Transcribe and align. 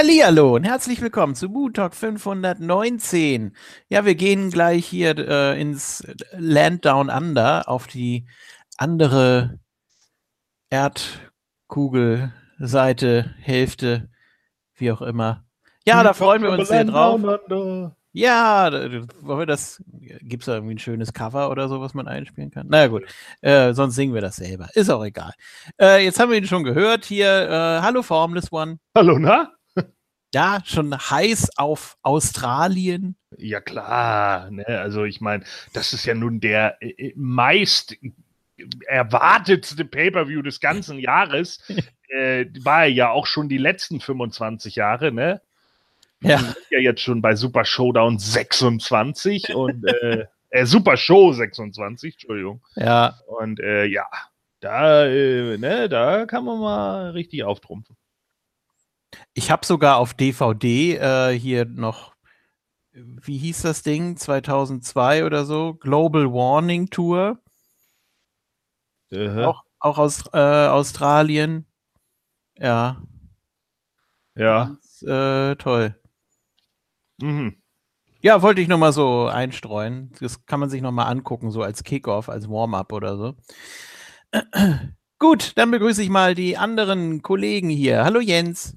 Hallihallo 0.00 0.54
und 0.54 0.64
herzlich 0.64 1.02
willkommen 1.02 1.34
zu 1.34 1.50
Moon 1.50 1.74
Talk 1.74 1.94
519. 1.94 3.54
Ja, 3.90 4.06
wir 4.06 4.14
gehen 4.14 4.50
gleich 4.50 4.86
hier 4.86 5.14
äh, 5.18 5.60
ins 5.60 6.02
Land 6.32 6.86
Down 6.86 7.10
Under 7.10 7.68
auf 7.68 7.86
die 7.86 8.24
andere 8.78 9.58
Erdkugel, 10.70 12.32
Seite, 12.58 13.34
Hälfte, 13.40 14.08
wie 14.74 14.90
auch 14.90 15.02
immer. 15.02 15.44
Ja, 15.86 16.02
da 16.02 16.14
freuen 16.14 16.44
wir 16.44 16.52
uns 16.52 16.68
sehr 16.68 16.84
drauf. 16.84 17.20
Ja, 18.12 18.72
wollen 18.72 19.38
wir 19.38 19.44
das, 19.44 19.84
gibt 20.22 20.44
es 20.44 20.46
da 20.46 20.54
irgendwie 20.54 20.76
ein 20.76 20.78
schönes 20.78 21.12
Cover 21.12 21.50
oder 21.50 21.68
so, 21.68 21.82
was 21.82 21.92
man 21.92 22.08
einspielen 22.08 22.50
kann? 22.50 22.68
Naja 22.68 22.86
gut, 22.86 23.02
äh, 23.42 23.74
sonst 23.74 23.96
singen 23.96 24.14
wir 24.14 24.22
das 24.22 24.36
selber. 24.36 24.70
Ist 24.72 24.88
auch 24.88 25.04
egal. 25.04 25.34
Äh, 25.78 26.02
jetzt 26.02 26.18
haben 26.18 26.30
wir 26.30 26.38
ihn 26.38 26.46
schon 26.46 26.64
gehört 26.64 27.04
hier. 27.04 27.26
Äh, 27.28 27.82
hallo 27.82 28.02
Formless 28.02 28.50
One. 28.50 28.78
Hallo, 28.96 29.18
na? 29.18 29.59
Ja, 30.32 30.60
schon 30.64 30.96
heiß 30.96 31.50
auf 31.56 31.96
Australien. 32.02 33.16
Ja 33.36 33.60
klar, 33.60 34.50
ne? 34.50 34.66
also 34.66 35.04
ich 35.04 35.20
meine, 35.20 35.44
das 35.72 35.92
ist 35.92 36.04
ja 36.04 36.14
nun 36.14 36.40
der 36.40 36.76
äh, 36.80 37.12
meist 37.16 37.96
erwartetste 38.86 39.84
Pay-per-View 39.84 40.42
des 40.42 40.60
ganzen 40.60 40.98
Jahres. 40.98 41.60
äh, 42.08 42.46
war 42.62 42.86
ja 42.86 43.10
auch 43.10 43.26
schon 43.26 43.48
die 43.48 43.58
letzten 43.58 44.00
25 44.00 44.76
Jahre, 44.76 45.12
ne? 45.12 45.40
Ja. 46.22 46.28
Wir 46.28 46.38
sind 46.38 46.56
ja 46.70 46.78
jetzt 46.78 47.00
schon 47.00 47.22
bei 47.22 47.34
Super 47.34 47.64
Showdown 47.64 48.18
26 48.18 49.54
und 49.54 49.86
äh, 49.86 50.26
äh, 50.50 50.66
Super 50.66 50.96
Show 50.96 51.32
26, 51.32 52.14
Entschuldigung. 52.14 52.60
Ja. 52.76 53.18
Und 53.26 53.58
äh, 53.60 53.86
ja, 53.86 54.06
da, 54.60 55.06
äh, 55.06 55.56
ne, 55.56 55.88
da 55.88 56.26
kann 56.26 56.44
man 56.44 56.60
mal 56.60 57.10
richtig 57.12 57.42
auftrumpfen. 57.44 57.96
Ich 59.34 59.50
habe 59.50 59.66
sogar 59.66 59.96
auf 59.98 60.14
DVD 60.14 60.96
äh, 60.96 61.38
hier 61.38 61.64
noch, 61.64 62.14
wie 62.92 63.38
hieß 63.38 63.62
das 63.62 63.82
Ding, 63.82 64.16
2002 64.16 65.24
oder 65.24 65.44
so, 65.44 65.74
Global 65.74 66.32
Warning 66.32 66.90
Tour. 66.90 67.38
Äh, 69.10 69.44
Auch, 69.44 69.64
auch 69.80 69.98
aus 69.98 70.24
äh, 70.32 70.38
Australien. 70.38 71.66
Ja, 72.58 73.02
ja. 74.36 74.64
ganz, 74.66 75.02
äh, 75.02 75.56
toll. 75.56 75.94
Mhm. 77.20 77.56
Ja, 78.22 78.42
wollte 78.42 78.60
ich 78.62 78.68
noch 78.68 78.78
mal 78.78 78.92
so 78.92 79.26
einstreuen. 79.28 80.12
Das 80.20 80.46
kann 80.46 80.60
man 80.60 80.70
sich 80.70 80.82
noch 80.82 80.92
mal 80.92 81.06
angucken, 81.06 81.50
so 81.50 81.62
als 81.62 81.84
Kickoff, 81.84 82.28
als 82.28 82.48
Warm-up 82.50 82.92
oder 82.92 83.16
so. 83.16 83.34
Gut, 85.18 85.52
dann 85.56 85.70
begrüße 85.70 86.02
ich 86.02 86.08
mal 86.10 86.34
die 86.34 86.56
anderen 86.56 87.22
Kollegen 87.22 87.68
hier. 87.70 88.04
Hallo 88.04 88.20
Jens. 88.20 88.76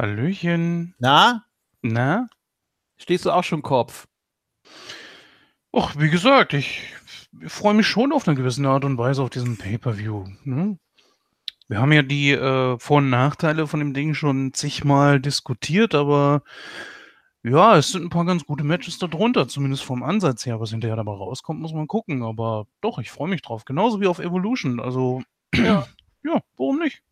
Hallöchen. 0.00 0.94
Na, 0.98 1.44
Na? 1.82 2.26
stehst 2.96 3.26
du 3.26 3.32
auch 3.32 3.44
schon 3.44 3.60
Kopf? 3.60 4.08
Och, 5.72 5.98
wie 5.98 6.08
gesagt, 6.08 6.54
ich 6.54 6.94
freue 7.46 7.74
mich 7.74 7.86
schon 7.86 8.10
auf 8.12 8.26
eine 8.26 8.34
gewisse 8.34 8.66
Art 8.66 8.86
und 8.86 8.96
Weise 8.96 9.22
auf 9.22 9.28
diesen 9.28 9.58
Pay-Per-View. 9.58 10.24
Ne? 10.44 10.78
Wir 11.68 11.80
haben 11.82 11.92
ja 11.92 12.00
die 12.00 12.30
äh, 12.30 12.78
Vor- 12.78 12.96
und 12.98 13.10
Nachteile 13.10 13.66
von 13.66 13.78
dem 13.80 13.92
Ding 13.92 14.14
schon 14.14 14.54
zigmal 14.54 15.20
diskutiert, 15.20 15.94
aber 15.94 16.44
ja, 17.42 17.76
es 17.76 17.92
sind 17.92 18.04
ein 18.04 18.10
paar 18.10 18.24
ganz 18.24 18.46
gute 18.46 18.64
Matches 18.64 18.98
darunter, 18.98 19.48
zumindest 19.48 19.84
vom 19.84 20.02
Ansatz 20.02 20.46
her. 20.46 20.60
Was 20.60 20.70
hinterher 20.70 20.96
dabei 20.96 21.12
rauskommt, 21.12 21.60
muss 21.60 21.74
man 21.74 21.86
gucken. 21.86 22.22
Aber 22.22 22.66
doch, 22.80 22.98
ich 23.00 23.10
freue 23.10 23.28
mich 23.28 23.42
drauf. 23.42 23.66
Genauso 23.66 24.00
wie 24.00 24.06
auf 24.06 24.18
Evolution. 24.18 24.80
Also, 24.80 25.22
ja, 25.54 25.86
ja 26.24 26.40
warum 26.56 26.78
nicht? 26.78 27.02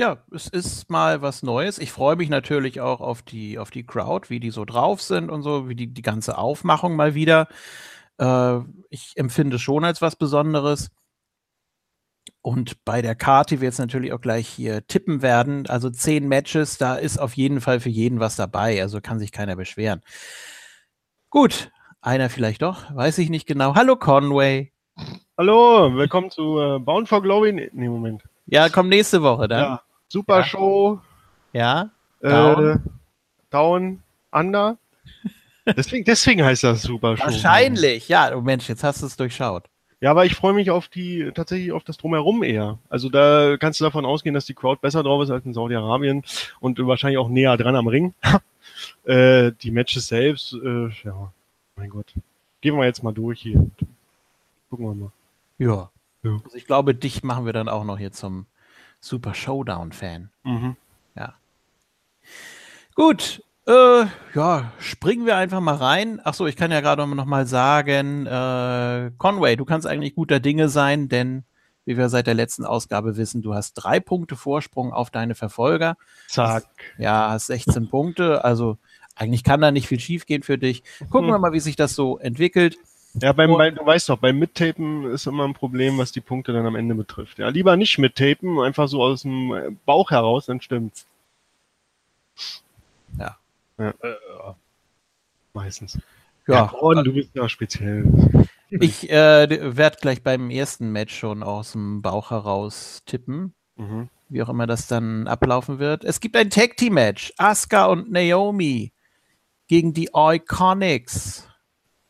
Ja, 0.00 0.16
es 0.34 0.48
ist 0.48 0.88
mal 0.88 1.20
was 1.20 1.42
Neues. 1.42 1.78
Ich 1.78 1.92
freue 1.92 2.16
mich 2.16 2.30
natürlich 2.30 2.80
auch 2.80 3.02
auf 3.02 3.20
die, 3.20 3.58
auf 3.58 3.70
die 3.70 3.84
Crowd, 3.84 4.30
wie 4.30 4.40
die 4.40 4.48
so 4.48 4.64
drauf 4.64 5.02
sind 5.02 5.28
und 5.28 5.42
so, 5.42 5.68
wie 5.68 5.74
die, 5.74 5.88
die 5.88 6.00
ganze 6.00 6.38
Aufmachung 6.38 6.96
mal 6.96 7.14
wieder. 7.14 7.48
Äh, 8.16 8.60
ich 8.88 9.12
empfinde 9.16 9.56
es 9.56 9.62
schon 9.62 9.84
als 9.84 10.00
was 10.00 10.16
Besonderes. 10.16 10.90
Und 12.40 12.82
bei 12.86 13.02
der 13.02 13.14
Karte, 13.14 13.56
die 13.56 13.60
wir 13.60 13.68
jetzt 13.68 13.78
natürlich 13.78 14.14
auch 14.14 14.22
gleich 14.22 14.48
hier 14.48 14.86
tippen 14.86 15.20
werden, 15.20 15.66
also 15.66 15.90
zehn 15.90 16.28
Matches, 16.28 16.78
da 16.78 16.94
ist 16.94 17.18
auf 17.18 17.36
jeden 17.36 17.60
Fall 17.60 17.78
für 17.78 17.90
jeden 17.90 18.20
was 18.20 18.36
dabei. 18.36 18.80
Also 18.80 19.02
kann 19.02 19.18
sich 19.18 19.32
keiner 19.32 19.54
beschweren. 19.54 20.00
Gut, 21.28 21.70
einer 22.00 22.30
vielleicht 22.30 22.62
doch, 22.62 22.84
weiß 22.96 23.18
ich 23.18 23.28
nicht 23.28 23.46
genau. 23.46 23.74
Hallo 23.74 23.96
Conway. 23.96 24.72
Hallo, 25.36 25.94
willkommen 25.94 26.30
zu 26.30 26.58
äh, 26.58 26.78
Bound 26.78 27.06
for 27.06 27.20
Glory. 27.20 27.52
Nee, 27.52 27.68
nee, 27.74 27.88
Moment. 27.90 28.22
Ja, 28.46 28.70
komm 28.70 28.88
nächste 28.88 29.20
Woche 29.20 29.46
dann. 29.46 29.60
Ja, 29.60 29.82
Super 30.10 30.38
Ja. 30.38 30.44
Show. 30.44 31.00
Ja? 31.52 31.90
Äh, 32.20 32.28
Down. 32.28 32.82
Down 33.50 34.02
Under. 34.32 34.76
Deswegen, 35.64 36.04
deswegen 36.04 36.44
heißt 36.44 36.64
das 36.64 36.82
Super 36.82 37.16
Show. 37.16 37.24
Wahrscheinlich. 37.24 38.08
Ja, 38.08 38.34
oh 38.34 38.40
Mensch, 38.40 38.68
jetzt 38.68 38.82
hast 38.82 39.02
du 39.02 39.06
es 39.06 39.16
durchschaut. 39.16 39.64
Ja, 40.00 40.10
aber 40.10 40.24
ich 40.24 40.34
freue 40.34 40.54
mich 40.54 40.70
auf 40.70 40.88
die, 40.88 41.30
tatsächlich 41.34 41.72
auf 41.72 41.84
das 41.84 41.98
Drumherum 41.98 42.42
eher. 42.42 42.78
Also 42.88 43.08
da 43.08 43.56
kannst 43.58 43.80
du 43.80 43.84
davon 43.84 44.06
ausgehen, 44.06 44.34
dass 44.34 44.46
die 44.46 44.54
Crowd 44.54 44.80
besser 44.80 45.02
drauf 45.02 45.22
ist 45.22 45.30
als 45.30 45.44
in 45.44 45.52
Saudi-Arabien 45.52 46.24
und 46.58 46.78
wahrscheinlich 46.86 47.18
auch 47.18 47.28
näher 47.28 47.56
dran 47.56 47.76
am 47.76 47.86
Ring. 47.86 48.14
äh, 49.04 49.52
die 49.60 49.70
Matches 49.70 50.08
selbst, 50.08 50.54
äh, 50.54 50.88
ja, 51.04 51.32
mein 51.76 51.90
Gott. 51.90 52.14
Gehen 52.62 52.76
wir 52.76 52.84
jetzt 52.84 53.02
mal 53.02 53.12
durch 53.12 53.42
hier. 53.42 53.66
Gucken 54.70 54.86
wir 54.86 54.94
mal. 54.94 55.12
Ja. 55.58 55.90
Ja. 56.22 56.40
Also 56.44 56.56
ich 56.56 56.66
glaube, 56.66 56.94
dich 56.94 57.22
machen 57.22 57.44
wir 57.44 57.52
dann 57.52 57.68
auch 57.68 57.84
noch 57.84 57.98
hier 57.98 58.12
zum 58.12 58.46
Super 59.00 59.34
Showdown-Fan. 59.34 60.30
Mhm. 60.44 60.76
Gut, 62.96 63.42
äh, 63.66 64.04
ja, 64.34 64.72
springen 64.78 65.24
wir 65.24 65.36
einfach 65.36 65.60
mal 65.60 65.76
rein. 65.76 66.20
Ach 66.24 66.34
so, 66.34 66.46
ich 66.46 66.56
kann 66.56 66.70
ja 66.70 66.80
gerade 66.80 67.06
noch 67.06 67.24
mal 67.24 67.46
sagen, 67.46 68.26
äh, 68.26 69.10
Conway, 69.16 69.56
du 69.56 69.64
kannst 69.64 69.86
eigentlich 69.86 70.14
guter 70.14 70.40
Dinge 70.40 70.68
sein, 70.68 71.08
denn 71.08 71.44
wie 71.86 71.96
wir 71.96 72.08
seit 72.08 72.26
der 72.26 72.34
letzten 72.34 72.64
Ausgabe 72.66 73.16
wissen, 73.16 73.42
du 73.42 73.54
hast 73.54 73.74
drei 73.74 74.00
Punkte 74.00 74.36
Vorsprung 74.36 74.92
auf 74.92 75.10
deine 75.10 75.34
Verfolger. 75.34 75.96
Zack. 76.28 76.64
Ja, 76.98 77.30
hast 77.30 77.46
16 77.46 77.88
Punkte, 77.88 78.44
also 78.44 78.76
eigentlich 79.14 79.44
kann 79.44 79.60
da 79.60 79.70
nicht 79.70 79.88
viel 79.88 80.00
schiefgehen 80.00 80.42
für 80.42 80.58
dich. 80.58 80.82
Gucken 81.10 81.28
Hm. 81.28 81.34
wir 81.34 81.38
mal, 81.38 81.52
wie 81.52 81.60
sich 81.60 81.76
das 81.76 81.94
so 81.94 82.18
entwickelt. 82.18 82.76
Ja, 83.14 83.32
beim, 83.32 83.52
beim, 83.52 83.74
du 83.74 83.84
weißt 83.84 84.08
doch, 84.08 84.18
beim 84.18 84.38
Mittapen 84.38 85.10
ist 85.10 85.26
immer 85.26 85.44
ein 85.44 85.54
Problem, 85.54 85.98
was 85.98 86.12
die 86.12 86.20
Punkte 86.20 86.52
dann 86.52 86.66
am 86.66 86.76
Ende 86.76 86.94
betrifft. 86.94 87.38
Ja, 87.38 87.48
lieber 87.48 87.76
nicht 87.76 87.98
mittapen, 87.98 88.60
einfach 88.60 88.88
so 88.88 89.02
aus 89.02 89.22
dem 89.22 89.78
Bauch 89.84 90.10
heraus, 90.10 90.46
dann 90.46 90.60
stimmt's. 90.60 91.06
Ja. 93.18 93.36
ja 93.78 93.90
Äh, 94.00 94.54
meistens. 95.52 95.98
Ja, 96.46 96.66
Gordon, 96.66 97.04
du 97.04 97.12
bist 97.12 97.30
ja 97.34 97.48
speziell. 97.48 98.04
ich 98.70 99.10
äh, 99.10 99.76
werde 99.76 99.98
gleich 100.00 100.22
beim 100.22 100.50
ersten 100.50 100.90
Match 100.90 101.16
schon 101.16 101.42
aus 101.42 101.72
dem 101.72 102.02
Bauch 102.02 102.30
heraus 102.30 103.02
tippen. 103.06 103.54
Mhm. 103.76 104.10
wie 104.28 104.42
auch 104.42 104.50
immer 104.50 104.66
das 104.66 104.86
dann 104.86 105.26
ablaufen 105.26 105.78
wird. 105.78 106.04
Es 106.04 106.20
gibt 106.20 106.36
ein 106.36 106.50
Tag 106.50 106.76
Team 106.76 106.94
Match. 106.94 107.32
Asuka 107.38 107.86
und 107.86 108.10
Naomi 108.10 108.92
gegen 109.68 109.94
die 109.94 110.10
Iconics. 110.14 111.49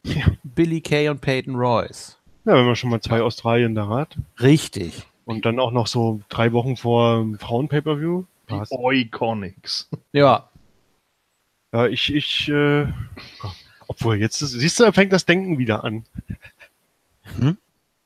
Ja. 0.04 0.26
Billy 0.42 0.80
Kay 0.80 1.08
und 1.08 1.20
Peyton 1.20 1.54
Royce. 1.54 2.18
Ja, 2.44 2.54
wenn 2.54 2.64
man 2.64 2.76
schon 2.76 2.90
mal 2.90 3.00
zwei 3.00 3.20
Australien 3.20 3.74
da 3.74 3.88
hat 3.88 4.16
Richtig. 4.40 5.06
und 5.26 5.44
dann 5.44 5.60
auch 5.60 5.72
noch 5.72 5.86
so 5.86 6.20
drei 6.28 6.52
Wochen 6.52 6.76
vor 6.76 7.26
Frauen-Pay-Per-View. 7.38 8.24
Iconics. 8.92 9.88
Ja. 10.12 10.48
Ja, 11.72 11.86
ich, 11.86 12.12
ich, 12.12 12.48
äh, 12.48 12.86
obwohl 13.86 14.16
jetzt 14.16 14.42
ist, 14.42 14.52
siehst 14.52 14.80
du, 14.80 14.84
da 14.84 14.92
fängt 14.92 15.12
das 15.12 15.26
Denken 15.26 15.58
wieder 15.58 15.84
an. 15.84 16.04
Hm? 17.38 17.56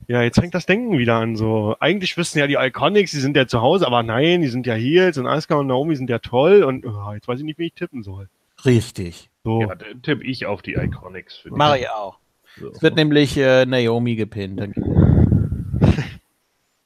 Ja, 0.07 0.21
jetzt 0.23 0.39
fängt 0.39 0.55
das 0.55 0.67
Denken 0.67 0.99
wieder 0.99 1.17
an. 1.17 1.37
So, 1.37 1.77
eigentlich 1.81 2.17
wissen 2.19 2.39
ja 2.39 2.47
die 2.47 2.59
Iconics, 2.59 3.13
die 3.13 3.21
sind 3.21 3.37
ja 3.37 3.47
zu 3.47 3.63
Hause, 3.63 3.87
aber 3.87 4.03
nein, 4.03 4.43
die 4.43 4.49
sind 4.49 4.67
ja 4.67 4.75
hier, 4.75 5.07
jetzt 5.07 5.17
und 5.17 5.27
Asuka 5.27 5.55
und 5.55 5.69
Naomi 5.69 5.97
sind 5.97 6.11
ja 6.11 6.19
toll 6.19 6.63
und 6.63 6.85
oh, 6.85 7.13
jetzt 7.15 7.27
weiß 7.27 7.39
ich 7.39 7.45
nicht, 7.45 7.59
wie 7.59 7.67
ich 7.67 7.73
tippen 7.73 8.03
soll. 8.03 8.29
Richtig. 8.65 9.31
So, 9.45 9.61
Ja, 9.61 9.75
dann 9.75 10.03
tippe 10.03 10.25
ich 10.25 10.47
auf 10.47 10.63
die 10.63 10.75
Iconics. 10.75 11.37
Für 11.37 11.51
Mache 11.51 11.81
ich 11.81 11.91
auch. 11.91 12.19
So. 12.59 12.71
Es 12.71 12.83
wird 12.83 12.97
nämlich 12.97 13.37
äh, 13.37 13.67
Naomi 13.67 14.17
gepinnt. 14.17 14.61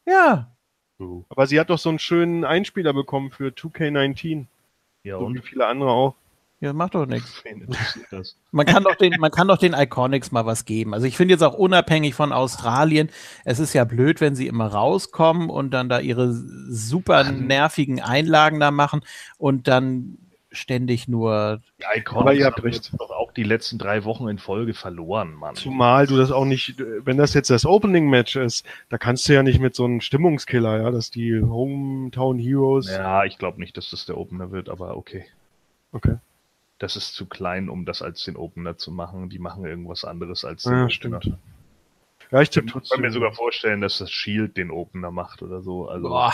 Ja. 0.06 0.50
So. 0.98 1.26
aber 1.28 1.46
sie 1.46 1.60
hat 1.60 1.68
doch 1.68 1.78
so 1.78 1.90
einen 1.90 1.98
schönen 1.98 2.44
Einspieler 2.44 2.94
bekommen 2.94 3.30
für 3.30 3.48
2K19, 3.50 4.46
Ja, 5.04 5.18
so 5.18 5.20
wie 5.20 5.24
und 5.38 5.42
viele 5.44 5.66
andere 5.66 5.90
auch. 5.90 6.14
Ja, 6.60 6.72
macht 6.72 6.94
doch 6.94 7.06
nichts. 7.06 7.44
Man 8.50 8.66
kann 8.66 8.82
doch 8.82 8.96
den, 8.96 9.14
man 9.20 9.30
kann 9.30 9.46
doch 9.46 9.58
den 9.58 9.74
Iconics 9.74 10.32
mal 10.32 10.44
was 10.44 10.64
geben. 10.64 10.92
Also 10.92 11.06
ich 11.06 11.16
finde 11.16 11.34
jetzt 11.34 11.42
auch 11.42 11.54
unabhängig 11.54 12.14
von 12.14 12.32
Australien, 12.32 13.10
es 13.44 13.60
ist 13.60 13.74
ja 13.74 13.84
blöd, 13.84 14.20
wenn 14.20 14.34
sie 14.34 14.48
immer 14.48 14.66
rauskommen 14.66 15.50
und 15.50 15.70
dann 15.70 15.88
da 15.88 16.00
ihre 16.00 16.32
super 16.32 17.30
nervigen 17.30 18.00
Einlagen 18.00 18.58
da 18.58 18.72
machen 18.72 19.02
und 19.36 19.68
dann 19.68 20.18
ständig 20.58 21.08
nur 21.08 21.60
Die 21.78 21.98
Iconics 22.00 22.20
Aber 22.20 22.34
ihr 22.34 22.44
habt 22.46 22.62
recht. 22.62 22.92
doch 22.98 23.10
auch 23.10 23.32
die 23.32 23.42
letzten 23.44 23.78
drei 23.78 24.04
Wochen 24.04 24.28
in 24.28 24.38
Folge 24.38 24.74
verloren, 24.74 25.32
Mann. 25.34 25.54
Zumal 25.54 26.06
du 26.06 26.16
das 26.16 26.30
auch 26.30 26.44
nicht, 26.44 26.74
wenn 26.78 27.16
das 27.16 27.34
jetzt 27.34 27.50
das 27.50 27.64
Opening-Match 27.64 28.36
ist, 28.36 28.66
da 28.90 28.98
kannst 28.98 29.28
du 29.28 29.34
ja 29.34 29.42
nicht 29.42 29.60
mit 29.60 29.74
so 29.74 29.84
einem 29.84 30.00
Stimmungskiller, 30.00 30.82
ja, 30.82 30.90
dass 30.90 31.10
die 31.10 31.40
Hometown 31.40 32.38
Heroes. 32.38 32.90
Ja, 32.90 33.24
ich 33.24 33.38
glaube 33.38 33.60
nicht, 33.60 33.76
dass 33.76 33.90
das 33.90 34.04
der 34.06 34.18
Opener 34.18 34.50
wird, 34.50 34.68
aber 34.68 34.96
okay. 34.96 35.24
Okay. 35.92 36.16
Das 36.78 36.94
ist 36.96 37.14
zu 37.14 37.26
klein, 37.26 37.68
um 37.68 37.84
das 37.86 38.02
als 38.02 38.24
den 38.24 38.36
Opener 38.36 38.76
zu 38.76 38.92
machen. 38.92 39.30
Die 39.30 39.38
machen 39.38 39.64
irgendwas 39.64 40.04
anderes 40.04 40.44
als 40.44 40.62
den 40.64 40.72
Ja, 40.72 40.78
Opener. 40.84 40.90
stimmt. 40.90 41.32
Ja, 42.30 42.42
ich 42.42 42.54
Ich 42.54 42.66
kann 42.90 43.00
mir 43.00 43.10
sogar 43.10 43.32
vorstellen, 43.32 43.80
dass 43.80 43.98
das 43.98 44.10
Shield 44.10 44.56
den 44.56 44.70
Opener 44.70 45.10
macht 45.10 45.42
oder 45.42 45.62
so. 45.62 45.88
Also 45.88 46.08
Boah. 46.08 46.32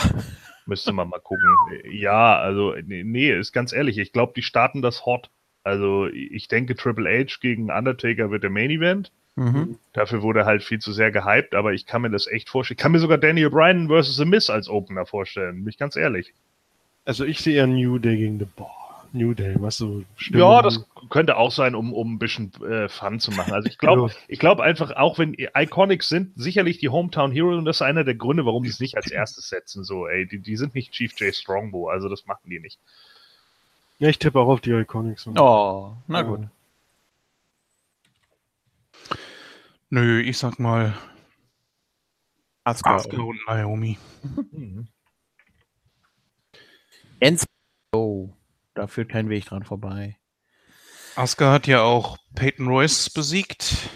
Müsste 0.65 0.91
man 0.91 1.09
mal 1.09 1.19
gucken. 1.19 1.47
Ja, 1.89 2.37
also 2.37 2.75
nee, 2.85 3.31
ist 3.31 3.51
ganz 3.53 3.73
ehrlich, 3.73 3.97
ich 3.97 4.11
glaube, 4.11 4.33
die 4.35 4.41
starten 4.41 4.81
das 4.81 5.05
hot. 5.05 5.29
Also 5.63 6.07
ich 6.07 6.47
denke, 6.47 6.75
Triple 6.75 7.09
H 7.09 7.37
gegen 7.41 7.71
Undertaker 7.71 8.29
wird 8.31 8.43
der 8.43 8.49
Main 8.49 8.69
Event. 8.69 9.11
Mhm. 9.35 9.77
Dafür 9.93 10.21
wurde 10.21 10.45
halt 10.45 10.63
viel 10.63 10.79
zu 10.79 10.93
sehr 10.93 11.11
gehypt, 11.11 11.55
aber 11.55 11.73
ich 11.73 11.85
kann 11.85 12.01
mir 12.03 12.09
das 12.09 12.27
echt 12.27 12.49
vorstellen. 12.49 12.77
Ich 12.77 12.81
kann 12.81 12.91
mir 12.91 12.99
sogar 12.99 13.17
Daniel 13.17 13.49
Bryan 13.49 13.87
versus 13.87 14.15
The 14.15 14.25
Miz 14.25 14.49
als 14.49 14.69
Opener 14.69 15.05
vorstellen, 15.05 15.63
bin 15.63 15.69
ich 15.69 15.77
ganz 15.77 15.95
ehrlich. 15.95 16.33
Also 17.03 17.25
ich 17.25 17.39
sehe 17.39 17.55
eher 17.55 17.67
New 17.67 17.99
Day 17.99 18.17
gegen 18.17 18.39
The 18.39 18.45
Boah. 18.55 18.84
New 19.15 19.33
Day, 19.33 19.55
was 19.59 19.77
so 19.77 20.03
Ja, 20.31 20.61
das 20.61 20.85
könnte 21.09 21.37
auch 21.37 21.51
sein, 21.51 21.73
um, 21.73 21.93
um 21.93 22.13
ein 22.15 22.19
bisschen 22.19 22.51
äh, 22.63 22.89
Fun 22.89 23.19
zu 23.19 23.31
machen. 23.31 23.53
Also 23.53 23.67
ich 23.67 23.77
glaube, 23.77 24.09
Ja. 24.11 24.15
ich 24.27 24.39
glaube 24.39 24.63
einfach, 24.63 24.91
auch 24.95 25.17
wenn 25.17 25.33
Iconics 25.33 26.09
sind, 26.09 26.33
sicherlich 26.35 26.77
die 26.79 26.89
Hometown 26.89 27.31
Heroes 27.31 27.57
und 27.57 27.65
das 27.65 27.77
ist 27.77 27.81
einer 27.81 28.03
der 28.03 28.15
Gründe, 28.15 28.45
warum 28.45 28.63
die 28.63 28.69
es 28.69 28.79
nicht 28.79 28.95
als 28.97 29.09
erstes 29.11 29.49
setzen. 29.49 29.83
So, 29.83 30.07
ey, 30.07 30.27
die, 30.27 30.39
die 30.39 30.57
sind 30.57 30.75
nicht 30.75 30.91
Chief 30.91 31.13
J 31.19 31.33
Strongbow, 31.33 31.87
also 31.89 32.09
das 32.09 32.25
machen 32.25 32.49
die 32.49 32.59
nicht. 32.59 32.79
Ja, 33.97 34.09
ich 34.09 34.19
tippe 34.19 34.39
auch 34.39 34.47
auf 34.49 34.61
die 34.61 34.71
Iconics. 34.71 35.25
Oh, 35.27 35.93
na 36.07 36.21
gut. 36.21 36.41
Nö, 39.89 40.19
ich 40.21 40.37
sag 40.37 40.59
mal 40.59 40.93
Asuka. 42.65 42.95
Asuka 42.95 43.21
und 43.21 43.39
Naomi. 43.47 43.97
Mhm. 44.51 44.87
Da 48.75 48.87
führt 48.87 49.09
kein 49.09 49.29
Weg 49.29 49.45
dran 49.45 49.63
vorbei. 49.63 50.17
Asuka 51.15 51.51
hat 51.51 51.65
ja 51.65 51.81
auch 51.81 52.17
Peyton 52.35 52.67
Royce 52.67 53.09
besiegt. 53.09 53.89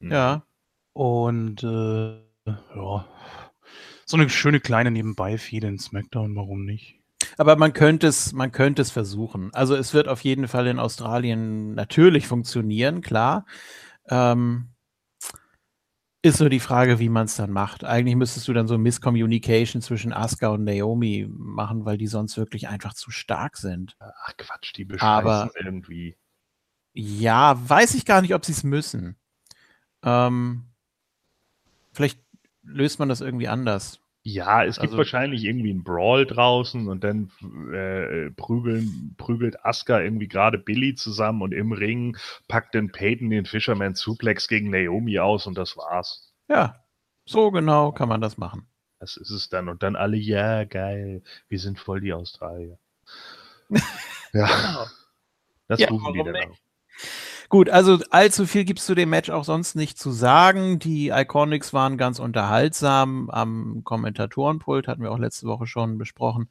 Ja. 0.00 0.46
Und 0.92 1.62
äh, 1.64 2.22
ja, 2.46 3.08
so 4.06 4.16
eine 4.16 4.28
schöne 4.28 4.60
kleine 4.60 4.90
Nebenbei-Fehde 4.90 5.66
in 5.66 5.78
SmackDown, 5.78 6.36
warum 6.36 6.64
nicht? 6.64 7.00
Aber 7.38 7.56
man 7.56 7.72
könnte 7.72 8.06
es, 8.06 8.32
man 8.32 8.52
könnte 8.52 8.82
es 8.82 8.90
versuchen. 8.90 9.52
Also 9.54 9.74
es 9.74 9.94
wird 9.94 10.06
auf 10.06 10.22
jeden 10.22 10.48
Fall 10.48 10.66
in 10.66 10.78
Australien 10.78 11.74
natürlich 11.74 12.26
funktionieren, 12.26 13.00
klar. 13.00 13.46
Ähm, 14.08 14.71
ist 16.22 16.38
nur 16.38 16.48
die 16.48 16.60
Frage, 16.60 16.98
wie 17.00 17.08
man 17.08 17.26
es 17.26 17.34
dann 17.36 17.50
macht. 17.50 17.82
Eigentlich 17.84 18.14
müsstest 18.14 18.46
du 18.46 18.52
dann 18.52 18.68
so 18.68 18.78
Misscommunication 18.78 19.82
zwischen 19.82 20.12
Asuka 20.12 20.48
und 20.48 20.62
Naomi 20.64 21.26
machen, 21.28 21.84
weil 21.84 21.98
die 21.98 22.06
sonst 22.06 22.36
wirklich 22.36 22.68
einfach 22.68 22.94
zu 22.94 23.10
stark 23.10 23.56
sind. 23.56 23.96
Ach 23.98 24.36
Quatsch, 24.36 24.72
die 24.76 24.86
Aber- 25.00 25.46
bescheißen 25.46 25.66
irgendwie. 25.66 26.16
Ja, 26.94 27.56
weiß 27.68 27.94
ich 27.94 28.04
gar 28.04 28.20
nicht, 28.22 28.34
ob 28.34 28.44
sie 28.44 28.52
es 28.52 28.62
müssen. 28.64 29.16
Ähm, 30.02 30.64
vielleicht 31.92 32.20
löst 32.62 32.98
man 32.98 33.08
das 33.08 33.20
irgendwie 33.20 33.48
anders. 33.48 33.98
Ja, 34.24 34.62
es 34.64 34.76
gibt 34.76 34.90
Also- 34.92 34.98
wahrscheinlich 34.98 35.42
irgendwie 35.44 35.70
einen 35.70 35.82
Brawl 35.82 36.26
draußen 36.26 36.86
und 36.88 37.02
dann 37.02 37.32
äh, 37.72 38.30
prügeln, 38.30 39.14
prügelt 39.18 39.64
Asuka 39.64 40.00
irgendwie 40.00 40.28
gerade 40.28 40.58
Billy 40.58 40.94
zusammen 40.94 41.42
und 41.42 41.52
im 41.52 41.72
Ring 41.72 42.16
packt 42.46 42.74
dann 42.76 42.92
Peyton 42.92 43.30
den 43.30 43.46
Fisherman 43.46 43.94
Suplex 43.96 44.46
gegen 44.46 44.70
Naomi 44.70 45.18
aus 45.18 45.46
und 45.48 45.58
das 45.58 45.76
war's. 45.76 46.32
Ja, 46.48 46.76
so 47.24 47.50
genau 47.50 47.90
kann 47.90 48.08
man 48.08 48.20
das 48.20 48.38
machen. 48.38 48.66
Das 49.00 49.16
ist 49.16 49.30
es 49.30 49.48
dann. 49.48 49.68
Und 49.68 49.82
dann 49.82 49.96
alle, 49.96 50.16
ja, 50.16 50.62
geil, 50.64 51.22
wir 51.48 51.58
sind 51.58 51.80
voll 51.80 52.00
die 52.00 52.12
Australier. 52.12 52.78
ja. 54.32 54.86
Das 55.66 55.80
Ja, 55.80 55.88
tun 55.88 56.00
die 56.14 56.22
dann 56.22 56.32
nicht? 56.32 56.48
auch. 56.48 56.56
Gut, 57.52 57.68
also 57.68 57.98
allzu 58.08 58.46
viel 58.46 58.64
gibt's 58.64 58.86
zu 58.86 58.94
dem 58.94 59.10
Match 59.10 59.28
auch 59.28 59.44
sonst 59.44 59.74
nicht 59.74 59.98
zu 59.98 60.10
sagen. 60.10 60.78
Die 60.78 61.08
Iconics 61.10 61.74
waren 61.74 61.98
ganz 61.98 62.18
unterhaltsam. 62.18 63.28
Am 63.28 63.82
Kommentatorenpult 63.84 64.88
hatten 64.88 65.02
wir 65.02 65.12
auch 65.12 65.18
letzte 65.18 65.46
Woche 65.46 65.66
schon 65.66 65.98
besprochen. 65.98 66.48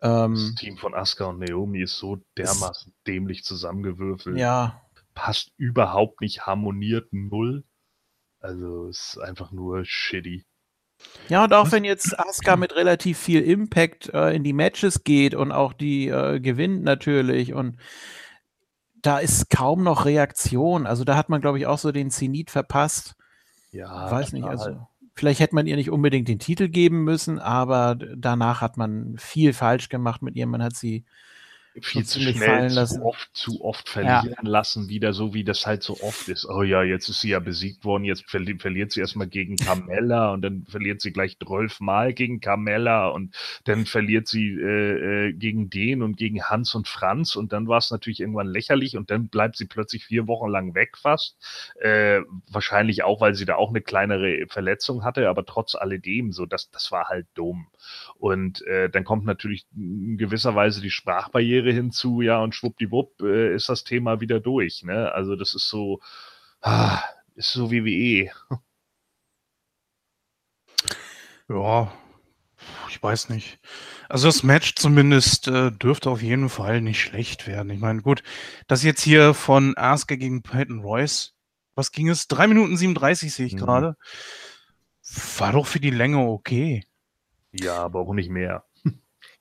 Das 0.00 0.24
Ähm, 0.24 0.54
Team 0.58 0.78
von 0.78 0.94
Asuka 0.94 1.26
und 1.26 1.40
Naomi 1.40 1.82
ist 1.82 1.98
so 1.98 2.16
dermaßen 2.38 2.94
dämlich 3.06 3.44
zusammengewürfelt. 3.44 4.38
ja, 4.38 4.80
Passt 5.14 5.52
überhaupt 5.58 6.22
nicht, 6.22 6.46
harmoniert 6.46 7.12
null. 7.12 7.64
Also 8.40 8.88
es 8.88 9.10
ist 9.10 9.18
einfach 9.18 9.52
nur 9.52 9.84
shitty. 9.84 10.46
ja, 11.28 11.44
und 11.44 11.52
auch 11.52 11.70
wenn 11.72 11.84
jetzt 11.84 12.18
Asuka 12.18 12.56
mit 12.56 12.74
relativ 12.74 13.18
viel 13.18 13.42
Impact 13.42 14.08
äh, 14.14 14.34
in 14.34 14.44
die 14.44 14.54
Matches 14.54 15.04
geht 15.04 15.34
und 15.34 15.52
auch 15.52 15.74
die 15.74 16.08
äh, 16.08 16.40
gewinnt 16.40 16.84
natürlich 16.84 17.52
und 17.52 17.76
da 19.02 19.18
ist 19.18 19.50
kaum 19.50 19.82
noch 19.82 20.04
Reaktion. 20.04 20.86
Also 20.86 21.04
da 21.04 21.16
hat 21.16 21.28
man, 21.28 21.40
glaube 21.40 21.58
ich, 21.58 21.66
auch 21.66 21.78
so 21.78 21.92
den 21.92 22.10
Zenit 22.10 22.50
verpasst. 22.50 23.14
Ja, 23.72 24.10
Weiß 24.10 24.32
nicht, 24.32 24.42
total. 24.42 24.58
also 24.58 24.86
vielleicht 25.14 25.40
hätte 25.40 25.54
man 25.54 25.66
ihr 25.66 25.76
nicht 25.76 25.90
unbedingt 25.90 26.28
den 26.28 26.38
Titel 26.38 26.68
geben 26.68 27.04
müssen, 27.04 27.38
aber 27.38 27.96
danach 27.96 28.60
hat 28.60 28.76
man 28.76 29.16
viel 29.18 29.52
falsch 29.52 29.88
gemacht 29.88 30.22
mit 30.22 30.36
ihr. 30.36 30.46
Man 30.46 30.62
hat 30.62 30.76
sie 30.76 31.04
viel 31.80 32.04
zu 32.04 32.20
schnell, 32.20 32.70
zu 32.70 33.02
oft, 33.02 33.30
zu 33.32 33.64
oft 33.64 33.88
verlieren 33.88 34.44
lassen, 34.44 34.88
wieder 34.88 35.12
so 35.12 35.32
wie 35.32 35.44
das 35.44 35.66
halt 35.66 35.82
so 35.82 36.00
oft 36.00 36.28
ist. 36.28 36.44
Oh 36.44 36.62
ja, 36.62 36.82
jetzt 36.82 37.08
ist 37.08 37.20
sie 37.20 37.30
ja 37.30 37.38
besiegt 37.38 37.84
worden, 37.84 38.04
jetzt 38.04 38.28
verli 38.28 38.58
verliert 38.58 38.92
sie 38.92 39.00
erstmal 39.00 39.26
gegen 39.26 39.56
Carmella 39.56 40.32
und 40.32 40.42
dann 40.42 40.66
verliert 40.68 41.00
sie 41.00 41.12
gleich 41.12 41.38
zwölfmal 41.38 42.12
gegen 42.12 42.40
Carmella 42.40 43.08
und 43.08 43.34
dann 43.64 43.86
verliert 43.86 44.28
sie 44.28 44.50
äh, 44.50 45.28
äh, 45.28 45.32
gegen 45.32 45.70
den 45.70 46.02
und 46.02 46.16
gegen 46.16 46.42
Hans 46.42 46.74
und 46.74 46.88
Franz 46.88 47.36
und 47.36 47.52
dann 47.52 47.68
war 47.68 47.78
es 47.78 47.90
natürlich 47.90 48.20
irgendwann 48.20 48.48
lächerlich 48.48 48.96
und 48.96 49.10
dann 49.10 49.28
bleibt 49.28 49.56
sie 49.56 49.66
plötzlich 49.66 50.04
vier 50.04 50.26
Wochen 50.26 50.48
lang 50.48 50.74
weg 50.74 50.98
fast. 50.98 51.36
Äh, 51.80 52.20
wahrscheinlich 52.50 53.04
auch, 53.04 53.20
weil 53.20 53.34
sie 53.34 53.44
da 53.44 53.56
auch 53.56 53.70
eine 53.70 53.80
kleinere 53.80 54.46
Verletzung 54.48 55.04
hatte, 55.04 55.28
aber 55.28 55.46
trotz 55.46 55.74
alledem, 55.74 56.32
so 56.32 56.46
das, 56.46 56.70
das 56.70 56.90
war 56.90 57.08
halt 57.08 57.26
dumm. 57.34 57.68
Und 58.18 58.62
äh, 58.66 58.88
dann 58.90 59.04
kommt 59.04 59.24
natürlich 59.24 59.66
in 59.76 60.18
gewisser 60.18 60.54
Weise 60.54 60.80
die 60.80 60.90
Sprachbarriere 60.90 61.61
hinzu, 61.70 62.22
ja, 62.22 62.40
und 62.40 62.54
schwuppdiwupp 62.54 63.20
äh, 63.22 63.54
ist 63.54 63.68
das 63.68 63.84
Thema 63.84 64.20
wieder 64.20 64.40
durch. 64.40 64.82
Ne? 64.82 65.12
Also 65.12 65.36
das 65.36 65.54
ist 65.54 65.68
so, 65.68 66.00
ah, 66.62 67.00
ist 67.36 67.52
so 67.52 67.70
WWE. 67.70 68.30
Ja, 71.48 71.92
ich 72.88 73.02
weiß 73.02 73.28
nicht. 73.28 73.58
Also 74.08 74.28
das 74.28 74.42
Match 74.42 74.74
zumindest 74.76 75.48
äh, 75.48 75.70
dürfte 75.70 76.10
auf 76.10 76.22
jeden 76.22 76.48
Fall 76.48 76.80
nicht 76.80 77.00
schlecht 77.00 77.46
werden. 77.46 77.70
Ich 77.70 77.80
meine, 77.80 78.00
gut, 78.02 78.22
das 78.68 78.82
jetzt 78.82 79.02
hier 79.02 79.34
von 79.34 79.76
Asuka 79.76 80.14
gegen 80.14 80.42
Peyton 80.42 80.80
Royce, 80.80 81.34
was 81.74 81.92
ging 81.92 82.08
es? 82.08 82.28
3 82.28 82.46
Minuten 82.46 82.76
37 82.76 83.34
sehe 83.34 83.46
ich 83.46 83.54
Mhm. 83.54 83.58
gerade. 83.58 83.96
War 85.38 85.52
doch 85.52 85.66
für 85.66 85.80
die 85.80 85.90
Länge 85.90 86.18
okay. 86.18 86.84
Ja, 87.52 87.76
aber 87.78 88.00
auch 88.00 88.14
nicht 88.14 88.30
mehr. 88.30 88.64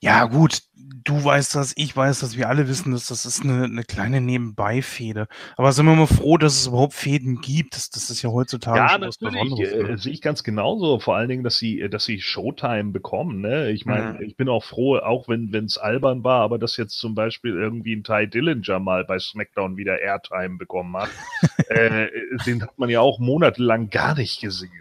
Ja, 0.01 0.25
gut, 0.25 0.63
du 1.03 1.23
weißt 1.23 1.55
das, 1.55 1.73
ich 1.75 1.95
weiß 1.95 2.21
das, 2.21 2.35
wir 2.37 2.49
alle 2.49 2.67
wissen 2.67 2.91
das, 2.91 3.05
das 3.07 3.25
ist 3.25 3.43
eine, 3.43 3.65
eine 3.65 3.83
kleine 3.83 4.19
Nebenbei-Fehde. 4.19 5.27
Aber 5.57 5.71
sind 5.71 5.85
wir 5.85 5.95
mal 5.95 6.07
froh, 6.07 6.37
dass 6.37 6.59
es 6.59 6.67
überhaupt 6.67 6.93
Fäden 6.93 7.39
gibt. 7.41 7.75
Das, 7.75 7.89
das 7.91 8.09
ist 8.09 8.21
ja 8.21 8.31
heutzutage 8.31 8.77
Ja, 8.77 8.89
schon 8.89 9.01
was. 9.01 9.17
Besonderes. 9.17 9.71
Äh, 9.71 9.83
ne? 9.83 9.97
sehe 9.97 10.13
ich 10.13 10.21
ganz 10.21 10.43
genauso. 10.43 10.99
Vor 10.99 11.15
allen 11.15 11.29
Dingen, 11.29 11.43
dass 11.43 11.57
sie, 11.57 11.81
äh, 11.81 11.89
dass 11.89 12.05
sie 12.05 12.19
Showtime 12.19 12.91
bekommen. 12.91 13.41
Ne? 13.41 13.69
Ich 13.71 13.85
meine, 13.85 14.13
Mhm. 14.13 14.21
ich 14.23 14.35
bin 14.35 14.49
auch 14.49 14.63
froh, 14.63 14.97
auch 14.97 15.27
wenn 15.27 15.53
es 15.53 15.77
albern 15.77 16.23
war, 16.23 16.41
aber 16.41 16.57
dass 16.57 16.77
jetzt 16.77 16.97
zum 16.97 17.13
Beispiel 17.15 17.53
irgendwie 17.53 17.95
ein 17.95 18.03
Ty 18.03 18.27
Dillinger 18.27 18.79
mal 18.79 19.05
bei 19.05 19.19
SmackDown 19.19 19.77
wieder 19.77 19.99
Airtime 19.99 20.57
bekommen 20.57 20.95
hat. 20.97 21.09
äh, 21.69 22.07
den 22.45 22.63
hat 22.63 22.77
man 22.79 22.89
ja 22.89 23.01
auch 23.01 23.19
monatelang 23.19 23.89
gar 23.89 24.15
nicht 24.15 24.41
gesehen. 24.41 24.71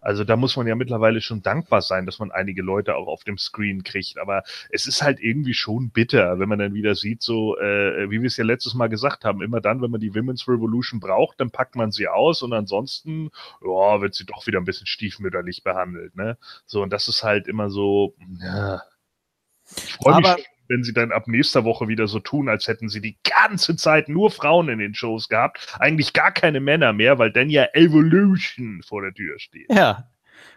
Also 0.00 0.24
da 0.24 0.36
muss 0.36 0.56
man 0.56 0.66
ja 0.66 0.74
mittlerweile 0.74 1.20
schon 1.20 1.42
dankbar 1.42 1.82
sein, 1.82 2.06
dass 2.06 2.18
man 2.18 2.30
einige 2.30 2.62
Leute 2.62 2.96
auch 2.96 3.06
auf 3.06 3.24
dem 3.24 3.38
Screen 3.38 3.82
kriegt. 3.82 4.18
Aber 4.18 4.42
es 4.70 4.86
ist 4.86 5.02
halt 5.02 5.20
irgendwie 5.20 5.54
schon 5.54 5.90
bitter, 5.90 6.38
wenn 6.38 6.48
man 6.48 6.58
dann 6.58 6.74
wieder 6.74 6.94
sieht, 6.94 7.22
so 7.22 7.58
äh, 7.58 8.10
wie 8.10 8.20
wir 8.20 8.26
es 8.26 8.36
ja 8.36 8.44
letztes 8.44 8.74
Mal 8.74 8.88
gesagt 8.88 9.24
haben, 9.24 9.42
immer 9.42 9.60
dann, 9.60 9.82
wenn 9.82 9.90
man 9.90 10.00
die 10.00 10.14
Women's 10.14 10.48
Revolution 10.48 11.00
braucht, 11.00 11.40
dann 11.40 11.50
packt 11.50 11.76
man 11.76 11.90
sie 11.90 12.08
aus 12.08 12.42
und 12.42 12.52
ansonsten 12.52 13.30
ja, 13.62 14.00
wird 14.00 14.14
sie 14.14 14.24
doch 14.24 14.46
wieder 14.46 14.58
ein 14.58 14.64
bisschen 14.64 14.86
stiefmütterlich 14.86 15.62
behandelt, 15.62 16.16
ne? 16.16 16.38
So, 16.66 16.82
und 16.82 16.92
das 16.92 17.08
ist 17.08 17.22
halt 17.22 17.46
immer 17.46 17.70
so, 17.70 18.14
ja. 18.40 18.82
Ich 19.76 19.94
freue 19.94 20.16
mich 20.16 20.48
wenn 20.70 20.84
sie 20.84 20.92
dann 20.92 21.10
ab 21.10 21.26
nächster 21.26 21.64
Woche 21.64 21.88
wieder 21.88 22.06
so 22.06 22.20
tun, 22.20 22.48
als 22.48 22.68
hätten 22.68 22.88
sie 22.88 23.00
die 23.00 23.18
ganze 23.24 23.74
Zeit 23.74 24.08
nur 24.08 24.30
Frauen 24.30 24.68
in 24.68 24.78
den 24.78 24.94
Shows 24.94 25.28
gehabt. 25.28 25.76
Eigentlich 25.80 26.12
gar 26.12 26.30
keine 26.32 26.60
Männer 26.60 26.92
mehr, 26.92 27.18
weil 27.18 27.32
dann 27.32 27.50
ja 27.50 27.66
Evolution 27.74 28.80
vor 28.86 29.02
der 29.02 29.12
Tür 29.12 29.38
steht. 29.40 29.66
Ja, 29.68 30.08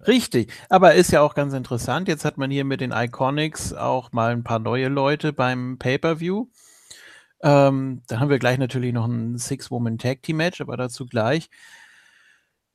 richtig. 0.07 0.53
Aber 0.69 0.93
ist 0.93 1.11
ja 1.11 1.21
auch 1.21 1.33
ganz 1.33 1.53
interessant. 1.53 2.07
Jetzt 2.07 2.25
hat 2.25 2.37
man 2.37 2.51
hier 2.51 2.63
mit 2.63 2.79
den 2.79 2.91
Iconics 2.91 3.73
auch 3.73 4.11
mal 4.11 4.31
ein 4.31 4.43
paar 4.43 4.59
neue 4.59 4.87
Leute 4.87 5.33
beim 5.33 5.77
Pay-Per-View. 5.79 6.45
Ähm, 7.41 8.03
dann 8.07 8.19
haben 8.19 8.29
wir 8.29 8.39
gleich 8.39 8.59
natürlich 8.59 8.93
noch 8.93 9.05
ein 9.05 9.37
Six-Woman-Tag-Team-Match, 9.39 10.61
aber 10.61 10.77
dazu 10.77 11.07
gleich. 11.07 11.49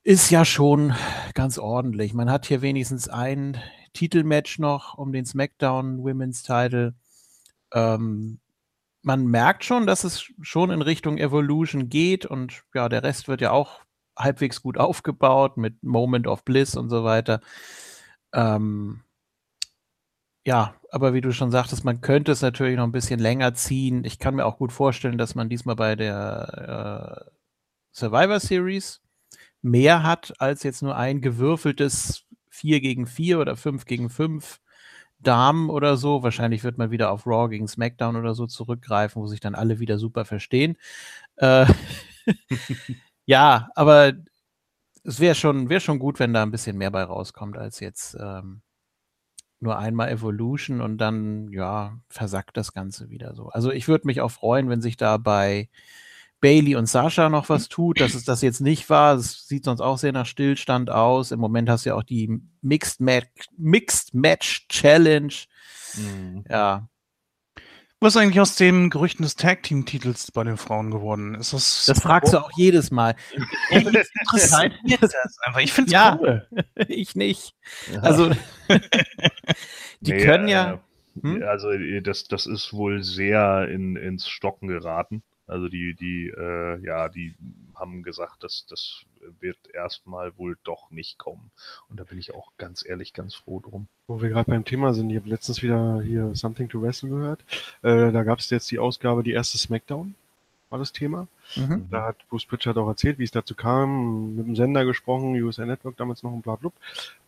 Ist 0.03 0.31
ja 0.31 0.45
schon 0.45 0.93
ganz 1.35 1.57
ordentlich. 1.57 2.15
Man 2.15 2.31
hat 2.31 2.47
hier 2.47 2.63
wenigstens 2.63 3.09
ein 3.09 3.59
Titelmatch 3.93 4.59
noch 4.59 4.99
um 4.99 5.13
den 5.13 5.25
SmackDown 5.25 5.99
Women's 5.99 6.43
Title. 6.43 6.95
Ähm, 7.73 8.41
man 9.03 9.27
merkt 9.27 9.65
schon, 9.65 9.87
dass 9.87 10.05
es 10.05 10.31
schon 10.43 10.71
in 10.71 10.83
Richtung 10.83 11.19
Evolution 11.19 11.89
geht 11.89 12.27
und 12.27 12.63
ja, 12.75 12.89
der 12.89 13.03
Rest 13.03 13.29
wird 13.29 13.41
ja 13.41 13.53
auch 13.53 13.81
halbwegs 14.17 14.63
gut 14.63 14.79
aufgebaut 14.79 15.57
mit 15.57 15.83
Moment 15.83 16.27
of 16.27 16.45
Bliss 16.45 16.77
und 16.77 16.91
so 16.91 17.05
weiter. 17.05 17.41
Ähm, 18.33 19.03
ja, 20.47 20.75
aber 20.91 21.13
wie 21.15 21.21
du 21.21 21.33
schon 21.33 21.51
sagtest, 21.51 21.85
man 21.85 22.01
könnte 22.01 22.33
es 22.33 22.41
natürlich 22.43 22.77
noch 22.77 22.85
ein 22.85 22.93
bisschen 22.93 23.21
länger 23.21 23.55
ziehen. 23.55 24.05
Ich 24.05 24.19
kann 24.19 24.35
mir 24.35 24.47
auch 24.47 24.57
gut 24.59 24.73
vorstellen, 24.73 25.19
dass 25.19 25.35
man 25.35 25.49
diesmal 25.49 25.77
bei 25.77 25.95
der 25.97 27.27
äh, 27.29 27.31
Survivor 27.93 28.41
Series 28.41 29.03
mehr 29.63 30.03
hat 30.03 30.35
als 30.41 30.63
jetzt 30.63 30.83
nur 30.83 30.97
ein 30.97 31.21
gewürfeltes 31.21 32.25
4 32.51 32.81
gegen 32.81 33.07
4 33.07 33.41
oder 33.41 33.57
5 33.57 33.85
gegen 33.85 34.11
5 34.11 34.61
Damen 35.21 35.71
oder 35.71 35.97
so. 35.97 36.23
Wahrscheinlich 36.23 36.65
wird 36.65 36.79
man 36.79 36.91
wieder 36.91 37.11
auf 37.11 37.27
Raw 37.27 37.49
gegen 37.49 37.69
SmackDown 37.69 38.17
oder 38.17 38.35
so 38.35 38.47
zurückgreifen, 38.47 39.23
wo 39.23 39.27
sich 39.27 39.41
dann 39.41 39.55
alle 39.55 39.79
wieder 39.81 39.99
super 39.99 40.25
verstehen. 40.25 40.77
Äh, 41.37 41.67
ja, 43.27 43.69
aber 43.75 44.13
es 45.05 45.21
wäre 45.21 45.35
schon, 45.35 45.69
wär 45.69 45.81
schon 45.81 45.99
gut, 45.99 46.19
wenn 46.21 46.35
da 46.35 46.43
ein 46.43 46.51
bisschen 46.51 46.77
mehr 46.77 46.91
bei 46.91 47.03
rauskommt, 47.03 47.57
als 47.57 47.81
jetzt 47.81 48.17
ähm, 48.21 48.63
nur 49.61 49.79
einmal 49.79 50.11
Evolution 50.11 50.81
und 50.81 50.99
dann, 50.99 51.49
ja, 51.51 51.99
versackt 52.09 52.57
das 52.57 52.73
Ganze 52.73 53.11
wieder 53.11 53.35
so. 53.35 53.49
Also 53.49 53.73
ich 53.73 53.89
würde 53.89 54.07
mich 54.07 54.21
auch 54.21 54.31
freuen, 54.31 54.69
wenn 54.69 54.81
sich 54.83 54.97
da 54.97 55.17
bei 55.17 55.69
Bailey 56.41 56.77
und 56.77 56.87
Sascha 56.87 57.29
noch 57.29 57.49
was 57.49 57.69
tut, 57.69 58.01
dass 58.01 58.15
es 58.15 58.25
das 58.25 58.43
jetzt 58.43 58.61
nicht 58.61 58.89
war. 58.91 59.17
Es 59.17 59.49
sieht 59.49 59.65
sonst 59.65 59.81
auch 59.81 59.99
sehr 59.99 60.13
nach 60.13 60.27
Stillstand 60.27 60.89
aus. 60.91 61.33
Im 61.33 61.41
Moment 61.41 61.69
hast 61.69 61.85
du 61.85 61.91
ja 61.91 61.97
auch 61.97 62.05
die 62.05 62.41
Mixed 62.63 63.01
Match, 63.01 63.49
Mixed 63.57 64.15
Match 64.15 64.69
Challenge. 64.69 65.35
Mhm. 65.97 66.45
Ja. 66.49 66.89
Was 68.01 68.15
ist 68.15 68.23
eigentlich 68.23 68.41
aus 68.41 68.55
den 68.55 68.91
Gerüchten 68.91 69.25
des 69.25 69.35
Tag 69.35 69.65
Team 69.65 69.85
Titels 69.85 70.31
bei 70.31 70.45
den 70.45 70.57
Frauen 70.57 70.93
geworden? 70.93 71.35
Ist 71.35 71.53
das? 71.53 71.85
Das 71.87 72.01
fragst 72.01 72.33
du 72.33 72.39
auch 72.39 72.53
jedes 72.57 72.93
Mal. 72.93 73.17
Ich 73.71 73.83
finde 75.73 75.87
es 75.87 75.93
ja, 75.93 76.17
cool. 76.21 76.47
ich 76.89 77.17
nicht. 77.17 77.57
Ja. 77.93 78.01
Also 78.01 78.31
die 80.01 80.13
nee, 80.13 80.25
können 80.25 80.47
ja. 80.47 80.75
Äh, 80.75 80.79
hm? 81.23 81.43
Also 81.43 81.71
das, 82.03 82.25
das 82.25 82.47
ist 82.47 82.73
wohl 82.73 83.03
sehr 83.03 83.69
in, 83.69 83.97
ins 83.97 84.29
Stocken 84.29 84.69
geraten. 84.69 85.25
Also 85.49 85.69
die, 85.69 85.95
die, 85.95 86.29
äh, 86.29 86.85
ja, 86.85 87.09
die 87.09 87.35
haben 87.75 88.03
gesagt, 88.03 88.45
dass 88.45 88.67
das 88.69 89.03
wird 89.41 89.59
erstmal 89.73 90.37
wohl 90.39 90.57
doch 90.65 90.91
nicht 90.91 91.19
kommen. 91.19 91.51
Und 91.89 91.99
da 91.99 92.05
bin 92.05 92.19
ich 92.19 92.35
auch 92.35 92.53
ganz 92.59 92.85
ehrlich 92.87 93.15
ganz 93.15 93.35
froh 93.35 93.61
drum. 93.61 93.89
Wo 94.07 94.21
wir 94.21 94.29
gerade 94.29 94.51
beim 94.51 94.65
Thema 94.65 94.95
sind, 94.95 95.11
ich 95.11 95.17
habe 95.17 95.29
letztens 95.29 95.63
wieder 95.63 96.01
hier 96.03 96.35
Something 96.35 96.69
to 96.69 96.81
Wrestle 96.83 97.09
gehört. 97.09 97.41
Äh, 97.83 98.13
da 98.13 98.23
gab 98.23 98.39
es 98.39 98.51
jetzt 98.51 98.71
die 98.71 98.79
Ausgabe, 98.79 99.23
die 99.23 99.33
erste 99.33 99.59
Smackdown 99.59 100.15
war 100.71 100.79
das 100.79 100.93
Thema. 100.93 101.29
Mhm. 101.57 101.89
Da 101.91 102.05
hat 102.05 102.17
Bruce 102.29 102.45
Pritchard 102.45 102.77
auch 102.77 102.89
erzählt, 102.89 103.19
wie 103.19 103.25
es 103.25 103.31
dazu 103.31 103.55
kam, 103.55 104.37
mit 104.37 104.47
dem 104.47 104.57
Sender 104.57 104.85
gesprochen, 104.85 105.35
USA 105.43 105.65
Network 105.65 105.97
damals 105.97 106.23
noch 106.23 106.33
ein 106.33 106.43
Blablub, 106.43 106.75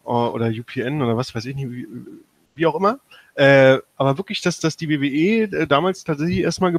äh, 0.05 0.09
oder 0.09 0.49
UPN 0.49 1.03
oder 1.03 1.17
was 1.17 1.35
weiß 1.35 1.47
ich 1.47 1.57
nicht, 1.57 1.71
wie, 1.71 1.89
wie 2.55 2.67
auch 2.67 2.75
immer. 2.75 3.01
Äh, 3.35 3.79
aber 3.97 4.19
wirklich, 4.19 4.43
dass, 4.43 4.61
dass 4.61 4.77
die 4.77 4.89
WWE 4.89 5.57
äh, 5.57 5.67
damals 5.67 6.05
tatsächlich 6.05 6.41
erstmal 6.41 6.73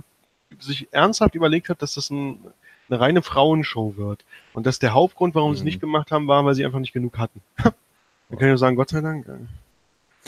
sich 0.60 0.92
ernsthaft 0.92 1.36
überlegt 1.36 1.70
hat, 1.70 1.82
dass 1.82 1.94
das 1.94 2.10
ein, 2.10 2.40
eine 2.90 3.00
reine 3.00 3.22
Frauenshow 3.22 3.96
wird. 3.98 4.26
Und 4.54 4.66
dass 4.66 4.80
der 4.80 4.94
Hauptgrund, 4.94 5.36
warum 5.36 5.52
mhm. 5.52 5.56
sie 5.56 5.60
es 5.60 5.66
nicht 5.66 5.82
gemacht 5.82 6.12
haben, 6.12 6.28
war, 6.28 6.46
weil 6.46 6.56
sie 6.56 6.66
einfach 6.66 6.80
nicht 6.80 6.94
genug 6.94 7.18
hatten. 7.18 7.42
Man 8.30 8.40
kann 8.40 8.48
ja 8.48 8.58
sagen, 8.58 8.76
Gott 8.76 8.90
sei 8.90 9.02
Dank. 9.02 9.26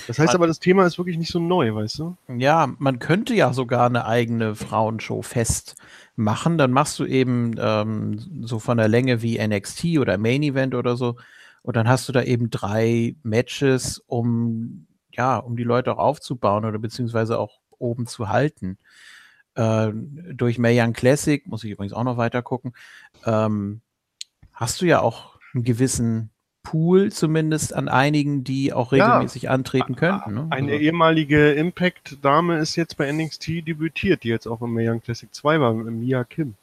Das 0.08 0.20
heißt 0.20 0.34
aber, 0.34 0.48
das 0.48 0.60
Thema 0.60 0.86
ist 0.86 0.98
wirklich 0.98 1.18
nicht 1.18 1.32
so 1.32 1.39
neu, 1.39 1.75
weißt 1.75 2.00
du? 2.00 2.18
Ja, 2.27 2.68
man 2.80 2.98
könnte 2.98 3.36
ja 3.36 3.53
sogar 3.53 3.86
eine 3.86 4.06
eigene 4.06 4.56
Frauenshow 4.56 5.22
festmachen. 5.22 6.58
Dann 6.58 6.72
machst 6.72 6.98
du 6.98 7.06
eben 7.06 7.53
ähm, 7.60 8.42
so 8.44 8.58
von 8.58 8.77
der 8.77 8.88
Länge 8.88 9.22
wie 9.22 9.39
NXT 9.39 10.00
oder 10.00 10.18
Main 10.18 10.42
Event 10.42 10.74
oder 10.74 10.98
so. 10.98 11.15
Und 11.62 11.75
dann 11.77 11.88
hast 11.88 12.10
du 12.10 12.12
da 12.12 12.24
eben 12.24 12.50
drei 12.50 13.15
Matches, 13.22 14.03
um 14.08 14.88
ja, 15.12 15.38
um 15.38 15.56
die 15.56 15.63
Leute 15.63 15.94
auch 15.94 16.00
aufzubauen 16.00 16.65
oder 16.65 16.80
beziehungsweise 16.80 17.38
auch 17.38 17.60
oben 17.77 18.08
zu 18.08 18.30
halten 18.30 18.80
äh, 19.55 19.89
durch 20.33 20.57
Mayan 20.57 20.93
Classic, 20.93 21.45
muss 21.48 21.63
ich 21.63 21.72
übrigens 21.72 21.93
auch 21.93 22.03
noch 22.03 22.17
weiter 22.17 22.41
gucken, 22.41 22.74
ähm, 23.25 23.81
hast 24.53 24.81
du 24.81 24.86
ja 24.86 25.01
auch 25.01 25.38
einen 25.53 25.63
gewissen 25.63 26.29
Pool 26.63 27.12
zumindest 27.12 27.75
an 27.75 27.89
einigen, 27.89 28.43
die 28.43 28.72
auch 28.72 28.93
regelmäßig 28.93 29.43
ja, 29.43 29.51
antreten 29.51 29.95
könnten. 29.95 30.33
Ne? 30.33 30.48
Eine 30.50 30.72
also. 30.72 30.83
ehemalige 30.83 31.51
Impact-Dame 31.51 32.57
ist 32.57 32.77
jetzt 32.77 32.98
bei 32.98 33.12
NXT 33.12 33.67
debütiert, 33.67 34.24
die 34.24 34.29
jetzt 34.29 34.48
auch 34.48 34.62
im 34.62 34.74
Mayan 34.74 35.01
Classic 35.01 35.33
2 35.33 35.60
war, 35.60 35.74
Mia 35.74 36.24
Kim. 36.24 36.55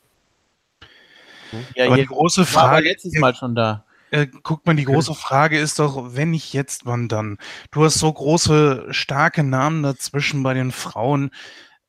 Ja, 1.75 1.87
aber 1.87 1.97
die 1.97 2.07
große 2.07 2.47
Frage 2.47 2.73
war 2.73 2.81
letztes 2.81 3.19
Mal 3.19 3.35
schon 3.35 3.55
da. 3.55 3.85
Äh, 4.11 4.27
guck 4.43 4.67
mal, 4.67 4.75
die 4.75 4.85
große 4.85 5.15
Frage 5.15 5.59
ist 5.59 5.79
doch, 5.79 6.15
wenn 6.17 6.31
nicht 6.31 6.53
jetzt, 6.53 6.87
wann 6.87 7.09
dann? 7.09 7.39
Du 7.71 7.85
hast 7.85 7.95
so 7.95 8.13
große, 8.13 8.87
starke 8.91 9.45
Namen 9.45 9.83
dazwischen 9.83 10.43
bei 10.43 10.55
den 10.55 10.73
Frauen. 10.73 11.31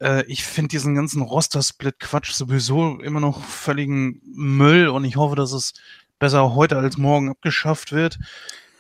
Äh, 0.01 0.25
ich 0.25 0.43
finde 0.43 0.70
diesen 0.70 0.96
ganzen 0.96 1.22
Roster-Split-Quatsch 1.22 2.31
sowieso 2.34 3.00
immer 3.00 3.20
noch 3.20 3.43
völligen 3.43 4.22
Müll 4.25 4.88
und 4.89 5.05
ich 5.05 5.15
hoffe, 5.15 5.36
dass 5.36 5.53
es 5.53 5.74
besser 6.20 6.53
heute 6.55 6.77
als 6.77 6.98
morgen 6.98 7.29
abgeschafft 7.29 7.91
wird. 7.91 8.20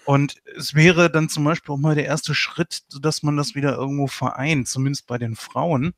Und 0.05 0.41
es 0.57 0.73
wäre 0.73 1.11
dann 1.11 1.29
zum 1.29 1.43
Beispiel 1.43 1.73
auch 1.73 1.79
mal 1.79 1.95
der 1.95 2.05
erste 2.05 2.33
Schritt, 2.33 2.83
dass 3.01 3.23
man 3.23 3.37
das 3.37 3.55
wieder 3.55 3.75
irgendwo 3.75 4.07
vereint, 4.07 4.67
zumindest 4.67 5.07
bei 5.07 5.17
den 5.17 5.35
Frauen. 5.35 5.93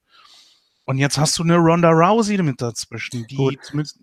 Und 0.86 0.98
jetzt 0.98 1.18
hast 1.18 1.40
du 1.40 1.44
eine 1.44 1.56
Ronda 1.56 1.90
Rousey 1.90 2.38
mit 2.44 2.62
dazwischen, 2.62 3.26
die 3.28 3.36
Gut. 3.36 3.58
zumindest 3.64 4.00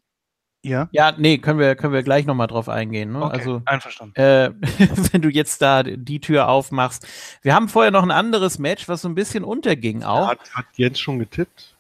ja. 0.63 0.89
Ja, 0.93 1.15
nee, 1.17 1.39
können 1.39 1.59
wir, 1.59 1.75
können 1.75 1.93
wir 1.93 2.03
gleich 2.03 2.27
nochmal 2.27 2.47
drauf 2.47 2.69
eingehen. 2.69 3.13
Ne? 3.13 3.23
Okay, 3.23 3.39
also, 3.39 3.63
einverstanden. 3.65 4.15
Äh, 4.17 4.51
wenn 5.13 5.23
du 5.23 5.31
jetzt 5.31 5.63
da 5.63 5.83
die 5.83 6.21
Tür 6.21 6.49
aufmachst. 6.49 7.07
Wir 7.43 7.55
haben 7.55 7.69
vorher 7.69 7.91
noch 7.91 8.03
ein 8.03 8.11
anderes 8.11 8.59
Match, 8.59 8.89
was 8.89 9.03
so 9.03 9.09
ein 9.09 9.15
bisschen 9.15 9.45
unterging 9.45 10.03
auch. 10.03 10.29
Hat, 10.29 10.41
hat 10.53 10.67
Jens 10.75 11.01
schon 11.01 11.19
getippt? 11.19 11.75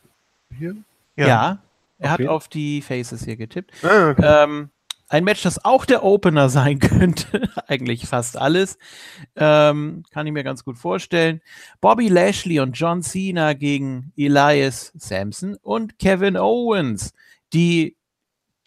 Hier? 0.56 0.76
Ja, 1.16 1.26
ja 1.26 1.58
er 1.98 2.14
okay. 2.14 2.24
hat 2.24 2.28
auf 2.30 2.48
die 2.48 2.80
Faces 2.80 3.24
hier 3.24 3.36
getippt. 3.36 3.72
Ah, 3.84 4.10
okay. 4.10 4.44
ähm, 4.44 4.70
ein 5.10 5.24
Match, 5.24 5.42
das 5.42 5.62
auch 5.64 5.84
der 5.84 6.02
Opener 6.02 6.48
sein 6.48 6.78
könnte. 6.78 7.50
Eigentlich 7.66 8.06
fast 8.06 8.38
alles. 8.38 8.78
Ähm, 9.36 10.04
kann 10.10 10.26
ich 10.26 10.32
mir 10.32 10.44
ganz 10.44 10.64
gut 10.64 10.78
vorstellen. 10.78 11.42
Bobby 11.82 12.08
Lashley 12.08 12.60
und 12.60 12.72
John 12.72 13.02
Cena 13.02 13.52
gegen 13.52 14.12
Elias 14.16 14.92
Sampson 14.96 15.56
und 15.60 15.98
Kevin 15.98 16.38
Owens, 16.38 17.12
die 17.52 17.96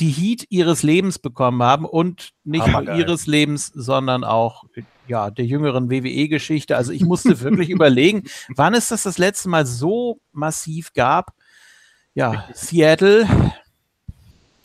die 0.03 0.11
Heat 0.11 0.45
ihres 0.49 0.83
Lebens 0.83 1.17
bekommen 1.17 1.63
haben 1.63 1.85
und 1.85 2.31
nicht 2.43 2.67
nur 2.67 2.93
ihres 2.93 3.25
Lebens, 3.25 3.67
sondern 3.67 4.25
auch 4.25 4.65
ja, 5.07 5.31
der 5.31 5.45
jüngeren 5.45 5.89
WWE-Geschichte. 5.89 6.75
Also 6.75 6.91
ich 6.91 7.05
musste 7.05 7.39
wirklich 7.39 7.69
überlegen, 7.69 8.23
wann 8.53 8.73
es 8.73 8.89
das 8.89 9.03
das 9.03 9.17
letzte 9.17 9.47
Mal 9.47 9.65
so 9.65 10.19
massiv 10.33 10.91
gab. 10.91 11.33
Ja, 12.15 12.49
Seattle 12.53 13.25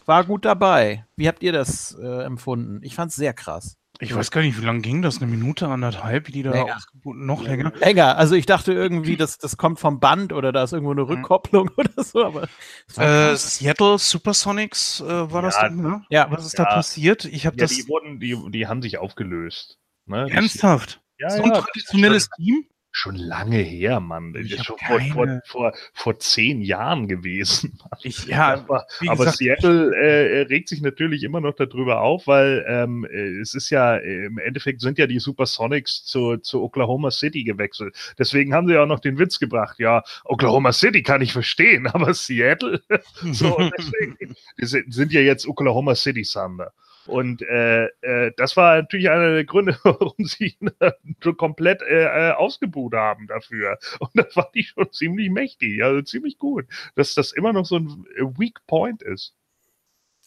war 0.06 0.24
gut 0.24 0.44
dabei. 0.44 1.06
Wie 1.14 1.28
habt 1.28 1.44
ihr 1.44 1.52
das 1.52 1.96
äh, 2.02 2.24
empfunden? 2.24 2.80
Ich 2.82 2.96
fand 2.96 3.12
es 3.12 3.16
sehr 3.16 3.32
krass. 3.32 3.76
Ich 4.00 4.14
weiß 4.14 4.30
gar 4.30 4.42
nicht, 4.42 4.60
wie 4.60 4.64
lange 4.64 4.80
ging 4.80 5.02
das? 5.02 5.20
Eine 5.20 5.30
Minute, 5.30 5.66
anderthalb, 5.66 6.28
wie 6.28 6.32
die 6.32 6.42
da 6.44 6.52
länger. 6.52 6.76
ausgeboten? 6.76 7.26
Noch 7.26 7.42
länger? 7.42 7.72
Länger. 7.80 8.16
Also 8.16 8.36
ich 8.36 8.46
dachte 8.46 8.72
irgendwie, 8.72 9.16
das, 9.16 9.38
das 9.38 9.56
kommt 9.56 9.80
vom 9.80 9.98
Band 9.98 10.32
oder 10.32 10.52
da 10.52 10.62
ist 10.62 10.72
irgendwo 10.72 10.92
eine 10.92 11.02
mhm. 11.02 11.08
Rückkopplung 11.08 11.70
oder 11.76 12.04
so, 12.04 12.24
aber. 12.24 12.48
Äh, 12.96 13.34
Seattle 13.34 13.98
Supersonics 13.98 15.00
äh, 15.00 15.32
war 15.32 15.42
ja, 15.42 15.48
das 15.48 15.58
Ding, 15.60 15.82
ne? 15.82 16.04
Ja. 16.10 16.30
Was 16.30 16.46
ist 16.46 16.58
ja. 16.58 16.64
da 16.64 16.74
passiert? 16.74 17.24
Ich 17.24 17.46
habe 17.46 17.56
ja, 17.56 17.62
das. 17.62 17.72
Die, 17.72 17.88
wurden, 17.88 18.20
die, 18.20 18.36
die 18.50 18.66
haben 18.68 18.82
sich 18.82 18.98
aufgelöst. 18.98 19.78
Ne? 20.06 20.30
Ernsthaft? 20.30 21.00
Ja, 21.18 21.30
so 21.30 21.42
ein 21.42 21.50
ja, 21.50 21.60
traditionelles 21.60 22.28
Team? 22.36 22.66
Schon 22.98 23.14
lange 23.14 23.58
her, 23.58 24.00
Mann. 24.00 24.32
Das 24.32 24.42
ist 24.42 24.64
schon 24.64 24.76
vor, 24.78 25.00
vor, 25.00 25.40
vor, 25.44 25.72
vor 25.92 26.18
zehn 26.18 26.60
Jahren 26.60 27.08
gewesen. 27.08 27.78
Ich, 28.02 28.26
ja, 28.26 28.54
aber, 28.54 28.86
aber 29.06 29.24
gesagt, 29.24 29.38
Seattle 29.38 29.92
äh, 29.96 30.42
regt 30.42 30.68
sich 30.68 30.80
natürlich 30.82 31.24
immer 31.24 31.40
noch 31.40 31.54
darüber 31.54 32.00
auf, 32.00 32.26
weil 32.28 32.64
ähm, 32.68 33.04
äh, 33.10 33.40
es 33.40 33.54
ist 33.54 33.70
ja, 33.70 33.96
im 33.96 34.38
Endeffekt 34.38 34.80
sind 34.80 34.98
ja 34.98 35.08
die 35.08 35.18
Supersonics 35.18 36.04
zu, 36.04 36.36
zu 36.36 36.62
Oklahoma 36.62 37.10
City 37.10 37.42
gewechselt. 37.42 37.96
Deswegen 38.18 38.54
haben 38.54 38.68
sie 38.68 38.74
ja 38.74 38.84
auch 38.84 38.86
noch 38.86 39.00
den 39.00 39.18
Witz 39.18 39.40
gebracht. 39.40 39.80
Ja, 39.80 40.04
Oklahoma 40.24 40.72
City 40.72 41.02
kann 41.02 41.22
ich 41.22 41.32
verstehen, 41.32 41.86
aber 41.92 42.14
Seattle, 42.14 42.80
so, 43.32 43.56
deswegen, 43.76 44.36
sind 44.56 45.12
ja 45.12 45.20
jetzt 45.20 45.46
Oklahoma 45.46 45.94
City 45.96 46.22
Thunder. 46.22 46.72
Und 47.08 47.42
äh, 47.42 47.86
äh, 48.02 48.32
das 48.36 48.56
war 48.56 48.76
natürlich 48.76 49.10
einer 49.10 49.32
der 49.32 49.44
Gründe, 49.44 49.76
warum 49.84 50.14
sie 50.18 50.56
ihn 50.60 50.70
äh, 50.80 50.92
so 51.24 51.32
komplett 51.32 51.82
äh, 51.82 52.30
äh, 52.30 52.32
ausgebuht 52.32 52.94
haben 52.94 53.26
dafür. 53.26 53.78
Und 53.98 54.10
das 54.14 54.32
fand 54.34 54.50
ich 54.52 54.68
schon 54.68 54.92
ziemlich 54.92 55.30
mächtig, 55.30 55.82
also 55.82 56.02
ziemlich 56.02 56.38
gut, 56.38 56.66
dass 56.94 57.14
das 57.14 57.32
immer 57.32 57.52
noch 57.52 57.64
so 57.64 57.76
ein 57.78 58.04
Weak 58.36 58.58
Point 58.66 59.02
ist. 59.02 59.34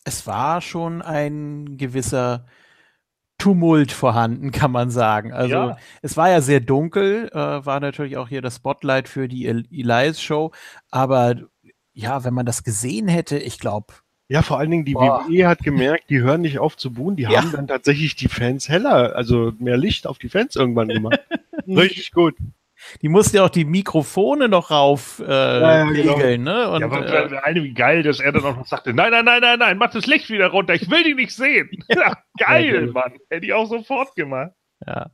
Es 0.04 0.26
war 0.26 0.62
schon 0.62 1.02
ein 1.04 1.78
gewisser 1.78 2.48
Tumult 3.38 3.92
vorhanden, 3.92 4.52
kann 4.52 4.72
man 4.72 4.90
sagen. 4.90 5.34
Also 5.34 5.54
Ja. 5.56 5.78
es 6.02 6.18
war 6.18 6.30
ja 6.30 6.42
sehr 6.42 6.60
dunkel, 6.60 7.30
äh, 7.32 7.66
war 7.66 7.80
natürlich 7.80 8.18
auch 8.18 8.28
hier 8.28 8.42
das 8.42 8.56
Spotlight 8.58 9.08
für 9.08 9.28
die 9.28 9.46
El 9.46 9.66
Elias 9.72 10.22
Show, 10.22 10.52
aber 10.90 11.36
ja, 11.94 12.24
wenn 12.24 12.34
man 12.34 12.46
das 12.46 12.64
gesehen 12.64 13.08
hätte, 13.08 13.38
ich 13.38 13.60
glaube, 13.60 13.94
Ja, 14.32 14.42
vor 14.44 14.60
allen 14.60 14.72
Dingen 14.72 14.86
die 14.86 14.94
Boah. 14.94 15.26
WWE 15.28 15.48
hat 15.48 15.60
gemerkt, 15.60 16.10
die 16.10 16.22
hören 16.22 16.40
nicht 16.42 16.58
auf 16.58 16.78
zu 16.78 16.94
buhen, 16.94 17.18
die 17.18 17.24
Ja. 17.24 17.42
haben 17.42 17.52
dann 17.52 17.68
tatsächlich 17.68 18.16
die 18.16 18.30
Fans 18.30 18.70
heller, 18.70 19.14
also 19.16 19.52
mehr 19.60 19.76
Licht 19.76 20.08
auf 20.08 20.20
die 20.20 20.30
Fans 20.30 20.56
irgendwann 20.56 20.88
gemacht. 20.88 21.20
Richtig 21.68 22.12
gut. 22.12 22.36
die 23.02 23.10
musste 23.10 23.38
ja 23.38 23.44
auch 23.46 23.50
die 23.50 23.66
Mikrofone 23.66 24.48
noch 24.48 24.72
rauf 24.72 25.20
äh, 25.20 25.30
ja, 25.30 25.84
genau. 25.92 26.14
regeln, 26.14 26.44
ne? 26.44 26.70
Und 26.70 26.80
ja, 26.82 26.88
aber 26.88 27.06
äh, 27.32 27.38
eine, 27.44 27.64
wie 27.64 27.74
geil, 27.74 28.04
dass 28.04 28.20
er 28.22 28.32
dann 28.32 28.44
auch 28.46 28.56
noch 28.56 28.66
sagte, 28.66 28.94
nein, 28.94 29.12
nein, 29.12 29.26
nein, 29.26 29.42
nein, 29.42 29.60
nein, 29.60 29.78
mach 29.78 29.92
das 29.92 30.08
Licht 30.08 30.30
wieder 30.30 30.48
runter, 30.48 30.74
ich 30.76 30.90
will 30.90 31.04
die 31.04 31.14
nicht 31.14 31.36
sehen. 31.36 31.70
Ja, 31.90 32.18
geil, 32.40 32.86
Ja. 32.88 32.92
Mann. 32.94 33.14
Hätte 33.30 33.46
ich 33.46 33.54
auch 33.54 33.66
sofort 33.68 34.16
gemacht. 34.16 34.52
ja. 34.88 35.12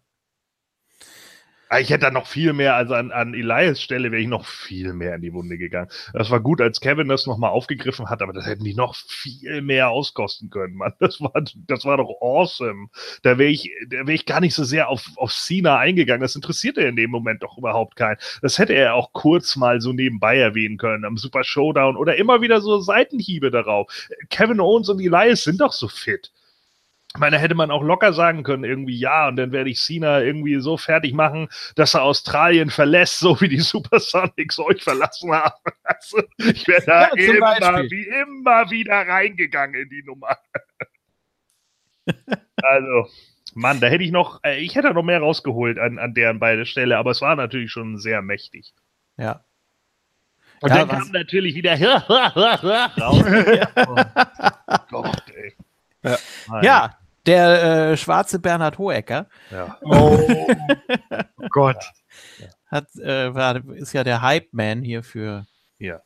Ah, 1.70 1.80
Ich 1.80 1.90
hätte 1.90 2.06
da 2.06 2.12
noch 2.12 2.28
viel 2.28 2.54
mehr, 2.54 2.76
also 2.76 2.94
an, 2.94 3.12
an 3.12 3.34
Elias 3.34 3.82
Stelle 3.82 4.12
wäre 4.12 4.22
ich 4.22 4.28
noch 4.30 4.46
viel 4.46 4.94
mehr 4.94 5.16
in 5.16 5.22
die 5.22 5.34
Wunde 5.34 5.58
gegangen. 5.58 5.90
Das 6.14 6.30
war 6.32 6.40
gut, 6.40 6.62
als 6.62 6.80
Kevin 6.80 7.10
das 7.10 7.26
nochmal 7.28 7.50
aufgegriffen 7.52 8.10
hat, 8.10 8.22
aber 8.22 8.32
das 8.32 8.46
hätten 8.46 8.64
die 8.64 8.74
noch 8.74 8.96
viel 8.96 9.62
mehr 9.62 9.90
auskosten 9.90 10.50
können, 10.50 10.76
Mann. 10.76 10.94
Das 11.00 11.20
war, 11.20 11.34
das 11.68 11.84
war 11.86 11.98
doch 11.98 12.22
awesome. 12.22 12.88
Da 13.22 13.38
wäre 13.38 13.50
ich, 13.52 13.72
da 13.90 13.98
wäre 14.00 14.14
ich 14.14 14.26
gar 14.26 14.40
nicht 14.40 14.56
so 14.56 14.64
sehr 14.64 14.88
auf, 14.90 15.06
auf 15.18 15.34
Cena 15.34 15.78
eingegangen. 15.78 16.22
Das 16.22 16.36
interessierte 16.36 16.82
in 16.82 16.96
dem 16.96 17.12
Moment 17.12 17.44
doch 17.44 17.58
überhaupt 17.58 17.96
keinen. 17.98 18.18
Das 18.42 18.58
hätte 18.60 18.74
er 18.74 18.94
auch 18.96 19.12
kurz 19.14 19.56
mal 19.58 19.82
so 19.82 19.92
nebenbei 19.94 20.38
erwähnen 20.38 20.78
können, 20.78 21.06
am 21.06 21.18
Super 21.18 21.44
Showdown 21.44 21.98
oder 21.98 22.16
immer 22.16 22.42
wieder 22.42 22.62
so 22.62 22.80
Seitenhiebe 22.80 23.52
darauf. 23.52 23.92
Kevin 24.30 24.60
Owens 24.62 24.90
und 24.90 25.00
Elias 25.02 25.44
sind 25.44 25.60
doch 25.62 25.74
so 25.74 25.88
fit. 25.88 26.32
Ich 27.14 27.20
meine, 27.20 27.38
da 27.38 27.42
hätte 27.42 27.56
man 27.56 27.72
auch 27.72 27.82
locker 27.84 28.14
sagen 28.14 28.44
können, 28.44 28.64
irgendwie, 28.64 28.98
ja, 29.00 29.28
und 29.30 29.38
dann 29.38 29.52
werde 29.52 29.70
ich 29.70 29.80
Cena 29.80 30.22
irgendwie 30.22 30.60
so 30.60 30.78
fertig 30.78 31.14
machen, 31.14 31.48
dass 31.76 31.94
er 31.96 32.04
Australien 32.04 32.70
verlässt, 32.70 33.20
so 33.20 33.40
wie 33.42 33.48
die 33.48 33.60
Supersonics 33.60 34.60
euch 34.60 34.84
verlassen 34.84 35.32
haben. 35.32 35.54
Also, 35.84 36.22
ich 36.38 36.68
wäre 36.68 36.84
da 36.86 37.02
Ja, 37.04 37.14
immer, 37.16 37.90
wie 37.90 38.04
immer 38.08 38.70
wieder 38.70 39.08
reingegangen 39.08 39.84
in 39.84 39.90
die 39.90 40.04
Nummer. 40.04 40.38
also, 42.62 43.08
Mann, 43.54 43.80
da 43.80 43.88
hätte 43.88 44.04
ich 44.04 44.12
noch, 44.12 44.44
äh, 44.44 44.60
ich 44.60 44.76
hätte 44.76 44.94
noch 44.94 45.04
mehr 45.04 45.20
rausgeholt 45.20 45.80
an, 45.80 45.98
an 45.98 46.14
deren 46.14 46.40
beide 46.40 46.66
Stelle, 46.66 46.98
aber 46.98 47.12
es 47.12 47.22
war 47.22 47.36
natürlich 47.36 47.72
schon 47.72 47.98
sehr 47.98 48.22
mächtig. 48.22 48.74
ja. 49.18 49.44
Und 50.60 50.70
Ja, 50.72 50.78
dann 50.86 50.90
was- 50.90 50.98
kam 51.04 51.12
natürlich 51.12 51.54
wieder 51.56 51.80
raus. 51.80 52.04
oh 53.88 54.78
Gott, 54.90 55.24
ey. 55.36 55.54
Ja. 56.04 56.18
Ja, 56.62 56.98
der 57.26 57.92
äh, 57.92 57.98
schwarze 57.98 58.40
Bernhard 58.40 58.78
Hohecker 58.78 59.28
ja. 59.52 59.78
Oh 59.82 60.48
Gott. 61.50 61.84
hat, 62.68 62.96
äh, 62.96 63.34
war, 63.34 63.56
ist 63.70 63.94
ja 63.94 64.04
der 64.04 64.22
Hype-Man 64.22 64.82
hier 64.84 65.04
für 65.04 65.46
Ja. 65.80 66.00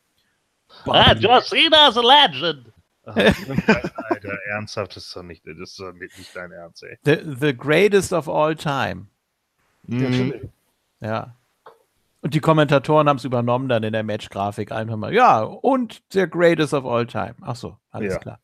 Boah, 0.86 1.13
John 1.19 1.41
Cena's 1.41 1.97
a 1.97 2.01
legend. 2.01 2.71
Alter, 3.04 4.38
ernsthaft, 4.51 4.95
das 4.95 5.06
ist 5.08 5.15
doch 5.15 5.23
nicht, 5.23 5.45
das 5.45 5.58
ist 5.58 5.80
doch 5.80 5.91
nicht, 5.93 6.17
nicht 6.17 6.36
dein 6.36 6.51
Ernst, 6.51 6.84
ey. 6.84 6.97
the, 7.04 7.17
the 7.39 7.56
greatest 7.56 8.13
of 8.13 8.30
all 8.30 8.56
time. 8.56 9.08
Mhm. 9.88 10.49
Ja. 10.99 11.36
Und 12.21 12.36
die 12.36 12.39
Kommentatoren 12.39 13.10
haben 13.10 13.17
es 13.17 13.23
übernommen 13.25 13.67
dann 13.67 13.82
in 13.82 13.93
der 13.93 14.04
Match-Grafik 14.04 14.71
einfach 14.71 14.95
mal. 14.95 15.12
Ja, 15.12 15.41
und 15.41 16.13
der 16.13 16.27
greatest 16.27 16.73
of 16.75 16.86
all 16.86 17.08
time. 17.08 17.34
Ach 17.41 17.56
so, 17.56 17.77
alles 17.89 18.13
Ja. 18.13 18.19
klar. 18.19 18.39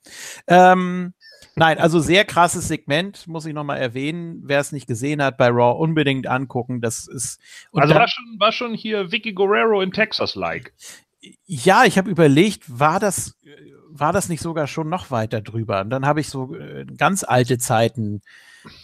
Ähm, 0.47 1.13
nein, 1.55 1.79
also 1.79 1.99
sehr 1.99 2.25
krasses 2.25 2.67
Segment, 2.67 3.27
muss 3.27 3.45
ich 3.45 3.53
nochmal 3.53 3.79
erwähnen. 3.79 4.41
Wer 4.43 4.59
es 4.59 4.71
nicht 4.71 4.87
gesehen 4.87 5.21
hat, 5.21 5.37
bei 5.37 5.47
Raw 5.47 5.79
unbedingt 5.79 6.27
angucken. 6.27 6.81
Das 6.81 7.07
ist. 7.07 7.39
Also 7.73 7.95
war 7.95 8.07
schon, 8.07 8.25
war 8.39 8.51
schon 8.51 8.73
hier 8.73 9.11
Vicky 9.11 9.33
Guerrero 9.33 9.81
in 9.81 9.91
Texas-like. 9.91 10.73
Ja, 11.45 11.85
ich 11.85 11.97
habe 11.97 12.09
überlegt, 12.09 12.63
war 12.67 12.99
das, 12.99 13.35
äh, 13.43 13.49
war 13.89 14.13
das 14.13 14.29
nicht 14.29 14.41
sogar 14.41 14.67
schon 14.67 14.89
noch 14.89 15.11
weiter 15.11 15.41
drüber? 15.41 15.81
Und 15.81 15.89
dann 15.89 16.05
habe 16.05 16.21
ich 16.21 16.29
so 16.29 16.55
äh, 16.55 16.85
ganz 16.85 17.23
alte 17.23 17.57
Zeiten 17.57 18.21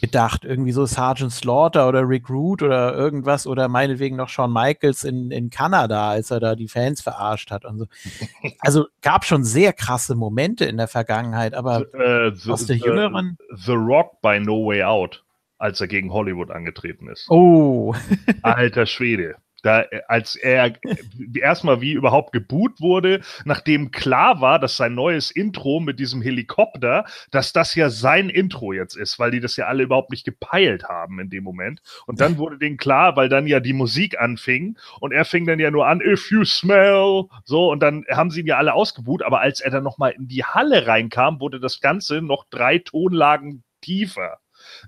gedacht, 0.01 0.45
irgendwie 0.45 0.71
so 0.71 0.85
Sergeant 0.85 1.31
Slaughter 1.31 1.87
oder 1.87 2.07
Rick 2.07 2.29
Root 2.29 2.61
oder 2.61 2.93
irgendwas 2.93 3.45
oder 3.47 3.67
meinetwegen 3.67 4.15
noch 4.15 4.29
Shawn 4.29 4.53
Michaels 4.53 5.03
in, 5.03 5.31
in 5.31 5.49
Kanada, 5.49 6.09
als 6.11 6.31
er 6.31 6.39
da 6.39 6.55
die 6.55 6.67
Fans 6.67 7.01
verarscht 7.01 7.51
hat 7.51 7.65
und 7.65 7.79
so. 7.79 7.85
Also 8.59 8.87
gab 9.01 9.25
schon 9.25 9.43
sehr 9.43 9.73
krasse 9.73 10.15
Momente 10.15 10.65
in 10.65 10.77
der 10.77 10.87
Vergangenheit, 10.87 11.53
aber 11.53 11.81
Äh, 11.93 12.31
the, 12.35 12.51
aus 12.51 12.65
der 12.65 12.77
the- 12.77 12.83
jüngeren. 12.85 13.37
The 13.55 13.73
Rock 13.73 14.21
bei 14.21 14.39
No 14.39 14.65
Way 14.65 14.83
Out, 14.83 15.23
als 15.57 15.81
er 15.81 15.87
gegen 15.87 16.11
Hollywood 16.13 16.51
angetreten 16.51 17.07
ist. 17.09 17.29
Oh, 17.29 17.93
Alter 18.41 18.85
Schwede. 18.85 19.35
Da, 19.63 19.81
äh, 19.81 20.01
als 20.07 20.35
er 20.35 20.75
äh, 20.83 21.39
erstmal 21.39 21.81
wie 21.81 21.93
überhaupt 21.93 22.33
geboot 22.33 22.79
wurde, 22.79 23.21
nachdem 23.45 23.91
klar 23.91 24.41
war, 24.41 24.59
dass 24.59 24.77
sein 24.77 24.93
neues 24.93 25.31
Intro 25.31 25.79
mit 25.79 25.99
diesem 25.99 26.21
Helikopter, 26.21 27.05
dass 27.31 27.53
das 27.53 27.73
ja 27.73 27.89
sein 27.89 28.29
Intro 28.29 28.73
jetzt 28.73 28.95
ist, 28.95 29.17
weil 29.19 29.31
die 29.31 29.39
das 29.39 29.55
ja 29.55 29.65
alle 29.65 29.83
überhaupt 29.83 30.11
nicht 30.11 30.25
gepeilt 30.25 30.83
haben 30.83 31.19
in 31.19 31.29
dem 31.29 31.43
Moment. 31.43 31.81
Und 32.05 32.19
dann 32.21 32.37
wurde 32.37 32.57
denen 32.57 32.77
klar, 32.77 33.15
weil 33.15 33.29
dann 33.29 33.47
ja 33.47 33.59
die 33.61 33.73
Musik 33.73 34.19
anfing 34.19 34.77
und 34.99 35.13
er 35.13 35.25
fing 35.25 35.47
dann 35.47 35.59
ja 35.59 35.71
nur 35.71 35.87
an, 35.87 36.01
if 36.01 36.29
you 36.29 36.43
smell, 36.43 37.23
so, 37.45 37.71
und 37.71 37.79
dann 37.79 38.03
haben 38.11 38.31
sie 38.31 38.41
ihn 38.41 38.47
ja 38.47 38.57
alle 38.57 38.73
ausgebuht, 38.73 39.23
aber 39.23 39.39
als 39.39 39.61
er 39.61 39.71
dann 39.71 39.83
nochmal 39.83 40.11
in 40.11 40.27
die 40.27 40.43
Halle 40.43 40.87
reinkam, 40.87 41.39
wurde 41.39 41.61
das 41.61 41.79
Ganze 41.79 42.21
noch 42.21 42.45
drei 42.49 42.79
Tonlagen 42.79 43.63
tiefer. 43.81 44.39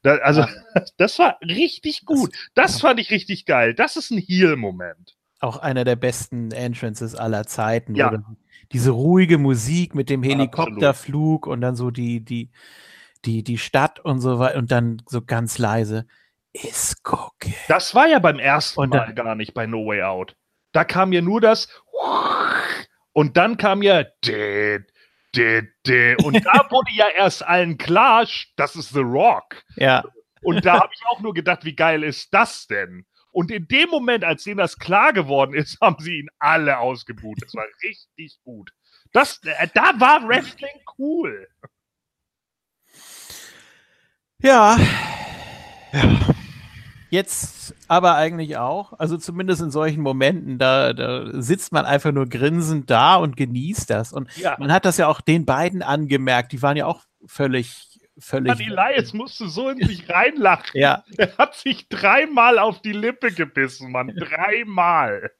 Da, 0.03 0.15
also, 0.17 0.45
das 0.97 1.17
war 1.19 1.37
richtig 1.41 2.05
gut. 2.05 2.33
Das 2.53 2.81
fand 2.81 2.99
ich 2.99 3.11
richtig 3.11 3.45
geil. 3.45 3.73
Das 3.73 3.95
ist 3.95 4.11
ein 4.11 4.17
Heal-Moment. 4.17 5.15
auch 5.39 5.57
einer 5.57 5.83
der 5.83 5.95
besten 5.95 6.51
Entrances 6.51 7.15
aller 7.15 7.45
Zeiten. 7.45 7.95
Ja. 7.95 8.09
dann 8.09 8.37
Diese 8.71 8.91
ruhige 8.91 9.37
Musik 9.37 9.93
mit 9.95 10.09
dem 10.09 10.21
Absolut. 10.21 10.39
Helikopterflug 10.39 11.47
und 11.47 11.61
dann 11.61 11.75
so 11.75 11.91
die, 11.91 12.21
die, 12.25 12.49
die, 13.25 13.43
die 13.43 13.57
Stadt 13.57 13.99
und 13.99 14.21
so 14.21 14.39
weiter 14.39 14.57
und 14.57 14.71
dann 14.71 15.01
so 15.07 15.21
ganz 15.21 15.57
leise. 15.57 16.05
Ist 16.53 17.03
gucke. 17.03 17.53
Das 17.67 17.93
war 17.93 18.07
ja 18.07 18.19
beim 18.19 18.39
ersten 18.39 18.79
Und 18.79 18.89
Mal 18.89 19.07
dann- 19.07 19.15
gar 19.15 19.35
nicht 19.35 19.53
bei 19.53 19.65
No 19.67 19.85
Way 19.85 20.03
Out. 20.03 20.35
Da 20.71 20.83
kam 20.83 21.11
ja 21.13 21.21
nur 21.21 21.41
das 21.41 21.67
und 23.13 23.37
dann 23.37 23.57
kam 23.57 23.81
ja. 23.81 24.03
Und 26.23 26.45
da 26.45 26.67
wurde 26.69 26.91
ja 26.93 27.07
erst 27.09 27.45
allen 27.45 27.77
klar, 27.77 28.27
das 28.55 28.75
ist 28.75 28.89
The 28.89 29.01
Rock. 29.01 29.63
Ja, 29.75 30.03
Und 30.41 30.65
da 30.65 30.79
habe 30.79 30.91
ich 30.93 31.01
auch 31.07 31.21
nur 31.21 31.33
gedacht, 31.33 31.65
wie 31.65 31.75
geil 31.75 32.03
ist 32.03 32.33
das 32.33 32.67
denn? 32.67 33.05
Und 33.31 33.51
in 33.51 33.67
dem 33.67 33.89
Moment, 33.89 34.23
als 34.23 34.43
denen 34.45 34.59
das 34.59 34.77
klar 34.77 35.11
geworden 35.11 35.53
ist, 35.53 35.77
haben 35.81 36.01
sie 36.01 36.19
ihn 36.19 36.29
alle 36.39 36.77
ausgebuht. 36.79 37.37
Das 37.41 37.53
war 37.53 37.65
richtig 37.83 38.39
gut. 38.43 38.71
Das, 39.11 39.41
äh, 39.43 39.67
da 39.73 39.99
war 39.99 40.27
Wrestling 40.27 40.81
cool. 40.97 41.47
ja. 44.39 44.77
Jetzt 47.15 47.73
aber 47.87 48.15
eigentlich 48.15 48.57
auch. 48.57 48.91
Also 48.99 49.17
zumindest 49.17 49.61
in 49.61 49.71
solchen 49.71 50.01
Momenten, 50.01 50.57
da, 50.59 50.91
da 50.93 51.41
sitzt 51.41 51.71
man 51.71 51.85
einfach 51.85 52.11
nur 52.11 52.27
grinsend 52.27 52.89
da 52.89 53.15
und 53.15 53.37
genießt 53.37 53.89
das. 53.89 54.11
Und 54.11 54.35
Ja. 54.37 54.55
man 54.59 54.71
hat 54.71 54.83
das 54.85 54.97
ja 54.97 55.07
auch 55.07 55.21
den 55.21 55.45
beiden 55.45 55.81
angemerkt. 55.81 56.51
Die 56.51 56.61
waren 56.61 56.75
ja 56.75 56.85
auch 56.87 57.01
völlig, 57.25 57.99
völlig. 58.19 58.49
Mann, 58.49 58.59
Elias 58.59 59.13
musste 59.13 59.47
so 59.47 59.69
in 59.69 59.85
sich 59.87 60.09
reinlachen. 60.09 60.71
Ja, 60.73 61.03
Er 61.17 61.37
hat 61.37 61.55
sich 61.55 61.87
dreimal 61.87 62.59
auf 62.59 62.81
die 62.81 62.91
Lippe 62.91 63.31
gebissen, 63.31 63.91
Mann. 63.91 64.13
Dreimal. 64.15 65.31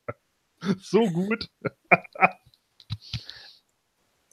So 0.80 1.10
gut. 1.12 1.50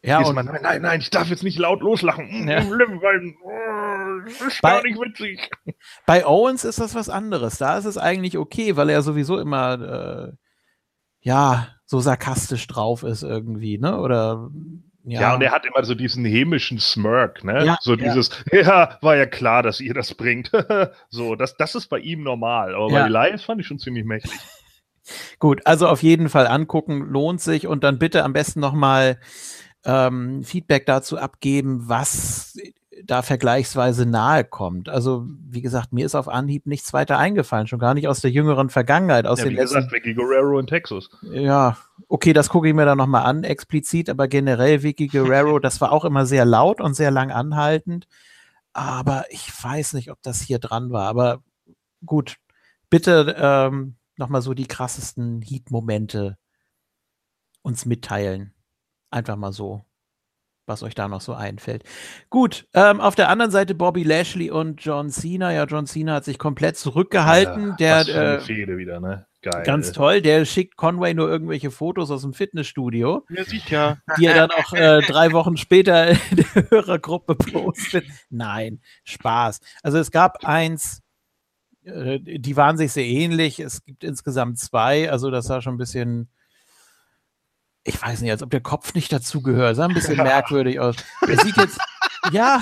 Ja 0.03 0.19
und 0.19 0.25
Diesmal, 0.25 0.45
nein, 0.45 0.59
nein, 0.63 0.83
nein, 0.83 1.01
ich 1.01 1.11
darf 1.11 1.29
jetzt 1.29 1.45
nicht 1.45 1.59
laut 1.59 1.81
loslachen. 1.81 2.49
Ja. 2.49 2.59
Weil, 2.69 3.35
oh, 3.43 4.25
das 4.25 4.41
ist 4.41 4.63
Bei- 4.63 4.71
gar 4.77 4.83
nicht 4.83 4.99
witzig. 4.99 5.51
Bei 6.07 6.27
Owens 6.27 6.65
ist 6.65 6.81
das 6.81 6.95
was 6.95 7.09
anderes. 7.09 7.59
Da 7.59 7.79
ist 7.79 7.85
es 7.85 7.99
eigentlich 7.99 8.37
okay, 8.39 8.77
weil 8.77 8.91
er 8.91 9.03
sowieso 9.03 9.39
immer 9.39 10.33
äh, 10.33 10.33
ja 11.21 11.69
so 11.87 12.01
sarkastisch 12.01 12.67
drauf 12.67 13.03
ist 13.03 13.23
irgendwie, 13.23 13.79
ne? 13.79 13.99
Oder 13.99 14.51
ja, 15.05 15.21
Ja. 15.21 15.35
und 15.35 15.43
er 15.43 15.51
hat 15.53 15.67
immer 15.67 15.85
so 15.85 15.95
diesen 15.95 16.25
hämischen 16.25 16.79
Smirk, 16.79 17.45
ne? 17.45 17.65
Ja, 17.65 17.77
so 17.81 17.95
ja. 17.95 18.05
dieses, 18.05 18.31
ja. 18.53 18.99
war 19.03 19.17
ja 19.17 19.27
klar, 19.27 19.63
dass 19.63 19.81
ihr 19.81 19.95
das 19.95 20.15
bringt. 20.15 20.51
so, 21.11 21.35
das, 21.37 21.57
das 21.57 21.75
ist 21.75 21.89
bei 21.89 21.99
ihm 21.99 22.23
normal. 22.23 22.75
Aber 22.75 22.89
Ja. 22.91 23.01
bei 23.03 23.07
Elias 23.07 23.45
fand 23.45 23.61
ich 23.61 23.67
schon 23.67 23.79
ziemlich 23.79 24.05
mächtig. 24.05 24.33
gut. 25.39 25.61
Also 25.67 25.89
auf 25.89 26.03
jeden 26.03 26.29
Fall 26.29 26.47
angucken 26.47 27.01
lohnt 27.03 27.41
sich 27.41 27.67
und 27.67 27.83
dann 27.85 27.99
bitte 27.99 28.25
am 28.25 28.33
besten 28.33 28.61
noch 28.61 28.73
mal 28.75 29.19
ähm, 29.85 30.43
Feedback 30.45 30.87
dazu 30.87 31.19
abgeben, 31.19 31.89
was 31.89 32.57
da 33.05 33.23
vergleichsweise 33.23 34.07
nahe 34.07 34.45
kommt. 34.45 34.89
Also, 34.89 35.27
wie 35.49 35.63
gesagt, 35.63 35.93
mir 35.93 36.07
ist 36.07 36.15
auf 36.15 36.29
Anhieb 36.29 36.67
nichts 36.67 36.93
weiter 36.93 37.19
eingefallen, 37.19 37.67
schon 37.67 37.79
gar 37.79 37.95
nicht 37.95 38.07
aus 38.07 38.21
der 38.21 38.31
jüngeren 38.31 38.71
Vergangenheit, 38.71 39.27
aus 39.27 39.39
Ja, 39.41 39.47
den 39.47 39.53
wie 39.53 39.57
letzten. 39.57 39.77
gesagt, 39.77 39.93
Vicky 39.93 40.15
Guerrero 40.15 40.59
in 40.59 40.67
Texas. 40.67 41.09
Ja, 41.33 41.77
okay, 42.09 42.33
das 42.33 42.49
gucke 42.49 42.69
ich 42.69 42.75
mir 42.75 42.85
dann 42.85 42.99
nochmal 42.99 43.25
an, 43.25 43.45
explizit, 43.45 44.09
aber 44.09 44.29
generell 44.29 44.83
Vicky 44.83 45.09
Guerrero, 45.09 45.59
das 45.59 45.81
war 45.81 45.91
auch 45.91 46.05
immer 46.05 46.27
sehr 46.27 46.45
laut 46.45 46.81
und 46.81 46.95
sehr 46.95 47.11
lang 47.11 47.31
anhaltend. 47.33 48.07
Aber 48.73 49.25
ich 49.31 49.51
weiß 49.63 49.95
nicht, 49.95 50.11
ob 50.11 50.23
das 50.23 50.41
hier 50.41 50.59
dran 50.59 50.91
war. 50.93 51.09
Aber 51.09 51.43
gut, 52.07 52.37
bitte 52.89 53.35
ähm, 53.39 53.97
nochmal 54.17 54.43
so 54.43 54.55
die 54.55 54.67
krassesten 54.67 55.43
Heat-Momente 55.43 56.39
uns 57.63 57.85
mitteilen. 57.85 58.55
Einfach 59.13 59.37
mal 59.37 59.53
so, 59.53 59.85
was 60.67 60.83
euch 60.83 60.95
da 60.95 61.07
noch 61.07 61.21
so 61.21 61.35
einfällt. 61.35 61.85
Gut, 62.31 62.67
ähm, 62.75 63.01
auf 63.01 63.15
der 63.15 63.29
anderen 63.29 63.53
Seite 63.53 63.75
Bobby 63.75 64.03
Lashley 64.03 64.51
und 64.51 64.83
John 64.83 65.11
Cena. 65.11 65.53
Ja, 65.53 65.65
John 65.65 65.87
Cena 65.87 66.15
hat 66.15 66.25
sich 66.25 66.39
komplett 66.39 66.77
zurückgehalten. 66.77 67.77
Ja, 67.79 68.03
der 68.05 68.41
äh, 68.41 68.77
wieder, 68.79 68.99
ne? 68.99 69.27
Geil. 69.43 69.65
Ganz 69.65 69.91
toll. 69.91 70.23
Der 70.23 70.45
schickt 70.45 70.77
Conway 70.77 71.15
nur 71.15 71.29
irgendwelche 71.29 71.73
Fotos 71.73 72.13
aus 72.13 72.23
dem 72.23 72.33
Fitnessstudio, 72.33 73.27
Ja, 73.29 73.45
sieht 73.45 73.65
ja. 73.71 73.99
die 74.17 74.27
er 74.27 74.35
dann 74.35 74.51
auch 74.53 74.73
äh, 74.73 75.01
drei 75.01 75.33
Wochen 75.33 75.57
später 75.57 76.11
in 76.11 76.37
der 76.37 76.71
Hörergruppe 76.71 77.35
postet. 77.35 78.05
Nein, 78.31 78.81
Spaß. 79.05 79.61
Also 79.83 79.99
es 79.99 80.13
gab 80.13 80.45
eins, 80.45 81.03
äh, 81.85 82.21
die 82.21 82.57
waren 82.57 82.79
sich 82.79 82.93
sehr 82.93 83.05
ähnlich. 83.05 83.59
Es 83.59 83.85
gibt 83.85 84.05
insgesamt 84.05 84.59
zwei. 84.59 85.11
Also 85.11 85.31
das 85.33 85.47
sah 85.47 85.61
schon 85.61 85.75
ein 85.75 85.79
bisschen, 85.79 86.31
ich 87.85 88.01
weiß 88.01 88.21
nicht, 88.21 88.31
als 88.31 88.43
ob 88.43 88.51
der 88.51 88.61
Kopf 88.61 88.95
nicht 88.95 89.13
dazugehört. 89.13 89.77
Sah 89.77 89.87
ein 89.87 89.95
bisschen 89.95 90.17
merkwürdig 90.23 90.79
aus. 90.81 90.97
Er 91.27 91.39
sieht 91.39 91.57
jetzt, 91.57 91.79
ja, 92.33 92.61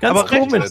ganz 0.00 0.18
Aber 0.18 0.26
komisch. 0.26 0.70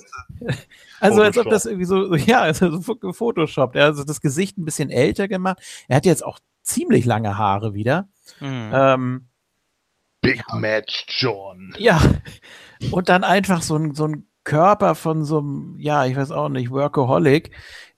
Also 0.99 1.21
als 1.21 1.38
ob 1.38 1.45
Photoshop. 1.45 1.52
das 1.52 1.65
irgendwie 1.65 1.86
so, 1.86 2.15
ja, 2.15 2.41
also 2.41 2.78
so 2.80 2.95
gefotoshoppt. 2.95 3.75
Er 3.75 3.84
hat 3.84 3.89
also 3.91 4.04
das 4.04 4.21
Gesicht 4.21 4.58
ein 4.58 4.65
bisschen 4.65 4.89
älter 4.89 5.28
gemacht. 5.28 5.60
Er 5.88 5.97
hat 5.97 6.06
jetzt 6.06 6.25
auch 6.25 6.39
ziemlich 6.63 7.06
lange 7.06 7.38
Haare 7.38 7.73
wieder. 7.73 8.10
Hm. 8.39 8.71
Ähm, 8.73 9.25
Big 10.21 10.43
Match 10.54 11.06
John. 11.08 11.73
ja, 11.78 12.02
und 12.91 13.08
dann 13.08 13.23
einfach 13.23 13.62
so 13.62 13.78
ein, 13.78 13.95
so 13.95 14.06
ein 14.06 14.28
Körper 14.43 14.95
von 14.95 15.23
so 15.23 15.39
einem, 15.39 15.75
ja, 15.80 16.06
ich 16.06 16.15
weiß 16.15 16.32
auch 16.32 16.49
nicht, 16.49 16.71
Workaholic, 16.71 17.52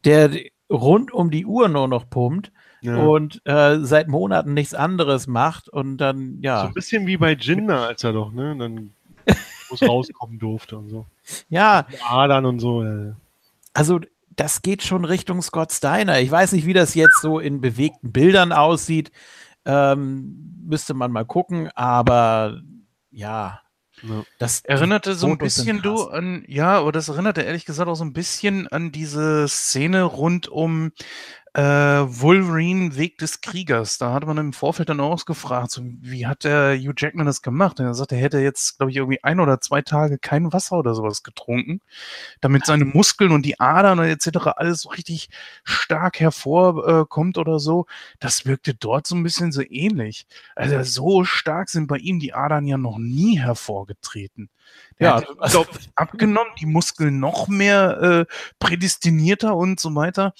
der 0.05 0.31
rund 0.71 1.11
um 1.11 1.31
die 1.31 1.45
Uhr 1.45 1.67
nur 1.67 1.87
noch 1.87 2.09
pumpt 2.09 2.51
ja. 2.81 2.97
und 2.97 3.41
äh, 3.45 3.79
seit 3.79 4.07
Monaten 4.07 4.53
nichts 4.53 4.73
anderes 4.73 5.27
macht 5.27 5.69
und 5.69 5.97
dann, 5.97 6.37
So 6.37 6.41
ja, 6.41 6.63
ein 6.63 6.73
bisschen 6.73 7.07
wie 7.07 7.17
bei 7.17 7.33
Jinder, 7.33 7.87
als 7.87 8.03
er 8.03 8.13
doch, 8.13 8.31
ne? 8.31 8.55
Dann 8.57 8.93
es 9.71 9.81
rauskommen 9.81 10.39
durfte 10.39 10.77
und 10.77 10.89
so. 10.89 11.05
ja, 11.49 11.85
Adern 12.09 12.45
und 12.45 12.59
so. 12.59 12.83
Äh. 12.83 13.13
also 13.73 13.99
das 14.35 14.61
geht 14.61 14.81
schon 14.81 15.05
Richtung 15.05 15.41
Scott 15.41 15.71
Steiner. 15.71 16.19
Ich 16.19 16.31
weiß 16.31 16.53
nicht, 16.53 16.65
wie 16.65 16.73
das 16.73 16.95
jetzt 16.95 17.21
so 17.21 17.39
in 17.39 17.61
bewegten 17.61 18.11
Bildern 18.11 18.51
aussieht. 18.51 19.11
Ähm, 19.65 20.63
müsste 20.65 20.93
man 20.93 21.11
mal 21.11 21.25
gucken, 21.25 21.69
aber 21.75 22.61
ja. 23.11 23.61
Ja. 24.03 24.23
Das 24.39 24.61
Erinnerte 24.61 25.13
so 25.13 25.27
ein 25.27 25.37
bisschen 25.37 25.83
du 25.83 26.05
an, 26.05 26.43
ja, 26.47 26.79
aber 26.79 26.91
das 26.91 27.09
erinnerte 27.09 27.41
ehrlich 27.41 27.65
gesagt 27.65 27.87
auch 27.87 27.95
so 27.95 28.03
ein 28.03 28.13
bisschen 28.13 28.67
an 28.67 28.91
diese 28.91 29.47
Szene 29.47 30.03
rund 30.03 30.47
um 30.47 30.91
äh, 31.53 31.61
Wolverine 31.61 32.95
Weg 32.95 33.17
des 33.17 33.41
Kriegers. 33.41 33.97
Da 33.97 34.13
hatte 34.13 34.25
man 34.25 34.37
im 34.37 34.53
Vorfeld 34.53 34.87
dann 34.87 35.01
auch 35.01 35.25
gefragt, 35.25 35.71
so, 35.71 35.81
wie 35.83 36.25
hat 36.25 36.45
der 36.45 36.77
Hugh 36.77 36.93
Jackman 36.95 37.25
das 37.25 37.41
gemacht? 37.41 37.79
Und 37.79 37.87
er 37.87 37.93
sagt, 37.93 38.13
er 38.13 38.19
hätte 38.19 38.39
jetzt, 38.39 38.77
glaube 38.77 38.91
ich, 38.91 38.97
irgendwie 38.97 39.21
ein 39.23 39.39
oder 39.41 39.59
zwei 39.59 39.81
Tage 39.81 40.17
kein 40.17 40.53
Wasser 40.53 40.77
oder 40.77 40.95
sowas 40.95 41.23
getrunken, 41.23 41.81
damit 42.39 42.65
seine 42.65 42.85
Muskeln 42.85 43.33
und 43.33 43.45
die 43.45 43.59
Adern 43.59 43.99
und 43.99 44.05
etc. 44.05 44.47
alles 44.55 44.81
so 44.83 44.89
richtig 44.89 45.27
stark 45.65 46.21
hervorkommt 46.21 47.37
oder 47.37 47.59
so. 47.59 47.85
Das 48.19 48.45
wirkte 48.45 48.73
dort 48.73 49.05
so 49.05 49.15
ein 49.15 49.23
bisschen 49.23 49.51
so 49.51 49.61
ähnlich. 49.61 50.27
Also 50.55 50.81
so 50.83 51.23
stark 51.25 51.67
sind 51.69 51.87
bei 51.87 51.97
ihm 51.97 52.19
die 52.19 52.33
Adern 52.33 52.65
ja 52.65 52.77
noch 52.77 52.97
nie 52.97 53.37
hervorgetreten. 53.39 54.49
Der 54.99 55.07
Ja, 55.09 55.15
hat, 55.17 55.27
also- 55.37 55.65
abgenommen, 55.95 56.53
die 56.61 56.65
Muskeln 56.65 57.19
noch 57.19 57.49
mehr 57.49 58.25
äh, 58.29 58.33
prädestinierter 58.59 59.53
und 59.55 59.81
so 59.81 59.93
weiter. 59.95 60.33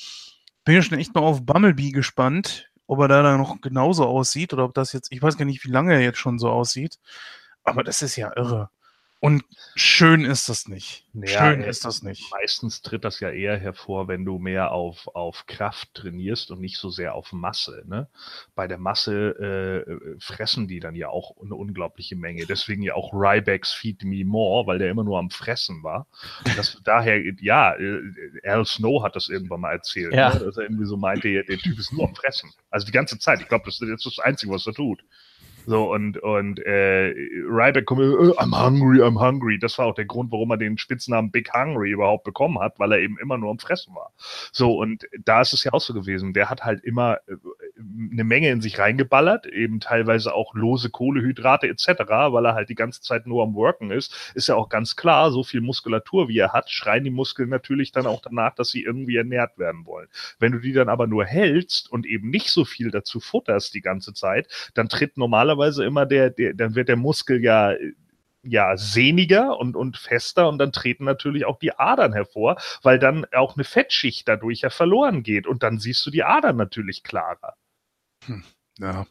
Bin 0.63 0.76
ja 0.76 0.82
schon 0.82 1.00
echt 1.00 1.13
mal 1.15 1.21
auf 1.21 1.45
Bumblebee 1.45 1.91
gespannt, 1.91 2.69
ob 2.88 3.00
er 3.00 3.08
da 3.08 3.24
dann 3.24 3.39
noch 3.39 3.62
genauso 3.62 4.06
aussieht 4.06 4.54
oder 4.54 4.65
ob 4.65 4.74
das 4.74 4.93
jetzt, 4.93 5.12
ich 5.12 5.21
weiß 5.21 5.38
gar 5.38 5.45
nicht, 5.45 5.63
wie 5.65 5.71
lange 5.71 5.93
er 5.93 6.02
jetzt 6.02 6.19
schon 6.19 6.39
so 6.39 6.50
aussieht. 6.50 6.97
Aber 7.63 7.84
das 7.84 8.02
ist 8.02 8.15
ja 8.15 8.32
irre. 8.36 8.69
Und 9.23 9.43
schön 9.75 10.25
ist 10.25 10.49
das 10.49 10.67
nicht. 10.67 11.05
Ja, 11.13 11.27
schön 11.51 11.62
ist 11.62 11.86
das 11.86 12.01
nicht. 12.01 12.31
Meistens 12.31 12.81
tritt 12.81 13.05
das 13.05 13.19
ja 13.19 13.29
eher 13.29 13.55
hervor, 13.55 14.07
wenn 14.07 14.25
du 14.25 14.39
mehr 14.39 14.71
auf, 14.71 15.07
auf 15.13 15.45
Kraft 15.45 15.93
trainierst 15.93 16.49
und 16.49 16.60
nicht 16.60 16.77
so 16.79 16.89
sehr 16.89 17.13
auf 17.13 17.31
Masse. 17.31 17.84
Ne? 17.86 18.07
Bei 18.55 18.67
der 18.67 18.79
Masse 18.79 19.86
äh, 19.86 20.19
fressen 20.19 20.67
die 20.67 20.79
dann 20.79 20.95
ja 20.95 21.10
auch 21.10 21.36
eine 21.39 21.53
unglaubliche 21.53 22.15
Menge. 22.15 22.47
Deswegen 22.47 22.81
ja 22.81 22.95
auch 22.95 23.13
Rybacks 23.13 23.71
Feed 23.71 24.03
Me 24.03 24.25
More, 24.25 24.65
weil 24.65 24.79
der 24.79 24.89
immer 24.89 25.03
nur 25.03 25.19
am 25.19 25.29
Fressen 25.29 25.84
war. 25.84 26.07
Und 26.43 26.57
Das, 26.57 26.81
daher, 26.84 27.21
ja, 27.41 27.75
äh, 27.75 28.01
Al 28.43 28.65
Snow 28.65 29.03
hat 29.03 29.15
das 29.15 29.29
irgendwann 29.29 29.62
mal 29.62 29.73
erzählt, 29.73 30.15
Ja. 30.15 30.34
ne? 30.34 30.39
dass 30.45 30.57
er 30.57 30.63
irgendwie 30.63 30.86
so 30.86 30.97
meinte, 30.97 31.29
der 31.43 31.57
Typ 31.60 31.77
ist 31.77 31.93
nur 31.93 32.07
am 32.07 32.15
Fressen. 32.15 32.49
Also 32.71 32.88
die 32.88 32.91
ganze 32.91 33.19
Zeit. 33.19 33.39
Ich 33.39 33.47
glaube, 33.47 33.65
das, 33.65 33.77
das 33.77 33.88
ist 33.88 34.05
das 34.07 34.17
Einzige, 34.17 34.51
was 34.51 34.65
er 34.65 34.73
tut. 34.73 35.03
So, 35.65 35.91
und, 35.91 36.17
und 36.17 36.60
äh, 36.60 37.13
Ryback 37.47 37.86
kommt, 37.86 38.02
äh, 38.02 38.04
I'm 38.04 38.52
hungry, 38.52 39.02
I'm 39.02 39.19
hungry. 39.19 39.60
Das 39.60 39.78
war 39.78 39.88
auch 39.88 39.95
der 39.95 40.06
Grund, 40.06 40.32
warum 40.32 40.52
er 40.52 40.58
den 40.58 40.78
Spitznamen 40.78 41.32
Big 41.32 41.54
Hungry 41.54 41.91
überhaupt 41.91 42.24
bekommen 42.24 42.60
hat, 42.60 42.80
weil 42.80 42.91
er 42.93 43.00
eben 43.00 43.17
immer 43.19 43.38
nur 43.38 43.52
am 43.52 43.60
Fressen 43.60 43.95
war. 43.95 44.13
So, 44.52 44.78
und 44.78 45.06
da 45.24 45.41
ist 45.41 45.54
es 45.54 45.63
ja 45.63 45.74
auch 45.74 45.82
so 45.82 45.93
gewesen. 45.93 46.34
Der 46.34 46.50
hat 46.50 46.63
halt 46.63 46.84
immer 46.84 47.17
äh, 47.28 47.36
eine 48.12 48.24
Menge 48.24 48.50
in 48.50 48.62
sich 48.62 48.80
reingeballert, 48.80 49.46
eben 49.46 49.80
teilweise 49.80 50.34
auch 50.34 50.54
lose 50.54 50.89
Kohlehydrate 50.89 51.67
etc., 51.67 51.88
weil 52.08 52.46
er 52.46 52.56
halt 52.56 52.70
die 52.70 52.76
ganze 52.76 53.02
Zeit 53.02 53.28
nur 53.28 53.44
am 53.44 53.56
Worken 53.56 53.91
ist. 53.91 54.32
Ist 54.36 54.48
ja 54.48 54.56
auch 54.56 54.70
ganz 54.70 54.96
klar, 54.96 55.32
so 55.32 55.44
viel 55.44 55.62
Muskulatur 55.62 56.28
wie 56.28 56.38
er 56.38 56.54
hat, 56.54 56.70
schreien 56.70 57.04
die 57.04 57.10
Muskeln 57.10 57.50
natürlich 57.50 57.91
dann 57.91 58.08
auch 58.08 58.22
danach, 58.22 58.56
dass 58.56 58.70
sie 58.70 58.84
irgendwie 58.84 59.17
ernährt 59.17 59.58
werden 59.58 59.86
wollen. 59.86 60.08
Wenn 60.39 60.52
du 60.52 60.60
die 60.60 60.74
dann 60.74 60.89
aber 60.89 61.08
nur 61.08 61.26
hältst 61.26 61.91
und 61.91 62.06
eben 62.06 62.30
nicht 62.30 62.50
so 62.50 62.65
viel 62.65 62.91
dazu 62.91 63.20
futterst 63.20 63.74
die 63.74 63.82
ganze 63.82 64.13
Zeit, 64.13 64.48
dann 64.74 64.89
tritt 64.89 65.17
normalerweise 65.17 65.84
immer 65.86 66.06
der, 66.06 66.30
der 66.30 66.54
dann 66.54 66.76
wird 66.76 66.89
der 66.89 66.98
Muskel 66.98 67.44
ja 67.44 67.76
ja 68.44 68.76
sehniger 68.78 69.60
und, 69.60 69.76
und 69.76 69.98
fester 69.98 70.50
und 70.50 70.58
dann 70.58 70.72
treten 70.72 71.04
natürlich 71.06 71.46
auch 71.46 71.60
die 71.60 71.78
Adern 71.78 72.13
hervor, 72.13 72.58
weil 72.82 73.00
dann 73.00 73.26
auch 73.34 73.56
eine 73.56 73.63
Fettschicht 73.63 74.28
dadurch 74.28 74.62
ja 74.62 74.70
verloren 74.70 75.24
geht 75.24 75.48
und 75.48 75.63
dann 75.63 75.80
siehst 75.80 76.06
du 76.06 76.12
die 76.12 76.24
Adern 76.24 76.58
natürlich 76.58 77.04
klarer. 77.04 77.56
Ja. 78.79 79.05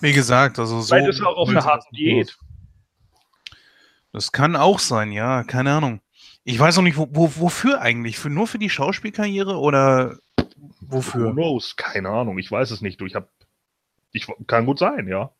Wie 0.00 0.12
gesagt, 0.12 0.58
also 0.58 0.80
so. 0.80 0.94
Vielleicht 0.94 1.08
ist 1.08 1.20
er 1.20 1.28
auch 1.28 1.36
auf 1.36 1.48
einer 1.48 1.64
harten 1.64 1.94
Diät. 1.94 2.36
Das 4.12 4.32
kann 4.32 4.56
auch 4.56 4.78
sein, 4.78 5.12
ja, 5.12 5.42
keine 5.44 5.72
Ahnung. 5.72 6.00
Ich 6.44 6.58
weiß 6.58 6.78
auch 6.78 6.82
nicht, 6.82 6.96
wo, 6.96 7.08
wo, 7.10 7.32
wofür 7.36 7.80
eigentlich? 7.80 8.18
Für, 8.18 8.30
nur 8.30 8.46
für 8.46 8.58
die 8.58 8.70
Schauspielkarriere 8.70 9.58
oder 9.58 10.18
Who 10.80 10.96
wofür? 10.96 11.32
knows? 11.32 11.76
Keine 11.76 12.10
Ahnung, 12.10 12.38
ich 12.38 12.50
weiß 12.50 12.70
es 12.70 12.80
nicht. 12.80 13.00
Du, 13.00 13.06
ich 13.06 13.14
hab, 13.14 13.28
ich 14.12 14.26
kann 14.46 14.66
gut 14.66 14.78
sein, 14.78 15.08
ja. 15.08 15.30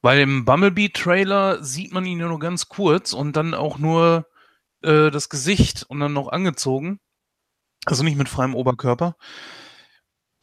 Weil 0.00 0.20
im 0.20 0.44
Bumblebee-Trailer 0.44 1.62
sieht 1.62 1.92
man 1.92 2.04
ihn 2.04 2.18
ja 2.18 2.26
nur 2.26 2.40
ganz 2.40 2.68
kurz 2.68 3.12
und 3.12 3.36
dann 3.36 3.54
auch 3.54 3.78
nur 3.78 4.26
äh, 4.82 5.10
das 5.10 5.28
Gesicht 5.28 5.84
und 5.84 6.00
dann 6.00 6.12
noch 6.12 6.28
angezogen. 6.28 6.98
Also 7.84 8.02
nicht 8.02 8.16
mit 8.16 8.28
freiem 8.28 8.54
Oberkörper. 8.54 9.16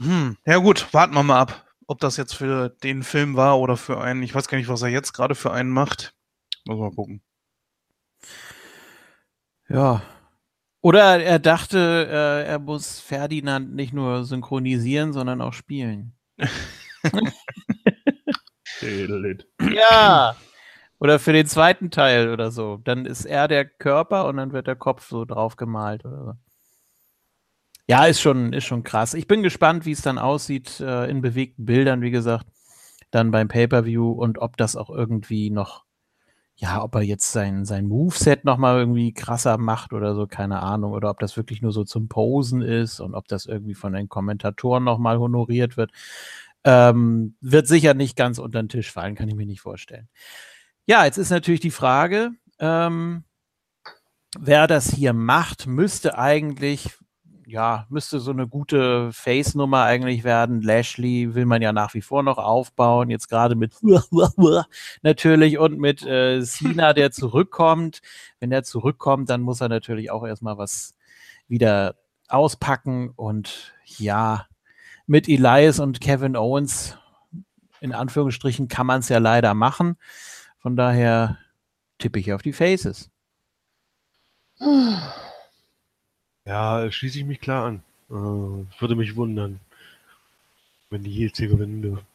Hm, 0.01 0.37
ja 0.45 0.57
gut, 0.57 0.93
warten 0.93 1.13
wir 1.13 1.23
mal 1.23 1.39
ab, 1.39 1.65
ob 1.87 1.99
das 1.99 2.17
jetzt 2.17 2.33
für 2.33 2.69
den 2.69 3.03
Film 3.03 3.35
war 3.35 3.59
oder 3.59 3.75
für 3.77 3.99
einen. 3.99 4.23
Ich 4.23 4.33
weiß 4.33 4.47
gar 4.47 4.57
nicht, 4.57 4.69
was 4.69 4.81
er 4.81 4.89
jetzt 4.89 5.13
gerade 5.13 5.35
für 5.35 5.51
einen 5.51 5.69
macht. 5.71 6.13
Muss 6.65 6.79
mal 6.79 6.91
gucken. 6.91 7.21
Ja. 9.67 10.01
Oder 10.81 11.21
er 11.21 11.39
dachte, 11.39 12.07
äh, 12.09 12.47
er 12.47 12.59
muss 12.59 12.99
Ferdinand 12.99 13.75
nicht 13.75 13.93
nur 13.93 14.23
synchronisieren, 14.23 15.11
sondern 15.13 15.41
auch 15.41 15.53
spielen. 15.53 16.13
Ja. 19.61 20.35
Oder 20.99 21.19
für 21.19 21.33
den 21.33 21.47
zweiten 21.47 21.91
Teil 21.91 22.29
oder 22.29 22.51
so. 22.51 22.77
Dann 22.77 23.05
ist 23.05 23.25
er 23.25 23.47
der 23.47 23.65
Körper 23.65 24.27
und 24.27 24.37
dann 24.37 24.53
wird 24.53 24.67
der 24.67 24.75
Kopf 24.75 25.07
so 25.07 25.25
drauf 25.25 25.55
gemalt 25.57 26.05
oder 26.05 26.25
so. 26.25 26.48
Ja, 27.89 28.05
ist 28.05 28.21
schon, 28.21 28.53
ist 28.53 28.65
schon 28.65 28.83
krass. 28.83 29.15
Ich 29.15 29.25
bin 29.25 29.41
gespannt, 29.41 29.83
wie 29.87 29.93
es 29.93 30.03
dann 30.03 30.19
aussieht 30.19 30.79
äh, 30.79 31.09
in 31.09 31.21
bewegten 31.21 31.65
Bildern, 31.65 32.03
wie 32.03 32.11
gesagt, 32.11 32.45
dann 33.09 33.31
beim 33.31 33.47
Pay-Per-View 33.47 34.11
und 34.11 34.37
ob 34.37 34.57
das 34.57 34.75
auch 34.75 34.91
irgendwie 34.91 35.49
noch, 35.49 35.85
ja, 36.55 36.83
ob 36.83 36.93
er 36.93 37.01
jetzt 37.01 37.31
sein, 37.31 37.65
sein 37.65 37.87
Moveset 37.87 38.45
nochmal 38.45 38.77
irgendwie 38.77 39.11
krasser 39.11 39.57
macht 39.57 39.91
oder 39.91 40.13
so, 40.13 40.27
keine 40.27 40.61
Ahnung. 40.61 40.91
Oder 40.91 41.09
ob 41.09 41.19
das 41.19 41.35
wirklich 41.35 41.63
nur 41.63 41.71
so 41.71 41.83
zum 41.83 42.09
Posen 42.09 42.61
ist 42.61 42.99
und 42.99 43.15
ob 43.15 43.27
das 43.27 43.47
irgendwie 43.47 43.73
von 43.73 43.93
den 43.93 44.07
Kommentatoren 44.07 44.83
nochmal 44.83 45.17
honoriert 45.17 45.75
wird. 45.75 45.89
Ähm, 46.63 47.37
wird 47.41 47.65
sicher 47.65 47.95
nicht 47.95 48.15
ganz 48.15 48.37
unter 48.37 48.61
den 48.61 48.69
Tisch 48.69 48.91
fallen, 48.91 49.15
kann 49.15 49.29
ich 49.29 49.35
mir 49.35 49.47
nicht 49.47 49.61
vorstellen. 49.61 50.09
Ja, 50.85 51.05
jetzt 51.05 51.17
ist 51.17 51.31
natürlich 51.31 51.61
die 51.61 51.71
Frage, 51.71 52.33
ähm, 52.59 53.23
wer 54.37 54.67
das 54.67 54.91
hier 54.91 55.13
macht, 55.13 55.65
müsste 55.65 56.19
eigentlich, 56.19 56.99
ja, 57.49 57.87
müsste 57.89 58.19
so 58.19 58.31
eine 58.31 58.47
gute 58.47 59.11
Face-Nummer 59.11 59.83
eigentlich 59.83 60.23
werden. 60.23 60.61
Lashley 60.61 61.33
will 61.33 61.45
man 61.45 61.61
ja 61.61 61.73
nach 61.73 61.95
wie 61.95 62.01
vor 62.01 62.21
noch 62.21 62.37
aufbauen, 62.37 63.09
jetzt 63.09 63.27
gerade 63.27 63.55
mit 63.55 63.73
natürlich 65.01 65.57
und 65.57 65.79
mit 65.79 66.05
äh, 66.05 66.41
Cena, 66.43 66.93
der 66.93 67.11
zurückkommt. 67.11 68.01
Wenn 68.39 68.51
er 68.51 68.63
zurückkommt, 68.63 69.29
dann 69.29 69.41
muss 69.41 69.61
er 69.61 69.69
natürlich 69.69 70.11
auch 70.11 70.25
erstmal 70.25 70.57
was 70.57 70.95
wieder 71.47 71.95
auspacken 72.27 73.09
und 73.15 73.73
ja, 73.97 74.45
mit 75.07 75.27
Elias 75.27 75.79
und 75.79 76.01
Kevin 76.01 76.35
Owens, 76.35 76.97
in 77.81 77.93
Anführungsstrichen, 77.93 78.67
kann 78.67 78.85
man 78.85 78.99
es 78.99 79.09
ja 79.09 79.17
leider 79.17 79.55
machen. 79.55 79.97
Von 80.59 80.75
daher 80.75 81.39
tippe 81.97 82.19
ich 82.19 82.31
auf 82.31 82.43
die 82.43 82.53
Faces. 82.53 83.09
Ja, 86.45 86.91
schließe 86.91 87.19
ich 87.19 87.25
mich 87.25 87.39
klar 87.41 87.65
an. 87.65 87.83
Äh, 88.09 88.13
würde 88.81 88.95
mich 88.95 89.15
wundern, 89.15 89.59
wenn 90.89 91.03
die 91.03 91.11
Heels 91.11 91.37
hier 91.37 91.47
gewinnen 91.47 91.81
dürfen. 91.81 92.05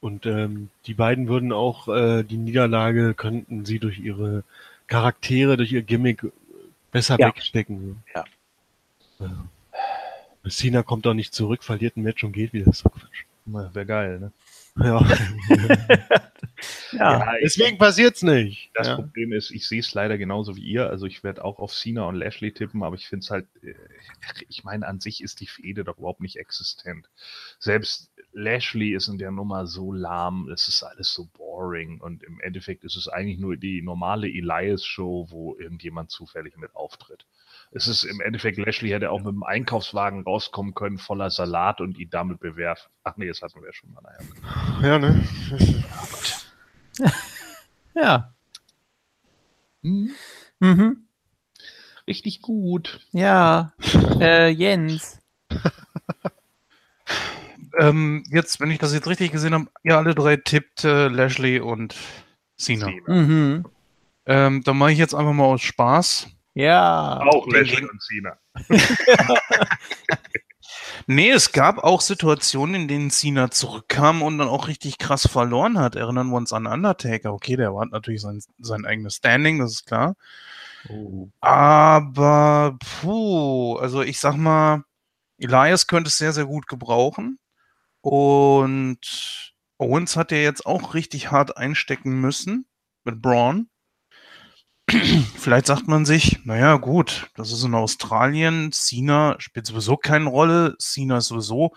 Und 0.00 0.26
ähm, 0.26 0.70
die 0.86 0.94
beiden 0.94 1.28
würden 1.28 1.52
auch 1.52 1.88
äh, 1.88 2.22
die 2.22 2.36
Niederlage 2.36 3.14
könnten 3.14 3.64
sie 3.64 3.78
durch 3.80 3.98
ihre 3.98 4.44
Charaktere, 4.86 5.56
durch 5.56 5.72
ihr 5.72 5.82
Gimmick 5.82 6.24
besser 6.92 7.16
Ja. 7.18 7.26
wegstecken. 7.28 8.02
Ja. 8.14 8.24
ja. 9.18 9.48
Cena 10.48 10.82
kommt 10.82 11.06
auch 11.06 11.14
nicht 11.14 11.34
zurück, 11.34 11.62
verliert 11.64 11.96
ein 11.96 12.02
Match 12.04 12.22
und 12.24 12.32
geht 12.32 12.52
wieder. 12.52 12.66
Das 12.66 12.76
ist 12.76 12.86
doch 12.86 12.92
Quatsch. 12.92 13.24
Wäre 13.44 13.86
geil, 13.86 14.20
ne? 14.20 14.32
Ja. 14.84 15.04
Ja, 16.92 17.34
ich- 17.36 17.42
Deswegen 17.56 17.78
passiert's 17.78 18.22
nicht. 18.22 18.70
Das 18.74 18.88
ja. 18.88 18.94
Problem 18.96 19.32
ist, 19.32 19.50
ich 19.50 19.68
sehe 19.68 19.80
es 19.80 19.94
leider 19.94 20.18
genauso 20.18 20.56
wie 20.56 20.62
ihr. 20.62 20.88
Also 20.88 21.06
ich 21.06 21.22
werde 21.22 21.44
auch 21.44 21.58
auf 21.58 21.72
Cena 21.72 22.04
und 22.06 22.16
Lashley 22.16 22.52
tippen, 22.52 22.82
aber 22.82 22.96
ich 22.96 23.06
finde 23.06 23.24
es 23.24 23.30
halt, 23.30 23.46
äh, 23.62 23.74
ich 24.48 24.64
meine, 24.64 24.86
an 24.86 24.98
sich 25.00 25.22
ist 25.22 25.40
die 25.40 25.46
Fehde 25.46 25.84
doch 25.84 25.98
überhaupt 25.98 26.20
nicht 26.20 26.36
existent. 26.36 27.08
Selbst 27.58 28.10
Lashley 28.32 28.94
ist 28.94 29.08
in 29.08 29.18
der 29.18 29.30
Nummer 29.30 29.66
so 29.66 29.92
lahm, 29.92 30.48
es 30.50 30.66
ist 30.68 30.82
alles 30.82 31.12
so 31.12 31.28
boring 31.36 32.00
und 32.00 32.22
im 32.24 32.40
Endeffekt 32.40 32.84
ist 32.84 32.96
es 32.96 33.08
eigentlich 33.08 33.38
nur 33.38 33.56
die 33.56 33.80
normale 33.82 34.26
Elias-Show, 34.28 35.26
wo 35.30 35.56
irgendjemand 35.56 36.10
zufällig 36.10 36.56
mit 36.56 36.74
auftritt. 36.74 37.24
Es 37.70 37.86
ist 37.86 38.04
im 38.04 38.20
Endeffekt, 38.20 38.56
Lashley 38.58 38.88
hätte 38.90 39.10
auch 39.10 39.18
mit 39.18 39.28
dem 39.34 39.42
Einkaufswagen 39.42 40.22
rauskommen 40.22 40.74
können, 40.74 40.98
voller 40.98 41.30
Salat 41.30 41.80
und 41.80 41.98
ihn 41.98 42.08
damit 42.10 42.40
bewerfen. 42.40 42.90
Ach 43.04 43.16
nee, 43.16 43.28
das 43.28 43.42
hatten 43.42 43.62
wir 43.62 43.72
schon 43.72 43.92
mal. 43.92 44.00
Naja. 44.02 44.88
Ja, 44.88 44.98
ne? 44.98 45.24
ja. 47.94 48.34
Hm, 49.84 50.10
Mhm. 50.58 51.04
richtig 52.08 52.42
gut. 52.42 53.00
Ja. 53.12 53.72
Äh, 54.20 54.48
Jens. 54.48 55.20
Ähm, 57.78 58.24
jetzt, 58.30 58.58
wenn 58.60 58.70
ich 58.72 58.78
das 58.78 58.92
jetzt 58.92 59.06
richtig 59.06 59.30
gesehen 59.30 59.54
habe, 59.54 59.66
ihr 59.84 59.96
alle 59.96 60.14
drei 60.14 60.36
tippt 60.36 60.82
äh, 60.84 61.06
Lashley 61.08 61.60
und 61.60 61.94
Cena. 62.56 62.86
Cena. 62.86 63.14
Mhm. 63.14 63.64
Ähm, 64.26 64.62
dann 64.64 64.76
mache 64.78 64.90
ich 64.92 64.98
jetzt 64.98 65.14
einfach 65.14 65.32
mal 65.32 65.44
aus 65.44 65.60
Spaß. 65.62 66.28
Ja. 66.58 67.20
Auch 67.30 67.46
Lashley 67.46 67.84
und 67.84 68.02
Cena. 68.02 68.36
Nee, 71.06 71.30
es 71.30 71.52
gab 71.52 71.78
auch 71.78 72.02
Situationen, 72.02 72.82
in 72.82 72.88
denen 72.88 73.10
Cena 73.10 73.50
zurückkam 73.50 74.20
und 74.20 74.36
dann 74.36 74.48
auch 74.48 74.68
richtig 74.68 74.98
krass 74.98 75.26
verloren 75.26 75.78
hat. 75.78 75.96
Erinnern 75.96 76.28
wir 76.28 76.36
uns 76.36 76.52
an 76.52 76.66
Undertaker. 76.66 77.32
Okay, 77.32 77.56
der 77.56 77.74
hat 77.74 77.92
natürlich 77.92 78.20
sein, 78.20 78.42
sein 78.58 78.84
eigenes 78.84 79.14
Standing, 79.14 79.58
das 79.58 79.72
ist 79.72 79.86
klar. 79.86 80.16
Oh. 80.90 81.30
Aber, 81.40 82.76
puh, 83.00 83.76
also 83.76 84.02
ich 84.02 84.20
sag 84.20 84.36
mal, 84.36 84.84
Elias 85.38 85.86
könnte 85.86 86.08
es 86.08 86.18
sehr, 86.18 86.34
sehr 86.34 86.44
gut 86.44 86.66
gebrauchen. 86.66 87.38
Und 88.02 89.54
Owens 89.78 90.16
hat 90.16 90.30
ja 90.30 90.38
jetzt 90.38 90.66
auch 90.66 90.92
richtig 90.92 91.30
hart 91.30 91.56
einstecken 91.56 92.20
müssen 92.20 92.66
mit 93.04 93.22
Braun. 93.22 93.70
Vielleicht 95.36 95.66
sagt 95.66 95.86
man 95.86 96.06
sich, 96.06 96.44
naja, 96.44 96.76
gut, 96.76 97.30
das 97.36 97.52
ist 97.52 97.62
in 97.62 97.74
Australien. 97.74 98.72
Cena 98.72 99.36
spielt 99.38 99.66
sowieso 99.66 99.96
keine 99.96 100.28
Rolle. 100.30 100.76
Cena 100.78 101.18
ist 101.18 101.28
sowieso 101.28 101.74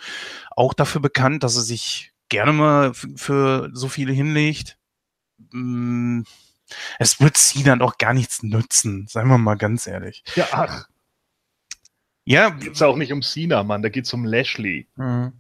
auch 0.56 0.74
dafür 0.74 1.02
bekannt, 1.02 1.44
dass 1.44 1.56
er 1.56 1.62
sich 1.64 2.14
gerne 2.30 2.54
mal 2.54 2.94
für 2.94 3.70
so 3.74 3.90
viele 3.90 4.14
hinlegt. 4.14 4.78
Mm, 5.52 6.22
Es 7.00 7.20
wird 7.20 7.36
Cena 7.36 7.76
doch 7.76 7.98
gar 7.98 8.14
nichts 8.14 8.44
nützen, 8.44 9.08
seien 9.10 9.28
wir 9.28 9.38
mal 9.38 9.56
ganz 9.56 9.88
ehrlich. 9.88 10.24
Ja, 10.36 10.48
ach, 10.52 10.88
Ja, 12.24 12.50
geht's 12.50 12.82
auch 12.82 12.96
nicht 12.96 13.12
um 13.12 13.22
Cena, 13.22 13.64
Mann, 13.64 13.82
da 13.82 13.90
geht's 13.90 14.14
um 14.14 14.24
Lashley. 14.24 14.88
Mhm. 14.96 15.34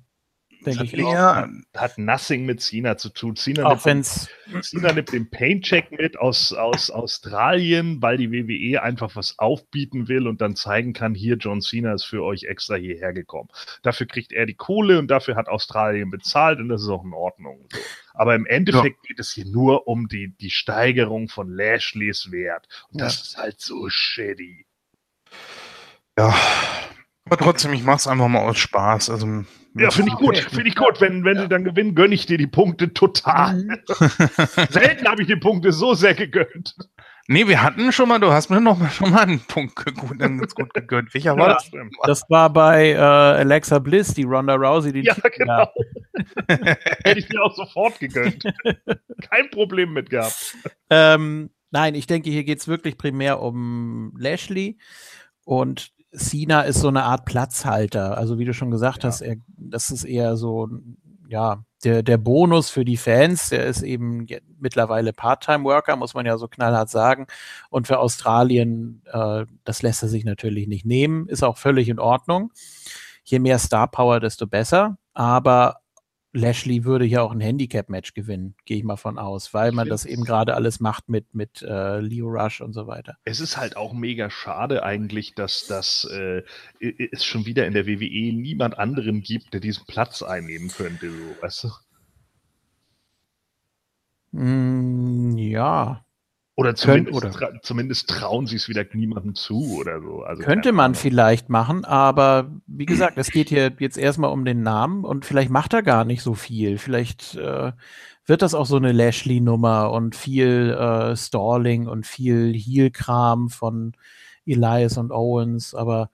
Denke 0.65 0.83
ich 0.83 0.93
ja, 0.93 1.49
Hat 1.75 1.97
nothing 1.97 2.45
mit 2.45 2.61
Cena 2.61 2.95
zu 2.95 3.09
tun. 3.09 3.35
Cena, 3.35 3.65
Auch 3.65 3.83
nimmt. 3.83 4.29
Cena 4.61 4.93
nimmt 4.93 5.11
den 5.11 5.29
Paincheck 5.29 5.91
mit 5.91 6.19
aus, 6.19 6.53
aus 6.53 6.91
Australien, 6.91 8.01
weil 8.01 8.17
die 8.17 8.31
WWE 8.31 8.81
einfach 8.83 9.15
was 9.15 9.39
aufbieten 9.39 10.07
will 10.07 10.27
und 10.27 10.39
dann 10.41 10.55
zeigen 10.55 10.93
kann, 10.93 11.15
hier, 11.15 11.37
John 11.37 11.61
Cena 11.61 11.93
ist 11.93 12.03
für 12.03 12.23
euch 12.23 12.43
extra 12.43 12.75
hierher 12.75 13.11
gekommen. 13.13 13.49
Dafür 13.81 14.05
kriegt 14.05 14.31
er 14.31 14.45
die 14.45 14.53
Kohle 14.53 14.99
und 14.99 15.07
dafür 15.09 15.35
hat 15.35 15.47
Australien 15.47 16.11
bezahlt 16.11 16.59
und 16.59 16.69
das 16.69 16.83
ist 16.83 16.89
auch 16.89 17.03
in 17.03 17.13
Ordnung. 17.13 17.67
So. 17.71 17.79
Aber 18.13 18.35
im 18.35 18.45
Endeffekt 18.45 19.01
geht 19.03 19.19
es 19.19 19.31
hier 19.31 19.45
nur 19.45 19.87
um 19.87 20.07
die, 20.07 20.35
die 20.39 20.51
Steigerung 20.51 21.27
von 21.27 21.49
Lashleys 21.49 22.31
Wert. 22.31 22.67
Und 22.91 23.01
das 23.01 23.21
ist 23.21 23.37
halt 23.37 23.59
so 23.61 23.89
shitty. 23.89 24.65
ja. 26.17 26.35
Aber 27.25 27.37
trotzdem, 27.37 27.73
ich 27.73 27.83
mach's 27.83 28.07
einfach 28.07 28.27
mal 28.27 28.41
aus 28.41 28.57
Spaß. 28.57 29.09
Also, 29.09 29.45
Ja, 29.75 29.89
finde 29.89 30.11
ich 30.11 30.17
gut, 30.17 30.37
finde 30.37 30.67
ich 30.67 30.75
gut. 30.75 30.99
Wenn, 30.99 31.23
wenn 31.23 31.37
sie 31.37 31.47
dann 31.47 31.63
gewinnen, 31.63 31.95
gönne 31.95 32.13
ich 32.13 32.25
dir 32.25 32.37
die 32.37 32.47
Punkte 32.47 32.93
total. 32.93 33.63
Mhm. 33.63 33.77
Selten 34.69 35.07
habe 35.07 35.21
ich 35.21 35.27
die 35.27 35.37
Punkte 35.37 35.71
so 35.71 35.93
sehr 35.93 36.13
gegönnt. 36.13 36.75
Nee, 37.27 37.47
wir 37.47 37.61
hatten 37.61 37.91
schon 37.91 38.09
mal, 38.09 38.19
du 38.19 38.31
hast 38.31 38.49
mir 38.49 38.59
noch 38.59 38.77
mal 38.77 38.89
schon 38.91 39.11
mal 39.11 39.21
einen 39.21 39.39
Punkt 39.39 39.75
gut, 39.75 40.19
ganz 40.19 40.53
gut 40.53 40.73
gegönnt. 40.73 41.13
Welcher 41.13 41.37
war 41.37 41.53
das? 41.53 41.71
Das 42.03 42.29
war 42.29 42.51
bei 42.51 42.91
äh, 42.91 42.97
Alexa 42.97 43.79
Bliss, 43.79 44.13
die 44.13 44.23
Ronda 44.23 44.55
Rousey. 44.55 44.91
Die 44.91 45.03
Ja, 45.03 45.15
genau. 45.37 45.67
Hätte 46.47 47.19
ich 47.19 47.27
dir 47.27 47.41
auch 47.41 47.55
sofort 47.55 47.99
gegönnt. 47.99 48.43
Kein 49.29 49.49
Problem 49.51 49.93
mit 49.93 50.09
gehabt. 50.09 50.57
Ähm, 50.89 51.51
nein, 51.69 51.95
ich 51.95 52.07
denke, 52.07 52.29
hier 52.29 52.43
geht 52.43 52.59
es 52.59 52.67
wirklich 52.67 52.97
primär 52.97 53.41
um 53.41 54.13
Lashley 54.17 54.77
und 55.45 55.91
Cena 56.15 56.61
ist 56.61 56.79
so 56.81 56.87
eine 56.89 57.03
Art 57.03 57.25
Platzhalter. 57.25 58.17
Also 58.17 58.37
wie 58.37 58.45
du 58.45 58.53
schon 58.53 58.71
gesagt 58.71 59.03
Ja. 59.03 59.09
hast, 59.09 59.21
er, 59.21 59.37
das 59.57 59.91
ist 59.91 60.03
eher 60.03 60.35
so, 60.37 60.67
ja, 61.29 61.63
der, 61.83 62.03
der 62.03 62.17
Bonus 62.17 62.69
für 62.69 62.85
die 62.85 62.97
Fans, 62.97 63.49
der 63.49 63.65
ist 63.65 63.81
eben 63.81 64.27
mittlerweile 64.59 65.13
Part-Time-Worker, 65.13 65.95
muss 65.95 66.13
man 66.13 66.25
ja 66.25 66.37
so 66.37 66.47
knallhart 66.47 66.89
sagen. 66.89 67.25
Und 67.69 67.87
für 67.87 67.99
Australien, 67.99 69.01
äh, 69.11 69.45
das 69.63 69.81
lässt 69.81 70.03
er 70.03 70.09
sich 70.09 70.25
natürlich 70.25 70.67
nicht 70.67 70.85
nehmen, 70.85 71.27
ist 71.27 71.43
auch 71.43 71.57
völlig 71.57 71.89
in 71.89 71.99
Ordnung. 71.99 72.51
Je 73.23 73.39
mehr 73.39 73.59
Star 73.59 73.87
Power, 73.89 74.19
desto 74.19 74.45
besser. 74.47 74.97
Aber 75.13 75.80
Lashley 76.33 76.85
würde 76.85 77.05
hier 77.05 77.23
auch 77.23 77.31
ein 77.31 77.41
Handicap-Match 77.41 78.13
gewinnen, 78.13 78.55
gehe 78.65 78.77
ich 78.77 78.83
mal 78.83 78.95
von 78.95 79.17
aus, 79.17 79.53
weil 79.53 79.71
man 79.71 79.89
das 79.89 80.05
eben 80.05 80.23
gerade 80.23 80.55
alles 80.55 80.79
macht 80.79 81.09
mit, 81.09 81.33
mit 81.33 81.61
äh, 81.61 81.99
Leo 81.99 82.27
Rush 82.27 82.61
und 82.61 82.73
so 82.73 82.87
weiter. 82.87 83.17
Es 83.25 83.39
ist 83.41 83.57
halt 83.57 83.75
auch 83.75 83.93
mega 83.93 84.29
schade 84.29 84.83
eigentlich, 84.83 85.35
dass 85.35 85.67
das 85.67 86.05
äh, 86.05 86.43
es 86.79 87.25
schon 87.25 87.45
wieder 87.45 87.67
in 87.67 87.73
der 87.73 87.85
WWE 87.85 88.33
niemand 88.33 88.79
anderen 88.79 89.21
gibt, 89.21 89.53
der 89.53 89.59
diesen 89.59 89.85
Platz 89.85 90.21
einnehmen 90.21 90.69
könnte. 90.69 91.11
Weißt 91.41 91.65
du? 91.65 91.69
Mm, 94.31 95.37
ja, 95.37 96.05
Oder 96.55 96.69
Könnt- 96.73 96.79
zumindest, 97.07 97.15
oder- 97.17 97.31
Tra 97.31 97.49
zumindest 97.61 98.09
trauen 98.09 98.45
sie 98.45 98.57
es 98.57 98.67
wieder 98.67 98.83
niemandem 98.93 99.35
zu 99.35 99.77
oder 99.79 100.01
so. 100.01 100.21
Also, 100.23 100.43
könnte 100.43 100.73
man 100.73 100.95
vielleicht 100.95 101.49
machen, 101.49 101.85
aber 101.85 102.51
wie 102.67 102.85
gesagt, 103.13 103.17
es 103.17 103.31
geht 103.31 103.49
hier 103.49 103.71
jetzt 103.79 103.97
erstmal 103.97 104.31
um 104.31 104.43
den 104.45 104.61
Namen 104.61 105.03
und 105.05 105.25
vielleicht 105.25 105.49
macht 105.49 105.73
er 105.73 105.81
gar 105.81 106.03
nicht 106.05 106.21
so 106.21 106.33
viel. 106.33 106.77
Vielleicht 106.77 107.35
äh, 107.35 107.71
wird 108.25 108.41
das 108.41 108.53
auch 108.53 108.65
so 108.65 108.75
eine 108.75 108.91
Lashley-Nummer 108.91 109.91
und 109.91 110.15
viel 110.15 110.71
äh, 110.71 111.15
Stalling 111.15 111.87
und 111.87 112.05
viel 112.05 112.53
Heel-Kram 112.53 113.49
von 113.49 113.93
Elias 114.45 114.97
und 114.97 115.11
Owens, 115.11 115.73
aber 115.73 116.09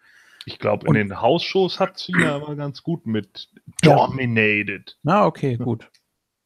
Ich 0.45 0.59
glaube, 0.59 0.87
in 0.87 0.93
den 0.93 1.19
Hausshows 1.21 1.79
hat 1.79 1.97
Cena 1.97 2.35
aber 2.35 2.55
ganz 2.55 2.83
gut 2.83 3.05
mit 3.07 3.49
Ja. 3.83 3.95
dominated. 3.95 4.97
Na, 5.03 5.25
okay, 5.25 5.57
gut. 5.57 5.89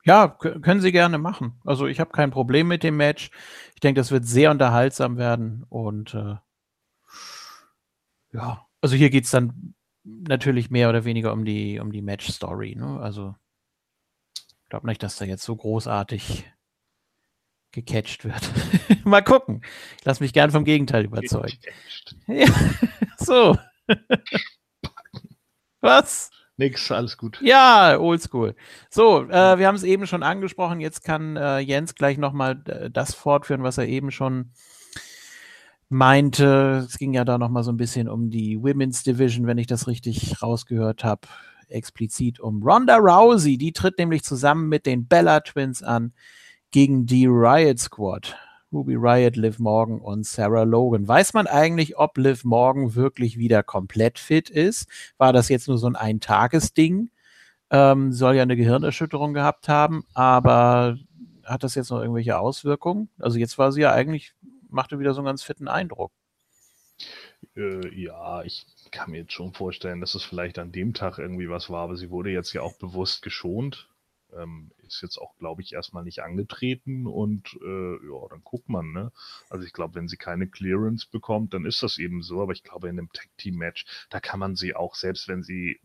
Ja, 0.04 0.28
können 0.28 0.82
Sie 0.82 0.92
gerne 0.92 1.18
machen. 1.18 1.60
Also 1.64 1.88
ich 1.88 2.00
habe 2.00 2.12
kein 2.12 2.32
Problem 2.32 2.68
mit 2.68 2.84
dem 2.84 2.98
Match. 2.98 3.30
Ich 3.76 3.82
denke, 3.82 4.00
das 4.02 4.12
wird 4.12 4.26
sehr 4.26 4.52
unterhaltsam 4.52 5.18
werden. 5.18 5.64
Und 5.70 6.14
äh, 6.14 6.36
ja, 8.34 8.66
also 8.82 8.96
hier 8.96 9.10
geht 9.10 9.26
es 9.26 9.32
dann 9.32 9.76
natürlich 10.04 10.72
mehr 10.72 10.90
oder 10.90 11.06
weniger 11.06 11.34
um 11.34 11.46
die, 11.46 11.80
um 11.80 11.92
die 11.92 12.02
Match-Story. 12.02 12.76
Ne? 12.76 13.00
Also 13.00 13.36
ich 14.64 14.70
glaube 14.70 14.88
nicht, 14.88 15.04
dass 15.04 15.18
da 15.18 15.26
jetzt 15.26 15.44
so 15.44 15.56
großartig 15.56 16.46
gecatcht 17.72 18.26
wird. 18.26 18.52
Mal 19.06 19.22
gucken. 19.22 19.62
Ich 20.00 20.06
lasse 20.06 20.24
mich 20.24 20.34
gern 20.34 20.52
vom 20.52 20.66
Gegenteil 20.66 21.06
überzeugen. 21.06 21.58
Ja, 22.28 22.48
so. 23.18 23.58
Was? 25.82 26.30
Nix, 26.58 26.92
alles 26.92 27.18
gut. 27.18 27.40
Ja, 27.42 27.98
oldschool. 27.98 28.56
So, 28.90 29.24
äh, 29.24 29.58
wir 29.58 29.68
haben 29.68 29.76
es 29.76 29.84
eben 29.84 30.06
schon 30.06 30.22
angesprochen. 30.22 30.80
Jetzt 30.80 31.04
kann 31.04 31.36
äh, 31.36 31.60
Jens 31.60 31.96
gleich 31.96 32.18
nochmal 32.18 32.62
äh, 32.68 32.90
das 32.90 33.14
fortführen, 33.16 33.64
was 33.64 33.78
er 33.78 33.88
eben 33.88 34.12
schon 34.12 34.52
meinte. 35.90 36.86
Es 36.88 36.98
ging 36.98 37.14
ja 37.14 37.26
da 37.26 37.38
nochmal 37.38 37.64
so 37.64 37.72
ein 37.72 37.78
bisschen 37.78 38.08
um 38.08 38.30
die 38.30 38.62
Women's 38.62 39.04
Division, 39.04 39.48
wenn 39.48 39.58
ich 39.58 39.68
das 39.68 39.88
richtig 39.88 40.42
rausgehört 40.42 41.04
habe. 41.04 41.28
Explizit 41.68 42.40
um 42.40 42.62
Ronda 42.62 42.98
Rousey. 42.98 43.58
Die 43.58 43.72
tritt 43.72 43.98
nämlich 43.98 44.24
zusammen 44.24 44.70
mit 44.70 44.86
den 44.86 45.08
Bella 45.08 45.40
Twins 45.40 45.82
an 45.82 46.14
gegen 46.72 47.06
die 47.06 47.26
Riot 47.26 47.80
Squad. 47.80 48.36
Ruby 48.72 48.96
Riot, 48.96 49.36
Liv 49.36 49.60
Morgan 49.60 50.00
und 50.00 50.26
Sarah 50.26 50.64
Logan. 50.64 51.08
Weiß 51.08 51.34
man 51.34 51.48
eigentlich, 51.48 51.98
ob 51.98 52.18
Liv 52.18 52.44
Morgan 52.44 52.96
wirklich 52.96 53.38
wieder 53.38 53.64
komplett 53.64 54.18
fit 54.18 54.50
ist? 54.50 54.88
War 55.18 55.34
das 55.34 55.50
jetzt 55.50 55.68
nur 55.68 55.78
so 55.78 55.88
ein 55.88 55.96
Eintagesding? 55.96 57.10
Ähm, 57.70 58.12
soll 58.14 58.36
ja 58.36 58.44
eine 58.44 58.58
Gehirnerschütterung 58.58 59.34
gehabt 59.34 59.68
haben, 59.70 60.04
aber 60.14 60.98
hat 61.44 61.64
das 61.64 61.76
jetzt 61.76 61.90
noch 61.90 62.00
irgendwelche 62.00 62.38
Auswirkungen? 62.38 63.10
Also 63.20 63.38
jetzt 63.38 63.58
war 63.58 63.72
sie 63.72 63.82
ja 63.82 63.92
eigentlich, 63.92 64.34
machte 64.70 65.00
wieder 65.00 65.14
so 65.14 65.20
einen 65.20 65.28
ganz 65.28 65.44
fitten 65.44 65.68
Eindruck. 65.68 66.12
Äh, 67.56 67.94
ja, 67.94 68.44
ich 68.44 68.66
kann 68.92 69.12
mir 69.12 69.20
jetzt 69.20 69.34
schon 69.34 69.54
vorstellen, 69.54 70.02
dass 70.02 70.16
es 70.16 70.24
vielleicht 70.24 70.60
an 70.60 70.72
dem 70.72 70.94
Tag 70.94 71.18
irgendwie 71.18 71.50
was 71.50 71.70
war, 71.70 71.84
aber 71.84 71.96
sie 71.96 72.10
wurde 72.10 72.30
jetzt 72.30 72.54
ja 72.54 72.62
auch 72.62 72.78
bewusst 72.78 73.22
geschont. 73.22 73.90
Ähm, 74.38 74.72
ist 74.92 75.02
jetzt 75.02 75.18
auch, 75.18 75.38
glaube 75.38 75.62
ich, 75.62 75.74
erstmal 75.74 76.04
nicht 76.04 76.20
angetreten 76.20 77.08
und 77.08 77.58
äh, 77.64 77.94
ja, 78.06 78.28
dann 78.30 78.44
guckt 78.44 78.70
man, 78.70 78.92
ne? 78.92 79.12
Also 79.50 79.66
ich 79.66 79.74
glaube, 79.74 79.96
wenn 79.96 80.08
sie 80.08 80.18
keine 80.18 80.48
Clearance 80.48 81.08
bekommt, 81.10 81.54
dann 81.54 81.66
ist 81.66 81.84
das 81.84 81.98
eben 81.98 82.22
so, 82.22 82.42
aber 82.42 82.54
ich 82.54 82.64
glaube, 82.64 82.90
in 82.90 82.98
einem 82.98 83.12
Tag-Team-Match, 83.12 83.86
da 84.10 84.20
kann 84.20 84.40
man 84.40 84.56
sie 84.56 84.76
auch, 84.76 84.96
selbst 84.96 85.28
wenn 85.28 85.44
sie 85.44 85.80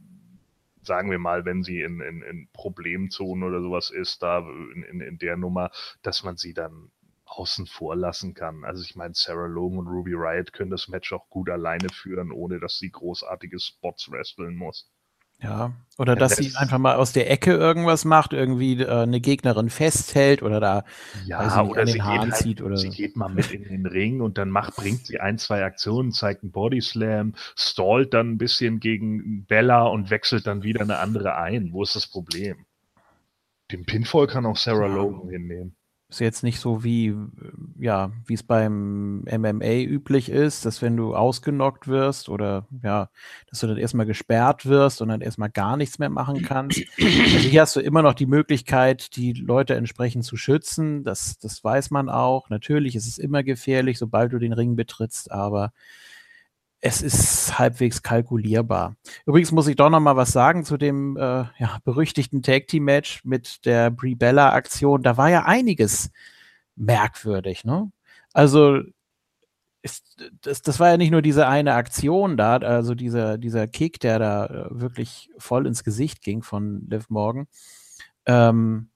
sagen 0.83 1.11
wir 1.11 1.19
mal, 1.19 1.45
wenn 1.45 1.65
sie 1.65 1.81
in, 1.81 2.01
in, 2.01 2.23
in 2.23 2.49
Problemzonen 2.53 3.43
oder 3.43 3.61
sowas 3.61 3.91
ist, 3.91 4.23
da 4.23 4.39
in, 4.39 4.85
in, 4.85 5.01
in 5.01 5.19
der 5.19 5.37
Nummer, 5.37 5.73
dass 6.03 6.23
man 6.23 6.37
sie 6.37 6.55
dann 6.55 6.93
außen 7.27 7.67
vor 7.67 7.97
lassen 7.97 8.35
kann. 8.35 8.65
Also 8.65 8.83
ich 8.83 8.95
meine, 8.95 9.15
Sarah 9.15 9.47
Logan 9.47 9.81
und 9.81 9.89
Ruby 9.89 10.15
Riot 10.15 10.53
können 10.53 10.71
das 10.71 10.89
Match 10.89 11.13
auch 11.13 11.29
gut 11.29 11.51
alleine 11.51 11.89
führen, 11.91 12.31
ohne 12.31 12.61
dass 12.61 12.79
sie 12.79 12.91
großartige 12.91 13.59
Spots 13.59 14.11
wresteln 14.11 14.55
muss. 14.55 14.89
Ja, 15.43 15.73
oder 15.99 16.17
dass 16.17 16.37
sie 16.37 16.55
einfach 16.57 16.79
mal 16.79 16.97
aus 16.97 17.13
der 17.13 17.31
Ecke 17.31 17.53
irgendwas 17.53 18.05
macht, 18.05 18.33
irgendwie 18.33 18.81
äh, 18.81 19.03
eine 19.03 19.21
Gegnerin 19.21 19.71
festhält 19.71 20.43
oder 20.43 20.61
da 20.61 20.85
ja, 21.27 21.45
nicht, 21.45 21.71
oder 21.71 21.81
an 21.83 21.87
den 21.87 22.05
Haaren 22.05 22.33
halt, 22.33 22.37
zieht 22.37 22.63
oder 22.63 22.77
sie 22.77 22.91
geht 22.91 23.17
mal 23.17 23.29
mit 23.29 23.51
in 23.51 23.65
den 23.65 23.87
Ring 23.87 24.21
und 24.21 24.39
dann 24.39 24.51
macht, 24.51 24.77
bringt 24.77 25.07
sie 25.07 25.21
ein, 25.21 25.39
zwei 25.39 25.65
Aktionen, 25.65 26.13
zeigt 26.13 26.43
einen 26.43 26.53
Bodyslam, 26.53 27.35
stallt 27.55 28.15
dann 28.15 28.33
ein 28.33 28.39
bisschen 28.39 28.81
gegen 28.81 29.45
Bella 29.45 29.85
und 29.87 30.11
wechselt 30.11 30.47
dann 30.47 30.63
wieder 30.63 30.83
eine 30.83 30.99
andere 30.99 31.37
ein. 31.37 31.73
Wo 31.73 31.83
ist 31.83 31.97
das 31.97 32.07
Problem? 32.07 32.67
Den 33.73 33.85
Pinfall 33.85 34.27
kann 34.27 34.47
auch 34.47 34.57
Sarah 34.57 34.89
Ja. 34.89 34.95
Logan 34.95 35.29
hinnehmen. 35.29 35.77
Ist 36.09 36.21
jetzt 36.21 36.45
nicht 36.45 36.61
so 36.61 36.85
wie, 36.85 37.17
ja, 37.81 38.13
wie 38.27 38.35
es 38.35 38.45
beim 38.45 39.25
MMA 39.25 39.81
üblich 39.81 40.29
ist, 40.29 40.65
dass 40.65 40.81
wenn 40.81 40.97
du 40.97 41.17
ausgenockt 41.17 41.89
wirst 41.89 42.29
oder 42.29 42.69
ja, 42.85 43.11
dass 43.51 43.59
du 43.59 43.67
dann 43.67 43.77
erstmal 43.77 44.07
gesperrt 44.07 44.67
wirst 44.67 45.03
und 45.03 45.09
dann 45.09 45.21
erstmal 45.21 45.51
gar 45.51 45.77
nichts 45.77 45.99
mehr 45.99 46.09
machen 46.09 46.43
kannst. 46.43 46.81
Also 46.99 47.49
hier 47.49 47.63
hast 47.63 47.75
du 47.75 47.81
immer 47.81 48.03
noch 48.03 48.15
die 48.15 48.27
Möglichkeit, 48.27 49.17
die 49.17 49.33
Leute 49.33 49.75
entsprechend 49.75 50.25
zu 50.25 50.37
schützen. 50.37 51.03
Das, 51.03 51.39
das 51.39 51.65
weiß 51.65 51.91
man 51.91 52.09
auch. 52.09 52.51
Natürlich 52.51 52.95
ist 52.95 53.09
es 53.09 53.19
immer 53.19 53.43
gefährlich, 53.43 53.99
sobald 53.99 54.33
du 54.33 54.39
den 54.39 54.53
Ring 54.53 54.77
betrittst, 54.77 55.33
aber 55.33 55.73
es 56.81 57.03
ist 57.03 57.59
halbwegs 57.59 58.03
kalkulierbar. 58.03 58.97
Übrigens 59.25 59.53
muss 59.53 59.67
ich 59.67 59.77
doch 59.77 59.91
noch 59.91 60.01
mal 60.01 60.17
was 60.17 60.33
sagen 60.33 60.65
zu 60.65 60.77
dem 60.77 61.17
äh, 61.17 61.45
ja, 61.59 61.79
berüchtigten 61.85 62.43
Tag 62.43 62.69
Team 62.69 62.85
Match 62.85 63.25
mit 63.25 63.65
der 63.65 63.91
Brie 63.91 64.15
Bella 64.15 64.53
Aktion. 64.53 65.03
Da 65.03 65.17
war 65.17 65.31
ja 65.31 65.45
einiges 65.45 66.11
merkwürdig, 66.77 67.65
ne? 67.65 67.91
Also 68.33 68.81
ist, 69.83 70.17
das, 70.43 70.63
das 70.63 70.81
war 70.81 70.91
ja 70.91 70.97
nicht 70.97 71.13
nur 71.13 71.23
diese 71.23 71.47
eine 71.47 71.75
Aktion 71.75 72.37
da, 72.37 72.57
also 72.57 72.95
dieser, 72.95 73.39
dieser 73.39 73.67
Kick, 73.69 74.01
der 74.01 74.19
da 74.19 74.47
äh, 74.47 74.67
wirklich 74.71 75.31
voll 75.39 75.67
ins 75.67 75.85
Gesicht 75.85 76.23
ging 76.23 76.43
von 76.43 76.87
Liv 76.89 77.09
Morgan. 77.09 77.47
Ähm, 78.27 78.91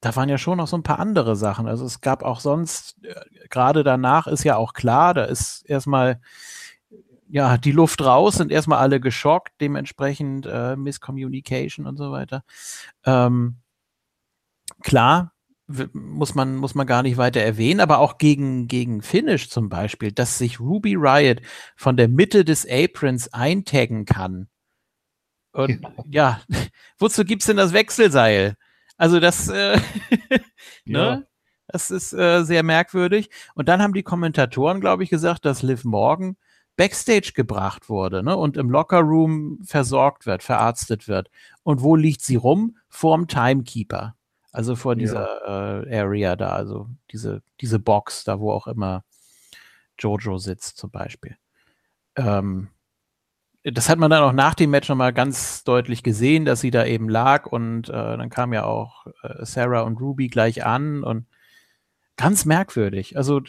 da 0.00 0.14
waren 0.16 0.28
ja 0.28 0.36
schon 0.36 0.58
noch 0.58 0.68
so 0.68 0.76
ein 0.76 0.82
paar 0.82 0.98
andere 0.98 1.34
Sachen. 1.34 1.66
Also 1.66 1.86
es 1.86 2.02
gab 2.02 2.22
auch 2.22 2.40
sonst, 2.40 3.02
äh, 3.04 3.14
gerade 3.48 3.82
danach 3.84 4.26
ist 4.26 4.44
ja 4.44 4.56
auch 4.56 4.74
klar, 4.74 5.14
da 5.14 5.24
ist 5.24 5.62
erstmal 5.62 6.20
ja, 7.34 7.58
die 7.58 7.72
Luft 7.72 8.00
raus, 8.00 8.36
sind 8.36 8.52
erstmal 8.52 8.78
alle 8.78 9.00
geschockt, 9.00 9.54
dementsprechend 9.60 10.46
äh, 10.46 10.76
Miscommunication 10.76 11.84
und 11.84 11.96
so 11.96 12.12
weiter. 12.12 12.44
Ähm, 13.04 13.56
klar, 14.84 15.32
muss 15.66 16.36
man, 16.36 16.54
muss 16.54 16.76
man 16.76 16.86
gar 16.86 17.02
nicht 17.02 17.16
weiter 17.16 17.40
erwähnen, 17.40 17.80
aber 17.80 17.98
auch 17.98 18.18
gegen, 18.18 18.68
gegen 18.68 19.02
Finish 19.02 19.50
zum 19.50 19.68
Beispiel, 19.68 20.12
dass 20.12 20.38
sich 20.38 20.60
Ruby 20.60 20.94
Riot 20.94 21.40
von 21.74 21.96
der 21.96 22.06
Mitte 22.06 22.44
des 22.44 22.68
Aprons 22.70 23.32
eintaggen 23.34 24.04
kann. 24.04 24.46
Und 25.50 25.80
ja, 26.08 26.40
wozu 27.00 27.24
gibt's 27.24 27.46
denn 27.46 27.56
das 27.56 27.72
Wechselseil? 27.72 28.54
Also 28.96 29.18
das, 29.18 29.48
äh, 29.48 29.80
Ja. 30.84 31.16
ne? 31.16 31.26
Das 31.66 31.90
ist 31.90 32.12
äh, 32.12 32.44
sehr 32.44 32.62
merkwürdig. 32.62 33.28
Und 33.56 33.68
dann 33.68 33.82
haben 33.82 33.94
die 33.94 34.04
Kommentatoren, 34.04 34.80
glaube 34.80 35.02
ich, 35.02 35.10
gesagt, 35.10 35.44
dass 35.44 35.62
Liv 35.62 35.82
Morgan 35.84 36.36
Backstage 36.76 37.32
gebracht 37.34 37.88
wurde 37.88 38.22
ne? 38.22 38.36
und 38.36 38.56
im 38.56 38.70
Lockerroom 38.70 39.60
versorgt 39.64 40.26
wird, 40.26 40.42
verarztet 40.42 41.06
wird. 41.08 41.30
Und 41.62 41.82
wo 41.82 41.94
liegt 41.96 42.22
sie 42.22 42.36
rum? 42.36 42.76
Vorm 42.88 43.28
Timekeeper. 43.28 44.16
Also 44.52 44.76
vor 44.76 44.92
Ja. 44.94 44.98
dieser 44.98 45.84
äh, 45.86 45.98
Area 45.98 46.36
da, 46.36 46.50
also 46.50 46.88
diese, 47.10 47.42
diese 47.60 47.78
Box, 47.78 48.24
da 48.24 48.38
wo 48.40 48.52
auch 48.52 48.66
immer 48.66 49.04
Jojo 49.98 50.38
sitzt 50.38 50.76
zum 50.78 50.90
Beispiel. 50.90 51.36
Ähm, 52.16 52.68
das 53.64 53.88
hat 53.88 53.98
man 53.98 54.10
dann 54.10 54.22
auch 54.22 54.32
nach 54.32 54.54
dem 54.54 54.70
Match 54.70 54.88
nochmal 54.88 55.12
ganz 55.12 55.64
deutlich 55.64 56.02
gesehen, 56.02 56.44
dass 56.44 56.60
sie 56.60 56.70
da 56.70 56.84
eben 56.84 57.08
lag 57.08 57.46
und 57.46 57.88
äh, 57.88 57.92
dann 57.92 58.28
kam 58.28 58.52
ja 58.52 58.64
auch 58.64 59.06
äh, 59.22 59.44
Sarah 59.44 59.82
und 59.82 59.98
Ruby 60.00 60.28
gleich 60.28 60.64
an 60.66 61.02
und 61.02 61.26
ganz 62.16 62.44
merkwürdig. 62.44 63.16
Also 63.16 63.40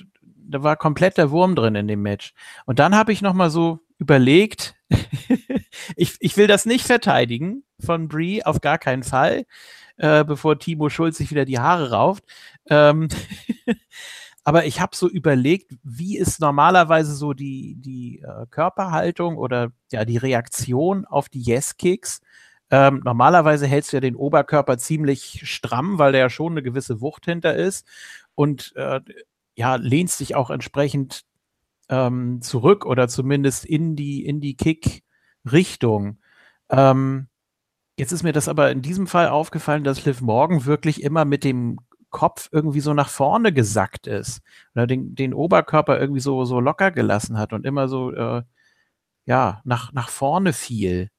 da 0.47 0.63
war 0.63 0.75
komplett 0.75 1.17
der 1.17 1.31
Wurm 1.31 1.55
drin 1.55 1.75
in 1.75 1.87
dem 1.87 2.01
Match. 2.01 2.33
Und 2.65 2.79
dann 2.79 2.95
habe 2.95 3.11
ich 3.11 3.21
nochmal 3.21 3.49
so 3.49 3.79
überlegt, 3.97 4.75
ich, 5.95 6.15
ich 6.19 6.37
will 6.37 6.47
das 6.47 6.65
nicht 6.65 6.85
verteidigen 6.85 7.63
von 7.79 8.07
Brie, 8.07 8.43
auf 8.43 8.61
gar 8.61 8.77
keinen 8.77 9.03
Fall, 9.03 9.45
äh, 9.97 10.23
bevor 10.23 10.59
Timo 10.59 10.89
Schulz 10.89 11.17
sich 11.17 11.31
wieder 11.31 11.45
die 11.45 11.59
Haare 11.59 11.91
rauft. 11.91 12.23
Ähm, 12.69 13.07
aber 14.43 14.65
ich 14.65 14.79
habe 14.81 14.95
so 14.95 15.09
überlegt, 15.09 15.73
wie 15.83 16.17
ist 16.17 16.39
normalerweise 16.39 17.15
so 17.15 17.33
die, 17.33 17.75
die 17.77 18.21
äh, 18.21 18.45
Körperhaltung 18.49 19.37
oder 19.37 19.71
ja 19.91 20.05
die 20.05 20.17
Reaktion 20.17 21.05
auf 21.05 21.29
die 21.29 21.41
Yes-Kicks. 21.41 22.21
Ähm, 22.71 23.01
normalerweise 23.03 23.67
hältst 23.67 23.93
du 23.93 23.97
ja 23.97 24.01
den 24.01 24.15
Oberkörper 24.15 24.77
ziemlich 24.77 25.41
stramm, 25.43 25.99
weil 25.99 26.11
der 26.11 26.21
ja 26.21 26.29
schon 26.29 26.53
eine 26.53 26.63
gewisse 26.63 26.99
Wucht 26.99 27.25
hinter 27.25 27.55
ist 27.55 27.87
und 28.33 28.75
äh, 28.75 29.01
ja, 29.55 29.75
lehnst 29.75 30.19
dich 30.19 30.35
auch 30.35 30.49
entsprechend 30.49 31.23
ähm, 31.89 32.41
zurück 32.41 32.85
oder 32.85 33.07
zumindest 33.07 33.65
in 33.65 33.95
die, 33.95 34.25
in 34.25 34.41
die 34.41 34.55
Kick-Richtung. 34.55 36.19
Ähm, 36.69 37.27
jetzt 37.97 38.11
ist 38.11 38.23
mir 38.23 38.33
das 38.33 38.47
aber 38.47 38.71
in 38.71 38.81
diesem 38.81 39.07
Fall 39.07 39.29
aufgefallen, 39.29 39.83
dass 39.83 40.05
Liv 40.05 40.21
Morgan 40.21 40.65
wirklich 40.65 41.03
immer 41.03 41.25
mit 41.25 41.43
dem 41.43 41.79
Kopf 42.09 42.49
irgendwie 42.51 42.79
so 42.79 42.93
nach 42.93 43.09
vorne 43.09 43.51
gesackt 43.51 44.07
ist 44.07 44.41
oder 44.73 44.87
den, 44.87 45.15
den 45.15 45.33
Oberkörper 45.33 45.99
irgendwie 45.99 46.21
so, 46.21 46.45
so 46.45 46.59
locker 46.59 46.91
gelassen 46.91 47.37
hat 47.37 47.53
und 47.53 47.65
immer 47.65 47.87
so, 47.87 48.11
äh, 48.13 48.43
ja, 49.25 49.61
nach, 49.65 49.91
nach 49.93 50.09
vorne 50.09 50.53
fiel. 50.53 51.09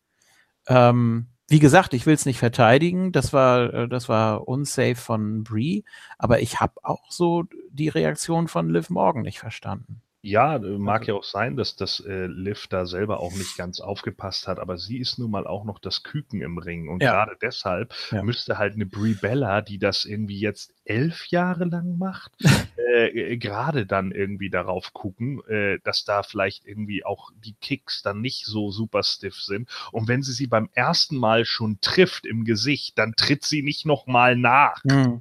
Ähm, 0.69 1.29
wie 1.49 1.59
gesagt, 1.61 1.95
ich 1.95 2.07
will 2.07 2.15
es 2.15 2.27
nicht 2.27 2.39
verteidigen, 2.39 3.13
das 3.13 3.33
war, 3.33 3.73
äh, 3.73 3.89
das 3.89 4.09
war 4.09 4.49
unsafe 4.49 4.97
von 4.97 5.45
Brie, 5.45 5.85
aber 6.19 6.41
ich 6.41 6.61
habe 6.61 6.75
auch 6.83 7.11
so 7.11 7.45
die 7.71 7.89
Reaktion 7.89 8.49
von 8.49 8.69
Liv 8.71 8.91
Morgan 8.91 9.23
nicht 9.23 9.39
verstanden. 9.39 10.03
Ja, 10.27 10.57
äh, 10.57 10.79
mag 10.79 11.07
ja 11.07 11.15
auch 11.15 11.23
sein, 11.23 11.57
dass 11.57 11.77
das 11.77 12.01
äh, 12.01 12.27
Liv 12.27 12.67
da 12.67 12.85
selber 12.85 13.21
auch 13.21 13.33
nicht 13.35 13.57
ganz 13.57 13.79
aufgepasst 13.81 14.49
hat, 14.49 14.59
aber 14.59 14.77
sie 14.77 14.99
ist 14.99 15.19
nun 15.21 15.31
mal 15.31 15.47
auch 15.47 15.65
noch 15.65 15.79
das 15.79 16.03
Küken 16.03 16.43
im 16.43 16.59
Ring. 16.59 16.89
Und 16.89 17.01
Ja. 17.03 17.13
gerade 17.13 17.37
deshalb 17.41 17.95
Ja. 18.11 18.25
müsste 18.25 18.59
halt 18.59 18.75
eine 18.75 18.87
Brie 18.87 19.15
Bella, 19.15 19.61
die 19.63 19.79
das 19.79 20.05
irgendwie 20.05 20.41
jetzt 20.41 20.75
elf 20.85 21.27
Jahre 21.27 21.65
lang 21.67 21.97
macht, 21.97 22.33
äh, 22.77 23.35
äh, 23.35 23.37
gerade 23.37 23.87
dann 23.87 24.11
irgendwie 24.11 24.51
darauf 24.51 24.93
gucken, 24.93 25.43
äh, 25.47 25.79
dass 25.85 26.05
da 26.05 26.25
vielleicht 26.25 26.65
irgendwie 26.65 27.05
auch 27.05 27.31
die 27.37 27.55
Kicks 27.61 28.03
dann 28.03 28.21
nicht 28.21 28.47
so 28.47 28.73
super 28.73 29.05
stiff 29.05 29.37
sind. 29.37 29.71
Und 29.93 30.09
wenn 30.09 30.23
sie 30.23 30.33
sie 30.33 30.49
beim 30.49 30.69
ersten 30.73 31.17
Mal 31.19 31.45
schon 31.45 31.79
trifft 31.81 32.27
im 32.27 32.45
Gesicht, 32.45 32.99
dann 32.99 33.15
tritt 33.17 33.45
sie 33.45 33.63
nicht 33.63 33.87
nochmal 33.87 34.35
nach. 34.35 34.83
Mhm. 34.85 35.21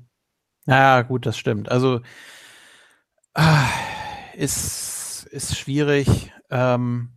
Ja, 0.65 1.03
gut, 1.03 1.27
das 1.27 1.37
stimmt. 1.37 1.69
Also 1.69 2.01
Ah, 3.33 3.69
ist, 4.35 4.94
ist 5.35 5.57
schwierig. 5.57 6.31
Ähm, 6.49 7.11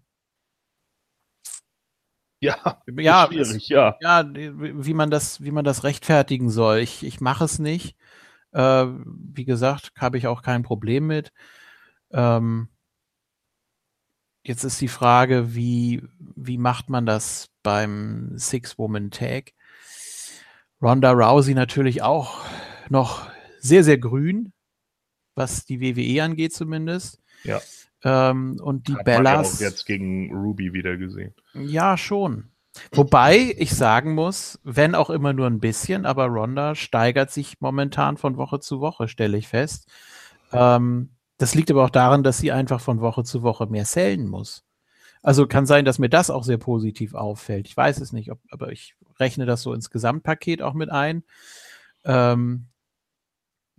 Ja, 2.40 2.82
ja, 2.96 3.26
schwierig, 3.30 3.68
ja. 3.68 3.96
ja, 4.00 4.24
wie 4.32 4.94
man 4.94 5.10
das, 5.10 5.42
wie 5.42 5.50
man 5.50 5.64
das 5.64 5.84
rechtfertigen 5.84 6.50
soll. 6.50 6.78
Ich, 6.78 7.04
ich 7.04 7.20
mache 7.20 7.44
es 7.44 7.58
nicht. 7.58 7.96
Äh, 8.52 8.86
wie 8.86 9.44
gesagt, 9.44 9.92
habe 9.98 10.18
ich 10.18 10.26
auch 10.26 10.42
kein 10.42 10.62
Problem 10.62 11.06
mit. 11.06 11.32
Ähm, 12.12 12.68
jetzt 14.42 14.64
ist 14.64 14.80
die 14.80 14.88
Frage, 14.88 15.54
wie, 15.54 16.02
wie 16.18 16.58
macht 16.58 16.90
man 16.90 17.06
das 17.06 17.50
beim 17.62 18.32
Six-Woman-Tag? 18.36 19.52
Ronda 20.80 21.10
Rousey 21.10 21.54
natürlich 21.54 22.02
auch 22.02 22.44
noch 22.88 23.28
sehr, 23.58 23.82
sehr 23.82 23.98
grün, 23.98 24.52
was 25.34 25.64
die 25.64 25.80
WWE 25.80 26.22
angeht 26.22 26.54
zumindest. 26.54 27.20
Ja. 27.42 27.60
Ähm, 28.04 28.58
und 28.62 28.88
die 28.88 28.94
Hat 28.94 29.06
man 29.06 29.14
ja 29.14 29.18
Bellas. 29.18 29.56
auch 29.56 29.60
jetzt 29.60 29.86
gegen 29.86 30.34
Ruby 30.34 30.72
wieder 30.72 30.96
gesehen. 30.96 31.34
Ja, 31.54 31.96
schon. 31.96 32.50
Wobei 32.92 33.54
ich 33.58 33.74
sagen 33.74 34.14
muss, 34.14 34.60
wenn 34.62 34.94
auch 34.94 35.10
immer 35.10 35.32
nur 35.32 35.46
ein 35.46 35.58
bisschen, 35.58 36.06
aber 36.06 36.26
Ronda 36.26 36.74
steigert 36.74 37.30
sich 37.30 37.60
momentan 37.60 38.16
von 38.16 38.36
Woche 38.36 38.60
zu 38.60 38.80
Woche, 38.80 39.08
stelle 39.08 39.36
ich 39.36 39.48
fest. 39.48 39.90
Ähm, 40.52 41.10
das 41.38 41.54
liegt 41.54 41.70
aber 41.70 41.84
auch 41.84 41.90
daran, 41.90 42.22
dass 42.22 42.38
sie 42.38 42.52
einfach 42.52 42.80
von 42.80 43.00
Woche 43.00 43.24
zu 43.24 43.42
Woche 43.42 43.66
mehr 43.66 43.84
sellen 43.84 44.28
muss. 44.28 44.64
Also 45.22 45.46
kann 45.46 45.66
sein, 45.66 45.84
dass 45.84 45.98
mir 45.98 46.08
das 46.08 46.30
auch 46.30 46.44
sehr 46.44 46.58
positiv 46.58 47.14
auffällt. 47.14 47.66
Ich 47.66 47.76
weiß 47.76 48.00
es 48.00 48.12
nicht, 48.12 48.30
ob, 48.30 48.38
aber 48.50 48.70
ich 48.70 48.94
rechne 49.18 49.46
das 49.46 49.62
so 49.62 49.72
ins 49.72 49.90
Gesamtpaket 49.90 50.62
auch 50.62 50.74
mit 50.74 50.90
ein. 50.90 51.24
Ähm, 52.04 52.66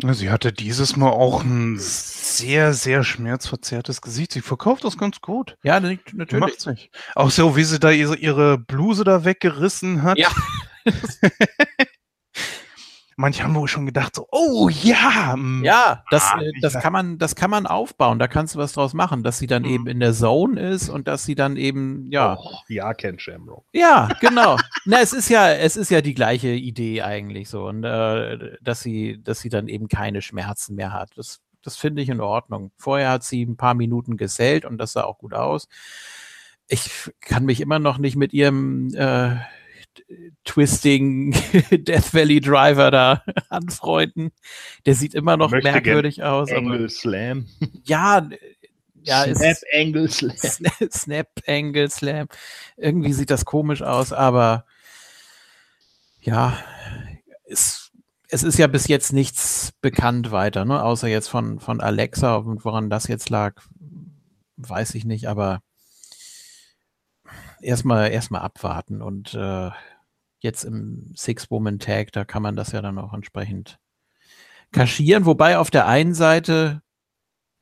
Sie 0.02 0.30
hatte 0.30 0.54
dieses 0.54 0.95
Mal 0.95 1.10
auch 1.10 1.43
ein 1.43 1.76
sehr, 1.78 2.74
sehr 2.74 3.04
schmerzverzerrtes 3.04 4.02
Gesicht. 4.02 4.32
Sie 4.32 4.41
verkauft 4.41 4.86
das 4.86 4.97
ganz 4.97 5.20
gut. 5.20 5.58
ja, 5.62 5.80
natürlich. 5.80 6.39
macht's 6.39 6.66
nicht. 6.66 6.89
Auch 7.16 7.32
so, 7.32 7.58
wie 7.58 7.66
sie 7.66 7.80
da 7.80 7.91
ihre, 7.91 8.16
ihre 8.16 8.58
Bluse 8.58 9.04
da 9.04 9.26
weggerissen 9.26 10.04
hat. 10.04 10.18
Ja. 10.18 10.30
Manche 13.20 13.43
haben 13.43 13.53
wohl 13.53 13.67
schon 13.67 13.86
gedacht 13.86 14.15
so, 14.15 14.28
oh 14.32 14.70
ja, 14.70 15.36
mm, 15.36 15.63
Ja, 15.65 16.05
das, 16.09 16.24
Ah, 16.32 16.41
äh, 16.41 16.51
das 16.61 16.74
kann 16.80 16.93
man, 16.93 17.17
das 17.17 17.36
kann 17.36 17.49
man 17.49 17.67
aufbauen. 17.67 18.17
Da 18.17 18.30
kannst 18.30 18.55
du 18.55 18.59
was 18.59 18.72
draus 18.72 18.93
machen, 18.93 19.24
dass 19.24 19.39
sie 19.39 19.47
dann 19.47 19.63
Mhm. 19.63 19.70
eben 19.70 19.88
in 19.88 19.99
der 19.99 20.13
Zone 20.13 20.59
ist 20.70 20.88
und 20.88 21.07
dass 21.09 21.26
sie 21.26 21.36
dann 21.36 21.57
eben, 21.57 22.09
ja, 22.11 22.38
Oh, 22.39 22.59
ja, 22.70 22.93
Ken 22.93 23.20
Shamrock. 23.20 23.65
ja, 23.74 24.07
genau. 24.22 24.57
Na, 24.86 25.01
es 25.01 25.11
ist 25.11 25.28
ja, 25.30 25.49
es 25.51 25.76
ist 25.76 25.91
ja 25.91 25.99
die 26.01 26.13
gleiche 26.13 26.47
Idee 26.49 27.01
eigentlich 27.01 27.49
so 27.49 27.67
und 27.67 27.84
äh, 27.84 28.57
dass 28.61 28.80
sie, 28.80 29.22
dass 29.22 29.39
sie 29.41 29.49
dann 29.49 29.67
eben 29.67 29.89
keine 29.89 30.22
Schmerzen 30.22 30.76
mehr 30.76 30.93
hat. 30.93 31.11
Das, 31.17 31.41
das 31.61 31.76
finde 31.76 32.01
ich 32.01 32.07
in 32.07 32.22
Ordnung. 32.22 32.72
Vorher 32.78 33.09
hat 33.09 33.24
sie 33.26 33.43
ein 33.43 33.57
paar 33.57 33.74
Minuten 33.74 34.15
gesellt 34.15 34.63
und 34.63 34.78
das 34.78 34.93
sah 34.93 35.03
auch 35.03 35.17
gut 35.17 35.34
aus. 35.34 35.67
Ich 36.70 36.89
kann 37.20 37.43
mich 37.45 37.59
immer 37.61 37.80
noch 37.80 37.97
nicht 37.97 38.15
mit 38.15 38.32
ihrem 38.32 38.93
äh, 38.93 39.36
Twisting 40.45 41.32
Death 41.72 42.14
Valley 42.14 42.39
Driver 42.39 42.91
da 42.91 43.24
anfreunden. 43.50 44.32
Der 44.86 44.95
sieht 44.95 45.14
immer 45.14 45.38
noch 45.38 45.52
merkwürdig 45.52 46.24
aus. 46.24 46.52
Angle 46.52 46.89
Slam. 46.89 47.47
ja, 47.84 48.28
ja, 49.04 49.24
Snap 49.24 49.52
ist 49.52 49.66
Angle 49.74 50.10
Slam. 50.10 50.38
Snap, 50.38 50.93
Snap 50.93 51.28
Angle 51.47 51.89
Slam. 51.89 52.28
Irgendwie 52.78 53.14
sieht 53.14 53.30
das 53.30 53.45
komisch 53.45 53.82
aus, 53.82 54.12
aber 54.14 54.66
ja, 56.22 56.58
es, 57.45 57.91
es 58.28 58.43
ist 58.43 58.58
ja 58.60 58.68
bis 58.68 58.88
jetzt 58.88 59.14
nichts 59.14 59.72
bekannt 59.82 60.32
weiter, 60.32 60.66
ne? 60.66 60.84
außer 60.84 61.08
jetzt 61.08 61.30
von, 61.30 61.60
von 61.60 61.82
Alexa 61.82 62.36
und 62.36 62.66
woran 62.66 62.89
das 62.89 63.08
jetzt 63.08 63.30
lag, 63.30 63.62
weiß 64.58 64.95
ich 64.95 65.06
nicht, 65.06 65.28
aber 65.28 65.62
erstmal 67.62 68.12
erstmal 68.12 68.41
abwarten 68.41 69.02
und 69.02 69.34
äh, 69.34 69.70
jetzt 70.40 70.64
im 70.64 71.12
Six-Woman-Tag, 71.16 72.12
da 72.12 72.26
kann 72.26 72.42
man 72.44 72.56
das 72.56 72.72
ja 72.72 72.82
dann 72.82 72.98
auch 72.98 73.14
entsprechend 73.14 73.80
kaschieren, 74.72 75.26
wobei 75.26 75.58
auf 75.58 75.72
der 75.72 75.88
einen 75.88 76.14
Seite 76.14 76.82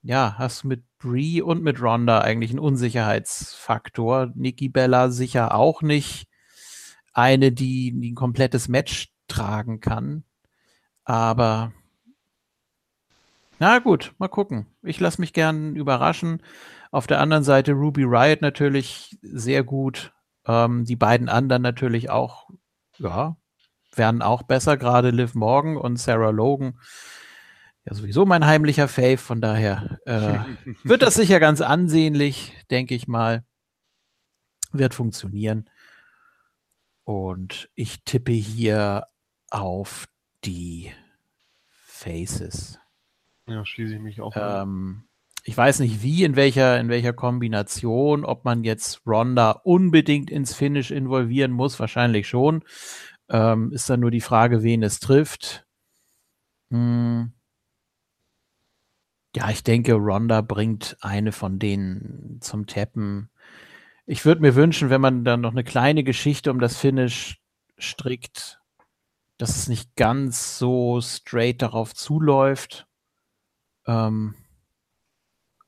ja, 0.08 0.36
hast 0.38 0.64
du 0.64 0.70
mit 0.70 0.84
Brie 1.00 1.42
und 1.42 1.64
mit 1.64 1.82
Ronda 1.82 2.22
eigentlich 2.22 2.52
einen 2.52 2.60
Unsicherheitsfaktor. 2.60 4.32
Nikki 4.36 4.70
Bella 4.70 5.10
sicher 5.10 5.54
auch 5.54 5.82
nicht 5.82 6.28
eine, 7.14 7.52
die, 7.52 7.92
die 7.92 8.12
ein 8.12 8.16
komplettes 8.16 8.68
Match 8.68 9.10
tragen 9.28 9.80
kann. 9.82 10.24
Aber 11.04 11.74
na 13.60 13.80
gut, 13.80 14.14
mal 14.18 14.28
gucken. 14.28 14.68
Ich 14.82 15.00
lasse 15.00 15.20
mich 15.20 15.34
gern 15.34 15.76
überraschen. 15.76 16.42
Auf 16.92 17.08
der 17.08 17.20
anderen 17.20 17.44
Seite 17.44 17.74
Ruby 17.74 18.04
Riot 18.04 18.42
natürlich 18.42 19.18
sehr 19.22 19.64
gut. 19.64 20.14
Ähm, 20.46 20.86
die 20.86 20.96
beiden 20.96 21.28
anderen 21.28 21.64
natürlich 21.64 22.10
auch, 22.10 22.50
ja, 23.00 23.38
werden 23.95 24.22
auch 24.22 24.43
besser, 24.43 24.78
gerade 24.78 25.10
Liv 25.10 25.36
Morgan 25.36 25.78
und 25.78 25.98
Sarah 25.98 26.30
Logan. 26.30 26.80
Ja, 27.86 27.93
sowieso 27.93 28.26
mein 28.26 28.45
heimlicher 28.45 28.88
Fave, 28.88 29.18
von 29.18 29.41
daher 29.41 30.00
äh, 30.06 30.39
wird 30.84 31.02
das 31.02 31.16
sicher 31.16 31.39
ganz 31.39 31.62
ansehnlich, 31.62 32.54
denke 32.70 32.95
ich 32.95 33.08
mal. 33.08 33.45
Wird 34.72 34.93
funktionieren. 34.93 35.70
Und 37.06 37.70
ich 37.76 38.04
tippe 38.04 38.34
hier 38.34 39.08
auf 39.50 40.10
die 40.43 40.91
Faces. 41.70 42.80
Ja, 43.48 43.66
schließe 43.66 43.95
ich 43.95 44.02
mich 44.02 44.20
auch 44.20 44.36
an. 44.36 44.68
Ähm, 44.68 45.07
ich 45.48 45.56
weiß 45.56 45.80
nicht 45.80 46.04
wie, 46.04 46.26
in 46.26 46.36
welcher, 46.36 46.78
in 46.78 46.89
welcher 46.89 47.14
Kombination, 47.14 48.26
ob 48.26 48.43
man 48.43 48.66
jetzt 48.66 49.08
Ronda 49.08 49.52
unbedingt 49.52 50.30
ins 50.30 50.54
Finish 50.54 50.91
involvieren 50.91 51.54
muss, 51.54 51.80
wahrscheinlich 51.80 52.28
schon. 52.28 52.66
Ähm, 53.30 53.72
ist 53.72 53.89
dann 53.89 54.02
nur 54.02 54.12
die 54.12 54.20
Frage, 54.20 54.62
wen 54.62 54.84
es 54.84 55.00
trifft. 55.00 55.66
Hm. 56.70 57.32
Ja, 59.38 59.50
ich 59.50 59.64
denke, 59.64 59.93
Ronda 59.93 60.41
bringt 60.41 60.98
eine 61.00 61.32
von 61.32 61.60
denen 61.60 62.39
zum 62.41 62.68
Tappen. 62.68 63.30
Ich 64.06 64.26
würde 64.26 64.41
mir 64.41 64.54
wünschen, 64.54 64.89
wenn 64.89 65.00
man 65.00 65.24
dann 65.24 65.39
noch 65.39 65.52
eine 65.52 65.64
kleine 65.64 66.04
Geschichte 66.04 66.52
um 66.52 66.60
das 66.60 66.76
Finish 66.76 67.39
strickt, 67.78 68.60
dass 69.38 69.56
es 69.56 69.70
nicht 69.70 69.95
ganz 69.95 70.58
so 70.58 71.00
straight 71.00 71.62
darauf 71.62 71.95
zuläuft. 71.95 72.86
Ähm, 73.86 74.36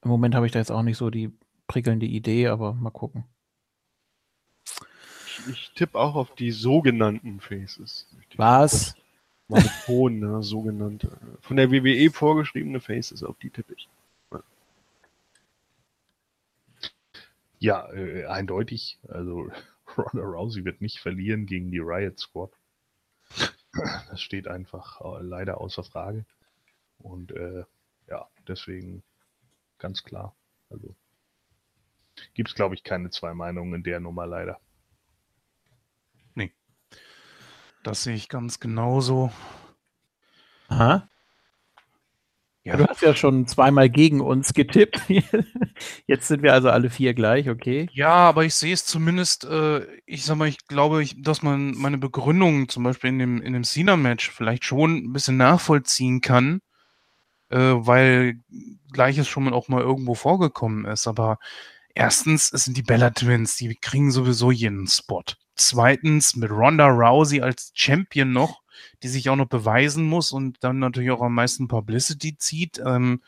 Im 0.03 0.09
Moment 0.09 0.35
habe 0.35 0.45
ich 0.45 0.51
da 0.51 0.59
jetzt 0.59 0.71
auch 0.71 0.83
nicht 0.83 0.97
so 0.97 1.09
die 1.09 1.31
prickelnde 1.67 2.05
Idee, 2.05 2.47
aber 2.47 2.73
mal 2.73 2.89
gucken. 2.89 3.25
Ich, 5.49 5.71
tippe 5.75 5.97
auch 5.97 6.15
auf 6.15 6.35
die 6.35 6.51
sogenannten 6.51 7.39
Faces. 7.39 8.07
Was? 8.35 8.95
Mal 9.47 9.61
betonen, 9.61 10.19
ne, 10.19 10.43
sogenannte. 10.43 11.17
Von 11.41 11.57
der 11.57 11.71
WWE 11.71 12.11
vorgeschriebene 12.11 12.81
Faces, 12.81 13.23
auf 13.23 13.37
die 13.39 13.49
tippe 13.49 13.73
ich. 13.73 13.87
Ja, 17.59 17.91
äh, 17.91 18.25
eindeutig. 18.25 18.97
Also 19.07 19.49
Ronda 19.97 20.23
Rousey 20.23 20.65
wird 20.65 20.81
nicht 20.81 20.99
verlieren 20.99 21.45
gegen 21.45 21.71
die 21.71 21.79
Riot 21.79 22.19
Squad. 22.19 22.51
Das 24.09 24.21
steht 24.21 24.47
einfach 24.47 25.01
äh, 25.01 25.21
leider 25.21 25.59
außer 25.59 25.83
Frage. 25.83 26.25
Und 26.99 27.31
äh, 27.31 27.63
ja, 28.07 28.27
deswegen 28.47 29.03
ganz 29.79 30.03
klar. 30.03 30.35
Also 30.69 30.95
gibt 32.33 32.49
es, 32.49 32.55
glaube 32.55 32.75
ich, 32.75 32.83
keine 32.83 33.09
zwei 33.09 33.33
Meinungen 33.33 33.75
in 33.75 33.83
der 33.83 33.99
Nummer 33.99 34.27
leider. 34.27 34.59
Das 37.83 38.03
sehe 38.03 38.15
ich 38.15 38.27
ganz 38.29 38.59
genauso. 38.59 39.31
Aha. 40.67 41.09
Ja, 42.63 42.75
du 42.75 42.85
hast 42.85 43.01
ja 43.01 43.15
schon 43.15 43.47
zweimal 43.47 43.89
gegen 43.89 44.19
uns 44.19 44.53
getippt. 44.53 45.01
Jetzt 46.05 46.27
sind 46.27 46.43
wir 46.43 46.53
also 46.53 46.69
alle 46.69 46.89
vier 46.89 47.13
gleich, 47.13 47.49
okay? 47.49 47.87
Ja, 47.93 48.09
aber 48.09 48.43
ich 48.43 48.53
sehe 48.53 48.73
es 48.73 48.85
zumindest, 48.85 49.45
äh, 49.45 49.87
ich 50.05 50.25
sag 50.25 50.35
mal, 50.35 50.49
ich 50.49 50.67
glaube, 50.67 51.01
ich, 51.01 51.21
dass 51.21 51.41
man 51.41 51.71
meine 51.71 51.97
Begründung 51.97 52.67
zum 52.67 52.83
Beispiel 52.83 53.11
in 53.11 53.19
dem, 53.19 53.41
in 53.41 53.53
dem 53.53 53.63
Cena-Match 53.63 54.29
vielleicht 54.29 54.65
schon 54.65 54.97
ein 54.97 55.13
bisschen 55.13 55.37
nachvollziehen 55.37 56.19
kann, 56.19 56.59
äh, 57.49 57.57
weil 57.57 58.39
Gleiches 58.91 59.27
schon 59.27 59.43
mal 59.43 59.53
auch 59.53 59.67
mal 59.67 59.81
irgendwo 59.81 60.15
vorgekommen 60.15 60.85
ist. 60.85 61.07
Aber 61.07 61.39
erstens, 61.93 62.51
es 62.51 62.65
sind 62.65 62.77
die 62.77 62.83
Bella 62.83 63.11
Twins, 63.11 63.57
die 63.57 63.75
kriegen 63.75 64.11
sowieso 64.11 64.51
jeden 64.51 64.87
Spot. 64.87 65.23
Zweitens, 65.55 66.35
mit 66.35 66.51
Ronda 66.51 66.87
Rousey 66.87 67.41
als 67.41 67.71
Champion 67.73 68.31
noch, 68.31 68.61
die 69.03 69.09
sich 69.09 69.29
auch 69.29 69.35
noch 69.35 69.49
beweisen 69.49 70.05
muss 70.05 70.31
und 70.31 70.63
dann 70.63 70.79
natürlich 70.79 71.11
auch 71.11 71.21
am 71.21 71.35
meisten 71.35 71.67
Publicity 71.67 72.37
zieht, 72.37 72.81
ähm, 72.85 73.21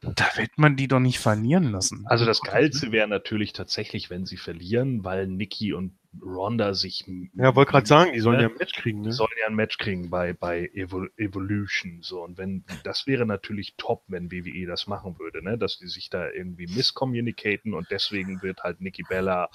da 0.00 0.26
wird 0.36 0.58
man 0.58 0.76
die 0.76 0.86
doch 0.86 1.00
nicht 1.00 1.18
verlieren 1.18 1.72
lassen. 1.72 2.04
Also 2.06 2.24
das 2.24 2.40
Geilste 2.40 2.92
wäre 2.92 3.08
natürlich 3.08 3.52
tatsächlich, 3.52 4.10
wenn 4.10 4.26
sie 4.26 4.36
verlieren, 4.36 5.02
weil 5.02 5.26
Nikki 5.26 5.72
und 5.72 5.97
Ronda 6.22 6.74
sich. 6.74 7.04
Ja, 7.34 7.54
wollte 7.54 7.70
gerade 7.70 7.86
sagen, 7.86 8.12
die 8.12 8.20
sollen 8.20 8.38
Ne? 8.38 8.44
ja 8.44 8.48
ein 8.48 8.56
Match 8.58 8.72
kriegen, 8.74 9.02
Die 9.02 9.08
ne? 9.08 9.12
sollen 9.12 9.30
ja 9.40 9.46
ein 9.46 9.54
Match 9.54 9.78
kriegen 9.78 10.10
bei, 10.10 10.32
bei 10.32 10.70
Evo 10.74 11.06
Evolution. 11.16 11.98
So, 12.02 12.22
und 12.24 12.38
wenn, 12.38 12.64
das 12.84 13.06
wäre 13.06 13.26
natürlich 13.26 13.74
top, 13.76 14.04
wenn 14.08 14.32
WWE 14.32 14.66
das 14.66 14.86
machen 14.86 15.18
würde, 15.18 15.42
ne? 15.42 15.58
Dass 15.58 15.78
die 15.78 15.86
sich 15.88 16.10
da 16.10 16.30
irgendwie 16.30 16.66
misscommunicaten 16.66 17.74
und 17.74 17.90
deswegen 17.90 18.42
wird 18.42 18.62
halt 18.62 18.80
Nikki 18.80 19.04
Bella 19.08 19.50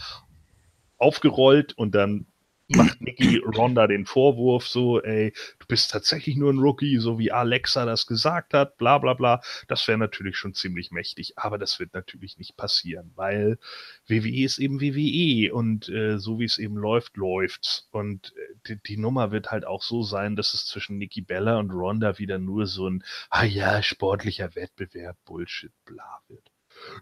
aufgerollt 0.97 1.73
und 1.77 1.95
dann 1.95 2.27
macht 2.67 3.01
Nikki 3.01 3.37
Ronda 3.37 3.87
den 3.87 4.05
Vorwurf 4.05 4.67
so, 4.67 5.01
ey, 5.01 5.33
du 5.59 5.65
bist 5.67 5.91
tatsächlich 5.91 6.35
nur 6.37 6.51
ein 6.51 6.59
Rookie, 6.59 6.97
so 6.97 7.19
wie 7.19 7.31
Alexa 7.31 7.85
das 7.85 8.07
gesagt 8.07 8.53
hat, 8.53 8.77
bla 8.77 8.97
bla 8.97 9.13
bla. 9.13 9.41
Das 9.67 9.87
wäre 9.87 9.97
natürlich 9.97 10.37
schon 10.37 10.53
ziemlich 10.53 10.91
mächtig, 10.91 11.37
aber 11.37 11.57
das 11.57 11.79
wird 11.79 11.93
natürlich 11.93 12.37
nicht 12.37 12.55
passieren, 12.57 13.11
weil 13.15 13.57
WWE 14.07 14.43
ist 14.43 14.59
eben 14.59 14.81
WWE 14.81 15.53
und 15.53 15.89
äh, 15.89 16.17
so 16.17 16.39
wie 16.39 16.45
es 16.45 16.57
eben 16.57 16.75
läuft, 16.77 17.17
läuft's. 17.17 17.87
Und 17.91 18.33
äh, 18.37 18.55
die, 18.67 18.81
die 18.83 18.97
Nummer 18.97 19.31
wird 19.31 19.51
halt 19.51 19.65
auch 19.65 19.83
so 19.83 20.03
sein, 20.03 20.35
dass 20.35 20.53
es 20.53 20.65
zwischen 20.65 20.97
Nikki 20.97 21.21
Bella 21.21 21.59
und 21.59 21.71
Ronda 21.71 22.17
wieder 22.17 22.39
nur 22.39 22.65
so 22.67 22.89
ein, 22.89 23.03
ah 23.29 23.43
ja, 23.45 23.81
sportlicher 23.83 24.55
Wettbewerb, 24.55 25.17
Bullshit, 25.25 25.71
bla 25.85 26.21
wird. 26.27 26.49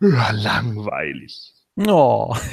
Ja, 0.01 0.31
langweilig. 0.31 1.53
Oh. 1.77 2.35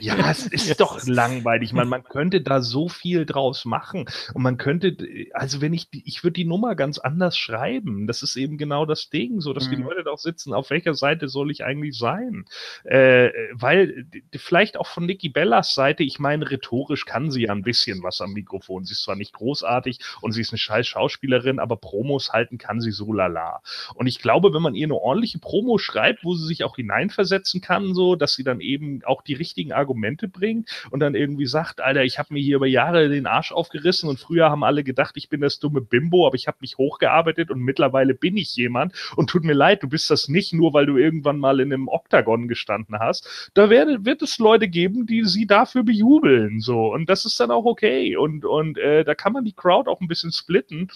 Ja, 0.00 0.30
es 0.30 0.46
ist 0.46 0.80
doch 0.80 1.04
langweilig. 1.06 1.72
Man, 1.72 1.88
man 1.88 2.04
könnte 2.04 2.40
da 2.40 2.60
so 2.62 2.88
viel 2.88 3.26
draus 3.26 3.64
machen. 3.64 4.06
Und 4.32 4.42
man 4.42 4.56
könnte, 4.56 4.96
also 5.32 5.60
wenn 5.60 5.72
ich, 5.72 5.90
die- 5.90 6.02
ich 6.06 6.22
würde 6.24 6.34
die 6.34 6.44
Nummer 6.44 6.74
ganz 6.74 6.98
anders 6.98 7.36
schreiben. 7.36 8.06
Das 8.06 8.22
ist 8.22 8.36
eben 8.36 8.56
genau 8.58 8.86
das 8.86 9.10
Ding, 9.10 9.40
so 9.40 9.52
dass 9.52 9.68
die 9.68 9.76
Mhm. 9.76 9.84
Leute 9.84 10.04
doch 10.04 10.18
sitzen, 10.18 10.52
auf 10.54 10.70
welcher 10.70 10.94
Seite 10.94 11.28
soll 11.28 11.50
ich 11.50 11.64
eigentlich 11.64 11.98
sein? 11.98 12.44
Äh, 12.84 13.30
weil 13.52 14.06
vielleicht 14.36 14.76
auch 14.76 14.86
von 14.86 15.06
Nikki 15.06 15.28
Bellas 15.28 15.74
Seite, 15.74 16.02
ich 16.02 16.18
meine, 16.18 16.50
rhetorisch 16.50 17.04
kann 17.06 17.30
sie 17.30 17.42
ja 17.42 17.52
ein 17.52 17.62
bisschen 17.62 18.02
was 18.02 18.20
am 18.20 18.32
Mikrofon. 18.32 18.84
Sie 18.84 18.92
ist 18.92 19.02
zwar 19.02 19.16
nicht 19.16 19.32
großartig 19.32 19.98
und 20.20 20.32
sie 20.32 20.40
ist 20.40 20.52
eine 20.52 20.58
scheiß 20.58 20.86
Schauspielerin, 20.86 21.58
aber 21.58 21.76
Promos 21.76 22.32
halten 22.32 22.58
kann 22.58 22.80
sie 22.80 22.92
so 22.92 23.12
lala. 23.12 23.62
Und 23.94 24.06
ich 24.06 24.18
glaube, 24.20 24.54
wenn 24.54 24.62
man 24.62 24.74
ihr 24.74 24.86
eine 24.86 24.94
ordentliche 24.94 25.38
Promo 25.38 25.78
schreibt, 25.78 26.24
wo 26.24 26.34
sie 26.34 26.46
sich 26.46 26.64
auch 26.64 26.76
hineinversetzen 26.76 27.60
kann, 27.60 27.94
so, 27.94 28.16
dass 28.16 28.34
sie 28.34 28.43
dann 28.44 28.60
eben 28.60 29.02
auch 29.04 29.22
die 29.22 29.34
richtigen 29.34 29.72
Argumente 29.72 30.28
bringt 30.28 30.70
und 30.90 31.00
dann 31.00 31.14
irgendwie 31.14 31.46
sagt, 31.46 31.80
Alter, 31.80 32.04
ich 32.04 32.18
habe 32.18 32.34
mir 32.34 32.40
hier 32.42 32.56
über 32.56 32.66
Jahre 32.66 33.08
den 33.08 33.26
Arsch 33.26 33.52
aufgerissen 33.52 34.08
und 34.08 34.18
früher 34.18 34.50
haben 34.50 34.64
alle 34.64 34.84
gedacht, 34.84 35.16
ich 35.16 35.28
bin 35.28 35.40
das 35.40 35.58
dumme 35.58 35.80
Bimbo, 35.80 36.26
aber 36.26 36.36
ich 36.36 36.46
habe 36.46 36.58
mich 36.60 36.78
hochgearbeitet 36.78 37.50
und 37.50 37.60
mittlerweile 37.60 38.14
bin 38.14 38.36
ich 38.36 38.54
jemand 38.56 38.94
und 39.16 39.30
tut 39.30 39.44
mir 39.44 39.54
leid, 39.54 39.82
du 39.82 39.88
bist 39.88 40.10
das 40.10 40.28
nicht 40.28 40.52
nur, 40.52 40.72
weil 40.74 40.86
du 40.86 40.96
irgendwann 40.96 41.38
mal 41.38 41.60
in 41.60 41.72
einem 41.72 41.88
Oktagon 41.88 42.48
gestanden 42.48 42.98
hast. 42.98 43.50
Da 43.54 43.70
werde, 43.70 44.04
wird 44.04 44.22
es 44.22 44.38
Leute 44.38 44.68
geben, 44.68 45.06
die 45.06 45.24
sie 45.24 45.46
dafür 45.46 45.82
bejubeln, 45.82 46.60
so 46.60 46.92
und 46.92 47.08
das 47.08 47.24
ist 47.24 47.38
dann 47.40 47.50
auch 47.50 47.64
okay 47.64 48.16
und 48.16 48.44
und 48.44 48.78
äh, 48.78 49.04
da 49.04 49.14
kann 49.14 49.32
man 49.32 49.44
die 49.44 49.52
Crowd 49.52 49.88
auch 49.90 50.00
ein 50.00 50.08
bisschen 50.08 50.32
splitten. 50.32 50.90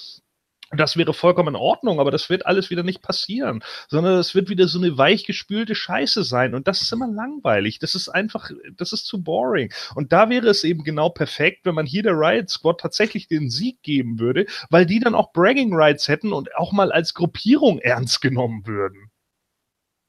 Das 0.70 0.98
wäre 0.98 1.14
vollkommen 1.14 1.54
in 1.54 1.60
Ordnung, 1.60 1.98
aber 1.98 2.10
das 2.10 2.28
wird 2.28 2.44
alles 2.44 2.68
wieder 2.68 2.82
nicht 2.82 3.00
passieren, 3.00 3.64
sondern 3.88 4.18
es 4.18 4.34
wird 4.34 4.50
wieder 4.50 4.68
so 4.68 4.78
eine 4.78 4.98
weichgespülte 4.98 5.74
Scheiße 5.74 6.24
sein 6.24 6.54
und 6.54 6.68
das 6.68 6.82
ist 6.82 6.92
immer 6.92 7.08
langweilig. 7.08 7.78
Das 7.78 7.94
ist 7.94 8.10
einfach, 8.10 8.50
das 8.76 8.92
ist 8.92 9.06
zu 9.06 9.22
boring. 9.22 9.72
Und 9.94 10.12
da 10.12 10.28
wäre 10.28 10.48
es 10.48 10.64
eben 10.64 10.84
genau 10.84 11.08
perfekt, 11.08 11.64
wenn 11.64 11.74
man 11.74 11.86
hier 11.86 12.02
der 12.02 12.12
Riot 12.12 12.50
Squad 12.50 12.80
tatsächlich 12.80 13.28
den 13.28 13.48
Sieg 13.48 13.82
geben 13.82 14.18
würde, 14.18 14.46
weil 14.68 14.84
die 14.84 15.00
dann 15.00 15.14
auch 15.14 15.32
Bragging 15.32 15.74
Rights 15.74 16.06
hätten 16.06 16.34
und 16.34 16.54
auch 16.54 16.72
mal 16.72 16.92
als 16.92 17.14
Gruppierung 17.14 17.78
ernst 17.78 18.20
genommen 18.20 18.66
würden. 18.66 19.10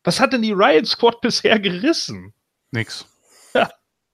Was 0.03 0.19
hat 0.19 0.33
denn 0.33 0.41
die 0.41 0.53
Riot 0.53 0.87
Squad 0.87 1.21
bisher 1.21 1.59
gerissen? 1.59 2.33
Nix. 2.71 3.05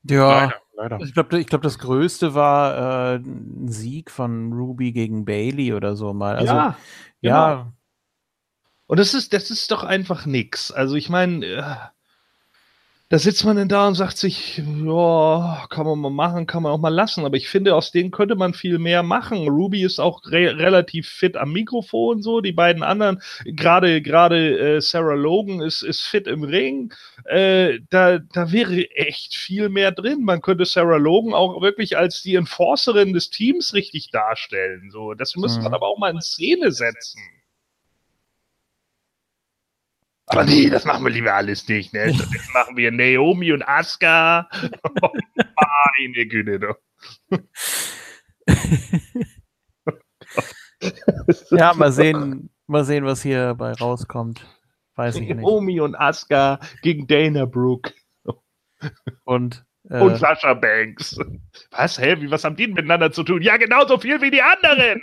Ja. 0.07 0.53
Leider. 0.75 0.99
Ich 1.01 1.13
glaube, 1.13 1.39
ich 1.39 1.47
glaub, 1.47 1.61
das 1.61 1.79
Größte 1.79 2.33
war 2.33 3.13
äh, 3.13 3.15
ein 3.15 3.67
Sieg 3.67 4.11
von 4.11 4.53
Ruby 4.53 4.91
gegen 4.91 5.25
Bailey 5.25 5.73
oder 5.73 5.95
so 5.95 6.13
mal. 6.13 6.35
Also, 6.35 6.53
ja, 6.53 6.77
genau. 7.21 7.71
Und 8.87 8.99
das 8.99 9.13
ist, 9.13 9.33
das 9.33 9.49
ist 9.49 9.71
doch 9.71 9.83
einfach 9.83 10.25
nix. 10.25 10.71
Also 10.71 10.95
ich 10.95 11.09
meine, 11.09 11.45
äh, 11.45 11.63
da 13.09 13.19
sitzt 13.19 13.45
man 13.45 13.55
denn 13.55 13.67
da 13.69 13.87
und 13.87 13.93
sagt 13.93 14.17
sich, 14.17 14.57
ja, 14.57 15.67
kann 15.69 15.85
man 15.85 15.99
mal 15.99 16.09
machen, 16.09 16.47
kann 16.47 16.63
man 16.63 16.71
auch 16.71 16.79
mal 16.79 16.89
lassen. 16.89 17.23
Aber 17.23 17.37
ich 17.37 17.47
finde, 17.47 17.75
aus 17.75 17.91
denen 17.91 18.09
könnte 18.09 18.35
man 18.35 18.55
viel 18.55 18.79
mehr 18.79 19.03
machen. 19.03 19.47
Ruby 19.47 19.83
ist 19.83 19.99
auch 19.99 20.21
re 20.25 20.57
relativ 20.57 21.07
fit 21.07 21.37
am 21.37 21.53
Mikrofon, 21.53 22.23
so. 22.23 22.41
Die 22.41 22.51
beiden 22.51 22.81
anderen, 22.81 23.21
gerade 23.45 24.01
gerade 24.01 24.77
äh, 24.77 24.81
Sarah 24.81 25.13
Logan 25.13 25.61
ist, 25.61 25.83
ist 25.83 26.01
fit 26.01 26.25
im 26.25 26.43
Ring. 26.43 26.91
Äh, 27.25 27.79
da, 27.91 28.17
da 28.17 28.51
wäre 28.51 28.89
echt 28.91 29.35
viel 29.35 29.69
mehr 29.69 29.91
drin. 29.91 30.23
Man 30.23 30.41
könnte 30.41 30.65
Sarah 30.65 30.97
Logan 30.97 31.35
auch 31.35 31.61
wirklich 31.61 31.97
als 31.97 32.23
die 32.23 32.33
Enforcerin 32.35 33.13
des 33.13 33.29
Teams 33.29 33.75
richtig 33.75 34.09
darstellen. 34.09 34.89
So, 34.89 35.13
das 35.13 35.35
man 35.35 35.49
Mhm. 35.59 35.73
aber 35.75 35.87
auch 35.87 35.99
mal 35.99 36.09
in 36.11 36.21
Szene 36.21 36.71
setzen. 36.71 37.21
Aber 40.27 40.43
nee, 40.43 40.69
das 40.69 40.85
machen 40.85 41.03
wir 41.03 41.11
lieber 41.11 41.33
alles 41.33 41.67
nicht, 41.67 41.93
ne? 41.93 42.05
Jetzt 42.07 42.53
machen 42.53 42.77
wir 42.77 42.91
Naomi 42.91 43.51
und 43.51 43.67
Asuka. 43.67 44.49
Meine 45.97 46.27
Güte, 46.27 46.59
doch. 46.59 46.77
ja, 51.51 51.73
mal 51.75 51.91
sehen, 51.91 52.49
mal 52.67 52.83
sehen, 52.83 53.05
was 53.05 53.21
hier 53.21 53.53
bei 53.55 53.73
rauskommt. 53.73 54.45
Weiß 54.95 55.15
ich 55.15 55.27
nicht. 55.27 55.35
Naomi 55.35 55.79
und 55.79 55.95
Asuka 55.95 56.59
gegen 56.81 57.05
Dana 57.05 57.45
Brooke 57.45 57.93
Und, 59.25 59.65
äh, 59.89 60.01
und 60.01 60.17
Sasha 60.17 60.53
Banks. 60.53 61.17
Was, 61.71 61.99
hä? 61.99 62.15
Wie, 62.19 62.31
was 62.31 62.43
haben 62.43 62.55
die 62.55 62.65
denn 62.65 62.75
miteinander 62.75 63.11
zu 63.11 63.23
tun? 63.23 63.41
Ja, 63.41 63.57
genauso 63.57 63.99
viel 63.99 64.21
wie 64.21 64.31
die 64.31 64.41
anderen. 64.41 65.01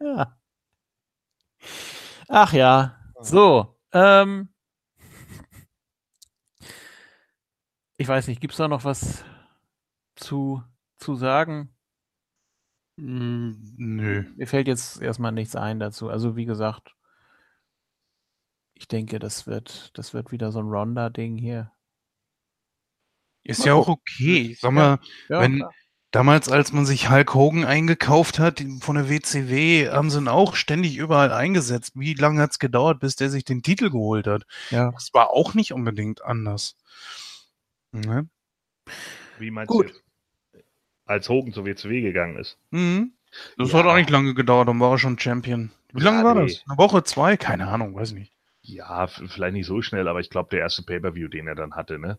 ja. 0.00 0.36
Ach 2.28 2.52
ja. 2.52 2.98
So. 3.22 3.78
Ähm, 3.92 4.48
ich 7.96 8.08
weiß 8.08 8.26
nicht, 8.28 8.40
gibt 8.40 8.52
es 8.54 8.58
da 8.58 8.68
noch 8.68 8.84
was 8.84 9.24
zu, 10.16 10.62
zu 10.98 11.14
sagen? 11.14 11.74
Mm, 12.96 13.52
nö. 13.76 14.24
Mir 14.36 14.46
fällt 14.46 14.66
jetzt 14.68 15.00
erstmal 15.00 15.32
nichts 15.32 15.56
ein 15.56 15.78
dazu. 15.78 16.08
Also 16.08 16.36
wie 16.36 16.44
gesagt, 16.46 16.94
ich 18.74 18.88
denke, 18.88 19.18
das 19.18 19.46
wird, 19.46 19.96
das 19.96 20.12
wird 20.14 20.32
wieder 20.32 20.50
so 20.52 20.58
ein 20.60 20.68
Ronda-Ding 20.68 21.36
hier. 21.38 21.70
Ist 23.44 23.64
ja 23.64 23.74
auch 23.74 23.88
okay. 23.88 24.56
Sag 24.58 24.72
mal, 24.72 24.98
Ja, 25.28 25.40
Wenn- 25.40 25.56
klar. 25.58 25.72
Damals, 26.12 26.48
als 26.48 26.72
man 26.72 26.86
sich 26.86 27.10
Hulk 27.10 27.34
Hogan 27.34 27.64
eingekauft 27.64 28.38
hat, 28.38 28.62
von 28.80 28.94
der 28.94 29.08
WCW, 29.08 29.90
haben 29.90 30.10
sie 30.10 30.18
ihn 30.18 30.28
auch 30.28 30.54
ständig 30.54 30.96
überall 30.96 31.32
eingesetzt. 31.32 31.92
Wie 31.96 32.14
lange 32.14 32.40
hat 32.40 32.52
es 32.52 32.58
gedauert, 32.60 33.00
bis 33.00 33.16
der 33.16 33.28
sich 33.30 33.44
den 33.44 33.62
Titel 33.62 33.90
geholt 33.90 34.26
hat? 34.28 34.44
ja. 34.70 34.90
Das 34.92 35.12
war 35.12 35.30
auch 35.30 35.54
nicht 35.54 35.72
unbedingt 35.72 36.22
anders. 36.24 36.76
Ne? 37.92 38.28
Wie 39.38 39.50
meinst 39.50 39.68
Gut. 39.70 39.90
du? 40.52 40.58
Als 41.04 41.28
Hogan 41.28 41.52
zur 41.52 41.66
WCW 41.66 42.00
gegangen 42.00 42.36
ist. 42.36 42.56
Mhm. 42.70 43.12
Das 43.58 43.72
Ja. 43.72 43.78
hat 43.80 43.86
auch 43.86 43.96
nicht 43.96 44.10
lange 44.10 44.34
gedauert, 44.34 44.68
dann 44.68 44.78
war 44.80 44.92
er 44.92 44.98
schon 44.98 45.18
Champion. 45.18 45.72
Wie 45.92 46.02
lange 46.02 46.18
Ja, 46.18 46.24
war 46.24 46.34
nee. 46.36 46.42
das? 46.46 46.62
Eine 46.68 46.78
Woche, 46.78 47.02
zwei? 47.04 47.36
Keine 47.36 47.66
Ahnung, 47.68 47.94
weiß 47.94 48.12
nicht. 48.12 48.32
Ja, 48.72 49.06
vielleicht 49.06 49.52
nicht 49.52 49.66
so 49.66 49.82
schnell, 49.82 50.08
aber 50.08 50.20
ich 50.20 50.30
glaube, 50.30 50.48
der 50.50 50.60
erste 50.60 50.82
Pay-Per-View, 50.82 51.28
den 51.28 51.46
er 51.46 51.54
dann 51.54 51.74
hatte, 51.74 51.98
ne? 51.98 52.18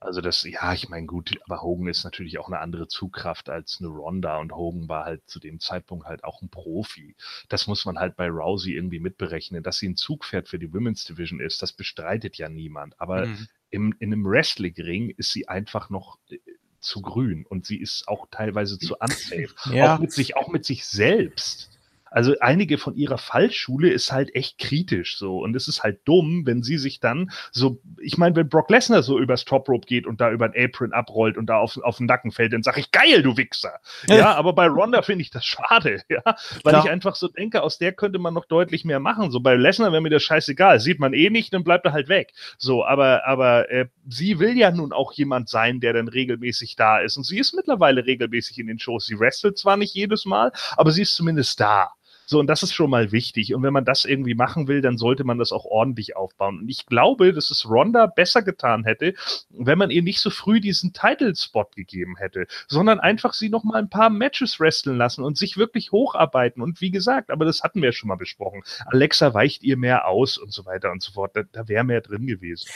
Also 0.00 0.20
das, 0.20 0.42
ja, 0.44 0.72
ich 0.72 0.88
meine, 0.88 1.06
gut, 1.06 1.38
aber 1.44 1.62
Hogan 1.62 1.88
ist 1.88 2.04
natürlich 2.04 2.38
auch 2.38 2.48
eine 2.48 2.60
andere 2.60 2.88
Zugkraft 2.88 3.50
als 3.50 3.78
eine 3.80 3.88
Ronda 3.88 4.38
und 4.38 4.52
Hogan 4.52 4.88
war 4.88 5.04
halt 5.04 5.22
zu 5.28 5.38
dem 5.40 5.60
Zeitpunkt 5.60 6.06
halt 6.06 6.24
auch 6.24 6.40
ein 6.42 6.48
Profi. 6.48 7.16
Das 7.48 7.66
muss 7.66 7.84
man 7.84 7.98
halt 7.98 8.16
bei 8.16 8.28
Rousey 8.28 8.74
irgendwie 8.74 9.00
mitberechnen. 9.00 9.62
Dass 9.62 9.78
sie 9.78 9.88
ein 9.88 9.96
Zugpferd 9.96 10.48
für 10.48 10.58
die 10.58 10.72
Women's 10.72 11.04
Division 11.04 11.40
ist, 11.40 11.60
das 11.62 11.72
bestreitet 11.72 12.36
ja 12.38 12.48
niemand. 12.48 12.98
Aber 13.00 13.26
Mhm. 13.26 13.48
im, 13.70 13.94
in 13.98 14.12
einem 14.12 14.24
Wrestling-Ring 14.24 15.10
ist 15.16 15.32
sie 15.32 15.48
einfach 15.48 15.90
noch 15.90 16.18
äh, 16.30 16.38
zu 16.80 17.02
grün 17.02 17.44
und 17.46 17.66
sie 17.66 17.76
ist 17.76 18.08
auch 18.08 18.26
teilweise 18.30 18.78
zu 18.78 18.96
unsafe. 19.00 19.54
Ja. 19.72 19.96
Auch 19.96 19.98
mit 20.00 20.12
sich, 20.12 20.36
auch 20.36 20.48
mit 20.48 20.64
sich 20.64 20.86
selbst. 20.86 21.70
Also 22.10 22.34
einige 22.40 22.78
von 22.78 22.96
ihrer 22.96 23.18
Fallschule 23.18 23.90
ist 23.90 24.12
halt 24.12 24.34
echt 24.34 24.58
kritisch 24.58 25.16
so 25.16 25.38
und 25.38 25.54
es 25.54 25.68
ist 25.68 25.82
halt 25.82 26.00
dumm, 26.04 26.42
wenn 26.44 26.62
sie 26.62 26.78
sich 26.78 27.00
dann 27.00 27.30
so, 27.52 27.80
ich 28.00 28.18
meine, 28.18 28.36
wenn 28.36 28.48
Brock 28.48 28.70
Lesnar 28.70 29.02
so 29.02 29.18
übers 29.18 29.44
Top 29.44 29.68
Rope 29.68 29.86
geht 29.86 30.06
und 30.06 30.20
da 30.20 30.30
über 30.30 30.48
den 30.48 30.64
Apron 30.64 30.92
abrollt 30.92 31.36
und 31.36 31.46
da 31.46 31.58
auf, 31.58 31.76
auf 31.78 31.98
den 31.98 32.06
Nacken 32.06 32.32
fällt, 32.32 32.52
dann 32.52 32.62
sage 32.62 32.80
ich 32.80 32.90
geil, 32.90 33.22
du 33.22 33.36
Wichser. 33.36 33.78
Ja, 34.06 34.34
aber 34.34 34.52
bei 34.52 34.66
Ronda 34.66 35.02
finde 35.02 35.22
ich 35.22 35.30
das 35.30 35.44
schade, 35.44 36.02
ja, 36.08 36.22
weil 36.24 36.72
Klar. 36.72 36.84
ich 36.84 36.90
einfach 36.90 37.14
so 37.14 37.28
denke, 37.28 37.62
aus 37.62 37.78
der 37.78 37.92
könnte 37.92 38.18
man 38.18 38.34
noch 38.34 38.44
deutlich 38.44 38.84
mehr 38.84 39.00
machen. 39.00 39.30
So 39.30 39.40
bei 39.40 39.54
Lesnar 39.54 39.92
wäre 39.92 40.02
mir 40.02 40.10
das 40.10 40.22
scheißegal, 40.22 40.80
sieht 40.80 40.98
man 40.98 41.14
eh 41.14 41.30
nicht, 41.30 41.54
dann 41.54 41.64
bleibt 41.64 41.86
er 41.86 41.92
halt 41.92 42.08
weg. 42.08 42.32
So, 42.58 42.84
aber 42.84 43.26
aber 43.26 43.70
äh, 43.70 43.86
sie 44.08 44.38
will 44.38 44.56
ja 44.56 44.70
nun 44.70 44.92
auch 44.92 45.12
jemand 45.12 45.48
sein, 45.48 45.80
der 45.80 45.92
dann 45.92 46.08
regelmäßig 46.08 46.76
da 46.76 46.98
ist 46.98 47.16
und 47.16 47.24
sie 47.24 47.38
ist 47.38 47.54
mittlerweile 47.54 48.06
regelmäßig 48.06 48.58
in 48.58 48.66
den 48.66 48.78
Shows. 48.78 49.06
Sie 49.06 49.18
wrestelt 49.18 49.58
zwar 49.58 49.76
nicht 49.76 49.94
jedes 49.94 50.24
Mal, 50.24 50.52
aber 50.76 50.90
sie 50.90 51.02
ist 51.02 51.14
zumindest 51.14 51.60
da. 51.60 51.90
So, 52.30 52.38
und 52.38 52.46
das 52.46 52.62
ist 52.62 52.72
schon 52.72 52.90
mal 52.90 53.10
wichtig. 53.10 53.56
Und 53.56 53.64
wenn 53.64 53.72
man 53.72 53.84
das 53.84 54.04
irgendwie 54.04 54.36
machen 54.36 54.68
will, 54.68 54.82
dann 54.82 54.98
sollte 54.98 55.24
man 55.24 55.38
das 55.38 55.50
auch 55.50 55.64
ordentlich 55.64 56.14
aufbauen. 56.14 56.60
Und 56.60 56.68
ich 56.68 56.86
glaube, 56.86 57.32
dass 57.32 57.50
es 57.50 57.68
Ronda 57.68 58.06
besser 58.06 58.42
getan 58.42 58.84
hätte, 58.84 59.14
wenn 59.48 59.76
man 59.78 59.90
ihr 59.90 60.02
nicht 60.02 60.20
so 60.20 60.30
früh 60.30 60.60
diesen 60.60 60.92
Title-Spot 60.92 61.66
gegeben 61.74 62.14
hätte, 62.16 62.46
sondern 62.68 63.00
einfach 63.00 63.32
sie 63.32 63.48
noch 63.48 63.64
mal 63.64 63.80
ein 63.80 63.90
paar 63.90 64.10
Matches 64.10 64.60
wresteln 64.60 64.96
lassen 64.96 65.24
und 65.24 65.38
sich 65.38 65.56
wirklich 65.56 65.90
hocharbeiten. 65.90 66.62
Und 66.62 66.80
wie 66.80 66.92
gesagt, 66.92 67.32
aber 67.32 67.44
das 67.46 67.64
hatten 67.64 67.82
wir 67.82 67.88
ja 67.88 67.92
schon 67.92 68.06
mal 68.06 68.14
besprochen. 68.14 68.62
Alexa 68.86 69.34
weicht 69.34 69.64
ihr 69.64 69.76
mehr 69.76 70.06
aus 70.06 70.38
und 70.38 70.52
so 70.52 70.64
weiter 70.64 70.92
und 70.92 71.02
so 71.02 71.10
fort. 71.10 71.34
Da, 71.34 71.42
da 71.50 71.66
wäre 71.66 71.82
mehr 71.82 72.00
drin 72.00 72.28
gewesen. 72.28 72.70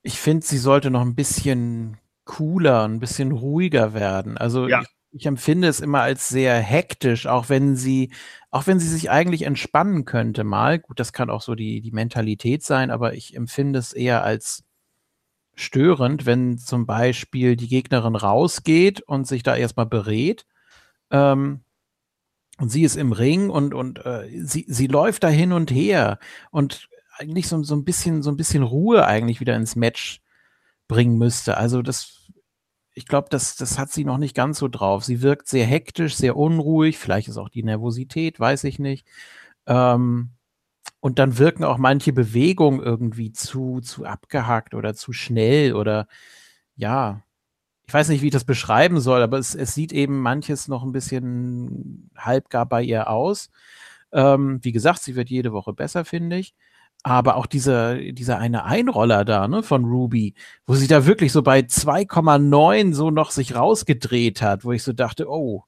Ich 0.00 0.18
finde, 0.18 0.46
sie 0.46 0.56
sollte 0.56 0.90
noch 0.90 1.02
ein 1.02 1.14
bisschen 1.14 1.98
cooler, 2.24 2.88
ein 2.88 2.98
bisschen 2.98 3.32
ruhiger 3.32 3.92
werden. 3.92 4.38
Also 4.38 4.68
Ja. 4.68 4.80
ich, 4.80 4.88
ich 5.12 5.26
empfinde 5.26 5.68
es 5.68 5.80
immer 5.80 6.02
als 6.02 6.28
sehr 6.28 6.58
hektisch, 6.58 7.26
auch 7.26 7.48
wenn 7.48 7.76
sie, 7.76 8.12
auch 8.50 8.66
wenn 8.66 8.78
sie 8.78 8.88
sich 8.88 9.10
eigentlich 9.10 9.42
entspannen 9.42 10.04
könnte 10.04 10.44
mal. 10.44 10.78
Gut, 10.78 11.00
das 11.00 11.12
kann 11.12 11.30
auch 11.30 11.42
so 11.42 11.54
die, 11.54 11.80
die 11.80 11.92
Mentalität 11.92 12.62
sein, 12.62 12.90
aber 12.90 13.14
ich 13.14 13.34
empfinde 13.34 13.78
es 13.78 13.92
eher 13.92 14.24
als 14.24 14.64
störend, 15.54 16.26
wenn 16.26 16.58
zum 16.58 16.86
Beispiel 16.86 17.56
die 17.56 17.68
Gegnerin 17.68 18.14
rausgeht 18.14 19.00
und 19.00 19.26
sich 19.26 19.42
da 19.42 19.56
erstmal 19.56 19.86
berät. 19.86 20.46
Ähm, 21.10 21.60
und 22.58 22.70
sie 22.70 22.84
ist 22.84 22.96
im 22.96 23.12
Ring 23.12 23.50
und, 23.50 23.74
und 23.74 24.04
äh, 24.04 24.28
sie, 24.42 24.64
sie 24.68 24.86
läuft 24.86 25.24
da 25.24 25.28
hin 25.28 25.52
und 25.52 25.70
her 25.70 26.18
und 26.50 26.88
eigentlich 27.18 27.48
so, 27.48 27.62
so 27.62 27.74
ein 27.74 27.84
bisschen, 27.84 28.22
so 28.22 28.30
ein 28.30 28.36
bisschen 28.36 28.62
Ruhe 28.62 29.06
eigentlich 29.06 29.40
wieder 29.40 29.56
ins 29.56 29.76
Match 29.76 30.20
bringen 30.88 31.18
müsste. 31.18 31.56
Also 31.56 31.82
das, 31.82 32.30
ich 32.96 33.06
glaube, 33.06 33.28
das, 33.30 33.56
das 33.56 33.78
hat 33.78 33.92
sie 33.92 34.04
noch 34.06 34.16
nicht 34.16 34.34
ganz 34.34 34.58
so 34.58 34.68
drauf. 34.68 35.04
Sie 35.04 35.20
wirkt 35.20 35.48
sehr 35.48 35.66
hektisch, 35.66 36.16
sehr 36.16 36.34
unruhig. 36.34 36.98
Vielleicht 36.98 37.28
ist 37.28 37.36
auch 37.36 37.50
die 37.50 37.62
Nervosität, 37.62 38.40
weiß 38.40 38.64
ich 38.64 38.78
nicht. 38.78 39.06
Ähm, 39.66 40.30
und 41.00 41.18
dann 41.18 41.36
wirken 41.38 41.64
auch 41.64 41.76
manche 41.76 42.14
Bewegungen 42.14 42.80
irgendwie 42.82 43.32
zu, 43.32 43.80
zu 43.82 44.06
abgehackt 44.06 44.74
oder 44.74 44.94
zu 44.94 45.12
schnell 45.12 45.74
oder 45.74 46.08
ja, 46.76 47.22
ich 47.86 47.94
weiß 47.94 48.08
nicht, 48.08 48.22
wie 48.22 48.28
ich 48.28 48.32
das 48.32 48.44
beschreiben 48.44 49.00
soll, 49.00 49.22
aber 49.22 49.38
es, 49.38 49.54
es 49.54 49.74
sieht 49.74 49.92
eben 49.92 50.20
manches 50.22 50.66
noch 50.66 50.82
ein 50.82 50.92
bisschen 50.92 52.10
halbgar 52.16 52.66
bei 52.66 52.82
ihr 52.82 53.10
aus. 53.10 53.50
Ähm, 54.12 54.60
wie 54.62 54.72
gesagt, 54.72 55.02
sie 55.02 55.16
wird 55.16 55.28
jede 55.30 55.52
Woche 55.52 55.74
besser, 55.74 56.06
finde 56.06 56.38
ich. 56.38 56.54
Aber 57.06 57.36
auch 57.36 57.46
dieser, 57.46 57.98
dieser 57.98 58.38
eine 58.38 58.64
Einroller 58.64 59.24
da, 59.24 59.46
ne, 59.46 59.62
von 59.62 59.84
Ruby, 59.84 60.34
wo 60.66 60.74
sie 60.74 60.88
da 60.88 61.06
wirklich 61.06 61.30
so 61.30 61.40
bei 61.40 61.60
2,9 61.60 62.94
so 62.94 63.12
noch 63.12 63.30
sich 63.30 63.54
rausgedreht 63.54 64.42
hat, 64.42 64.64
wo 64.64 64.72
ich 64.72 64.82
so 64.82 64.92
dachte, 64.92 65.30
oh, 65.30 65.62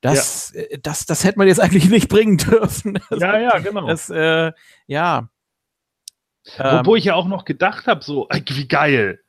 das, 0.00 0.52
äh, 0.52 0.78
das, 0.82 1.04
das 1.04 1.24
hätte 1.24 1.36
man 1.36 1.46
jetzt 1.46 1.60
eigentlich 1.60 1.90
nicht 1.90 2.08
bringen 2.08 2.38
dürfen. 2.38 2.98
Das, 3.10 3.20
Ja, 3.20 3.38
ja, 3.38 3.58
genau. 3.58 3.86
das, 3.86 4.08
äh, 4.08 4.50
ja. 4.86 5.28
Ähm, 6.56 6.86
Wo 6.86 6.96
ich 6.96 7.04
ja 7.04 7.16
auch 7.16 7.28
noch 7.28 7.44
gedacht 7.44 7.86
habe, 7.86 8.02
so, 8.02 8.26
wie 8.32 8.66
geil. 8.66 9.20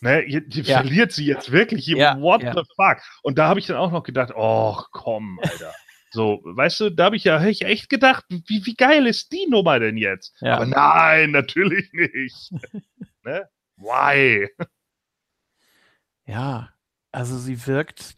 Ne, 0.00 0.24
die, 0.46 0.60
Ja. 0.60 0.82
verliert 0.82 1.10
sie 1.10 1.26
jetzt 1.26 1.50
wirklich. 1.50 1.84
Ja, 1.88 2.16
What 2.20 2.44
ja. 2.44 2.54
the 2.54 2.62
fuck? 2.76 2.98
Und 3.24 3.38
da 3.38 3.48
habe 3.48 3.58
ich 3.58 3.66
dann 3.66 3.76
auch 3.76 3.90
noch 3.90 4.04
gedacht, 4.04 4.30
oh, 4.36 4.78
komm, 4.92 5.40
Alter. 5.42 5.72
So, 6.12 6.40
weißt 6.44 6.80
du, 6.80 6.90
da 6.90 7.04
habe 7.06 7.16
ich 7.16 7.24
ja 7.24 7.40
hab 7.40 7.48
ich 7.48 7.62
echt 7.64 7.88
gedacht, 7.88 8.24
wie, 8.28 8.66
wie 8.66 8.74
geil 8.74 9.06
ist 9.06 9.32
die 9.32 9.46
Nummer 9.48 9.80
denn 9.80 9.96
jetzt? 9.96 10.36
Ja. 10.42 10.56
Aber 10.56 10.66
nein, 10.66 11.30
natürlich 11.30 11.90
nicht. 11.92 12.52
ne? 13.24 13.48
Why? 13.76 14.48
Ja, 16.26 16.70
also 17.12 17.38
sie 17.38 17.66
wirkt, 17.66 18.14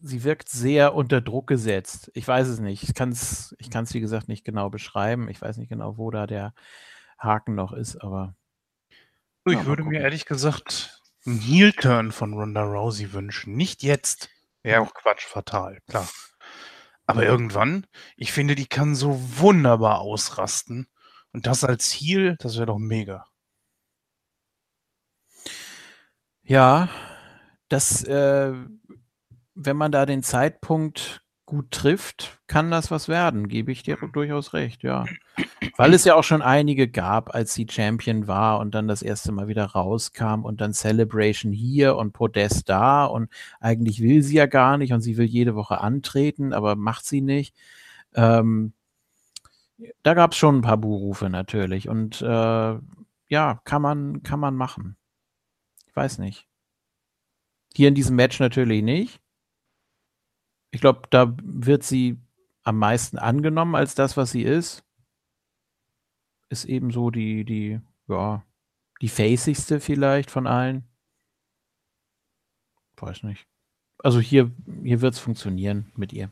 sie 0.00 0.24
wirkt 0.24 0.48
sehr 0.48 0.94
unter 0.94 1.20
Druck 1.20 1.46
gesetzt. 1.48 2.10
Ich 2.14 2.26
weiß 2.26 2.46
es 2.48 2.60
nicht. 2.60 2.82
Ich 2.84 2.94
kann 2.94 3.10
es, 3.10 3.54
ich 3.58 3.70
kann 3.70 3.84
es 3.84 3.94
wie 3.94 4.00
gesagt 4.00 4.28
nicht 4.28 4.44
genau 4.44 4.70
beschreiben. 4.70 5.28
Ich 5.28 5.40
weiß 5.42 5.56
nicht 5.58 5.68
genau, 5.68 5.98
wo 5.98 6.10
da 6.10 6.26
der 6.26 6.54
Haken 7.18 7.54
noch 7.54 7.72
ist, 7.72 7.96
aber 8.02 8.36
Ich 9.46 9.54
Ja, 9.54 9.66
würde 9.66 9.84
mir 9.84 10.00
ehrlich 10.00 10.26
gesagt 10.26 11.00
einen 11.26 11.40
Heel-Turn 11.40 12.12
von 12.12 12.34
Ronda 12.34 12.62
Rousey 12.62 13.12
wünschen. 13.12 13.56
Nicht 13.56 13.82
jetzt. 13.82 14.30
Wäre 14.62 14.82
auch 14.82 14.94
Quatsch, 14.94 15.24
fatal, 15.24 15.80
klar. 15.88 16.08
Aber 17.06 17.24
irgendwann, 17.24 17.86
ich 18.16 18.32
finde, 18.32 18.54
die 18.54 18.66
kann 18.66 18.94
so 18.94 19.20
wunderbar 19.38 20.00
ausrasten. 20.00 20.88
Und 21.32 21.46
das 21.46 21.64
als 21.64 21.92
Heel, 21.92 22.36
das 22.40 22.56
wäre 22.56 22.66
doch 22.66 22.78
mega. 22.78 23.26
ja, 26.46 26.88
das, 27.68 28.04
äh, 28.04 28.52
wenn 29.54 29.76
man 29.76 29.92
da 29.92 30.06
den 30.06 30.22
Zeitpunkt 30.22 31.22
gut 31.46 31.70
trifft, 31.70 32.40
kann 32.48 32.72
das 32.72 32.90
was 32.90 33.08
werden, 33.08 33.46
gebe 33.48 33.70
ich 33.70 33.84
dir 33.84 33.96
durchaus 34.12 34.52
recht, 34.52 34.82
ja. 34.82 35.04
Weil 35.76 35.94
es 35.94 36.04
ja 36.04 36.16
auch 36.16 36.24
schon 36.24 36.42
einige 36.42 36.88
gab, 36.88 37.34
als 37.34 37.54
sie 37.54 37.66
Champion 37.70 38.26
war 38.26 38.58
und 38.58 38.74
dann 38.74 38.88
das 38.88 39.02
erste 39.02 39.30
Mal 39.30 39.46
wieder 39.46 39.64
rauskam 39.64 40.44
und 40.44 40.60
dann 40.60 40.74
Celebration 40.74 41.52
hier 41.52 41.96
und 41.96 42.12
Podest 42.12 42.68
da 42.68 43.04
und 43.04 43.30
eigentlich 43.60 44.02
will 44.02 44.22
sie 44.22 44.36
ja 44.36 44.46
gar 44.46 44.76
nicht 44.76 44.92
und 44.92 45.00
sie 45.00 45.16
will 45.16 45.26
jede 45.26 45.54
Woche 45.54 45.80
antreten, 45.80 46.52
aber 46.52 46.74
macht 46.74 47.06
sie 47.06 47.20
nicht. 47.20 47.54
Ähm, 48.14 48.72
da 50.02 50.14
gab 50.14 50.32
es 50.32 50.38
schon 50.38 50.58
ein 50.58 50.62
paar 50.62 50.78
Buhrufe 50.78 51.30
natürlich 51.30 51.88
und 51.88 52.22
äh, 52.22 52.78
ja, 53.28 53.60
kann 53.64 53.82
man, 53.82 54.22
kann 54.22 54.40
man 54.40 54.56
machen. 54.56 54.96
Ich 55.86 55.94
weiß 55.94 56.18
nicht. 56.18 56.46
Hier 57.74 57.88
in 57.88 57.94
diesem 57.94 58.16
Match 58.16 58.40
natürlich 58.40 58.82
nicht. 58.82 59.20
Ich 60.76 60.82
glaube, 60.82 61.08
da 61.08 61.34
wird 61.42 61.84
sie 61.84 62.18
am 62.62 62.78
meisten 62.78 63.16
angenommen 63.16 63.74
als 63.74 63.94
das, 63.94 64.18
was 64.18 64.30
sie 64.30 64.42
ist. 64.42 64.84
Ist 66.50 66.66
eben 66.66 66.90
so 66.90 67.10
die, 67.10 67.46
die, 67.46 67.80
ja, 68.08 68.44
die 69.00 69.08
facigste 69.08 69.80
vielleicht 69.80 70.30
von 70.30 70.46
allen. 70.46 70.84
Weiß 72.98 73.22
nicht. 73.22 73.46
Also 74.00 74.20
hier, 74.20 74.52
hier 74.84 75.00
wird 75.00 75.14
es 75.14 75.18
funktionieren 75.18 75.90
mit 75.96 76.12
ihr. 76.12 76.30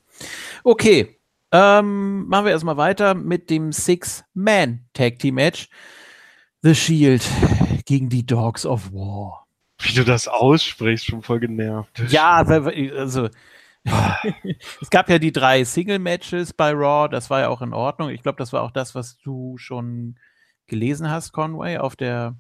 Okay. 0.63 1.19
Ähm, 1.51 2.27
machen 2.27 2.45
wir 2.45 2.53
erstmal 2.53 2.77
weiter 2.77 3.15
mit 3.15 3.49
dem 3.49 3.73
Six-Man-Tag-Team-Match. 3.73 5.71
The 6.61 6.75
Shield 6.75 7.27
gegen 7.87 8.11
die 8.11 8.27
Dogs 8.27 8.67
of 8.67 8.93
War. 8.93 9.47
Wie 9.79 9.95
du 9.95 10.05
das 10.05 10.29
aussprichst, 10.29 11.07
schon 11.07 11.23
voll 11.23 11.41
genervt. 11.41 11.99
Ja, 12.11 12.45
also 12.45 13.31
es 14.81 14.91
gab 14.91 15.11
ja 15.11 15.19
die 15.19 15.33
drei 15.33 15.65
Single-Matches 15.65 16.55
bei 16.55 16.73
Raw, 16.73 17.09
das 17.09 17.29
war 17.31 17.41
ja 17.41 17.49
auch 17.49 17.63
in 17.63 17.73
Ordnung. 17.73 18.11
Ich 18.11 18.23
glaube, 18.23 18.39
das 18.39 18.53
war 18.53 18.63
auch 18.63 18.71
das, 18.71 18.95
was 18.95 19.19
du 19.19 19.59
schon 19.59 20.17
gelesen 20.67 21.11
hast, 21.11 21.33
Conway, 21.33 21.79
auf 21.79 21.97
der 21.97 22.35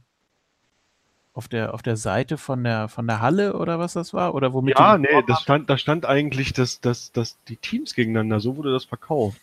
auf 1.34 1.48
der 1.48 1.74
auf 1.74 1.82
der 1.82 1.96
Seite 1.96 2.38
von 2.38 2.62
der 2.64 2.88
von 2.88 3.06
der 3.06 3.20
Halle 3.20 3.54
oder 3.54 3.78
was 3.78 3.92
das 3.92 4.14
war 4.14 4.34
oder 4.34 4.52
womit 4.52 4.78
Ja, 4.78 4.96
nee, 4.96 5.08
das 5.26 5.42
stand, 5.42 5.68
da 5.68 5.76
stand 5.76 6.06
eigentlich, 6.06 6.52
dass, 6.52 6.80
dass, 6.80 7.12
dass 7.12 7.36
die 7.48 7.56
Teams 7.56 7.94
gegeneinander, 7.94 8.40
so 8.40 8.56
wurde 8.56 8.72
das 8.72 8.84
verkauft. 8.84 9.40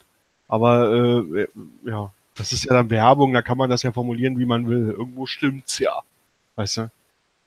Aber 0.48 0.92
äh, 0.92 1.48
ja, 1.86 2.12
das 2.36 2.54
ist 2.54 2.64
ja 2.64 2.74
dann 2.74 2.90
Werbung, 2.90 3.34
da 3.34 3.42
kann 3.42 3.58
man 3.58 3.70
das 3.70 3.84
ja 3.84 3.92
formulieren, 3.92 4.40
wie 4.40 4.46
man 4.46 4.68
will. 4.68 4.96
Irgendwo 4.98 5.26
stimmt's 5.26 5.80
ja. 5.80 6.02
Weißt 6.56 6.78
du? 6.78 6.92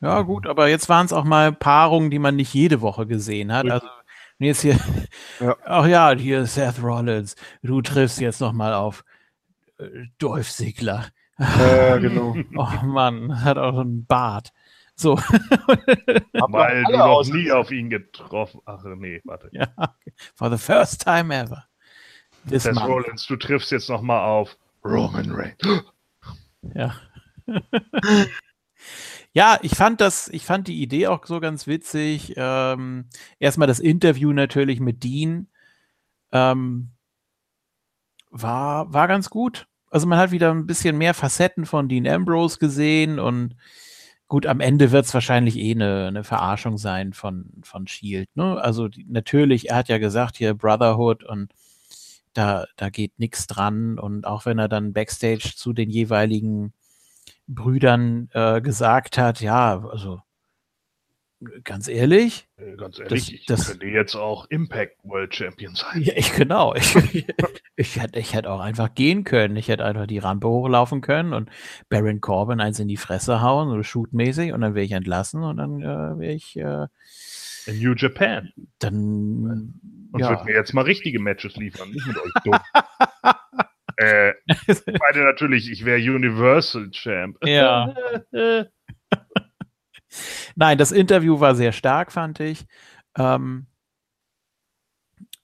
Ja, 0.01 0.21
gut, 0.21 0.47
aber 0.47 0.69
jetzt 0.69 0.91
waren 0.91 1.07
es 1.07 1.13
auch 1.13 1.25
mal 1.25 1.51
Paarungen, 1.53 2.11
die 2.11 2.19
man 2.19 2.37
nicht 2.37 2.53
jede 2.53 2.83
Woche 2.83 3.07
gesehen 3.07 3.53
hat. 3.53 3.71
Also 3.71 3.87
und 4.45 4.49
jetzt 4.49 4.61
hier, 4.61 4.79
Ja. 5.41 5.57
ach 5.65 5.87
ja, 5.87 6.13
hier 6.15 6.45
Seth 6.45 6.83
Rollins, 6.83 7.35
du 7.63 7.81
triffst 7.81 8.21
jetzt 8.21 8.41
noch 8.43 8.53
mal 8.53 8.75
auf 8.75 9.03
äh, 9.79 9.87
Dolph 10.19 10.51
Ziggler. 10.51 11.07
Ja, 11.39 11.97
genau. 11.97 12.37
Oh 12.57 12.85
Mann, 12.85 13.43
hat 13.43 13.57
auch 13.57 13.79
einen 13.79 14.05
Bart. 14.05 14.53
So, 14.97 15.17
Weil 16.51 16.85
du 16.85 16.93
noch 16.93 17.01
aus- 17.07 17.29
nie 17.31 17.51
auf 17.51 17.71
ihn 17.73 17.89
getroffen. 17.89 18.61
Ach 18.67 18.85
nee, 18.85 19.21
warte. 19.25 19.49
ja, 19.53 19.67
for 20.35 20.51
the 20.51 20.59
first 20.59 21.03
time 21.03 21.35
ever. 21.35 21.65
This 22.49 22.65
Seth 22.65 22.75
month. 22.75 22.89
Rollins, 22.89 23.27
du 23.27 23.37
triffst 23.37 23.73
jetzt 23.73 23.89
noch 23.89 24.03
mal 24.03 24.23
auf 24.25 24.57
Roman 24.85 25.31
Reigns. 25.33 25.83
Ja. 26.75 26.95
ja, 29.35 29.59
ich 29.63 29.75
fand 29.75 30.01
das, 30.01 30.29
ich 30.29 30.45
fand 30.45 30.69
die 30.69 30.81
Idee 30.81 31.09
auch 31.09 31.27
so 31.27 31.41
ganz 31.41 31.67
witzig. 31.67 32.35
Ähm, 32.37 33.07
erstmal 33.41 33.69
das 33.69 33.81
Interview 33.81 34.33
natürlich 34.33 34.79
mit 34.81 35.03
Dean. 35.03 35.49
Ähm, 36.33 36.91
war, 38.31 38.93
war 38.93 39.09
ganz 39.09 39.31
gut. 39.31 39.67
Also 39.91 40.07
man 40.07 40.19
hat 40.19 40.31
wieder 40.31 40.53
ein 40.53 40.67
bisschen 40.67 40.97
mehr 40.97 41.15
Facetten 41.15 41.67
von 41.67 41.89
Dean 41.89 42.07
Ambrose 42.07 42.59
gesehen 42.59 43.19
und 43.19 43.57
gut, 44.29 44.47
am 44.47 44.61
Ende 44.61 44.93
wird 44.93 45.05
es 45.07 45.15
wahrscheinlich 45.15 45.57
eh 45.57 45.73
eine, 45.73 46.07
eine 46.09 46.25
Verarschung 46.25 46.79
sein 46.79 47.13
von, 47.13 47.51
von 47.63 47.87
Shield. 47.89 48.29
Ne? 48.37 48.61
Also 48.61 48.89
die, 48.89 49.05
natürlich, 49.09 49.71
er 49.71 49.77
hat 49.77 49.89
ja 49.89 49.99
gesagt, 49.99 50.37
hier 50.37 50.55
Brotherhood 50.55 51.25
und 51.25 51.53
da, 52.35 52.67
da 52.77 52.91
geht 52.91 53.19
nichts 53.19 53.47
dran. 53.47 53.99
Und 53.99 54.27
auch 54.27 54.47
wenn 54.47 54.59
er 54.59 54.69
dann 54.69 54.93
backstage 54.93 55.55
zu 55.57 55.73
den 55.73 55.91
jeweiligen 55.91 56.73
Brüdern 57.47 58.29
äh, 58.33 58.61
gesagt 58.61 59.19
hat, 59.19 59.41
ja, 59.41 59.85
also 59.87 60.21
Ganz 61.65 61.89
ehrlich? 61.89 62.49
Äh, 62.57 62.75
Ganz 62.77 62.99
ehrlich, 62.99 63.11
Das- 63.27 63.29
ich 63.29 63.45
das- 63.47 63.69
könnte 63.69 63.87
jetzt 63.87 64.15
auch 64.15 64.47
Impact 64.49 64.97
World 65.03 65.35
Champion 65.35 65.75
sein. 65.75 66.01
Ja, 66.01 66.15
ich, 66.17 66.33
genau. 66.35 66.75
Ich, 66.75 66.95
ich, 67.77 67.97
hätte, 68.01 68.19
ich 68.19 68.33
hätte 68.33 68.51
auch 68.51 68.61
einfach 68.61 68.95
gehen 68.95 69.25
können. 69.25 69.57
Ich 69.57 69.69
hätte 69.69 69.85
einfach 69.85 70.07
die 70.07 70.19
Rampe 70.21 70.49
hochlaufen 70.49 71.03
können 71.03 71.35
und 71.35 71.51
Baron 71.91 72.23
Corbin 72.23 72.61
eins 72.61 72.79
in 72.79 72.89
die 72.89 72.97
Fresse 72.97 73.43
hauen, 73.43 73.69
so 73.69 73.83
shootmäßig, 73.83 74.53
und 74.55 74.63
dann 74.63 74.75
wäre 74.75 74.87
ich 74.87 74.93
entlassen 74.93 75.43
und 75.43 75.59
dann 75.59 75.83
äh, 75.83 76.19
wäre 76.19 76.33
ich 76.33 76.57
äh, 76.57 76.87
In 77.67 77.79
New 77.83 77.93
Japan. 77.95 78.51
dann. 78.79 79.75
Und 80.13 80.21
ja. 80.21 80.31
würde 80.31 80.45
mir 80.45 80.55
jetzt 80.55 80.73
mal 80.73 80.83
richtige 80.83 81.19
Matches 81.21 81.57
liefern, 81.57 81.91
nicht 81.91 82.07
mit 82.07 82.17
euch 82.17 82.33
dumm. 82.45 82.59
äh, 83.97 84.33
ich 84.67 84.85
meine 84.87 85.25
natürlich, 85.25 85.71
ich 85.71 85.85
wäre 85.85 85.99
Universal 85.99 86.91
Champ. 86.91 87.37
Ja. 87.45 87.95
Nein, 90.55 90.79
das 90.79 90.93
Interview 90.93 91.41
war 91.41 91.55
sehr 91.55 91.73
stark, 91.73 92.13
fand 92.13 92.41
ich. 92.41 92.67
Ähm, 93.17 93.67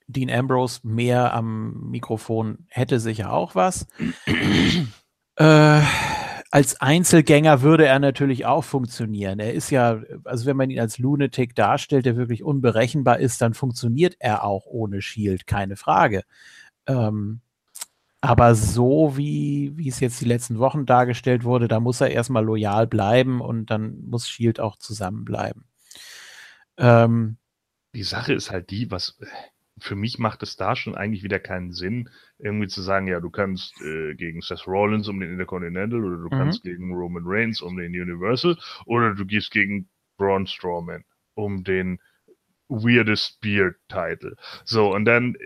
Dean 0.07 0.31
Ambrose 0.31 0.81
mehr 0.83 1.35
am 1.35 1.91
Mikrofon 1.91 2.67
hätte 2.69 3.01
sicher 3.01 3.33
auch 3.33 3.55
was. 3.55 3.87
äh, 5.37 5.83
als 6.53 6.81
Einzelgänger 6.81 7.63
würde 7.63 7.87
er 7.87 8.01
natürlich 8.01 8.45
auch 8.45 8.65
funktionieren. 8.65 9.39
Er 9.39 9.55
ist 9.55 9.71
ja, 9.71 10.01
also 10.25 10.47
wenn 10.47 10.57
man 10.57 10.71
ihn 10.71 10.81
als 10.81 10.99
Lunatic 10.99 11.55
darstellt, 11.55 12.07
der 12.07 12.17
wirklich 12.17 12.43
unberechenbar 12.43 13.21
ist, 13.21 13.41
dann 13.41 13.55
funktioniert 13.55 14.17
er 14.19 14.43
auch 14.43 14.67
ohne 14.67 15.01
Shield, 15.01 15.47
keine 15.47 15.77
Frage. 15.77 16.25
Ähm, 16.87 17.41
aber 18.21 18.55
so 18.55 19.17
wie, 19.17 19.73
wie 19.77 19.89
es 19.89 20.01
jetzt 20.01 20.21
die 20.21 20.27
letzten 20.27 20.59
Wochen 20.59 20.87
dargestellt 20.87 21.45
wurde, 21.45 21.69
da 21.69 21.81
muss 21.81 22.01
er 22.01 22.11
erstmal 22.11 22.45
loyal 22.45 22.87
bleiben 22.87 23.41
und 23.41 23.71
dann 23.71 24.03
muss 24.07 24.29
Shield 24.29 24.61
auch 24.61 24.77
zusammenbleiben. 24.77 25.65
Ähm, 26.79 27.37
Die 27.95 28.03
Sache 28.05 28.33
ist 28.35 28.51
halt 28.51 28.71
die, 28.71 28.91
was 28.91 29.19
für 29.79 29.95
mich 29.97 30.19
macht 30.19 30.43
es 30.43 30.57
da 30.57 30.77
schon 30.77 30.95
eigentlich 30.97 31.23
wieder 31.23 31.39
keinen 31.39 31.73
Sinn, 31.73 32.11
irgendwie 32.39 32.67
zu 32.69 32.83
sagen, 32.83 33.07
ja, 33.07 33.21
du 33.21 33.31
kannst 33.31 33.81
äh, 33.81 34.15
gegen 34.15 34.43
Seth 34.43 34.67
Rollins 34.67 35.09
um 35.09 35.21
den 35.21 35.31
Intercontinental 35.31 36.05
oder 36.05 36.17
du 36.23 36.31
Mhm. 36.31 36.31
kannst 36.31 36.63
gegen 36.65 36.93
Roman 36.93 37.23
Reigns 37.25 37.63
um 37.63 37.77
den 37.77 37.93
Universal 37.93 38.59
oder 38.87 39.15
du 39.15 39.25
gehst 39.25 39.51
gegen 39.53 39.89
Braun 40.19 40.47
Strowman 40.47 41.05
um 41.35 41.65
den 41.65 41.99
Weirdest 42.69 43.41
Beard 43.41 43.77
Title. 43.89 44.37
So, 44.65 44.95
und 44.95 45.05
dann, 45.07 45.37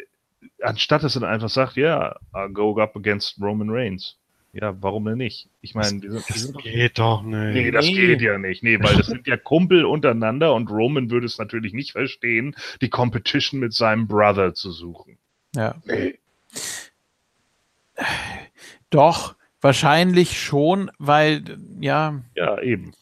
anstatt 0.62 1.02
dass 1.02 1.16
er 1.16 1.20
dann 1.20 1.30
einfach 1.30 1.48
sagt, 1.48 1.76
ja, 1.76 2.16
I'll 2.32 2.52
go 2.52 2.78
up 2.80 2.96
against 2.96 3.40
Roman 3.40 3.70
Reigns. 3.70 4.16
Ja, 4.52 4.72
warum 4.80 5.04
denn 5.04 5.18
nicht? 5.18 5.48
Ich 5.62 5.74
meine, 5.74 6.00
Das 6.00 6.26
sind 6.28 6.54
doch 6.54 6.62
geht 6.62 6.98
doch 7.00 7.22
nicht. 7.24 7.54
Nee, 7.54 7.70
das 7.72 7.86
Nee. 7.86 7.94
geht 7.94 8.20
ja 8.20 8.38
nicht. 8.38 8.62
Nee, 8.62 8.78
weil 8.80 8.94
das 8.94 9.08
sind 9.08 9.26
ja 9.26 9.36
Kumpel 9.36 9.84
untereinander 9.84 10.54
und 10.54 10.70
Roman 10.70 11.10
würde 11.10 11.26
es 11.26 11.38
natürlich 11.38 11.72
nicht 11.72 11.90
verstehen, 11.90 12.54
die 12.80 12.88
Competition 12.88 13.58
mit 13.58 13.72
seinem 13.72 14.06
Brother 14.06 14.54
zu 14.54 14.70
suchen. 14.70 15.18
ja. 15.56 15.74
Nee. 15.84 16.18
Doch, 18.90 19.34
wahrscheinlich 19.60 20.40
schon, 20.40 20.90
weil, 20.98 21.42
ja, 21.80 22.20
Ja, 22.34 22.60
eben. 22.60 22.92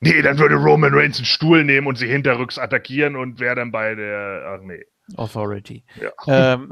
Nee, 0.00 0.20
dann 0.22 0.38
würde 0.38 0.56
Roman 0.56 0.92
Reigns 0.94 1.16
einen 1.16 1.24
Stuhl 1.26 1.64
nehmen 1.64 1.86
und 1.86 1.96
sie 1.96 2.06
hinterrücks 2.06 2.58
attackieren 2.58 3.16
und 3.16 3.40
wäre 3.40 3.56
dann 3.56 3.70
bei 3.72 3.94
der. 3.94 4.56
Ach 4.58 4.62
nee. 4.62 4.84
Authority. 5.16 5.84
Ja. 6.00 6.54
Ähm, 6.54 6.70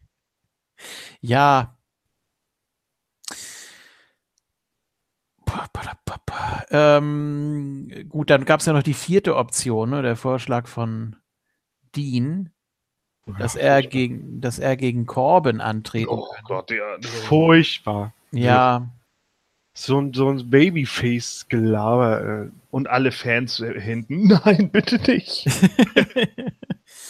ja. 1.20 1.76
Ähm, 6.70 7.90
gut, 8.08 8.30
dann 8.30 8.44
gab 8.44 8.60
es 8.60 8.66
ja 8.66 8.72
noch 8.72 8.82
die 8.84 8.94
vierte 8.94 9.36
Option, 9.36 9.90
ne, 9.90 10.02
der 10.02 10.14
Vorschlag 10.16 10.68
von 10.68 11.16
Dean, 11.96 12.50
dass 13.38 13.56
er 13.56 13.82
gegen, 13.82 14.40
dass 14.40 14.58
er 14.60 14.76
gegen 14.76 15.06
Corbin 15.06 15.60
antreten 15.60 16.08
Oh 16.08 16.28
kann. 16.32 16.44
Gott, 16.44 16.70
ja. 16.70 16.96
Furchtbar. 17.26 18.14
Ja, 18.30 18.88
So 19.74 20.00
ein, 20.00 20.12
so 20.14 20.28
ein 20.28 20.50
Babyface-Gelaber. 20.50 22.44
Äh. 22.44 22.50
Und 22.70 22.88
alle 22.88 23.10
Fans 23.12 23.60
äh, 23.60 23.80
hinten. 23.80 24.28
Nein, 24.44 24.70
bitte 24.70 25.00
nicht. 25.10 25.48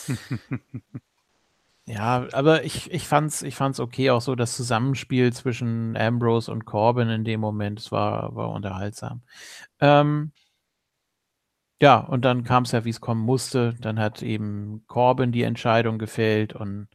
ja, 1.87 2.27
aber 2.33 2.65
ich, 2.65 2.91
ich 2.91 3.07
fand's, 3.07 3.43
ich 3.43 3.55
fand's 3.57 3.81
okay, 3.81 4.11
auch 4.11 4.21
so 4.21 4.35
das 4.35 4.57
Zusammenspiel 4.57 5.33
zwischen 5.33 5.97
Ambrose 5.97 6.51
und 6.53 6.65
Corbin 6.65 7.09
in 7.09 7.25
dem 7.25 7.41
Moment, 7.41 7.81
es 7.81 7.93
war, 7.93 8.35
war 8.35 8.51
unterhaltsam. 8.51 9.23
Ähm, 9.81 10.33
ja, 11.83 11.99
und 11.99 12.25
dann 12.25 12.45
kam 12.45 12.65
es 12.65 12.73
ja, 12.73 12.85
wie 12.85 12.91
es 12.91 13.01
kommen 13.01 13.23
musste. 13.23 13.75
Dann 13.81 13.99
hat 13.99 14.23
eben 14.23 14.85
Corbin 14.87 15.33
die 15.33 15.45
Entscheidung 15.45 15.99
gefällt 15.99 16.53
und 16.55 16.89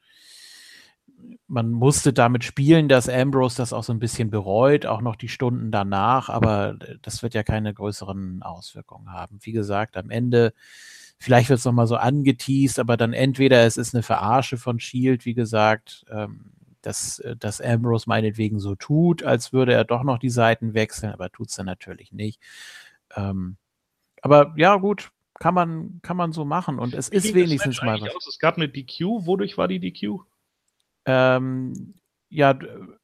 man 1.48 1.72
musste 1.72 2.14
damit 2.14 2.44
spielen, 2.44 2.88
dass 2.88 3.10
Ambrose 3.10 3.58
das 3.58 3.74
auch 3.74 3.84
so 3.84 3.94
ein 3.94 4.00
bisschen 4.00 4.30
bereut, 4.30 4.86
auch 4.86 5.02
noch 5.02 5.16
die 5.16 5.28
Stunden 5.28 5.72
danach, 5.72 6.30
aber 6.30 6.78
das 7.02 7.24
wird 7.24 7.34
ja 7.34 7.44
keine 7.44 7.74
größeren 7.74 8.42
Auswirkungen 8.44 9.12
haben. 9.12 9.40
Wie 9.42 9.52
gesagt, 9.52 9.98
am 9.98 10.10
Ende, 10.10 10.54
vielleicht 11.18 11.50
wird 11.50 11.60
es 11.60 11.66
nochmal 11.66 11.88
so 11.88 11.96
angeteased, 11.96 12.80
aber 12.80 12.98
dann 12.98 13.14
entweder 13.14 13.66
es 13.66 13.78
ist 13.78 13.94
eine 13.94 14.04
Verarsche 14.04 14.58
von 14.58 14.80
Shield, 14.80 15.26
wie 15.26 15.34
gesagt, 15.34 16.06
ähm, 16.10 16.52
dass, 16.82 17.20
äh, 17.20 17.36
dass 17.36 17.62
Ambrose 17.62 18.06
meinetwegen 18.08 18.60
so 18.60 18.76
tut, 18.76 19.24
als 19.24 19.54
würde 19.54 19.74
er 19.74 19.84
doch 19.84 20.04
noch 20.04 20.20
die 20.20 20.30
Seiten 20.30 20.74
wechseln, 20.74 21.12
aber 21.12 21.32
tut 21.32 21.50
es 21.50 21.56
dann 21.56 21.66
natürlich 21.66 22.12
nicht. 22.12 22.42
Ähm, 23.16 23.58
aber 24.22 24.54
ja, 24.58 24.76
gut, 24.78 25.12
kann 25.40 25.54
man, 25.54 26.00
kann 26.02 26.18
man 26.18 26.32
so 26.32 26.46
machen 26.46 26.80
und 26.80 26.94
es 26.94 27.12
Wie 27.12 27.18
ist 27.18 27.34
wenigstens 27.34 27.82
mal 27.82 28.00
was. 28.00 28.16
Aus? 28.16 28.28
Es 28.28 28.40
gab 28.40 28.56
eine 28.58 28.70
DQ. 28.70 29.26
Wodurch 29.26 29.58
war 29.58 29.68
die 29.68 29.80
DQ? 29.80 30.22
Ähm, 31.06 31.96
ja, 32.30 32.58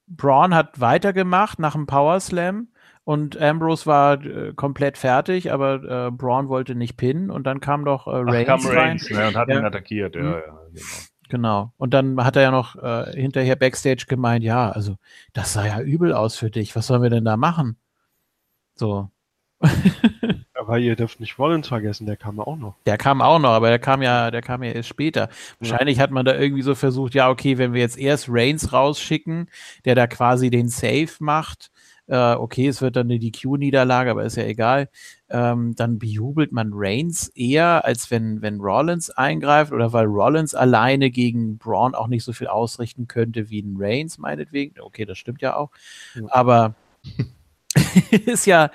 Braun 0.08 0.56
hat 0.56 0.80
weitergemacht 0.80 1.60
nach 1.60 1.74
dem 1.74 1.88
Power 1.88 2.20
Slam 2.20 2.70
und 3.04 3.40
Ambrose 3.42 3.86
war 3.86 4.24
äh, 4.24 4.54
komplett 4.54 4.98
fertig, 4.98 5.52
aber 5.52 6.08
äh, 6.08 6.12
Braun 6.12 6.50
wollte 6.50 6.76
nicht 6.76 6.98
pinnen 6.98 7.30
und 7.32 7.46
dann 7.46 7.60
kam 7.60 7.84
doch 7.86 8.08
äh, 8.08 8.12
Ach, 8.12 8.26
Reigns 8.28 8.48
kam 8.48 8.66
rein. 8.68 8.78
Reigns 8.78 9.10
ne, 9.10 9.28
und 9.28 9.36
hat 9.36 9.50
Ja. 9.50 9.60
ihn 9.60 9.66
attackiert. 9.66 10.16
Ja, 10.16 10.22
Mhm. 10.22 10.28
ja, 10.32 10.40
genau. 10.72 10.88
Genau. 11.30 11.74
Und 11.78 11.94
dann 11.94 12.22
hat 12.26 12.36
er 12.36 12.42
ja 12.42 12.52
noch 12.52 12.76
äh, 12.76 13.14
hinterher 13.14 13.56
Backstage 13.56 14.06
gemeint, 14.08 14.44
ja, 14.44 14.70
also 14.70 14.98
das 15.32 15.54
sah 15.54 15.66
ja 15.66 15.80
übel 15.80 16.14
aus 16.14 16.36
für 16.36 16.52
dich. 16.52 16.76
Was 16.76 16.88
sollen 16.88 17.02
wir 17.04 17.10
denn 17.10 17.24
da 17.26 17.38
machen? 17.38 17.78
So. 18.76 19.10
Aber 20.54 20.78
ihr 20.78 20.96
dürft 20.96 21.20
nicht 21.20 21.40
Rollins 21.40 21.68
vergessen, 21.70 22.06
der 22.06 22.18
kam 22.18 22.40
auch 22.40 22.58
noch. 22.58 22.76
Der 22.86 22.98
kam 22.98 23.22
auch 23.22 23.40
noch, 23.40 23.50
aber 23.50 23.70
der 23.70 23.80
kam 23.80 24.02
ja, 24.04 24.30
der 24.30 24.42
kam 24.44 24.62
ja 24.64 24.72
erst 24.72 24.90
später. 24.90 25.30
Wahrscheinlich 25.60 26.00
hat 26.00 26.12
man 26.12 26.24
da 26.26 26.38
irgendwie 26.38 26.62
so 26.62 26.76
versucht, 26.76 27.16
ja, 27.16 27.30
okay, 27.30 27.58
wenn 27.58 27.74
wir 27.74 27.82
jetzt 27.82 27.98
erst 27.98 28.28
Reigns 28.30 28.72
rausschicken, 28.72 29.50
der 29.86 29.96
da 29.96 30.06
quasi 30.08 30.50
den 30.52 30.68
Save 30.68 31.10
macht, 31.20 31.72
äh, 32.12 32.36
okay, 32.36 32.68
es 32.68 32.82
wird 32.82 32.98
dann 32.98 33.08
eine 33.08 33.20
DQ-Niederlage, 33.20 34.12
aber 34.12 34.26
ist 34.26 34.36
ja 34.36 34.44
egal, 34.44 34.90
ähm, 35.30 35.74
dann 35.78 35.98
bejubelt 35.98 36.52
man 36.52 36.72
Reigns 36.74 37.30
eher, 37.30 37.86
als 37.86 38.12
wenn, 38.12 38.42
wenn 38.42 38.60
Rollins 38.60 39.10
eingreift 39.12 39.72
oder 39.72 39.94
weil 39.94 40.08
Rollins 40.08 40.54
alleine 40.54 41.10
gegen 41.10 41.58
Braun 41.58 41.96
auch 41.96 42.08
nicht 42.08 42.26
so 42.26 42.34
viel 42.34 42.48
ausrichten 42.48 43.08
könnte 43.08 43.50
wie 43.50 43.62
ein 43.62 43.76
Reigns, 43.78 44.18
meinetwegen. 44.18 44.78
Okay, 44.82 45.06
das 45.06 45.18
stimmt 45.18 45.42
ja 45.42 45.56
auch. 45.56 45.72
Ja. 46.16 46.24
Aber 46.28 46.76
ist 48.26 48.46
ja, 48.46 48.72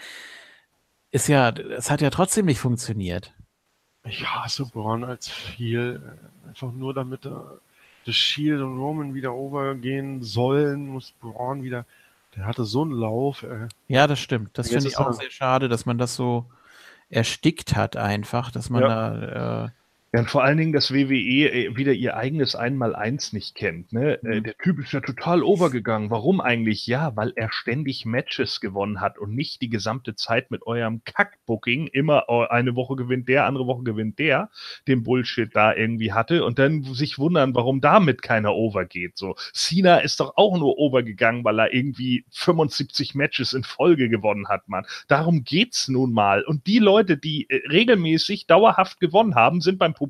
ist 1.11 1.28
ja, 1.28 1.51
es 1.51 1.91
hat 1.91 2.01
ja 2.01 2.09
trotzdem 2.09 2.47
nicht 2.47 2.61
funktioniert. 2.61 3.34
Ich 4.05 4.26
hasse 4.26 4.64
Braun 4.64 5.05
als 5.05 5.28
viel. 5.28 6.01
äh, 6.03 6.49
Einfach 6.49 6.72
nur 6.72 6.95
damit 6.95 7.26
äh, 7.26 7.30
das 8.07 8.14
Shield 8.14 8.62
und 8.62 8.78
Roman 8.78 9.12
wieder 9.12 9.34
overgehen 9.34 10.22
sollen, 10.22 10.89
muss 10.89 11.12
Braun 11.20 11.62
wieder. 11.62 11.84
Der 12.37 12.47
hatte 12.47 12.64
so 12.64 12.82
einen 12.82 12.93
Lauf. 12.93 13.43
Äh. 13.43 13.68
Ja, 13.89 14.07
das 14.07 14.18
stimmt. 14.20 14.57
Das 14.59 14.68
finde 14.68 14.87
ich 14.89 14.99
auch 14.99 15.12
sehr 15.12 15.30
schade, 15.30 15.68
dass 15.68 15.87
man 15.87 15.99
das 15.99 16.14
so 16.14 16.47
erstickt 17.09 17.74
hat 17.76 17.97
einfach, 17.97 18.51
dass 18.51 18.68
man 18.70 18.82
Ja. 18.82 18.89
da 19.11 19.64
äh, 19.64 19.68
Ja, 20.17 20.23
und 20.23 20.31
vor 20.31 20.45
allen 20.45 20.57
Dingen, 20.57 20.73
dass 20.73 20.95
WWE 20.95 21.12
äh, 21.53 21.77
wieder 21.77 21.93
ihr 21.93 22.17
eigenes 22.17 22.57
Einmaleins 22.57 23.35
nicht 23.35 23.55
kennt. 23.55 23.93
Ne? 23.93 24.14
Äh, 24.25 24.41
Mhm. 24.41 24.45
Der 24.45 24.57
Typ 24.57 24.79
ist 24.79 24.93
ja 24.93 25.01
total 25.01 25.43
overgegangen. 25.43 26.09
Warum 26.09 26.41
eigentlich? 26.41 26.87
Ja, 26.87 27.14
weil 27.17 27.35
er 27.37 27.53
ständig 27.53 28.07
Matches 28.07 28.62
gewonnen 28.62 29.03
hat 29.03 29.19
und 29.19 29.35
nicht 29.35 29.61
die 29.61 29.69
gesamte 29.69 30.14
Zeit 30.14 30.51
mit 30.51 30.67
eurem 30.67 31.03
Kackbooking 31.05 31.89
immer 31.89 32.25
äh, 32.29 32.47
eine 32.49 32.77
Woche 32.77 32.97
gewinnt 32.97 33.29
der, 33.29 33.45
andere 33.45 33.67
Woche 33.67 33.83
gewinnt 33.83 34.19
der, 34.19 34.49
den 34.89 35.03
Bullshit 35.03 35.55
da 35.55 35.75
irgendwie 35.75 36.14
hatte 36.14 36.47
und 36.47 36.59
dann 36.59 36.83
sich 36.83 37.19
wundern, 37.19 37.55
warum 37.55 37.83
damit 37.83 38.23
keiner 38.23 38.55
overgeht. 38.55 39.19
So, 39.19 39.35
Cena 39.53 39.99
ist 39.99 40.21
doch 40.21 40.39
auch 40.39 40.59
nur 40.59 40.79
overgegangen, 40.79 41.45
weil 41.45 41.59
er 41.61 41.75
irgendwie 41.75 42.25
75 42.31 43.14
Matches 43.14 43.53
in 43.53 43.64
Folge 43.64 44.09
gewonnen 44.09 44.49
hat, 44.49 44.67
Mann. 44.67 44.87
Darum 45.09 45.45
geht's 45.45 45.89
nun 45.89 46.12
mal. 46.12 46.43
Und 46.43 46.67
die 46.67 46.79
Leute, 46.79 47.19
die 47.19 47.51
äh, 47.51 47.69
regelmäßig 47.69 48.47
dauerhaft 48.47 48.99
gewonnen 48.99 49.35
haben, 49.35 49.61
sind 49.61 49.79
beim 49.79 49.93
Publikum 49.93 50.05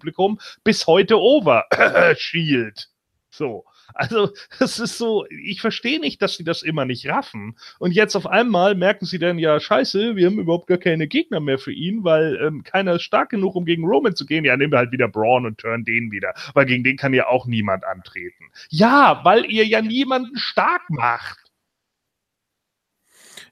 bis 0.64 0.86
heute 0.86 1.20
over. 1.20 1.64
Shield. 2.16 2.88
So. 3.30 3.64
Also, 3.94 4.30
das 4.58 4.78
ist 4.78 4.98
so, 4.98 5.26
ich 5.30 5.60
verstehe 5.60 6.00
nicht, 6.00 6.20
dass 6.20 6.36
sie 6.36 6.44
das 6.44 6.62
immer 6.62 6.84
nicht 6.84 7.08
raffen. 7.08 7.56
Und 7.78 7.92
jetzt 7.92 8.16
auf 8.16 8.26
einmal 8.26 8.74
merken 8.74 9.06
sie 9.06 9.18
dann, 9.18 9.38
ja, 9.38 9.60
scheiße, 9.60 10.16
wir 10.16 10.26
haben 10.26 10.38
überhaupt 10.38 10.66
gar 10.66 10.78
keine 10.78 11.06
Gegner 11.06 11.40
mehr 11.40 11.58
für 11.58 11.72
ihn, 11.72 12.04
weil 12.04 12.38
ähm, 12.42 12.62
keiner 12.62 12.94
ist 12.94 13.02
stark 13.02 13.30
genug, 13.30 13.54
um 13.54 13.64
gegen 13.64 13.84
Roman 13.84 14.16
zu 14.16 14.26
gehen. 14.26 14.44
Ja, 14.44 14.56
nehmen 14.56 14.72
wir 14.72 14.78
halt 14.78 14.92
wieder 14.92 15.08
Braun 15.08 15.46
und 15.46 15.58
turn 15.58 15.84
den 15.84 16.10
wieder, 16.10 16.34
weil 16.54 16.66
gegen 16.66 16.84
den 16.84 16.96
kann 16.96 17.14
ja 17.14 17.28
auch 17.28 17.46
niemand 17.46 17.84
antreten. 17.84 18.50
Ja, 18.68 19.20
weil 19.24 19.44
ihr 19.46 19.64
ja 19.64 19.80
niemanden 19.80 20.36
stark 20.36 20.82
macht. 20.90 21.45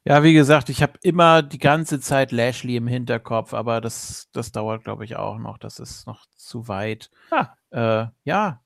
Ja, 0.07 0.23
wie 0.23 0.35
gesagt, 0.35 0.69
ich 0.69 0.83
habe 0.83 0.99
immer 1.03 1.43
die 1.43 1.59
ganze 1.59 1.99
Zeit 1.99 2.31
Lashley 2.31 2.77
im 2.77 2.87
Hinterkopf, 2.87 3.55
aber 3.55 3.81
das, 3.81 4.29
das 4.33 4.53
dauert, 4.53 4.85
glaube 4.85 5.05
ich, 5.05 5.17
auch 5.17 5.39
noch. 5.39 5.57
Das 5.57 5.79
ist 5.79 6.07
noch 6.07 6.27
zu 6.37 6.69
weit. 6.69 7.11
Ah. 7.31 7.55
Äh, 7.71 8.09
ja, 8.25 8.61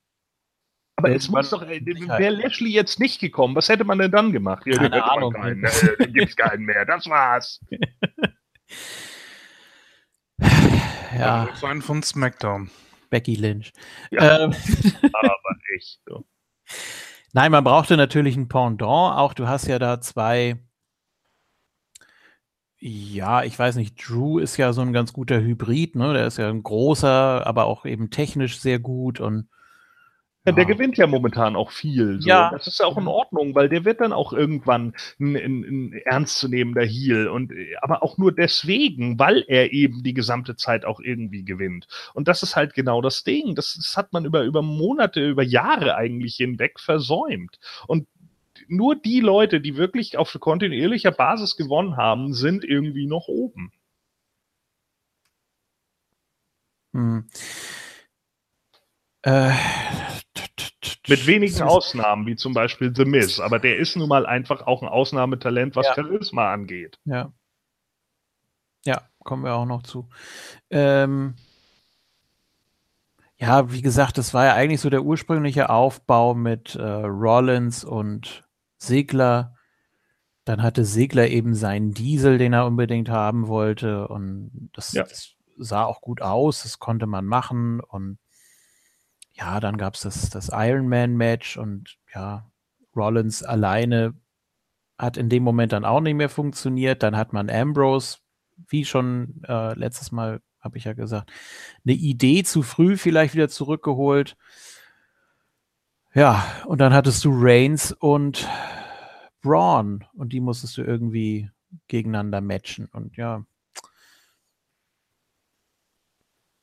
Aber 0.97 1.11
es 1.11 1.29
muss 1.29 1.49
doch, 1.49 1.61
äh, 1.61 1.79
wäre 1.85 2.33
Lashley 2.35 2.71
jetzt 2.71 2.99
nicht 2.99 3.21
gekommen, 3.21 3.55
was 3.55 3.69
hätte 3.69 3.85
man 3.85 3.99
denn 3.99 4.11
dann 4.11 4.33
gemacht? 4.33 4.63
Ja, 4.65 4.75
Keine 4.77 5.01
Ahnung. 5.03 5.33
Keinen, 5.33 5.63
äh, 5.63 5.69
dann 5.97 6.11
gibt's 6.13 6.35
keinen 6.35 6.65
mehr. 6.65 6.85
Das 6.85 7.07
war's. 7.07 7.61
ja, 11.17 11.45
Das 11.45 11.63
war 11.63 11.71
ein 11.71 11.81
von 11.81 12.03
SmackDown. 12.03 12.69
Becky 13.09 13.35
Lynch. 13.35 13.71
Ja. 14.11 14.41
Ähm, 14.41 14.53
Aber 15.13 15.55
echt. 15.73 16.01
So. 16.05 16.25
Nein, 17.33 17.51
man 17.51 17.63
brauchte 17.63 17.95
natürlich 17.95 18.35
ein 18.35 18.49
Pendant. 18.49 18.83
Auch 18.83 19.33
du 19.33 19.47
hast 19.47 19.67
ja 19.67 19.79
da 19.79 20.01
zwei. 20.01 20.57
Ja, 22.81 23.43
ich 23.43 23.57
weiß 23.59 23.75
nicht. 23.75 23.95
Drew 24.07 24.39
ist 24.39 24.57
ja 24.57 24.71
so 24.73 24.81
ein 24.81 24.93
ganz 24.93 25.11
guter 25.13 25.41
Hybrid, 25.41 25.95
ne? 25.95 26.13
Der 26.13 26.27
ist 26.27 26.37
ja 26.37 26.49
ein 26.49 26.63
großer, 26.63 27.45
aber 27.45 27.65
auch 27.65 27.85
eben 27.85 28.09
technisch 28.09 28.59
sehr 28.59 28.79
gut 28.79 29.19
und 29.19 29.49
Ja, 30.45 30.53
der 30.53 30.65
gewinnt 30.65 30.97
ja 30.97 31.05
momentan 31.05 31.57
auch 31.57 31.69
viel. 31.71 32.21
So. 32.21 32.29
Ja. 32.29 32.49
Das 32.51 32.65
ist 32.65 32.79
ja 32.79 32.85
auch 32.85 32.97
in 32.97 33.07
Ordnung, 33.07 33.53
weil 33.55 33.67
der 33.67 33.83
wird 33.83 33.99
dann 33.99 34.13
auch 34.13 34.31
irgendwann 34.31 34.93
ein, 35.19 35.35
ein, 35.35 35.63
ein 35.63 35.93
ernstzunehmender 36.05 36.85
Heel. 36.85 37.27
Und, 37.27 37.51
aber 37.81 38.01
auch 38.01 38.17
nur 38.17 38.31
deswegen, 38.31 39.19
weil 39.19 39.43
er 39.47 39.73
eben 39.73 40.01
die 40.01 40.13
gesamte 40.13 40.55
Zeit 40.55 40.85
auch 40.85 41.01
irgendwie 41.01 41.43
gewinnt. 41.43 41.87
Und 42.13 42.29
das 42.29 42.41
ist 42.41 42.55
halt 42.55 42.73
genau 42.73 43.01
das 43.01 43.23
Ding. 43.25 43.53
Das, 43.55 43.73
das 43.75 43.97
hat 43.97 44.13
man 44.13 44.23
über, 44.23 44.43
über 44.43 44.61
Monate, 44.61 45.27
über 45.27 45.43
Jahre 45.43 45.95
eigentlich 45.95 46.35
hinweg 46.37 46.79
versäumt. 46.79 47.59
Und 47.87 48.07
nur 48.67 48.95
die 48.95 49.19
Leute, 49.19 49.61
die 49.61 49.77
wirklich 49.77 50.17
auf 50.17 50.35
kontinuierlicher 50.39 51.11
Basis 51.11 51.55
gewonnen 51.55 51.97
haben, 51.97 52.33
sind 52.33 52.63
irgendwie 52.63 53.07
noch 53.07 53.27
oben. 53.27 53.71
hm. 56.93 57.27
Äh, 59.21 59.51
Mit 61.07 61.27
wenigen 61.27 61.61
Ausnahmen, 61.61 62.25
wie 62.25 62.35
zum 62.35 62.53
Beispiel 62.53 62.93
The 62.95 63.05
Miz. 63.05 63.39
Aber 63.39 63.59
der 63.59 63.77
ist 63.77 63.95
nun 63.95 64.07
mal 64.07 64.25
einfach 64.25 64.65
auch 64.65 64.81
ein 64.81 64.87
Ausnahmetalent, 64.87 65.75
was 65.75 65.87
Ja. 65.87 65.95
Charisma 65.95 66.53
angeht. 66.53 66.99
Ja. 67.05 67.33
Ja, 68.85 69.01
kommen 69.23 69.43
wir 69.43 69.55
auch 69.55 69.65
noch 69.65 69.83
zu. 69.83 70.07
Ähm, 70.69 71.35
ja, 73.37 73.71
wie 73.71 73.81
gesagt, 73.81 74.17
das 74.17 74.33
war 74.33 74.45
ja 74.45 74.53
eigentlich 74.53 74.81
so 74.81 74.89
der 74.89 75.03
ursprüngliche 75.03 75.69
Aufbau 75.69 76.33
mit 76.33 76.75
äh, 76.75 76.81
Rollins 76.83 77.83
und 77.83 78.43
Segler. 78.79 79.55
Dann 80.45 80.63
hatte 80.63 80.83
Segler 80.85 81.27
eben 81.27 81.53
seinen 81.53 81.93
Diesel, 81.93 82.37
den 82.39 82.53
er 82.53 82.65
unbedingt 82.65 83.09
haben 83.09 83.47
wollte. 83.47 84.07
Und 84.07 84.71
das, 84.73 84.93
Ja. 84.93 85.03
das 85.03 85.35
sah 85.57 85.83
auch 85.85 86.01
gut 86.01 86.21
aus, 86.21 86.63
das 86.63 86.79
konnte 86.79 87.05
man 87.05 87.25
machen. 87.25 87.81
Und 87.81 88.17
ja, 89.33 89.59
dann 89.59 89.77
gab 89.77 89.93
es 89.95 90.01
das, 90.01 90.29
das 90.29 90.49
Ironman-Match 90.51 91.57
und 91.57 91.97
ja, 92.13 92.49
Rollins 92.95 93.43
alleine 93.43 94.15
hat 94.97 95.15
in 95.17 95.29
dem 95.29 95.43
Moment 95.43 95.71
dann 95.71 95.85
auch 95.85 96.01
nicht 96.01 96.15
mehr 96.15 96.29
funktioniert. 96.29 97.03
Dann 97.03 97.15
hat 97.15 97.31
man 97.31 97.49
Ambrose, 97.49 98.17
wie 98.67 98.83
schon 98.85 99.41
äh, 99.47 99.73
letztes 99.77 100.11
Mal, 100.11 100.41
habe 100.59 100.77
ich 100.77 100.83
ja 100.83 100.93
gesagt, 100.93 101.31
eine 101.85 101.95
Idee 101.95 102.43
zu 102.43 102.63
früh 102.63 102.97
vielleicht 102.97 103.33
wieder 103.33 103.47
zurückgeholt. 103.47 104.35
Ja, 106.13 106.43
und 106.65 106.81
dann 106.81 106.93
hattest 106.93 107.23
du 107.23 107.29
Reigns 107.33 107.91
und 107.91 108.47
Braun 109.41 110.05
und 110.13 110.33
die 110.33 110.39
musstest 110.39 110.77
du 110.77 110.81
irgendwie 110.81 111.49
gegeneinander 111.87 112.41
matchen. 112.41 112.87
Und 112.87 113.15
ja, 113.15 113.45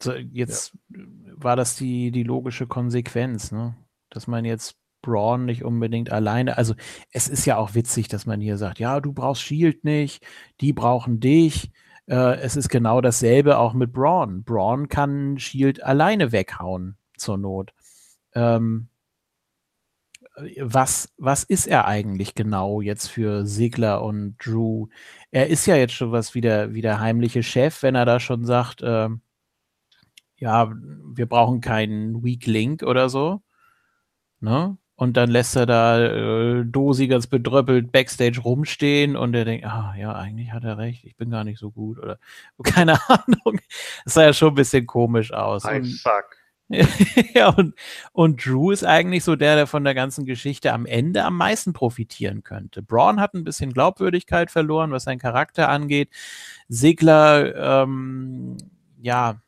so, 0.03 0.12
jetzt 0.14 0.76
war 0.88 1.57
das 1.57 1.76
die, 1.76 2.11
die 2.11 2.24
logische 2.24 2.66
Konsequenz, 2.66 3.53
ne? 3.53 3.76
dass 4.11 4.26
man 4.26 4.44
jetzt 4.44 4.76
Braun 5.01 5.44
nicht 5.44 5.64
unbedingt 5.64 6.11
alleine, 6.11 6.57
also 6.59 6.74
es 7.12 7.28
ist 7.28 7.47
ja 7.47 7.57
auch 7.57 7.74
witzig, 7.74 8.09
dass 8.09 8.26
man 8.26 8.40
hier 8.40 8.59
sagt, 8.59 8.78
ja, 8.80 9.01
du 9.01 9.12
brauchst 9.12 9.42
Shield 9.42 9.84
nicht, 9.84 10.24
die 10.61 10.72
brauchen 10.72 11.20
dich. 11.20 11.70
Äh, 12.07 12.40
es 12.40 12.57
ist 12.57 12.68
genau 12.68 13.01
dasselbe 13.01 13.59
auch 13.59 13.72
mit 13.72 13.92
Braun. 13.92 14.42
Braun 14.42 14.88
kann 14.88 15.38
Shield 15.38 15.82
alleine 15.82 16.32
weghauen 16.32 16.97
zur 17.16 17.38
Not. 17.38 17.72
Ähm, 18.34 18.88
was, 20.61 21.12
was 21.16 21.45
ist 21.45 21.66
er 21.66 21.87
eigentlich 21.87 22.34
genau 22.34 22.80
jetzt 22.80 23.09
für 23.09 23.47
Sigler 23.47 24.03
und 24.03 24.37
Drew? 24.39 24.89
Er 25.30 25.49
ist 25.49 25.66
ja 25.66 25.76
jetzt 25.76 25.95
schon 25.95 26.12
was 26.12 26.34
wie 26.34 26.41
der, 26.41 26.74
wie 26.74 26.82
der 26.82 27.01
heimliche 27.01 27.43
Chef, 27.43 27.82
wenn 27.82 27.95
er 27.95 28.05
da 28.05 28.20
schon 28.20 28.45
sagt, 28.45 28.82
ähm, 28.84 29.22
ja, 30.37 30.70
wir 31.14 31.26
brauchen 31.26 31.61
keinen 31.61 32.22
Weak 32.22 32.47
Link 32.47 32.82
oder 32.82 33.09
so. 33.09 33.43
Ne? 34.41 34.76
Und 34.97 35.16
dann 35.16 35.30
lässt 35.30 35.57
er 35.57 35.66
da 35.66 36.01
äh, 36.01 36.64
Dosi 36.64 37.07
ganz 37.07 37.26
bedröppelt 37.26 37.93
Backstage 37.93 38.41
rumstehen 38.41 39.16
und 39.16 39.34
er 39.34 39.45
denkt, 39.45 39.66
ah 39.66 39.95
ja, 39.99 40.14
eigentlich 40.14 40.53
hat 40.53 40.64
er 40.64 40.78
recht, 40.78 41.05
ich 41.05 41.16
bin 41.16 41.30
gar 41.30 41.45
nicht 41.45 41.59
so 41.59 41.70
gut 41.70 41.99
oder 41.99 42.18
keine 42.62 42.99
Ahnung. 43.09 43.61
Das 44.05 44.14
sah 44.14 44.24
ja 44.24 44.32
schon 44.32 44.51
ein 44.51 44.55
bisschen 44.55 44.87
komisch 44.87 45.32
aus. 45.32 45.64
I 45.64 45.76
Und, 45.76 45.84
suck. 45.84 46.37
ja, 47.34 47.48
und, 47.50 47.74
und 48.12 48.44
Drew 48.44 48.72
ist 48.72 48.84
eigentlich 48.84 49.22
so 49.22 49.36
der, 49.36 49.54
der 49.54 49.66
von 49.68 49.84
der 49.84 49.94
ganzen 49.94 50.24
Geschichte 50.24 50.72
am 50.72 50.84
Ende 50.84 51.24
am 51.24 51.36
meisten 51.36 51.72
profitieren 51.72 52.42
könnte. 52.42 52.82
Braun 52.82 53.20
hat 53.20 53.34
ein 53.34 53.44
bisschen 53.44 53.72
Glaubwürdigkeit 53.72 54.50
verloren, 54.50 54.90
was 54.90 55.04
seinen 55.04 55.20
Charakter 55.20 55.68
angeht. 55.68 56.10
Sigler, 56.68 57.82
ähm, 57.84 58.56
ja, 59.00 59.40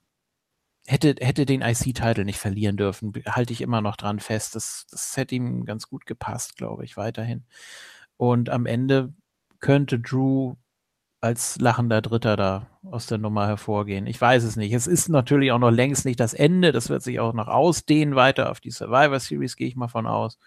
hätte, 0.86 1.16
hätte 1.20 1.44
den 1.44 1.62
IC-Titel 1.62 2.24
nicht 2.24 2.38
verlieren 2.38 2.76
dürfen, 2.76 3.12
halte 3.26 3.52
ich 3.52 3.62
immer 3.62 3.80
noch 3.80 3.96
dran 3.96 4.20
fest. 4.20 4.54
Das, 4.54 4.86
das 4.90 5.16
hätte 5.16 5.34
ihm 5.34 5.64
ganz 5.64 5.88
gut 5.88 6.06
gepasst, 6.06 6.56
glaube 6.56 6.84
ich, 6.84 6.96
weiterhin. 6.96 7.44
Und 8.16 8.48
am 8.48 8.66
Ende 8.66 9.12
könnte 9.60 9.98
Drew 9.98 10.54
als 11.20 11.58
lachender 11.58 12.00
Dritter 12.00 12.36
da 12.36 12.66
aus 12.82 13.06
der 13.06 13.18
Nummer 13.18 13.46
hervorgehen. 13.46 14.06
Ich 14.06 14.20
weiß 14.20 14.44
es 14.44 14.56
nicht. 14.56 14.72
Es 14.72 14.86
ist 14.86 15.08
natürlich 15.08 15.52
auch 15.52 15.58
noch 15.58 15.70
längst 15.70 16.04
nicht 16.04 16.20
das 16.20 16.34
Ende. 16.34 16.72
Das 16.72 16.88
wird 16.88 17.02
sich 17.02 17.18
auch 17.20 17.32
noch 17.32 17.48
ausdehnen 17.48 18.14
weiter 18.14 18.50
auf 18.50 18.60
die 18.60 18.70
Survivor 18.70 19.18
Series, 19.18 19.56
gehe 19.56 19.68
ich 19.68 19.76
mal 19.76 19.88
von 19.88 20.06
aus. 20.06 20.38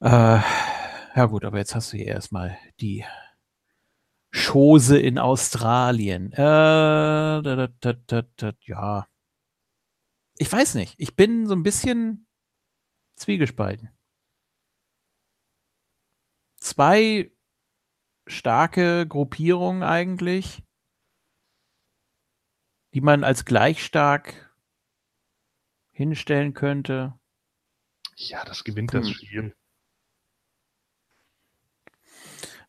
Äh, 0.00 0.40
ja 1.16 1.24
gut, 1.26 1.44
aber 1.44 1.58
jetzt 1.58 1.74
hast 1.74 1.92
du 1.92 1.96
hier 1.96 2.06
erstmal 2.06 2.56
die 2.80 3.04
Chose 4.32 4.98
in 4.98 5.18
Australien. 5.18 6.32
Äh, 6.32 6.36
da, 6.36 7.68
da, 7.80 8.22
da, 8.36 8.52
ja. 8.60 9.08
Ich 10.36 10.52
weiß 10.52 10.74
nicht. 10.74 10.94
Ich 10.98 11.16
bin 11.16 11.46
so 11.46 11.54
ein 11.54 11.64
bisschen 11.64 12.26
zwiegespalten. 13.16 13.90
Zwei 16.60 17.32
starke 18.28 19.06
Gruppierungen 19.06 19.82
eigentlich, 19.82 20.62
die 22.94 23.00
man 23.00 23.24
als 23.24 23.44
gleich 23.44 23.84
stark 23.84 24.54
hinstellen 25.90 26.54
könnte. 26.54 27.18
Ja, 28.16 28.44
das 28.44 28.64
gewinnt 28.64 28.94
das 28.94 29.08
Hm. 29.08 29.14
Spiel. 29.14 29.56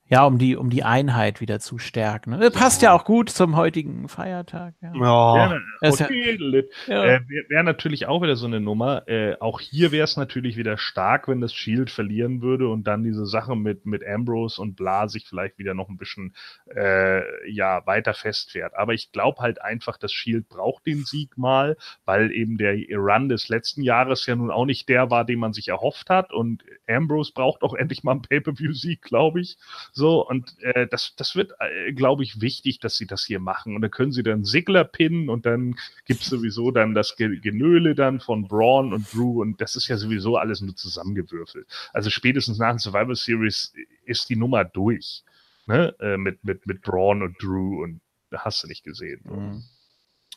Ja, 0.10 0.26
um 0.26 0.38
die, 0.40 0.56
um 0.56 0.70
die 0.70 0.84
Einheit 0.84 1.40
wieder 1.40 1.60
zu 1.60 1.78
stärken. 1.78 2.32
ne? 2.32 2.50
Passt 2.52 2.82
ja 2.82 2.94
auch 2.94 3.06
gut 3.06 3.30
zum 3.30 3.56
heutigen 3.56 4.10
Feiertag. 4.10 4.74
Ja. 4.82 4.92
Ja. 4.96 5.60
Das 5.82 5.94
ist 5.94 6.00
ja- 6.02 6.06
Okay, 6.08 6.64
Ja. 6.88 7.04
Äh, 7.06 7.22
Wäre 7.28 7.46
wär 7.50 7.64
natürlich 7.64 8.08
auch 8.08 8.22
wieder 8.24 8.36
so 8.36 8.48
eine 8.48 8.60
Nummer. 8.60 9.08
Äh, 9.08 9.36
auch 9.40 9.60
hier 9.60 9.92
wäre 9.92 10.04
es 10.06 10.18
natürlich 10.18 10.58
wieder 10.58 10.78
stark, 10.78 11.28
wenn 11.28 11.42
das 11.42 11.54
Shield 11.54 11.92
verlieren 11.92 12.42
würde 12.42 12.68
und 12.70 12.86
dann 12.88 13.04
diese 13.04 13.26
Sache 13.28 13.56
mit, 13.56 13.86
mit 13.86 14.04
Ambrose 14.06 14.60
und 14.62 14.76
Bla 14.76 15.08
sich 15.08 15.28
vielleicht 15.28 15.58
wieder 15.60 15.74
noch 15.76 15.90
ein 15.90 15.98
bisschen 15.98 16.34
äh, 16.76 17.52
ja, 17.52 17.86
weiter 17.86 18.14
festfährt. 18.14 18.74
Aber 18.76 18.94
ich 18.94 19.12
glaube 19.12 19.42
halt 19.42 19.62
einfach, 19.62 19.98
das 19.98 20.12
Shield 20.12 20.50
braucht 20.50 20.86
den 20.86 21.06
Sieg 21.06 21.38
mal, 21.38 21.78
weil 22.06 22.32
eben 22.32 22.58
der 22.58 22.76
Run 22.98 23.30
des 23.30 23.48
letzten 23.50 23.82
Jahres 23.84 24.26
ja 24.26 24.36
nun 24.36 24.52
auch 24.52 24.66
nicht 24.66 24.90
der 24.90 25.10
war, 25.12 25.24
den 25.26 25.40
man 25.40 25.54
sich 25.54 25.68
erhofft 25.68 26.10
hat. 26.10 26.34
Und 26.34 26.64
Ambrose 26.88 27.32
braucht 27.34 27.62
auch 27.62 27.74
endlich 27.76 28.04
mal 28.04 28.14
einen 28.14 28.22
Pay-Per-View-Sieg, 28.24 29.02
glaube 29.02 29.42
ich. 29.42 29.58
So, 30.00 30.26
und 30.26 30.56
äh, 30.62 30.88
das, 30.88 31.14
das 31.18 31.36
wird, 31.36 31.52
äh, 31.60 31.92
glaube 31.92 32.24
ich, 32.24 32.40
wichtig, 32.40 32.80
dass 32.80 32.96
sie 32.96 33.06
das 33.06 33.26
hier 33.26 33.42
machen. 33.42 33.76
Und 33.76 33.82
dann 33.82 33.92
können 33.92 34.14
sie 34.14 34.24
dann 34.24 34.46
Sigler 34.46 34.86
pinnen 34.86 35.28
und 35.28 35.46
dann 35.46 35.76
gibt 36.06 36.22
es 36.22 36.28
sowieso 36.28 36.72
dann 36.72 36.94
das 36.94 37.18
Genöle 37.18 37.96
dann 37.96 38.22
von 38.22 38.48
Braun 38.48 38.94
und 38.94 39.14
Drew 39.14 39.42
und 39.42 39.60
das 39.60 39.76
ist 39.76 39.90
ja 39.90 39.98
sowieso 39.98 40.38
alles 40.38 40.62
nur 40.62 40.74
zusammengewürfelt. 40.74 41.68
Also 41.92 42.10
spätestens 42.10 42.60
nach 42.60 42.70
dem 42.70 42.80
Survival 42.80 43.16
Series 43.16 43.74
ist 44.06 44.30
die 44.30 44.38
Nummer 44.38 44.64
durch. 44.64 45.26
Ne? 45.66 45.94
Äh, 46.00 46.16
mit, 46.16 46.46
mit, 46.46 46.66
mit 46.66 46.82
Braun 46.82 47.22
und 47.22 47.36
Drew 47.44 47.84
und 47.84 48.00
hast 48.32 48.64
du 48.64 48.70
nicht 48.70 48.86
gesehen. 48.86 49.20
Mhm. 49.26 49.64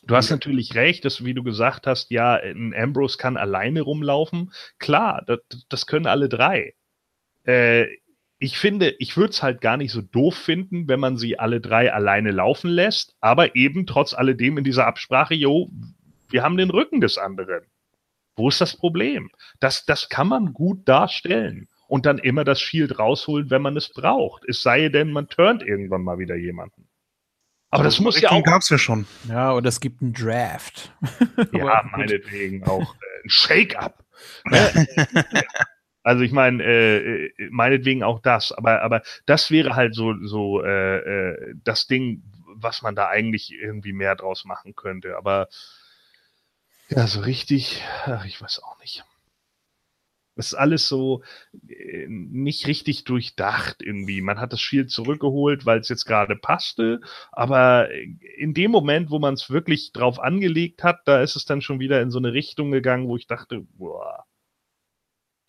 Du 0.05 0.17
hast 0.17 0.29
natürlich 0.29 0.75
recht, 0.75 1.05
dass, 1.05 1.23
wie 1.23 1.33
du 1.33 1.41
gesagt 1.41 1.87
hast, 1.87 2.11
ja, 2.11 2.33
ein 2.33 2.73
Ambrose 2.75 3.17
kann 3.17 3.37
alleine 3.37 3.79
rumlaufen. 3.79 4.51
Klar, 4.77 5.23
das, 5.25 5.39
das 5.69 5.87
können 5.87 6.07
alle 6.07 6.27
drei. 6.27 6.73
Äh, 7.45 7.85
ich 8.43 8.57
finde, 8.57 8.93
ich 8.99 9.15
würde 9.15 9.29
es 9.29 9.41
halt 9.41 9.61
gar 9.61 9.77
nicht 9.77 9.93
so 9.93 10.01
doof 10.01 10.35
finden, 10.35 10.89
wenn 10.89 10.99
man 10.99 11.15
sie 11.15 11.39
alle 11.39 11.61
drei 11.61 11.93
alleine 11.93 12.31
laufen 12.31 12.69
lässt, 12.69 13.15
aber 13.21 13.55
eben 13.55 13.85
trotz 13.85 14.13
alledem 14.13 14.57
in 14.57 14.65
dieser 14.65 14.85
Absprache, 14.85 15.33
jo, 15.33 15.71
wir 16.29 16.43
haben 16.43 16.57
den 16.57 16.69
Rücken 16.69 16.99
des 16.99 17.17
anderen. 17.17 17.61
Wo 18.35 18.49
ist 18.49 18.59
das 18.59 18.75
Problem? 18.75 19.31
Das, 19.61 19.85
das 19.85 20.09
kann 20.09 20.27
man 20.27 20.51
gut 20.51 20.89
darstellen 20.89 21.69
und 21.87 22.05
dann 22.05 22.17
immer 22.17 22.43
das 22.43 22.59
Shield 22.59 22.99
rausholen, 22.99 23.49
wenn 23.49 23.61
man 23.61 23.77
es 23.77 23.93
braucht. 23.93 24.43
Es 24.49 24.61
sei 24.61 24.89
denn, 24.89 25.13
man 25.13 25.29
turnt 25.29 25.63
irgendwann 25.63 26.01
mal 26.01 26.19
wieder 26.19 26.35
jemanden. 26.35 26.89
Aber 27.69 27.85
das 27.85 28.01
muss 28.01 28.19
ja 28.19 28.29
auch. 28.29 28.43
gab's 28.43 28.69
ja 28.69 28.77
schon. 28.77 29.07
Ja, 29.29 29.51
und 29.51 29.65
es 29.65 29.79
gibt 29.79 30.01
einen 30.01 30.11
Draft. 30.11 30.93
ja, 31.53 31.81
meinetwegen 31.95 32.65
auch 32.65 32.93
äh, 32.95 33.23
ein 33.23 33.29
Shake-up. 33.29 34.03
Also 36.03 36.23
ich 36.23 36.31
meine, 36.33 36.61
äh, 36.63 37.25
äh, 37.27 37.49
meinetwegen 37.49 38.03
auch 38.03 38.19
das, 38.19 38.51
aber, 38.51 38.81
aber 38.81 39.01
das 39.25 39.51
wäre 39.51 39.75
halt 39.75 39.95
so, 39.95 40.13
so 40.23 40.61
äh, 40.63 40.97
äh, 40.97 41.55
das 41.63 41.87
Ding, 41.87 42.23
was 42.55 42.81
man 42.81 42.95
da 42.95 43.07
eigentlich 43.07 43.53
irgendwie 43.53 43.93
mehr 43.93 44.15
draus 44.15 44.45
machen 44.45 44.75
könnte. 44.75 45.17
Aber 45.17 45.47
ja, 46.89 47.07
so 47.07 47.21
richtig, 47.21 47.81
ach, 48.05 48.25
ich 48.25 48.41
weiß 48.41 48.61
auch 48.63 48.79
nicht. 48.79 49.03
Es 50.35 50.47
ist 50.47 50.53
alles 50.55 50.87
so 50.87 51.23
äh, 51.67 52.07
nicht 52.07 52.67
richtig 52.67 53.03
durchdacht 53.03 53.81
irgendwie. 53.81 54.21
Man 54.21 54.39
hat 54.39 54.51
das 54.51 54.61
Shield 54.61 54.89
zurückgeholt, 54.91 55.65
weil 55.65 55.79
es 55.79 55.89
jetzt 55.89 56.05
gerade 56.05 56.35
passte, 56.35 57.01
aber 57.31 57.89
in 57.91 58.53
dem 58.53 58.71
Moment, 58.71 59.11
wo 59.11 59.19
man 59.19 59.35
es 59.35 59.49
wirklich 59.49 59.91
drauf 59.93 60.19
angelegt 60.19 60.83
hat, 60.83 61.01
da 61.05 61.21
ist 61.21 61.35
es 61.35 61.45
dann 61.45 61.61
schon 61.61 61.79
wieder 61.79 62.01
in 62.01 62.11
so 62.11 62.17
eine 62.19 62.33
Richtung 62.33 62.71
gegangen, 62.71 63.07
wo 63.07 63.15
ich 63.17 63.27
dachte, 63.27 63.61
boah. 63.77 64.25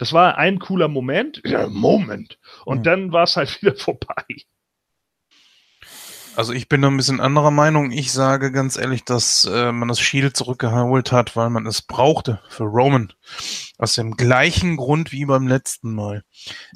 Das 0.05 0.13
war 0.13 0.37
ein 0.37 0.59
cooler 0.59 0.89
Moment, 0.89 1.41
ja, 1.47 1.67
Moment. 1.71 2.39
Und 2.67 2.81
mhm. 2.81 2.83
dann 2.83 3.13
war 3.13 3.25
es 3.25 3.37
halt 3.37 3.59
wieder 3.63 3.75
vorbei. 3.75 4.23
Also 6.37 6.53
ich 6.53 6.69
bin 6.69 6.83
da 6.83 6.89
ein 6.89 6.97
bisschen 6.99 7.21
anderer 7.21 7.51
Meinung. 7.51 7.91
Ich 7.91 8.13
sage 8.13 8.53
ganz 8.53 8.77
ehrlich, 8.77 9.05
dass 9.05 9.47
äh, 9.51 9.73
man 9.73 9.89
das 9.89 10.01
Shield 10.01 10.37
zurückgeholt 10.37 11.11
hat, 11.11 11.37
weil 11.37 11.49
man 11.49 11.65
es 11.65 11.81
brauchte 11.81 12.43
für 12.51 12.65
Roman. 12.65 13.15
Aus 13.79 13.95
dem 13.95 14.19
gleichen 14.19 14.77
Grund 14.77 15.11
wie 15.11 15.25
beim 15.25 15.49
letzten 15.49 15.95
Mal. 15.95 16.23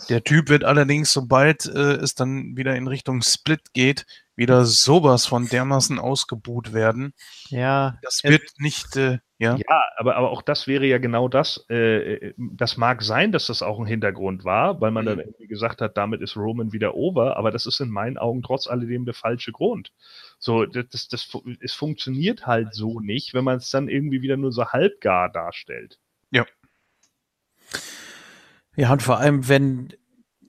Der 0.09 0.25
Typ 0.25 0.49
wird 0.49 0.65
allerdings, 0.65 1.13
sobald 1.13 1.67
äh, 1.67 1.97
es 1.97 2.15
dann 2.15 2.57
wieder 2.57 2.77
in 2.77 2.87
Richtung 2.87 3.21
Split 3.21 3.75
geht, 3.75 4.07
wieder 4.39 4.65
sowas 4.65 5.27
von 5.27 5.49
dermaßen 5.49 5.99
ausgebuht 5.99 6.73
werden. 6.73 7.13
Ja. 7.49 7.99
Das 8.03 8.23
wird 8.23 8.43
nicht, 8.59 8.97
äh, 8.97 9.19
ja. 9.39 9.57
Ja, 9.57 9.85
aber, 9.97 10.15
aber 10.15 10.31
auch 10.31 10.43
das 10.43 10.69
wäre 10.69 10.87
ja 10.87 10.99
genau 10.99 11.29
das. 11.29 11.67
Äh, 11.69 12.15
äh, 12.15 12.35
das 12.37 12.77
mag 12.77 13.03
sein, 13.03 13.33
dass 13.33 13.49
das 13.49 13.63
auch 13.63 13.81
ein 13.81 13.87
Hintergrund 13.87 14.45
war, 14.45 14.81
weil 14.81 14.93
man 14.93 15.05
mhm. 15.05 15.09
dann 15.09 15.19
irgendwie 15.21 15.49
gesagt 15.49 15.81
hat, 15.81 15.97
damit 15.97 16.23
ist 16.23 16.37
Roman 16.37 16.73
wieder 16.73 16.95
over, 16.95 17.37
aber 17.37 17.51
das 17.51 17.67
ist 17.67 17.81
in 17.81 17.91
meinen 17.91 18.17
Augen 18.17 18.43
trotz 18.43 18.69
alledem 18.69 19.05
der 19.05 19.15
falsche 19.15 19.51
Grund. 19.51 19.93
So, 20.39 20.67
das, 20.67 20.87
das, 20.89 21.09
das 21.09 21.37
es 21.61 21.75
funktioniert 21.75 22.47
halt 22.47 22.75
so 22.75 23.01
nicht, 23.01 23.35
wenn 23.35 23.45
man 23.45 23.57
es 23.57 23.71
dann 23.71 23.89
irgendwie 23.89 24.23
wieder 24.23 24.37
nur 24.37 24.53
so 24.53 24.67
halbgar 24.67 25.31
darstellt. 25.31 25.99
Ja. 26.31 26.47
Ja, 28.77 28.93
und 28.93 29.03
vor 29.03 29.19
allem, 29.19 29.49
wenn, 29.49 29.93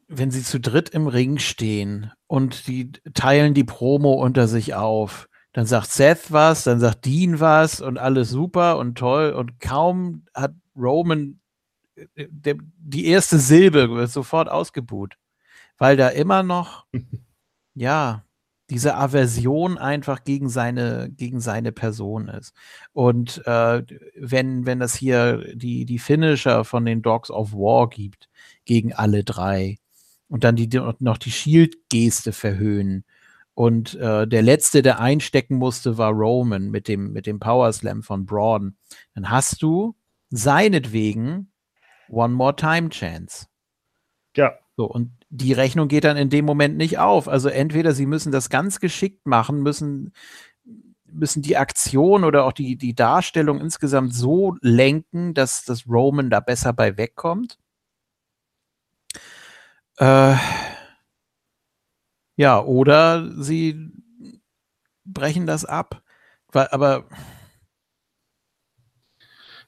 wenn 0.10 0.32
sie 0.32 0.43
zu 0.43 0.60
dritt 0.60 0.89
im 0.89 1.07
Ring 1.07 1.38
stehen 1.38 2.12
und 2.28 2.68
die 2.68 2.91
teilen 3.14 3.53
die 3.53 3.64
Promo 3.64 4.14
unter 4.14 4.47
sich 4.47 4.74
auf 4.76 5.30
dann 5.53 5.66
sagt 5.66 5.91
Seth 5.91 6.32
was, 6.32 6.64
dann 6.64 6.80
sagt 6.80 7.05
Dean 7.05 7.39
was 7.39 7.82
und 7.82 7.97
alles 7.97 8.30
super 8.30 8.78
und 8.78 8.97
toll 8.97 9.32
und 9.32 9.60
kaum 9.60 10.26
hat 10.34 10.53
Roman 10.76 11.39
äh, 11.95 12.28
der, 12.30 12.55
die 12.78 13.05
erste 13.07 13.39
Silbe 13.39 13.89
wird 13.89 14.12
sofort 14.12 14.49
ausgebuht, 14.49 15.16
weil 15.78 15.97
da 15.97 16.10
immer 16.10 16.43
noch 16.43 16.86
ja 17.74 18.24
diese 18.70 18.95
Aversion 18.95 19.80
einfach 19.80 20.24
gegen 20.24 20.49
seine 20.49 21.10
gegen 21.12 21.39
seine 21.39 21.72
Person 21.72 22.28
ist. 22.30 22.53
Und 22.93 23.45
äh, 23.47 23.84
wenn 24.16 24.66
wenn 24.68 24.80
das 24.80 24.95
hier 24.95 25.55
die 25.55 25.86
die 25.86 25.99
Finisher 25.99 26.64
von 26.64 26.86
den 26.86 27.01
Dogs 27.01 27.32
of 27.32 27.53
War 27.53 27.89
gibt 27.89 28.30
gegen 28.66 28.93
alle 28.93 29.24
drei 29.24 29.78
und 30.30 30.43
dann 30.43 30.55
die 30.55 30.69
noch 30.99 31.17
die 31.17 31.32
Shield 31.32 31.89
Geste 31.89 32.32
verhöhnen 32.32 33.03
und 33.59 33.95
äh, 33.95 34.25
der 34.25 34.41
letzte, 34.41 34.82
der 34.82 35.01
einstecken 35.01 35.57
musste, 35.57 35.97
war 35.97 36.13
Roman 36.13 36.69
mit 36.69 36.88
dem, 36.88 37.11
mit 37.11 37.25
dem 37.25 37.41
Power 37.41 37.73
Slam 37.73 38.03
von 38.03 38.25
Braun. 38.25 38.77
Dann 39.15 39.30
hast 39.30 39.61
du 39.61 39.97
seinetwegen 40.30 41.51
One 42.07 42.34
More 42.34 42.55
Time 42.55 42.88
Chance. 42.88 43.47
Ja. 44.34 44.53
So, 44.77 44.86
und 44.86 45.11
die 45.30 45.51
Rechnung 45.51 45.89
geht 45.89 46.05
dann 46.05 46.15
in 46.15 46.30
dem 46.30 46.45
Moment 46.45 46.77
nicht 46.77 46.99
auf. 46.99 47.27
Also 47.27 47.49
entweder 47.49 47.91
sie 47.91 48.05
müssen 48.05 48.32
das 48.32 48.49
ganz 48.49 48.80
geschickt 48.80 49.27
machen, 49.27 49.61
müssen, 49.61 50.13
müssen 51.11 51.41
die 51.41 51.57
Aktion 51.57 52.23
oder 52.23 52.45
auch 52.45 52.53
die, 52.53 52.77
die 52.77 52.95
Darstellung 52.95 53.59
insgesamt 53.59 54.13
so 54.13 54.55
lenken, 54.61 55.34
dass 55.34 55.65
das 55.65 55.86
Roman 55.86 56.30
da 56.30 56.39
besser 56.39 56.71
bei 56.71 56.95
wegkommt. 56.95 57.59
Äh, 60.00 60.36
ja, 62.38 62.64
oder 62.64 63.30
sie 63.41 63.91
brechen 65.04 65.45
das 65.45 65.66
ab. 65.66 66.02
Weil, 66.52 66.68
aber. 66.70 67.06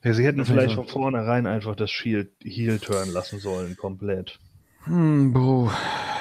Ja, 0.04 0.14
sie 0.14 0.24
hätten 0.24 0.46
vielleicht 0.46 0.76
von 0.76 0.88
vornherein 0.88 1.46
einfach 1.46 1.76
das 1.76 1.92
Shield 1.92 2.32
Heel 2.42 2.80
turn 2.80 3.12
lassen 3.12 3.40
sollen, 3.40 3.76
komplett. 3.76 4.40
Hm, 4.86 5.34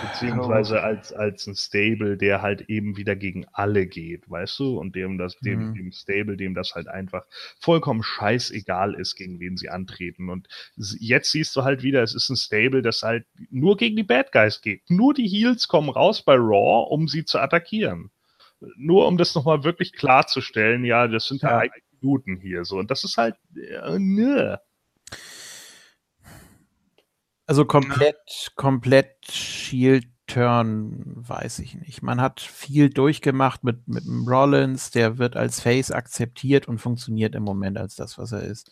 Beziehungsweise 0.02 0.82
als, 0.82 1.12
als 1.12 1.46
ein 1.46 1.56
Stable, 1.56 2.16
der 2.16 2.42
halt 2.42 2.62
eben 2.68 2.96
wieder 2.96 3.16
gegen 3.16 3.46
alle 3.52 3.86
geht, 3.86 4.30
weißt 4.30 4.58
du? 4.58 4.78
Und 4.78 4.96
dem 4.96 5.18
das, 5.18 5.36
dem, 5.40 5.70
mhm. 5.70 5.74
dem 5.74 5.92
Stable, 5.92 6.36
dem 6.36 6.54
das 6.54 6.74
halt 6.74 6.88
einfach 6.88 7.26
vollkommen 7.60 8.02
scheißegal 8.02 8.94
ist, 8.94 9.16
gegen 9.16 9.40
wen 9.40 9.56
sie 9.56 9.68
antreten. 9.68 10.30
Und 10.30 10.48
jetzt 10.76 11.30
siehst 11.32 11.54
du 11.56 11.64
halt 11.64 11.82
wieder, 11.82 12.02
es 12.02 12.14
ist 12.14 12.30
ein 12.30 12.36
Stable, 12.36 12.82
das 12.82 13.02
halt 13.02 13.26
nur 13.50 13.76
gegen 13.76 13.96
die 13.96 14.02
Bad 14.02 14.32
Guys 14.32 14.62
geht. 14.62 14.88
Nur 14.88 15.14
die 15.14 15.28
Heels 15.28 15.68
kommen 15.68 15.90
raus 15.90 16.22
bei 16.22 16.34
Raw, 16.34 16.86
um 16.90 17.08
sie 17.08 17.24
zu 17.24 17.38
attackieren. 17.38 18.10
Nur 18.76 19.06
um 19.06 19.16
das 19.16 19.34
nochmal 19.34 19.64
wirklich 19.64 19.92
klarzustellen, 19.92 20.84
ja, 20.84 21.08
das 21.08 21.26
sind 21.26 21.42
ja, 21.42 21.64
ja 21.64 21.70
Minuten 22.00 22.36
hier 22.36 22.64
so. 22.64 22.78
Und 22.78 22.90
das 22.90 23.04
ist 23.04 23.16
halt, 23.16 23.36
äh, 23.56 23.98
ne. 23.98 24.60
Also 27.50 27.64
komplett, 27.64 28.52
komplett 28.54 29.26
Shield 29.28 30.06
Turn, 30.28 31.02
weiß 31.16 31.58
ich 31.58 31.74
nicht. 31.74 32.00
Man 32.00 32.20
hat 32.20 32.40
viel 32.40 32.90
durchgemacht 32.90 33.64
mit, 33.64 33.88
mit 33.88 34.04
dem 34.04 34.28
Rollins, 34.28 34.92
der 34.92 35.18
wird 35.18 35.34
als 35.34 35.60
Face 35.60 35.90
akzeptiert 35.90 36.68
und 36.68 36.78
funktioniert 36.78 37.34
im 37.34 37.42
Moment 37.42 37.76
als 37.76 37.96
das, 37.96 38.18
was 38.18 38.30
er 38.30 38.44
ist. 38.44 38.70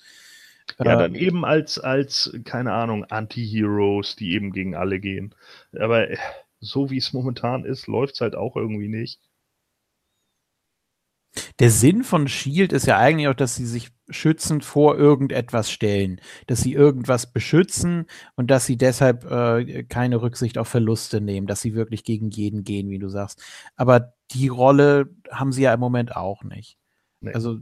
Ja, 0.78 0.94
dann 0.94 1.16
äh, 1.16 1.18
eben 1.18 1.44
als, 1.44 1.80
als, 1.80 2.32
keine 2.44 2.72
Ahnung, 2.72 3.04
Anti-Heroes, 3.04 4.14
die 4.14 4.34
eben 4.34 4.52
gegen 4.52 4.76
alle 4.76 5.00
gehen. 5.00 5.34
Aber 5.76 6.06
so 6.60 6.88
wie 6.88 6.98
es 6.98 7.12
momentan 7.12 7.64
ist, 7.64 7.88
läuft 7.88 8.14
es 8.14 8.20
halt 8.20 8.36
auch 8.36 8.54
irgendwie 8.54 8.88
nicht. 8.88 9.20
Der 11.58 11.70
Sinn 11.70 12.04
von 12.04 12.28
Shield 12.28 12.72
ist 12.72 12.86
ja 12.86 12.98
eigentlich 12.98 13.28
auch, 13.28 13.34
dass 13.34 13.56
sie 13.56 13.66
sich 13.66 13.90
schützend 14.10 14.64
vor 14.64 14.96
irgendetwas 14.96 15.70
stellen, 15.70 16.20
dass 16.46 16.60
sie 16.60 16.72
irgendwas 16.72 17.32
beschützen 17.32 18.06
und 18.36 18.50
dass 18.50 18.66
sie 18.66 18.76
deshalb 18.76 19.30
äh, 19.30 19.84
keine 19.84 20.22
Rücksicht 20.22 20.58
auf 20.58 20.68
Verluste 20.68 21.20
nehmen, 21.20 21.46
dass 21.46 21.60
sie 21.60 21.74
wirklich 21.74 22.04
gegen 22.04 22.30
jeden 22.30 22.64
gehen, 22.64 22.90
wie 22.90 22.98
du 22.98 23.08
sagst. 23.08 23.42
Aber 23.76 24.14
die 24.30 24.48
Rolle 24.48 25.10
haben 25.30 25.52
sie 25.52 25.62
ja 25.62 25.74
im 25.74 25.80
Moment 25.80 26.16
auch 26.16 26.42
nicht. 26.42 26.78
Nee. 27.20 27.32
Also 27.32 27.58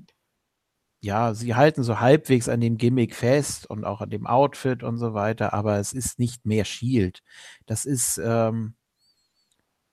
ja, 1.02 1.34
sie 1.34 1.54
halten 1.54 1.82
so 1.82 2.00
halbwegs 2.00 2.48
an 2.48 2.60
dem 2.60 2.78
Gimmick 2.78 3.14
fest 3.14 3.68
und 3.70 3.84
auch 3.84 4.00
an 4.00 4.10
dem 4.10 4.26
Outfit 4.26 4.82
und 4.82 4.98
so 4.98 5.14
weiter, 5.14 5.52
aber 5.52 5.78
es 5.78 5.92
ist 5.92 6.18
nicht 6.18 6.46
mehr 6.46 6.64
Shield. 6.64 7.22
Das 7.66 7.84
ist 7.84 8.18
ähm, 8.18 8.74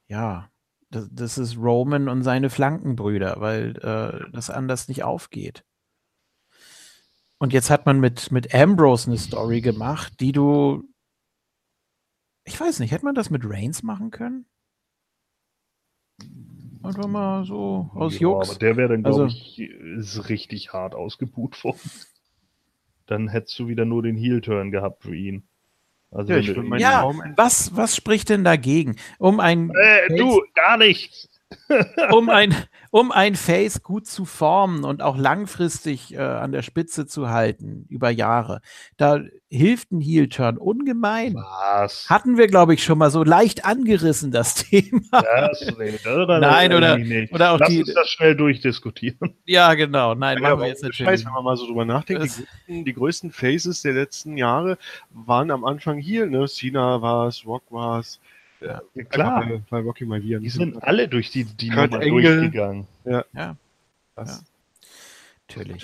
ja 0.07 0.49
das, 0.93 1.09
das 1.11 1.37
ist 1.37 1.57
Roman 1.57 2.07
und 2.07 2.23
seine 2.23 2.49
Flankenbrüder, 2.49 3.35
weil 3.39 3.75
äh, 3.77 4.31
das 4.31 4.49
anders 4.49 4.87
nicht 4.87 5.03
aufgeht. 5.03 5.65
Und 7.39 7.51
jetzt 7.51 7.69
hat 7.69 7.85
man 7.85 7.99
mit, 7.99 8.31
mit 8.31 8.53
Ambrose 8.53 9.07
eine 9.09 9.17
Story 9.17 9.61
gemacht, 9.61 10.19
die 10.19 10.31
du. 10.31 10.83
Ich 12.45 12.59
weiß 12.59 12.79
nicht, 12.79 12.91
hätte 12.91 13.05
man 13.05 13.15
das 13.15 13.29
mit 13.29 13.43
Reigns 13.45 13.83
machen 13.83 14.11
können? 14.11 14.45
Einfach 16.83 17.07
mal 17.07 17.45
so 17.45 17.89
aus 17.93 18.15
ja, 18.15 18.21
Jux. 18.21 18.49
Aber 18.49 18.59
der 18.59 18.77
wäre 18.77 18.89
dann, 18.89 19.03
glaube 19.03 19.23
Also- 19.23 19.35
ich, 19.35 19.59
ist 19.59 20.29
richtig 20.29 20.73
hart 20.73 20.95
ausgebuht 20.95 21.63
worden. 21.63 21.79
Dann 23.05 23.27
hättest 23.27 23.57
du 23.59 23.67
wieder 23.67 23.85
nur 23.85 24.03
den 24.03 24.15
Heel-Turn 24.15 24.71
gehabt 24.71 25.03
für 25.03 25.15
ihn. 25.15 25.47
Also 26.13 26.33
Ja, 26.33 26.39
ich 26.39 26.47
will 26.55 26.63
meinen 26.63 26.79
Ja, 26.81 27.01
Traum 27.01 27.23
Was, 27.35 27.75
was 27.75 27.95
spricht 27.95 28.29
denn 28.29 28.43
dagegen? 28.43 28.97
Um 29.17 29.39
ein, 29.39 29.71
äh, 29.75 30.15
du, 30.15 30.43
gar 30.53 30.77
nichts. 30.77 31.27
um 32.11 32.29
ein, 32.29 32.55
um 32.93 33.11
ein 33.11 33.33
Face 33.33 33.81
gut 33.81 34.05
zu 34.05 34.23
formen 34.23 34.83
und 34.83 35.01
auch 35.01 35.17
langfristig 35.17 36.13
äh, 36.13 36.19
an 36.19 36.51
der 36.51 36.61
Spitze 36.61 37.07
zu 37.07 37.27
halten, 37.31 37.87
über 37.89 38.11
Jahre, 38.11 38.61
da 38.97 39.19
hilft 39.49 39.91
ein 39.91 39.99
Heel-Turn 39.99 40.59
ungemein. 40.59 41.33
Was? 41.33 42.07
Hatten 42.07 42.37
wir, 42.37 42.45
glaube 42.45 42.75
ich, 42.75 42.83
schon 42.83 42.99
mal 42.99 43.09
so 43.09 43.23
leicht 43.23 43.65
angerissen, 43.65 44.29
das 44.29 44.53
Thema. 44.69 45.01
Das, 45.11 45.65
nee, 45.79 45.93
oder, 46.07 46.39
Nein, 46.39 46.71
oder- 46.71 46.99
nicht. 46.99 47.33
oder 47.33 47.53
auch 47.53 47.59
Lass 47.59 47.69
die- 47.69 47.79
uns 47.79 47.93
das 47.95 48.09
schnell 48.09 48.35
durchdiskutieren. 48.35 49.37
Ja, 49.45 49.73
genau. 49.73 50.13
Nein, 50.13 50.37
Ja, 50.37 50.49
machen 50.49 50.59
wir 50.61 50.67
jetzt 50.67 50.83
natürlich. 50.83 50.97
Scheiß, 51.09 51.25
wenn 51.25 51.33
man 51.33 51.43
mal 51.45 51.57
so 51.57 51.65
drüber 51.65 51.85
nachdenkt, 51.85 52.21
die 52.23 52.27
Das- 52.27 52.37
größten, 52.37 52.85
die 52.85 52.93
größten 52.93 53.31
Faces 53.31 53.81
der 53.81 53.93
letzten 53.93 54.37
Jahre 54.37 54.77
waren 55.09 55.49
am 55.49 55.65
Anfang 55.65 55.97
hier, 55.97 56.27
ne? 56.27 56.45
Cena 56.47 57.01
war 57.01 57.27
es, 57.27 57.43
Rock 57.43 57.63
war 57.71 57.99
es. 58.01 58.19
Ja, 58.63 58.81
Einfach, 58.95 59.49
weil, 59.49 59.61
weil 59.69 59.81
Rocky 59.83 60.05
mal 60.05 60.23
wieder 60.23 60.39
Die 60.39 60.49
sind 60.49 60.81
alle 60.83 61.07
durch 61.07 61.31
die, 61.31 61.43
die 61.43 61.69
Kurt 61.69 61.91
Nummer 61.91 62.03
Angle. 62.03 62.35
durchgegangen. 62.37 62.87
das, 64.15 64.43
Natürlich. 65.49 65.83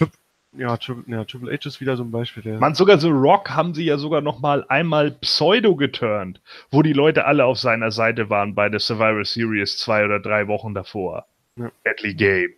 ja, 0.57 0.77
Triple, 0.77 1.03
ja, 1.13 1.23
Triple 1.25 1.51
H 1.51 1.67
ist 1.67 1.81
wieder 1.81 1.97
so 1.97 2.03
ein 2.03 2.11
Beispiel. 2.11 2.43
Der, 2.43 2.59
Man, 2.59 2.75
sogar 2.75 2.97
so 2.99 3.09
Rock 3.09 3.49
haben 3.51 3.73
sie 3.73 3.83
ja 3.83 3.97
sogar 3.97 4.21
noch 4.21 4.39
mal 4.39 4.65
einmal 4.69 5.11
Pseudo 5.11 5.75
geturnt, 5.75 6.41
wo 6.71 6.81
die 6.81 6.93
Leute 6.93 7.25
alle 7.25 7.45
auf 7.45 7.59
seiner 7.59 7.91
Seite 7.91 8.29
waren 8.29 8.55
bei 8.55 8.69
der 8.69 8.79
Survivor 8.79 9.25
Series 9.25 9.77
zwei 9.77 10.05
oder 10.05 10.19
drei 10.19 10.47
Wochen 10.47 10.73
davor. 10.73 11.25
Ja. 11.55 11.71
Deadly 11.85 12.13
Game. 12.13 12.51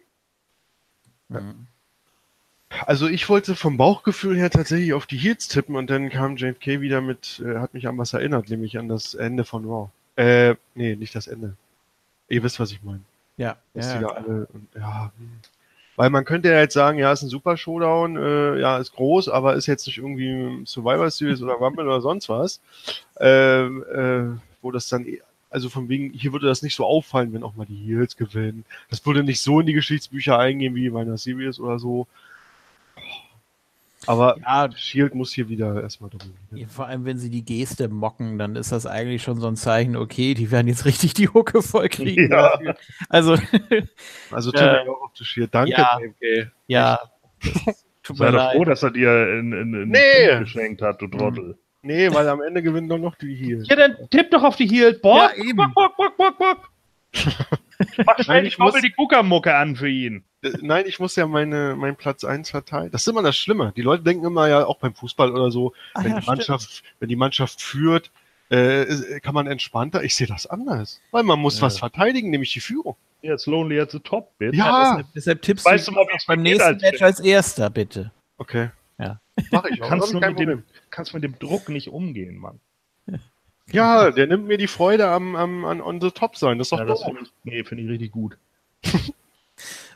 Mhm. 1.30 1.68
Also 2.86 3.08
ich 3.08 3.28
wollte 3.28 3.56
vom 3.56 3.76
Bauchgefühl 3.78 4.38
her 4.38 4.50
tatsächlich 4.50 4.94
auf 4.94 5.06
die 5.06 5.18
Heels 5.18 5.50
tippen 5.50 5.76
und 5.76 5.90
dann 5.90 6.10
kam 6.10 6.38
JFK 6.38 6.80
wieder 6.80 7.02
mit, 7.02 7.42
äh, 7.46 7.58
hat 7.60 7.74
mich 7.74 7.88
an 7.88 7.98
was 7.98 8.14
erinnert, 8.14 8.50
nämlich 8.50 8.78
an 8.78 8.88
das 8.88 9.14
Ende 9.14 9.44
von 9.44 9.66
Raw. 9.66 9.90
Äh, 10.22 10.56
nee, 10.76 10.96
nicht 10.96 11.16
das 11.16 11.28
Ende. 11.28 11.56
Ihr 12.30 12.44
wisst, 12.44 12.60
was 12.60 12.72
ich 12.72 12.84
meine. 12.84 13.02
Ja, 13.38 13.58
Dass 13.74 13.88
ja, 13.88 13.98
die 13.98 14.04
da 14.04 14.10
alle, 14.10 14.48
und, 14.54 14.68
ja, 14.76 15.12
hm. 15.18 15.32
Weil 15.98 16.10
man 16.10 16.26
könnte 16.26 16.50
ja 16.50 16.60
jetzt 16.60 16.74
sagen, 16.74 16.98
ja, 16.98 17.12
ist 17.12 17.22
ein 17.22 17.30
super 17.30 17.58
Showdown, 17.58 18.18
äh, 18.18 18.60
ja, 18.60 18.78
ist 18.78 18.94
groß, 18.94 19.30
aber 19.30 19.56
ist 19.56 19.66
jetzt 19.68 19.86
nicht 19.88 19.98
irgendwie 19.98 20.66
Survivor 20.66 21.10
Series 21.12 21.42
oder 21.42 21.54
Rumble 21.54 21.86
oder 21.86 22.02
sonst 22.02 22.30
was. 22.30 22.62
Äh, 23.20 23.66
äh, 23.66 24.32
wo 24.62 24.72
das 24.72 24.88
dann, 24.88 25.06
eh- 25.06 25.22
also 25.50 25.70
von 25.70 25.90
wegen, 25.90 26.12
hier 26.12 26.32
würde 26.32 26.48
das 26.48 26.62
nicht 26.62 26.76
so 26.76 26.86
auffallen, 26.86 27.34
wenn 27.34 27.44
auch 27.44 27.56
mal 27.56 27.66
die 27.66 27.76
Heels 27.76 28.16
gewinnen. 28.16 28.64
Das 28.90 29.06
würde 29.06 29.24
nicht 29.24 29.42
so 29.42 29.60
in 29.60 29.66
die 29.66 29.74
Geschichtsbücher 29.74 30.38
eingehen 30.40 30.76
wie 30.76 30.90
bei 30.90 31.02
einer 31.02 31.18
Series 31.18 31.60
oder 31.60 31.78
so. 31.78 32.08
Aber 34.08 34.36
ja, 34.40 34.68
Shield 34.76 35.14
muss 35.14 35.32
hier 35.32 35.48
wieder 35.48 35.82
erstmal 35.82 36.10
dominieren. 36.10 36.70
vor 36.70 36.88
allem, 36.88 37.06
wenn 37.06 37.20
sie 37.20 37.30
die 37.30 37.46
Geste 37.46 37.88
mocken, 37.88 38.40
dann 38.40 38.56
ist 38.56 38.72
das 38.72 38.86
eigentlich 38.88 39.22
schon 39.22 39.40
so 39.40 39.48
ein 39.48 39.56
Zeichen, 39.56 39.96
okay, 39.96 40.34
die 40.34 40.50
werden 40.50 40.68
jetzt 40.68 40.86
richtig 40.86 41.14
die 41.14 41.28
Hucke 41.30 41.62
voll 41.62 41.88
kriegen. 41.90 42.32
Ja. 42.32 42.60
Also, 43.10 43.36
Also 44.32 44.52
Ja. 44.54 44.60
Turning 44.60 44.88
Out 44.90 45.02
of 45.04 45.12
the 45.18 45.24
Shield. 45.24 45.54
Danke, 45.54 45.72
Ja. 45.72 46.00
JFK. 46.00 46.52
ja. 46.68 47.00
Tut 48.04 48.18
mir 48.18 48.26
Sei 48.26 48.32
doch 48.32 48.52
froh, 48.54 48.66
dass 48.66 48.82
er 48.82 48.90
dir 48.92 49.38
in, 49.40 49.54
in, 49.54 49.74
in 49.76 49.90
Nee. 49.90 50.40
Geschenkt 50.40 50.82
hat, 50.82 51.00
du 51.02 51.08
Trottel. 51.08 51.58
Nee, 51.84 52.12
weil 52.12 52.28
am 52.30 52.42
Ende 52.42 52.64
gewinnen 52.64 52.90
doch 52.90 52.98
noch 52.98 53.16
die 53.16 53.36
Heels. 53.36 53.68
Ja, 53.70 53.76
dann 53.76 53.96
tipp 54.10 54.32
doch 54.32 54.42
auf 54.44 54.56
die 54.56 54.68
Heel. 54.68 54.94
Boah, 55.00 55.32
Ja, 55.38 55.44
eben. 55.44 55.58
bock, 55.58 55.74
bock, 55.76 55.96
bock, 55.98 56.18
bock, 56.18 56.38
bock. 56.40 56.70
Mach 58.06 58.18
schnell 58.20 58.38
Nein, 58.38 58.46
ich 58.46 58.58
muss- 58.58 58.74
die 58.82 58.92
Kuckermucke 58.92 59.56
an 59.56 59.76
für 59.76 59.90
ihn. 59.90 60.24
Äh, 60.44 60.52
Nein, 60.62 60.86
ich 60.88 61.00
muss 61.00 61.16
ja 61.16 61.28
meine, 61.28 61.76
meinen 61.76 61.96
Platz 61.96 62.24
1 62.24 62.50
verteilen. 62.50 62.92
Das 62.92 63.02
ist 63.02 63.08
immer 63.08 63.22
das 63.24 63.38
Schlimme. 63.38 63.74
Die 63.76 63.82
Leute 63.82 64.04
denken 64.04 64.26
immer 64.26 64.48
ja 64.48 64.66
auch 64.66 64.78
beim 64.80 64.94
Fußball 64.96 65.32
oder 65.32 65.52
so, 65.52 65.74
Ach 65.94 66.04
wenn, 66.04 66.12
ja, 66.14 66.20
die 66.20 66.26
Mannschaft, 66.26 66.84
wenn 67.00 67.10
die 67.10 67.16
Mannschaft 67.16 67.62
führt, 67.62 68.12
äh, 68.52 68.84
ist- 68.86 69.22
kann 69.24 69.34
man 69.34 69.48
entspannter. 69.48 70.04
Ich 70.04 70.16
sehe 70.16 70.28
das 70.28 70.48
anders. 70.48 71.00
Weil 71.12 71.24
man 71.24 71.40
muss 71.40 71.58
Ja. 71.58 71.64
was 71.64 71.78
verteidigen, 71.80 72.30
nämlich 72.30 72.52
die 72.54 72.60
Führung. 72.60 72.96
Jetzt 73.22 73.46
Lonely 73.46 73.80
at 73.80 73.92
the 73.92 74.00
Top, 74.00 74.36
bitte. 74.40 74.58
Ja, 74.58 74.90
Deshalb, 74.94 75.08
deshalb 75.16 75.42
tippst 75.44 75.66
Weißt 75.66 75.88
du 75.88 75.92
wie 75.92 76.08
es 76.18 76.26
beim 76.26 76.42
nächsten 76.42 76.64
als 76.64 76.82
Match 76.82 77.02
als 77.04 77.20
erster, 77.20 77.70
bitte. 77.70 78.12
okay. 78.38 78.70
Ja. 78.98 79.20
Mach 79.52 79.66
ich 79.66 79.82
auch. 79.82 79.88
Kannst 79.90 80.06
Das 80.14 80.20
du 80.22 80.28
mit 80.28 80.40
dem, 80.40 80.64
kannst 80.90 81.14
mit 81.14 81.24
dem 81.24 81.38
Druck 81.40 81.70
nicht 81.70 81.90
umgehen, 81.90 82.38
Mann. 82.38 82.60
Ja, 83.74 84.12
der 84.12 84.28
nimmt 84.28 84.48
mir 84.48 84.58
die 84.58 84.68
Freude 84.68 85.08
am, 85.08 85.36
am 85.36 85.66
an 85.66 85.82
on 85.82 86.02
the 86.02 86.12
top 86.12 86.36
sein. 86.38 86.58
Das 86.58 86.68
ist 86.68 86.72
doch 86.72 86.80
Ja, 86.80 86.86
das 86.86 87.04
finde 87.04 87.22
ich, 87.24 87.32
nee, 87.44 87.64
finde 87.64 87.84
ich 87.84 87.90
richtig 87.90 88.12
gut. 88.12 88.38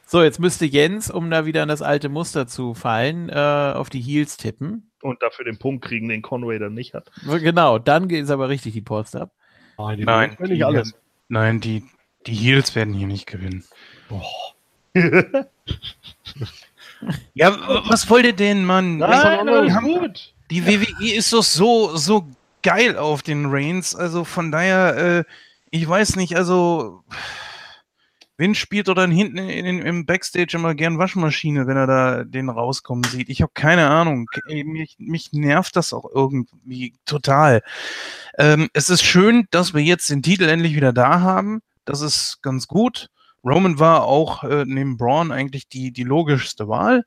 So, 0.07 0.21
jetzt 0.21 0.39
müsste 0.39 0.65
Jens, 0.65 1.09
um 1.09 1.32
da 1.32 1.47
wieder 1.47 1.63
in 1.63 1.67
das 1.67 1.82
alte 1.82 2.09
Muster 2.09 2.45
zu 2.45 2.76
fallen, 2.76 3.28
äh, 3.28 3.73
auf 3.76 3.89
die 3.89 3.99
Heels 3.99 4.38
tippen. 4.38 4.88
Und 5.01 5.21
dafür 5.23 5.45
den 5.45 5.57
Punkt 5.57 5.84
kriegen, 5.84 6.07
den 6.09 6.21
Conway 6.21 6.59
dann 6.59 6.76
nicht 6.76 6.93
hat. 6.93 7.09
Genau, 7.26 7.80
dann 7.80 8.07
geht 8.07 8.23
es 8.23 8.30
aber 8.30 8.47
richtig 8.47 8.73
die 8.73 8.82
Post 8.82 9.15
ab. 9.15 9.32
Nein, 9.80 9.97
die 9.97 10.03
Nein, 10.05 10.30
Nein, 10.39 10.47
nicht 10.49 10.59
die 10.59 10.63
alles. 10.63 10.93
Nein, 11.28 11.59
die, 11.59 11.84
die 12.28 12.36
Heels 12.36 12.75
werden 12.75 12.93
hier 12.93 13.08
nicht 13.08 13.25
gewinnen. 13.25 13.63
Ja, 17.33 17.51
w- 17.54 17.89
was 17.89 18.08
wollt 18.09 18.25
ihr 18.25 18.33
denn, 18.33 18.63
Mann? 18.63 18.97
Nein, 18.97 19.47
Wir 19.47 19.54
alles 19.58 19.74
haben- 19.74 19.86
gut. 19.87 20.33
Die 20.51 20.66
WWE 20.66 21.13
ist 21.16 21.33
doch 21.33 21.43
so, 21.43 21.95
so 21.97 22.28
geil 22.66 22.97
auf 22.97 23.21
den 23.21 23.46
Reigns. 23.46 23.96
Also 23.96 24.25
von 24.25 24.51
daher, 24.51 24.97
äh, 24.97 25.24
ich 25.70 25.87
weiß 25.87 26.16
nicht, 26.16 26.36
also 26.36 27.04
Vince 28.37 28.59
spielt 28.59 28.87
doch 28.87 28.96
dann 28.96 29.12
hinten 29.12 29.37
in, 29.37 29.66
in, 29.66 29.79
im 29.79 30.05
Backstage 30.05 30.58
immer 30.58 30.74
gern 30.74 30.97
Waschmaschine, 30.97 31.67
wenn 31.67 31.78
er 31.78 31.87
da 31.87 32.24
den 32.24 32.50
rauskommen 32.50 33.04
sieht. 33.05 33.29
Ich 33.29 33.42
habe 33.42 33.51
keine 33.54 33.87
Ahnung. 33.87 34.28
Mich, 34.47 34.96
mich 34.97 35.32
nervt 35.32 35.75
das 35.75 35.93
auch 35.93 36.09
irgendwie 36.12 36.96
total. 37.05 37.62
Ähm, 38.37 38.67
es 38.74 38.89
ist 38.89 39.04
schön, 39.04 39.47
dass 39.51 39.74
wir 39.74 39.82
jetzt 39.82 40.09
den 40.09 40.24
Titel 40.24 40.50
endlich 40.50 40.75
wieder 40.75 40.92
da 40.92 41.21
haben. 41.21 41.62
Das 41.86 42.01
ist 42.01 42.42
ganz 42.42 42.67
gut. 42.67 43.09
Roman 43.43 43.78
war 43.78 44.05
auch 44.05 44.43
äh, 44.43 44.66
neben 44.66 44.97
Braun 44.97 45.32
eigentlich 45.32 45.70
die, 45.70 45.92
die 45.92 46.04
logischste 46.04 46.67
Wahl. 46.67 47.05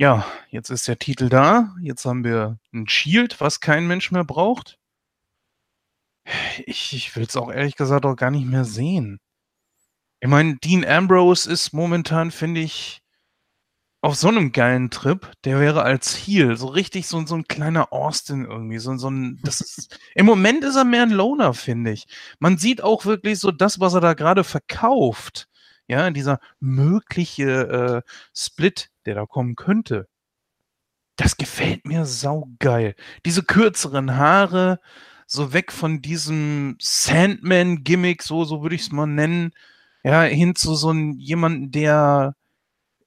Ja, 0.00 0.24
jetzt 0.48 0.70
ist 0.70 0.88
der 0.88 0.98
Titel 0.98 1.28
da. 1.28 1.76
Jetzt 1.82 2.06
haben 2.06 2.24
wir 2.24 2.58
ein 2.72 2.88
Shield, 2.88 3.38
was 3.38 3.60
kein 3.60 3.86
Mensch 3.86 4.10
mehr 4.10 4.24
braucht. 4.24 4.78
Ich, 6.64 6.94
ich 6.94 7.14
will 7.14 7.24
es 7.24 7.36
auch 7.36 7.52
ehrlich 7.52 7.76
gesagt 7.76 8.06
auch 8.06 8.16
gar 8.16 8.30
nicht 8.30 8.46
mehr 8.46 8.64
sehen. 8.64 9.20
Ich 10.20 10.28
meine, 10.28 10.56
Dean 10.56 10.86
Ambrose 10.86 11.52
ist 11.52 11.74
momentan, 11.74 12.30
finde 12.30 12.62
ich, 12.62 13.02
auf 14.00 14.14
so 14.16 14.28
einem 14.28 14.52
geilen 14.52 14.90
Trip. 14.90 15.30
Der 15.44 15.60
wäre 15.60 15.82
als 15.82 16.16
Heel 16.16 16.56
so 16.56 16.68
richtig 16.68 17.06
so, 17.06 17.26
so 17.26 17.34
ein 17.34 17.44
kleiner 17.44 17.92
Austin 17.92 18.46
irgendwie. 18.46 18.78
So, 18.78 18.96
so 18.96 19.10
ein, 19.10 19.38
das 19.42 19.60
ist, 19.60 19.98
Im 20.14 20.24
Moment 20.24 20.64
ist 20.64 20.76
er 20.76 20.84
mehr 20.84 21.02
ein 21.02 21.10
Loner, 21.10 21.52
finde 21.52 21.92
ich. 21.92 22.06
Man 22.38 22.56
sieht 22.56 22.82
auch 22.82 23.04
wirklich 23.04 23.38
so 23.38 23.50
das, 23.50 23.80
was 23.80 23.92
er 23.92 24.00
da 24.00 24.14
gerade 24.14 24.44
verkauft. 24.44 25.46
Ja, 25.88 26.10
dieser 26.10 26.40
mögliche 26.60 28.02
äh, 28.06 28.10
Split, 28.32 28.89
der 29.06 29.14
da 29.14 29.26
kommen 29.26 29.56
könnte. 29.56 30.08
Das 31.16 31.36
gefällt 31.36 31.86
mir 31.86 32.06
saugeil. 32.06 32.94
Diese 33.26 33.42
kürzeren 33.42 34.16
Haare, 34.16 34.80
so 35.26 35.52
weg 35.52 35.72
von 35.72 36.02
diesem 36.02 36.76
Sandman-Gimmick, 36.80 38.22
so, 38.22 38.44
so 38.44 38.62
würde 38.62 38.74
ich 38.74 38.82
es 38.82 38.92
mal 38.92 39.06
nennen, 39.06 39.52
ja, 40.02 40.22
hin 40.22 40.54
zu 40.54 40.74
so 40.74 40.90
einem 40.90 41.18
jemanden, 41.18 41.70
der 41.70 42.34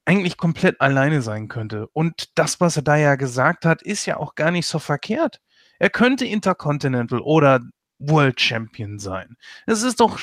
eigentlich 0.04 0.36
komplett 0.36 0.80
alleine 0.80 1.22
sein 1.22 1.48
könnte. 1.48 1.88
Und 1.88 2.30
das, 2.38 2.60
was 2.60 2.76
er 2.76 2.82
da 2.82 2.96
ja 2.96 3.16
gesagt 3.16 3.64
hat, 3.64 3.82
ist 3.82 4.06
ja 4.06 4.18
auch 4.18 4.34
gar 4.34 4.50
nicht 4.50 4.66
so 4.66 4.78
verkehrt. 4.78 5.40
Er 5.78 5.90
könnte 5.90 6.24
Intercontinental 6.24 7.20
oder 7.20 7.60
World 7.98 8.40
Champion 8.40 8.98
sein. 8.98 9.36
Es 9.66 9.82
ist 9.82 10.00
doch, 10.00 10.20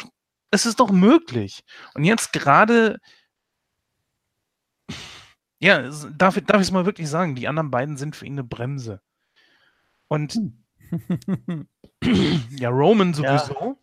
es 0.51 0.65
ist 0.65 0.79
doch 0.79 0.91
möglich. 0.91 1.63
Und 1.93 2.03
jetzt 2.03 2.33
gerade, 2.33 2.99
ja, 5.61 5.89
darf, 6.17 6.39
darf 6.41 6.61
ich 6.61 6.67
es 6.67 6.71
mal 6.71 6.85
wirklich 6.87 7.07
sagen, 7.07 7.35
die 7.35 7.47
anderen 7.47 7.69
beiden 7.69 7.95
sind 7.95 8.15
für 8.15 8.25
ihn 8.25 8.33
eine 8.33 8.43
Bremse. 8.43 8.99
Und 10.07 10.37
ja, 12.57 12.69
Roman 12.69 13.13
sowieso. 13.13 13.77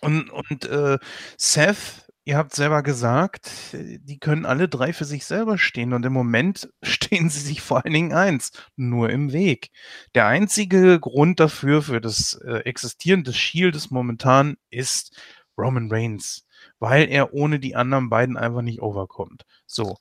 Und, 0.00 0.30
und 0.30 0.64
äh, 0.64 0.98
Seth, 1.36 2.10
ihr 2.24 2.38
habt 2.38 2.54
selber 2.54 2.82
gesagt, 2.82 3.50
die 3.74 4.18
können 4.18 4.46
alle 4.46 4.68
drei 4.68 4.94
für 4.94 5.04
sich 5.04 5.26
selber 5.26 5.58
stehen. 5.58 5.92
Und 5.92 6.06
im 6.06 6.14
Moment 6.14 6.72
stehen 6.82 7.28
sie 7.28 7.40
sich 7.40 7.60
vor 7.60 7.84
allen 7.84 7.92
Dingen 7.92 8.14
eins, 8.14 8.50
nur 8.76 9.10
im 9.10 9.32
Weg. 9.32 9.70
Der 10.14 10.26
einzige 10.26 10.98
Grund 10.98 11.40
dafür, 11.40 11.82
für 11.82 12.00
das 12.00 12.40
äh, 12.42 12.60
Existieren 12.60 13.22
des 13.22 13.36
Shieldes 13.36 13.90
momentan, 13.90 14.56
ist 14.70 15.14
Roman 15.58 15.92
Reigns. 15.92 16.46
Weil 16.78 17.10
er 17.10 17.34
ohne 17.34 17.60
die 17.60 17.76
anderen 17.76 18.08
beiden 18.08 18.38
einfach 18.38 18.62
nicht 18.62 18.80
overkommt. 18.80 19.44
So. 19.66 19.98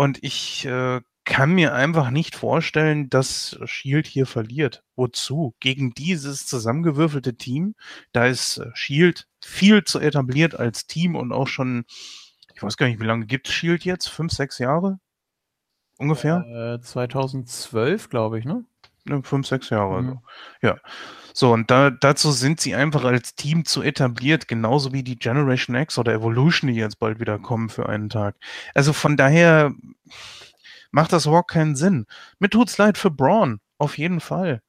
Und 0.00 0.22
ich 0.22 0.64
äh, 0.64 1.00
kann 1.24 1.50
mir 1.50 1.74
einfach 1.74 2.10
nicht 2.10 2.36
vorstellen, 2.36 3.10
dass 3.10 3.58
Shield 3.64 4.06
hier 4.06 4.26
verliert. 4.26 4.84
Wozu? 4.94 5.56
Gegen 5.58 5.92
dieses 5.92 6.46
zusammengewürfelte 6.46 7.34
Team, 7.34 7.74
da 8.12 8.26
ist 8.26 8.58
äh, 8.58 8.70
Shield 8.74 9.26
viel 9.44 9.82
zu 9.82 9.98
etabliert 9.98 10.54
als 10.54 10.86
Team 10.86 11.16
und 11.16 11.32
auch 11.32 11.48
schon, 11.48 11.84
ich 12.54 12.62
weiß 12.62 12.76
gar 12.76 12.86
nicht, 12.86 13.00
wie 13.00 13.06
lange 13.06 13.26
gibt 13.26 13.48
es 13.48 13.54
Shield 13.54 13.84
jetzt? 13.84 14.08
Fünf, 14.08 14.32
sechs 14.32 14.60
Jahre? 14.60 15.00
Ungefähr? 15.98 16.76
Äh, 16.76 16.80
2012, 16.80 18.08
glaube 18.08 18.38
ich, 18.38 18.44
ne? 18.44 18.64
Ne, 19.04 19.24
fünf, 19.24 19.48
sechs 19.48 19.70
Jahre. 19.70 20.00
Mhm. 20.00 20.08
Also. 20.08 20.22
Ja. 20.62 20.76
So, 21.38 21.52
und 21.52 21.70
da, 21.70 21.90
dazu 21.90 22.32
sind 22.32 22.60
sie 22.60 22.74
einfach 22.74 23.04
als 23.04 23.36
Team 23.36 23.64
zu 23.64 23.80
etabliert, 23.80 24.48
genauso 24.48 24.92
wie 24.92 25.04
die 25.04 25.20
Generation 25.20 25.76
X 25.76 25.96
oder 25.96 26.12
Evolution, 26.12 26.66
die 26.66 26.74
jetzt 26.74 26.98
bald 26.98 27.20
wieder 27.20 27.38
kommen 27.38 27.68
für 27.68 27.88
einen 27.88 28.10
Tag. 28.10 28.34
Also 28.74 28.92
von 28.92 29.16
daher 29.16 29.72
macht 30.90 31.12
das 31.12 31.26
überhaupt 31.26 31.52
keinen 31.52 31.76
Sinn. 31.76 32.06
Mir 32.40 32.50
tut's 32.50 32.76
leid 32.76 32.98
für 32.98 33.12
Braun, 33.12 33.60
auf 33.78 33.98
jeden 33.98 34.18
Fall. 34.18 34.62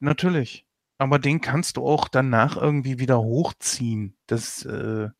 Natürlich. 0.00 0.66
Aber 0.98 1.20
den 1.20 1.40
kannst 1.40 1.76
du 1.76 1.86
auch 1.86 2.08
danach 2.08 2.56
irgendwie 2.56 2.98
wieder 2.98 3.20
hochziehen. 3.20 4.16
Das, 4.26 4.64
äh, 4.64 5.10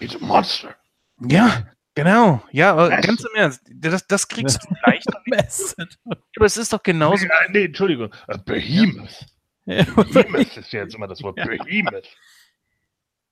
He's 0.00 0.16
a 0.16 0.18
monster. 0.18 0.74
ja, 1.20 1.68
genau. 1.94 2.42
Ja, 2.52 2.72
aber 2.72 2.90
Was? 2.90 3.06
ganz 3.06 3.24
im 3.24 3.34
Ernst, 3.34 3.62
das, 3.72 4.06
das 4.06 4.28
kriegst 4.28 4.62
du 4.62 4.74
leichter. 4.84 5.20
Messed. 5.26 5.98
Aber 6.36 6.46
es 6.46 6.56
ist 6.56 6.72
doch 6.72 6.82
genauso. 6.82 7.24
Nee, 7.24 7.32
nee, 7.50 7.64
Entschuldigung. 7.64 8.12
Äh, 8.28 8.38
Behemoth. 8.38 9.26
Ja. 9.66 9.84
Behemoth 9.84 10.56
ist 10.56 10.72
jetzt 10.72 10.94
immer 10.94 11.08
das 11.08 11.22
Wort. 11.22 11.38
Ja. 11.38 11.46
Behemoth. 11.46 12.08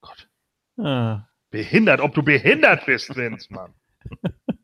Gott. 0.01 0.28
Ah. 0.78 1.28
Behindert, 1.51 2.01
ob 2.01 2.14
du 2.14 2.22
behindert 2.22 2.85
bist, 2.86 3.14
Vince, 3.16 3.52
Mann. 3.52 3.74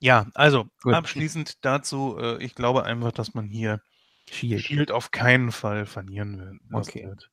Ja, 0.00 0.26
also 0.34 0.66
Gut. 0.82 0.94
abschließend 0.94 1.62
dazu, 1.64 2.16
äh, 2.18 2.42
ich 2.42 2.54
glaube 2.54 2.84
einfach, 2.84 3.12
dass 3.12 3.34
man 3.34 3.48
hier 3.48 3.82
Shield. 4.30 4.62
Shield 4.62 4.90
auf 4.92 5.10
keinen 5.10 5.52
Fall 5.52 5.84
verlieren 5.84 6.40
will. 6.40 6.58
Okay. 6.72 7.06
wird. 7.06 7.30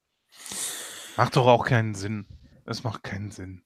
Macht 1.16 1.36
doch 1.38 1.48
auch 1.48 1.66
keinen 1.66 1.96
Sinn. 1.96 2.28
Es 2.66 2.84
macht 2.84 3.04
keinen 3.04 3.32
Sinn. 3.32 3.64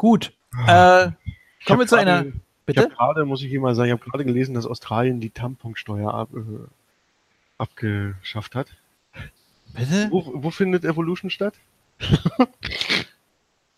Gut. 0.00 0.32
Ah. 0.54 1.02
Äh, 1.02 1.10
kommen 1.66 1.80
wir 1.80 1.86
zu 1.86 1.96
einer. 1.96 2.20
Ich 2.22 2.28
habe 2.28 2.40
Bitte? 2.64 2.88
gerade, 2.88 3.26
muss 3.26 3.42
ich 3.42 3.52
mal 3.58 3.74
sagen, 3.74 3.88
ich 3.88 3.92
habe 3.92 4.10
gerade 4.10 4.24
gelesen, 4.24 4.54
dass 4.54 4.64
Australien 4.64 5.20
die 5.20 5.28
Tamponsteuer 5.28 6.14
ab, 6.14 6.30
äh, 6.34 6.40
abgeschafft 7.58 8.54
hat. 8.54 8.68
Bitte? 9.74 10.08
Wo, 10.10 10.42
wo 10.42 10.50
findet 10.50 10.86
Evolution 10.86 11.28
statt? 11.28 11.52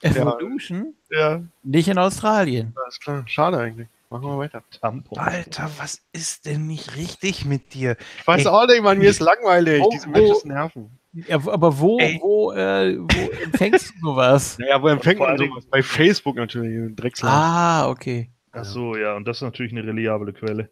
Evolution? 0.01 0.95
Ja, 1.11 1.43
Nicht 1.65 1.89
in 1.89 1.99
Australien. 1.99 2.73
alles 2.77 3.01
klar. 3.01 3.25
Schade 3.27 3.59
eigentlich. 3.59 3.89
Machen 4.13 4.25
wir 4.29 4.39
weiter. 4.39 4.63
Tampon. 4.81 5.19
Alter, 5.19 5.71
was 5.79 6.03
ist 6.13 6.45
denn 6.47 6.67
nicht 6.67 6.97
richtig 6.97 7.45
mit 7.47 7.73
dir? 7.75 7.97
Ich 8.21 8.27
weiß 8.27 8.43
Ey. 8.45 8.47
auch 8.49 8.67
nicht, 8.67 8.83
Mann, 8.83 8.99
mir 8.99 9.09
ist 9.11 9.21
langweilig. 9.21 9.83
Wo- 9.83 9.91
Diese 9.91 10.07
wo- 10.07 10.11
Matches 10.11 10.45
nerven. 10.45 10.99
Ja, 11.15 11.37
aber 11.47 11.79
wo, 11.79 11.99
Ey. 11.99 12.19
wo, 12.23 12.53
äh, 12.53 12.99
wo 12.99 13.31
empfängst 13.45 13.95
du 13.97 14.01
sowas? 14.11 14.59
Naja, 14.59 14.83
wo 14.83 14.89
empfängt 14.89 15.19
man 15.19 15.37
sowas? 15.39 15.65
Bei 15.71 15.83
Facebook 15.83 16.37
natürlich, 16.37 16.95
Dreckslauf. 16.95 17.31
Ah, 17.33 17.89
okay. 17.89 18.31
Ach 18.53 18.65
so, 18.65 18.97
ja, 18.97 19.17
und 19.17 19.27
das 19.27 19.39
ist 19.39 19.43
natürlich 19.43 19.73
eine 19.73 19.85
reliable 19.85 20.33
Quelle. 20.35 20.69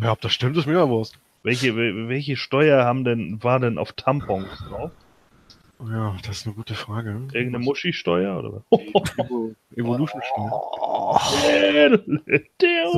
Ja, 0.00 0.12
ob 0.12 0.20
das 0.22 0.32
stimmt, 0.32 0.56
ist 0.56 0.66
mir 0.66 0.74
ja 0.78 0.88
Wurst. 0.88 1.18
Welche, 1.42 1.72
wel- 1.74 2.08
welche 2.08 2.36
Steuer 2.36 2.84
haben 2.84 3.04
denn, 3.04 3.42
war 3.42 3.60
denn 3.60 3.76
auf 3.78 3.92
Tampons 3.92 4.48
drauf? 4.68 4.90
Ja, 5.88 6.14
das 6.26 6.38
ist 6.38 6.46
eine 6.46 6.54
gute 6.54 6.74
Frage. 6.74 7.10
Irgendeine 7.32 7.58
Muschi-Steuer 7.64 8.38
oder 8.38 8.52
was? 8.70 8.80
Evo- 8.80 9.54
Evolution 9.76 10.20
Steuer. 10.22 10.50
Oh, 10.52 11.18
Der, 11.42 11.96
der, 12.60 12.90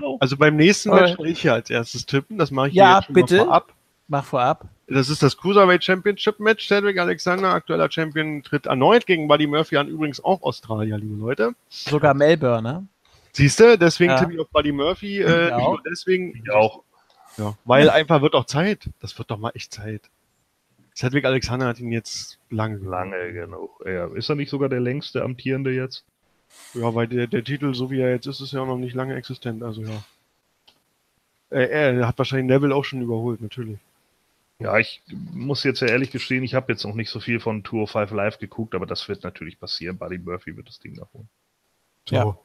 So. 0.00 0.18
Also 0.20 0.36
beim 0.36 0.56
nächsten 0.56 0.90
Match 0.90 1.18
will 1.18 1.28
ich 1.30 1.40
hier 1.40 1.54
als 1.54 1.70
erstes 1.70 2.04
tippen. 2.06 2.36
Das 2.38 2.50
mache 2.50 2.68
ich 2.68 2.74
Ja, 2.74 2.86
hier 2.86 2.96
jetzt 2.96 3.04
schon 3.06 3.14
bitte. 3.14 3.36
mal 3.38 3.44
vorab. 3.44 3.72
mach 4.08 4.24
vorab. 4.24 4.64
Das 4.88 5.08
ist 5.08 5.22
das 5.22 5.36
Cruiserweight 5.36 5.84
Championship 5.84 6.38
Match. 6.40 6.66
Cedric 6.68 6.98
Alexander, 6.98 7.50
aktueller 7.52 7.90
Champion, 7.90 8.42
tritt 8.42 8.66
erneut 8.66 9.06
gegen 9.06 9.28
Buddy 9.28 9.46
Murphy 9.46 9.76
an. 9.76 9.88
Übrigens 9.88 10.22
auch 10.22 10.42
Australier, 10.42 10.98
liebe 10.98 11.14
Leute. 11.16 11.52
Sogar 11.68 12.14
Melbourne, 12.14 12.62
ne? 12.62 12.86
Siehst 13.32 13.60
du, 13.60 13.78
deswegen 13.78 14.10
Ja. 14.12 14.18
tippe 14.18 14.32
ich 14.34 14.40
auf 14.40 14.48
Buddy 14.50 14.72
Murphy. 14.72 15.20
Äh, 15.22 15.22
Ich 15.22 15.42
nicht 15.44 15.52
auch. 15.54 15.68
nur 15.74 15.82
deswegen. 15.88 16.34
Ich 16.42 16.50
auch. 16.50 16.82
Ja, 17.36 17.54
weil 17.64 17.88
einfach 17.90 18.20
wird 18.22 18.34
auch 18.34 18.46
Zeit. 18.46 18.88
Das 19.00 19.16
wird 19.18 19.30
doch 19.30 19.38
mal 19.38 19.52
echt 19.54 19.72
Zeit. 19.72 20.02
Cedric 20.98 21.24
Alexander 21.24 21.66
hat 21.66 21.78
ihn 21.78 21.92
jetzt 21.92 22.40
lange. 22.50 22.78
Lange 22.78 23.32
genug. 23.32 23.84
Ja, 23.86 24.06
ist 24.14 24.28
er 24.28 24.34
nicht 24.34 24.50
sogar 24.50 24.68
der 24.68 24.80
längste 24.80 25.22
amtierende 25.22 25.70
jetzt? 25.70 26.04
Ja, 26.74 26.92
weil 26.92 27.06
der, 27.06 27.28
der 27.28 27.44
Titel, 27.44 27.72
so 27.72 27.88
wie 27.92 28.00
er 28.00 28.10
jetzt 28.10 28.26
ist, 28.26 28.40
ist 28.40 28.52
ja 28.52 28.62
auch 28.62 28.66
noch 28.66 28.78
nicht 28.78 28.94
lange 28.94 29.14
existent. 29.14 29.62
Also 29.62 29.82
ja. 29.82 30.02
Er, 31.50 31.70
er 31.70 32.08
hat 32.08 32.18
wahrscheinlich 32.18 32.48
Neville 32.48 32.74
auch 32.74 32.84
schon 32.84 33.00
überholt, 33.00 33.40
natürlich. 33.40 33.78
Ja, 34.58 34.76
ich 34.76 35.00
muss 35.32 35.62
jetzt 35.62 35.80
ja 35.82 35.86
ehrlich 35.86 36.10
gestehen, 36.10 36.42
ich 36.42 36.54
habe 36.54 36.72
jetzt 36.72 36.84
noch 36.84 36.96
nicht 36.96 37.10
so 37.10 37.20
viel 37.20 37.38
von 37.38 37.62
Tour 37.62 37.86
5 37.86 38.10
Live 38.10 38.40
geguckt, 38.40 38.74
aber 38.74 38.86
das 38.86 39.08
wird 39.08 39.22
natürlich 39.22 39.60
passieren. 39.60 39.98
Buddy 39.98 40.18
Murphy 40.18 40.56
wird 40.56 40.66
das 40.66 40.80
Ding 40.80 40.96
da 40.96 41.06
holen. 41.14 41.28
So. 42.08 42.16
Ja. 42.16 42.38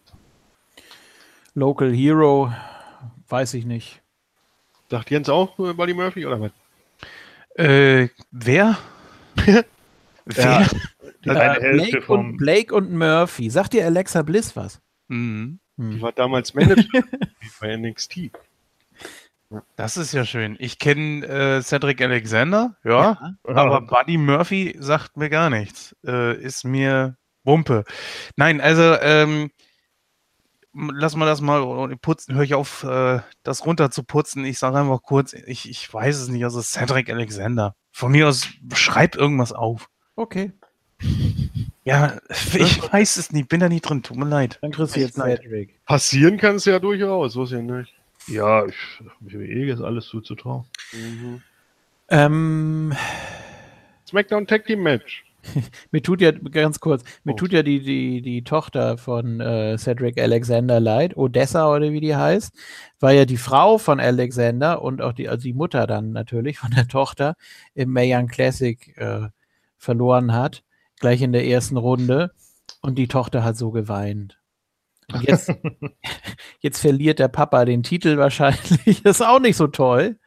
Local 1.56 1.92
Hero, 1.92 2.54
weiß 3.30 3.56
ich 3.56 3.66
nicht. 3.66 4.04
Sagt 4.92 5.10
Jens 5.10 5.28
auch 5.28 5.58
äh, 5.58 5.74
Buddy 5.74 5.96
Murphy 5.96 6.28
oder 6.28 6.40
was? 6.40 6.52
Äh, 7.56 8.08
wer? 8.32 8.78
wer? 9.46 9.66
Ja. 10.36 10.68
Eine 11.26 11.40
Äh, 11.40 11.62
Hälfte 11.62 11.90
Blake, 11.92 12.02
vom. 12.02 12.20
und, 12.32 12.38
Blake 12.38 12.76
und 12.76 12.92
Murphy. 12.94 13.50
Sagt 13.50 13.74
dir 13.74 13.86
Alexa 13.86 14.22
Bliss 14.24 14.56
was? 14.56 14.82
Mhm. 15.08 15.60
Die 15.78 15.84
Hm. 15.84 16.02
war 16.02 16.12
damals 16.12 16.54
Manager 16.54 17.02
bei 17.62 17.76
NXT. 17.78 18.32
Das 19.76 19.98
ist 19.98 20.14
ja 20.14 20.26
schön. 20.26 20.56
Ich 20.60 20.80
kenne 20.80 21.26
äh, 21.26 21.62
Cedric 21.62 22.02
Alexander, 22.02 22.76
ja, 22.84 23.36
aber 23.44 23.82
Buddy 23.82 24.18
Murphy 24.18 24.76
sagt 24.80 25.16
mir 25.18 25.30
gar 25.30 25.50
nichts. 25.52 25.96
Äh, 26.06 26.36
ist 26.42 26.64
mir 26.64 27.18
Wumpe. 27.44 27.84
Nein, 28.36 28.62
also 28.62 28.96
ähm, 29.00 29.52
lass 30.74 31.16
mal 31.16 31.26
das 31.26 31.42
mal 31.42 31.96
putzen, 31.98 32.36
höre 32.36 32.44
ich 32.44 32.54
auf, 32.54 32.84
äh, 32.84 33.20
das 33.44 33.66
runter 33.66 33.92
zu 33.92 34.04
putzen. 34.04 34.46
Ich 34.46 34.60
sage 34.60 34.78
einfach 34.78 35.02
kurz, 35.02 35.34
ich, 35.34 35.70
ich 35.70 35.94
weiß 35.94 36.20
es 36.20 36.28
nicht, 36.30 36.44
also 36.44 36.62
Cedric 36.62 37.10
Alexander. 37.10 37.76
Von 37.92 38.12
mir 38.12 38.28
aus 38.28 38.48
schreib 38.74 39.16
irgendwas 39.16 39.52
auf. 39.54 39.90
Okay, 40.16 40.52
Ja, 41.84 42.18
ich 42.54 42.94
weiß 42.94 43.18
es 43.18 43.32
nicht, 43.32 43.50
bin 43.50 43.60
da 43.60 43.68
nicht 43.68 43.82
drin, 43.82 44.04
tut 44.04 44.18
mir 44.18 44.26
leid. 44.26 44.58
dann 44.62 44.72
kriegst 44.72 44.96
du 44.96 45.02
jetzt 45.02 45.18
leid. 45.18 45.42
Cedric. 45.42 45.86
Passieren 45.86 46.38
kann 46.38 46.56
es 46.56 46.66
ja 46.66 46.80
durchaus, 46.80 47.36
ist 47.36 47.52
ja 47.52 47.62
nicht. 47.62 47.94
Ja, 48.28 48.66
ich, 48.66 48.76
WWE 49.20 49.74
ist 49.74 49.82
alles 49.82 50.08
zuzutrauen. 50.08 50.64
Mhm. 50.94 51.42
Ähm, 52.10 52.94
SmackDown 54.08 54.48
Tag 54.48 54.66
Team 54.66 54.82
Match. 54.84 55.26
mir 55.92 56.02
tut 56.02 56.22
ja, 56.22 56.32
ganz 56.32 56.80
kurz, 56.80 57.04
mir 57.24 57.34
Oh. 57.34 57.36
tut 57.36 57.54
ja 57.54 57.64
die, 57.64 57.82
die, 57.82 58.22
die 58.22 58.44
Tochter 58.44 58.98
von 58.98 59.40
äh, 59.40 59.78
Cedric 59.78 60.20
Alexander 60.20 60.80
leid, 60.80 61.18
Odessa 61.18 61.74
oder 61.74 61.92
wie 61.92 62.02
die 62.02 62.16
heißt, 62.16 62.54
war 63.00 63.12
ja 63.12 63.26
die 63.26 63.38
Frau 63.38 63.78
von 63.78 64.00
Alexander 64.00 64.82
und 64.82 65.02
auch 65.02 65.14
die, 65.14 65.30
also 65.30 65.44
die 65.44 65.54
Mutter 65.54 65.88
dann 65.88 66.12
natürlich 66.12 66.60
von 66.60 66.72
der 66.72 66.88
Tochter 66.88 67.36
im 67.74 67.92
Mayan 67.92 68.28
Classic 68.28 68.96
äh, 68.98 69.28
verloren 69.78 70.34
hat, 70.34 70.64
gleich 71.00 71.22
in 71.22 71.34
der 71.34 71.46
ersten 71.46 71.78
Runde. 71.78 72.32
Und 72.82 72.96
die 72.96 73.08
Tochter 73.08 73.44
hat 73.44 73.58
so 73.58 73.72
geweint. 73.72 74.40
Und 75.12 75.24
jetzt, 75.28 75.54
jetzt 76.60 76.80
verliert 76.80 77.20
der 77.20 77.28
Papa 77.28 77.66
den 77.66 77.84
Titel 77.84 78.18
wahrscheinlich. 78.18 79.04
ist 79.06 79.22
auch 79.22 79.40
nicht 79.40 79.58
so 79.58 79.68
toll. 79.68 80.18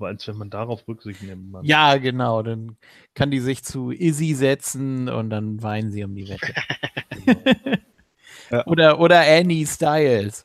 Aber 0.00 0.08
als 0.08 0.26
wenn 0.26 0.36
man 0.36 0.48
darauf 0.48 0.88
Rücksicht 0.88 1.22
nimmt, 1.22 1.52
man. 1.52 1.64
Ja, 1.64 1.98
genau. 1.98 2.42
Dann 2.42 2.78
kann 3.14 3.30
die 3.30 3.40
sich 3.40 3.62
zu 3.62 3.90
Izzy 3.90 4.34
setzen 4.34 5.10
und 5.10 5.28
dann 5.28 5.62
weinen 5.62 5.92
sie 5.92 6.04
um 6.04 6.14
die 6.14 6.26
Wette. 6.26 6.54
Ja. 8.50 8.66
Oder, 8.66 8.98
oder 8.98 9.20
Annie 9.20 9.64
Styles. 9.64 10.44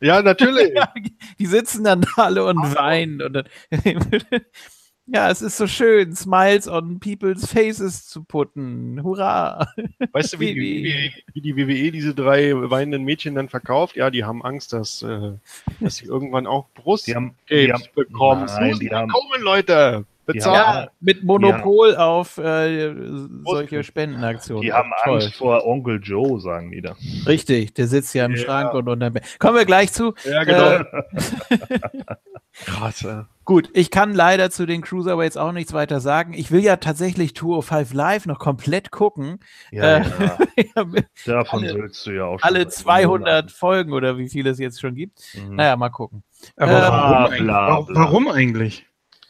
Ja, 0.00 0.20
natürlich. 0.20 0.72
Die 1.38 1.46
sitzen 1.46 1.84
dann 1.84 2.00
da 2.00 2.08
alle 2.16 2.44
und 2.44 2.74
weinen. 2.74 3.22
Und 3.22 3.34
dann 3.34 3.44
ja, 5.06 5.30
es 5.30 5.40
ist 5.42 5.56
so 5.56 5.66
schön, 5.66 6.14
Smiles 6.14 6.68
on 6.68 6.98
people's 7.00 7.46
faces 7.46 8.06
zu 8.06 8.24
putten. 8.24 9.00
Hurra! 9.02 9.68
Weißt 10.12 10.34
du, 10.34 10.40
wie 10.40 10.54
die, 10.54 11.12
wie 11.32 11.40
die 11.40 11.56
WWE 11.56 11.92
diese 11.92 12.14
drei 12.14 12.52
weinenden 12.54 13.04
Mädchen 13.04 13.34
dann 13.34 13.48
verkauft? 13.48 13.96
Ja, 13.96 14.10
die 14.10 14.24
haben 14.24 14.42
Angst, 14.44 14.72
dass, 14.72 15.02
äh, 15.02 15.32
dass 15.80 15.96
sie 15.96 16.06
irgendwann 16.06 16.46
auch 16.46 16.66
Brust 16.74 17.06
Die 17.06 17.14
haben, 17.14 17.34
die 17.48 17.72
haben, 17.72 17.82
bekommen. 17.94 18.46
Nein, 18.46 18.78
die 18.80 18.90
haben- 18.90 19.06
bekommen, 19.08 19.42
Leute. 19.42 20.04
Bezahlt. 20.26 20.56
Ja, 20.56 20.88
mit 20.98 21.22
Monopol 21.22 21.94
auf 21.94 22.36
äh, 22.38 22.92
solche 23.44 23.84
Spendenaktionen. 23.84 24.60
die 24.62 24.72
haben 24.72 24.90
Toll. 25.04 25.22
Angst 25.22 25.36
vor 25.36 25.64
Onkel 25.64 26.00
Joe, 26.02 26.40
sagen 26.40 26.72
die 26.72 26.80
da. 26.80 26.96
Richtig, 27.28 27.74
der 27.74 27.86
sitzt 27.86 28.12
ja 28.12 28.24
im 28.26 28.32
Ja. 28.32 28.38
Schrank 28.38 28.74
und 28.74 28.88
unter 28.88 29.08
dem 29.08 29.12
Bett. 29.14 29.38
Kommen 29.38 29.54
wir 29.56 29.64
gleich 29.64 29.92
zu. 29.92 30.14
Ja, 30.28 30.42
genau. 30.42 30.70
Äh, 30.70 30.84
Krass, 32.64 33.04
äh. 33.04 33.22
Gut, 33.44 33.70
ich 33.74 33.90
kann 33.92 34.12
leider 34.12 34.50
zu 34.50 34.66
den 34.66 34.82
Cruiserweights 34.82 35.36
auch 35.36 35.52
nichts 35.52 35.72
weiter 35.72 36.00
sagen. 36.00 36.32
Ich 36.34 36.50
will 36.50 36.64
ja 36.64 36.76
tatsächlich 36.78 37.36
205 37.36 37.92
Live 37.92 38.26
noch 38.26 38.38
komplett 38.40 38.90
gucken. 38.90 39.38
Ja, 39.70 39.98
Äh, 39.98 40.04
ja. 40.76 40.84
Davon 41.26 41.62
alle- 41.62 41.72
sollst 41.72 42.06
du 42.06 42.10
ja 42.12 42.24
auch 42.24 42.40
schon 42.40 42.48
Alle 42.48 42.60
seit 42.64 42.72
200 42.72 43.52
Folgen 43.52 43.92
oder 43.92 44.18
wie 44.18 44.28
viel 44.28 44.46
es 44.48 44.58
jetzt 44.58 44.80
schon 44.80 44.94
gibt. 44.96 45.20
Mhm. 45.34 45.56
Naja, 45.56 45.76
mal 45.76 45.90
gucken. 45.90 46.22
Aber 46.56 46.72
Äh, 46.72 46.80
warum, 46.90 47.30
eigentlich? 47.32 47.96
warum, 47.96 48.28
eigentlich? 48.28 48.86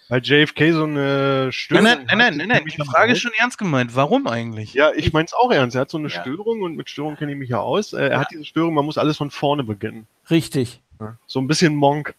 Weil 0.08 0.22
JFK 0.22 0.72
so 0.72 0.84
eine 0.84 1.50
Störung 1.52 1.82
Nein, 1.84 1.98
nein, 2.06 2.16
nein, 2.16 2.36
nein, 2.36 2.50
hat, 2.52 2.62
nein, 2.64 2.72
Die 2.78 2.84
Frage 2.86 3.12
ist 3.12 3.20
schon 3.20 3.32
ernst 3.38 3.58
gemeint. 3.58 3.96
Warum 3.96 4.28
eigentlich? 4.28 4.72
Ja, 4.72 4.92
ich 4.94 5.12
mein's 5.12 5.34
auch 5.34 5.50
ernst. 5.50 5.74
Er 5.74 5.80
hat 5.80 5.90
so 5.90 5.98
eine 5.98 6.08
Ja. 6.08 6.20
Störung 6.22 6.62
und 6.62 6.76
mit 6.76 6.88
Störung 6.88 7.16
kenne 7.16 7.32
ich 7.32 7.38
mich 7.38 7.50
ja 7.50 7.58
aus. 7.58 7.92
Er 7.92 8.12
Ja. 8.12 8.20
hat 8.20 8.28
diese 8.30 8.44
Störung, 8.44 8.72
man 8.72 8.84
muss 8.86 8.96
alles 8.98 9.16
von 9.16 9.30
vorne 9.32 9.64
beginnen. 9.64 10.06
Richtig. 10.30 10.80
Ja. 11.00 11.16
So 11.26 11.40
ein 11.40 11.48
bisschen 11.48 11.74
Monk. 11.74 12.14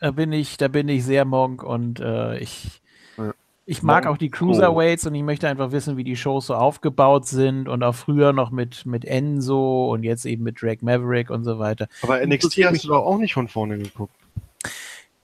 Da 0.00 0.10
bin 0.12 0.32
ich, 0.32 0.56
da 0.56 0.68
bin 0.68 0.88
ich 0.88 1.04
sehr 1.04 1.24
Monk 1.24 1.62
und 1.62 1.98
äh, 2.00 2.38
ich, 2.38 2.80
Ja. 3.16 3.32
ich 3.66 3.82
mag 3.82 4.04
Monk 4.04 4.14
auch 4.14 4.18
die 4.18 4.30
Cruiserweights 4.30 5.06
und 5.06 5.14
ich 5.14 5.22
möchte 5.24 5.48
einfach 5.48 5.72
wissen, 5.72 5.96
wie 5.96 6.04
die 6.04 6.16
Shows 6.16 6.46
so 6.46 6.54
aufgebaut 6.54 7.26
sind 7.26 7.68
und 7.68 7.82
auch 7.82 7.94
früher 7.94 8.32
noch 8.32 8.50
mit, 8.50 8.86
mit 8.86 9.04
Enzo 9.04 9.92
und 9.92 10.04
jetzt 10.04 10.24
eben 10.24 10.44
mit 10.44 10.62
Drake 10.62 10.84
Maverick 10.84 11.30
und 11.30 11.42
so 11.44 11.58
weiter. 11.58 11.88
Aber 12.02 12.24
NXT 12.24 12.58
hast 12.64 12.84
du 12.84 12.88
doch 12.88 13.04
auch 13.04 13.18
nicht 13.18 13.34
von 13.34 13.48
vorne 13.48 13.78
geguckt. 13.78 14.14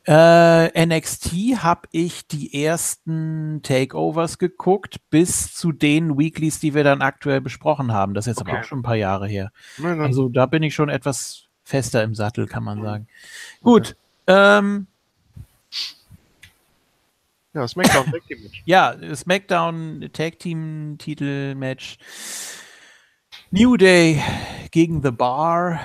Äh, 0.06 0.84
NXT 0.86 1.32
habe 1.62 1.88
ich 1.90 2.26
die 2.26 2.62
ersten 2.62 3.60
Takeovers 3.62 4.36
geguckt, 4.38 4.96
bis 5.09 5.55
zu 5.55 5.72
den 5.72 6.18
Weeklies, 6.18 6.60
die 6.60 6.74
wir 6.74 6.84
dann 6.84 7.01
aktuell 7.01 7.40
besprochen 7.40 7.92
haben. 7.92 8.12
Das 8.12 8.26
ist 8.26 8.32
jetzt 8.36 8.40
aber 8.42 8.51
Okay. 8.51 8.60
auch 8.60 8.64
schon 8.64 8.80
ein 8.80 8.82
paar 8.82 8.96
Jahre 8.96 9.26
her. 9.28 9.51
Nein, 9.78 10.01
Also 10.02 10.28
da 10.28 10.44
bin 10.44 10.62
ich 10.62 10.74
schon 10.74 10.90
etwas 10.90 11.44
fester 11.64 12.02
im 12.02 12.14
Sattel, 12.14 12.46
kann 12.46 12.64
man 12.64 12.82
sagen. 12.82 13.06
Gut. 13.62 13.96
Ähm, 14.26 14.86
ja, 17.52 17.68
SmackDown 17.68 18.05
Tag 18.06 18.26
Team 18.26 18.42
Match. 18.42 18.62
ja, 18.64 18.94
SmackDown 19.14 20.09
Tag 20.12 20.38
Team 20.38 20.96
Titelmatch. 20.98 21.98
New 23.51 23.76
Day 23.76 24.20
gegen 24.72 25.02
The 25.02 25.10
Bar. 25.12 25.80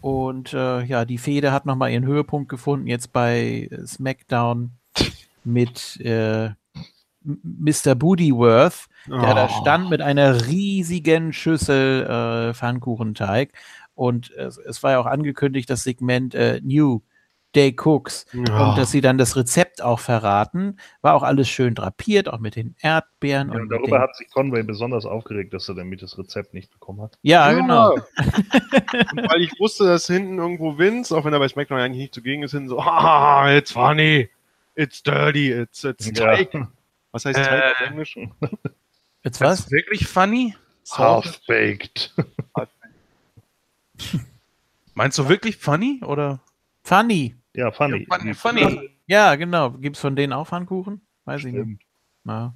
Und 0.00 0.52
äh, 0.52 0.82
ja, 0.84 1.04
die 1.04 1.18
Fehde 1.18 1.52
hat 1.52 1.66
nochmal 1.66 1.90
ihren 1.90 2.04
Höhepunkt 2.06 2.48
gefunden, 2.50 2.86
jetzt 2.86 3.12
bei 3.12 3.68
SmackDown 3.86 4.72
mit 5.44 5.98
äh, 6.00 6.50
Mr. 7.22 7.94
Boodyworth, 7.94 8.86
der 9.06 9.34
da 9.34 9.46
Oh. 9.50 9.60
stand 9.62 9.88
mit 9.88 10.02
einer 10.02 10.46
riesigen 10.46 11.32
Schüssel 11.32 12.02
äh, 12.50 12.54
Pfannkuchenteig. 12.54 13.52
Und 13.94 14.30
es, 14.32 14.58
es 14.58 14.82
war 14.82 14.92
ja 14.92 14.98
auch 14.98 15.06
angekündigt, 15.06 15.70
das 15.70 15.84
Segment 15.84 16.34
äh, 16.34 16.60
New 16.62 17.00
Day 17.54 17.74
Cooks. 17.78 18.26
Ja. 18.32 18.70
Und 18.70 18.78
dass 18.78 18.90
sie 18.90 19.00
dann 19.00 19.18
das 19.18 19.36
Rezept 19.36 19.82
auch 19.82 20.00
verraten, 20.00 20.76
war 21.02 21.14
auch 21.14 21.22
alles 21.22 21.48
schön 21.48 21.74
drapiert, 21.74 22.28
auch 22.28 22.38
mit 22.38 22.56
den 22.56 22.74
Erdbeeren. 22.80 23.48
Ja, 23.48 23.54
und 23.54 23.62
und 23.62 23.68
darüber 23.70 24.00
hat 24.00 24.16
sich 24.16 24.28
Conway 24.30 24.62
besonders 24.62 25.04
aufgeregt, 25.06 25.54
dass 25.54 25.68
er 25.68 25.74
damit 25.74 26.02
das 26.02 26.18
Rezept 26.18 26.54
nicht 26.54 26.70
bekommen 26.72 27.02
hat. 27.02 27.18
ja, 27.22 27.52
genau. 27.52 27.94
und 27.94 28.02
weil 29.30 29.42
ich 29.42 29.58
wusste, 29.58 29.84
dass 29.84 30.06
hinten 30.06 30.38
irgendwo 30.38 30.78
Vince, 30.78 31.16
auch 31.16 31.24
wenn 31.24 31.32
er 31.32 31.38
bei 31.38 31.48
SmackDown 31.48 31.78
eigentlich 31.80 32.02
nicht 32.02 32.14
zugegen 32.14 32.42
ist, 32.42 32.52
hinten 32.52 32.68
so, 32.68 32.78
ah, 32.80 33.50
it's 33.54 33.72
funny, 33.72 34.28
it's 34.74 35.02
dirty, 35.02 35.52
it's, 35.52 35.84
it's 35.84 36.12
Teig. 36.12 36.50
Was 37.12 37.24
heißt 37.24 37.38
Teig 37.38 37.72
auf 37.74 37.80
Äh. 37.80 37.84
Englisch? 37.90 38.16
Jetzt 39.22 39.40
Das 39.40 39.40
was? 39.40 39.60
ist 39.60 39.70
wirklich 39.70 40.06
funny? 40.06 40.54
Half-baked. 40.90 42.12
Meinst 44.94 45.18
du 45.18 45.28
wirklich 45.28 45.56
funny? 45.56 46.00
Oder? 46.04 46.40
Funny. 46.82 47.34
Ja, 47.54 47.70
funny. 47.70 48.06
Ja, 48.08 48.16
funny, 48.18 48.34
funny. 48.34 48.90
Ja, 49.06 49.34
genau. 49.36 49.70
Gibt 49.72 49.96
es 49.96 50.00
von 50.02 50.16
denen 50.16 50.32
auch 50.32 50.46
Pfannkuchen? 50.46 51.00
Weiß 51.24 51.40
ich 51.40 51.46
nicht. 51.52 51.54
Stimmt. 51.56 51.82
Na. 52.24 52.54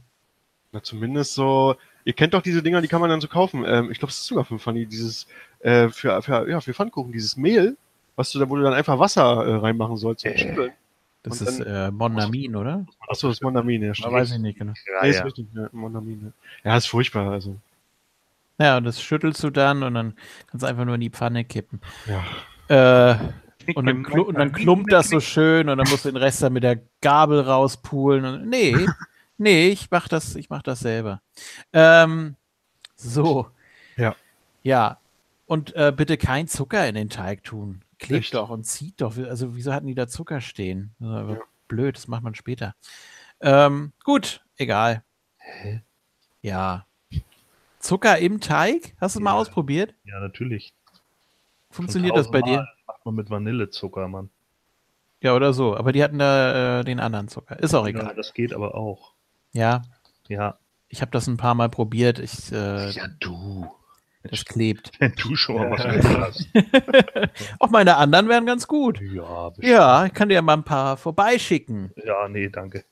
Na, 0.73 0.83
zumindest 0.83 1.35
so, 1.35 1.77
ihr 2.05 2.13
kennt 2.13 2.35
doch 2.35 2.43
diese 2.43 2.63
Dinger, 2.63 2.81
die 2.83 2.89
kann 2.89 3.01
man 3.01 3.09
dann 3.11 3.21
so 3.21 3.29
kaufen. 3.29 3.65
Ähm, 3.67 3.91
ich 3.91 3.99
glaube, 3.99 4.11
es 4.11 4.19
ist 4.19 4.27
sogar 4.27 4.45
für 4.45 4.59
Funny, 4.59 4.87
dieses, 4.87 5.27
äh, 5.61 5.89
für, 5.89 6.21
für, 6.23 6.49
ja, 6.49 6.61
für 6.61 6.75
Pfannkuchen, 6.75 7.13
dieses 7.13 7.37
Mehl, 7.37 7.77
was 8.17 8.31
du 8.33 8.39
da, 8.39 8.49
wo 8.51 8.57
du 8.57 8.63
dann 8.63 8.75
einfach 8.75 8.99
Wasser 8.99 9.47
äh, 9.47 9.55
reinmachen 9.57 9.97
sollst. 9.97 10.25
und 10.25 10.33
Äh. 10.33 10.39
schütteln. 10.39 10.73
Das 11.23 11.41
Und 11.41 11.49
ist 11.49 11.61
äh, 11.61 11.91
Monamin, 11.91 12.55
oder? 12.57 12.87
Achso, 13.09 13.29
das 13.29 13.39
ist 13.39 13.43
Mondamin, 13.43 13.83
ja, 13.83 13.93
stimmt. 13.95 14.13
weiß 14.13 14.31
ich 14.33 14.39
nicht 14.39 14.59
genau. 14.59 14.73
Ja, 14.87 15.03
Nee, 15.03 15.11
ist 15.11 15.17
ja. 15.17 15.25
richtig, 15.25 15.47
ja, 15.53 15.69
Mondamin, 15.73 16.33
ja. 16.65 16.71
ja, 16.71 16.77
ist 16.77 16.87
furchtbar, 16.87 17.31
also. 17.33 17.57
Ja, 18.59 18.77
und 18.77 18.85
das 18.85 19.03
schüttelst 19.03 19.43
du 19.43 19.51
dann 19.51 19.83
und 19.83 19.95
dann 19.95 20.15
kannst 20.47 20.63
du 20.63 20.67
einfach 20.69 20.85
nur 20.85 20.95
in 20.95 21.01
die 21.01 21.11
Pfanne 21.11 21.45
kippen. 21.45 21.81
Ja. 22.07 23.13
Äh, 23.13 23.19
und, 23.75 23.87
dann 23.87 24.05
und 24.07 24.35
dann 24.39 24.53
klumpt 24.53 24.93
das 24.93 25.09
so 25.09 25.21
schön 25.21 25.69
und 25.69 25.79
dann 25.79 25.89
musst 25.89 26.05
du 26.05 26.11
den 26.11 26.17
Rest 26.17 26.43
dann 26.43 26.53
mit 26.53 26.63
der 26.63 26.81
Gabel 27.01 27.41
rauspulen. 27.41 28.25
Und, 28.25 28.49
nee, 28.49 28.75
nee, 29.39 29.69
ich 29.69 29.91
mach 29.91 30.09
das, 30.09 30.35
ich 30.37 30.51
mach 30.51 30.63
das 30.63 30.81
selber. 30.81 31.21
Ähm, 31.73 32.37
so. 32.97 33.49
Ja. 33.97 34.15
Ja. 34.63 34.99
Und 35.47 35.75
äh, 35.77 35.93
bitte 35.97 36.17
kein 36.19 36.47
Zucker 36.49 36.87
in 36.89 36.95
den 36.95 37.09
Teig 37.09 37.43
tun. 37.45 37.83
Klebt 37.99 38.25
Echt? 38.25 38.35
doch 38.35 38.51
und 38.51 38.65
zieht 38.65 39.01
doch. 39.01 39.17
Also, 39.17 39.57
wieso 39.57 39.73
hatten 39.73 39.87
die 39.87 39.95
da 39.95 40.07
Zucker 40.09 40.41
stehen? 40.41 40.95
Ja. 41.01 41.37
Blöd, 41.69 41.97
das 41.97 42.09
macht 42.09 42.23
man 42.23 42.35
später. 42.35 42.75
Ähm, 43.41 43.93
gut, 44.05 44.43
egal. 44.57 45.03
Ja. 46.43 46.87
Zucker 47.79 48.19
im 48.19 48.41
Teig? 48.41 48.95
Hast 49.01 49.15
du 49.15 49.21
es 49.21 49.23
mal 49.25 49.33
Ja. 49.33 49.37
ausprobiert? 49.37 49.95
ja, 50.05 50.19
natürlich. 50.21 50.75
Funktioniert 51.71 52.17
das 52.17 52.31
bei 52.31 52.41
dir? 52.43 52.67
Man 53.09 53.15
mit 53.17 53.31
Vanillezucker, 53.31 54.09
Mann. 54.09 54.31
Ja, 55.21 55.35
oder 55.35 55.53
so. 55.53 55.77
Aber 55.77 55.93
die 55.93 56.03
hatten 56.03 56.19
da 56.19 56.81
äh, 56.81 56.85
den 56.85 57.01
anderen 57.01 57.29
Zucker. 57.29 57.59
Ist 57.59 57.75
auch 57.75 57.85
Ja, 57.85 57.89
egal. 57.91 58.15
das 58.15 58.35
geht 58.35 58.53
aber 58.53 58.75
auch. 58.75 59.15
Ja, 59.53 59.83
Ja. 60.29 60.59
ich 60.89 61.01
habe 61.01 61.11
das 61.11 61.27
ein 61.27 61.37
paar 61.37 61.55
Mal 61.55 61.69
probiert. 61.69 62.19
Ich, 62.19 62.53
äh, 62.53 62.91
Ja, 62.91 63.09
du. 63.21 63.69
Das 64.25 64.45
klebt. 64.45 64.93
Wenn 65.01 65.13
du 65.15 65.35
schon 65.37 65.57
mal 65.57 65.71
was 65.71 65.87
mit 65.87 66.05
hast. 66.05 66.49
Auch 67.61 67.71
meine 67.71 67.97
anderen 67.97 68.29
wären 68.29 68.47
ganz 68.47 68.67
gut. 68.67 69.01
Ja, 69.01 69.49
bestimmt. 69.51 69.69
Ja, 69.69 70.07
ich 70.07 70.13
kann 70.15 70.29
dir 70.29 70.43
mal 70.43 70.55
ein 70.55 70.65
paar 70.65 70.97
vorbeischicken. 70.97 71.93
ja, 72.05 72.29
nee, 72.29 72.49
danke. 72.49 72.85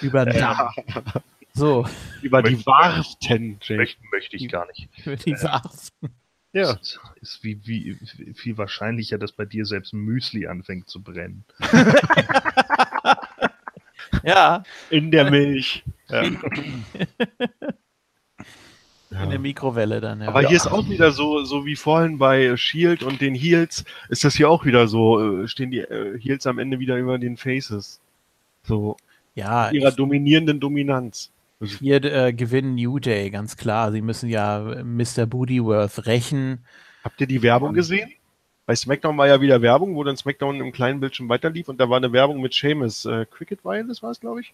Über 0.00 0.24
den 0.24 0.38
Damm. 0.40 0.70
So, 1.54 1.84
Über 2.22 2.40
die 2.40 2.54
Jay. 2.54 3.56
Möchte, 3.76 4.00
möchte 4.12 4.36
ich 4.36 4.48
gar 4.48 4.66
nicht. 4.68 4.88
über 5.04 5.16
die 5.16 5.32
Warzen. 5.42 5.90
Ja. 6.52 6.78
Es 6.80 6.98
ist 7.20 7.44
wie, 7.44 7.60
wie, 7.66 7.98
viel 8.34 8.56
wahrscheinlicher, 8.56 9.18
dass 9.18 9.32
bei 9.32 9.44
dir 9.44 9.66
selbst 9.66 9.92
Müsli 9.92 10.46
anfängt 10.46 10.88
zu 10.88 11.02
brennen. 11.02 11.44
Ja, 14.22 14.62
In 14.90 15.10
der 15.10 15.30
Milch. 15.30 15.84
Ja. 16.08 16.22
in 19.10 19.30
der 19.30 19.38
Mikrowelle 19.38 20.00
dann. 20.00 20.20
Ja. 20.22 20.28
Aber 20.28 20.40
hier 20.46 20.56
ist 20.56 20.66
auch 20.66 20.88
wieder 20.88 21.12
so, 21.12 21.44
so 21.44 21.64
wie 21.64 21.76
vorhin 21.76 22.18
bei 22.18 22.56
Shield 22.56 23.02
und 23.02 23.20
den 23.20 23.34
Heels, 23.34 23.84
ist 24.08 24.24
das 24.24 24.34
hier 24.34 24.48
auch 24.50 24.64
wieder 24.64 24.88
so, 24.88 25.42
äh, 25.42 25.48
stehen 25.48 25.70
die 25.70 25.80
äh, 25.80 26.18
Heels 26.18 26.46
am 26.46 26.58
Ende 26.58 26.78
wieder 26.78 26.96
über 26.96 27.18
den 27.18 27.36
Faces. 27.36 28.00
So, 28.62 28.96
ja, 29.34 29.70
ihrer 29.70 29.90
ich, 29.90 29.96
dominierenden 29.96 30.60
Dominanz. 30.60 31.30
Hier 31.60 32.04
äh, 32.04 32.32
gewinnen 32.32 32.76
New 32.76 32.98
Day, 32.98 33.30
ganz 33.30 33.56
klar. 33.56 33.90
Sie 33.90 34.00
müssen 34.00 34.28
ja 34.28 34.72
äh, 34.72 34.84
Mr. 34.84 35.26
Boodyworth 35.26 36.06
rächen. 36.06 36.64
habt 37.02 37.20
ihr 37.20 37.26
die 37.26 37.42
Werbung 37.42 37.74
gesehen? 37.74 38.12
Bei 38.66 38.76
SmackDown 38.76 39.16
war 39.16 39.26
ja 39.26 39.40
wieder 39.40 39.62
Werbung, 39.62 39.94
wo 39.94 40.04
dann 40.04 40.16
SmackDown 40.16 40.60
im 40.60 40.72
kleinen 40.72 41.00
Bildschirm 41.00 41.28
weiterlief 41.28 41.68
und 41.68 41.80
da 41.80 41.88
war 41.88 41.96
eine 41.96 42.12
Werbung 42.12 42.40
mit 42.40 42.52
Seamus. 42.52 43.06
Äh, 43.06 43.26
Cricket 43.30 43.64
Wireless 43.64 44.02
war 44.02 44.10
es, 44.10 44.20
glaube 44.20 44.42
ich. 44.42 44.52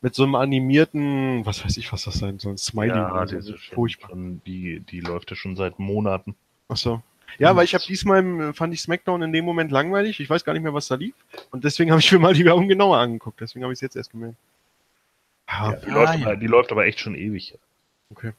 Mit 0.00 0.14
so 0.14 0.22
einem 0.22 0.36
animierten, 0.36 1.44
was 1.44 1.64
weiß 1.64 1.76
ich, 1.78 1.92
was 1.92 2.04
das 2.04 2.18
sein 2.18 2.38
soll, 2.38 2.52
ein 2.52 2.58
Smiley 2.58 2.90
ja, 2.90 3.24
das 3.24 3.46
so. 3.46 3.54
ist 3.54 3.60
schon, 3.62 3.74
Furchtbar. 3.74 4.10
schon, 4.10 4.42
die, 4.46 4.80
die 4.80 5.00
läuft 5.00 5.30
ja 5.30 5.36
schon 5.36 5.56
seit 5.56 5.78
Monaten. 5.78 6.36
Achso. 6.68 7.02
Ja, 7.38 7.56
weil 7.56 7.64
ich 7.64 7.74
habe 7.74 7.84
diesmal 7.84 8.24
äh, 8.40 8.52
fand 8.52 8.74
ich 8.74 8.80
SmackDown 8.80 9.22
in 9.22 9.32
dem 9.32 9.44
Moment 9.44 9.72
langweilig. 9.72 10.20
Ich 10.20 10.30
weiß 10.30 10.44
gar 10.44 10.52
nicht 10.52 10.62
mehr, 10.62 10.74
was 10.74 10.88
da 10.88 10.94
lief. 10.94 11.14
Und 11.50 11.64
deswegen 11.64 11.90
habe 11.90 12.00
ich 12.00 12.12
mir 12.12 12.18
mal 12.18 12.34
die 12.34 12.44
Werbung 12.44 12.68
genauer 12.68 12.98
angeguckt. 12.98 13.40
Deswegen 13.40 13.64
habe 13.64 13.72
ich 13.72 13.78
es 13.78 13.80
jetzt 13.80 13.96
erst 13.96 14.12
gemerkt. 14.12 14.36
Ja, 15.48 15.70
Ja, 15.72 15.76
die, 15.76 15.86
Ah, 15.90 15.94
läuft 15.94 16.14
ja. 16.18 16.26
aber, 16.26 16.36
die 16.36 16.46
läuft 16.46 16.72
aber 16.72 16.86
echt 16.86 17.00
schon 17.00 17.14
ewig. 17.14 17.58
okay. 18.10 18.32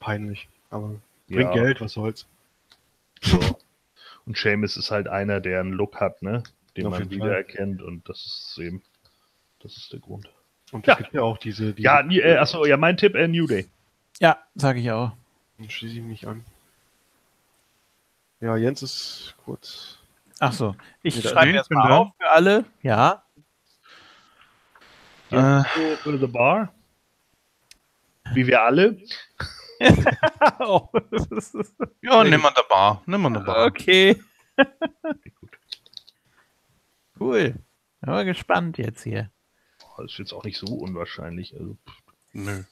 Peinlich. 0.00 0.48
Aber 0.70 0.94
bringt 1.26 1.54
Ja, 1.54 1.62
Geld, 1.62 1.80
was 1.80 1.92
soll's. 1.92 2.26
So. 3.22 3.58
Und 4.26 4.36
Seamus 4.36 4.76
ist 4.76 4.90
halt 4.90 5.08
einer, 5.08 5.40
der 5.40 5.60
einen 5.60 5.72
Look 5.72 5.96
hat, 6.00 6.22
ne? 6.22 6.42
Den 6.76 6.86
Auf 6.86 6.98
man 6.98 7.10
wiedererkennt 7.10 7.82
und 7.82 8.08
das 8.08 8.24
ist 8.24 8.58
eben, 8.62 8.82
das 9.60 9.76
ist 9.76 9.92
der 9.92 9.98
Grund. 10.00 10.30
Und 10.70 10.86
Ja. 10.86 10.92
es 10.92 10.98
gibt 10.98 11.14
ja 11.14 11.22
auch 11.22 11.38
diese. 11.38 11.72
diese 11.72 11.82
Ja, 11.82 12.00
äh, 12.08 12.36
achso, 12.36 12.64
ja, 12.64 12.76
mein 12.76 12.96
Tipp, 12.96 13.14
äh, 13.16 13.26
New 13.26 13.46
Day. 13.46 13.66
Ja, 14.20 14.38
sage 14.54 14.80
ich 14.80 14.90
auch. 14.90 15.12
Dann 15.58 15.68
schließe 15.70 15.96
ich 15.96 16.02
mich 16.02 16.26
an. 16.28 16.44
Ja, 18.40 18.56
Jens 18.56 18.82
ist 18.82 19.34
kurz. 19.44 19.98
Ach 20.38 20.52
so, 20.52 20.76
ich 21.02 21.20
schreibe 21.20 21.58
ich 21.58 21.70
mal 21.70 21.90
auf 21.90 22.08
für 22.16 22.28
alle. 22.30 22.64
Ja, 22.82 23.24
Äh, 25.30 25.62
To 26.02 26.16
the 26.16 26.26
Bar. 26.26 26.72
Wie 28.34 28.46
wir 28.46 28.62
alle. 28.62 28.98
oh, 30.58 30.88
ja, 32.02 32.24
nimm 32.24 32.40
mal 32.40 32.50
der 32.50 32.64
Bar. 32.68 33.02
Nimm 33.06 33.22
mal 33.22 33.32
der 33.32 33.40
Bar. 33.40 33.66
okay. 33.66 34.20
Cool. 37.20 37.54
Bin 38.00 38.10
mal 38.10 38.24
gespannt 38.24 38.78
jetzt 38.78 39.02
hier. 39.02 39.30
Das 39.96 40.12
ist 40.12 40.18
jetzt 40.18 40.32
auch 40.32 40.44
nicht 40.44 40.58
so 40.58 40.66
unwahrscheinlich. 40.66 41.54
Also, 41.54 41.76
Nö. 42.32 42.62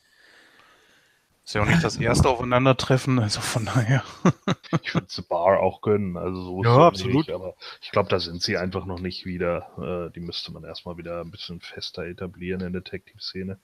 Ist 1.47 1.55
ja 1.55 1.63
auch 1.63 1.67
nicht 1.67 1.85
das 1.85 1.97
erste 1.97 2.29
Aufeinandertreffen, 2.29 3.21
also 3.21 3.41
von 3.41 3.67
daher. 3.67 4.03
ich 4.83 4.93
würde 4.93 5.07
The 5.09 5.23
Bar 5.23 5.61
auch 5.61 5.81
gönnen. 5.81 6.17
Also 6.17 6.43
so 6.43 6.61
ist 6.61 6.67
Ja, 6.67 6.75
es 6.75 6.87
absolut. 6.89 7.15
Nicht, 7.15 7.31
aber 7.31 7.55
ich 7.81 7.93
glaube, 7.93 8.09
da 8.09 8.19
sind 8.19 8.43
sie 8.43 8.57
einfach 8.57 8.85
noch 8.85 8.99
nicht 8.99 9.27
wieder. 9.27 10.09
Äh, 10.09 10.13
die 10.13 10.19
müsste 10.19 10.53
man 10.53 10.65
erstmal 10.65 10.97
wieder 10.97 11.21
ein 11.21 11.31
bisschen 11.31 11.61
fester 11.61 12.05
etablieren 12.05 12.63
in 12.63 12.73
der 12.73 12.83
Tag-Team-Szene. 12.83 13.61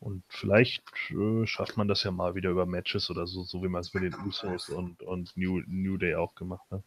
Und 0.00 0.24
vielleicht 0.28 0.82
äh, 1.10 1.46
schafft 1.46 1.76
man 1.76 1.86
das 1.86 2.02
ja 2.02 2.12
mal 2.12 2.34
wieder 2.34 2.48
über 2.48 2.64
Matches 2.64 3.10
oder 3.10 3.26
so, 3.26 3.42
so 3.42 3.62
wie 3.62 3.68
man 3.68 3.82
es 3.82 3.92
mit 3.92 4.04
den 4.04 4.14
Usos 4.26 4.70
und, 4.70 5.02
und 5.02 5.36
New, 5.36 5.60
New 5.66 5.98
Day 5.98 6.14
auch 6.14 6.34
gemacht 6.34 6.64
hat. 6.70 6.82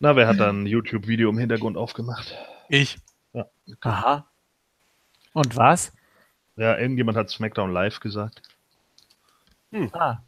Na, 0.00 0.16
wer 0.16 0.28
hat 0.28 0.38
da 0.38 0.50
ein 0.50 0.66
YouTube-Video 0.66 1.30
im 1.30 1.38
Hintergrund 1.38 1.78
aufgemacht? 1.78 2.36
Ich. 2.68 2.98
Aha. 3.80 4.26
Und 5.32 5.56
was? 5.56 5.94
Ja, 6.56 6.76
irgendjemand 6.76 7.16
hat 7.16 7.30
SmackDown 7.30 7.72
Live 7.72 8.00
gesagt. 8.00 8.42
Ah. 9.92 10.18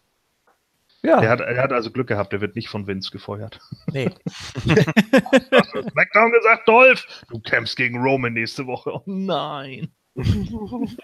Ja, 1.02 1.20
Der 1.20 1.28
hat, 1.30 1.40
er 1.40 1.62
hat 1.62 1.72
also 1.72 1.90
Glück 1.90 2.06
gehabt, 2.08 2.32
der 2.32 2.40
wird 2.40 2.56
nicht 2.56 2.68
von 2.68 2.86
Vince 2.86 3.10
gefeuert. 3.10 3.60
nee. 3.92 4.10
Hast 4.54 4.66
du 5.74 5.82
SmackDown 5.90 6.32
gesagt, 6.32 6.66
Dolph? 6.66 7.06
Du 7.28 7.38
kämpfst 7.40 7.76
gegen 7.76 7.98
Roman 8.02 8.32
nächste 8.32 8.66
Woche. 8.66 8.92
Oh 8.94 9.02
nein. 9.06 9.88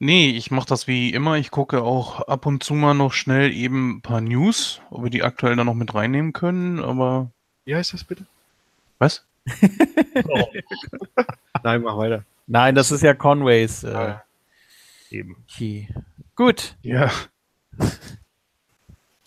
Nee, 0.00 0.30
ich 0.30 0.50
mache 0.50 0.66
das 0.68 0.86
wie 0.86 1.10
immer. 1.14 1.36
Ich 1.36 1.50
gucke 1.50 1.82
auch 1.82 2.20
ab 2.28 2.46
und 2.46 2.62
zu 2.62 2.74
mal 2.74 2.94
noch 2.94 3.12
schnell 3.12 3.52
eben 3.52 3.96
ein 3.96 4.02
paar 4.02 4.20
News, 4.20 4.82
ob 4.90 5.04
wir 5.04 5.08
die 5.10 5.22
aktuell 5.22 5.56
da 5.56 5.64
noch 5.64 5.74
mit 5.74 5.94
reinnehmen 5.94 6.32
können, 6.32 6.80
aber. 6.80 7.30
Wie 7.64 7.74
heißt 7.74 7.94
das 7.94 8.04
bitte? 8.04 8.26
Was? 8.98 9.24
Oh, 10.28 10.46
Nein, 11.62 11.82
mach 11.82 11.96
weiter. 11.96 12.24
Nein, 12.46 12.74
das 12.74 12.90
ist 12.90 13.02
ja 13.02 13.14
Conways 13.14 13.84
äh, 13.84 14.16
eben. 15.10 15.36
Key. 15.48 15.86
Gut. 16.36 16.76
Ja. 16.82 17.10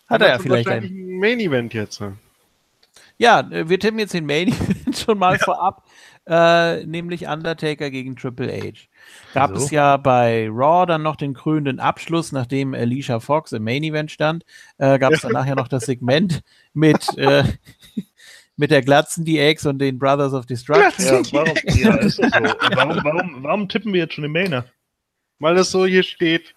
Hat 0.07 0.21
er 0.21 0.27
ja 0.29 0.39
vielleicht 0.39 0.67
ein. 0.67 1.17
Main 1.19 1.39
Event 1.39 1.73
jetzt. 1.73 1.99
ne? 2.01 2.17
Ja, 3.17 3.39
äh, 3.51 3.67
wir 3.69 3.79
tippen 3.79 3.99
jetzt 3.99 4.13
den 4.13 4.25
Main 4.25 4.47
Event 4.49 4.97
schon 4.97 5.17
mal 5.17 5.39
vorab, 5.39 5.83
äh, 6.27 6.85
nämlich 6.85 7.27
Undertaker 7.27 7.89
gegen 7.89 8.15
Triple 8.15 8.51
H. 8.51 8.87
Gab 9.33 9.55
So. 9.57 9.63
es 9.65 9.71
ja 9.71 9.97
bei 9.97 10.47
Raw 10.49 10.85
dann 10.85 11.01
noch 11.03 11.15
den 11.15 11.33
krönenden 11.33 11.79
Abschluss, 11.79 12.31
nachdem 12.31 12.73
Alicia 12.73 13.19
Fox 13.19 13.51
im 13.53 13.63
Main 13.63 13.83
Event 13.83 14.11
stand, 14.11 14.45
äh, 14.77 14.99
gab 14.99 15.13
es 15.13 15.21
dann 15.21 15.31
nachher 15.31 15.55
noch 15.55 15.67
das 15.67 15.85
Segment 15.85 16.41
mit, 16.73 17.17
äh, 17.17 17.43
mit 18.55 18.71
der 18.71 18.81
Glatzen 18.81 19.25
DX 19.25 19.65
und 19.65 19.79
den 19.79 19.97
Brothers 19.97 20.33
of 20.33 20.45
Destruction. 20.45 21.05
Ja, 21.05 21.21
warum, 21.33 21.57
ja, 21.65 21.95
ist 21.95 22.19
das 22.19 22.31
so. 22.31 22.37
Warum, 22.75 23.03
warum, 23.03 23.43
warum 23.43 23.69
tippen 23.69 23.93
wir 23.93 24.01
jetzt 24.01 24.13
schon 24.13 24.23
den 24.23 24.31
Mainer? 24.31 24.65
Weil 25.39 25.55
das 25.55 25.71
so 25.71 25.85
hier 25.85 26.03
steht. 26.03 26.53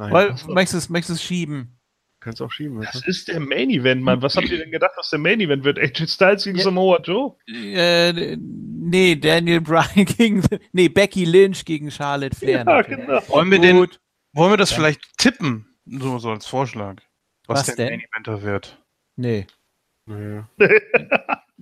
Nein, 0.00 0.12
Weil, 0.12 0.34
möchtest 0.48 0.72
du 0.72 0.78
es 0.78 0.88
möchtest 0.88 1.10
du 1.10 1.14
es 1.14 1.22
schieben? 1.22 1.76
kannst 2.20 2.40
auch 2.42 2.50
schieben. 2.50 2.80
Das 2.80 3.06
ist 3.06 3.28
der 3.28 3.40
Main 3.40 3.70
Event, 3.70 4.02
Mann. 4.02 4.20
Was 4.22 4.36
habt 4.36 4.48
ihr 4.50 4.58
denn 4.58 4.70
gedacht, 4.70 4.92
was 4.96 5.08
der 5.10 5.18
Main 5.18 5.40
Event 5.40 5.64
wird? 5.64 5.78
AJ 5.78 6.06
Styles 6.06 6.44
gegen 6.44 6.58
Ja. 6.58 6.64
Samoa 6.64 7.00
Joe? 7.02 7.34
Äh, 7.48 8.36
nee, 8.36 9.16
Daniel 9.16 9.60
Bryan 9.62 10.04
gegen, 10.04 10.42
nee, 10.72 10.88
Becky 10.88 11.24
Lynch 11.24 11.64
gegen 11.64 11.90
Charlotte 11.90 12.36
Flair. 12.36 12.58
Ja, 12.58 12.64
natürlich. 12.64 13.06
genau. 13.06 13.28
Wollen 13.28 13.50
wir, 13.50 13.58
den, 13.58 13.86
wollen 14.34 14.52
wir 14.52 14.56
das 14.58 14.72
vielleicht 14.72 15.00
tippen? 15.18 15.66
So, 15.86 16.18
so 16.18 16.30
als 16.30 16.46
Vorschlag. 16.46 16.96
Was, 17.46 17.68
Was 17.68 17.76
der? 17.76 17.90
Main 17.90 18.00
Eventer 18.00 18.42
wird. 18.42 18.78
Nee. 19.16 19.46
du? 20.06 20.44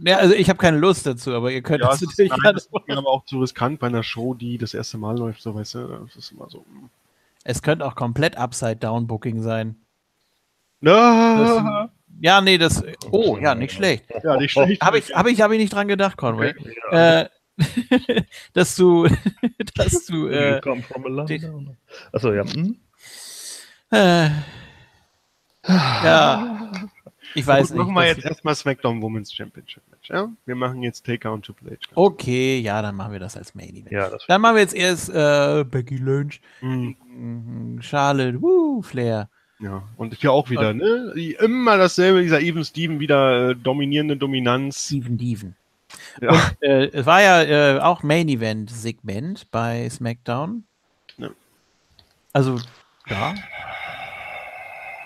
Ja, 0.00 0.18
also 0.18 0.32
ich 0.32 0.48
habe 0.48 0.58
keine 0.58 0.78
Lust 0.78 1.06
dazu, 1.06 1.32
aber 1.34 1.50
ihr 1.50 1.60
könnt 1.60 1.80
Ja, 1.82 1.88
das 1.90 2.00
natürlich 2.02 2.30
nein, 2.30 2.54
das 2.54 2.66
ist 2.66 2.72
mir 2.86 2.96
aber 2.96 3.08
auch 3.08 3.24
zu 3.24 3.40
riskant 3.40 3.80
bei 3.80 3.88
einer 3.88 4.04
Show, 4.04 4.32
die 4.34 4.56
das 4.56 4.72
erste 4.72 4.96
Mal 4.96 5.18
läuft, 5.18 5.42
so 5.42 5.52
weißt 5.56 5.74
du. 5.74 5.86
Das 6.06 6.14
ist 6.14 6.30
immer 6.30 6.48
so. 6.48 6.60
mm. 6.60 6.88
Es 7.48 7.62
könnte 7.62 7.86
auch 7.86 7.94
komplett 7.94 8.36
Upside-Down-Booking 8.36 9.40
sein. 9.40 9.76
Na, 10.80 11.90
Ja, 12.20 12.42
nee, 12.42 12.58
das. 12.58 12.84
Oh, 13.10 13.38
ja, 13.38 13.54
nicht 13.54 13.72
schlecht. 13.72 14.04
ja, 14.22 14.36
nicht 14.36 14.52
schlecht. 14.52 14.82
Habe 14.82 14.98
ich, 14.98 15.14
hab 15.14 15.26
ich, 15.26 15.40
hab 15.40 15.50
ich 15.50 15.58
nicht 15.58 15.72
dran 15.72 15.88
gedacht, 15.88 16.18
Conway. 16.18 16.54
Ja. 16.92 17.20
Äh, 17.22 17.28
dass 18.52 18.76
du, 18.76 19.08
dass 19.76 20.04
du, 20.04 20.28
äh, 20.28 20.60
die- 21.26 21.40
Achso, 22.12 22.34
ja. 22.34 22.44
Hm? 22.44 22.76
äh, 23.92 24.28
ja, 25.66 26.70
ich 27.34 27.46
weiß 27.46 27.68
Gut, 27.68 27.76
nicht. 27.76 27.86
machen 27.86 27.94
wir 27.94 28.06
jetzt 28.06 28.24
erstmal 28.24 28.54
SmackDown 28.54 29.02
Women's 29.02 29.32
Championship 29.32 29.82
Match. 29.90 30.08
Ja? 30.08 30.28
Wir 30.46 30.54
machen 30.54 30.82
jetzt 30.82 31.04
Taker 31.04 31.32
und 31.32 31.44
Triple 31.44 31.72
H. 31.72 31.76
Okay, 31.94 32.58
ja, 32.58 32.82
dann 32.82 32.96
machen 32.96 33.12
wir 33.12 33.20
das 33.20 33.36
als 33.36 33.54
Main 33.54 33.70
Event. 33.70 33.90
Ja, 33.90 34.10
Dann 34.28 34.40
machen 34.40 34.56
wir 34.56 34.62
jetzt 34.62 34.74
erst 34.74 35.10
äh, 35.10 35.64
Becky 35.64 35.96
Lynch, 35.96 36.40
mhm, 36.60 37.78
Charlotte, 37.80 38.40
Woo, 38.40 38.82
Flair. 38.82 39.28
Ja, 39.60 39.82
und 39.96 40.14
hier 40.14 40.30
auch 40.32 40.50
wieder, 40.50 40.72
ne? 40.72 41.12
Immer 41.40 41.78
dasselbe, 41.78 42.22
dieser 42.22 42.40
Even 42.40 42.64
Steven, 42.64 43.00
wieder 43.00 43.50
äh, 43.50 43.56
dominierende 43.56 44.16
Dominanz. 44.16 44.86
Steven 44.86 45.18
Deven. 45.18 45.56
Ja. 46.20 46.30
Und, 46.30 46.62
äh, 46.62 46.86
es 46.92 47.06
war 47.06 47.22
ja 47.22 47.42
äh, 47.42 47.80
auch 47.80 48.02
Main 48.02 48.28
Event 48.28 48.70
Segment 48.70 49.50
bei 49.50 49.88
SmackDown. 49.88 50.64
Ja. 51.16 51.30
Also, 52.32 52.60
ja. 53.08 53.34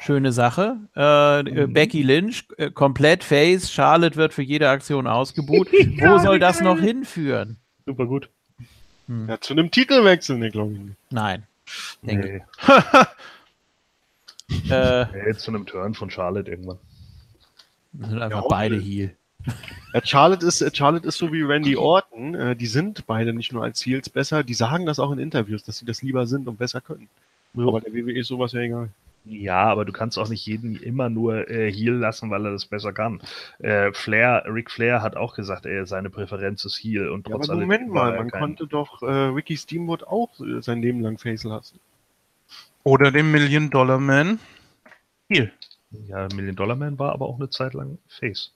Schöne 0.05 0.33
Sache. 0.33 0.77
Äh, 0.97 1.41
äh, 1.41 1.67
Mhm. 1.67 1.73
Becky 1.73 2.03
Lynch, 2.03 2.45
äh, 2.57 2.71
komplett 2.71 3.23
Face. 3.25 3.71
Charlotte 3.73 4.17
wird 4.17 4.33
für 4.35 4.43
jede 4.43 4.69
Aktion 4.69 5.07
ausgebuht. 5.07 5.69
Ja, 5.73 6.15
Wo 6.15 6.19
soll 6.19 6.39
das 6.39 6.61
noch 6.61 6.79
hinführen? 6.79 7.57
super 7.87 8.07
gut. 8.07 8.29
Ja, 9.09 9.41
zu 9.41 9.53
einem 9.53 9.71
Titelwechsel, 9.71 10.39
ne, 10.39 10.51
glaube 10.51 10.73
ich. 10.75 10.81
Nein. 11.11 11.43
Denke, 12.03 12.45
Nee. 12.69 14.65
äh, 14.71 15.03
Ja, 15.03 15.09
Jetzt 15.27 15.41
zu 15.43 15.51
einem 15.51 15.67
Turn 15.67 15.95
von 15.95 16.11
Charlotte 16.11 16.51
irgendwann. 16.51 16.79
wir 17.93 18.09
sind 18.09 18.23
einfach 18.23 18.43
Ja, 18.43 18.49
beide. 18.49 18.77
Ja, 18.77 20.01
Charlotte 20.05 20.47
ist, 20.47 20.77
Charlotte 20.77 21.07
ist 21.09 21.19
so 21.19 21.33
wie 21.33 21.43
Randy 21.43 21.77
Orton. 21.77 22.35
Äh, 22.35 22.57
die 22.57 22.67
sind 22.67 23.07
beide 23.07 23.33
nicht 23.33 23.53
nur 23.53 23.65
als 23.65 23.85
Heels 23.85 24.09
besser, 24.09 24.43
die 24.45 24.55
sagen 24.55 24.87
das 24.87 24.99
auch 25.01 25.11
in 25.13 25.19
Interviews, 25.19 25.65
dass 25.65 25.79
sie 25.79 25.85
das 25.85 26.01
lieber 26.03 26.27
sind 26.27 26.47
und 26.49 26.59
besser 26.59 26.81
können. 26.81 27.09
Aber 27.57 27.81
der 27.81 27.93
WWE 27.93 28.19
ist 28.19 28.29
sowas 28.29 28.53
ja 28.53 28.61
egal. 28.61 28.89
Ja, 29.25 29.63
aber 29.65 29.85
du 29.85 29.93
kannst 29.93 30.19
auch 30.19 30.29
nicht 30.29 30.45
jeden 30.47 30.75
immer 30.77 31.09
nur 31.09 31.49
äh, 31.49 31.71
Heal 31.73 31.95
lassen, 31.95 32.31
weil 32.31 32.45
er 32.45 32.51
das 32.53 32.67
besser 32.67 32.93
kann. 32.93 33.23
Äh, 33.61 33.93
Flair, 33.93 34.45
Ric 34.47 34.71
Flair 34.71 35.01
hat 35.01 35.15
auch 35.17 35.35
gesagt, 35.37 35.65
er 35.65 35.87
seine 35.87 36.11
Präferenz 36.11 36.65
ist 36.65 36.83
Heal 36.83 37.09
und 37.09 37.29
Ja, 37.29 37.37
trotz 37.37 37.49
aber 37.49 37.59
alledem 37.61 37.69
Moment 37.69 37.89
mal, 37.95 38.17
man 38.17 38.31
kein- 38.31 38.41
konnte 38.41 38.67
doch 38.67 39.01
äh, 39.03 39.07
Ricky 39.07 39.57
Steamboat 39.57 40.03
auch 40.05 40.41
äh, 40.41 40.61
sein 40.61 40.83
Leben 40.83 41.01
lang 41.01 41.19
Face 41.19 41.45
lassen. 41.45 41.79
Oder 42.83 43.13
dem 43.13 43.31
Million 43.31 43.71
Dollar 43.71 43.99
Man. 43.99 44.41
Hier. 45.29 45.53
Ja, 46.09 46.27
Million 46.35 46.57
Dollar 46.57 46.75
Man 46.75 46.99
war 46.99 47.13
aber 47.13 47.27
auch 47.27 47.37
eine 47.37 47.49
Zeit 47.49 47.75
lang 47.75 47.99
Face. 48.09 48.53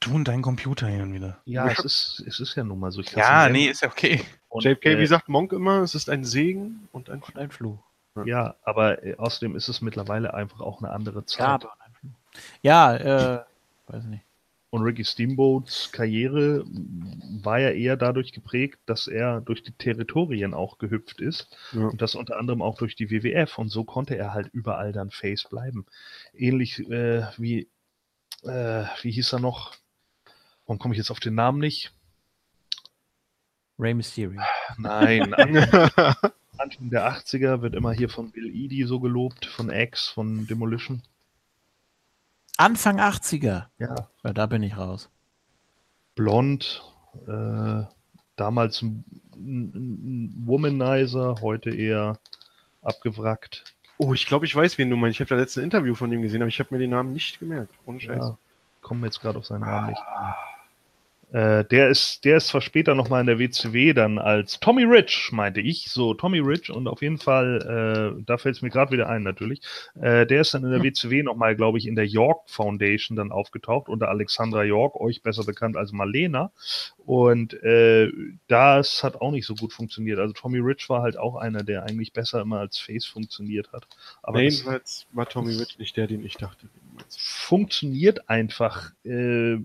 Du 0.00 0.14
und 0.14 0.26
dein 0.26 0.40
Computer 0.40 0.88
hier 0.88 1.12
wieder. 1.12 1.36
Ja, 1.44 1.68
es 1.68 1.80
ist, 1.84 2.24
es 2.26 2.40
ist 2.40 2.54
ja 2.56 2.64
nun 2.64 2.80
mal 2.80 2.90
so. 2.92 3.02
Ja, 3.02 3.48
nee, 3.50 3.66
ist 3.66 3.82
ja 3.82 3.88
okay. 3.88 4.22
Und, 4.48 4.64
JFK, 4.64 4.86
äh, 4.92 4.98
wie 4.98 5.06
sagt 5.06 5.28
Monk 5.28 5.52
immer, 5.52 5.82
es 5.82 5.94
ist 5.94 6.08
ein 6.08 6.24
Segen 6.24 6.88
und 6.92 7.10
ein 7.10 7.22
Ein 7.34 7.50
Fluch. 7.50 7.78
Ja, 8.24 8.56
aber 8.62 9.04
äh, 9.04 9.16
außerdem 9.16 9.56
ist 9.56 9.68
es 9.68 9.80
mittlerweile 9.80 10.34
einfach 10.34 10.60
auch 10.60 10.80
eine 10.80 10.90
andere 10.90 11.24
Zeit. 11.24 11.62
Fluch. 11.62 12.12
Ja, 12.62 12.96
äh, 12.96 13.44
weiß 13.86 14.04
nicht. 14.04 14.22
Und 14.70 14.82
Ricky 14.82 15.04
Steamboats 15.04 15.90
Karriere 15.92 16.64
war 17.42 17.60
ja 17.60 17.70
eher 17.70 17.96
dadurch 17.96 18.32
geprägt, 18.32 18.80
dass 18.86 19.06
er 19.06 19.40
durch 19.40 19.62
die 19.62 19.72
Territorien 19.72 20.54
auch 20.54 20.78
gehüpft 20.78 21.20
ist. 21.20 21.56
Ja. 21.72 21.86
Und 21.86 22.02
das 22.02 22.14
unter 22.14 22.36
anderem 22.36 22.62
auch 22.62 22.76
durch 22.76 22.96
die 22.96 23.10
WWF. 23.10 23.58
Und 23.58 23.68
so 23.68 23.84
konnte 23.84 24.18
er 24.18 24.34
halt 24.34 24.48
überall 24.52 24.92
dann 24.92 25.10
Face 25.10 25.44
bleiben. 25.48 25.86
Ähnlich 26.34 26.80
äh, 26.90 27.26
wie, 27.38 27.68
äh, 28.42 28.84
wie 29.02 29.12
hieß 29.12 29.32
er 29.34 29.40
noch? 29.40 29.72
Warum 30.66 30.78
komme 30.78 30.94
ich 30.94 30.98
jetzt 30.98 31.10
auf 31.10 31.20
den 31.20 31.36
Namen 31.36 31.60
nicht? 31.60 31.92
Rey 33.78 33.94
Mysterio. 33.94 34.40
Nein, 34.78 35.34
Anfang 36.58 36.90
der 36.90 37.10
80er 37.10 37.62
wird 37.62 37.74
immer 37.74 37.92
hier 37.92 38.08
von 38.08 38.30
Bill 38.30 38.54
Eadie 38.54 38.84
so 38.84 39.00
gelobt, 39.00 39.46
von 39.46 39.70
X, 39.70 40.08
von 40.08 40.46
Demolition. 40.46 41.02
Anfang 42.56 43.00
80er. 43.00 43.66
Ja. 43.78 44.08
Ja, 44.24 44.32
da 44.32 44.46
bin 44.46 44.62
ich 44.62 44.76
raus. 44.76 45.10
blond, 46.14 46.82
äh, 47.26 47.82
damals 48.36 48.82
ein, 48.82 49.04
ein, 49.34 49.72
ein 49.74 50.34
Womanizer, 50.46 51.36
heute 51.42 51.70
eher 51.70 52.18
abgewrackt. 52.82 53.64
Oh, 53.98 54.12
ich 54.14 54.26
glaube, 54.26 54.46
ich 54.46 54.54
weiß, 54.54 54.78
wen 54.78 54.90
du 54.90 54.96
meinst. 54.96 55.16
Ich 55.16 55.20
habe 55.20 55.30
das 55.30 55.40
letzte 55.40 55.62
Interview 55.62 55.94
von 55.94 56.12
ihm 56.12 56.22
gesehen, 56.22 56.42
aber 56.42 56.48
ich 56.48 56.58
habe 56.58 56.74
mir 56.74 56.78
den 56.78 56.90
Namen 56.90 57.12
nicht 57.12 57.38
gemerkt. 57.38 57.74
Ohne 57.86 58.00
Scheiß. 58.00 58.18
Ja, 58.18 58.38
kommen 58.82 59.04
jetzt 59.04 59.20
gerade 59.20 59.38
auf 59.38 59.46
seinen 59.46 59.62
Namen 59.62 59.90
nicht. 59.90 60.02
Äh, 61.32 61.64
der 61.64 61.88
ist, 61.88 62.24
der 62.24 62.36
ist 62.36 62.48
zwar 62.48 62.60
später 62.60 62.94
nochmal 62.94 63.20
in 63.20 63.26
der 63.26 63.40
WCW 63.40 63.92
dann 63.94 64.18
als 64.18 64.60
Tommy 64.60 64.84
Rich, 64.84 65.30
meinte 65.32 65.60
ich, 65.60 65.90
so 65.90 66.14
Tommy 66.14 66.38
Rich 66.38 66.70
und 66.70 66.86
auf 66.86 67.02
jeden 67.02 67.18
Fall, 67.18 68.16
äh, 68.18 68.22
da 68.24 68.38
fällt 68.38 68.54
es 68.54 68.62
mir 68.62 68.70
gerade 68.70 68.92
wieder 68.92 69.08
ein 69.08 69.24
natürlich, 69.24 69.60
äh, 70.00 70.24
der 70.24 70.42
ist 70.42 70.54
dann 70.54 70.64
in 70.64 70.70
der. 70.70 70.86
WCW 70.86 71.24
nochmal, 71.24 71.56
glaube 71.56 71.78
ich, 71.78 71.86
in 71.86 71.96
der 71.96 72.06
York 72.06 72.48
Foundation 72.48 73.16
dann 73.16 73.32
aufgetaucht, 73.32 73.88
unter 73.88 74.08
Alexandra 74.08 74.62
York, 74.62 74.94
euch 75.00 75.22
besser 75.22 75.44
bekannt 75.44 75.76
als 75.76 75.90
Marlena 75.90 76.52
und 77.06 77.54
äh, 77.62 78.10
das 78.48 79.02
hat 79.02 79.20
auch 79.20 79.30
nicht 79.30 79.46
so 79.46 79.54
gut 79.54 79.72
funktioniert. 79.72 80.18
Also 80.18 80.32
Tommy 80.32 80.58
Rich 80.58 80.88
war 80.88 81.02
halt 81.02 81.16
auch 81.16 81.36
einer, 81.36 81.62
der 81.62 81.84
eigentlich 81.84 82.12
besser 82.12 82.40
immer 82.40 82.60
als 82.60 82.78
Face 82.78 83.04
funktioniert 83.04 83.72
hat. 83.72 83.86
Aber 84.22 84.40
Jedenfalls 84.40 85.06
war 85.12 85.28
Tommy 85.28 85.54
Rich 85.54 85.78
nicht 85.78 85.96
der, 85.96 86.06
den 86.06 86.24
ich 86.24 86.36
dachte. 86.36 86.68
funktioniert 87.08 88.28
einfach 88.28 88.92
äh, 89.04 89.56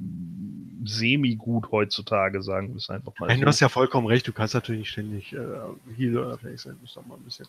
semi-gut 1.51 1.71
heutzutage, 1.71 2.41
sagen 2.41 2.69
wir 2.69 2.77
es 2.77 2.89
einfach 2.89 3.13
mal. 3.19 3.37
Du 3.37 3.45
hast 3.45 3.59
ja 3.59 3.69
vollkommen 3.69 4.07
recht, 4.07 4.27
du 4.27 4.33
kannst 4.33 4.53
natürlich 4.53 4.81
nicht 4.81 4.91
ständig 4.91 5.33
äh, 5.33 5.37
Heal 5.97 6.17
oder 6.17 6.37
Face 6.37 6.63
sein, 6.63 6.77
muss 6.81 6.93
doch 6.93 7.05
mal 7.05 7.15
ein 7.15 7.23
bisschen. 7.23 7.47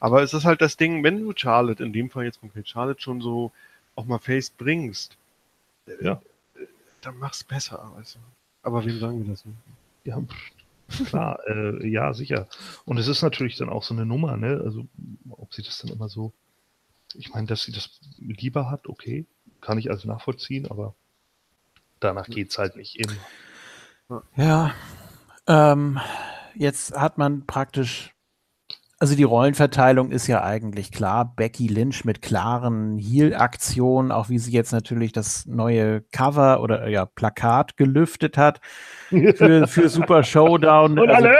Aber 0.00 0.22
es 0.22 0.32
ist 0.32 0.44
halt 0.44 0.60
das 0.60 0.76
Ding, 0.76 1.02
wenn 1.02 1.20
du 1.20 1.32
Charlotte, 1.34 1.82
in 1.82 1.92
dem 1.92 2.10
Fall 2.10 2.24
jetzt 2.24 2.40
konkret 2.40 2.68
Charlotte, 2.68 3.00
schon 3.00 3.20
so 3.20 3.52
auch 3.96 4.04
mal 4.04 4.18
Face 4.18 4.50
bringst, 4.50 5.16
äh, 5.86 6.04
Ja. 6.04 6.22
äh, 6.56 6.66
dann 7.02 7.18
mach's 7.18 7.42
besser. 7.42 7.92
Also. 7.96 8.18
Aber 8.62 8.84
wem 8.84 8.98
sagen 8.98 9.24
wir 9.24 9.30
das 9.30 9.44
nicht? 9.44 9.56
Ja, 10.04 10.22
klar, 11.06 11.38
äh, 11.48 11.86
ja, 11.88 12.14
sicher. 12.14 12.46
Und 12.84 12.98
es 12.98 13.08
ist 13.08 13.22
natürlich 13.22 13.56
dann 13.56 13.68
auch 13.68 13.82
so 13.82 13.94
eine 13.94 14.06
Nummer, 14.06 14.36
ne? 14.36 14.60
Also, 14.64 14.86
ob 15.30 15.52
sie 15.52 15.62
das 15.62 15.78
dann 15.78 15.90
immer 15.90 16.08
so. 16.08 16.32
Ich 17.14 17.32
meine, 17.32 17.46
dass 17.46 17.62
sie 17.62 17.72
das 17.72 17.98
lieber 18.18 18.70
hat, 18.70 18.86
okay, 18.86 19.24
kann 19.60 19.78
ich 19.78 19.90
also 19.90 20.06
nachvollziehen, 20.06 20.70
aber 20.70 20.94
danach 22.00 22.26
geht's 22.26 22.58
halt 22.58 22.76
nicht 22.76 22.98
immer. 22.98 24.22
Ja, 24.36 24.72
ähm, 25.46 25.98
jetzt 26.54 26.98
hat 26.98 27.18
man 27.18 27.46
praktisch, 27.46 28.14
also 28.98 29.14
die 29.14 29.24
Rollenverteilung 29.24 30.10
ist 30.10 30.26
ja 30.26 30.42
eigentlich 30.42 30.92
klar. 30.92 31.32
Becky 31.36 31.68
Lynch 31.68 32.04
mit 32.04 32.22
klaren 32.22 32.98
Heal-Aktionen, 32.98 34.10
auch 34.10 34.28
wie 34.28 34.38
sie 34.38 34.52
jetzt 34.52 34.72
natürlich 34.72 35.12
das 35.12 35.46
neue 35.46 36.02
Cover 36.12 36.62
oder 36.62 36.88
ja 36.88 37.06
Plakat 37.06 37.76
gelüftet 37.76 38.36
hat 38.36 38.60
für, 39.10 39.66
für 39.66 39.88
Super 39.88 40.24
Showdown. 40.24 40.98
Und 40.98 41.10
Also, 41.10 41.26
alle, 41.28 41.36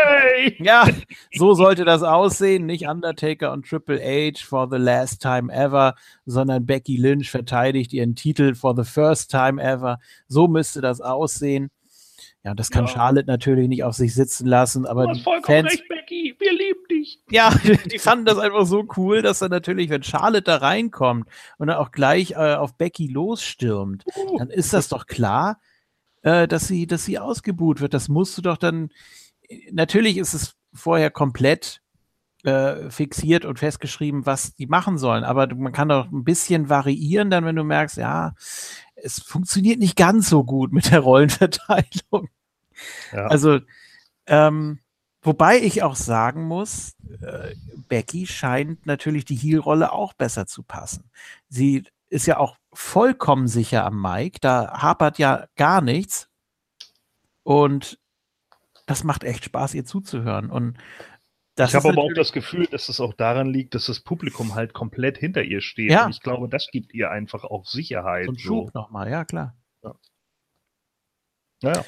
ja, 0.58 0.88
so 1.32 1.54
sollte 1.54 1.84
das 1.84 2.02
aussehen. 2.02 2.66
Nicht 2.66 2.86
Undertaker 2.86 3.52
und 3.52 3.66
Triple 3.68 4.00
H 4.00 4.44
for 4.44 4.68
the 4.70 4.76
last 4.78 5.22
time 5.22 5.52
ever, 5.52 5.94
sondern 6.26 6.66
Becky 6.66 6.96
Lynch 6.96 7.30
verteidigt 7.30 7.92
ihren 7.92 8.14
Titel 8.14 8.54
for 8.54 8.74
the 8.76 8.84
first 8.84 9.30
time 9.30 9.62
ever. 9.62 9.98
So 10.28 10.48
müsste 10.48 10.80
das 10.80 11.00
aussehen. 11.00 11.70
Ja, 12.44 12.54
das 12.54 12.70
kann 12.70 12.86
Ja. 12.86 12.92
Charlotte 12.92 13.26
natürlich 13.26 13.68
nicht 13.68 13.82
auf 13.84 13.94
sich 13.94 14.14
sitzen 14.14 14.46
lassen, 14.46 14.86
aber 14.86 15.04
Du 15.04 15.10
hast 15.10 15.22
vollkommen 15.22 15.62
Fans, 15.62 15.72
recht, 15.72 15.88
Becky, 15.88 16.36
wir 16.38 16.52
lieben 16.52 16.80
dich. 16.90 17.20
ja, 17.30 17.52
die 17.92 17.98
fanden 17.98 18.24
das 18.26 18.38
einfach 18.38 18.64
so 18.64 18.86
cool, 18.96 19.22
dass 19.22 19.40
dann 19.40 19.50
natürlich, 19.50 19.90
wenn 19.90 20.02
Charlotte 20.04 20.42
da 20.44 20.56
reinkommt 20.58 21.26
und 21.58 21.66
dann 21.66 21.76
auch 21.76 21.90
gleich 21.90 22.30
äh, 22.32 22.54
auf 22.54 22.76
Becky 22.76 23.08
losstürmt, 23.08 24.04
dann 24.38 24.50
ist 24.50 24.72
das 24.72 24.88
doch 24.88 25.06
klar, 25.06 25.60
äh, 26.22 26.46
dass 26.46 26.68
sie, 26.68 26.86
dass 26.86 27.04
sie 27.04 27.18
ausgebuht 27.18 27.80
wird. 27.80 27.92
Das 27.92 28.08
musst 28.08 28.38
du 28.38 28.42
doch 28.42 28.56
dann. 28.56 28.90
Natürlich 29.72 30.16
ist 30.16 30.34
es 30.34 30.54
vorher 30.72 31.10
komplett 31.10 31.80
äh, 32.44 32.90
fixiert 32.90 33.44
und 33.44 33.58
festgeschrieben, 33.58 34.26
was 34.26 34.54
die 34.54 34.66
machen 34.66 34.98
sollen, 34.98 35.24
aber 35.24 35.52
man 35.54 35.72
kann 35.72 35.88
doch 35.88 36.10
ein 36.10 36.24
bisschen 36.24 36.68
variieren, 36.68 37.30
dann, 37.30 37.44
wenn 37.44 37.56
du 37.56 37.64
merkst, 37.64 37.96
ja, 37.96 38.34
es 38.94 39.20
funktioniert 39.20 39.78
nicht 39.78 39.96
ganz 39.96 40.28
so 40.28 40.44
gut 40.44 40.72
mit 40.72 40.90
der 40.90 41.00
Rollenverteilung. 41.00 42.28
Ja. 43.12 43.26
Also, 43.26 43.60
ähm, 44.26 44.78
wobei 45.22 45.58
ich 45.58 45.82
auch 45.82 45.96
sagen 45.96 46.44
muss, 46.44 46.94
äh, 47.20 47.54
Becky 47.88 48.26
scheint 48.26 48.86
natürlich 48.86 49.24
die 49.24 49.36
Heel-Rolle 49.36 49.92
auch 49.92 50.12
besser 50.12 50.46
zu 50.46 50.62
passen. 50.62 51.10
Sie 51.48 51.84
ist 52.08 52.26
ja 52.26 52.38
auch 52.38 52.56
vollkommen 52.72 53.48
sicher 53.48 53.84
am 53.84 54.00
Mic, 54.00 54.38
da 54.40 54.80
hapert 54.80 55.18
ja 55.18 55.46
gar 55.56 55.80
nichts. 55.80 56.28
Und 57.42 57.98
das 58.88 59.04
macht 59.04 59.22
echt 59.22 59.44
Spaß, 59.44 59.74
ihr 59.74 59.84
zuzuhören. 59.84 60.50
Und 60.50 60.78
das 61.54 61.70
ich 61.70 61.76
habe 61.76 61.90
aber 61.90 62.02
auch 62.02 62.14
das 62.14 62.32
Gefühl, 62.32 62.66
dass 62.66 62.88
es 62.88 63.00
auch 63.00 63.12
daran 63.12 63.48
liegt, 63.48 63.74
dass 63.74 63.86
das 63.86 64.00
Publikum 64.00 64.54
halt 64.54 64.72
komplett 64.72 65.18
hinter 65.18 65.42
ihr 65.42 65.60
steht. 65.60 65.90
Ja. 65.90 66.06
Und 66.06 66.10
ich 66.10 66.20
glaube, 66.20 66.48
das 66.48 66.68
gibt 66.72 66.94
ihr 66.94 67.10
einfach 67.10 67.44
auch 67.44 67.66
Sicherheit. 67.66 68.26
so 68.26 68.32
ein 68.32 68.36
So. 68.36 68.42
Schub 68.42 68.74
nochmal, 68.74 69.10
ja 69.10 69.24
klar. 69.24 69.54
Naja. 71.62 71.84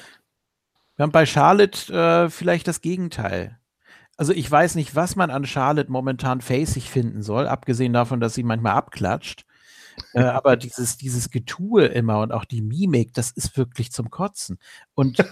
Wir 0.97 1.03
haben 1.03 1.11
bei 1.11 1.25
Charlotte 1.25 1.93
äh, 1.93 2.29
vielleicht 2.29 2.67
das 2.67 2.81
Gegenteil. 2.81 3.57
Also 4.17 4.33
ich 4.33 4.51
weiß 4.51 4.75
nicht, 4.75 4.95
was 4.95 5.15
man 5.15 5.31
an 5.31 5.45
Charlotte 5.45 5.91
momentan 5.91 6.41
facig 6.41 6.89
finden 6.89 7.23
soll, 7.23 7.47
abgesehen 7.47 7.93
davon, 7.93 8.19
dass 8.19 8.35
sie 8.35 8.43
manchmal 8.43 8.73
abklatscht. 8.73 9.45
äh, 10.13 10.21
aber 10.21 10.57
dieses, 10.57 10.97
dieses 10.97 11.31
Getue 11.31 11.85
immer 11.85 12.19
und 12.19 12.31
auch 12.31 12.45
die 12.45 12.61
Mimik, 12.61 13.13
das 13.13 13.31
ist 13.31 13.57
wirklich 13.57 13.91
zum 13.91 14.11
Kotzen. 14.11 14.59
Und 14.93 15.19
äh, 15.19 15.23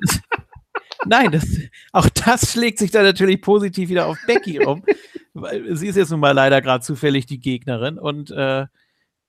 nein, 1.08 1.32
das, 1.32 1.46
auch 1.92 2.08
das 2.08 2.52
schlägt 2.52 2.78
sich 2.78 2.90
dann 2.90 3.04
natürlich 3.04 3.40
positiv 3.40 3.88
wieder 3.88 4.06
auf 4.06 4.18
Becky 4.26 4.64
um. 4.64 4.84
Weil 5.34 5.76
sie 5.76 5.86
ist 5.88 5.96
jetzt 5.96 6.10
nun 6.10 6.20
mal 6.20 6.32
leider 6.32 6.60
gerade 6.60 6.84
zufällig 6.84 7.26
die 7.26 7.40
Gegnerin 7.40 7.98
und 7.98 8.30
äh, 8.30 8.66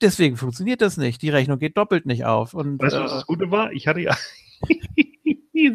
deswegen 0.01 0.37
funktioniert 0.37 0.81
das 0.81 0.97
nicht. 0.97 1.21
Die 1.21 1.29
Rechnung 1.29 1.59
geht 1.59 1.77
doppelt 1.77 2.05
nicht 2.05 2.25
auf. 2.25 2.53
Und, 2.53 2.81
Weißt 2.81 2.95
du, 2.95 3.01
was 3.01 3.11
äh, 3.11 3.15
das 3.15 3.25
Gute 3.25 3.51
war? 3.51 3.71
Ich 3.71 3.87
hatte 3.87 4.01
ja. 4.01 4.15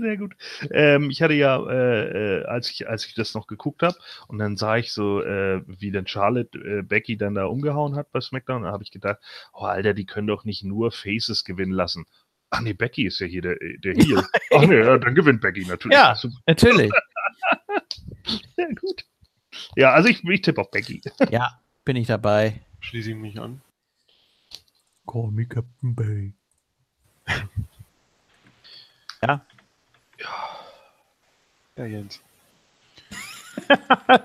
Sehr 0.01 0.17
gut. 0.17 0.35
Ähm, 0.71 1.11
ich 1.11 1.21
hatte 1.21 1.35
ja, 1.35 1.59
äh, 1.69 2.41
äh, 2.41 2.45
als, 2.47 2.71
ich, 2.71 2.89
als 2.89 3.07
ich 3.07 3.15
das 3.15 3.35
noch 3.35 3.47
geguckt 3.47 3.83
habe, 3.83 3.97
und 4.29 4.39
dann 4.39 4.57
sah 4.57 4.79
ich 4.79 4.93
so, 4.93 5.21
äh, 5.23 5.63
wie 5.67 5.91
dann 5.91 6.07
Charlotte 6.07 6.59
äh, 6.59 6.83
Becky 6.83 7.19
dann 7.19 7.35
da 7.35 7.45
umgehauen 7.45 7.95
hat 7.95 8.11
bei 8.11 8.21
SmackDown, 8.21 8.63
da 8.63 8.73
habe 8.73 8.83
ich 8.83 8.91
gedacht, 8.91 9.19
oh 9.53 9.65
Alter, 9.65 9.93
die 9.93 10.07
können 10.07 10.27
doch 10.27 10.45
nicht 10.45 10.65
nur 10.65 10.91
Faces 10.91 11.45
gewinnen 11.45 11.73
lassen. 11.73 12.07
Ach 12.55 12.61
nee, 12.61 12.73
Becky 12.73 13.07
ist 13.07 13.19
ja 13.19 13.27
hier 13.27 13.43
der, 13.43 13.57
der 13.57 13.95
Heel. 13.97 14.25
Ach 14.55 14.63
nee, 14.65 14.79
ja, 14.79 14.97
dann 14.97 15.15
gewinnt 15.15 15.41
Becky 15.41 15.65
natürlich. 15.65 15.97
Ja. 15.97 16.15
Super. 16.15 16.37
natürlich. 16.47 16.93
ja, 18.57 18.69
gut. 18.81 19.05
Ja, 19.75 19.93
also 19.93 20.09
ich, 20.09 20.23
ich 20.23 20.43
tippe 20.43 20.61
auf 20.61 20.71
Becky. 20.71 21.03
Ja, 21.31 21.61
bin 21.85 21.97
ich 21.97 22.07
dabei. 22.07 22.61
Schließe 22.79 23.11
ich 23.11 23.17
mich 23.17 23.41
an. 23.41 23.61
Call 25.07 25.33
me 25.33 25.47
Captain 25.47 25.95
Bay. 25.97 26.33
ja, 29.23 29.45
Ja, 31.77 31.85
Jens. 31.87 32.21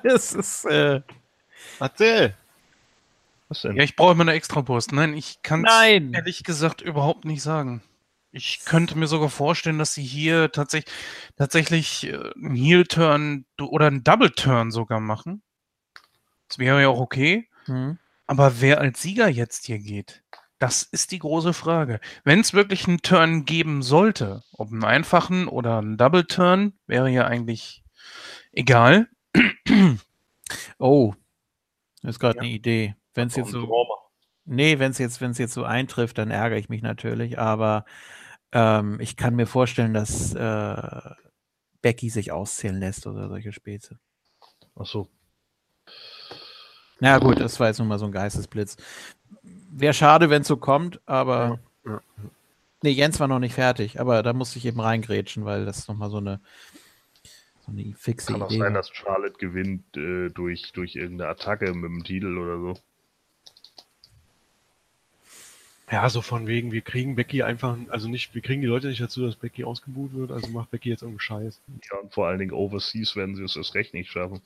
es 0.04 0.34
ist, 0.34 0.66
äh, 0.66 1.02
Erzähl! 1.80 2.36
Was 3.48 3.64
denn? 3.64 3.76
Ja, 3.76 3.84
ich 3.84 3.96
brauche 3.96 4.12
immer 4.12 4.22
eine 4.22 4.34
Extrapost. 4.34 4.92
Nein, 4.92 5.18
ich 5.18 5.42
kann 5.42 5.66
es 5.66 5.74
ehrlich 5.74 6.44
gesagt 6.44 6.82
überhaupt 6.82 7.26
nicht 7.26 7.42
sagen. 7.42 7.82
Ich 8.32 8.60
könnte 8.66 8.98
mir 8.98 9.08
sogar 9.08 9.30
vorstellen, 9.30 9.80
dass 9.80 9.94
sie 9.94 10.04
hier 10.04 10.52
tatsächlich, 10.52 10.94
tatsächlich 11.36 12.08
äh, 12.08 12.16
einen 12.36 12.56
Heel-Turn 12.56 13.46
oder 13.60 13.88
einen 13.88 14.04
Double-Turn 14.04 14.72
sogar 14.72 15.00
machen. 15.00 15.42
Das 16.48 16.60
wäre 16.60 16.82
ja 16.82 16.88
auch 16.90 17.00
okay. 17.00 17.48
hm. 17.66 17.98
Aber 18.28 18.62
wer 18.62 18.80
als 18.80 19.02
Sieger 19.02 19.28
jetzt 19.28 19.66
hier 19.66 19.80
geht, 19.80 20.24
das 20.60 20.84
ist 20.84 21.12
die 21.12 21.18
große 21.20 21.54
Frage. 21.54 22.00
Wenn 22.24 22.42
es 22.42 22.54
wirklich 22.54 22.88
einen 22.88 23.02
Turn 23.02 23.46
geben 23.46 23.82
sollte, 23.82 24.44
ob 24.52 24.72
einen 24.72 24.84
einfachen 24.84 25.48
oder 25.48 25.80
einen 25.80 25.98
Double-Turn, 25.98 26.74
wäre 26.86 27.10
ja 27.10 27.26
eigentlich 27.26 27.84
egal. 28.52 29.10
Oh, 30.80 31.14
das 32.02 32.16
ist 32.16 32.20
gerade 32.20 32.38
Ja. 32.38 32.42
eine 32.44 32.52
Idee. 32.52 32.96
Wenn 33.14 33.28
es 33.28 33.36
jetzt 33.36 33.52
so, 33.52 33.68
nee, 34.50 34.80
wenn 34.80 34.92
es 34.92 34.98
jetzt, 34.98 35.22
wenn 35.22 35.32
es 35.32 35.38
jetzt 35.38 35.54
so 35.54 35.64
eintrifft, 35.64 36.18
dann 36.18 36.32
ärgere 36.32 36.58
ich 36.58 36.70
mich 36.70 36.82
natürlich. 36.82 37.40
Aber 37.40 37.86
ähm, 38.52 39.00
ich 39.00 39.16
kann 39.16 39.36
mir 39.36 39.46
vorstellen, 39.46 39.94
dass 39.94 40.34
äh, 40.34 41.12
Becky 41.82 42.10
sich 42.10 42.32
auszählen 42.32 42.80
lässt 42.80 43.08
oder 43.08 43.30
solche 43.30 43.54
Späße. 43.54 43.98
Ach 44.76 44.86
so. 44.86 45.10
Na 47.00 47.18
gut, 47.18 47.40
das 47.40 47.60
war 47.60 47.68
jetzt 47.68 47.80
nun 47.80 47.88
mal 47.88 48.00
so 48.00 48.06
ein 48.06 48.12
Geistesblitz. 48.12 48.76
Wäre 49.72 49.94
schade, 49.94 50.30
wenn 50.30 50.42
es 50.42 50.48
so 50.48 50.58
kommt, 50.58 51.00
aber. 51.06 51.60
Ja, 51.86 51.92
ja. 51.92 52.02
Nee, 52.82 52.92
Jens 52.92 53.20
war 53.20 53.28
noch 53.28 53.40
nicht 53.40 53.56
fertig, 53.56 54.00
aber 54.00 54.24
da 54.24 54.32
musste 54.32 54.58
ich 54.58 54.66
eben 54.66 54.80
reingrätschen, 54.80 55.44
weil 55.44 55.66
das 55.66 55.88
nochmal 55.90 56.10
so 56.10 56.18
eine, 56.18 56.40
so 57.66 57.72
eine 57.72 57.94
fixe 57.94 58.32
Kann 58.32 58.42
auch 58.42 58.50
Idee 58.50 58.60
sein, 58.60 58.74
war. 58.74 58.82
dass 58.82 58.90
Charlotte 58.90 59.38
gewinnt 59.38 59.98
äh, 59.98 60.30
durch, 60.30 60.72
durch 60.72 60.96
irgendeine 60.96 61.30
Attacke 61.30 61.74
mit 61.74 61.90
dem 61.90 62.04
Titel 62.04 62.38
oder 62.38 62.58
so. 62.58 62.82
Ja, 65.92 66.08
so 66.10 66.22
von 66.22 66.46
wegen, 66.46 66.72
wir 66.72 66.82
kriegen 66.82 67.16
Becky 67.16 67.42
einfach, 67.42 67.76
also 67.90 68.08
nicht, 68.08 68.36
wir 68.36 68.42
kriegen 68.44 68.62
die 68.62 68.68
Leute 68.68 68.88
nicht 68.88 69.02
dazu, 69.02 69.22
dass 69.26 69.36
Becky 69.36 69.64
ausgebucht 69.64 70.14
wird, 70.14 70.32
also 70.32 70.48
macht 70.48 70.70
Becky 70.70 70.90
jetzt 70.90 71.02
irgendeinen 71.02 71.20
Scheiß. 71.22 71.60
Ja, 71.92 71.98
und 72.00 72.14
vor 72.14 72.28
allen 72.28 72.38
Dingen 72.40 72.52
Overseas 72.52 73.16
werden 73.16 73.36
sie 73.36 73.44
es 73.44 73.56
erst 73.56 73.74
recht 73.74 73.94
nicht 73.96 74.12
schaffen. 74.12 74.42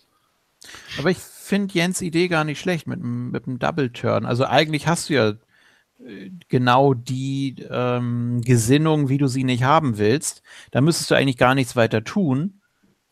Aber 0.98 1.10
ich 1.10 1.18
finde 1.18 1.74
Jens 1.74 2.02
Idee 2.02 2.30
gar 2.30 2.45
nicht 2.45 2.61
schlecht 2.61 2.88
mit, 2.88 2.99
dem- 2.99 3.32
mit 3.32 3.45
dem 3.45 3.60
Double 3.60 3.91
Turn. 3.91 4.26
Also 4.26 4.45
eigentlich 4.45 4.88
hast 4.88 5.10
du 5.10 5.14
ja 5.15 5.30
äh, 5.30 6.30
genau 6.48 6.94
die 6.94 7.57
ähm, 7.70 8.41
Gesinnung, 8.45 9.10
wie 9.10 9.18
du 9.18 9.28
sie 9.28 9.44
nicht 9.44 9.64
haben 9.64 9.98
willst. 9.98 10.41
Da 10.72 10.80
müsstest 10.80 11.11
du 11.11 11.15
eigentlich 11.15 11.38
gar 11.38 11.56
nichts 11.56 11.76
weiter 11.76 12.06
tun. 12.06 12.61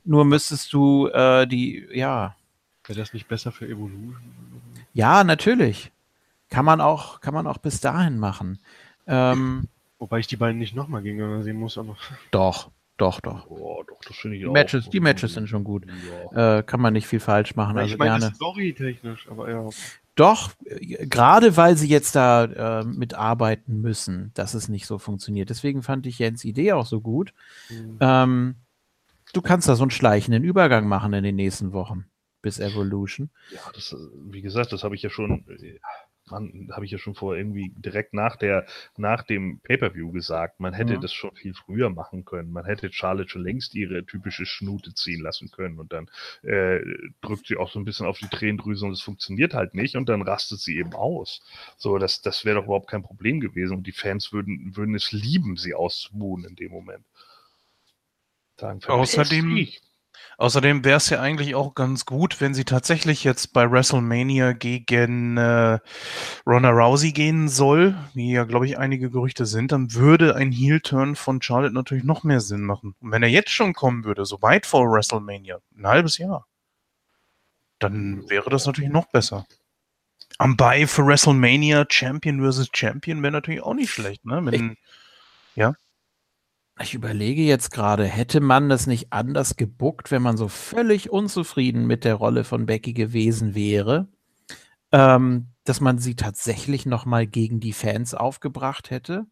Nur 0.05 0.23
müsstest 0.23 0.71
du 0.71 1.07
äh, 1.07 1.45
die, 1.45 1.85
ja. 1.91 2.37
Wäre 2.85 2.99
das 2.99 3.13
nicht 3.13 3.27
besser 3.27 3.51
für 3.51 3.65
Evolution? 3.65 4.15
Ja, 4.93 5.25
natürlich. 5.25 5.90
Kann 6.51 6.65
man 6.65 6.81
auch, 6.81 7.21
kann 7.21 7.33
man 7.33 7.47
auch 7.47 7.57
bis 7.57 7.79
dahin 7.79 8.19
machen. 8.19 8.59
Ähm, 9.07 9.69
Wobei 9.97 10.19
ich 10.19 10.27
die 10.27 10.35
beiden 10.35 10.59
nicht 10.59 10.75
nochmal 10.75 11.01
gegeneinander 11.01 11.43
sehen 11.43 11.57
muss, 11.57 11.77
aber. 11.77 11.97
doch, 12.31 12.69
doch, 12.97 13.21
doch. 13.21 13.49
Oh, 13.49 13.83
doch, 13.87 13.99
das 14.05 14.17
finde 14.17 14.35
ich 14.35 14.43
Die 14.43 14.47
auch. 14.47 14.53
Matches, 14.53 14.89
die 14.89 14.99
Matches 14.99 15.33
sind 15.33 15.47
schon 15.47 15.63
gut. 15.63 15.85
Ja. 16.33 16.59
Äh, 16.59 16.63
kann 16.63 16.81
man 16.81 16.93
nicht 16.93 17.07
viel 17.07 17.21
falsch 17.21 17.55
machen. 17.55 17.77
Also 17.77 17.93
ich 17.93 17.97
meine, 17.97 18.33
storytechnisch, 18.35 19.27
aber 19.29 19.49
ja. 19.49 19.69
Doch, 20.15 20.51
äh, 20.65 21.07
gerade 21.07 21.55
weil 21.55 21.77
sie 21.77 21.87
jetzt 21.87 22.15
da 22.15 22.81
äh, 22.81 22.83
mitarbeiten 22.83 23.79
müssen, 23.79 24.31
dass 24.33 24.53
es 24.53 24.67
nicht 24.67 24.85
so 24.85 24.97
funktioniert. 24.97 25.49
Deswegen 25.49 25.83
fand 25.83 26.05
ich 26.05 26.19
Jens 26.19 26.43
Idee 26.43 26.73
auch 26.73 26.85
so 26.85 26.99
gut. 26.99 27.33
Hm. 27.69 27.97
Ähm, 28.01 28.55
du 29.31 29.41
kannst 29.41 29.69
da 29.69 29.75
so 29.75 29.83
einen 29.83 29.91
schleichenden 29.91 30.43
Übergang 30.43 30.85
machen 30.85 31.13
in 31.13 31.23
den 31.23 31.37
nächsten 31.37 31.71
Wochen 31.71 32.05
bis 32.41 32.59
Evolution. 32.59 33.29
Ja, 33.53 33.61
das, 33.73 33.93
äh, 33.93 33.97
wie 34.25 34.41
gesagt, 34.41 34.73
das 34.73 34.83
habe 34.83 34.95
ich 34.95 35.01
ja 35.01 35.09
schon, 35.09 35.45
äh, 35.47 35.79
Mann, 36.31 36.69
habe 36.71 36.85
ich 36.85 36.91
ja 36.91 36.97
schon 36.97 37.13
vor 37.13 37.35
irgendwie 37.35 37.71
direkt 37.75 38.13
nach 38.13 38.35
der, 38.37 38.65
nach 38.97 39.23
dem 39.23 39.59
Pay-Per-View 39.59 40.11
gesagt. 40.11 40.59
Man 40.59 40.73
hätte 40.73 40.95
Mhm. 40.97 41.01
das 41.01 41.13
schon 41.13 41.35
viel 41.35 41.53
früher 41.53 41.89
machen 41.89 42.25
können. 42.25 42.51
Man 42.51 42.65
hätte 42.65 42.91
Charlotte 42.91 43.29
schon 43.29 43.43
längst 43.43 43.75
ihre 43.75 44.05
typische 44.05 44.45
Schnute 44.45 44.93
ziehen 44.93 45.21
lassen 45.21 45.51
können 45.51 45.77
und 45.79 45.93
dann 45.93 46.09
äh, 46.43 46.79
drückt 47.21 47.47
sie 47.47 47.57
auch 47.57 47.69
so 47.71 47.79
ein 47.79 47.85
bisschen 47.85 48.05
auf 48.07 48.17
die 48.17 48.27
Tränendrüse 48.27 48.85
und 48.85 48.93
es 48.93 49.01
funktioniert 49.01 49.53
halt 49.53 49.75
nicht 49.75 49.95
und 49.95 50.09
dann 50.09 50.21
rastet 50.21 50.59
sie 50.59 50.77
eben 50.77 50.93
aus. 50.93 51.41
So, 51.77 51.97
das, 51.97 52.21
das 52.21 52.45
wäre 52.45 52.55
doch 52.57 52.65
überhaupt 52.65 52.89
kein 52.89 53.03
Problem 53.03 53.39
gewesen 53.39 53.77
und 53.77 53.85
die 53.85 53.91
Fans 53.91 54.31
würden, 54.33 54.75
würden 54.75 54.95
es 54.95 55.11
lieben, 55.11 55.57
sie 55.57 55.73
auszubuhen 55.75 56.45
in 56.45 56.55
dem 56.55 56.71
Moment. 56.71 57.05
Sagen, 58.57 58.79
Außerdem- 58.79 59.55
dich. 59.55 59.81
Außerdem 60.41 60.83
wäre 60.83 60.97
es 60.97 61.07
ja 61.11 61.21
eigentlich 61.21 61.53
auch 61.53 61.75
ganz 61.75 62.07
gut, 62.07 62.41
wenn 62.41 62.55
sie 62.55 62.65
tatsächlich 62.65 63.23
jetzt 63.23 63.53
bei 63.53 63.69
WrestleMania 63.69 64.53
gegen 64.53 65.37
äh, 65.37 65.77
Ronda 66.47 66.71
Rousey 66.71 67.11
gehen 67.11 67.47
soll, 67.47 67.95
wie 68.15 68.31
ja, 68.31 68.45
glaube 68.45 68.65
ich, 68.65 68.79
einige 68.79 69.11
Gerüchte 69.11 69.45
sind, 69.45 69.71
dann 69.71 69.93
würde 69.93 70.35
ein 70.35 70.51
Heel-Turn 70.51 71.15
von 71.15 71.43
Charlotte 71.43 71.75
natürlich 71.75 72.03
noch 72.03 72.23
mehr 72.23 72.41
Sinn 72.41 72.63
machen. 72.63 72.95
Und 72.99 73.11
wenn 73.11 73.21
er 73.21 73.29
jetzt 73.29 73.51
schon 73.51 73.73
kommen 73.73 74.03
würde, 74.03 74.25
so 74.25 74.41
weit 74.41 74.65
vor 74.65 74.91
WrestleMania, 74.91 75.59
ein 75.77 75.85
halbes 75.85 76.17
Jahr, 76.17 76.47
dann 77.77 78.27
wäre 78.27 78.49
das 78.49 78.65
natürlich 78.65 78.89
noch 78.89 79.05
besser. 79.11 79.45
Am 80.39 80.57
Bei 80.57 80.87
für 80.87 81.05
WrestleMania 81.05 81.85
Champion 81.87 82.41
versus 82.41 82.69
Champion 82.73 83.21
wäre 83.21 83.33
natürlich 83.33 83.61
auch 83.61 83.75
nicht 83.75 83.91
schlecht, 83.91 84.25
ne? 84.25 84.41
Wenn, 84.43 84.75
Ich 86.83 86.93
überlege 86.93 87.43
jetzt 87.43 87.71
gerade, 87.71 88.05
hätte 88.05 88.39
man 88.39 88.69
das 88.69 88.87
nicht 88.87 89.13
anders 89.13 89.55
gebuckt, 89.55 90.09
wenn 90.11 90.21
man 90.21 90.37
so 90.37 90.47
völlig 90.47 91.09
unzufrieden 91.09 91.85
mit 91.85 92.03
der 92.03 92.15
Rolle 92.15 92.43
von 92.43 92.65
Becky 92.65 92.93
gewesen 92.93 93.53
wäre, 93.53 94.07
ähm, 94.91 95.47
dass 95.63 95.79
man 95.79 95.99
sie 95.99 96.15
tatsächlich 96.15 96.85
noch 96.85 97.05
mal 97.05 97.27
gegen 97.27 97.59
die 97.59 97.73
Fans 97.73 98.13
aufgebracht 98.13 98.89
hätte? 98.89 99.25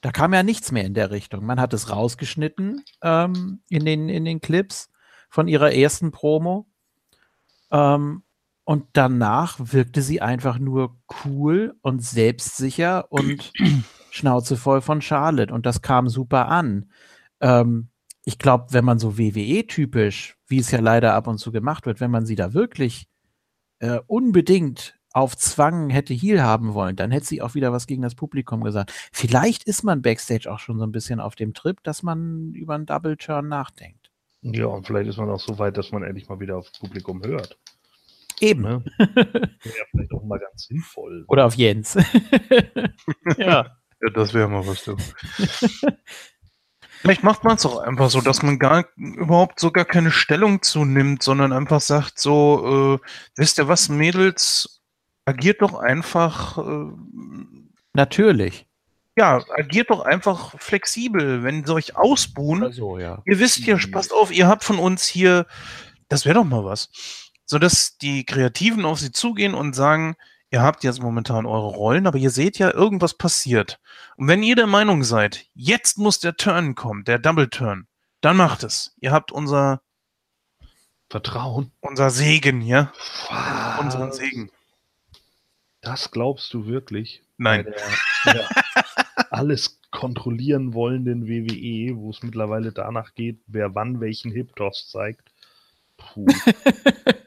Da 0.00 0.10
kam 0.10 0.34
ja 0.34 0.42
nichts 0.42 0.72
mehr 0.72 0.84
in 0.84 0.94
der 0.94 1.10
Richtung. 1.10 1.44
Man 1.44 1.60
hat 1.60 1.72
es 1.72 1.90
rausgeschnitten 1.90 2.84
ähm, 3.02 3.62
in, 3.68 3.84
den, 3.84 4.08
in 4.08 4.24
den 4.24 4.40
Clips 4.40 4.90
von 5.30 5.48
ihrer 5.48 5.72
ersten 5.72 6.10
Promo. 6.10 6.68
Ähm, 7.70 8.22
und 8.64 8.86
danach 8.94 9.58
wirkte 9.60 10.02
sie 10.02 10.20
einfach 10.20 10.58
nur 10.58 10.98
cool 11.24 11.76
und 11.82 12.02
selbstsicher 12.02 13.10
und 13.12 13.52
Schnauze 14.16 14.56
voll 14.56 14.80
von 14.80 15.00
Charlotte. 15.00 15.52
Und 15.52 15.66
das 15.66 15.82
kam 15.82 16.08
super 16.08 16.48
an. 16.48 16.90
Ähm, 17.40 17.88
ich 18.24 18.38
glaube, 18.38 18.66
wenn 18.70 18.84
man 18.84 18.98
so 18.98 19.18
WWE-typisch, 19.18 20.36
wie 20.48 20.58
es 20.58 20.70
ja 20.70 20.80
leider 20.80 21.14
ab 21.14 21.26
und 21.28 21.38
zu 21.38 21.52
gemacht 21.52 21.86
wird, 21.86 22.00
wenn 22.00 22.10
man 22.10 22.26
sie 22.26 22.34
da 22.34 22.54
wirklich 22.54 23.08
äh, 23.78 24.00
unbedingt 24.06 24.98
auf 25.12 25.36
Zwang 25.36 25.88
hätte 25.88 26.12
Heal 26.12 26.42
haben 26.42 26.74
wollen, 26.74 26.96
dann 26.96 27.10
hätte 27.10 27.26
sie 27.26 27.40
auch 27.40 27.54
wieder 27.54 27.72
was 27.72 27.86
gegen 27.86 28.02
das 28.02 28.14
Publikum 28.14 28.62
gesagt. 28.62 28.92
Vielleicht 29.12 29.64
ist 29.64 29.82
man 29.82 30.02
backstage 30.02 30.50
auch 30.52 30.58
schon 30.58 30.78
so 30.78 30.84
ein 30.84 30.92
bisschen 30.92 31.20
auf 31.20 31.36
dem 31.36 31.54
Trip, 31.54 31.82
dass 31.84 32.02
man 32.02 32.52
über 32.52 32.74
einen 32.74 32.84
Double 32.84 33.16
Turn 33.16 33.48
nachdenkt. 33.48 34.10
Ja, 34.42 34.66
und 34.66 34.86
vielleicht 34.86 35.08
ist 35.08 35.16
man 35.16 35.30
auch 35.30 35.40
so 35.40 35.58
weit, 35.58 35.76
dass 35.76 35.90
man 35.90 36.02
endlich 36.02 36.28
mal 36.28 36.38
wieder 36.38 36.58
aufs 36.58 36.78
Publikum 36.78 37.22
hört. 37.24 37.58
Eben. 38.40 38.62
Ne? 38.62 38.84
Wäre 38.98 39.48
ja 39.64 39.84
vielleicht 39.90 40.12
auch 40.12 40.24
mal 40.24 40.38
ganz 40.38 40.66
sinnvoll. 40.66 41.24
Oder 41.28 41.46
auf 41.46 41.54
Jens. 41.54 41.96
ja. 43.38 43.76
Ja, 44.02 44.10
das 44.10 44.34
wäre 44.34 44.48
mal 44.48 44.66
was, 44.66 44.84
du. 44.84 44.96
Vielleicht 47.00 47.22
macht 47.22 47.44
man 47.44 47.56
es 47.56 47.66
auch 47.66 47.78
einfach 47.78 48.10
so, 48.10 48.20
dass 48.20 48.42
man 48.42 48.58
gar 48.58 48.86
überhaupt 48.96 49.60
so 49.60 49.70
gar 49.70 49.84
keine 49.84 50.10
Stellung 50.10 50.62
zunimmt, 50.62 51.22
sondern 51.22 51.52
einfach 51.52 51.80
sagt 51.80 52.18
so, 52.18 52.98
äh, 53.00 53.06
wisst 53.36 53.58
ihr 53.58 53.68
was, 53.68 53.88
Mädels, 53.88 54.82
agiert 55.24 55.62
doch 55.62 55.74
einfach, 55.74 56.58
äh, 56.58 56.90
Natürlich. 57.92 58.66
ja, 59.16 59.42
agiert 59.56 59.90
doch 59.90 60.00
einfach 60.00 60.58
flexibel, 60.58 61.42
wenn 61.42 61.64
sie 61.64 61.74
euch 61.74 61.96
ausbuhen. 61.96 62.72
so, 62.72 62.98
ja. 62.98 63.22
Ihr 63.24 63.38
wisst 63.38 63.58
hier, 63.58 63.78
passt 63.92 64.12
auf, 64.12 64.32
ihr 64.32 64.48
habt 64.48 64.64
von 64.64 64.78
uns 64.78 65.06
hier, 65.06 65.46
das 66.08 66.24
wäre 66.24 66.34
doch 66.34 66.44
mal 66.44 66.64
was. 66.64 66.90
Sodass 67.44 67.98
die 67.98 68.24
Kreativen 68.24 68.84
auf 68.84 68.98
sie 68.98 69.12
zugehen 69.12 69.54
und 69.54 69.74
sagen, 69.74 70.16
ihr 70.56 70.62
habt 70.62 70.84
jetzt 70.84 71.02
momentan 71.02 71.44
eure 71.44 71.66
Rollen, 71.66 72.06
aber 72.06 72.16
ihr 72.16 72.30
seht 72.30 72.58
ja, 72.58 72.72
irgendwas 72.72 73.12
passiert. 73.12 73.78
Und 74.16 74.26
wenn 74.26 74.42
ihr 74.42 74.56
der 74.56 74.66
Meinung 74.66 75.04
seid, 75.04 75.44
jetzt 75.52 75.98
muss 75.98 76.18
der 76.18 76.38
Turn 76.38 76.74
kommen, 76.74 77.04
der 77.04 77.18
Double 77.18 77.50
Turn, 77.50 77.86
dann 78.22 78.38
macht 78.38 78.62
es. 78.62 78.96
Ihr 78.98 79.12
habt 79.12 79.32
unser, 79.32 79.82
Vertrauen. 81.10 81.72
unser 81.82 82.08
Segen, 82.08 82.62
ja? 82.62 82.90
Was? 83.28 83.80
Unseren 83.80 84.12
Segen. 84.12 84.50
Das 85.82 86.10
glaubst 86.10 86.54
du 86.54 86.64
wirklich? 86.64 87.22
Nein. 87.36 87.66
Bei 88.24 88.32
der, 88.32 88.48
der 88.48 89.30
alles 89.30 89.78
kontrollieren 89.90 90.72
wollenden 90.72 91.28
WWE, 91.28 91.98
wo 91.98 92.08
es 92.08 92.22
mittlerweile 92.22 92.72
danach 92.72 93.14
geht, 93.14 93.40
wer 93.46 93.74
wann 93.74 94.00
welchen 94.00 94.32
Hip-Toss 94.32 94.88
zeigt. 94.88 95.30
Puh, 96.14 96.42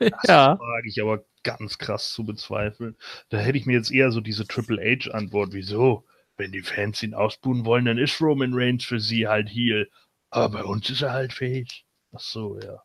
das 0.09 0.23
ja. 0.27 0.59
wage 0.59 0.89
ich 0.89 1.01
aber 1.01 1.23
ganz 1.43 1.77
krass 1.77 2.11
zu 2.13 2.25
bezweifeln. 2.25 2.95
Da 3.29 3.37
hätte 3.39 3.57
ich 3.57 3.65
mir 3.65 3.73
jetzt 3.73 3.91
eher 3.91 4.11
so 4.11 4.21
diese 4.21 4.47
Triple 4.47 4.81
H-Antwort, 4.81 5.53
wieso? 5.53 6.05
Wenn 6.37 6.51
die 6.51 6.61
Fans 6.61 7.03
ihn 7.03 7.13
ausbuhen 7.13 7.65
wollen, 7.65 7.85
dann 7.85 7.97
ist 7.97 8.21
Roman 8.21 8.51
Reigns 8.53 8.85
für 8.85 8.99
sie 8.99 9.27
halt 9.27 9.49
Heel. 9.49 9.89
Aber 10.29 10.49
bei 10.59 10.63
uns 10.63 10.89
ist 10.89 11.01
er 11.01 11.13
halt 11.13 11.33
Face. 11.33 11.83
Ach 12.13 12.19
so, 12.19 12.59
ja. 12.59 12.81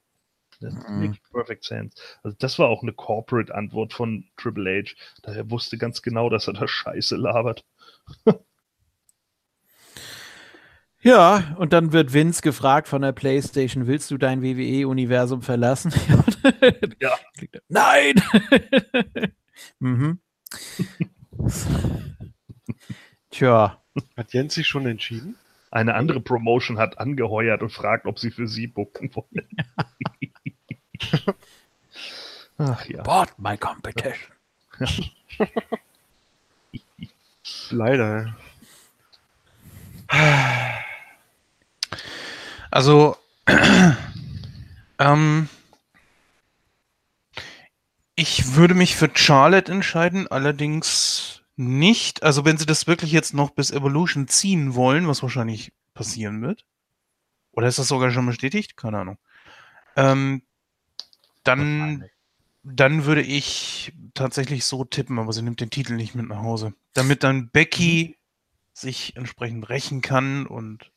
Das 0.61 0.75
Mhm. 0.75 1.01
makes 1.01 1.19
perfect 1.33 1.65
sense. 1.65 1.97
Also 2.23 2.37
das 2.41 2.59
war 2.59 2.69
auch 2.69 2.83
eine 2.83 2.93
Corporate-Antwort 2.93 3.93
von 3.93 4.25
Triple 4.37 4.83
H. 4.85 4.95
Daher 5.23 5.51
wusste 5.51 5.79
ganz 5.79 6.03
genau, 6.03 6.31
dass 6.31 6.47
er 6.49 6.55
da 6.55 6.67
Scheiße 6.69 7.17
labert. 7.17 7.65
Ja, 11.05 11.55
und 11.59 11.75
dann 11.75 11.93
wird 11.93 12.15
Vince 12.15 12.41
gefragt 12.41 12.89
von 12.89 13.03
der 13.03 13.13
PlayStation, 13.13 13.87
willst 13.87 14.11
du 14.11 14.17
dein 14.17 14.43
WWE-Universum 14.43 15.43
verlassen? 15.43 15.93
Ja. 17.01 17.17
Nein! 17.69 18.15
mhm. 19.79 20.19
Tja, 23.31 23.83
Hat 24.17 24.33
Jens 24.33 24.55
sich 24.55 24.67
schon 24.67 24.87
entschieden? 24.87 25.37
Eine 25.71 25.95
andere 25.95 26.21
Promotion 26.21 26.79
hat 26.79 26.99
angeheuert 26.99 27.63
und 27.63 27.71
fragt, 27.71 28.07
ob 28.07 28.19
sie 28.19 28.31
für 28.31 28.47
sie 28.47 28.67
bucken 28.67 29.11
wollen. 29.15 29.49
Ach 32.59 32.85
ja. 32.87 33.03
bought 33.03 33.39
my 33.39 33.57
competition. 33.57 34.33
Leider. 37.71 38.37
Also, 42.75 43.17
ähm, 44.99 45.49
ich 48.17 48.57
würde 48.57 48.75
mich 48.75 48.97
für 48.97 49.09
Charlotte 49.15 49.71
entscheiden, 49.71 50.27
allerdings 50.27 51.43
nicht. 51.55 52.25
Also, 52.25 52.45
wenn 52.45 52.59
sie 52.59 52.67
das 52.67 52.89
wirklich 52.89 53.13
jetzt 53.13 53.33
noch 53.33 53.51
bis 53.51 53.71
Evolution 53.71 54.27
ziehen 54.27 54.75
wollen, 54.75 55.07
was 55.07 55.23
wahrscheinlich 55.23 55.73
passieren 55.95 56.43
wird. 56.43 56.67
Oder 57.53 57.69
ist 57.69 57.79
das 57.79 57.87
sogar 57.87 58.11
schon 58.11 58.27
bestätigt? 58.27 58.77
Keine 58.77 58.99
Ahnung. 58.99 59.19
Ähm, 59.95 60.43
dann, 61.45 62.07
dann 62.65 63.05
würde 63.05 63.23
ich 63.23 63.93
tatsächlich 64.15 64.65
so 64.65 64.85
tippen, 64.85 65.21
aber 65.21 65.33
sie 65.33 65.43
nimmt 65.43 65.61
den 65.61 65.71
Titel 65.71 65.95
nicht 65.95 66.17
mit 66.17 66.27
nach 66.27 66.43
Hause. 66.43 66.75
Damit 66.93 67.23
dann 67.23 67.51
Becky 67.51 68.19
sich 68.73 69.15
entsprechend 69.15 69.69
rächen 69.69 70.01
kann 70.01 70.49
und 70.49 70.91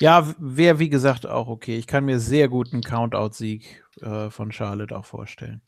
Ja, 0.00 0.34
wäre 0.38 0.78
wie 0.78 0.88
gesagt 0.88 1.26
auch 1.26 1.48
okay. 1.48 1.76
Ich 1.76 1.86
kann 1.86 2.04
mir 2.04 2.20
sehr 2.20 2.48
gut 2.48 2.72
einen 2.72 2.82
Countout-Sieg 2.82 3.84
äh, 4.00 4.30
von 4.30 4.52
Charlotte 4.52 4.96
auch 4.96 5.04
vorstellen. 5.04 5.62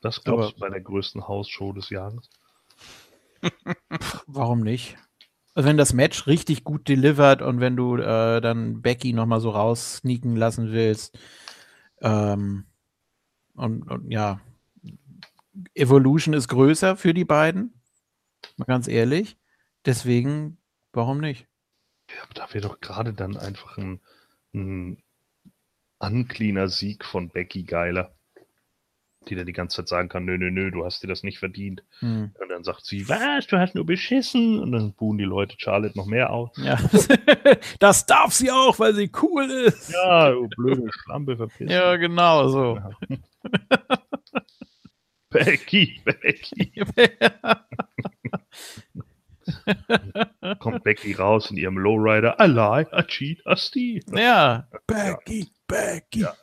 Das 0.00 0.22
glaubst 0.22 0.56
du 0.56 0.60
bei 0.60 0.70
der 0.70 0.80
größten 0.80 1.28
Hausshow 1.28 1.72
des 1.72 1.90
Jahres? 1.90 2.30
Warum 4.26 4.60
nicht? 4.60 4.96
Also 5.54 5.68
wenn 5.68 5.76
das 5.76 5.92
Match 5.92 6.26
richtig 6.26 6.64
gut 6.64 6.88
delivert 6.88 7.42
und 7.42 7.60
wenn 7.60 7.76
du 7.76 7.96
äh, 7.96 8.40
dann 8.40 8.82
Becky 8.82 9.12
nochmal 9.12 9.40
so 9.40 9.50
raus 9.50 9.96
sneaken 9.96 10.36
lassen 10.36 10.72
willst, 10.72 11.18
ähm, 12.02 12.66
und, 13.54 13.90
und 13.90 14.10
ja, 14.10 14.40
Evolution 15.74 16.34
ist 16.34 16.48
größer 16.48 16.96
für 16.96 17.14
die 17.14 17.24
beiden, 17.24 17.80
mal 18.56 18.66
ganz 18.66 18.86
ehrlich. 18.86 19.38
Deswegen, 19.86 20.58
warum 20.92 21.20
nicht? 21.20 21.46
Ja, 22.10 22.22
aber 22.22 22.34
da 22.34 22.54
wäre 22.54 22.68
doch 22.68 22.80
gerade 22.80 23.12
dann 23.12 23.36
einfach 23.36 23.78
ein, 23.78 24.00
ein 24.54 25.02
uncleaner 25.98 26.68
Sieg 26.68 27.04
von 27.04 27.30
Becky 27.30 27.64
geiler. 27.64 28.12
Die 29.28 29.34
dann 29.34 29.46
die 29.46 29.52
ganze 29.52 29.78
Zeit 29.78 29.88
sagen 29.88 30.08
kann, 30.08 30.24
nö, 30.24 30.38
nö, 30.38 30.52
nö, 30.52 30.70
du 30.70 30.84
hast 30.84 31.02
dir 31.02 31.08
das 31.08 31.24
nicht 31.24 31.40
verdient. 31.40 31.82
Hm. 31.98 32.32
Und 32.40 32.48
dann 32.48 32.62
sagt 32.62 32.84
sie, 32.84 33.08
was, 33.08 33.48
du 33.48 33.58
hast 33.58 33.74
nur 33.74 33.84
beschissen. 33.84 34.60
Und 34.60 34.70
dann 34.70 34.92
buhen 34.92 35.18
die 35.18 35.24
Leute 35.24 35.56
Charlotte 35.58 35.98
noch 35.98 36.06
mehr 36.06 36.30
aus. 36.30 36.50
Ja. 36.58 36.78
das 37.80 38.06
darf 38.06 38.32
sie 38.32 38.52
auch, 38.52 38.78
weil 38.78 38.94
sie 38.94 39.10
cool 39.20 39.50
ist. 39.50 39.90
Ja, 39.90 40.30
du 40.30 40.46
blöde 40.48 40.88
Schlampe, 40.92 41.36
verpiss 41.36 41.68
Ja, 41.68 41.96
genau 41.96 42.48
so. 42.48 42.78
Becky, 45.30 46.00
Becky. 46.04 46.84
Kommt 50.60 50.84
Becky 50.84 51.12
raus 51.14 51.50
in 51.50 51.56
ihrem 51.56 51.78
Lowrider. 51.78 52.36
I 52.40 52.46
lie, 52.46 52.86
I 52.92 53.02
cheat, 53.06 53.40
I 53.46 53.56
steal. 53.56 54.00
ja. 54.18 54.66
Becky, 54.86 55.48
Becky. 55.66 56.20
Ja. 56.20 56.34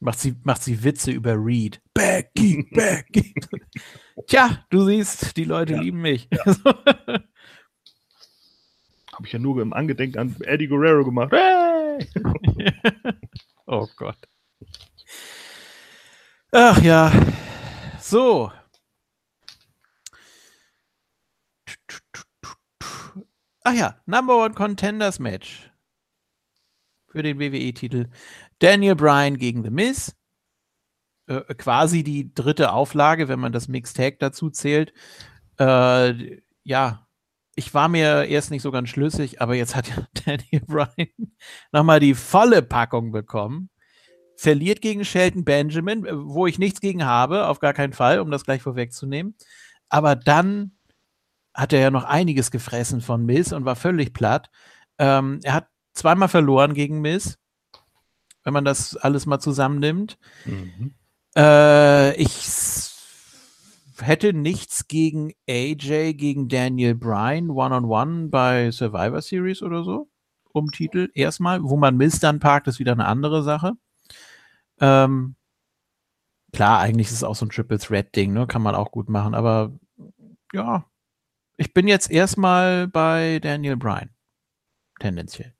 Macht 0.00 0.18
sie, 0.20 0.34
macht 0.42 0.62
sie 0.62 0.82
Witze 0.84 1.12
über 1.12 1.34
Reed. 1.34 1.80
Becky, 1.94 2.66
Becky. 2.72 3.34
Tja, 4.26 4.64
du 4.70 4.84
siehst, 4.86 5.36
die 5.36 5.44
Leute 5.44 5.74
Ja. 5.74 5.80
lieben 5.80 6.00
mich. 6.02 6.28
Habe 9.12 9.26
ich 9.26 9.32
ja 9.32 9.38
nur 9.38 9.62
im 9.62 9.72
Angedenken 9.72 10.18
an 10.18 10.36
Eddie 10.42 10.66
Guerrero 10.66 11.04
gemacht. 11.04 11.32
Hey! 11.32 12.06
oh 13.66 13.86
Gott. 13.96 14.18
Ach 16.50 16.82
ja. 16.82 17.12
So. 18.00 18.50
Ach 23.62 23.72
ja, 23.72 23.96
Number 24.06 24.44
One 24.44 24.54
Contenders 24.54 25.18
Match. 25.18 25.70
Für 27.08 27.22
den 27.22 27.38
WWE-Titel. 27.38 28.08
Daniel 28.58 28.96
Bryan 28.96 29.38
gegen 29.38 29.62
The 29.62 29.70
Miz. 29.70 30.14
Äh, 31.26 31.54
quasi 31.54 32.04
die 32.04 32.34
dritte 32.34 32.72
Auflage, 32.72 33.28
wenn 33.28 33.40
man 33.40 33.52
das 33.52 33.68
Mixed 33.68 33.96
Tag 33.96 34.18
dazu 34.18 34.50
zählt. 34.50 34.92
Äh, 35.58 36.40
ja, 36.64 37.06
ich 37.56 37.72
war 37.72 37.88
mir 37.88 38.26
erst 38.26 38.50
nicht 38.50 38.62
so 38.62 38.70
ganz 38.70 38.90
schlüssig, 38.90 39.40
aber 39.40 39.54
jetzt 39.54 39.74
hat 39.74 39.86
Daniel 40.26 40.62
Bryan 40.66 41.08
nochmal 41.72 42.00
die 42.00 42.14
volle 42.14 42.62
Packung 42.62 43.12
bekommen. 43.12 43.70
Verliert 44.36 44.82
gegen 44.82 45.04
Shelton 45.04 45.44
Benjamin, 45.44 46.06
wo 46.10 46.46
ich 46.46 46.58
nichts 46.58 46.80
gegen 46.80 47.04
habe, 47.04 47.46
auf 47.46 47.60
gar 47.60 47.72
keinen 47.72 47.92
Fall, 47.92 48.18
um 48.18 48.30
das 48.30 48.44
gleich 48.44 48.62
vorwegzunehmen. 48.62 49.36
Aber 49.88 50.16
dann 50.16 50.73
hat 51.54 51.72
er 51.72 51.80
ja 51.80 51.90
noch 51.90 52.04
einiges 52.04 52.50
gefressen 52.50 53.00
von 53.00 53.24
Miz 53.24 53.52
und 53.52 53.64
war 53.64 53.76
völlig 53.76 54.12
platt. 54.12 54.50
Ähm, 54.98 55.40
er 55.44 55.54
hat 55.54 55.68
zweimal 55.92 56.28
verloren 56.28 56.74
gegen 56.74 57.00
Miz, 57.00 57.38
wenn 58.42 58.52
man 58.52 58.64
das 58.64 58.96
alles 58.96 59.26
mal 59.26 59.38
zusammennimmt. 59.38 60.18
Mhm. 60.44 60.94
Äh, 61.36 62.14
ich 62.16 62.46
hätte 64.00 64.32
nichts 64.32 64.88
gegen 64.88 65.32
AJ, 65.48 66.14
gegen 66.14 66.48
Daniel 66.48 66.94
Bryan, 66.94 67.50
One-on-One 67.50 68.28
bei 68.28 68.70
Survivor 68.72 69.22
Series 69.22 69.62
oder 69.62 69.84
so, 69.84 70.08
um 70.52 70.70
Titel 70.70 71.10
erstmal. 71.14 71.62
Wo 71.62 71.76
man 71.76 71.96
Miz 71.96 72.18
dann 72.18 72.40
parkt, 72.40 72.66
ist 72.66 72.80
wieder 72.80 72.92
eine 72.92 73.06
andere 73.06 73.42
Sache. 73.44 73.72
Ähm, 74.80 75.36
klar, 76.52 76.80
eigentlich 76.80 77.08
ist 77.08 77.14
es 77.14 77.24
auch 77.24 77.36
so 77.36 77.46
ein 77.46 77.50
Triple 77.50 77.78
Threat-Ding, 77.78 78.32
ne? 78.32 78.46
kann 78.48 78.62
man 78.62 78.74
auch 78.74 78.90
gut 78.90 79.08
machen, 79.08 79.34
aber 79.34 79.72
ja, 80.52 80.84
ich 81.56 81.72
bin 81.72 81.88
jetzt 81.88 82.10
erstmal 82.10 82.88
bei 82.88 83.38
Daniel 83.40 83.76
Bryan, 83.76 84.10
tendenziell. 85.00 85.52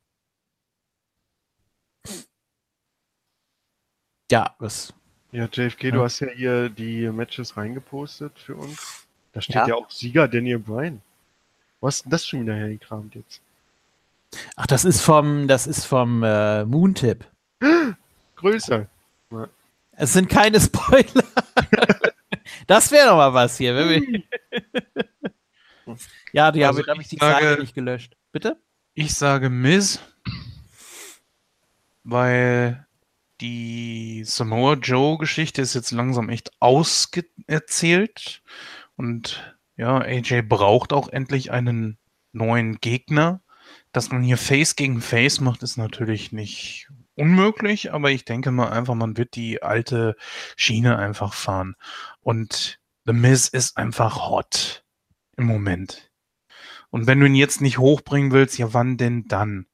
Ja, 4.31 4.55
was 4.59 4.93
Ja, 5.33 5.49
JFK, 5.53 5.85
Ja. 5.89 5.91
du 5.91 6.03
hast 6.03 6.21
ja 6.21 6.29
hier 6.29 6.69
die 6.69 7.09
Matches 7.11 7.57
reingepostet 7.57 8.39
für 8.39 8.57
uns. 8.57 9.07
Da 9.33 9.41
steht 9.41 9.57
Ja. 9.57 9.67
ja, 9.69 9.75
auch 9.75 9.91
Sieger 9.91 10.29
Daniel 10.29 10.59
Bryan. 10.61 11.03
Was 11.81 11.97
ist 11.97 12.05
denn 12.05 12.11
das 12.11 12.27
schon 12.27 12.41
wieder 12.43 12.55
hergekramt 12.55 13.15
jetzt? 13.15 13.41
Ach, 14.57 14.67
das 14.67 14.85
ist 14.85 15.01
vom, 15.01 15.47
das 15.47 15.67
ist 15.67 15.85
vom 15.85 16.23
äh, 16.23 16.65
Moontip. 16.65 17.25
Größer. 18.37 18.89
Es 19.93 20.13
sind 20.13 20.29
keine 20.29 20.61
Spoiler. 20.61 21.25
das 22.67 22.91
wäre 22.91 23.09
doch 23.09 23.17
mal 23.17 23.35
was 23.35 23.59
hier. 23.59 23.75
Wir 25.97 26.07
ja, 26.33 26.53
die 26.53 26.65
Also 26.65 26.81
habe 26.81 26.91
hab 26.93 27.01
ich 27.01 27.09
die 27.09 27.17
sage- 27.19 27.45
Seite 27.47 27.61
nicht 27.61 27.75
gelöscht. 27.75 28.17
Bitte? 28.33 28.57
Ich 28.95 29.15
sage 29.15 29.51
Miz, 29.51 29.99
weil 32.03 32.87
die 33.41 34.23
Samoa 34.25 34.75
Joe-Geschichte 34.75 35.63
ist 35.63 35.75
jetzt 35.75 35.91
langsam 35.91 36.29
echt 36.29 36.53
auserzählt. 36.61 38.43
Und 38.97 39.57
ja, 39.77 39.99
AJ 39.99 40.43
braucht 40.43 40.93
auch 40.93 41.09
endlich 41.09 41.51
einen 41.51 41.99
neuen 42.33 42.77
Gegner. 42.81 43.41
Dass 43.93 44.11
man 44.11 44.23
hier 44.23 44.39
Face 44.39 44.77
gegen 44.77 45.01
Face 45.01 45.41
macht, 45.41 45.63
ist 45.63 45.77
natürlich 45.77 46.33
nicht 46.33 46.89
unmöglich, 47.17 47.93
aber 47.93 48.11
ich 48.11 48.25
denke 48.25 48.51
mal 48.51 48.71
einfach, 48.71 48.95
man 48.95 49.17
wird 49.17 49.37
die 49.37 49.63
alte 49.63 50.17
Schiene 50.57 50.99
einfach 50.99 51.33
fahren. 51.33 51.77
Und 52.21 52.81
The 53.07 53.13
Miz 53.13 53.49
ist 53.49 53.77
einfach 53.77 54.29
hot 54.29 54.84
im 55.37 55.47
Moment. 55.47 56.11
Und 56.91 57.07
wenn 57.07 57.21
du 57.21 57.27
ihn 57.27 57.35
jetzt 57.35 57.61
nicht 57.61 57.79
hochbringen 57.79 58.33
willst, 58.33 58.59
ja, 58.59 58.73
wann 58.73 58.97
denn 58.97 59.25
dann? 59.27 59.67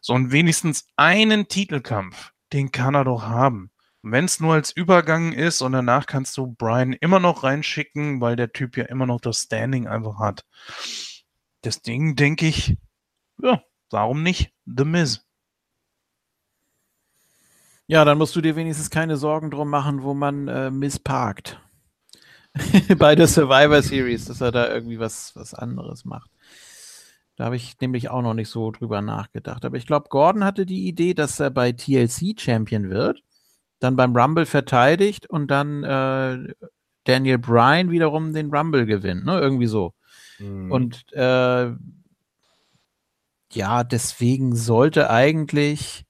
So, 0.00 0.14
und 0.14 0.32
wenigstens 0.32 0.86
einen 0.96 1.48
Titelkampf, 1.48 2.32
den 2.52 2.72
kann 2.72 2.94
er 2.94 3.04
doch 3.04 3.22
haben. 3.22 3.70
Wenn 4.02 4.26
es 4.26 4.38
nur 4.38 4.54
als 4.54 4.70
Übergang 4.70 5.32
ist 5.32 5.62
und 5.62 5.72
danach 5.72 6.06
kannst 6.06 6.36
du 6.36 6.54
Brian 6.58 6.92
immer 6.92 7.20
noch 7.20 7.42
reinschicken, 7.42 8.20
weil 8.20 8.36
der 8.36 8.52
Typ 8.52 8.76
ja 8.76 8.84
immer 8.84 9.06
noch 9.06 9.20
das 9.20 9.38
Standing 9.38 9.86
einfach 9.86 10.18
hat. 10.18 10.44
Das 11.62 11.80
Ding, 11.80 12.14
denke 12.14 12.46
ich, 12.46 12.76
ja, 13.42 13.62
warum 13.90 14.22
nicht 14.22 14.52
The 14.66 14.84
Miz? 14.84 15.24
Ja, 17.86 18.04
dann 18.04 18.18
musst 18.18 18.34
du 18.36 18.40
dir 18.40 18.56
wenigstens 18.56 18.90
keine 18.90 19.16
Sorgen 19.16 19.50
drum 19.50 19.70
machen, 19.70 20.02
wo 20.02 20.12
man 20.12 20.48
äh, 20.48 20.70
missparkt. 20.70 21.60
Bei 22.98 23.14
der 23.14 23.26
Survivor 23.26 23.82
Series, 23.82 24.26
dass 24.26 24.40
er 24.40 24.52
da 24.52 24.72
irgendwie 24.72 24.98
was, 24.98 25.34
was 25.34 25.54
anderes 25.54 26.04
macht. 26.04 26.30
Da 27.36 27.46
habe 27.46 27.56
ich 27.56 27.80
nämlich 27.80 28.10
auch 28.10 28.22
noch 28.22 28.34
nicht 28.34 28.48
so 28.48 28.70
drüber 28.70 29.02
nachgedacht. 29.02 29.64
Aber 29.64 29.76
ich 29.76 29.86
glaube, 29.86 30.08
Gordon 30.08 30.44
hatte 30.44 30.66
die 30.66 30.86
Idee, 30.86 31.14
dass 31.14 31.40
er 31.40 31.50
bei 31.50 31.72
TLC 31.72 32.38
Champion 32.38 32.90
wird, 32.90 33.22
dann 33.80 33.96
beim 33.96 34.16
Rumble 34.16 34.46
verteidigt 34.46 35.28
und 35.28 35.50
dann 35.50 35.82
äh, 35.82 36.54
Daniel 37.04 37.38
Bryan 37.38 37.90
wiederum 37.90 38.32
den 38.32 38.54
Rumble 38.54 38.86
gewinnt. 38.86 39.24
Ne? 39.24 39.40
Irgendwie 39.40 39.66
so. 39.66 39.94
Mhm. 40.38 40.70
Und 40.70 41.12
äh, 41.12 41.72
ja, 43.52 43.84
deswegen 43.84 44.54
sollte 44.54 45.10
eigentlich. 45.10 46.04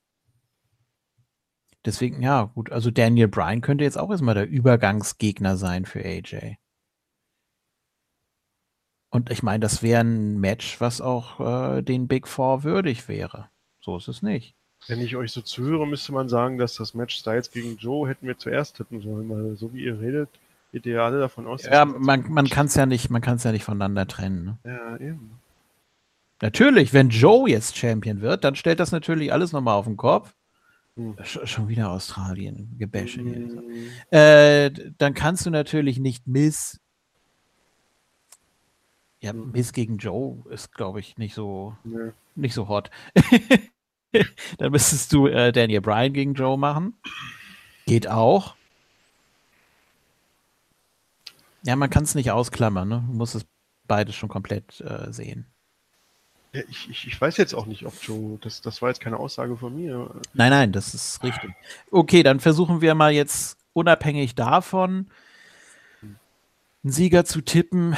Deswegen, 1.85 2.23
ja, 2.23 2.45
gut, 2.55 2.73
also 2.73 2.91
Daniel 2.91 3.29
Bryan 3.29 3.61
könnte 3.61 3.85
jetzt 3.85 3.99
auch 3.99 4.11
erstmal 4.11 4.35
der 4.35 4.49
Übergangsgegner 4.49 5.57
sein 5.57 5.85
für 5.85 6.05
AJ. 6.05 6.57
Und 9.11 9.31
ich 9.31 9.43
meine, 9.43 9.61
das 9.61 9.83
wäre 9.83 10.01
ein 10.01 10.41
Match, 10.41 10.81
was 10.81 11.01
auch 11.01 11.39
äh, 11.41 11.83
den 11.83 12.09
Big 12.09 12.27
Four 12.27 12.65
würdig 12.65 13.07
wäre. 13.07 13.49
So 13.81 13.97
ist 13.97 14.09
es 14.09 14.23
nicht. 14.23 14.57
Wenn 14.89 15.01
ich 15.01 15.15
euch 15.17 15.33
so 15.33 15.41
zuhöre, 15.41 15.87
müsste 15.87 16.13
man 16.13 16.29
sagen, 16.29 16.59
dass 16.59 16.75
das 16.75 16.95
Match 16.95 17.17
Styles 17.17 17.51
gegen 17.51 17.77
Joe 17.77 18.09
hätten 18.09 18.27
wir 18.27 18.39
zuerst 18.39 18.77
tippen 18.77 19.01
sollen, 19.01 19.29
weil 19.31 19.57
so 19.57 19.73
wie 19.73 19.85
ihr 19.85 20.01
redet, 20.01 20.29
geht 20.73 20.87
ihr 20.87 21.03
alle 21.03 21.21
davon 21.21 21.47
aus, 21.47 21.65
Ja, 21.65 21.85
man, 21.85 22.31
man 22.31 22.49
kann 22.49 22.67
es 22.67 22.75
ja 22.75 22.87
nicht, 22.87 23.09
man 23.09 23.23
kann 23.23 23.37
es 23.37 23.45
ja 23.45 23.53
nicht 23.53 23.65
voneinander 23.65 24.07
trennen. 24.07 24.45
Ne? 24.45 24.59
Ja, 24.65 24.97
eben. 24.97 25.39
Natürlich, 26.43 26.93
wenn 26.93 27.11
Joe 27.11 27.49
jetzt 27.49 27.77
Champion 27.77 28.21
wird, 28.21 28.43
dann 28.43 28.57
stellt 28.57 28.81
das 28.81 28.91
natürlich 28.91 29.33
alles 29.33 29.53
nochmal 29.53 29.77
auf 29.77 29.87
den 29.87 29.97
Kopf. 29.97 30.35
Hm. 30.97 31.17
Sch 31.25 31.41
schon 31.45 31.69
wieder 31.69 31.91
Australien, 31.91 32.77
Gebäsche 32.79 33.21
hier. 33.21 33.39
Mm, 33.41 33.89
Äh, 34.11 34.71
dann 34.99 35.15
kannst 35.15 35.45
du 35.45 35.51
natürlich 35.51 35.99
nicht 35.99 36.27
Miss. 36.27 36.81
Ja, 39.21 39.33
Mhm. 39.33 39.51
Miss 39.53 39.73
gegen 39.73 39.99
Joe 39.99 40.45
ist, 40.51 40.73
glaube 40.73 41.01
ich, 41.01 41.17
nicht 41.19 41.35
so, 41.35 41.77
ne. 41.83 42.15
nicht 42.37 42.55
so 42.55 42.69
hot. 42.69 42.91
dann 44.59 44.71
müsstest 44.71 45.13
du 45.13 45.27
äh, 45.27 45.51
Daniel 45.51 45.81
Bryan 45.81 46.13
gegen 46.13 46.35
Joe 46.35 46.57
machen. 46.59 46.95
Geht 47.87 48.07
auch. 48.09 48.55
Ja, 51.65 51.75
man 51.77 51.91
kann 51.91 52.05
es 52.05 52.15
nicht 52.15 52.31
ausklammern, 52.31 52.89
ne? 52.89 52.97
Man 53.07 53.17
muss 53.17 53.35
es 53.35 53.47
beides 53.87 54.15
schon 54.15 54.29
komplett 54.29 54.81
äh, 54.83 55.13
sehen. 55.13 55.47
Ja, 56.55 56.63
ich, 56.69 56.89
ich, 56.89 57.07
ich 57.09 57.21
weiß 57.21 57.37
jetzt 57.37 57.53
auch 57.53 57.67
nicht, 57.67 57.85
ob 57.85 57.95
Joe, 58.01 58.39
das, 58.41 58.61
das 58.61 58.81
war 58.81 58.89
jetzt 58.89 59.01
keine 59.01 59.19
Aussage 59.19 59.57
von 59.57 59.75
mir. 59.75 60.09
Nein, 60.35 60.51
nein, 60.51 60.73
das 60.73 60.95
ist 60.95 61.23
richtig. 61.25 61.51
Okay, 61.91 62.23
dann 62.23 62.39
versuchen 62.39 62.81
wir 62.81 62.95
mal 62.95 63.13
jetzt 63.13 63.59
unabhängig 63.73 64.37
davon 64.37 65.09
einen 66.85 66.93
Sieger 66.93 67.25
zu 67.25 67.41
tippen. 67.41 67.97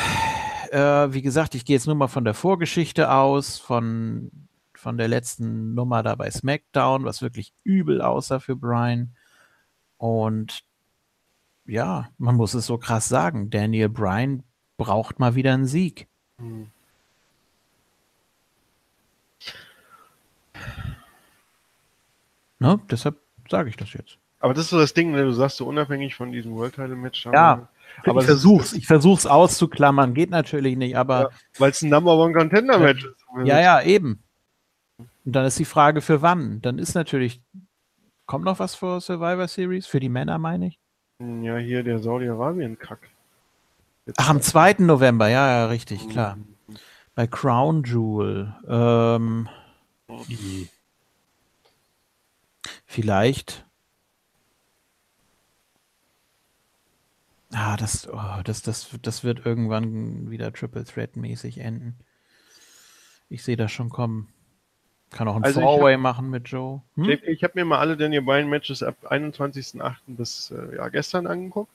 Äh, 0.70 1.12
wie 1.12 1.22
gesagt, 1.22 1.54
ich 1.54 1.64
gehe 1.64 1.76
jetzt 1.76 1.86
nur 1.86 1.96
mal 1.96 2.08
von 2.08 2.24
der 2.24 2.34
Vorgeschichte 2.34 3.10
aus, 3.10 3.58
von, 3.58 4.30
von 4.74 4.96
der 4.96 5.08
letzten 5.08 5.74
Nummer 5.74 6.02
da 6.02 6.14
bei 6.14 6.30
SmackDown, 6.30 7.04
was 7.04 7.20
wirklich 7.20 7.52
übel 7.62 8.00
aussah 8.00 8.38
für 8.38 8.56
Brian. 8.56 9.14
Und 9.98 10.64
ja, 11.66 12.08
man 12.16 12.36
muss 12.36 12.54
es 12.54 12.66
so 12.66 12.78
krass 12.78 13.08
sagen, 13.08 13.50
Daniel 13.50 13.88
Bryan 13.88 14.44
braucht 14.76 15.18
mal 15.18 15.34
wieder 15.34 15.52
einen 15.52 15.66
Sieg. 15.66 16.08
Hm. 16.38 16.70
Ne? 22.58 22.80
Deshalb 22.90 23.16
sage 23.48 23.68
ich 23.68 23.76
das 23.76 23.92
jetzt. 23.92 24.18
Aber 24.40 24.54
das 24.54 24.64
ist 24.64 24.70
so 24.70 24.78
das 24.78 24.94
Ding, 24.94 25.14
wenn 25.14 25.24
du 25.24 25.32
sagst, 25.32 25.56
so 25.56 25.66
unabhängig 25.66 26.14
von 26.14 26.32
diesem 26.32 26.54
World 26.54 26.74
Title 26.74 26.96
Match. 26.96 27.26
Ja, 27.26 27.68
aber 28.04 28.20
ich 28.20 28.26
versuch's, 28.26 28.72
ich 28.72 28.86
versuch's 28.86 29.26
auszuklammern, 29.26 30.14
geht 30.14 30.30
natürlich 30.30 30.76
nicht, 30.76 30.96
aber. 30.96 31.20
Ja, 31.20 31.30
Weil 31.58 31.70
es 31.70 31.82
ein 31.82 31.90
Number 31.90 32.16
One 32.16 32.32
Contender 32.32 32.78
Match 32.78 33.04
ist. 33.04 33.24
Ja, 33.44 33.60
ja, 33.60 33.82
eben. 33.82 34.22
Und 34.98 35.32
dann 35.32 35.44
ist 35.44 35.58
die 35.58 35.64
Frage, 35.64 36.00
für 36.00 36.22
wann? 36.22 36.60
Dann 36.62 36.78
ist 36.78 36.94
natürlich. 36.94 37.42
Kommt 38.26 38.44
noch 38.44 38.58
was 38.58 38.74
für 38.74 39.00
Survivor 39.00 39.46
Series? 39.46 39.86
Für 39.86 40.00
die 40.00 40.08
Männer, 40.08 40.38
meine 40.38 40.66
ich? 40.68 40.80
Ja, 41.20 41.56
hier 41.58 41.82
der 41.84 42.00
Saudi-Arabien-Kack. 42.00 43.08
Ach, 44.16 44.28
am 44.28 44.40
2. 44.40 44.76
November, 44.78 45.28
ja, 45.28 45.48
ja, 45.48 45.66
richtig, 45.66 46.08
klar. 46.08 46.36
Mhm. 46.36 46.76
Bei 47.14 47.26
Crown 47.26 47.84
Jewel. 47.84 48.54
Ähm, 48.68 49.48
vielleicht. 52.86 53.64
Ah, 57.52 57.76
das, 57.76 58.08
oh, 58.08 58.42
das, 58.44 58.62
das, 58.62 58.90
das 59.02 59.24
wird 59.24 59.46
irgendwann 59.46 60.30
wieder 60.30 60.52
Triple 60.52 60.84
Threat 60.84 61.16
mäßig 61.16 61.58
enden. 61.58 61.96
Ich 63.28 63.42
sehe 63.42 63.56
das 63.56 63.72
schon 63.72 63.88
kommen. 63.88 64.28
Kann 65.10 65.28
auch 65.28 65.36
ein 65.36 65.44
Also 65.44 65.60
Four-Way 65.60 65.96
machen 65.96 66.30
mit 66.30 66.48
Joe. 66.48 66.82
Hm? 66.96 67.04
JP, 67.04 67.26
Ich 67.28 67.44
habe 67.44 67.52
mir 67.54 67.64
mal 67.64 67.78
alle 67.78 67.96
Daniel 67.96 68.22
Bryan 68.22 68.48
Matches 68.48 68.82
ab 68.82 68.96
21.08. 69.04 69.94
bis 70.08 70.50
äh, 70.50 70.76
ja, 70.76 70.88
gestern 70.88 71.26
angeguckt. 71.26 71.70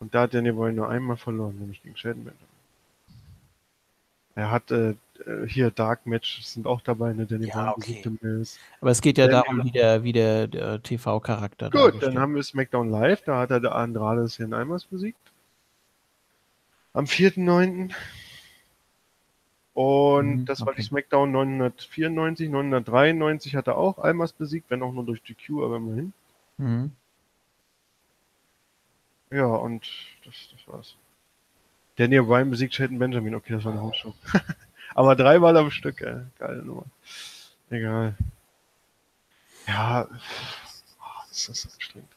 Und 0.00 0.14
da 0.14 0.22
hat 0.22 0.34
Daniel 0.34 0.54
Bryan 0.54 0.74
nur 0.74 0.88
einmal 0.88 1.16
verloren, 1.16 1.58
nämlich 1.58 1.82
gegen 1.82 1.96
Shelton 1.96 2.24
Benjamin. 2.24 2.46
Er 4.34 4.50
hat 4.50 4.70
äh, 4.70 4.94
äh, 5.26 5.46
hier 5.48 5.70
Dark 5.70 6.06
Matches 6.06 6.54
sind 6.54 6.66
auch 6.66 6.80
dabei, 6.80 7.12
ne? 7.12 7.26
Daniel 7.26 7.48
Ja, 7.48 7.72
okay. 7.76 8.02
Miz. 8.20 8.58
Aber 8.80 8.90
es 8.90 9.00
geht 9.00 9.18
ja 9.18 9.26
Daniel- 9.28 9.42
darum, 9.44 9.64
wie 9.64 9.70
der, 9.70 10.02
wie 10.02 10.12
der, 10.12 10.46
der 10.48 10.82
TV-Charakter 10.82 11.70
Gut, 11.70 12.02
dann 12.02 12.18
haben 12.18 12.34
wir 12.34 12.42
SmackDown 12.42 12.90
Live, 12.90 13.22
da 13.24 13.38
hat 13.38 13.50
er 13.50 13.60
der 13.60 13.74
Andrade 13.74 14.28
Cien 14.28 14.52
Almas 14.54 14.84
besiegt. 14.84 15.18
Am 16.92 17.04
4.9. 17.06 17.92
Und 19.74 20.40
Mhm, 20.40 20.44
das 20.46 20.60
war 20.60 20.72
die 20.74 20.80
okay. 20.80 20.82
SmackDown 20.82 21.30
994, 21.30 22.48
993 22.50 23.54
hat 23.56 23.68
er 23.68 23.76
auch 23.78 23.98
Almas 23.98 24.32
besiegt, 24.32 24.68
wenn 24.70 24.82
auch 24.82 24.92
nur 24.92 25.04
durch 25.04 25.22
GQ, 25.22 25.62
aber 25.62 25.76
immerhin. 25.76 26.12
Mhm. 26.58 26.90
Ja, 29.30 29.46
und 29.46 29.86
das, 30.24 30.34
das 30.52 30.66
war's. 30.66 30.96
Daniel 31.96 32.24
Bryan 32.24 32.50
besiegt 32.50 32.74
Shelton 32.74 32.98
Benjamin. 32.98 33.34
Okay, 33.34 33.52
das 33.52 33.64
war 33.64 33.72
eine 33.72 33.82
Hauptshow. 33.82 34.12
Aber 34.94 35.16
dreimal 35.16 35.56
am 35.56 35.70
Stück, 35.70 36.00
ey. 36.00 36.22
Geile 36.38 36.62
Nummer. 36.62 36.86
Egal. 37.70 38.16
Ja, 39.66 40.08
oh, 40.10 41.22
das 41.28 41.48
ist 41.48 41.72
anstrengend. 41.72 42.08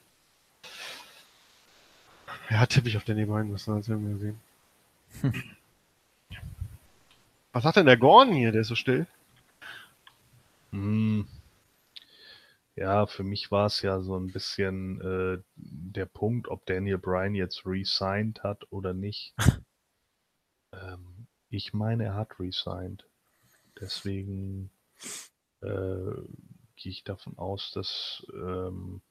Ja, 2.50 2.66
tippe 2.66 2.90
ich 2.90 2.98
auf 2.98 3.04
Daniel 3.04 3.28
Bryan, 3.28 3.54
was 3.54 3.66
dann 3.66 3.88
werden 3.88 4.10
wir 4.10 4.18
sehen. 4.18 4.40
Was 7.52 7.64
hat 7.66 7.76
denn 7.76 7.86
der 7.86 7.98
Gordon 7.98 8.34
hier? 8.34 8.52
Der 8.52 8.62
ist 8.62 8.68
so 8.68 8.76
still. 8.76 9.06
Hm. 10.72 11.28
Ja, 12.76 13.06
für 13.06 13.24
mich 13.24 13.52
war 13.52 13.68
es 13.68 13.82
ja 13.84 14.02
so 14.02 14.18
ein 14.18 14.32
bisschen 14.32 15.00
äh, 15.02 15.42
der 15.56 16.08
Punkt, 16.08 16.48
ob 16.48 16.66
Daniel 16.66 16.98
Bryan 16.98 17.36
jetzt 17.36 17.68
resigned 17.68 18.42
hat 18.44 18.66
oder 18.72 18.94
nicht. 18.94 19.36
ähm, 20.74 21.13
ich 21.54 21.74
meine, 21.74 22.06
er 22.06 22.16
hat 22.16 22.40
resigned. 22.40 23.06
Deswegen 23.80 24.72
äh, 25.62 26.16
gehe 26.76 26.92
ich 26.92 27.04
davon 27.04 27.38
aus, 27.38 27.72
dass, 27.72 28.26
ähm, 28.34 29.02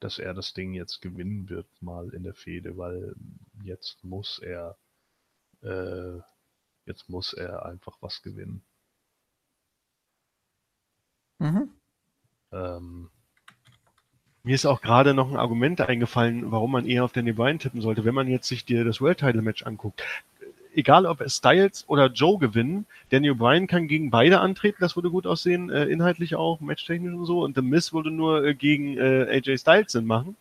dass 0.00 0.18
er 0.18 0.34
das 0.34 0.52
Ding 0.52 0.74
jetzt 0.74 1.00
gewinnen 1.00 1.48
wird, 1.48 1.66
mal 1.80 2.10
in 2.10 2.22
der 2.22 2.34
Fehde, 2.34 2.76
weil 2.76 3.14
jetzt 3.62 4.04
muss 4.04 4.38
er 4.38 4.76
äh, 5.62 6.20
jetzt 6.86 7.08
muss 7.08 7.32
er 7.32 7.64
einfach 7.64 7.96
was 8.00 8.22
gewinnen. 8.22 8.62
Mhm. 11.38 11.70
Ähm, 12.52 13.10
Mir 14.42 14.54
ist 14.54 14.66
auch 14.66 14.80
gerade 14.82 15.14
noch 15.14 15.30
ein 15.30 15.36
Argument 15.36 15.80
eingefallen, 15.80 16.50
warum 16.50 16.72
man 16.72 16.86
eher 16.86 17.04
auf 17.04 17.12
Daniel 17.12 17.34
Bryan 17.34 17.58
tippen 17.60 17.80
sollte, 17.80 18.04
wenn 18.04 18.14
man 18.14 18.28
jetzt 18.28 18.48
sich 18.48 18.64
dir 18.64 18.84
das 18.84 19.00
World 19.00 19.18
Title 19.20 19.42
Match 19.42 19.62
anguckt. 19.64 20.04
Egal, 20.74 21.06
ob 21.06 21.20
es 21.20 21.36
Styles 21.36 21.84
oder 21.88 22.06
Joe 22.06 22.38
gewinnen, 22.38 22.86
Daniel 23.10 23.34
Bryan 23.34 23.66
kann 23.66 23.88
gegen 23.88 24.10
beide 24.10 24.40
antreten, 24.40 24.78
das 24.80 24.96
würde 24.96 25.10
gut 25.10 25.26
aussehen, 25.26 25.70
äh, 25.70 25.84
inhaltlich 25.84 26.34
auch, 26.34 26.60
matchtechnisch 26.60 27.12
und 27.12 27.26
so. 27.26 27.42
Und 27.42 27.56
The 27.56 27.62
Miz 27.62 27.92
würde 27.92 28.10
nur 28.10 28.44
äh, 28.44 28.54
gegen 28.54 28.96
äh, 28.96 29.26
AJ 29.28 29.58
Styles 29.58 29.92
Sinn 29.92 30.06
machen. 30.06 30.36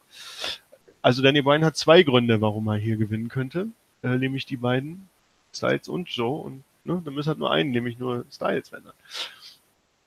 Also 1.02 1.22
Daniel 1.22 1.44
Bryan 1.44 1.66
hat 1.66 1.76
zwei 1.76 2.03
Gründe, 2.03 2.40
warum 2.41 2.68
er 2.68 2.78
hier 2.78 2.95
gewinnen 2.95 3.28
könnte, 3.28 3.68
äh, 4.03 4.18
nämlich 4.18 4.45
die 4.45 4.58
beiden, 4.58 5.10
Styles 5.53 5.90
und 5.90 6.10
Joe. 6.10 6.41
Und 6.41 6.64
ne, 6.84 7.02
The 7.03 7.12
Miz 7.12 7.28
hat 7.28 7.38
nur 7.38 7.52
einen, 7.52 7.72
nämlich 7.72 7.99
nur 7.99 8.26
Styles, 8.32 8.72
wenn 8.72 8.86
er. 8.86 8.94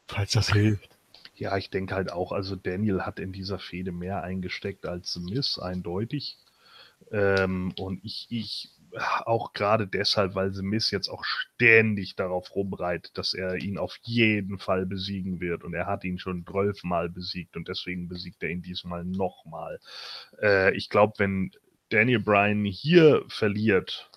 Falls 0.09 0.33
das 0.33 0.53
hilft. 0.53 0.97
Ja, 1.37 1.57
ich 1.57 1.71
denke 1.71 1.95
halt 1.95 2.13
auch, 2.13 2.33
also 2.33 2.55
Daniel 2.55 3.03
hat 3.03 3.19
in 3.19 3.33
dieser 3.33 3.59
Fehde 3.59 3.91
mehr 3.91 4.23
eingesteckt 4.23 4.87
als 4.87 5.13
The 5.15 5.21
Miz, 5.21 5.59
eindeutig. 5.59 6.39
Ähm, 7.11 7.73
und 7.77 8.05
ich, 8.05 8.27
ich 8.31 8.71
auch 9.25 9.53
gerade 9.53 9.87
deshalb, 9.87 10.35
weil 10.35 10.53
The 10.53 10.63
Miz 10.63 10.91
jetzt 10.91 11.09
auch 11.09 11.25
ständig 11.25 12.17
darauf 12.17 12.55
rumreitet, 12.55 13.17
dass 13.19 13.35
er 13.35 13.57
ihn 13.57 13.79
auf 13.79 13.99
jeden 14.03 14.59
Fall 14.59 14.87
besiegen 14.87 15.41
wird. 15.41 15.65
Und 15.65 15.75
er 15.75 15.87
hat 15.87 16.05
ihn 16.05 16.19
schon 16.19 16.45
zwölfmal 16.45 17.09
besiegt 17.09 17.57
und 17.57 17.69
deswegen 17.69 18.09
besiegt 18.09 18.43
er 18.43 18.51
ihn 18.51 18.63
diesmal 18.63 19.05
nochmal. 19.05 19.81
Äh, 20.41 20.75
ich 20.77 20.89
glaube, 20.89 21.15
wenn 21.19 21.51
Daniel 21.89 22.21
Bryan 22.21 22.65
hier 22.65 23.25
verliert, 23.29 24.11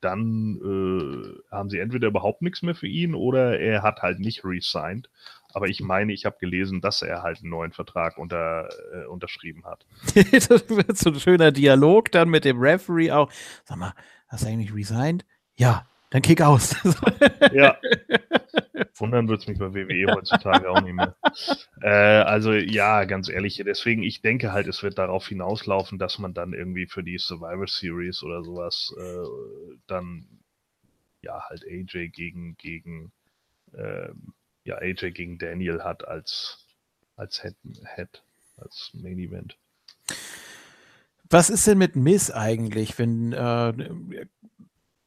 dann 0.00 0.58
äh, 0.62 1.54
haben 1.54 1.70
sie 1.70 1.78
entweder 1.78 2.08
überhaupt 2.08 2.42
nichts 2.42 2.62
mehr 2.62 2.74
für 2.74 2.86
ihn 2.86 3.14
oder 3.14 3.58
er 3.58 3.82
hat 3.82 4.02
halt 4.02 4.20
nicht 4.20 4.44
resigned. 4.44 5.08
Aber 5.54 5.68
ich 5.68 5.80
meine, 5.80 6.12
ich 6.12 6.26
habe 6.26 6.36
gelesen, 6.40 6.80
dass 6.80 7.00
er 7.00 7.22
halt 7.22 7.38
einen 7.38 7.50
neuen 7.50 7.72
Vertrag 7.72 8.18
unter, 8.18 8.68
äh, 8.92 9.06
unterschrieben 9.06 9.64
hat. 9.64 9.86
das 10.32 10.68
wird 10.68 10.98
so 10.98 11.10
ein 11.10 11.20
schöner 11.20 11.52
Dialog 11.52 12.10
dann 12.10 12.28
mit 12.28 12.44
dem 12.44 12.58
Referee 12.58 13.12
auch. 13.12 13.30
Sag 13.64 13.78
mal, 13.78 13.94
hast 14.34 14.44
du 14.44 14.48
eigentlich 14.48 14.74
resigned? 14.74 15.24
Ja, 15.54 15.88
dann 16.10 16.22
kick 16.22 16.42
aus. 16.42 16.76
Ja. 17.52 17.78
Wundern 18.98 19.28
wird 19.28 19.42
es 19.42 19.46
mich 19.46 19.58
bei 19.58 19.72
WWE 19.72 20.12
heutzutage 20.12 20.68
auch 20.68 20.80
nicht 20.80 20.94
mehr. 20.94 21.16
Äh, 21.80 21.88
also 21.88 22.52
ja, 22.52 23.04
ganz 23.04 23.28
ehrlich, 23.28 23.62
deswegen, 23.64 24.02
ich 24.02 24.22
denke 24.22 24.52
halt, 24.52 24.66
es 24.66 24.82
wird 24.82 24.98
darauf 24.98 25.28
hinauslaufen, 25.28 25.98
dass 25.98 26.18
man 26.18 26.34
dann 26.34 26.52
irgendwie 26.52 26.86
für 26.86 27.04
die 27.04 27.18
Survivor 27.18 27.68
Series 27.68 28.22
oder 28.24 28.42
sowas 28.42 28.92
äh, 28.98 29.76
dann 29.86 30.26
ja 31.22 31.44
halt 31.48 31.64
AJ 31.64 32.08
gegen 32.08 32.56
gegen 32.56 33.12
ähm, 33.76 34.34
ja 34.64 34.76
AJ 34.78 35.12
gegen 35.12 35.38
Daniel 35.38 35.82
hat 35.84 36.06
als 36.08 36.66
als 37.16 37.40
Head, 37.42 37.56
Head 37.94 38.22
als 38.56 38.90
Main 38.94 39.18
Event. 39.18 39.56
Was 41.30 41.50
ist 41.50 41.66
denn 41.66 41.78
mit 41.78 41.96
Miss 41.96 42.30
eigentlich, 42.30 42.98
wenn 42.98 43.32
äh, 43.32 43.72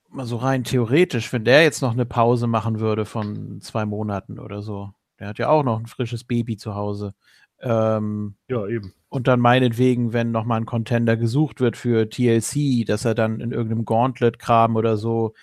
mal 0.10 0.26
so 0.26 0.38
rein 0.38 0.64
theoretisch, 0.64 1.31
wenn 1.31 1.45
der 1.45 1.64
jetzt 1.64 1.81
noch 1.81 1.91
eine 1.94 2.06
Pause 2.06 2.48
machen 2.48 2.80
würde 2.80 3.06
von 3.06 3.61
zwei 3.61 3.85
Monaten 3.85 4.39
oder 4.39 4.61
so? 4.61 4.91
Der 5.19 5.27
hat 5.27 5.38
ja 5.39 5.49
auch 5.49 5.64
noch 5.64 5.80
ein 5.80 5.88
frisches 5.88 6.23
Baby 6.23 6.57
zu 6.57 6.76
Hause. 6.76 7.14
Ähm, 7.60 8.35
Ja, 8.49 8.68
eben. 8.68 8.94
und 9.10 9.27
dann 9.27 9.39
meinetwegen, 9.39 10.14
wenn 10.14 10.31
nochmal 10.31 10.60
ein 10.61 10.65
Contender 10.65 11.18
gesucht 11.18 11.60
wird 11.60 11.76
für 11.77 12.10
TLC, 12.10 12.85
dass 12.85 13.06
er 13.06 13.15
dann 13.15 13.39
in 13.39 13.52
irgendeinem 13.52 13.85
Gauntlet-Kram 13.85 14.76
oder 14.76 14.98
so 14.98 15.34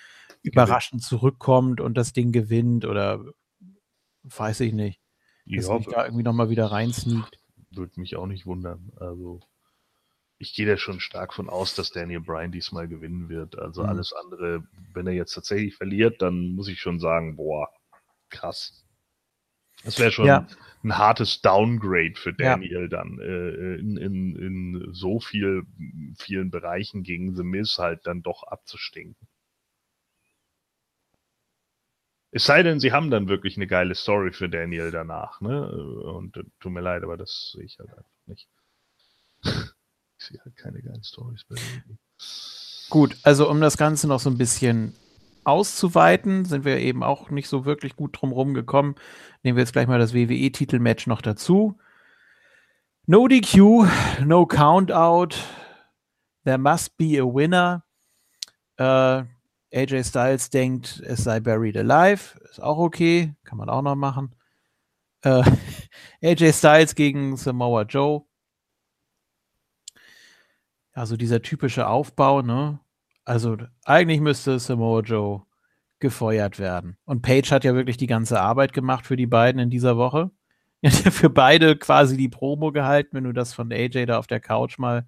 überraschend 0.43 1.03
zurückkommt 1.03 1.81
und 1.81 1.97
das 1.97 2.13
Ding 2.13 2.31
gewinnt 2.31 2.85
oder 2.85 3.25
weiß 4.25 4.61
ich 4.61 4.73
nicht. 4.73 5.01
Dass 5.47 5.67
Ja, 5.69 5.79
sich 5.79 5.87
da 5.89 6.05
irgendwie 6.05 6.23
nochmal 6.25 6.51
wieder 6.51 6.67
reinsneakt. 6.67 7.39
würde 7.71 8.01
mich 8.01 8.17
auch 8.17 8.27
nicht 8.27 8.47
wundern. 8.47 8.93
Also 8.97 9.41
ich 10.39 10.55
gehe 10.55 10.67
da 10.67 10.77
schon 10.77 11.01
stark 11.01 11.33
von 11.35 11.49
aus, 11.49 11.75
dass 11.75 11.91
Daniel 11.91 12.21
Bryan 12.21 12.53
diesmal 12.53 12.89
gewinnen 12.89 13.29
wird. 13.29 13.59
Also 13.59 13.83
Mhm. 13.83 13.89
alles 13.89 14.13
andere, 14.13 14.65
wenn 14.93 15.07
er 15.07 15.13
jetzt 15.15 15.35
tatsächlich 15.35 15.77
verliert, 15.77 16.23
dann 16.23 16.49
muss 16.55 16.69
ich 16.69 16.81
schon 16.81 17.01
sagen, 17.01 17.37
boah, 17.37 17.69
krass. 18.31 18.85
Das 19.85 19.99
wäre 19.99 20.13
schon 20.13 20.27
Ja. 20.27 20.47
ein 20.83 20.99
hartes 20.99 21.41
Downgrade 21.43 22.15
für 22.17 22.33
Ja. 22.39 22.55
Daniel 22.57 22.89
dann 22.89 23.19
äh, 23.21 23.75
in, 23.77 23.97
in, 23.97 24.37
in 24.37 24.89
so 24.95 25.21
viel, 25.21 25.65
vielen 26.19 26.51
Bereichen 26.51 27.03
gegen 27.03 27.37
The 27.37 27.43
Miz 27.45 27.79
halt 27.79 28.07
dann 28.07 28.23
doch 28.23 28.43
abzustinken. 28.45 29.29
Es 32.33 32.45
sei 32.45 32.63
denn, 32.63 32.81
sie 32.81 32.93
haben 32.93 33.11
dann 33.11 33.29
wirklich 33.29 33.57
eine 33.57 33.67
geile 33.67 33.95
Story 33.95 34.33
für 34.33 34.49
Daniel 34.49 34.91
danach, 34.91 35.41
ne? 35.41 35.71
Und 35.71 36.37
äh, 36.37 36.43
tut 36.61 36.73
mir 36.73 36.81
leid, 36.81 37.03
aber 37.03 37.17
das 37.17 37.53
sehe 37.53 37.65
ich 37.65 37.79
halt 37.79 37.91
einfach 37.91 38.11
nicht. 38.27 38.49
Sehe 40.25 40.41
halt 40.45 40.57
keine 40.57 40.83
geilen 40.83 41.03
Stories 41.03 41.45
bei. 41.45 41.57
Gut, 42.91 43.17
also 43.23 43.51
um 43.51 43.61
das 43.61 43.77
Ganze 43.77 44.07
noch 44.07 44.21
so 44.21 44.31
ein 44.31 44.39
bisschen 44.39 44.95
auszuweiten, 45.45 46.45
sind 46.45 46.65
wir 46.65 46.79
eben 46.79 47.03
auch 47.03 47.31
nicht 47.31 47.49
so 47.49 47.65
wirklich 47.65 47.97
gut 47.97 48.21
drum 48.21 48.33
rumgekommen. 48.33 48.95
Nehmen 49.43 49.57
wir 49.57 49.63
jetzt 49.63 49.73
gleich 49.73 49.87
mal 49.87 49.99
das 49.99 50.15
WWE-Titelmatch 50.15 51.07
noch 51.07 51.23
dazu. 51.23 51.79
No 53.07 53.29
DQ, 53.29 53.87
no 54.25 54.47
Countout. 54.47 55.37
There 56.45 56.59
must 56.59 56.97
be 56.97 57.21
a 57.21 57.25
winner. 57.25 57.85
Äh, 58.77 59.25
AJ 59.75 60.05
Styles 60.05 60.51
denkt, 60.51 61.03
es 61.05 61.25
sei 61.25 61.41
buried 61.41 61.77
alive. 61.77 62.39
Ist 62.49 62.63
auch 62.63 62.79
okay. 62.79 63.35
Kann 63.45 63.59
man 63.59 63.69
auch 63.69 63.83
noch 63.83 63.97
machen. 63.97 64.35
Äh, 65.23 65.43
AJ 66.23 66.53
Styles 66.53 66.95
gegen 66.95 67.37
Samoa 67.37 67.83
Joe. 67.83 68.25
Also 70.95 71.17
dieser 71.17 71.43
typische 71.43 71.89
Aufbau, 71.89 72.41
ne? 72.41 72.81
Also 73.25 73.57
eigentlich 73.85 74.21
müsste 74.21 74.59
Samoa 74.59 75.01
Joe 75.01 75.43
gefeuert 75.99 76.59
werden. 76.59 76.97
Und 77.05 77.23
Paige 77.23 77.51
hat 77.51 77.65
ja 77.65 77.75
wirklich 77.75 77.97
die 77.97 78.07
ganze 78.07 78.41
Arbeit 78.41 78.73
gemacht 78.73 79.07
für 79.07 79.17
die 79.17 79.27
beiden 79.27 79.61
in 79.61 79.71
dieser 79.71 79.97
Woche. 79.97 80.31
Hat 80.85 81.03
ja 81.03 81.11
für 81.11 81.31
beide 81.31 81.77
quasi 81.79 82.19
die 82.19 82.29
Promo 82.29 82.71
gehalten, 82.71 83.17
wenn 83.17 83.25
du 83.25 83.33
das 83.33 83.55
von 83.55 83.73
AJ 83.73 84.05
da 84.05 84.19
auf 84.19 84.27
der 84.27 84.41
Couch 84.41 84.77
mal 84.77 85.07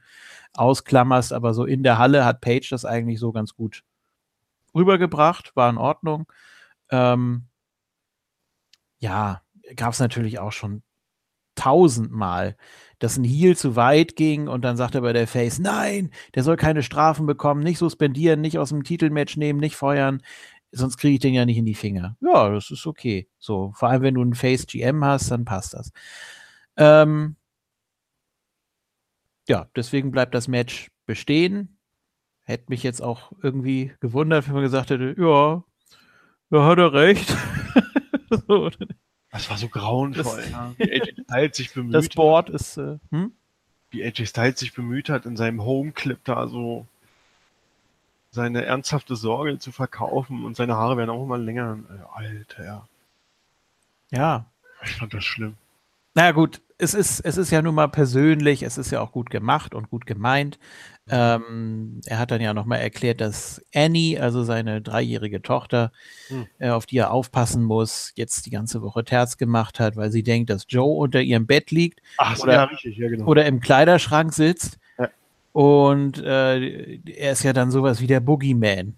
ausklammerst. 0.54 1.34
Aber 1.34 1.52
so 1.52 1.66
in 1.66 1.82
der 1.82 1.98
Halle 1.98 2.24
hat 2.24 2.40
Paige 2.40 2.68
das 2.70 2.86
eigentlich 2.86 3.20
so 3.20 3.30
ganz 3.30 3.54
gut 3.54 3.84
rübergebracht, 4.74 5.54
war 5.54 5.68
in 5.68 5.76
Ordnung. 5.76 6.32
Ähm, 6.90 7.44
ja, 9.00 9.42
gab 9.76 9.92
es 9.92 9.98
natürlich 10.00 10.38
auch 10.38 10.52
schon 10.52 10.82
tausendmal, 11.56 12.56
dass 12.98 13.16
ein 13.16 13.24
Heel 13.24 13.56
zu 13.56 13.76
weit 13.76 14.16
ging 14.16 14.48
und 14.48 14.62
dann 14.62 14.76
sagt 14.76 14.94
er 14.94 15.00
bei 15.02 15.12
der 15.12 15.26
Face, 15.26 15.58
nein, 15.58 16.10
der 16.34 16.44
soll 16.44 16.56
keine 16.56 16.82
Strafen 16.82 17.26
bekommen, 17.26 17.62
nicht 17.62 17.78
suspendieren, 17.78 18.40
nicht 18.40 18.58
aus 18.58 18.70
dem 18.70 18.84
Titelmatch 18.84 19.36
nehmen, 19.36 19.60
nicht 19.60 19.76
feuern, 19.76 20.22
sonst 20.72 20.96
kriege 20.96 21.14
ich 21.14 21.20
den 21.20 21.34
ja 21.34 21.44
nicht 21.44 21.58
in 21.58 21.66
die 21.66 21.74
Finger. 21.74 22.16
Ja, 22.20 22.48
das 22.50 22.70
ist 22.70 22.86
okay. 22.86 23.28
So, 23.38 23.72
vor 23.74 23.88
allem 23.88 24.02
wenn 24.02 24.14
du 24.14 24.22
einen 24.22 24.34
Face 24.34 24.66
GM 24.66 25.04
hast, 25.04 25.30
dann 25.30 25.44
passt 25.44 25.74
das. 25.74 25.92
Ähm, 26.76 27.36
ja, 29.48 29.68
deswegen 29.76 30.10
bleibt 30.10 30.34
das 30.34 30.48
Match 30.48 30.90
bestehen. 31.06 31.78
Hätte 32.44 32.66
mich 32.68 32.82
jetzt 32.82 33.02
auch 33.02 33.32
irgendwie 33.42 33.92
gewundert, 34.00 34.46
wenn 34.46 34.54
man 34.54 34.62
gesagt 34.62 34.90
hätte, 34.90 35.14
ja, 35.18 35.64
da 36.50 36.64
hat 36.64 36.78
er 36.78 36.92
recht. 36.92 37.34
so, 38.48 38.70
Das 39.36 39.50
war 39.50 39.58
so 39.58 39.68
grauenvoll. 39.68 40.22
Das- 40.42 40.50
ja. 40.50 40.74
Wie 40.78 40.92
AJ 40.92 41.12
Styles 41.24 41.56
sich 41.56 41.72
bemüht 41.74 41.94
das 41.94 42.08
Board 42.08 42.48
ist, 42.50 42.76
äh, 42.78 42.98
hm? 43.10 43.32
wie 43.90 44.02
AJ 44.04 44.26
Styles 44.26 44.58
sich 44.58 44.72
bemüht 44.74 45.08
hat, 45.08 45.26
in 45.26 45.36
seinem 45.36 45.62
Home-Clip 45.62 46.18
da 46.24 46.48
so 46.48 46.86
seine 48.30 48.64
ernsthafte 48.64 49.16
Sorge 49.16 49.58
zu 49.58 49.72
verkaufen 49.72 50.44
und 50.44 50.56
seine 50.56 50.76
Haare 50.76 50.96
werden 50.96 51.10
auch 51.10 51.22
immer 51.22 51.38
länger. 51.38 51.78
Alter, 52.14 52.86
ja, 54.10 54.44
ich 54.82 54.92
fand 54.96 55.14
das 55.14 55.24
schlimm. 55.24 55.54
Na 56.14 56.32
gut, 56.32 56.60
es 56.78 56.94
ist, 56.94 57.20
es 57.20 57.36
ist 57.36 57.50
ja 57.50 57.62
nun 57.62 57.74
mal 57.74 57.88
persönlich, 57.88 58.62
es 58.62 58.76
ist 58.78 58.90
ja 58.90 59.00
auch 59.00 59.12
gut 59.12 59.30
gemacht 59.30 59.74
und 59.74 59.88
gut 59.90 60.04
gemeint. 60.06 60.58
Ähm, 61.08 62.00
er 62.06 62.18
hat 62.18 62.30
dann 62.32 62.40
ja 62.40 62.52
nochmal 62.52 62.80
erklärt, 62.80 63.20
dass 63.20 63.64
Annie, 63.74 64.20
also 64.20 64.42
seine 64.44 64.82
dreijährige 64.82 65.40
Tochter, 65.40 65.92
Hm. 66.28 66.46
äh, 66.58 66.70
auf 66.70 66.84
die 66.86 66.98
er 66.98 67.12
aufpassen 67.12 67.62
muss, 67.62 68.12
jetzt 68.16 68.44
die 68.46 68.50
ganze 68.50 68.82
Woche 68.82 69.04
Terz 69.04 69.36
gemacht 69.36 69.78
hat, 69.78 69.96
weil 69.96 70.10
sie 70.10 70.22
denkt, 70.24 70.50
dass 70.50 70.64
Joe 70.68 70.96
unter 70.98 71.20
ihrem 71.22 71.46
Bett 71.46 71.70
liegt 71.70 72.00
Ach, 72.18 72.38
Oder- 72.40 72.52
ja, 72.54 72.64
richtig, 72.64 72.96
ja, 72.98 73.08
genau. 73.08 73.26
oder 73.26 73.46
im 73.46 73.60
Kleiderschrank 73.60 74.32
sitzt. 74.34 74.78
Ja. 74.98 75.08
Und 75.52 76.18
äh, 76.18 76.96
er 77.06 77.32
ist 77.32 77.44
ja 77.44 77.52
dann 77.52 77.70
sowas 77.70 78.00
wie 78.00 78.06
der 78.08 78.20
Boogeyman. 78.20 78.96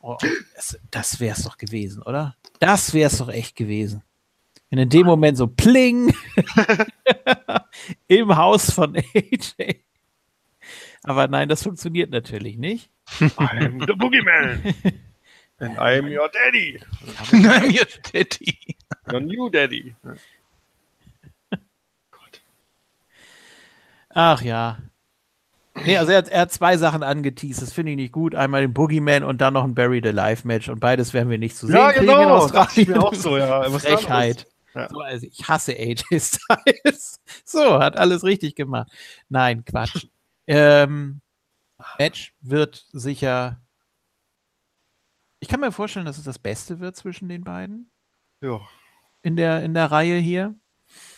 Oh, 0.00 0.16
das 0.56 0.78
das 0.90 1.20
wäre 1.20 1.36
es 1.36 1.44
doch 1.44 1.58
gewesen, 1.58 2.02
oder? 2.02 2.36
Das 2.60 2.92
wäre 2.94 3.08
es 3.08 3.18
doch 3.18 3.28
echt 3.28 3.54
gewesen. 3.56 4.02
Wenn 4.72 4.78
in 4.78 4.88
dem 4.88 5.04
Moment 5.04 5.36
so 5.36 5.46
pling 5.48 6.14
im 8.08 8.34
Haus 8.34 8.70
von 8.70 8.96
AJ. 8.96 9.82
Aber 11.02 11.28
nein, 11.28 11.50
das 11.50 11.62
funktioniert 11.62 12.10
natürlich 12.10 12.56
nicht. 12.56 12.88
I'm 13.20 13.84
the 13.86 13.92
Boogeyman. 13.92 14.62
And 15.58 15.78
I'm 15.78 16.08
your 16.08 16.30
daddy. 16.30 16.80
Nein, 17.32 17.70
ihr 17.70 17.86
Daddy. 18.12 18.56
Your 19.12 19.20
new 19.20 19.50
daddy. 19.50 19.94
Ach 24.08 24.40
ja. 24.40 24.78
Nee, 25.84 25.98
also 25.98 26.12
er 26.12 26.18
hat, 26.18 26.28
er 26.28 26.40
hat 26.42 26.52
zwei 26.52 26.78
Sachen 26.78 27.02
angeteased, 27.02 27.60
das 27.60 27.74
finde 27.74 27.92
ich 27.92 27.96
nicht 27.96 28.12
gut. 28.12 28.34
Einmal 28.34 28.62
den 28.62 28.72
Boogeyman 28.72 29.22
und 29.22 29.42
dann 29.42 29.52
noch 29.52 29.64
ein 29.64 29.74
Buried 29.74 30.06
Alive 30.06 30.48
Match 30.48 30.70
und 30.70 30.80
beides 30.80 31.12
werden 31.12 31.28
wir 31.28 31.38
nicht 31.38 31.56
zu 31.56 31.66
sehen 31.66 31.76
Ja, 31.76 31.92
kriegen 31.92 32.10
in 32.10 32.16
genau. 32.16 32.48
Dachte 32.48 32.80
ich 32.80 32.88
Australien. 32.88 32.98
mir 32.98 33.02
auch 33.06 33.14
so, 33.14 33.36
ja. 33.36 33.60
Was 33.72 33.84
ist? 33.84 33.86
Frechheit. 33.90 34.46
Ja. 34.74 34.88
So, 34.88 35.00
also 35.00 35.26
ich 35.26 35.46
hasse 35.48 35.72
AJ 35.72 36.02
Styles. 36.20 37.20
So, 37.44 37.78
hat 37.78 37.96
alles 37.96 38.24
richtig 38.24 38.54
gemacht. 38.56 38.90
Nein, 39.28 39.64
Quatsch. 39.64 40.06
ähm, 40.46 41.20
Match 41.98 42.34
wird 42.40 42.86
sicher. 42.92 43.60
Ich 45.40 45.48
kann 45.48 45.60
mir 45.60 45.72
vorstellen, 45.72 46.06
dass 46.06 46.18
es 46.18 46.24
das 46.24 46.38
Beste 46.38 46.78
wird 46.80 46.96
zwischen 46.96 47.28
den 47.28 47.42
beiden 47.44 47.90
Ja, 48.40 48.60
in 49.22 49.36
der, 49.36 49.62
in 49.64 49.74
der 49.74 49.90
Reihe 49.90 50.18
hier. 50.18 50.54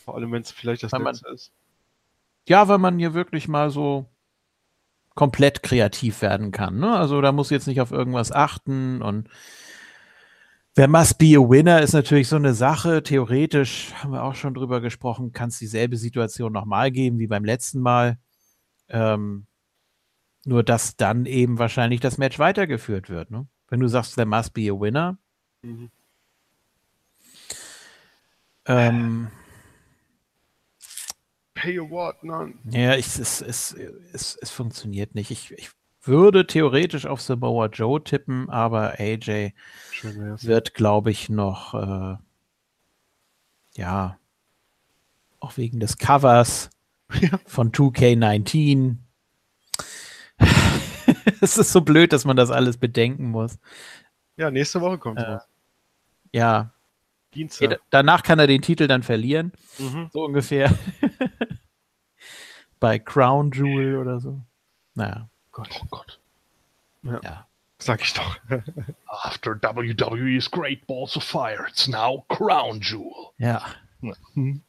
vor 0.05 0.15
allem, 0.17 0.33
wenn 0.33 0.43
es 0.43 0.51
vielleicht 0.51 0.83
das 0.83 0.93
Weil 0.93 1.01
man- 1.01 1.15
ist. 1.35 1.53
Ja, 2.49 2.69
weil 2.69 2.79
man 2.79 2.99
hier 2.99 3.15
wirklich 3.15 3.49
mal 3.49 3.71
so 3.71 4.07
komplett 5.15 5.63
kreativ 5.63 6.23
werden 6.23 6.51
kann. 6.53 6.79
Ne? 6.79 6.95
Also 6.97 7.21
da 7.21 7.33
muss 7.33 7.51
jetzt 7.51 7.67
nicht 7.67 7.81
auf 7.81 7.91
irgendwas 7.93 8.33
achten 8.33 9.01
und 9.03 9.29
wer 10.75 10.89
must 10.89 11.19
be 11.19 11.37
a 11.37 11.41
winner 11.41 11.81
ist 11.83 11.93
natürlich 11.93 12.29
so 12.29 12.37
eine 12.37 12.55
Sache. 12.55 13.03
Theoretisch 13.03 13.93
haben 13.95 14.13
wir 14.13 14.23
auch 14.23 14.35
schon 14.35 14.55
drüber 14.55 14.81
gesprochen, 14.81 15.33
kann 15.33 15.49
es 15.49 15.59
dieselbe 15.59 15.97
Situation 15.97 16.53
nochmal 16.53 16.91
geben 16.91 17.19
wie 17.19 17.27
beim 17.27 17.45
letzten 17.45 17.81
Mal. 17.81 18.19
Ähm, 18.89 19.47
nur 20.45 20.63
dass 20.63 20.97
dann 20.97 21.27
eben 21.27 21.59
wahrscheinlich 21.59 22.01
das 22.01 22.19
Match 22.19 22.39
weitergeführt 22.39 23.09
wird. 23.09 23.31
Ne? 23.31 23.47
Wenn 23.69 23.81
du 23.81 23.89
sagst, 23.89 24.15
there 24.15 24.27
must 24.27 24.53
be 24.53 24.71
a 24.71 24.79
winner. 24.79 25.19
Mhm. 25.63 25.91
Ähm, 28.67 29.29
Pay 31.55 31.79
what, 31.79 32.23
none. 32.23 32.55
Ja, 32.71 32.95
ich, 32.95 33.07
es, 33.07 33.41
es, 33.41 33.73
es, 34.13 34.37
es 34.37 34.51
funktioniert 34.51 35.15
nicht. 35.15 35.31
Ich, 35.31 35.53
ich 35.53 35.71
würde 36.07 36.47
theoretisch 36.47 37.07
auf 37.07 37.21
Samoa 37.21 37.67
Joe 37.67 38.03
tippen, 38.03 38.49
aber 38.51 38.99
AJ 39.01 39.53
wird, 40.43 40.75
glaube 40.75 41.11
ich, 41.11 41.29
noch, 41.29 41.75
äh, 41.75 42.17
ja, 43.77 44.19
auch 45.41 45.57
wegen 45.57 45.81
des 45.81 45.99
Covers 45.99 46.71
Ja. 47.21 47.39
von 47.47 47.73
2K19. 47.73 48.97
es 51.41 51.59
ist 51.59 51.73
so 51.73 51.81
blöd, 51.81 52.13
dass 52.13 52.25
man 52.25 52.37
das 52.37 52.51
alles 52.51 52.77
bedenken 52.79 53.31
muss. 53.31 53.59
Ja, 54.37 54.51
nächste 54.51 54.81
Woche 54.81 54.99
kommt 54.99 55.19
Äh. 55.19 55.39
Ja, 56.33 56.73
Dienstag. 57.35 57.71
da- 57.71 57.77
danach 57.91 58.23
kann 58.23 58.39
er 58.39 58.47
den 58.47 58.63
Titel 58.63 58.87
dann 58.89 59.03
verlieren, 59.03 59.53
Mhm. 59.79 60.09
so 60.13 60.25
ungefähr. 60.25 60.75
Bei 62.81 62.99
Crown 62.99 63.51
Jewel 63.53 63.97
oder 63.99 64.21
so. 64.21 64.41
Naja, 64.95 65.29
Gott, 65.55 65.71
oh 65.81 65.87
Gott. 65.91 66.19
ja. 67.23 67.47
Sag 67.79 68.03
ich 68.03 68.13
doch. 68.15 68.37
After 69.25 69.55
WWE's 69.57 70.51
Great 70.51 70.87
Balls 70.87 71.17
of 71.17 71.25
Fire, 71.25 71.67
it's 71.69 71.89
now 71.89 72.25
Crown 72.29 72.81
Jewel. 72.81 73.33
Ja. 73.39 73.63
Hm. 74.35 74.63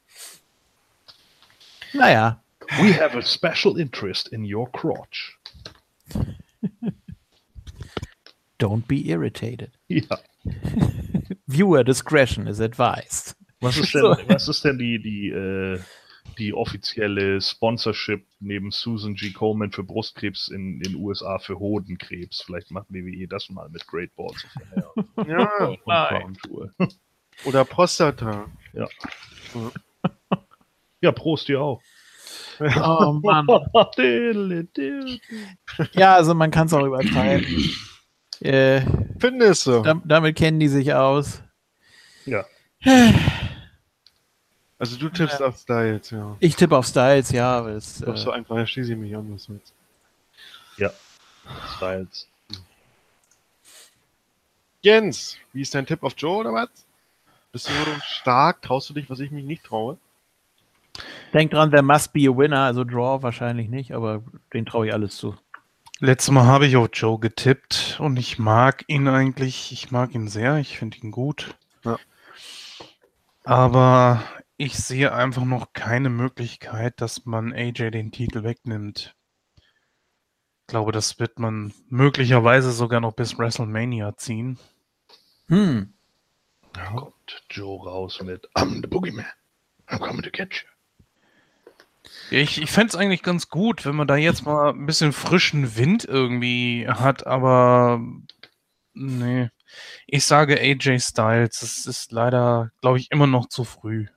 Naja, 1.93 2.39
We 2.81 2.91
have 2.93 3.15
a 3.15 3.21
special 3.21 3.77
interest 3.77 4.29
in 4.29 4.43
your 4.43 4.67
crotch. 4.71 5.37
don't 8.59 8.87
be 8.87 9.09
irritated. 9.09 9.71
Ja. 9.87 10.17
Viewer 11.47 11.83
discretion 11.83 12.47
is 12.47 12.59
advised. 12.59 13.35
Was 13.61 13.77
ist 13.77 13.93
denn, 13.93 14.01
So. 14.01 14.17
was 14.27 14.47
ist 14.47 14.63
denn 14.65 14.77
die, 14.77 14.99
die, 15.01 15.29
äh, 15.29 15.79
die 16.35 16.53
offizielle 16.53 17.41
Sponsorship 17.41 18.25
neben 18.39 18.71
Susan 18.71 19.15
G. 19.15 19.31
Coleman 19.31 19.71
für 19.71 19.83
Brustkrebs 19.83 20.47
in 20.49 20.79
den 20.79 20.95
USA 20.95 21.39
für 21.39 21.57
Hodenkrebs. 21.59 22.41
Vielleicht 22.45 22.71
macht 22.71 22.87
WWE 22.89 23.27
das 23.27 23.49
mal 23.49 23.69
mit 23.69 23.85
Great 23.87 24.15
Balls 24.15 24.45
Ja, 25.27 25.65
und 25.65 25.79
Nein. 25.87 26.37
Oder 27.45 27.65
Prostata. 27.65 28.45
Ja, 31.01 31.11
Prost 31.11 31.47
dir 31.47 31.61
auch. 31.61 31.81
Oh 32.59 33.19
Mann. 33.21 33.47
Ja, 35.93 36.15
also 36.15 36.33
man 36.33 36.51
kann 36.51 36.67
es 36.67 36.73
auch 36.73 36.85
übertreiben. 36.85 37.69
Äh, 38.41 38.81
Findest 39.19 39.67
du? 39.67 39.81
dam- 39.81 40.01
damit 40.05 40.35
kennen 40.37 40.59
die 40.59 40.67
sich 40.67 40.93
aus. 40.93 41.41
Ja. 42.25 42.45
Also 44.77 44.97
du 44.97 45.09
tippst 45.09 45.41
auf 45.41 45.57
Styles, 45.57 46.09
ja. 46.11 46.35
Ich 46.39 46.55
tippe 46.55 46.77
auf 46.77 46.85
Styles, 46.85 47.31
ja. 47.31 47.63
weil 47.63 47.75
Es, 47.75 47.99
Doch 47.99 48.17
so 48.17 48.31
äh, 48.31 48.35
einfach, 48.35 48.55
da 48.55 48.67
schließe 48.67 48.93
ich 48.93 48.97
mich 48.97 49.15
an. 49.15 49.33
Was 49.33 49.43
soll's. 49.43 49.73
Styles. 51.77 52.27
Jens, 54.81 55.37
wie 55.53 55.61
ist 55.61 55.73
dein 55.73 55.85
Tipp 55.85 56.03
auf 56.03 56.13
Joe 56.17 56.37
oder 56.37 56.53
was? 56.53 56.69
Bist 57.51 57.69
du 57.69 57.73
stark? 58.03 58.61
Traust 58.61 58.89
du 58.89 58.93
dich, 58.93 59.09
was 59.09 59.19
ich 59.19 59.31
mich 59.31 59.45
nicht 59.45 59.63
traue? 59.63 59.97
denk 61.33 61.51
dran, 61.51 61.69
there 61.69 61.83
must 61.83 62.13
be 62.13 62.27
a 62.27 62.35
winner. 62.35 62.61
Also 62.61 62.83
Draw 62.83 63.21
wahrscheinlich 63.21 63.69
nicht, 63.69 63.93
aber 63.93 64.23
den 64.53 64.65
traue 64.65 64.87
ich 64.87 64.93
alles 64.93 65.17
zu. 65.17 65.35
Letztes 65.99 66.31
Mal 66.31 66.45
habe 66.45 66.65
ich 66.65 66.75
auf 66.75 66.89
Joe 66.91 67.19
getippt 67.19 67.97
und 67.99 68.17
ich 68.17 68.37
mag 68.37 68.83
ihn 68.87 69.07
eigentlich, 69.07 69.71
ich 69.71 69.91
mag 69.91 70.13
ihn 70.13 70.27
sehr, 70.27 70.57
ich 70.57 70.77
finde 70.77 70.97
ihn 70.97 71.11
gut. 71.11 71.55
Ja. 71.83 71.97
Aber 73.43 74.23
ich 74.57 74.77
sehe 74.77 75.13
einfach 75.13 75.43
noch 75.43 75.73
keine 75.73 76.09
Möglichkeit, 76.09 77.01
dass 77.01 77.25
man 77.25 77.53
AJ 77.53 77.91
den 77.91 78.11
Titel 78.11 78.43
wegnimmt. 78.43 79.15
Ich 79.57 80.67
glaube, 80.67 80.91
das 80.91 81.19
wird 81.19 81.39
man 81.39 81.73
möglicherweise 81.89 82.71
sogar 82.71 82.99
noch 82.99 83.13
bis 83.13 83.37
WrestleMania 83.37 84.17
ziehen. 84.17 84.57
Hm. 85.47 85.93
Kommt 86.73 87.45
Joe 87.49 87.83
raus 87.83 88.21
mit 88.21 88.49
I'm 88.55 88.81
the 88.81 88.87
Boogeyman. 88.87 89.25
I'm 89.87 89.99
coming 89.99 90.23
to 90.23 90.31
get 90.31 90.53
you. 90.53 90.69
Ich, 92.31 92.61
ich 92.61 92.71
fände 92.71 92.87
es 92.87 92.95
eigentlich 92.95 93.23
ganz 93.23 93.49
gut, 93.49 93.85
wenn 93.85 93.95
man 93.95 94.07
da 94.07 94.15
jetzt 94.15 94.45
mal 94.45 94.71
ein 94.71 94.85
bisschen 94.85 95.13
frischen 95.13 95.75
Wind 95.75 96.05
irgendwie 96.05 96.87
hat, 96.87 97.27
aber 97.27 98.01
nee. 98.93 99.49
Ich 100.07 100.25
sage 100.25 100.59
AJ 100.59 100.99
Styles. 100.99 101.61
Es 101.61 101.85
ist 101.85 102.11
leider, 102.11 102.71
glaube 102.81 102.97
ich, 102.97 103.11
immer 103.11 103.27
noch 103.27 103.47
zu 103.49 103.63
früh. 103.63 104.07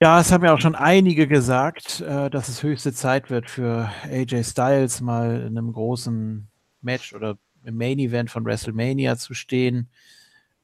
Ja, 0.00 0.20
es 0.20 0.32
haben 0.32 0.44
ja 0.44 0.52
auch 0.52 0.60
schon 0.60 0.74
einige 0.74 1.26
gesagt, 1.28 2.00
äh, 2.00 2.28
dass 2.28 2.48
es 2.48 2.62
höchste 2.62 2.92
Zeit 2.92 3.30
wird 3.30 3.48
für 3.48 3.90
AJ 4.04 4.44
Styles 4.44 5.00
mal 5.00 5.40
in 5.42 5.56
einem 5.56 5.72
großen 5.72 6.48
Match 6.82 7.14
oder 7.14 7.38
im 7.64 7.76
Main 7.76 7.98
Event 7.98 8.30
von 8.30 8.44
WrestleMania 8.44 9.16
zu 9.16 9.34
stehen. 9.34 9.88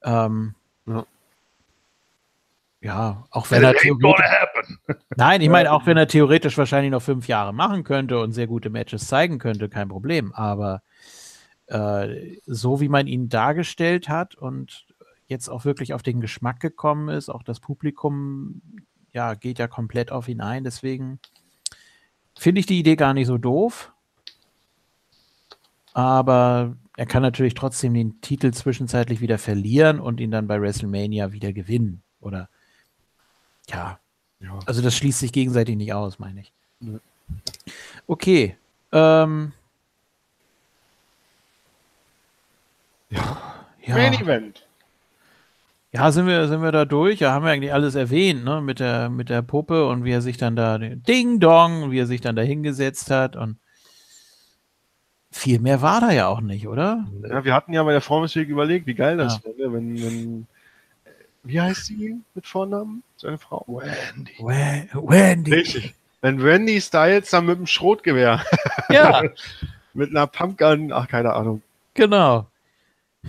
Ähm, 0.02 0.54
Ja. 0.86 1.06
ja, 2.80 3.26
auch 3.30 3.50
wenn 3.50 3.62
It 3.62 3.68
er 3.68 3.74
theoretisch, 3.74 4.26
nein, 5.16 5.40
ich 5.40 5.48
meine, 5.48 5.72
auch 5.72 5.86
wenn 5.86 5.96
er 5.96 6.08
theoretisch 6.08 6.58
wahrscheinlich 6.58 6.90
noch 6.90 7.02
fünf 7.02 7.28
Jahre 7.28 7.52
machen 7.54 7.84
könnte 7.84 8.18
und 8.20 8.32
sehr 8.32 8.46
gute 8.46 8.70
Matches 8.70 9.06
zeigen 9.06 9.38
könnte, 9.38 9.68
kein 9.68 9.88
Problem. 9.88 10.32
Aber 10.32 10.82
äh, 11.66 12.36
so 12.46 12.80
wie 12.80 12.88
man 12.88 13.06
ihn 13.06 13.28
dargestellt 13.28 14.08
hat 14.08 14.34
und 14.34 14.86
jetzt 15.28 15.48
auch 15.48 15.64
wirklich 15.64 15.94
auf 15.94 16.02
den 16.02 16.20
Geschmack 16.20 16.60
gekommen 16.60 17.08
ist, 17.08 17.28
auch 17.28 17.42
das 17.44 17.60
Publikum 17.60 18.62
ja, 19.12 19.34
geht 19.34 19.58
ja 19.58 19.68
komplett 19.68 20.10
auf 20.12 20.28
ihn 20.28 20.40
ein. 20.40 20.64
Deswegen 20.64 21.18
finde 22.38 22.60
ich 22.60 22.66
die 22.66 22.78
Idee 22.78 22.96
gar 22.96 23.14
nicht 23.14 23.26
so 23.26 23.38
doof. 23.38 23.92
Aber 25.92 26.76
er 26.96 27.06
kann 27.06 27.22
natürlich 27.22 27.54
trotzdem 27.54 27.94
den 27.94 28.20
Titel 28.20 28.52
zwischenzeitlich 28.52 29.20
wieder 29.20 29.38
verlieren 29.38 29.98
und 30.00 30.20
ihn 30.20 30.30
dann 30.30 30.46
bei 30.46 30.60
WrestleMania 30.60 31.32
wieder 31.32 31.52
gewinnen. 31.52 32.02
Oder 32.20 32.48
ja, 33.68 33.98
Ja. 34.40 34.58
also 34.66 34.82
das 34.82 34.94
schließt 34.96 35.18
sich 35.18 35.32
gegenseitig 35.32 35.76
nicht 35.76 35.92
aus, 35.92 36.18
meine 36.18 36.40
ich. 36.40 36.52
Nö. 36.80 36.98
Okay. 38.06 38.56
Ähm, 38.92 39.52
Ja. 43.10 43.66
ja. 43.84 43.94
Main 43.96 44.14
Event. 44.14 44.66
Ja, 45.92 46.12
sind 46.12 46.26
wir, 46.26 46.46
sind 46.46 46.62
wir 46.62 46.70
da 46.70 46.84
durch? 46.84 47.18
Ja, 47.20 47.32
haben 47.32 47.44
wir 47.44 47.50
eigentlich 47.50 47.72
alles 47.72 47.96
erwähnt, 47.96 48.44
ne? 48.44 48.60
Mit 48.60 48.78
der, 48.78 49.08
mit 49.10 49.28
der 49.28 49.42
Puppe 49.42 49.86
und 49.88 50.04
wie 50.04 50.12
er 50.12 50.22
sich 50.22 50.36
dann 50.36 50.54
da, 50.54 50.78
Ding 50.78 51.40
Dong, 51.40 51.90
wie 51.90 51.98
er 51.98 52.06
sich 52.06 52.20
dann 52.20 52.36
da 52.36 52.42
hingesetzt 52.42 53.10
hat 53.10 53.34
und 53.34 53.56
viel 55.32 55.60
mehr 55.60 55.80
war 55.82 56.00
da 56.00 56.10
ja 56.12 56.26
auch 56.28 56.40
nicht, 56.40 56.66
oder? 56.68 57.06
Ja, 57.28 57.44
wir 57.44 57.54
hatten 57.54 57.72
ja 57.72 57.82
bei 57.84 57.92
der 57.92 58.00
Formelsweg 58.00 58.48
überlegt, 58.48 58.86
wie 58.86 58.94
geil 58.94 59.16
das 59.16 59.40
Ja. 59.44 59.50
wäre, 59.56 59.72
wenn, 59.72 60.00
wenn. 60.02 60.46
Wie 61.42 61.60
heißt 61.60 61.86
sie 61.86 62.20
mit 62.34 62.46
Vornamen? 62.46 63.02
Seine 63.16 63.38
Frau? 63.38 63.64
Wendy. 63.66 64.34
Wa- 64.40 65.10
Wendy. 65.10 65.54
Richtig. 65.54 65.94
Wenn 66.20 66.42
Wendy 66.42 66.80
Styles 66.80 67.30
dann 67.30 67.46
mit 67.46 67.58
dem 67.58 67.66
Schrotgewehr, 67.66 68.44
Ja, 68.90 69.22
mit 69.94 70.10
einer 70.10 70.26
Pumpgun, 70.26 70.92
ach, 70.92 71.08
keine 71.08 71.32
Ahnung. 71.32 71.62
genau. 71.94 72.46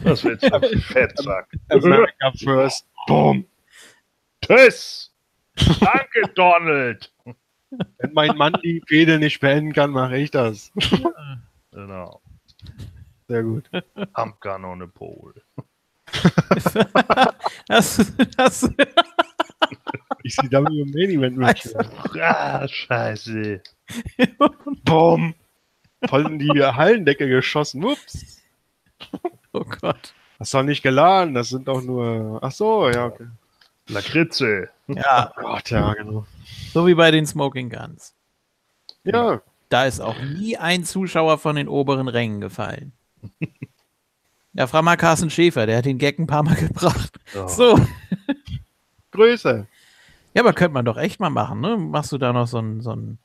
Das 0.03 0.23
wird 0.23 0.41
so 0.41 0.59
Fettsack. 0.80 1.47
America 1.69 2.31
First. 2.38 2.88
Boom. 3.07 3.45
Tschüss. 4.43 5.13
Danke, 5.80 6.22
Donald. 6.35 7.13
Wenn 7.99 8.13
mein 8.13 8.35
Mann 8.35 8.53
die 8.63 8.81
Fehde 8.88 9.19
nicht 9.19 9.39
beenden 9.39 9.73
kann, 9.73 9.91
mache 9.91 10.18
ich 10.18 10.31
das. 10.31 10.72
Genau. 11.73 12.22
Sehr 13.30 13.43
gut. 13.43 13.69
Pumpgun 14.13 14.65
on 14.65 14.81
a 14.81 14.88
pole. 14.88 15.41
Das, 17.69 18.13
das, 18.35 18.69
Ich 20.23 20.35
sehe 20.35 20.49
damit 20.49 20.73
im 20.73 20.91
Main 20.91 21.11
Event 21.11 21.38
mit. 21.38 21.76
Ah, 22.22 22.68
scheiße. 22.68 23.63
Boom. 24.84 25.34
Voll 26.09 26.26
in 26.26 26.39
die 26.39 26.61
Hallendecke 26.61 27.30
geschossen. 27.30 27.85
Ups. 27.85 28.40
oh 29.53 29.64
Gott. 29.82 30.14
Hast 30.40 30.53
doch 30.53 30.64
nicht 30.64 30.82
geladen, 30.82 31.34
das 31.34 31.49
sind 31.49 31.68
doch 31.68 31.82
nur. 31.82 32.40
Ach 32.41 32.52
so, 32.52 32.90
ja, 32.90 33.06
okay. 33.06 33.28
Lakritze. 33.88 34.69
Ja, 34.88 35.32
Oh 35.38 35.41
Gott, 35.41 35.69
ja, 35.69 35.94
genau. 35.94 36.26
so 36.73 36.88
wie 36.88 36.95
bei 36.95 37.11
den 37.11 37.26
Smoking 37.26 37.69
Guns. 37.69 38.14
Ja, 39.03 39.41
Da 39.69 39.86
ist 39.86 39.99
auch 39.99 40.19
nie 40.22 40.57
ein 40.57 40.84
Zuschauer 40.84 41.38
von 41.38 41.56
den 41.56 41.68
oberen 41.68 42.07
Rängen 42.07 42.41
gefallen. 42.41 42.91
Ja, 44.53 44.68
frag 44.68 44.84
mal 44.84 44.98
Carsten 44.98 45.30
Schäfer, 45.30 45.65
der 45.65 45.78
hat 45.78 45.86
den 45.86 45.98
Gag 45.98 46.19
ein 46.19 46.28
paar 46.28 46.44
Mal 46.44 46.56
gebracht. 46.56 47.18
Oh. 47.36 47.48
So. 47.48 47.80
Größe. 49.11 49.65
Ja, 50.34 50.41
aber 50.41 50.52
könnte 50.53 50.73
man 50.73 50.84
doch 50.86 50.98
echt 50.98 51.19
mal 51.19 51.30
machen, 51.30 51.61
ne? 51.61 51.78
Machst 51.78 52.11
du 52.11 52.18
da 52.18 52.34
noch 52.34 52.48
so 52.48 52.57
ein, 52.60 52.82
so 52.82 52.91
ein 52.91 53.18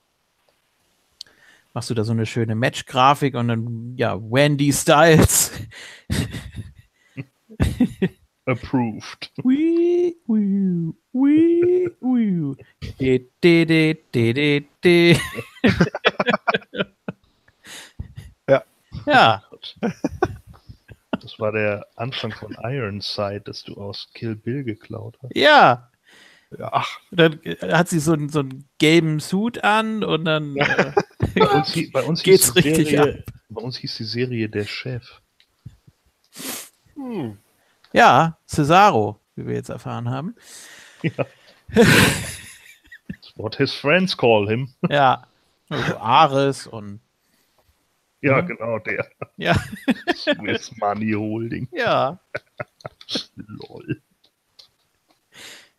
machst 1.76 1.90
du 1.90 1.94
da 1.94 2.04
so 2.04 2.12
eine 2.12 2.24
schöne 2.24 2.54
Match-Grafik 2.54 3.34
und 3.34 3.48
dann, 3.48 3.94
ja, 3.98 4.18
Wendy 4.18 4.72
Styles. 4.72 5.52
Approved. 8.46 9.30
Wii, 9.44 10.16
wii, 10.26 10.94
wii, 11.12 11.90
wii. 12.00 12.56
De, 12.98 13.28
de, 13.44 13.66
de, 13.66 13.94
de, 14.14 14.32
de, 14.32 14.64
de. 14.82 15.18
Ja. 18.48 18.64
Ja, 19.04 19.42
Das 21.20 21.38
war 21.38 21.52
der 21.52 21.86
Anfang 21.96 22.32
von 22.32 22.56
Ironside, 22.62 23.42
das 23.44 23.64
du 23.64 23.74
aus 23.74 24.08
Kill 24.14 24.34
Bill 24.34 24.64
geklaut 24.64 25.18
hast. 25.22 25.36
ja. 25.36 25.90
Ja, 26.58 26.70
ach, 26.72 27.00
dann 27.10 27.40
äh, 27.44 27.56
hat 27.72 27.88
sie 27.88 27.98
so, 27.98 28.12
einen- 28.12 28.28
so 28.30 28.40
einen 28.40 28.66
gelben 28.78 29.20
Suit 29.20 29.62
an 29.62 30.02
und 30.02 30.24
dann 30.24 30.56
äh, 30.56 30.92
Bei 31.34 31.46
uns, 31.48 31.92
bei 31.92 32.02
uns 32.02 32.22
Geht's 32.22 32.46
hieß 32.46 32.54
die 32.54 32.68
richtig 32.70 32.88
Serie, 32.90 33.24
bei 33.50 33.60
uns 33.62 33.76
hieß 33.76 33.96
die 33.96 34.04
Serie 34.04 34.48
Der 34.48 34.64
Chef. 34.64 35.20
hm. 36.94 37.36
ja, 37.92 38.38
Cesaro, 38.46 39.20
wie 39.34 39.46
wir 39.46 39.54
jetzt 39.54 39.68
erfahren 39.68 40.08
haben. 40.10 40.34
That's 41.02 41.28
what 43.36 43.56
his 43.56 43.72
friends 43.74 44.16
call 44.16 44.48
him. 44.48 44.70
Ja, 44.88 45.26
also 45.68 45.96
Ares 45.98 46.66
und 46.66 47.00
Ja, 48.22 48.40
Mhm. 48.40 48.46
genau, 48.46 48.78
der. 48.78 49.06
ja, 49.36 49.54
Swiss 50.14 50.74
Money 50.78 51.12
Holding. 51.12 51.68
ja. 51.72 52.18
Lol. 53.36 54.00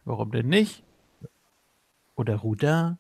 Warum 0.08 0.32
denn 0.32 0.48
nicht? 0.48 0.84
Oder 2.16 2.38
Ruda? 2.38 2.98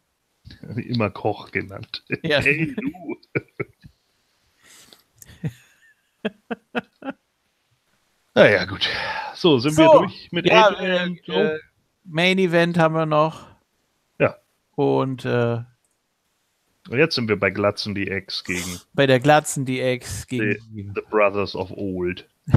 Immer 0.75 1.09
Koch 1.09 1.51
genannt. 1.51 2.03
Ja. 2.21 2.41
Hey, 2.43 2.75
du. 2.75 3.17
naja, 8.35 8.65
gut. 8.65 8.89
So, 9.35 9.57
sind 9.59 9.77
wir 9.77 9.85
So, 9.85 9.99
durch 9.99 10.29
mit 10.31 10.47
Ja, 10.47 10.69
äh, 10.81 11.07
äh, 11.27 11.59
Main 12.03 12.39
Event 12.39 12.77
haben 12.77 12.95
wir 12.95 13.05
noch. 13.05 13.47
Und 14.75 15.25
äh, 15.25 15.63
Und 16.89 16.97
jetzt 16.97 17.15
sind 17.15 17.29
wir 17.29 17.39
bei 17.39 17.49
Glatzen 17.49 17.95
die 17.95 18.09
Ex 18.09 18.43
gegen 18.43 18.79
bei 18.93 19.07
der 19.07 19.19
Glatzen 19.19 19.65
die 19.65 19.79
Ex 19.79 20.27
gegen 20.27 20.59
die 20.69 20.91
The 20.93 21.01
Brothers 21.09 21.55
of 21.55 21.71
Old. 21.71 22.27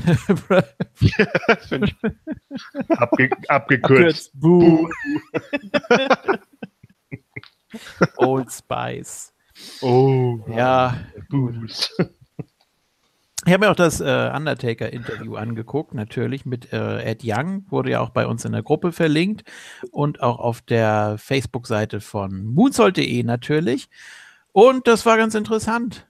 Abge 2.88 3.30
abgekürzt. 3.48 4.30
Boo. 4.34 4.88
Old 8.16 8.52
Spice. 8.52 9.32
oh. 9.82 10.38
Ja, 10.48 10.96
Boos. 11.28 11.90
Ich 13.46 13.52
habe 13.54 13.64
mir 13.64 13.70
auch 13.70 13.76
das 13.76 14.02
äh, 14.02 14.30
Undertaker-Interview 14.34 15.36
angeguckt, 15.36 15.94
natürlich 15.94 16.44
mit 16.44 16.74
äh, 16.74 17.02
Ed 17.02 17.22
Young, 17.24 17.64
wurde 17.70 17.92
ja 17.92 18.00
auch 18.00 18.10
bei 18.10 18.26
uns 18.26 18.44
in 18.44 18.52
der 18.52 18.62
Gruppe 18.62 18.92
verlinkt 18.92 19.44
und 19.90 20.22
auch 20.22 20.38
auf 20.38 20.60
der 20.60 21.16
Facebook-Seite 21.16 22.00
von 22.00 22.44
moonsault.de 22.44 23.22
natürlich. 23.22 23.88
Und 24.52 24.86
das 24.86 25.06
war 25.06 25.16
ganz 25.16 25.34
interessant. 25.34 26.06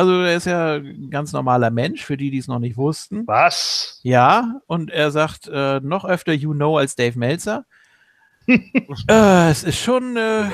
Also 0.00 0.22
er 0.22 0.34
ist 0.34 0.46
ja 0.46 0.76
ein 0.76 1.10
ganz 1.10 1.34
normaler 1.34 1.70
Mensch, 1.70 2.02
für 2.02 2.16
die, 2.16 2.30
die 2.30 2.38
es 2.38 2.48
noch 2.48 2.58
nicht 2.58 2.78
wussten. 2.78 3.26
Was? 3.26 4.00
Ja, 4.02 4.62
und 4.66 4.90
er 4.90 5.10
sagt 5.10 5.46
äh, 5.52 5.78
noch 5.80 6.06
öfter 6.06 6.32
You 6.32 6.54
Know 6.54 6.78
als 6.78 6.94
Dave 6.96 7.18
Meltzer. 7.18 7.66
äh, 8.46 9.50
es 9.50 9.62
ist 9.62 9.78
schon, 9.78 10.16
äh, 10.16 10.48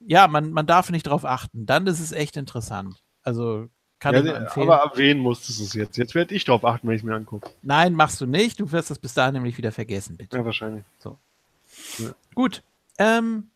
ja, 0.00 0.26
man, 0.26 0.50
man 0.50 0.66
darf 0.66 0.90
nicht 0.90 1.04
drauf 1.06 1.24
achten. 1.24 1.66
Dann 1.66 1.86
ist 1.86 2.00
es 2.00 2.10
echt 2.10 2.36
interessant. 2.36 2.96
Also 3.22 3.68
kann 4.00 4.16
ich 4.16 4.24
Ja, 4.24 4.38
empfehlen. 4.38 4.68
aber 4.68 4.82
erwähnen 4.90 5.20
musstest 5.20 5.60
du 5.60 5.64
es 5.64 5.74
jetzt. 5.74 5.96
Jetzt 5.96 6.16
werde 6.16 6.34
ich 6.34 6.44
drauf 6.44 6.64
achten, 6.64 6.88
wenn 6.88 6.96
ich 6.96 7.02
es 7.02 7.06
mir 7.06 7.14
angucke. 7.14 7.48
Nein, 7.62 7.94
machst 7.94 8.20
du 8.20 8.26
nicht. 8.26 8.58
Du 8.58 8.72
wirst 8.72 8.90
das 8.90 8.98
bis 8.98 9.14
dahin 9.14 9.34
nämlich 9.34 9.56
wieder 9.56 9.70
vergessen, 9.70 10.16
bitte. 10.16 10.36
Ja, 10.36 10.44
wahrscheinlich. 10.44 10.82
Gut. 12.34 12.64
Ähm, 12.98 13.50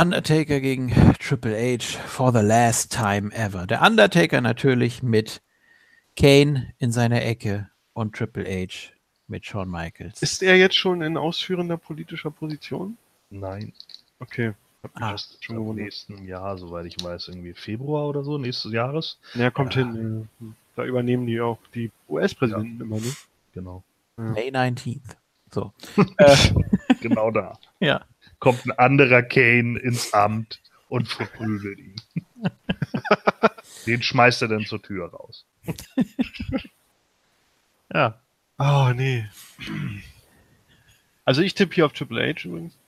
Undertaker 0.00 0.60
gegen 0.60 0.88
Triple 1.18 1.54
H 1.54 1.98
for 2.06 2.32
the 2.32 2.40
last 2.40 2.90
time 2.90 3.30
ever. 3.34 3.66
Der 3.66 3.82
Undertaker 3.82 4.40
natürlich 4.40 5.02
mit 5.02 5.42
Kane 6.16 6.72
in 6.78 6.90
seiner 6.90 7.22
Ecke 7.22 7.68
und 7.92 8.14
Triple 8.16 8.44
H 8.46 8.92
mit 9.28 9.44
Shawn 9.44 9.70
Michaels. 9.70 10.22
Ist 10.22 10.42
er 10.42 10.56
jetzt 10.56 10.76
schon 10.76 11.02
in 11.02 11.18
ausführender 11.18 11.76
politischer 11.76 12.30
Position? 12.30 12.96
Nein. 13.28 13.74
Okay. 14.20 14.54
Hab 14.82 14.94
mich 14.94 15.04
Ah, 15.04 15.12
das 15.12 15.36
Schon 15.42 15.56
schon 15.56 15.68
im 15.68 15.74
nächsten 15.84 16.24
Jahr, 16.26 16.56
soweit 16.56 16.86
ich 16.86 16.96
weiß, 17.04 17.28
irgendwie 17.28 17.52
Februar 17.52 18.06
oder 18.08 18.24
so, 18.24 18.38
nächstes 18.38 18.72
Jahres. 18.72 19.18
Ja, 19.34 19.50
kommt 19.50 19.74
Ja. 19.74 19.82
hin. 19.82 20.28
ja. 20.40 20.46
Da 20.76 20.84
übernehmen 20.84 21.26
die 21.26 21.42
auch 21.42 21.58
die 21.74 21.90
US-Präsidenten 22.08 22.80
immer, 22.80 22.96
ne? 22.96 23.12
Genau. 23.52 23.82
May 24.16 24.48
19th. 24.48 25.00
So. 25.52 25.72
Genau 27.02 27.30
da. 27.30 27.58
Ja. 27.80 28.00
Kommt 28.40 28.66
ein 28.66 28.72
anderer 28.72 29.22
Kane 29.22 29.78
ins 29.78 30.12
Amt 30.12 30.60
und 30.88 31.08
verprügelt 31.08 31.78
ihn. 31.78 31.94
Den 33.86 34.02
schmeißt 34.02 34.42
er 34.42 34.48
dann 34.48 34.66
zur 34.66 34.82
Tür 34.82 35.10
raus. 35.12 35.46
Ja. 37.92 38.20
Oh, 38.58 38.92
nee. 38.94 39.26
Also 41.24 41.42
ich 41.42 41.54
tippe 41.54 41.74
hier 41.74 41.86
auf 41.86 41.92
Triple 41.92 42.22
H 42.22 42.44
übrigens. 42.48 42.78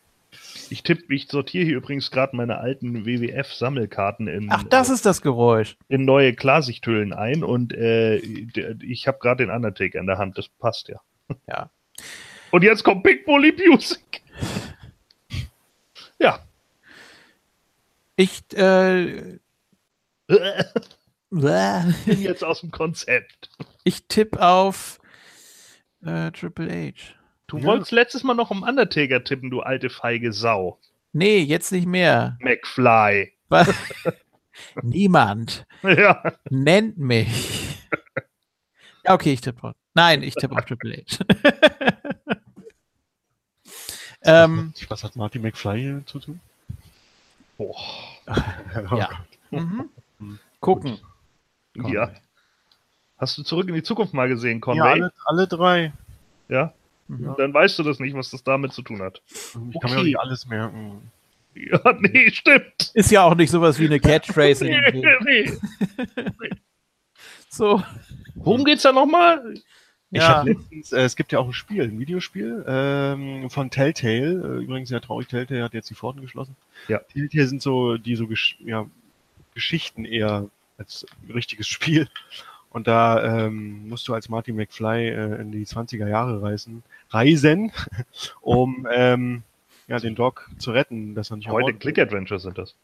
Ich 0.71 0.83
tippe, 0.83 1.13
ich 1.13 1.27
sortiere 1.29 1.65
hier 1.65 1.77
übrigens 1.77 2.11
gerade 2.11 2.37
meine 2.37 2.59
alten 2.59 3.05
WWF-Sammelkarten 3.05 4.29
in, 4.29 4.49
Ach, 4.51 4.63
das 4.63 4.89
ist 4.91 5.05
das 5.05 5.21
Geräusch. 5.21 5.77
in 5.89 6.05
neue 6.05 6.35
Klarsichthüllen 6.35 7.13
ein 7.13 7.43
und 7.43 7.73
äh, 7.75 8.19
ich 8.19 9.09
habe 9.09 9.19
gerade 9.19 9.45
den 9.45 9.53
Undertaker 9.55 9.99
in 9.99 10.07
der 10.07 10.19
Hand. 10.19 10.39
Das 10.39 10.49
passt 10.49 10.89
ja. 10.89 11.01
Ja. 11.49 11.71
Und 12.51 12.63
jetzt 12.63 12.85
kommt 12.85 13.03
Big 13.03 13.27
Bully 13.27 13.53
Music. 13.67 14.01
Ja. 16.23 16.39
Ich, 18.17 18.43
äh, 18.55 19.39
bin 21.31 22.21
jetzt 22.23 22.45
aus 22.45 22.61
dem 22.61 22.71
Konzept. 22.71 23.51
ich 23.85 24.07
tippe 24.07 24.41
auf 24.41 25.01
äh, 26.05 26.31
Triple 26.31 26.71
H. 26.71 27.15
Du 27.49 27.59
Ja. 27.59 27.65
wolltest 27.65 27.91
letztes 27.91 28.23
Mal 28.23 28.35
noch 28.35 28.51
um 28.51 28.63
Undertaker 28.63 29.25
tippen, 29.25 29.51
du 29.51 29.61
alte 29.61 29.91
feige 29.91 30.33
Sau. 30.33 30.79
Nee, 31.13 31.39
jetzt 31.39 31.73
nicht 31.73 31.87
mehr. 31.87 32.39
McFly. 32.41 33.33
Was? 33.49 33.69
Niemand 34.83 35.67
Ja. 35.83 36.23
nennt 36.51 36.99
mich. 36.99 37.79
Okay, 39.05 39.33
ich 39.33 39.41
tippe. 39.41 39.63
auf- 39.65 39.75
Nein, 39.95 40.23
ich 40.23 40.35
tippe 40.37 40.55
auf 40.57 40.65
Triple 40.65 41.05
H. 41.05 41.25
ähm, 44.25 44.73
Was 44.89 45.05
hat 45.05 45.17
Marty 45.17 45.39
McFly 45.39 45.81
hier 45.81 46.03
zu 46.07 46.19
tun? 46.21 46.41
Boah. 47.59 47.77
ja. 48.97 49.09
Mhm. 49.51 49.89
Gucken. 50.61 50.99
Ja. 51.75 52.11
Hast 53.19 53.39
du 53.39 53.43
zurück 53.43 53.69
in 53.69 53.75
die 53.75 53.83
Zukunft 53.83 54.15
mal 54.15 54.29
gesehen, 54.29 54.57
Ja, 54.59 54.61
Conway? 54.61 54.83
alle, 54.91 55.13
alle 55.27 55.47
drei. 55.47 55.93
Ja. 56.49 56.73
Mhm. 57.09 57.35
Dann 57.37 57.53
weißt 57.55 57.79
du 57.79 57.83
das 57.83 57.99
nicht, 58.01 58.15
was 58.15 58.31
das 58.31 58.43
damit 58.45 58.73
zu 58.73 58.83
tun 58.83 59.01
hat. 59.03 59.21
Ich 59.29 59.53
kann 59.53 59.63
mir 59.69 59.77
Okay. 59.77 59.97
auch 59.97 60.03
nicht 60.05 60.19
alles 60.19 60.47
merken. 60.47 61.11
Ja, 61.55 61.81
nee, 62.01 62.31
stimmt. 62.31 62.91
Ist 62.95 63.11
ja 63.11 63.23
auch 63.25 63.35
nicht 63.35 63.51
sowas 63.51 63.79
wie 63.79 63.87
eine 63.87 64.01
Catchphrase 64.01 64.65
Nee, 64.65 65.19
nee. 65.25 65.53
So. 67.49 67.83
Worum 68.35 68.65
geht's 68.65 68.83
da 68.83 68.93
nochmal? 68.93 69.55
Ich 70.13 70.19
Ja. 70.19 70.37
hab 70.37 70.47
letztens, 70.47 70.93
äh, 70.93 71.01
es 71.01 71.17
gibt 71.17 71.33
ja 71.33 71.39
auch 71.39 71.47
ein 71.47 71.55
Spiel, 71.55 71.85
ein 71.85 71.99
Videospiel 71.99 72.65
ähm, 72.69 73.49
von 73.49 73.71
Telltale. 73.71 74.59
Äh, 74.59 74.63
übrigens 74.63 74.91
sehr 74.91 75.01
traurig, 75.01 75.27
Telltale 75.27 75.65
hat 75.65 75.73
jetzt 75.73 75.89
die 75.89 75.95
Pforten 75.95 76.21
geschlossen. 76.21 76.55
Ja. 76.87 76.99
Telltale 76.99 77.47
sind 77.47 77.63
so 77.63 77.97
die 77.97 78.15
so 78.15 78.27
Gesch 78.27 78.59
ja, 78.61 78.87
Geschichten 79.55 80.05
eher 80.05 80.49
als 80.77 81.07
richtiges 81.33 81.67
Spiel. 81.67 82.09
Und 82.69 82.87
da 82.87 83.47
ähm, 83.47 83.89
musst 83.89 84.07
du 84.07 84.15
als 84.15 84.29
Marty 84.29 84.53
McFly 84.53 85.09
äh, 85.09 85.41
in 85.41 85.51
die 85.51 85.65
20er 85.65 86.09
Jahre 86.09 86.43
reisen, 86.43 86.83
reisen, 87.11 87.73
um 88.43 88.87
ähm, 88.93 89.43
ja, 89.89 89.99
den 89.99 90.15
Doc 90.15 90.51
zu 90.59 90.73
retten, 90.73 91.15
dass 91.15 91.31
er 91.31 91.39
nicht. 91.39 91.49
Click-Adventure 91.81 92.39
sind 92.39 92.59
das. 92.59 92.75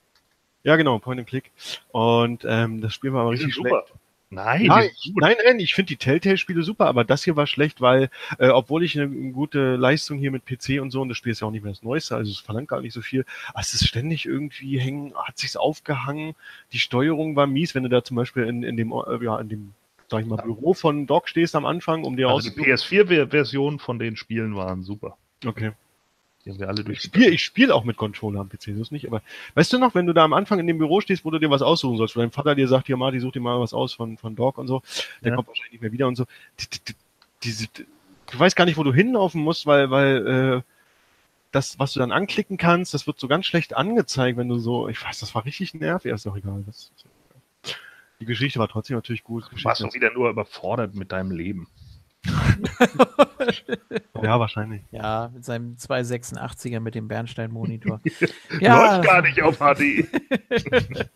Ja, 0.62 0.76
genau, 0.76 0.98
Point 0.98 1.20
and 1.20 1.28
Click. 1.28 1.50
Und 1.92 2.44
ähm, 2.48 2.80
das 2.80 2.94
Spiel 2.94 3.12
war 3.12 3.22
aber 3.22 3.30
richtig 3.32 3.54
super. 3.54 3.84
schlecht. 3.86 3.97
Nein, 4.30 4.66
Nein, 4.66 4.90
die 5.04 5.14
nein, 5.16 5.36
nein, 5.42 5.58
ich 5.58 5.74
finde 5.74 5.88
die 5.88 5.96
Telltale-Spiele 5.96 6.62
super, 6.62 6.86
aber 6.86 7.02
das 7.02 7.24
hier 7.24 7.36
war 7.36 7.46
schlecht, 7.46 7.80
weil, 7.80 8.10
äh, 8.38 8.48
obwohl 8.48 8.84
ich 8.84 8.98
eine, 8.98 9.08
gute 9.32 9.76
Leistung 9.76 10.18
hier 10.18 10.30
mit 10.30 10.44
PC 10.44 10.80
und 10.82 10.90
so, 10.90 11.00
und 11.00 11.08
das 11.08 11.16
Spiel 11.16 11.32
ist 11.32 11.40
ja 11.40 11.46
auch 11.46 11.50
nicht 11.50 11.62
mehr 11.62 11.72
das 11.72 11.82
Neueste, 11.82 12.14
also 12.14 12.30
es 12.30 12.38
verlangt 12.38 12.68
gar 12.68 12.82
nicht 12.82 12.92
so 12.92 13.00
viel, 13.00 13.24
aber 13.48 13.60
es 13.60 13.72
ist 13.72 13.86
ständig 13.88 14.26
irgendwie 14.26 14.78
hängen, 14.78 15.14
hat 15.14 15.38
sich's 15.38 15.56
aufgehangen, 15.56 16.34
die 16.72 16.78
Steuerung 16.78 17.36
war 17.36 17.46
mies, 17.46 17.74
wenn 17.74 17.84
du 17.84 17.88
da 17.88 18.04
zum 18.04 18.16
Beispiel 18.18 18.44
in, 18.44 18.62
in 18.62 18.76
dem, 18.76 18.92
äh, 18.92 19.24
ja, 19.24 19.38
in 19.40 19.48
dem, 19.48 19.72
sag 20.10 20.20
ich 20.20 20.26
mal, 20.26 20.36
Büro 20.36 20.74
von 20.74 21.06
Doc 21.06 21.28
stehst 21.28 21.54
am 21.56 21.64
Anfang, 21.64 22.04
um 22.04 22.16
dir 22.16 22.28
Also 22.28 22.50
die 22.50 22.60
auszusuchen. 22.74 23.08
PS4-Version 23.08 23.78
von 23.78 23.98
den 23.98 24.16
Spielen 24.16 24.54
waren 24.56 24.82
super. 24.82 25.16
Okay. 25.46 25.72
Die 26.48 26.52
haben 26.54 26.60
wir 26.60 26.68
alle 26.68 26.80
Ich 26.80 26.86
durch. 26.86 27.02
spiele 27.02 27.28
ich 27.30 27.42
spiel 27.44 27.70
auch 27.70 27.84
mit 27.84 27.98
Controller 27.98 28.40
am 28.40 28.48
PC, 28.48 28.74
so 28.74 28.80
ist 28.80 28.90
nicht, 28.90 29.06
aber 29.06 29.20
weißt 29.54 29.70
du 29.74 29.78
noch, 29.78 29.94
wenn 29.94 30.06
du 30.06 30.14
da 30.14 30.24
am 30.24 30.32
Anfang 30.32 30.58
in 30.58 30.66
dem 30.66 30.78
Büro 30.78 31.02
stehst, 31.02 31.26
wo 31.26 31.30
du 31.30 31.38
dir 31.38 31.50
was 31.50 31.60
aussuchen 31.60 31.98
sollst, 31.98 32.16
wo 32.16 32.20
dein 32.20 32.30
Vater 32.30 32.54
dir 32.54 32.66
sagt, 32.68 32.86
hier 32.86 32.96
Marty, 32.96 33.20
such 33.20 33.32
dir 33.32 33.40
mal 33.40 33.60
was 33.60 33.74
aus 33.74 33.92
von, 33.92 34.16
von 34.16 34.34
Doc 34.34 34.56
und 34.56 34.66
so, 34.66 34.80
der 35.22 35.30
Ja. 35.30 35.36
kommt 35.36 35.48
wahrscheinlich 35.48 35.72
nicht 35.72 35.82
mehr 35.82 35.92
wieder 35.92 36.08
und 36.08 36.16
so. 36.16 36.24
Die, 36.58 36.70
die, 36.70 36.78
die, 36.88 36.94
diese, 37.42 37.66
du 37.74 38.38
weißt 38.38 38.56
gar 38.56 38.64
nicht, 38.64 38.78
wo 38.78 38.82
du 38.82 38.94
hinlaufen 38.94 39.42
musst, 39.42 39.66
weil, 39.66 39.90
weil 39.90 40.26
äh, 40.26 40.62
das, 41.52 41.78
was 41.78 41.92
du 41.92 42.00
dann 42.00 42.12
anklicken 42.12 42.56
kannst, 42.56 42.94
das 42.94 43.06
wird 43.06 43.20
so 43.20 43.28
ganz 43.28 43.44
schlecht 43.44 43.76
angezeigt, 43.76 44.38
wenn 44.38 44.48
du 44.48 44.58
so, 44.58 44.88
ich 44.88 45.04
weiß, 45.04 45.20
das 45.20 45.34
war 45.34 45.44
richtig 45.44 45.74
nervig, 45.74 46.12
ist 46.12 46.24
doch 46.24 46.36
egal. 46.36 46.62
Das, 46.66 46.90
die 48.20 48.24
Geschichte 48.24 48.58
war 48.58 48.68
trotzdem 48.68 48.96
natürlich 48.96 49.22
gut. 49.22 49.44
Du 49.54 49.64
warst 49.64 49.82
doch 49.82 49.92
wieder 49.92 50.12
nur 50.14 50.30
überfordert 50.30 50.94
mit 50.94 51.12
deinem 51.12 51.30
Leben. 51.30 51.68
ja, 54.22 54.40
wahrscheinlich. 54.40 54.82
Ja, 54.90 55.30
mit 55.32 55.44
seinem 55.44 55.76
286er 55.76 56.80
mit 56.80 56.94
dem 56.94 57.08
Bernstein-Monitor. 57.08 58.00
Läuft 58.50 59.04
gar 59.04 59.22
nicht 59.22 59.42
auf 59.42 59.58
HD. 59.58 60.06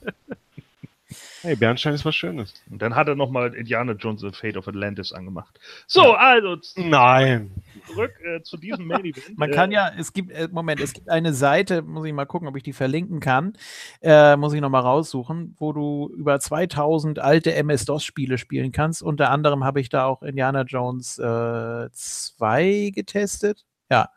Hey, 1.42 1.56
Bernstein 1.56 1.94
ist 1.94 2.04
was 2.04 2.14
Schönes. 2.14 2.54
Und 2.70 2.82
dann 2.82 2.94
hat 2.94 3.08
er 3.08 3.14
nochmal 3.14 3.54
Indiana 3.54 3.92
Jones 3.92 4.22
and 4.24 4.36
Fate 4.36 4.56
of 4.56 4.68
Atlantis 4.68 5.12
angemacht. 5.12 5.58
So, 5.86 6.12
also 6.12 6.56
Nein. 6.76 7.50
zurück 7.86 8.12
äh, 8.24 8.42
zu 8.42 8.56
diesem 8.56 8.86
Main 8.86 9.04
Event. 9.04 9.38
Man 9.38 9.50
Äh, 9.50 9.54
kann 9.54 9.72
ja, 9.72 9.90
es 9.98 10.12
gibt, 10.12 10.30
äh, 10.32 10.48
Moment, 10.50 10.80
es 10.80 10.92
gibt 10.92 11.08
eine 11.08 11.32
Seite, 11.32 11.82
muss 11.82 12.06
ich 12.06 12.12
mal 12.12 12.26
gucken, 12.26 12.48
ob 12.48 12.56
ich 12.56 12.62
die 12.62 12.72
verlinken 12.72 13.20
kann, 13.20 13.54
äh, 14.00 14.36
muss 14.36 14.52
ich 14.52 14.60
nochmal 14.60 14.82
raussuchen, 14.82 15.54
wo 15.58 15.72
du 15.72 16.12
über 16.16 16.38
2000 16.40 17.18
alte 17.18 17.54
MS-DOS-Spiele 17.54 18.38
spielen 18.38 18.72
kannst. 18.72 19.02
Unter 19.02 19.30
anderem 19.30 19.64
habe 19.64 19.80
ich 19.80 19.88
da 19.88 20.04
auch 20.04 20.22
Indiana 20.22 20.62
Jones 20.62 21.18
äh, 21.18 21.88
2 21.92 22.92
getestet. 22.94 23.64
Ja, 23.90 24.08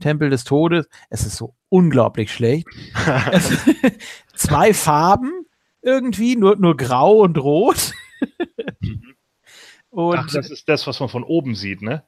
Tempel 0.00 0.30
des 0.30 0.44
Todes. 0.44 0.88
Es 1.08 1.26
ist 1.26 1.36
so 1.36 1.54
unglaublich 1.68 2.32
schlecht. 2.32 2.68
zwei 4.34 4.72
Farben 4.72 5.46
irgendwie, 5.82 6.36
nur, 6.36 6.56
nur 6.56 6.76
grau 6.76 7.18
und 7.20 7.38
rot. 7.38 7.92
und 9.90 10.18
Ach, 10.18 10.30
das 10.32 10.50
ist 10.50 10.68
das, 10.68 10.86
was 10.86 11.00
man 11.00 11.08
von 11.08 11.24
oben 11.24 11.54
sieht, 11.54 11.82
ne? 11.82 12.02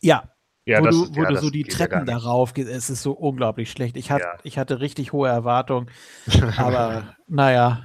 ja, 0.00 0.28
Ja, 0.66 0.80
wo 0.80 0.84
das 0.86 0.94
du, 0.96 1.16
wo 1.16 1.22
ja, 1.22 1.28
du 1.30 1.36
so 1.36 1.50
die 1.50 1.62
ja 1.62 1.68
Treppen 1.68 2.00
nicht. 2.04 2.08
darauf 2.12 2.52
gehst. 2.54 2.68
Es 2.68 2.90
ist 2.90 3.02
so 3.02 3.12
unglaublich 3.12 3.70
schlecht. 3.70 3.96
Ich, 3.96 4.10
hat, 4.10 4.20
Ja. 4.22 4.34
ich 4.42 4.58
hatte 4.58 4.80
richtig 4.80 5.12
hohe 5.12 5.28
Erwartungen, 5.28 5.90
aber 6.56 7.14
naja. 7.28 7.84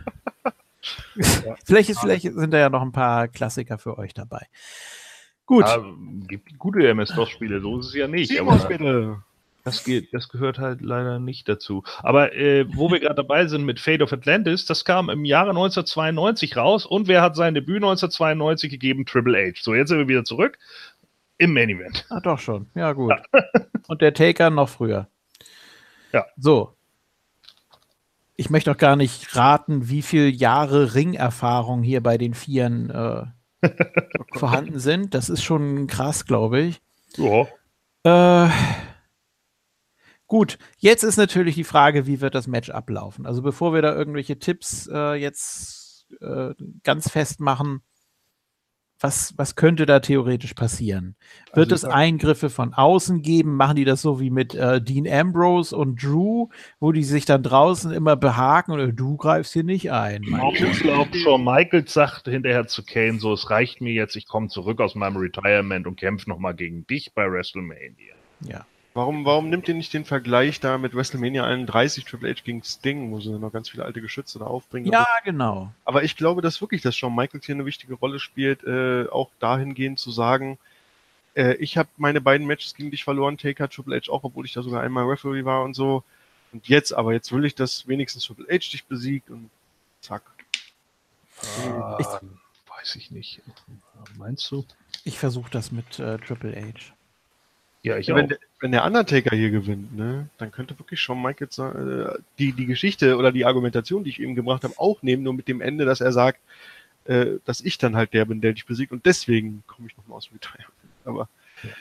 vielleicht, 1.65 1.89
ist, 1.89 1.99
vielleicht 1.99 2.23
sind 2.23 2.51
da 2.51 2.57
ja 2.57 2.69
noch 2.69 2.81
ein 2.81 2.91
paar 2.93 3.27
Klassiker 3.27 3.77
für 3.77 3.97
euch 3.97 4.13
dabei. 4.13 4.47
Gut. 5.45 5.65
Ja, 5.65 5.83
gibt 6.27 6.57
gute 6.57 6.87
MS-DOS-Spiele, 6.87 7.59
so 7.61 7.79
ist 7.79 7.87
es 7.87 7.95
ja 7.95 8.07
nicht. 8.07 8.39
Aber 8.39 8.55
bitte. 8.67 9.23
Das, 9.75 9.83
geht, 9.83 10.13
das 10.13 10.29
gehört 10.29 10.59
halt 10.59 10.81
leider 10.81 11.19
nicht 11.19 11.47
dazu. 11.49 11.83
Aber 11.99 12.33
äh, 12.33 12.65
wo 12.75 12.91
wir 12.91 12.99
gerade 12.99 13.15
dabei 13.15 13.47
sind 13.47 13.65
mit 13.65 13.79
Fate 13.79 14.01
of 14.01 14.13
Atlantis, 14.13 14.65
das 14.65 14.85
kam 14.85 15.09
im 15.09 15.25
Jahre 15.25 15.49
1992 15.49 16.57
raus 16.57 16.85
und 16.85 17.07
wer 17.07 17.21
hat 17.21 17.35
sein 17.35 17.53
Debüt 17.53 17.77
1992 17.77 18.69
gegeben? 18.69 19.05
Triple 19.05 19.37
H. 19.37 19.59
So, 19.61 19.73
jetzt 19.73 19.89
sind 19.89 19.97
wir 19.97 20.07
wieder 20.07 20.23
zurück 20.23 20.57
im 21.39 21.53
Main 21.53 21.69
Event. 21.69 22.05
Ah, 22.09 22.19
doch 22.19 22.37
schon. 22.37 22.69
Ja, 22.75 22.93
gut. 22.93 23.13
Und 23.87 24.01
der 24.01 24.13
Taker 24.13 24.49
noch 24.51 24.69
früher. 24.69 25.07
Ja. 26.11 26.25
So. 26.37 26.75
Ich 28.35 28.49
möchte 28.49 28.71
auch 28.71 28.77
gar 28.77 28.95
nicht 28.95 29.35
raten, 29.35 29.89
wie 29.89 30.01
viele 30.01 30.27
Jahre 30.27 30.93
Ringerfahrung 30.93 31.81
hier 31.81 32.01
bei 32.03 32.17
den 32.17 32.33
Vieren 32.33 32.89
äh, 32.89 33.67
vorhanden 34.33 34.79
sind. 34.79 35.13
Das 35.13 35.29
ist 35.29 35.43
schon 35.43 35.87
krass, 35.87 36.25
glaube 36.25 36.61
ich. 36.61 36.81
Ja. 37.17 37.47
Äh, 38.03 38.49
gut, 40.29 40.57
jetzt 40.77 41.03
ist 41.03 41.17
natürlich 41.17 41.55
die 41.55 41.65
Frage, 41.65 42.07
wie 42.07 42.21
wird 42.21 42.35
das 42.35 42.47
Match 42.47 42.69
ablaufen? 42.69 43.25
Also 43.25 43.41
bevor 43.41 43.73
wir 43.73 43.81
da 43.81 43.93
irgendwelche 43.93 44.39
Tipps 44.39 44.87
äh, 44.91 45.15
jetzt 45.15 46.07
äh, 46.21 46.53
ganz 46.83 47.09
festmachen, 47.09 47.81
was, 49.01 49.33
was 49.37 49.55
könnte 49.55 49.85
da 49.85 50.01
theoretisch 50.01 50.53
passieren? 50.53 51.15
Wird 51.53 51.71
Also 51.71 51.87
es 51.87 51.93
Eingriffe 51.93 52.49
von 52.49 52.73
außen 52.73 53.21
geben? 53.21 53.55
Machen 53.55 53.77
die 53.77 53.85
das 53.85 54.01
so 54.01 54.19
wie 54.19 54.29
mit 54.29 54.53
äh, 54.55 54.81
Dean 54.81 55.07
Ambrose 55.07 55.75
und 55.75 56.03
Drew, 56.03 56.49
wo 56.79 56.91
die 56.91 57.03
sich 57.03 57.25
dann 57.25 57.41
draußen 57.41 57.91
immer 57.91 58.17
behaken 58.17 58.73
und 58.73 58.79
äh, 58.81 58.93
du 58.93 59.15
greifst 59.15 59.53
hier 59.53 59.63
nicht 59.63 59.91
ein? 59.91 60.23
Ich 60.23 60.79
glaube 60.81 61.17
schon, 61.17 61.43
Michael 61.43 61.87
sagt 61.87 62.27
hinterher 62.27 62.67
zu 62.67 62.83
Kane 62.83 63.19
so, 63.19 63.33
es 63.33 63.49
reicht 63.49 63.79
mir 63.79 63.93
jetzt, 63.93 64.17
ich 64.17 64.27
komme 64.27 64.49
zurück 64.49 64.81
aus 64.81 64.95
meinem 64.95 65.17
Retirement 65.17 65.87
und 65.87 65.97
kämpfe 65.97 66.29
nochmal 66.29 66.53
gegen 66.53 66.85
dich 66.85 67.13
bei 67.13 67.31
WrestleMania. 67.31 68.15
Ja. 68.41 68.65
Warum, 68.99 69.23
warum 69.23 69.49
nimmt 69.49 69.65
ihr 69.69 69.75
nicht 69.75 69.93
den 69.93 70.03
Vergleich 70.03 70.59
da 70.59 70.77
mit 70.77 70.93
WrestleMania 70.93 71.45
31 71.45 72.03
Triple 72.03 72.29
H 72.35 72.41
gegen 72.43 72.61
Sting, 72.63 73.11
wo 73.11 73.21
sie 73.21 73.29
noch 73.39 73.53
ganz 73.53 73.69
viele 73.69 73.85
alte 73.85 74.01
Geschütze 74.01 74.39
da 74.39 74.45
aufbringen? 74.45 74.91
ja, 74.91 75.07
genau. 75.23 75.71
Aber 75.85 76.03
ich 76.03 76.17
glaube, 76.17 76.41
dass 76.41 76.59
wirklich, 76.59 76.81
dass 76.81 76.97
Shawn 76.97 77.15
Michaels 77.15 77.45
hier 77.45 77.55
eine 77.55 77.65
wichtige 77.65 77.93
Rolle 77.93 78.19
spielt, 78.19 78.61
äh, 78.65 79.07
auch 79.09 79.29
dahingehend 79.39 79.99
zu 79.99 80.11
sagen, 80.11 80.57
äh, 81.33 81.53
ich 81.59 81.77
habe 81.77 81.87
meine 81.95 82.19
beiden 82.19 82.45
Matches 82.45 82.75
gegen 82.75 82.91
dich 82.91 83.05
verloren, 83.05 83.37
Taker, 83.37 83.69
Triple 83.69 83.95
H 83.95 84.11
auch, 84.11 84.25
obwohl 84.25 84.45
ich 84.45 84.51
da 84.51 84.63
sogar 84.63 84.81
einmal 84.81 85.05
Referee 85.05 85.45
war 85.45 85.63
und 85.63 85.75
so. 85.75 86.03
Und 86.51 86.67
jetzt, 86.67 86.91
aber 86.91 87.13
jetzt 87.13 87.31
will 87.31 87.45
ich, 87.45 87.55
dass 87.55 87.87
wenigstens 87.87 88.25
Triple 88.25 88.47
H 88.51 88.69
dich 88.73 88.83
besiegt 88.83 89.29
und 89.29 89.49
zack. 90.01 90.23
Ich- 91.41 92.05
Ähm, 92.21 92.37
weiß 92.67 92.97
ich 92.97 93.11
nicht. 93.11 93.41
Meinst 94.17 94.51
du? 94.51 94.65
Ich 95.05 95.17
versuche 95.19 95.49
das 95.49 95.71
mit 95.71 95.99
äh, 95.99 96.17
Triple 96.17 96.53
H. 96.53 96.93
Ja, 97.81 97.97
ich 97.97 98.09
wenn, 98.09 98.25
auch. 98.25 98.27
der, 98.27 98.39
wenn 98.59 98.71
der 98.71 98.85
Undertaker 98.85 99.35
hier 99.35 99.51
gewinnt, 99.51 99.95
ne, 99.95 100.27
dann 100.37 100.51
könnte 100.51 100.77
wirklich 100.77 100.99
Shawn 100.99 101.21
Michaels 101.21 101.57
äh, 101.59 102.19
die, 102.37 102.53
die 102.53 102.65
Geschichte 102.65 103.17
oder 103.17 103.31
die 103.31 103.45
Argumentation, 103.45 104.03
die 104.03 104.09
ich 104.09 104.19
eben 104.19 104.35
gebracht 104.35 104.63
habe, 104.63 104.73
auch 104.77 105.01
nehmen, 105.01 105.23
nur 105.23 105.33
mit 105.33 105.47
dem 105.47 105.61
Ende, 105.61 105.85
dass 105.85 106.01
er 106.01 106.11
sagt, 106.11 106.39
äh, 107.05 107.37
dass 107.45 107.61
ich 107.61 107.77
dann 107.77 107.95
halt 107.95 108.13
der 108.13 108.25
bin, 108.25 108.41
der 108.41 108.53
dich 108.53 108.65
besiegt 108.65 108.91
und 108.91 109.05
deswegen 109.05 109.63
komme 109.67 109.87
ich 109.87 109.97
nochmal 109.97 110.17
aus 110.17 110.29
dem 110.29 110.35
Retirement. 110.35 110.73
Aber 111.05 111.29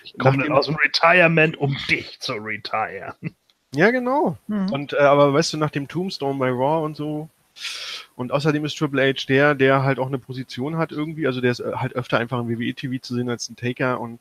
Ich 0.05 0.17
komme 0.19 0.43
dann 0.43 0.53
aus 0.53 0.67
dem 0.67 0.77
Retirement, 0.77 1.57
um 1.57 1.77
dich 1.89 2.21
zu 2.21 2.35
retiren. 2.35 3.15
ja, 3.75 3.91
genau. 3.91 4.39
Mhm. 4.47 4.73
Und 4.73 4.93
äh, 4.93 4.99
aber 4.99 5.33
weißt 5.33 5.53
du, 5.53 5.57
nach 5.57 5.71
dem 5.71 5.89
Tombstone 5.89 6.39
bei 6.39 6.49
Raw 6.51 6.85
und 6.85 6.97
so. 6.97 7.29
Und 8.15 8.31
außerdem 8.31 8.65
ist 8.65 8.79
Triple 8.79 9.03
H 9.03 9.27
der, 9.29 9.55
der 9.57 9.83
halt 9.83 9.99
auch 9.99 10.07
eine 10.07 10.19
Position 10.19 10.77
hat 10.77 10.93
irgendwie, 10.93 11.27
also 11.27 11.41
der 11.41 11.51
ist 11.51 11.61
äh, 11.61 11.73
halt 11.75 11.95
öfter 11.95 12.19
einfach 12.19 12.39
im 12.41 12.49
WWE-TV 12.49 13.01
zu 13.01 13.15
sehen 13.15 13.29
als 13.29 13.49
ein 13.49 13.57
Taker 13.57 14.01
und 14.01 14.21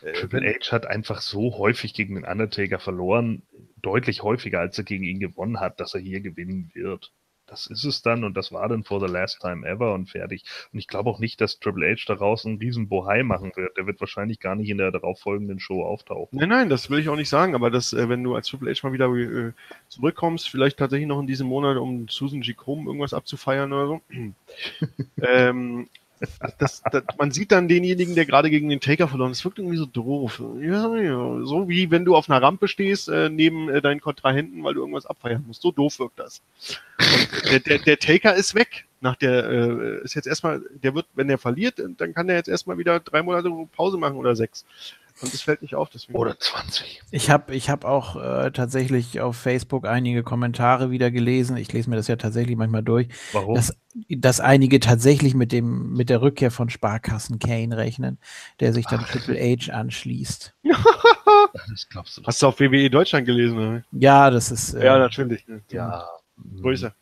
Triple 0.00 0.42
wenn- 0.42 0.54
H 0.54 0.72
hat 0.72 0.86
einfach 0.86 1.20
so 1.20 1.58
häufig 1.58 1.94
gegen 1.94 2.14
den 2.14 2.24
Undertaker 2.24 2.78
verloren, 2.78 3.42
deutlich 3.82 4.22
häufiger, 4.22 4.60
als 4.60 4.78
er 4.78 4.84
gegen 4.84 5.04
ihn 5.04 5.20
gewonnen 5.20 5.60
hat, 5.60 5.80
dass 5.80 5.94
er 5.94 6.00
hier 6.00 6.20
gewinnen 6.20 6.70
wird. 6.74 7.12
Das 7.50 7.66
ist 7.66 7.82
es 7.84 8.00
dann 8.00 8.22
und 8.22 8.36
das 8.36 8.52
war 8.52 8.68
dann 8.68 8.84
for 8.84 9.00
the 9.04 9.12
last 9.12 9.40
time 9.40 9.66
ever 9.66 9.92
und 9.92 10.08
fertig. 10.08 10.44
Und 10.72 10.78
ich 10.78 10.86
glaube 10.86 11.10
auch 11.10 11.18
nicht, 11.18 11.40
dass 11.40 11.58
Triple 11.58 11.90
H 11.90 12.04
daraus 12.06 12.46
einen 12.46 12.58
riesen 12.58 12.88
Bohai 12.88 13.24
machen 13.24 13.50
wird. 13.56 13.76
Der 13.76 13.88
wird 13.88 13.98
wahrscheinlich 13.98 14.38
gar 14.38 14.54
nicht 14.54 14.70
in 14.70 14.78
der 14.78 14.92
darauffolgenden 14.92 15.58
Show 15.58 15.82
auftauchen. 15.82 16.38
Nein, 16.38 16.48
nein, 16.48 16.68
das 16.68 16.90
will 16.90 17.00
ich 17.00 17.08
auch 17.08 17.16
nicht 17.16 17.28
sagen, 17.28 17.56
aber 17.56 17.70
dass, 17.70 17.92
äh, 17.92 18.08
wenn 18.08 18.22
du 18.22 18.36
als 18.36 18.46
Triple 18.46 18.72
H 18.72 18.86
mal 18.86 18.92
wieder 18.92 19.12
äh, 19.12 19.52
zurückkommst, 19.88 20.48
vielleicht 20.48 20.78
tatsächlich 20.78 21.08
noch 21.08 21.18
in 21.18 21.26
diesem 21.26 21.48
Monat, 21.48 21.76
um 21.76 22.06
Susan 22.08 22.40
G. 22.40 22.54
Krumm 22.54 22.86
irgendwas 22.86 23.14
abzufeiern 23.14 23.72
oder 23.72 23.86
so. 23.88 24.00
ähm, 25.22 25.88
das, 26.58 26.82
das, 26.82 27.04
man 27.18 27.30
sieht 27.30 27.50
dann 27.50 27.68
denjenigen, 27.68 28.14
der 28.14 28.26
gerade 28.26 28.50
gegen 28.50 28.68
den 28.68 28.80
Taker 28.80 29.08
verloren 29.08 29.32
ist, 29.32 29.44
wirkt 29.44 29.58
irgendwie 29.58 29.78
so 29.78 29.86
doof. 29.86 30.42
Ja, 30.60 30.94
ja, 30.96 31.44
so 31.44 31.68
wie 31.68 31.90
wenn 31.90 32.04
du 32.04 32.14
auf 32.14 32.28
einer 32.28 32.42
Rampe 32.42 32.68
stehst, 32.68 33.08
äh, 33.08 33.30
neben 33.30 33.68
äh, 33.70 33.80
deinen 33.80 34.00
Kontrahenten, 34.00 34.62
weil 34.62 34.74
du 34.74 34.80
irgendwas 34.80 35.06
abfeiern 35.06 35.44
musst. 35.46 35.62
So 35.62 35.72
doof 35.72 35.98
wirkt 35.98 36.18
das. 36.18 36.42
Der, 37.50 37.60
der, 37.60 37.78
der 37.78 37.98
Taker 37.98 38.34
ist 38.34 38.54
weg. 38.54 38.86
Nach 39.00 39.16
der, 39.16 39.48
äh, 39.48 40.04
ist 40.04 40.14
jetzt 40.14 40.26
erstmal, 40.26 40.62
der 40.82 40.94
wird, 40.94 41.06
wenn 41.14 41.30
er 41.30 41.38
verliert, 41.38 41.82
dann 41.96 42.12
kann 42.12 42.26
der 42.26 42.36
jetzt 42.36 42.48
erstmal 42.48 42.76
wieder 42.76 43.00
drei 43.00 43.22
Monate 43.22 43.50
Pause 43.74 43.96
machen 43.96 44.16
oder 44.16 44.36
sechs. 44.36 44.66
Und 45.22 45.34
das 45.34 45.42
fällt 45.42 45.60
nicht 45.62 45.74
auf, 45.74 45.90
deswegen. 45.90 46.18
Oder 46.18 46.38
20. 46.38 47.02
Ich 47.10 47.30
habe 47.30 47.54
ich 47.54 47.68
hab 47.68 47.84
auch 47.84 48.16
äh, 48.16 48.50
tatsächlich 48.52 49.20
auf 49.20 49.36
Facebook 49.36 49.86
einige 49.86 50.22
Kommentare 50.22 50.90
wieder 50.90 51.10
gelesen. 51.10 51.56
Ich 51.56 51.72
lese 51.72 51.90
mir 51.90 51.96
das 51.96 52.08
ja 52.08 52.16
tatsächlich 52.16 52.56
manchmal 52.56 52.82
durch, 52.82 53.08
Warum? 53.32 53.54
dass, 53.54 53.76
dass 54.08 54.40
einige 54.40 54.80
tatsächlich 54.80 55.34
mit, 55.34 55.52
dem, 55.52 55.92
mit 55.92 56.08
der 56.08 56.22
Rückkehr 56.22 56.50
von 56.50 56.70
Sparkassen 56.70 57.38
Kane 57.38 57.76
rechnen, 57.76 58.18
der 58.60 58.72
sich 58.72 58.86
dann 58.86 59.04
Triple 59.04 59.38
H 59.38 59.72
anschließt. 59.72 60.54
das 61.68 61.88
glaubst 61.90 62.16
du. 62.16 62.22
Hast 62.24 62.40
du 62.42 62.46
auf 62.46 62.58
WWE 62.60 62.88
Deutschland 62.88 63.26
gelesen? 63.26 63.58
Oder? 63.58 63.82
Ja, 63.92 64.30
das 64.30 64.50
ist. 64.50 64.74
Äh, 64.74 64.86
Ja, 64.86 64.98
natürlich. 64.98 65.46
Ne? 65.46 65.62
Ja. 65.70 66.06
Größe. 66.62 66.94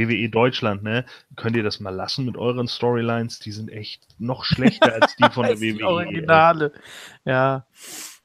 Ja. 0.00 0.08
WWE 0.08 0.28
Deutschland, 0.28 0.82
ne? 0.82 1.04
Könnt 1.36 1.56
ihr 1.56 1.62
das 1.62 1.80
mal 1.80 1.90
lassen 1.94 2.24
mit 2.24 2.36
euren 2.36 2.68
Storylines? 2.68 3.38
Die 3.38 3.52
sind 3.52 3.70
echt 3.70 4.06
noch 4.18 4.44
schlechter 4.44 4.94
als 5.00 5.16
die 5.16 5.28
von 5.30 5.44
der 5.46 5.56
die 5.56 5.78
WWE. 5.78 5.86
Originale. 5.86 6.72
Ja. 7.24 7.64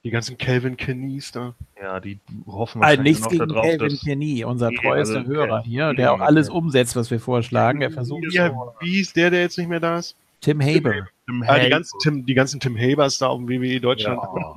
Die 0.04 0.12
ganzen 0.12 0.38
Calvin 0.38 0.78
Kennys 0.78 1.32
da. 1.32 1.56
Ja, 1.82 2.00
die 2.00 2.20
hoffen 2.46 2.84
Also 2.84 3.00
wahrscheinlich 3.00 3.04
nichts 3.04 3.24
noch 3.24 3.32
gegen 3.32 3.48
darauf, 3.48 3.66
Calvin 3.66 4.00
Kenny, 4.00 4.46
unser 4.46 4.70
Nee, 4.70 4.78
treuester 4.78 5.18
also, 5.18 5.30
Hörer 5.32 5.64
hier, 5.64 5.94
der 5.96 6.14
auch 6.14 6.20
alles 6.20 6.50
umsetzt, 6.50 6.96
was 6.96 7.10
wir 7.10 7.20
vorschlagen. 7.20 7.82
Er 7.82 7.90
versucht 7.90 8.22
Wie, 8.24 8.38
wie 8.82 8.92
hieß 8.98 9.14
der, 9.14 9.32
der 9.32 9.42
jetzt 9.42 9.58
nicht 9.58 9.68
mehr 9.68 9.80
da 9.80 9.98
ist? 9.98 10.16
Tim 10.42 10.62
Haber. 10.62 11.08
Tim 11.26 11.44
Ah, 11.48 11.58
die, 11.58 11.70
ganzen 11.70 11.98
Tim, 12.00 12.26
die 12.26 12.34
ganzen 12.36 12.60
Tim 12.60 12.78
Habers 12.78 13.18
da 13.18 13.28
auf 13.28 13.40
dem 13.40 13.50
WWE 13.50 13.80
Deutschland. 13.82 14.22
Ja. 14.22 14.54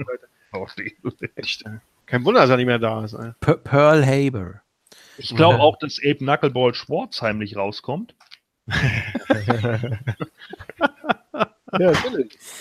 Kein 2.06 2.24
Wunder, 2.24 2.40
dass 2.40 2.50
er 2.50 2.56
nicht 2.58 2.66
mehr 2.66 2.78
da 2.78 3.04
ist. 3.04 3.14
Ey. 3.14 3.32
Pearl 3.64 4.04
Haber. 4.04 4.60
Ich 5.18 5.34
glaube 5.34 5.58
auch, 5.60 5.78
dass 5.78 5.98
Abe 5.98 6.16
Knuckleball 6.16 6.74
Schwartz 6.74 7.22
heimlich 7.22 7.56
rauskommt. 7.56 8.14
Ja. 11.78 11.92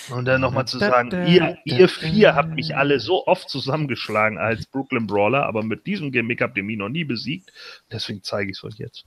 Und 0.10 0.26
dann 0.26 0.42
nochmal 0.42 0.68
zu 0.68 0.80
sagen, 0.80 1.12
ihr, 1.28 1.58
ihr 1.64 1.88
vier 1.88 2.36
habt 2.36 2.54
mich 2.54 2.76
alle 2.76 3.00
so 3.00 3.26
oft 3.26 3.50
zusammengeschlagen 3.50 4.38
als 4.38 4.66
Brooklyn 4.66 5.08
Brawler, 5.08 5.46
aber 5.46 5.64
mit 5.64 5.86
diesem 5.86 6.12
Gimmick 6.12 6.42
habt 6.42 6.58
ihr 6.58 6.64
mich 6.64 6.78
noch 6.78 6.90
nie 6.90 7.06
besiegt. 7.06 7.54
Deswegen 7.92 8.22
zeige 8.24 8.52
ich 8.52 8.58
es 8.58 8.64
euch 8.66 8.76
jetzt. 8.76 9.06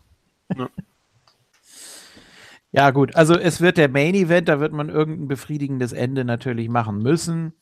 Ja, 2.72 2.90
gut, 2.92 3.14
also 3.14 3.36
es 3.36 3.60
wird 3.60 3.76
der 3.76 3.88
Main 3.88 4.14
Event, 4.14 4.48
da 4.48 4.60
wird 4.60 4.72
man 4.72 4.88
irgendein 4.88 5.28
befriedigendes 5.28 5.92
Ende 5.92 6.24
natürlich 6.24 6.68
machen 6.68 7.02
müssen. 7.02 7.52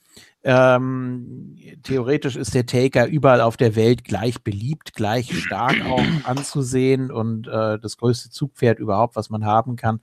Ähm, 0.43 1.57
theoretisch 1.83 2.37
ist 2.37 2.55
der 2.55 2.67
Taker 2.67 3.07
überall 3.07 3.41
auf 3.41 3.57
der 3.57 3.77
Welt 3.77 4.05
gleich 4.05 4.43
beliebt, 4.43 4.95
gleich 4.95 5.37
stark 5.43 5.85
auch 5.85 6.03
anzusehen 6.25 7.11
und 7.11 7.47
äh, 7.49 7.79
das 7.79 7.97
größte 7.97 8.31
Zugpferd 8.31 8.79
überhaupt, 8.79 9.17
was 9.17 9.31
man 9.31 9.45
haben 9.45 9.77
kann. 9.77 10.01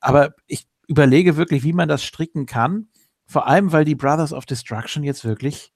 Aber 0.00 0.34
ich 0.46 0.66
überlege 0.86 1.36
wirklich, 1.36 1.62
wie 1.64 1.72
man 1.72 1.88
das 1.88 2.02
stricken 2.04 2.46
kann. 2.46 2.88
Vor 3.26 3.46
allem, 3.46 3.72
weil 3.72 3.84
die 3.84 3.94
Brothers 3.94 4.32
of 4.32 4.46
Destruction 4.46 5.04
jetzt 5.04 5.24
wirklich 5.24 5.72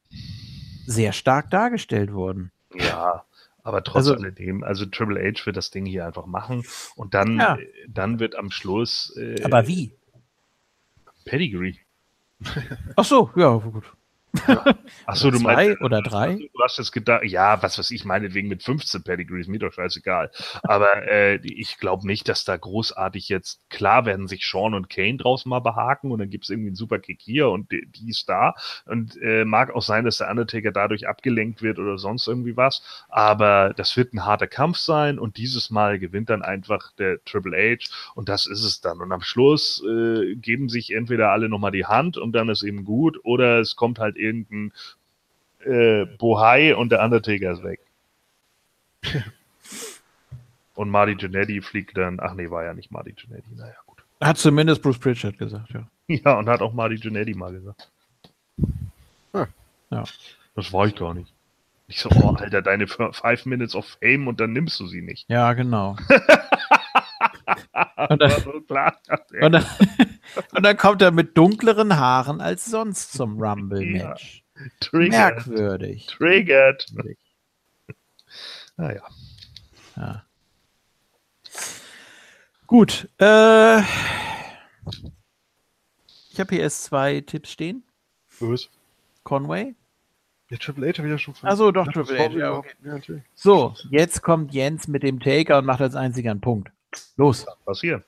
sehr 0.86 1.12
stark 1.12 1.50
dargestellt 1.50 2.12
wurden. 2.12 2.52
Ja, 2.74 3.24
aber 3.62 3.82
trotz 3.82 3.96
Also- 3.96 4.14
alledem, 4.14 4.62
also 4.62 4.86
Triple 4.86 5.18
H 5.20 5.46
wird 5.46 5.56
das 5.56 5.70
Ding 5.70 5.84
hier 5.86 6.06
einfach 6.06 6.26
machen 6.26 6.64
und 6.96 7.14
dann, 7.14 7.38
Ja. 7.38 7.56
äh, 7.56 7.66
dann 7.88 8.18
wird 8.20 8.36
am 8.36 8.50
Schluss 8.50 9.14
äh, 9.16 9.42
Aber 9.42 9.66
wie? 9.66 9.92
Pedigree. 11.24 11.74
Ach 12.96 13.04
so, 13.04 13.30
ja, 13.36 13.54
gut. 13.56 13.95
Achso, 15.06 15.30
du 15.30 15.38
Zwei 15.38 15.54
meinst, 15.54 15.82
oder 15.82 16.02
drei? 16.02 16.34
du 16.36 16.62
hast 16.62 16.78
jetzt 16.78 16.92
gedacht, 16.92 17.24
ja, 17.24 17.62
was 17.62 17.78
weiß 17.78 17.90
ich, 17.90 18.04
meinetwegen 18.04 18.48
mit 18.48 18.62
15 18.62 19.02
Pedigrees, 19.02 19.46
mir 19.48 19.58
doch 19.58 19.72
scheißegal. 19.72 20.30
Aber 20.62 21.08
äh, 21.08 21.36
ich 21.42 21.78
glaube 21.78 22.06
nicht, 22.06 22.28
dass 22.28 22.44
da 22.44 22.56
großartig 22.56 23.28
jetzt, 23.28 23.60
klar 23.70 24.06
werden 24.06 24.28
sich 24.28 24.46
Sean 24.46 24.74
und 24.74 24.90
Kane 24.90 25.16
draus 25.16 25.46
mal 25.46 25.60
behaken 25.60 26.10
und 26.12 26.18
dann 26.18 26.30
gibt 26.30 26.44
es 26.44 26.50
irgendwie 26.50 26.68
einen 26.68 26.76
Superkick 26.76 27.20
hier 27.20 27.48
und 27.50 27.70
die, 27.70 27.86
die 27.86 28.10
ist 28.10 28.28
da. 28.28 28.54
Und 28.86 29.16
äh, 29.22 29.44
mag 29.44 29.74
auch 29.74 29.82
sein, 29.82 30.04
dass 30.04 30.18
der 30.18 30.30
Undertaker 30.30 30.72
dadurch 30.72 31.08
abgelenkt 31.08 31.62
wird 31.62 31.78
oder 31.78 31.98
sonst 31.98 32.26
irgendwie 32.26 32.56
was. 32.56 32.82
Aber 33.08 33.74
das 33.76 33.96
wird 33.96 34.12
ein 34.14 34.24
harter 34.24 34.46
Kampf 34.46 34.78
sein 34.78 35.18
und 35.18 35.36
dieses 35.36 35.70
Mal 35.70 35.98
gewinnt 35.98 36.30
dann 36.30 36.42
einfach 36.42 36.92
der 36.92 37.22
Triple 37.24 37.56
H 37.56 37.90
und 38.14 38.28
das 38.28 38.46
ist 38.46 38.64
es 38.64 38.80
dann. 38.80 39.00
Und 39.00 39.12
am 39.12 39.22
Schluss 39.22 39.82
äh, 39.86 40.34
geben 40.36 40.68
sich 40.68 40.92
entweder 40.92 41.30
alle 41.30 41.48
nochmal 41.48 41.72
die 41.72 41.86
Hand 41.86 42.16
und 42.16 42.32
dann 42.32 42.48
ist 42.48 42.62
eben 42.62 42.84
gut 42.84 43.18
oder 43.24 43.60
es 43.60 43.76
kommt 43.76 43.98
halt 43.98 44.16
irgendein 44.27 44.73
äh, 45.65 46.07
Bohai 46.19 46.74
und 46.77 46.90
der 46.90 47.03
Undertaker 47.03 47.53
ist 47.53 47.62
weg. 47.62 47.81
und 50.74 50.90
Marty 50.90 51.16
Jannetty 51.19 51.62
fliegt 51.62 51.97
dann, 51.97 52.20
ach 52.20 52.35
nee, 52.35 52.51
war 52.51 52.65
ja 52.65 52.74
nicht 52.74 52.90
Marty 52.90 53.15
Jannetty, 53.16 53.55
naja, 53.57 53.74
gut. 53.86 54.03
Hat 54.20 54.39
zumindest 54.39 54.82
Bruce 54.82 54.98
Pritchard 54.98 55.39
gesagt, 55.39 55.70
ja. 55.70 55.89
Ja, 56.09 56.39
und 56.39 56.48
hat 56.48 56.61
auch 56.61 56.73
Marty 56.73 56.97
Jannetty 56.97 57.35
mal 57.35 57.53
gesagt. 57.53 57.90
Hm. 59.32 59.47
Ja. 59.90 60.05
Das 60.55 60.73
war 60.73 60.86
ich 60.86 60.94
gar 60.94 61.15
nicht. 61.15 61.32
Ich 61.89 62.01
so, 62.01 62.11
oh, 62.11 62.31
Alter, 62.31 62.62
deine 62.62 62.89
Five 62.89 63.47
Minutes 63.47 63.74
of 63.77 63.86
Fame 64.01 64.27
und 64.27 64.40
dann 64.40 64.53
nimmst 64.53 64.81
du 64.81 64.86
sie 64.86 65.03
nicht. 65.03 65.28
Ja, 65.28 65.53
genau. 65.53 65.97
Und 68.09 68.20
dann-. 68.20 68.93
Und 69.40 69.52
dann, 69.52 69.64
und 70.55 70.62
dann 70.62 70.77
kommt 70.77 71.02
er 71.02 71.10
mit 71.12 71.36
dunkleren 71.36 71.97
Haaren 71.97 72.40
als 72.40 72.64
sonst 72.66 73.12
zum 73.12 73.40
Rumble-Match. 73.40 74.43
Triggered. 74.81 75.47
Merkwürdig. 75.47 76.06
Triggered. 76.06 76.86
Naja. 78.77 79.02
Ja. 79.97 80.24
Gut. 82.66 83.09
Äh, 83.18 83.81
ich 86.31 86.40
habe 86.40 86.55
hier 86.55 86.60
erst 86.60 86.85
zwei 86.85 87.20
Tipps 87.20 87.51
stehen. 87.52 87.85
Was? 88.40 88.68
Conway. 89.23 89.74
Der 90.51 90.59
Triple 90.59 90.89
H 90.89 90.98
habe 90.98 91.09
ich 91.09 91.12
ja 91.12 91.18
schon 91.18 91.35
von. 91.35 91.48
Ach 91.48 91.56
so, 91.56 91.73
doch, 91.73 91.86
Ja, 91.86 91.93
Triple 91.93 92.18
H, 92.18 92.24
war 92.35 92.64
ja, 92.85 92.97
Ja. 92.98 93.20
So, 93.35 93.74
jetzt 93.90 94.23
kommt 94.23 94.52
Jens 94.52 94.86
mit 94.86 95.02
dem 95.02 95.18
Taker 95.18 95.59
und 95.59 95.64
macht 95.64 95.81
als 95.81 95.97
einziger 95.97 96.31
einen 96.31 96.40
Punkt. 96.40 96.70
Los. 97.16 97.47
Passieren. 97.64 98.05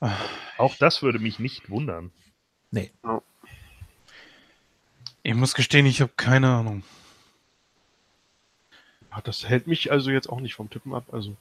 Ah. 0.00 0.16
Auch 0.58 0.76
das 0.76 1.02
würde 1.02 1.18
mich 1.18 1.38
nicht 1.38 1.70
wundern. 1.70 2.12
Nee. 2.70 2.92
Ich 5.22 5.34
muss 5.34 5.54
gestehen, 5.54 5.86
ich 5.86 6.00
habe 6.00 6.12
keine 6.16 6.48
Ahnung. 6.50 6.84
Ja, 9.10 9.20
das 9.22 9.48
hält 9.48 9.66
mich 9.66 9.90
also 9.90 10.10
jetzt 10.10 10.28
auch 10.28 10.40
nicht 10.40 10.54
vom 10.54 10.70
Tippen 10.70 10.94
ab. 10.94 11.04
Also. 11.12 11.36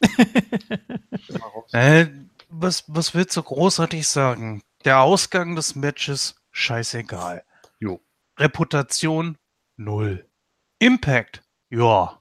Äh, 1.72 2.08
was, 2.48 2.82
was 2.88 3.14
willst 3.14 3.36
du 3.36 3.42
großartig 3.44 4.08
sagen? 4.08 4.60
Der 4.84 5.00
Ausgang 5.02 5.54
des 5.54 5.76
Matches, 5.76 6.34
scheißegal. 6.50 7.44
Jo. 7.78 8.00
Reputation, 8.36 9.38
null. 9.76 10.26
Impact, 10.80 11.42
ja. 11.68 12.20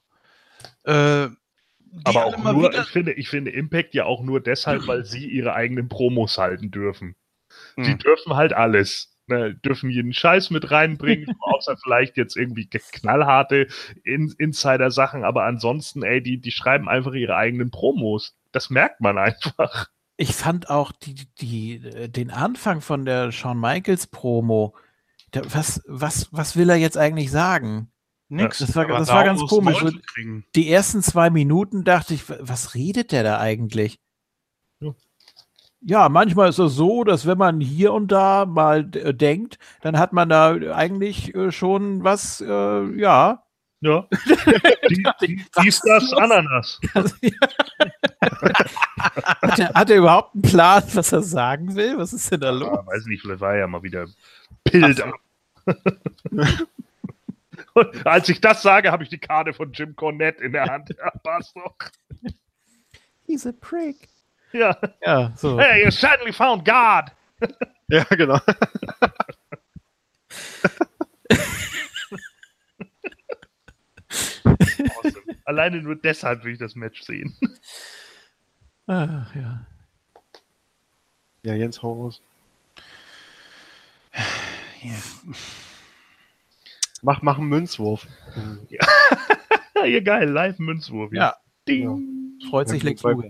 Äh, 0.83 1.29
die 1.91 2.05
Aber 2.05 2.25
auch 2.25 2.37
nur, 2.37 2.69
wieder- 2.71 2.81
ich 2.81 2.89
finde, 2.89 3.13
ich 3.13 3.29
finde 3.29 3.51
Impact 3.51 3.93
ja 3.93 4.05
auch 4.05 4.21
nur 4.21 4.39
deshalb, 4.41 4.87
weil 4.87 5.05
sie 5.05 5.27
ihre 5.27 5.53
eigenen 5.53 5.89
Promos 5.89 6.37
halten 6.37 6.71
dürfen. 6.71 7.15
Sie 7.77 7.91
Hm. 7.91 7.97
dürfen 7.99 8.35
halt 8.35 8.53
alles. 8.53 9.15
Ne, 9.27 9.53
dürfen 9.53 9.91
jeden 9.91 10.11
Scheiß 10.11 10.49
mit 10.49 10.71
reinbringen, 10.71 11.27
außer 11.41 11.77
vielleicht 11.77 12.17
jetzt 12.17 12.35
irgendwie 12.35 12.67
knallharte 12.67 13.67
In 14.03 14.33
Insider-Sachen, 14.39 15.23
aber 15.23 15.43
ansonsten, 15.43 16.01
ey, 16.01 16.19
die, 16.23 16.41
die 16.41 16.51
schreiben 16.51 16.89
einfach 16.89 17.13
ihre 17.13 17.35
eigenen 17.35 17.69
Promos. 17.69 18.35
Das 18.51 18.71
merkt 18.71 19.01
man 19.01 19.19
einfach. 19.19 19.85
Ich 20.17 20.33
fand 20.33 20.71
auch 20.71 20.91
die, 20.91 21.13
die, 21.39 21.75
äh, 21.75 22.09
den 22.09 22.31
Anfang 22.31 22.81
von 22.81 23.05
der 23.05 23.31
Shawn 23.31 23.59
Michaels 23.59 24.07
Promo. 24.07 24.75
Was, 25.31 25.83
was, 25.85 26.27
was 26.31 26.55
will 26.57 26.71
er 26.71 26.77
jetzt 26.77 26.97
eigentlich 26.97 27.29
sagen? 27.29 27.91
Nix. 28.29 28.59
Das 28.59 28.75
war- 28.75 28.85
das 28.87 29.07
war 29.09 29.23
ganz 29.23 29.41
komisch. 29.41 29.83
Die 30.55 30.71
ersten 30.71 31.01
zwei 31.01 31.29
Minuten 31.31 31.83
dachte 31.83 32.13
ich, 32.13 32.29
wa- 32.29 32.37
was 32.39 32.75
redet 32.75 33.11
der 33.11 33.23
da 33.23 33.39
eigentlich? 33.39 33.99
Ja. 34.79 34.93
Ja, 35.81 36.09
manchmal 36.09 36.49
ist 36.49 36.59
es 36.59 36.75
so, 36.75 37.03
dass 37.03 37.25
wenn 37.25 37.37
man 37.37 37.59
hier 37.61 37.93
und 37.93 38.11
da 38.11 38.45
mal 38.45 38.81
äh, 38.95 39.13
denkt, 39.13 39.57
dann 39.81 39.97
hat 39.97 40.13
man 40.13 40.27
da 40.29 40.51
eigentlich 40.75 41.33
äh, 41.33 41.51
schon 41.51 42.03
was, 42.03 42.41
äh, 42.41 42.99
ja. 42.99 43.43
Ja. 43.81 44.05
Die, 45.21 45.45
das, 45.53 45.65
ist 45.65 45.85
los? 45.85 46.13
Ananas. 46.13 46.79
hat, 48.21 49.59
er, 49.59 49.73
hat 49.73 49.89
er 49.89 49.97
überhaupt 49.97 50.35
einen 50.35 50.41
Plan, 50.41 50.83
was 50.93 51.11
er 51.13 51.21
sagen 51.23 51.75
will? 51.75 51.97
Was 51.97 52.11
ist 52.11 52.29
denn 52.31 52.41
da 52.41 52.49
los? 52.49 52.69
Ja, 52.73 52.85
weiß 52.85 53.05
nicht, 53.05 53.21
vielleicht 53.21 53.39
war 53.41 53.53
er 53.53 53.59
ja 53.59 53.67
mal 53.67 53.81
wieder 53.81 54.03
ab. 54.03 54.09
Und 57.79 58.05
als 58.05 58.29
ich 58.29 58.41
das 58.41 58.61
sage, 58.61 58.91
habe 58.91 59.03
ich 59.03 59.09
die 59.09 59.17
Karte 59.17 59.53
von 59.53 59.71
Jim 59.71 59.95
Cornette 59.95 60.43
in 60.43 60.51
der 60.51 60.65
Hand. 60.65 60.89
Ja, 60.97 61.11
passt 61.23 61.55
doch. 61.55 61.75
He's 63.25 63.45
a 63.45 63.51
prick. 63.51 64.09
Ja. 64.51 64.77
Ja, 65.05 65.31
so. 65.35 65.59
Hey, 65.59 65.85
you 65.85 65.91
certainly 65.91 66.33
found 66.33 66.65
God. 66.65 67.11
Ja, 67.91 68.03
genau. 68.03 68.39
Awesome. 75.03 75.37
Alleine 75.45 75.81
nur 75.81 75.95
deshalb 75.95 76.43
will 76.43 76.53
ich 76.53 76.59
das 76.59 76.75
Match 76.75 77.01
sehen. 77.01 77.35
Ach, 78.85 79.33
ja. 79.33 79.65
Ja, 81.41 81.55
Jens, 81.55 81.81
hau 81.81 81.93
raus. 82.03 82.21
Ja. 84.83 84.93
Mach, 87.01 87.21
mach 87.21 87.37
einen 87.37 87.47
Münzwurf. 87.49 88.07
Ja, 88.69 89.99
geil, 90.01 90.29
live 90.29 90.59
Münzwurf. 90.59 91.11
Ja. 91.13 91.35
Ding. 91.67 92.37
Freut 92.49 92.69
sich 92.69 92.83
Lex 92.83 93.03
Luger. 93.03 93.29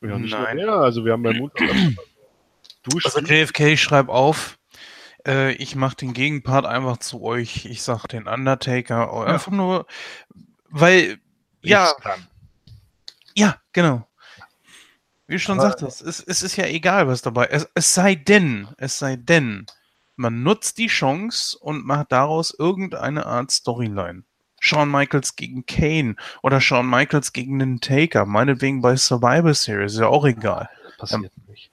Ja, 0.00 0.18
nicht 0.18 0.30
Nein. 0.32 0.58
der. 0.58 0.70
Also 0.72 1.04
wir 1.04 1.12
haben 1.12 1.22
bei 1.22 1.34
Mut. 1.34 1.52
Du 2.84 2.98
Also 3.04 3.20
JFK, 3.20 3.76
schreib 3.76 4.08
auf. 4.08 4.58
Äh, 5.26 5.52
ich 5.54 5.74
mache 5.74 5.96
den 5.96 6.14
Gegenpart 6.14 6.64
einfach 6.64 6.96
zu 6.98 7.22
euch. 7.22 7.66
Ich 7.66 7.82
sag 7.82 8.06
den 8.06 8.26
Undertaker. 8.26 9.12
Oh, 9.12 9.20
Einfach 9.20 9.50
nur, 9.52 9.86
weil, 10.70 11.18
ja, 11.60 11.84
Ich's 11.90 11.96
kann. 12.02 12.26
ja, 13.34 13.56
genau. 13.72 14.08
Wie 15.26 15.34
du 15.34 15.38
schon 15.40 15.58
Aber- 15.60 15.70
sagtest, 15.70 16.00
es, 16.02 16.20
es 16.20 16.42
ist 16.42 16.56
ja 16.56 16.64
egal, 16.66 17.08
was 17.08 17.20
dabei 17.20 17.46
ist. 17.46 17.68
Es 17.74 17.92
sei 17.92 18.14
denn, 18.14 18.68
es 18.78 18.98
sei 18.98 19.16
denn, 19.16 19.66
man 20.18 20.42
nutzt 20.42 20.78
die 20.78 20.88
Chance 20.88 21.56
und 21.58 21.86
macht 21.86 22.12
daraus 22.12 22.54
irgendeine 22.58 23.26
Art 23.26 23.50
Storyline. 23.50 24.24
Shawn 24.60 24.90
Michaels 24.90 25.36
gegen 25.36 25.64
Kane 25.66 26.16
oder 26.42 26.60
Shawn 26.60 26.90
Michaels 26.90 27.32
gegen 27.32 27.60
den 27.60 27.80
Taker, 27.80 28.26
meinetwegen 28.26 28.82
bei 28.82 28.96
Survivor 28.96 29.54
Series, 29.54 29.94
ist 29.94 30.00
ja 30.00 30.08
auch 30.08 30.24
egal. 30.26 30.68
Passiert 30.98 31.30
nicht. 31.46 31.70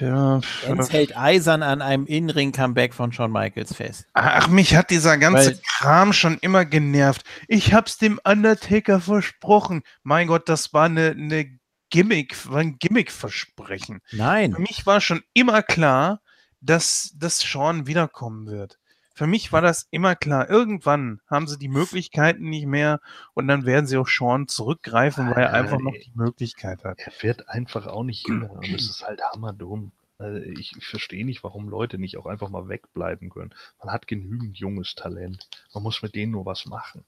Ja, 0.00 0.40
Jens 0.66 0.92
hält 0.92 1.16
eisern 1.16 1.62
an 1.62 1.82
einem 1.82 2.06
In-Ring-Comeback 2.06 2.94
von 2.94 3.12
Shawn 3.12 3.32
Michaels 3.32 3.74
fest. 3.74 4.06
Ach, 4.12 4.46
mich 4.46 4.76
hat 4.76 4.90
dieser 4.90 5.18
ganze 5.18 5.50
Weil- 5.50 5.60
Kram 5.66 6.12
schon 6.12 6.38
immer 6.38 6.64
genervt. 6.64 7.22
Ich 7.48 7.74
hab's 7.74 7.98
dem 7.98 8.20
Undertaker 8.24 9.00
versprochen. 9.00 9.82
Mein 10.04 10.28
Gott, 10.28 10.48
das 10.48 10.72
war 10.72 10.84
eine, 10.84 11.10
eine 11.10 11.58
Gimmick, 11.90 12.48
war 12.48 12.58
ein 12.60 12.78
Gimmick-Versprechen. 12.78 14.00
Für 14.06 14.16
Nein. 14.16 14.54
mich 14.58 14.86
war 14.86 15.00
schon 15.00 15.22
immer 15.34 15.62
klar, 15.62 16.20
dass, 16.60 17.12
dass 17.16 17.40
Sean 17.40 17.86
wiederkommen 17.86 18.46
wird. 18.46 18.78
Für 19.14 19.26
mich 19.26 19.52
war 19.52 19.60
das 19.60 19.88
immer 19.90 20.14
klar. 20.14 20.48
Irgendwann 20.48 21.20
haben 21.26 21.48
sie 21.48 21.58
die 21.58 21.68
Möglichkeiten 21.68 22.48
nicht 22.48 22.66
mehr 22.66 23.00
und 23.34 23.48
dann 23.48 23.66
werden 23.66 23.86
sie 23.86 23.96
auf 23.96 24.08
Sean 24.08 24.46
zurückgreifen, 24.46 25.30
weil 25.30 25.42
er 25.42 25.54
einfach 25.54 25.80
noch 25.80 25.92
die 25.92 26.12
Möglichkeit 26.14 26.84
hat. 26.84 27.00
Er 27.00 27.12
wird 27.22 27.48
einfach 27.48 27.88
auch 27.88 28.04
nicht 28.04 28.28
jünger 28.28 28.52
und 28.52 28.68
es 28.68 28.88
ist 28.88 29.04
halt 29.04 29.20
hammerdumm. 29.22 29.90
Also 30.18 30.38
ich, 30.38 30.76
ich 30.76 30.86
verstehe 30.86 31.24
nicht, 31.24 31.42
warum 31.42 31.68
Leute 31.68 31.98
nicht 31.98 32.16
auch 32.16 32.26
einfach 32.26 32.48
mal 32.48 32.68
wegbleiben 32.68 33.28
können. 33.30 33.52
Man 33.80 33.92
hat 33.92 34.06
genügend 34.06 34.56
junges 34.58 34.94
Talent. 34.94 35.48
Man 35.74 35.82
muss 35.82 36.00
mit 36.02 36.14
denen 36.14 36.30
nur 36.30 36.46
was 36.46 36.66
machen. 36.66 37.04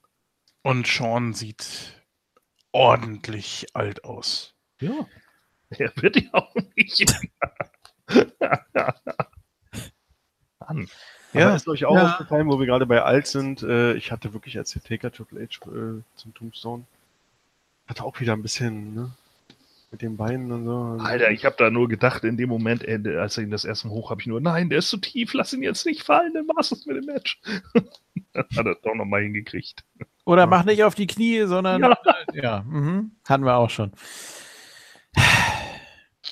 Und 0.63 0.89
Sean 0.89 1.33
sieht 1.33 1.95
ordentlich 2.73 3.67
alt 3.75 4.05
aus. 4.05 4.55
Ja. 4.81 5.07
Er 5.71 5.93
wird 5.97 6.17
ja 6.17 6.35
auch 6.35 6.55
nicht 6.75 7.05
Mann. 10.75 10.89
Ja. 11.33 11.41
Ja. 11.41 11.55
ist 11.55 11.69
euch 11.69 11.85
auch 11.85 11.95
Ja. 11.95 12.13
aufgefallen, 12.13 12.49
wo 12.49 12.59
wir 12.59 12.67
gerade 12.67 12.87
bei 12.87 13.03
alt 13.03 13.27
sind. 13.27 13.63
Äh, 13.63 13.95
ich 13.95 14.11
hatte 14.11 14.33
wirklich 14.33 14.59
als 14.59 14.73
der 14.73 14.83
Taker 14.83 15.13
Triple 15.13 15.41
H 15.47 15.71
äh, 15.71 16.03
zum 16.17 16.35
Tombstone. 16.35 16.85
Hatte 17.87 18.05
auch 18.05 18.19
wieder 18.21 18.33
ein 18.33 18.43
bisschen, 18.43 18.95
ne? 18.95 19.11
Mit 19.93 20.03
den 20.03 20.17
Beinen 20.17 20.53
und 20.53 20.65
so. 20.67 21.03
Alter, 21.03 21.31
ich 21.33 21.45
habe 21.45 21.57
da 21.59 21.69
nur 21.69 21.89
gedacht, 21.89 22.23
in 22.23 22.37
dem 22.37 22.49
Moment, 22.49 22.85
ey, 22.85 23.17
als 23.17 23.37
er 23.37 23.43
ihn 23.43 23.51
das 23.51 23.65
erste 23.65 23.89
Mal 23.89 23.95
hoch, 23.95 24.11
habe 24.11 24.21
ich 24.21 24.29
nur, 24.29 24.41
nein, 24.41 24.69
der 24.71 24.79
ist 24.79 24.89
zu 24.89 24.99
tief, 24.99 25.35
lass 25.35 25.53
ihn 25.53 25.65
jetzt 25.65 25.85
nicht 25.85 26.05
fallen, 26.05 26.33
dann 26.33 26.47
war's 26.47 26.69
das 26.69 26.87
mit 26.87 26.97
dem 26.97 27.07
Match. 27.07 27.41
dann 28.33 28.47
hat 28.57 28.67
er 28.67 28.77
doch 28.77 28.95
nochmal 28.95 29.23
hingekriegt. 29.23 29.83
Oder 30.25 30.47
mach 30.47 30.65
nicht 30.65 30.85
auf 30.85 30.95
die 30.95 31.09
Knie, 31.09 31.43
sondern 31.47 31.83
Ja. 31.83 31.99
ja, 32.05 32.15
ja 32.43 32.63
mhm. 32.63 33.11
hatten 33.29 33.45
wir 33.45 33.57
auch 33.57 33.71
schon. 33.71 33.91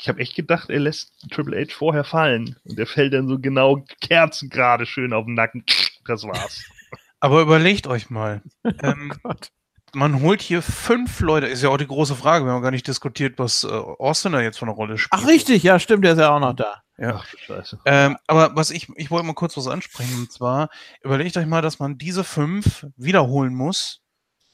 Ich 0.08 0.10
habe 0.10 0.20
echt 0.22 0.36
gedacht, 0.36 0.70
er 0.70 0.80
lässt 0.80 1.12
Triple 1.30 1.60
H 1.60 1.74
vorher 1.76 2.02
fallen. 2.02 2.56
Und 2.64 2.78
er 2.78 2.86
fällt 2.86 3.12
dann 3.12 3.28
so 3.28 3.38
genau 3.38 3.84
kerzengerade 4.00 4.86
schön 4.86 5.12
auf 5.12 5.26
den 5.26 5.34
Nacken. 5.34 5.66
Das 6.06 6.24
war's. 6.24 6.64
Aber 7.20 7.42
überlegt 7.42 7.86
euch 7.86 8.08
mal. 8.08 8.40
Ähm, 8.82 9.12
Gott. 9.22 9.50
man 9.92 10.22
holt 10.22 10.40
hier 10.40 10.62
fünf 10.62 11.20
Leute. 11.20 11.46
Ist 11.46 11.62
ja 11.62 11.68
auch 11.68 11.76
die 11.76 11.86
große 11.86 12.14
Frage. 12.14 12.46
Wir 12.46 12.52
haben 12.52 12.62
gar 12.62 12.70
nicht 12.70 12.86
diskutiert, 12.86 13.38
was 13.38 13.64
äh, 13.64 13.68
Austin 13.68 14.32
da 14.32 14.40
jetzt 14.40 14.58
für 14.58 14.64
eine 14.64 14.72
Rolle 14.72 14.96
spielt. 14.96 15.10
Ach, 15.12 15.28
richtig, 15.28 15.62
ja, 15.62 15.78
stimmt, 15.78 16.06
der 16.06 16.14
ist 16.14 16.20
ja 16.20 16.34
auch 16.34 16.40
noch 16.40 16.54
da. 16.54 16.82
Ja. 16.96 17.16
Ach 17.16 17.26
Scheiße. 17.26 17.80
Ähm, 17.84 18.16
aber 18.26 18.56
was 18.56 18.70
ich, 18.70 18.88
ich 18.96 19.10
wollte 19.10 19.26
mal 19.26 19.34
kurz 19.34 19.58
was 19.58 19.68
ansprechen. 19.68 20.20
Und 20.20 20.32
zwar, 20.32 20.70
überlegt 21.02 21.36
euch 21.36 21.44
mal, 21.44 21.60
dass 21.60 21.80
man 21.80 21.98
diese 21.98 22.24
fünf 22.24 22.86
wiederholen 22.96 23.54
muss, 23.54 24.00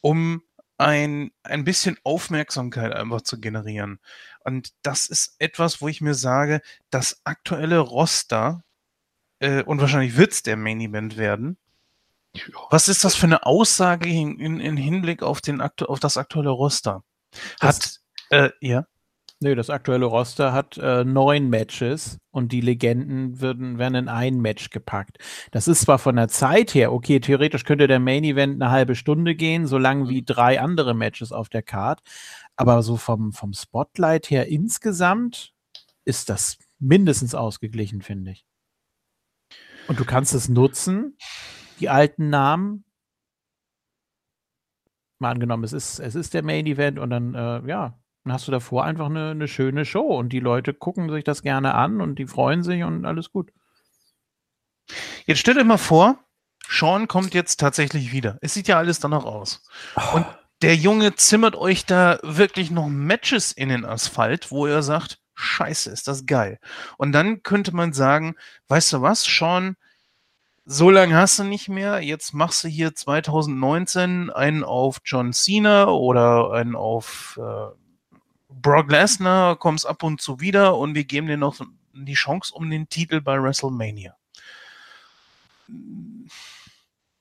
um 0.00 0.42
ein, 0.78 1.30
ein 1.42 1.64
bisschen 1.64 1.96
Aufmerksamkeit 2.02 2.92
einfach 2.92 3.22
zu 3.22 3.40
generieren. 3.40 4.00
Und 4.40 4.72
das 4.82 5.06
ist 5.06 5.36
etwas, 5.38 5.80
wo 5.80 5.88
ich 5.88 6.00
mir 6.00 6.14
sage, 6.14 6.60
das 6.90 7.20
aktuelle 7.24 7.78
Roster, 7.78 8.64
äh, 9.38 9.62
und 9.62 9.80
wahrscheinlich 9.80 10.16
wird 10.16 10.32
es 10.32 10.42
der 10.42 10.56
Main 10.56 10.80
Event 10.80 11.16
werden. 11.16 11.56
Was 12.70 12.88
ist 12.88 13.04
das 13.04 13.14
für 13.14 13.26
eine 13.26 13.46
Aussage 13.46 14.08
in, 14.08 14.40
in, 14.40 14.60
in 14.60 14.76
Hinblick 14.76 15.22
auf, 15.22 15.40
den 15.40 15.60
aktu 15.60 15.84
auf 15.84 16.00
das 16.00 16.16
aktuelle 16.16 16.50
Roster? 16.50 17.04
Hat, 17.60 18.00
äh, 18.30 18.50
ja. 18.60 18.86
Nö, 19.44 19.54
das 19.54 19.68
aktuelle 19.68 20.06
Roster 20.06 20.54
hat 20.54 20.78
äh, 20.78 21.04
neun 21.04 21.50
Matches 21.50 22.18
und 22.30 22.50
die 22.50 22.62
Legenden 22.62 23.42
würden, 23.42 23.76
werden 23.76 23.94
in 23.94 24.08
ein 24.08 24.40
Match 24.40 24.70
gepackt. 24.70 25.18
Das 25.50 25.68
ist 25.68 25.82
zwar 25.82 25.98
von 25.98 26.16
der 26.16 26.28
Zeit 26.28 26.74
her, 26.74 26.94
okay, 26.94 27.20
theoretisch 27.20 27.64
könnte 27.64 27.86
der 27.86 28.00
Main 28.00 28.24
Event 28.24 28.54
eine 28.54 28.70
halbe 28.70 28.94
Stunde 28.94 29.34
gehen, 29.34 29.66
so 29.66 29.76
lang 29.76 30.08
wie 30.08 30.22
drei 30.22 30.62
andere 30.62 30.94
Matches 30.94 31.30
auf 31.30 31.50
der 31.50 31.60
Card, 31.60 32.00
aber 32.56 32.82
so 32.82 32.96
vom, 32.96 33.32
vom 33.32 33.52
Spotlight 33.52 34.30
her 34.30 34.46
insgesamt 34.48 35.52
ist 36.06 36.30
das 36.30 36.56
mindestens 36.78 37.34
ausgeglichen, 37.34 38.00
finde 38.00 38.30
ich. 38.30 38.46
Und 39.88 40.00
du 40.00 40.06
kannst 40.06 40.32
es 40.32 40.48
nutzen, 40.48 41.18
die 41.80 41.90
alten 41.90 42.30
Namen. 42.30 42.86
Mal 45.18 45.32
angenommen, 45.32 45.64
es 45.64 45.74
ist, 45.74 45.98
es 45.98 46.14
ist 46.14 46.32
der 46.32 46.42
Main 46.42 46.64
Event 46.64 46.98
und 46.98 47.10
dann, 47.10 47.34
äh, 47.34 47.68
ja, 47.68 47.98
dann 48.24 48.32
hast 48.32 48.48
du 48.48 48.52
davor 48.52 48.84
einfach 48.84 49.06
eine, 49.06 49.30
eine 49.30 49.48
schöne 49.48 49.84
Show 49.84 50.16
und 50.18 50.30
die 50.30 50.40
Leute 50.40 50.72
gucken 50.72 51.10
sich 51.10 51.24
das 51.24 51.42
gerne 51.42 51.74
an 51.74 52.00
und 52.00 52.18
die 52.18 52.26
freuen 52.26 52.62
sich 52.62 52.82
und 52.82 53.04
alles 53.04 53.30
gut. 53.30 53.52
Jetzt 55.26 55.38
stellt 55.38 55.58
euch 55.58 55.64
mal 55.64 55.76
vor, 55.76 56.18
Sean 56.68 57.06
kommt 57.06 57.34
jetzt 57.34 57.60
tatsächlich 57.60 58.12
wieder. 58.12 58.38
Es 58.40 58.54
sieht 58.54 58.68
ja 58.68 58.78
alles 58.78 58.98
danach 58.98 59.24
aus. 59.24 59.62
Und 60.14 60.26
der 60.62 60.74
Junge 60.74 61.14
zimmert 61.14 61.54
euch 61.56 61.84
da 61.84 62.18
wirklich 62.22 62.70
noch 62.70 62.88
Matches 62.88 63.52
in 63.52 63.68
den 63.68 63.84
Asphalt, 63.84 64.50
wo 64.50 64.66
er 64.66 64.82
sagt, 64.82 65.18
scheiße, 65.34 65.90
ist 65.90 66.08
das 66.08 66.24
geil. 66.24 66.58
Und 66.96 67.12
dann 67.12 67.42
könnte 67.42 67.76
man 67.76 67.92
sagen, 67.92 68.36
weißt 68.68 68.94
du 68.94 69.02
was, 69.02 69.24
Sean, 69.24 69.76
so 70.64 70.90
lange 70.90 71.14
hast 71.14 71.38
du 71.38 71.44
nicht 71.44 71.68
mehr, 71.68 72.00
jetzt 72.00 72.32
machst 72.32 72.64
du 72.64 72.68
hier 72.68 72.94
2019 72.94 74.30
einen 74.30 74.64
auf 74.64 75.00
John 75.04 75.34
Cena 75.34 75.88
oder 75.88 76.52
einen 76.52 76.74
auf 76.74 77.38
äh, 77.38 77.83
Brock 78.60 78.90
Lesnar, 78.90 79.56
kommst 79.56 79.86
ab 79.86 80.02
und 80.02 80.20
zu 80.20 80.40
wieder 80.40 80.76
und 80.76 80.94
wir 80.94 81.04
geben 81.04 81.26
dir 81.26 81.36
noch 81.36 81.60
die 81.92 82.14
Chance 82.14 82.52
um 82.54 82.70
den 82.70 82.88
Titel 82.88 83.20
bei 83.20 83.40
WrestleMania. 83.40 84.16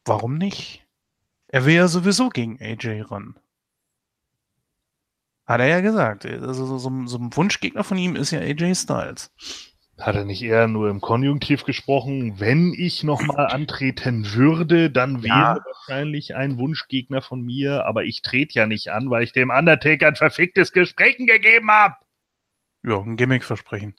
Warum 0.06 0.38
nicht? 0.38 0.86
Er 1.48 1.66
will 1.66 1.76
ja 1.76 1.88
sowieso 1.88 2.30
gegen 2.30 2.60
AJ 2.62 3.04
ran. 3.04 3.36
Hat 5.46 5.60
er 5.60 5.68
ja 5.68 5.82
gesagt. 5.82 6.26
Also 6.26 6.66
so, 6.66 6.78
so, 6.78 7.06
so 7.06 7.18
ein 7.18 7.36
Wunschgegner 7.36 7.84
von 7.84 7.98
ihm 7.98 8.16
ist 8.16 8.32
ja 8.32 8.40
AJ 8.40 8.76
Styles. 8.76 9.32
Hat 10.04 10.16
er 10.16 10.26
nicht 10.26 10.42
eher 10.42 10.68
nur 10.68 10.90
im 10.90 11.00
Konjunktiv 11.00 11.64
gesprochen, 11.64 12.38
wenn 12.38 12.74
ich 12.78 13.04
nochmal 13.06 13.48
antreten 13.48 14.34
würde, 14.34 14.92
dann 14.92 15.24
wäre 15.24 15.34
Ja. 15.34 15.58
wahrscheinlich 15.66 16.36
ein 16.36 16.58
Wunschgegner 16.58 17.22
von 17.22 17.42
mir, 17.42 17.86
aber 17.86 18.04
ich 18.04 18.22
trete 18.22 18.54
ja 18.60 18.66
nicht 18.68 18.90
an, 18.92 19.10
weil 19.10 19.24
ich 19.24 19.32
dem 19.32 19.50
Undertaker 19.50 20.08
ein 20.08 20.18
verficktes 20.18 20.74
Gesprächen 20.74 21.26
gegeben 21.26 21.72
habe. 21.72 21.96
Ja, 22.86 23.00
ein 23.00 23.16
Gimmick-Versprechen. 23.16 23.96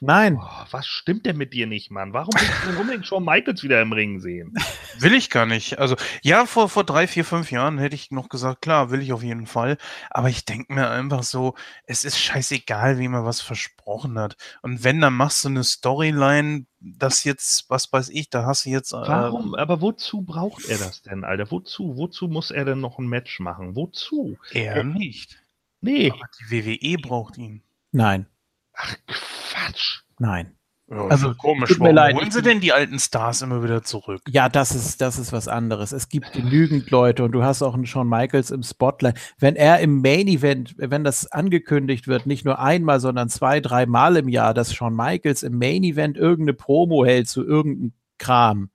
Nein, 0.00 0.38
Oh, 0.42 0.64
was 0.72 0.88
stimmt 0.88 1.24
denn 1.24 1.36
mit 1.36 1.54
dir 1.54 1.68
nicht, 1.68 1.92
Mann? 1.92 2.12
Warum 2.12 2.32
willst 2.34 2.64
du 2.64 2.68
denn 2.68 2.76
unbedingt 2.76 3.06
Shawn 3.06 3.24
Michaels 3.24 3.62
wieder 3.62 3.80
im 3.80 3.92
Ring 3.92 4.18
sehen? 4.18 4.54
Will 4.98 5.14
ich 5.14 5.30
gar 5.30 5.46
nicht. 5.46 5.78
Also, 5.78 5.94
ja, 6.22 6.44
vor, 6.44 6.68
vor 6.68 6.82
drei, 6.82 7.06
vier, 7.06 7.24
fünf 7.24 7.52
Jahren 7.52 7.78
hätte 7.78 7.94
ich 7.94 8.10
noch 8.10 8.28
gesagt, 8.28 8.60
klar, 8.62 8.90
will 8.90 9.02
ich 9.02 9.12
auf 9.12 9.22
jeden 9.22 9.46
Fall. 9.46 9.78
Aber 10.10 10.28
ich 10.28 10.44
denke 10.44 10.72
mir 10.72 10.90
einfach 10.90 11.22
so, 11.22 11.54
es 11.84 12.04
ist 12.04 12.18
scheißegal, 12.18 12.98
wie 12.98 13.06
man 13.06 13.24
was 13.24 13.40
versprochen 13.40 14.18
hat. 14.18 14.36
Und 14.62 14.82
wenn, 14.82 15.00
dann 15.00 15.14
machst 15.14 15.44
du 15.44 15.48
eine 15.48 15.62
Storyline, 15.62 16.66
das 16.80 17.22
jetzt, 17.22 17.70
was 17.70 17.92
weiß 17.92 18.08
ich, 18.08 18.30
da 18.30 18.44
hast 18.44 18.66
du 18.66 18.70
jetzt. 18.70 18.92
Äh, 18.92 18.96
Warum? 18.96 19.54
Aber 19.54 19.80
wozu 19.80 20.22
braucht 20.22 20.64
er 20.68 20.78
das 20.78 21.02
denn, 21.02 21.22
Alter? 21.22 21.52
Wozu? 21.52 21.96
Wozu 21.96 22.26
muss 22.26 22.50
er 22.50 22.64
denn 22.64 22.80
noch 22.80 22.98
ein 22.98 23.06
Match 23.06 23.38
machen? 23.38 23.76
Wozu? 23.76 24.36
Er 24.50 24.82
nicht. 24.82 25.40
Nee. 25.80 26.10
Aber 26.10 26.28
die 26.50 26.66
WWE 26.66 26.98
braucht 27.00 27.38
ihn. 27.38 27.62
Nein, 27.92 28.26
Ach, 28.74 28.94
Quatsch. 29.06 30.00
nein. 30.18 30.54
Ja, 30.90 31.06
Also, 31.08 31.34
komisch. 31.34 31.68
tut 31.68 31.80
mir 31.80 31.84
Warum 31.86 31.96
leid, 31.96 32.16
holen 32.16 32.30
sie 32.30 32.40
denn 32.40 32.60
die 32.60 32.72
alten 32.72 32.98
Stars 32.98 33.42
immer 33.42 33.62
wieder 33.62 33.82
zurück? 33.82 34.22
Ja, 34.28 34.48
das 34.48 34.74
ist, 34.74 35.02
das 35.02 35.18
ist 35.18 35.32
was 35.34 35.46
anderes. 35.46 35.92
Es 35.92 36.08
gibt 36.08 36.32
genügend 36.32 36.90
Leute 36.90 37.24
und 37.24 37.32
du 37.32 37.42
hast 37.42 37.60
auch 37.62 37.74
einen 37.74 37.84
Shawn 37.84 38.08
Michaels 38.08 38.50
im 38.50 38.62
Spotlight. 38.62 39.18
Wenn 39.38 39.54
er 39.54 39.80
im 39.80 40.00
Main 40.00 40.28
Event, 40.28 40.74
wenn 40.78 41.04
das 41.04 41.26
angekündigt 41.30 42.08
wird, 42.08 42.24
nicht 42.24 42.46
nur 42.46 42.58
einmal, 42.58 43.00
sondern 43.00 43.28
zwei, 43.28 43.60
drei 43.60 43.84
Mal 43.84 44.16
im 44.16 44.28
Jahr, 44.30 44.54
dass 44.54 44.72
Shawn 44.72 44.96
Michaels 44.96 45.42
im 45.42 45.58
Main 45.58 45.82
Event 45.84 46.16
irgendeine 46.16 46.54
Promo 46.54 47.04
hält 47.04 47.28
zu 47.28 47.44
irgendeinem 47.44 47.92
Kram, 48.16 48.70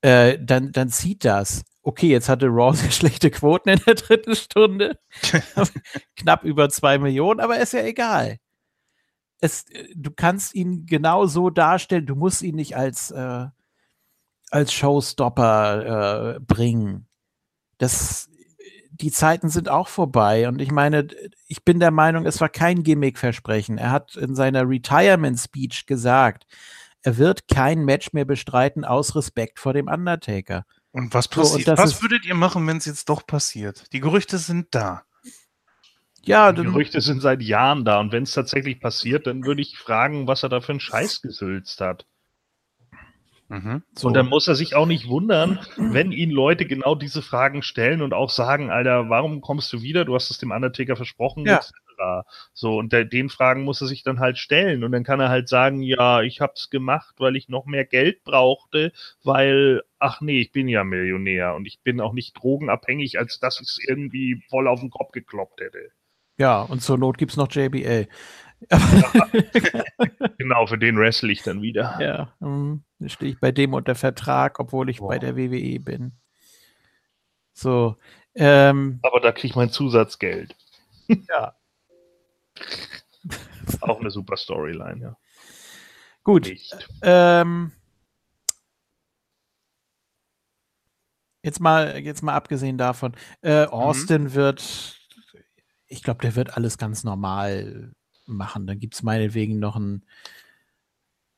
äh, 0.00 0.38
dann, 0.40 0.72
dann 0.72 0.88
zieht 0.88 1.26
das. 1.26 1.62
Okay, 1.82 2.08
jetzt 2.08 2.28
hatte 2.28 2.46
Raw 2.46 2.72
sehr 2.76 2.90
schlechte 2.90 3.30
Quoten 3.30 3.70
in 3.70 3.80
der 3.86 3.94
dritten 3.94 4.36
Stunde. 4.36 4.98
Knapp 6.16 6.44
über 6.44 6.68
zwei 6.68 6.98
Millionen, 6.98 7.40
aber 7.40 7.58
ist 7.58 7.72
ja 7.72 7.82
egal. 7.82 8.38
Es, 9.40 9.68
äh, 9.70 9.88
du 9.94 10.10
kannst 10.10 10.54
ihn 10.54 10.86
genau 10.86 11.26
so 11.26 11.50
darstellen, 11.50 12.06
du 12.06 12.14
musst 12.14 12.42
ihn 12.42 12.54
nicht 12.54 12.76
als, 12.76 13.10
äh, 13.10 13.46
als 14.50 14.72
Showstopper 14.72 16.36
äh, 16.36 16.40
bringen. 16.40 17.08
Das, 17.78 18.30
die 18.92 19.10
Zeiten 19.10 19.48
sind 19.48 19.68
auch 19.68 19.88
vorbei. 19.88 20.46
Und 20.46 20.60
ich 20.60 20.70
meine, 20.70 21.08
ich 21.48 21.64
bin 21.64 21.80
der 21.80 21.90
Meinung, 21.90 22.26
es 22.26 22.40
war 22.40 22.48
kein 22.48 22.84
Gimmick-Versprechen. 22.84 23.78
Er 23.78 23.90
hat 23.90 24.14
in 24.14 24.36
seiner 24.36 24.68
Retirement-Speech 24.68 25.86
gesagt, 25.86 26.46
er 27.02 27.18
wird 27.18 27.48
kein 27.48 27.84
Match 27.84 28.12
mehr 28.12 28.24
bestreiten 28.24 28.84
aus 28.84 29.16
Respekt 29.16 29.58
vor 29.58 29.72
dem 29.72 29.88
Undertaker. 29.88 30.64
Und 30.92 31.14
was 31.14 31.28
So, 31.32 31.54
und 31.54 31.64
passiert? 31.64 31.68
das 31.68 31.78
was 31.80 32.02
würdet 32.02 32.24
ihr 32.26 32.34
machen, 32.34 32.66
wenn 32.66 32.76
es 32.76 32.86
jetzt 32.86 33.08
doch 33.08 33.26
passiert? 33.26 33.92
Die 33.92 34.00
Gerüchte 34.00 34.38
sind 34.38 34.68
da. 34.74 35.04
Ja, 36.24 36.52
Die 36.52 36.62
Gerüchte 36.62 37.00
sind 37.00 37.20
seit 37.20 37.42
Jahren 37.42 37.84
da 37.84 37.98
und 37.98 38.12
wenn 38.12 38.22
es 38.22 38.32
tatsächlich 38.32 38.78
passiert, 38.80 39.26
dann 39.26 39.44
würde 39.44 39.60
ich 39.62 39.76
fragen, 39.78 40.26
was 40.28 40.42
er 40.44 40.48
da 40.50 40.60
für 40.60 40.72
einen 40.72 40.80
Scheiß 40.80 41.20
gesülzt 41.20 41.80
hat. 41.80 42.06
Mhm. 43.48 43.82
so. 43.96 44.08
Und 44.08 44.14
dann 44.14 44.28
muss 44.28 44.48
er 44.48 44.54
sich 44.54 44.74
auch 44.76 44.86
nicht 44.86 45.08
wundern, 45.08 45.58
wenn 45.76 46.12
ihn 46.12 46.30
Leute 46.30 46.64
genau 46.64 46.94
diese 46.94 47.22
Fragen 47.22 47.62
stellen 47.62 48.00
und 48.00 48.14
auch 48.14 48.30
sagen, 48.30 48.70
Alter, 48.70 49.10
warum 49.10 49.40
kommst 49.40 49.72
du 49.72 49.82
wieder? 49.82 50.04
Du 50.04 50.14
hast 50.14 50.30
es 50.30 50.38
dem 50.38 50.52
Undertaker 50.52 50.96
versprochen, 50.96 51.44
Ja. 51.44 51.60
Etc. 52.02 52.26
So, 52.52 52.78
und 52.78 52.92
der, 52.92 53.04
den 53.04 53.28
Fragen 53.28 53.64
muss 53.64 53.80
er 53.80 53.86
sich 53.86 54.02
dann 54.02 54.20
halt 54.20 54.38
stellen. 54.38 54.84
Und 54.84 54.92
dann 54.92 55.04
kann 55.04 55.20
er 55.20 55.28
halt 55.28 55.48
sagen, 55.48 55.82
ja, 55.82 56.22
ich 56.22 56.40
hab's 56.40 56.70
gemacht, 56.70 57.14
weil 57.18 57.36
ich 57.36 57.48
noch 57.48 57.66
mehr 57.66 57.84
Geld 57.84 58.24
brauchte, 58.24 58.92
weil, 59.24 59.82
ach 59.98 60.20
nee, 60.20 60.40
ich 60.40 60.52
bin 60.52 60.68
ja 60.68 60.84
Millionär 60.84 61.54
und 61.54 61.66
ich 61.66 61.80
bin 61.82 62.00
auch 62.00 62.12
nicht 62.12 62.34
drogenabhängig, 62.34 63.18
als 63.18 63.38
dass 63.40 63.60
ich 63.60 63.68
es 63.68 63.78
irgendwie 63.86 64.42
voll 64.50 64.68
auf 64.68 64.80
den 64.80 64.90
Kopf 64.90 65.12
gekloppt 65.12 65.60
hätte. 65.60 65.90
ja, 66.38 66.62
und 66.62 66.82
zur 66.82 66.98
Not 66.98 67.18
gibt 67.18 67.32
es 67.32 67.36
noch 67.36 67.50
JBL. 67.52 68.08
Genau, 70.38 70.66
für 70.66 70.78
den 70.78 70.96
wrestle 70.98 71.32
ich 71.32 71.42
dann 71.42 71.62
wieder. 71.62 72.00
Ja, 72.00 72.34
hm, 72.40 72.84
da 72.98 73.08
stehe 73.08 73.32
ich 73.32 73.40
bei 73.40 73.52
dem 73.52 73.74
unter 73.74 73.94
Vertrag, 73.94 74.58
obwohl 74.60 74.90
ich 74.90 75.04
bei 75.06 75.18
Boah. 75.18 75.18
der 75.18 75.36
WWE 75.36 75.80
bin. 75.80 76.12
So, 77.52 77.96
ähm, 78.34 79.00
Aber 79.02 79.20
da 79.20 79.32
krieg 79.32 79.50
ich 79.50 79.56
mein 79.56 79.70
Zusatzgeld. 79.70 80.56
ja, 81.28 81.54
Auch 83.80 84.00
eine 84.00 84.10
super 84.10 84.36
Storyline, 84.36 85.00
ja. 85.00 85.16
gut. 86.24 86.52
Ähm, 87.02 87.72
jetzt 91.42 91.60
mal, 91.60 91.98
jetzt 91.98 92.22
mal 92.22 92.34
abgesehen 92.34 92.78
davon, 92.78 93.14
äh, 93.42 93.64
Austin 93.66 94.34
wird 94.34 94.98
ich 95.92 96.02
glaube, 96.02 96.22
der 96.22 96.34
wird 96.34 96.56
alles 96.56 96.78
ganz 96.78 97.04
normal 97.04 97.92
machen. 98.26 98.66
Dann 98.66 98.78
gibt 98.78 98.94
es 98.94 99.02
meinetwegen 99.02 99.58
noch 99.58 99.76
einen 99.76 100.06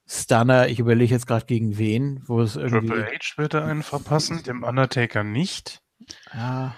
Stunner. 0.06 0.68
Ich 0.68 0.78
überlege 0.78 1.12
jetzt 1.12 1.26
gerade 1.26 1.46
gegen 1.46 1.76
wen, 1.76 2.22
wo 2.26 2.40
es 2.40 2.54
irgendwie. 2.54 2.86
Triple 2.86 3.06
H 3.06 3.36
wird 3.36 3.54
er 3.54 3.64
einen 3.64 3.82
verpassen, 3.82 4.42
dem 4.44 4.62
Undertaker 4.62 5.24
nicht. 5.24 5.82
Ja, 6.32 6.76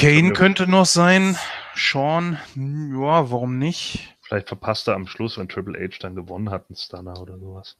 Kane 0.00 0.32
könnte 0.32 0.66
noch 0.66 0.86
sein. 0.86 1.36
Sean, 1.74 2.38
ja, 2.56 3.30
warum 3.30 3.58
nicht? 3.58 4.16
Vielleicht 4.22 4.48
verpasst 4.48 4.88
er 4.88 4.94
am 4.94 5.06
Schluss, 5.06 5.36
wenn 5.36 5.46
Triple 5.46 5.78
H 5.78 5.98
dann 6.00 6.14
gewonnen 6.14 6.48
hat, 6.48 6.70
einen 6.70 6.76
Stunner 6.76 7.20
oder 7.20 7.38
sowas. 7.38 7.76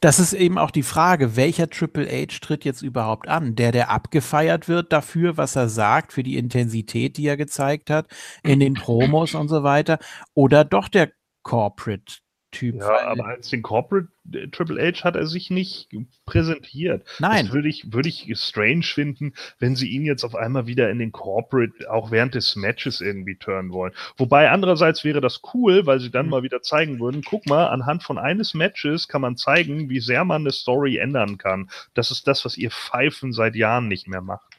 Das 0.00 0.18
ist 0.18 0.32
eben 0.32 0.58
auch 0.58 0.72
die 0.72 0.82
Frage, 0.82 1.36
welcher 1.36 1.70
Triple 1.70 2.08
H 2.08 2.40
tritt 2.40 2.64
jetzt 2.64 2.82
überhaupt 2.82 3.28
an? 3.28 3.54
Der, 3.54 3.70
der 3.70 3.90
abgefeiert 3.90 4.66
wird 4.66 4.92
dafür, 4.92 5.36
was 5.36 5.54
er 5.54 5.68
sagt, 5.68 6.12
für 6.12 6.24
die 6.24 6.36
Intensität, 6.36 7.18
die 7.18 7.28
er 7.28 7.36
gezeigt 7.36 7.90
hat, 7.90 8.08
in 8.42 8.58
den 8.58 8.74
Promos 8.74 9.36
und 9.36 9.46
so 9.46 9.62
weiter, 9.62 10.00
oder 10.34 10.64
doch 10.64 10.88
der 10.88 11.12
Corporate 11.44 12.16
Typ? 12.50 12.76
Ja, 12.76 13.06
aber 13.06 13.26
als 13.26 13.50
den 13.50 13.62
Corporate 13.62 14.08
äh, 14.32 14.48
Triple 14.48 14.80
H 14.82 15.04
hat 15.04 15.16
er 15.16 15.26
sich 15.26 15.50
nicht 15.50 15.90
präsentiert. 16.24 17.06
Nein. 17.18 17.46
Das 17.46 17.54
würde 17.54 17.68
ich, 17.68 17.92
würde 17.92 18.08
ich 18.08 18.26
strange 18.36 18.84
finden, 18.84 19.34
wenn 19.58 19.76
sie 19.76 19.88
ihn 19.88 20.04
jetzt 20.06 20.24
auf 20.24 20.34
einmal 20.34 20.66
wieder 20.66 20.88
in 20.90 20.98
den 20.98 21.12
Corporate 21.12 21.90
auch 21.90 22.10
während 22.10 22.34
des 22.34 22.56
Matches 22.56 23.02
irgendwie 23.02 23.36
turnen 23.36 23.70
wollen. 23.72 23.92
Wobei 24.16 24.50
andererseits 24.50 25.04
wäre 25.04 25.20
das 25.20 25.42
cool, 25.52 25.84
weil 25.84 26.00
sie 26.00 26.10
dann 26.10 26.26
Mhm. 26.26 26.30
mal 26.30 26.42
wieder 26.42 26.62
zeigen 26.62 27.00
würden, 27.00 27.22
guck 27.22 27.46
mal, 27.46 27.66
anhand 27.68 28.02
von 28.02 28.16
eines 28.18 28.54
Matches 28.54 29.08
kann 29.08 29.20
man 29.20 29.36
zeigen, 29.36 29.90
wie 29.90 30.00
sehr 30.00 30.24
man 30.24 30.42
eine 30.42 30.52
Story 30.52 30.96
ändern 30.96 31.36
kann. 31.36 31.70
Das 31.92 32.10
ist 32.10 32.26
das, 32.26 32.44
was 32.46 32.56
ihr 32.56 32.70
Pfeifen 32.70 33.32
seit 33.32 33.56
Jahren 33.56 33.88
nicht 33.88 34.08
mehr 34.08 34.22
macht. 34.22 34.58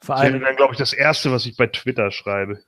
vor 0.00 0.16
Das 0.16 0.22
wäre 0.22 0.34
allem, 0.34 0.40
dann, 0.40 0.56
glaube 0.56 0.74
ich, 0.74 0.78
das 0.78 0.92
Erste, 0.92 1.32
was 1.32 1.46
ich 1.46 1.56
bei 1.56 1.66
Twitter 1.66 2.10
schreibe. 2.12 2.62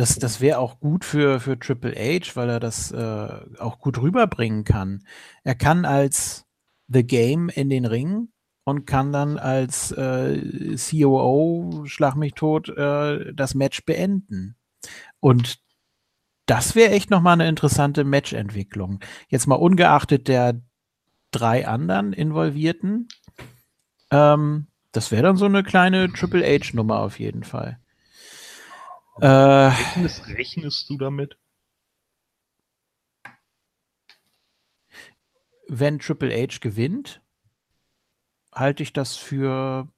Das, 0.00 0.18
das 0.18 0.40
wäre 0.40 0.58
auch 0.58 0.80
gut 0.80 1.04
für, 1.04 1.40
für 1.40 1.58
Triple 1.58 1.94
H, 1.94 2.34
weil 2.34 2.48
er 2.48 2.58
das 2.58 2.90
äh, 2.90 3.28
auch 3.58 3.78
gut 3.78 4.00
rüberbringen 4.00 4.64
kann. 4.64 5.04
Er 5.44 5.54
kann 5.54 5.84
als 5.84 6.46
The 6.88 7.06
Game 7.06 7.50
in 7.50 7.68
den 7.68 7.84
Ring 7.84 8.28
und 8.64 8.86
kann 8.86 9.12
dann 9.12 9.36
als 9.36 9.92
äh, 9.92 10.74
COO, 10.76 11.84
schlag 11.84 12.14
mich 12.14 12.32
tot, 12.32 12.70
äh, 12.70 13.34
das 13.34 13.54
Match 13.54 13.84
beenden. 13.84 14.56
Und 15.20 15.58
das 16.46 16.74
wäre 16.74 16.92
echt 16.92 17.10
nochmal 17.10 17.34
eine 17.34 17.48
interessante 17.48 18.02
Matchentwicklung. 18.04 19.00
Jetzt 19.28 19.46
mal 19.46 19.56
ungeachtet 19.56 20.28
der 20.28 20.62
drei 21.30 21.68
anderen 21.68 22.14
Involvierten. 22.14 23.08
Ähm, 24.10 24.68
das 24.92 25.10
wäre 25.10 25.24
dann 25.24 25.36
so 25.36 25.44
eine 25.44 25.62
kleine 25.62 26.10
Triple 26.10 26.42
H-Nummer 26.42 27.00
auf 27.00 27.20
jeden 27.20 27.44
Fall. 27.44 27.78
Äh, 29.20 29.26
Rechnest, 29.26 30.28
rechnest 30.28 30.90
du 30.90 30.98
damit? 30.98 31.36
wenn 35.70 36.00
Triple 36.00 36.34
H 36.34 36.58
gewinnt, 36.60 37.22
halte 38.52 38.82
ich 38.82 38.92
das 38.92 39.16
für 39.16 39.88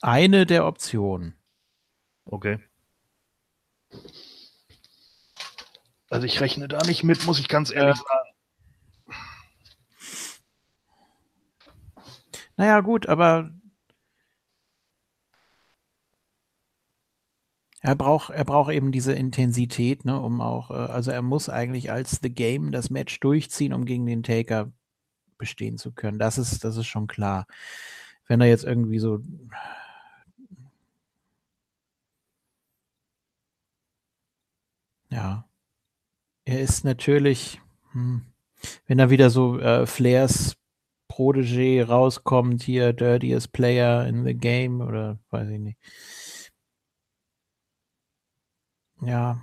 eine 0.00 0.44
der 0.44 0.66
Optionen. 0.66 1.36
Okay. 2.24 2.58
Also 6.10 6.26
ich 6.26 6.40
rechne 6.40 6.66
da 6.66 6.84
nicht 6.84 7.04
mit, 7.04 7.24
muss 7.24 7.38
ich 7.38 7.48
ganz 7.48 7.70
ehrlich 7.70 7.96
sagen. 7.96 8.28
Naja, 12.56 12.80
gut, 12.80 13.08
aber 13.08 13.50
er 17.82 17.96
braucht, 17.96 18.30
er 18.30 18.44
braucht 18.44 18.72
eben 18.72 18.92
diese 18.92 19.12
Intensität, 19.12 20.04
ne, 20.04 20.18
um 20.20 20.40
auch, 20.40 20.70
äh, 20.70 20.74
also 20.74 21.10
er 21.10 21.22
muss 21.22 21.48
eigentlich 21.48 21.90
als 21.90 22.20
The 22.22 22.32
Game 22.32 22.70
das 22.70 22.90
Match 22.90 23.18
durchziehen, 23.20 23.72
um 23.72 23.84
gegen 23.84 24.06
den 24.06 24.22
Taker 24.22 24.72
bestehen 25.36 25.78
zu 25.78 25.92
können. 25.92 26.18
Das 26.20 26.38
ist, 26.38 26.64
das 26.64 26.76
ist 26.76 26.86
schon 26.86 27.08
klar. 27.08 27.46
Wenn 28.28 28.40
er 28.40 28.46
jetzt 28.48 28.64
irgendwie 28.64 29.00
so. 29.00 29.20
Ja. 35.10 35.48
Er 36.44 36.60
ist 36.60 36.84
natürlich, 36.84 37.60
hm, 37.92 38.22
wenn 38.86 38.98
er 39.00 39.10
wieder 39.10 39.30
so 39.30 39.58
äh, 39.58 39.86
Flairs 39.86 40.56
Protégé 41.08 41.84
rauskommt, 41.84 42.62
hier 42.62 42.92
Dirtiest 42.92 43.52
Player 43.52 44.06
in 44.06 44.24
the 44.24 44.34
Game 44.34 44.80
oder 44.80 45.18
weiß 45.30 45.48
ich 45.50 45.58
nicht. 45.58 45.78
Ja. 49.02 49.36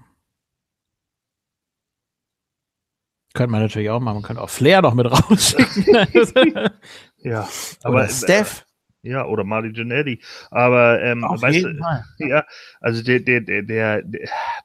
Könnte 3.33 3.51
man 3.51 3.61
natürlich 3.61 3.89
auch 3.89 3.99
machen. 3.99 4.15
Man 4.15 4.23
könnte 4.23 4.41
auch 4.41 4.49
Flair 4.49 4.81
noch 4.81 4.93
mit 4.93 5.05
rausschicken. 5.09 5.85
Ja, 7.21 7.49
Oder 7.83 8.05
äh, 8.05 8.09
Steph. 8.09 8.65
Ja, 9.09 9.25
oder 9.25 9.43
Marty 9.43 9.71
Jannetty. 9.73 10.19
Aber 10.51 11.01
ähm, 11.01 11.23
Auf 11.23 11.41
weißt 11.41 11.55
jeden 11.55 11.77
du, 11.77 11.83
Fall. 11.83 12.05
ja, 12.19 12.45
also 12.79 13.01
der, 13.01 13.19
der, 13.19 13.41
der, 13.41 13.63
der, 13.63 14.03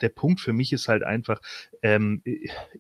der, 0.03 0.09
Punkt 0.11 0.41
für 0.43 0.53
mich 0.53 0.71
ist 0.75 0.87
halt 0.87 1.03
einfach, 1.03 1.41
ähm, 1.81 2.21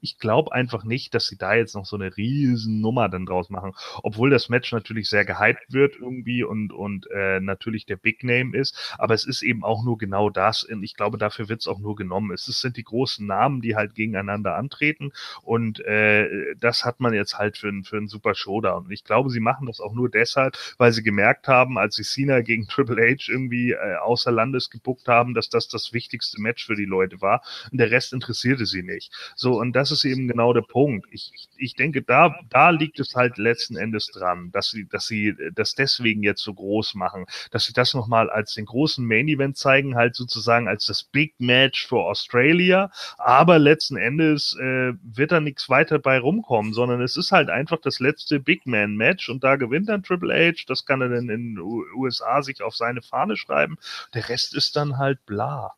ich 0.03 0.19
glaube 0.19 0.53
einfach 0.53 0.85
nicht, 0.85 1.15
dass 1.15 1.27
sie 1.27 1.39
da 1.39 1.55
jetzt 1.55 1.75
noch 1.75 1.87
so 1.87 1.97
eine 1.97 2.15
riesen 2.19 2.83
Nummer 2.83 3.09
dann 3.09 3.25
draus 3.25 3.49
machen. 3.49 3.73
Obwohl 4.03 4.29
das 4.29 4.51
Match 4.51 4.73
natürlich 4.73 5.09
sehr 5.09 5.25
gehypt 5.25 5.73
wird 5.73 5.97
irgendwie 5.99 6.45
und, 6.45 6.71
und 6.71 7.11
äh, 7.11 7.41
natürlich 7.41 7.87
der 7.87 7.97
Big 7.97 8.25
Name 8.25 8.55
ist, 8.55 8.95
aber 8.99 9.15
es 9.15 9.25
ist 9.25 9.41
eben 9.41 9.65
auch 9.65 9.85
nur 9.85 9.97
genau 9.97 10.29
das. 10.29 10.65
Und 10.65 10.83
ich 10.83 10.97
glaube, 10.97 11.17
dafür 11.17 11.49
wird 11.49 11.63
es 11.63 11.67
auch 11.67 11.79
nur 11.79 11.97
genommen. 11.97 12.31
Es 12.31 12.45
sind 12.45 12.77
die 12.77 12.85
großen 12.85 13.27
Namen, 13.27 13.63
die 13.63 13.75
halt 13.75 13.95
gegeneinander 13.95 14.57
antreten 14.57 15.13
und 15.43 15.81
äh, 15.81 16.55
das 16.61 16.85
hat 16.85 17.01
man 17.01 17.15
jetzt 17.15 17.39
halt 17.39 17.57
für, 17.57 17.73
für 17.85 17.97
einen 17.97 18.09
super 18.09 18.35
Showdown. 18.35 18.85
Und 18.85 18.93
ich 18.93 19.05
glaube, 19.05 19.31
sie 19.31 19.41
machen 19.41 19.67
das 19.67 19.81
auch 19.81 19.95
nur 19.95 20.11
deshalb, 20.11 20.59
weil 20.77 20.93
sie 20.93 21.03
gemerkt 21.03 21.49
haben, 21.49 21.54
als 21.55 21.97
sie 21.97 22.03
Cena 22.03 22.41
gegen 22.41 22.67
Triple 22.67 23.03
H 23.03 23.31
irgendwie 23.31 23.73
äh, 23.73 23.97
außer 23.97 24.31
Landes 24.31 24.71
gebuckt 24.71 25.09
haben, 25.09 25.35
dass 25.35 25.49
das 25.49 25.69
das 25.69 25.93
wichtigste 25.93 26.41
Match 26.41 26.67
für 26.67 26.77
die 26.77 26.85
Leute 26.85 27.21
war 27.21 27.43
und 27.71 27.79
der 27.79 27.91
Rest 27.91 28.13
interessierte 28.13 28.67
sie 28.67 28.83
nicht. 28.83 29.13
So, 29.37 29.59
und 29.61 29.75
das 29.75 29.91
ist 29.91 30.05
eben 30.05 30.29
genau 30.29 30.53
der 30.53 30.63
Punkt. 30.63 31.07
Ich, 31.11 31.33
ich, 31.57 31.75
denke, 31.75 32.03
da, 32.03 32.35
da 32.51 32.71
liegt 32.71 33.01
es 33.01 33.15
halt 33.15 33.39
letzten 33.39 33.77
Endes 33.77 34.07
dran, 34.07 34.51
dass 34.53 34.71
sie, 34.71 34.87
dass 34.89 35.07
sie 35.07 35.35
das 35.55 35.75
deswegen 35.75 36.23
jetzt 36.23 36.43
so 36.43 36.55
groß 36.55 36.95
machen, 36.95 37.27
dass 37.51 37.65
sie 37.65 37.73
das 37.73 37.95
nochmal 37.95 38.31
als 38.31 38.55
den 38.55 38.67
großen 38.67 39.05
Main 39.05 39.29
Event 39.29 39.57
zeigen, 39.57 39.95
halt 39.97 40.15
sozusagen 40.15 40.69
als 40.69 40.87
das 40.87 41.05
Big 41.05 41.35
Match 41.39 41.87
für 41.87 41.99
Australia, 41.99 42.91
aber 43.19 43.59
letzten 43.59 43.97
Endes 43.97 44.57
äh, 44.61 44.93
wird 45.03 45.33
da 45.33 45.41
nichts 45.41 45.69
weiter 45.69 45.99
bei 45.99 46.19
rumkommen, 46.19 46.73
sondern 46.73 47.01
es 47.01 47.17
ist 47.17 47.33
halt 47.33 47.51
einfach 47.51 47.81
das 47.81 48.01
letzte 48.01 48.41
Big 48.41 48.67
Man 48.67 48.97
Match 48.97 49.29
und 49.29 49.45
da 49.45 49.57
gewinnt 49.57 49.89
dann 49.89 50.03
Triple 50.03 50.35
H, 50.35 50.65
das 50.67 50.85
kann 50.85 51.01
er 51.01 51.09
dann 51.09 51.29
den 51.41 51.59
USA 51.95 52.43
sich 52.43 52.63
auf 52.63 52.77
seine 52.77 53.03
Fahne 53.03 53.37
schreiben, 53.37 53.79
der 54.15 54.29
Rest 54.29 54.55
ist 54.55 54.77
dann 54.77 54.99
halt 54.99 55.25
bla. 55.27 55.75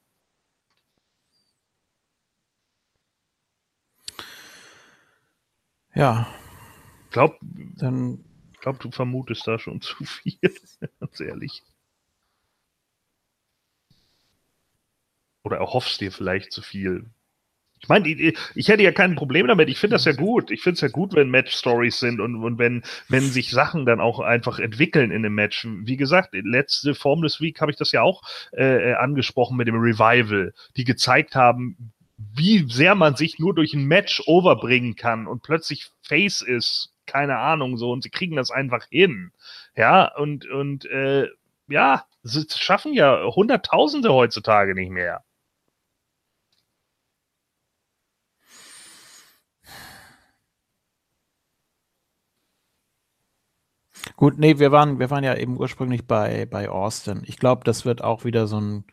Ja, 5.95 6.29
Ich 7.07 7.11
glaube, 7.13 7.39
dann 7.43 8.25
glaub, 8.61 8.81
du 8.81 8.91
vermutest 8.93 9.47
da 9.47 9.59
schon 9.59 9.81
zu 9.83 10.05
viel, 10.05 10.39
ganz 11.01 11.21
ehrlich. 11.21 11.65
Oder 15.45 15.57
erhoffst 15.57 16.03
dir 16.03 16.13
vielleicht 16.13 16.53
zu 16.53 16.61
viel. 16.61 17.09
Ich 17.81 17.89
meine, 17.89 18.09
ich, 18.09 18.69
hätte 18.69 18.83
ja 18.83 18.91
kein 18.91 19.17
Problem 19.17 19.47
damit. 19.47 19.69
Ich 19.69 19.79
finde 19.79 19.95
das 19.95 20.07
ja 20.07 20.13
gut. 20.13 20.51
Ich 20.51 20.63
finde 20.63 20.75
es 20.75 20.81
ja 20.81 20.89
gut, 20.89 21.15
wenn 21.15 21.29
Match-Stories 21.29 21.99
sind 21.99 22.21
und, 22.21 22.43
und 22.43 22.59
wenn, 22.59 22.83
wenn 23.09 23.25
sich 23.25 23.51
Sachen 23.51 23.85
dann 23.85 24.01
auch 24.01 24.19
einfach 24.21 24.59
entwickeln 24.59 25.11
in 25.11 25.25
einem 25.25 25.35
Match. 25.35 25.67
Wie 25.85 25.97
gesagt, 25.97 26.31
letzte 26.33 26.95
Formless 26.95 27.41
Week 27.41 27.61
habe 27.61 27.71
ich 27.71 27.77
das 27.77 27.93
ja 27.93 28.03
auch 28.03 28.23
äh, 28.53 28.95
angesprochen 28.95 29.57
mit 29.57 29.69
dem 29.69 29.77
Revival, 29.77 30.55
die 30.77 30.85
gezeigt 30.85 31.35
haben, 31.35 31.93
wie 32.17 32.67
sehr 32.69 32.95
man 32.95 33.15
sich 33.15 33.39
nur 33.39 33.55
durch 33.55 33.75
ein 33.75 33.85
Match 33.85 34.23
overbringen 34.27 34.97
kann 34.97 35.27
und 35.27 35.43
plötzlich 35.43 35.91
Face 36.03 36.41
ist, 36.41 36.93
keine 37.07 37.39
Ahnung, 37.39 37.77
so, 37.77 37.93
und 37.93 38.03
sie 38.03 38.11
kriegen 38.11 38.37
das 38.37 38.51
einfach 38.51 38.87
hin. 38.91 39.33
Ja, 39.77 40.15
und, 40.17 40.47
und 40.47 40.87
äh, 40.87 41.29
ja, 41.69 42.05
sie 42.23 42.47
schaffen 42.49 42.95
ja 42.95 43.23
Hunderttausende 43.35 44.13
heutzutage 44.13 44.75
nicht 44.75 44.91
mehr. 44.91 45.23
Gut, 54.17 54.39
nee, 54.39 54.59
wir 54.59 54.73
waren, 54.73 54.99
wir 54.99 55.11
waren 55.11 55.25
ja 55.25 55.37
eben 55.37 55.59
ursprünglich 55.59 56.07
bei, 56.07 56.47
bei 56.47 56.71
Austin. 56.71 57.23
Ich 57.27 57.37
glaube, 57.37 57.65
das 57.65 57.85
wird 57.85 58.03
auch 58.03 58.25
wieder 58.25 58.47
so 58.47 58.59
ein, 58.59 58.85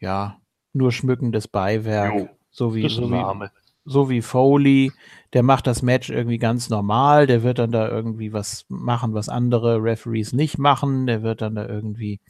ja, 0.00 0.40
nur 0.72 0.90
schmückendes 0.90 1.46
Beiwerk. 1.46 2.14
Jo, 2.14 2.28
so 2.50 2.74
wie, 2.74 2.88
so 2.88 3.10
wie, 3.10 3.48
so 3.84 4.10
wie 4.10 4.22
Foley, 4.22 4.92
der 5.32 5.42
macht 5.42 5.66
das 5.66 5.82
Match 5.82 6.10
irgendwie 6.10 6.38
ganz 6.38 6.68
normal, 6.68 7.26
der 7.26 7.42
wird 7.42 7.58
dann 7.58 7.70
da 7.70 7.88
irgendwie 7.88 8.32
was 8.32 8.64
machen, 8.68 9.14
was 9.14 9.28
andere 9.28 9.82
Referees 9.82 10.32
nicht 10.32 10.58
machen, 10.58 11.06
der 11.06 11.22
wird 11.22 11.40
dann 11.40 11.54
da 11.54 11.66
irgendwie 11.66 12.20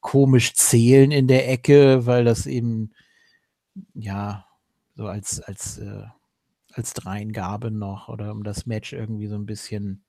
komisch 0.00 0.54
zählen 0.54 1.10
in 1.10 1.26
der 1.26 1.50
Ecke, 1.50 2.06
weil 2.06 2.24
das 2.24 2.46
eben, 2.46 2.92
ja, 3.94 4.46
so 4.94 5.06
als, 5.06 5.40
als, 5.40 5.78
äh, 5.78 6.04
als 6.72 6.92
Dreingabe 6.92 7.70
noch 7.70 8.08
oder 8.08 8.32
um 8.32 8.44
das 8.44 8.66
Match 8.66 8.92
irgendwie 8.92 9.26
so 9.26 9.34
ein 9.34 9.46
bisschen 9.46 10.04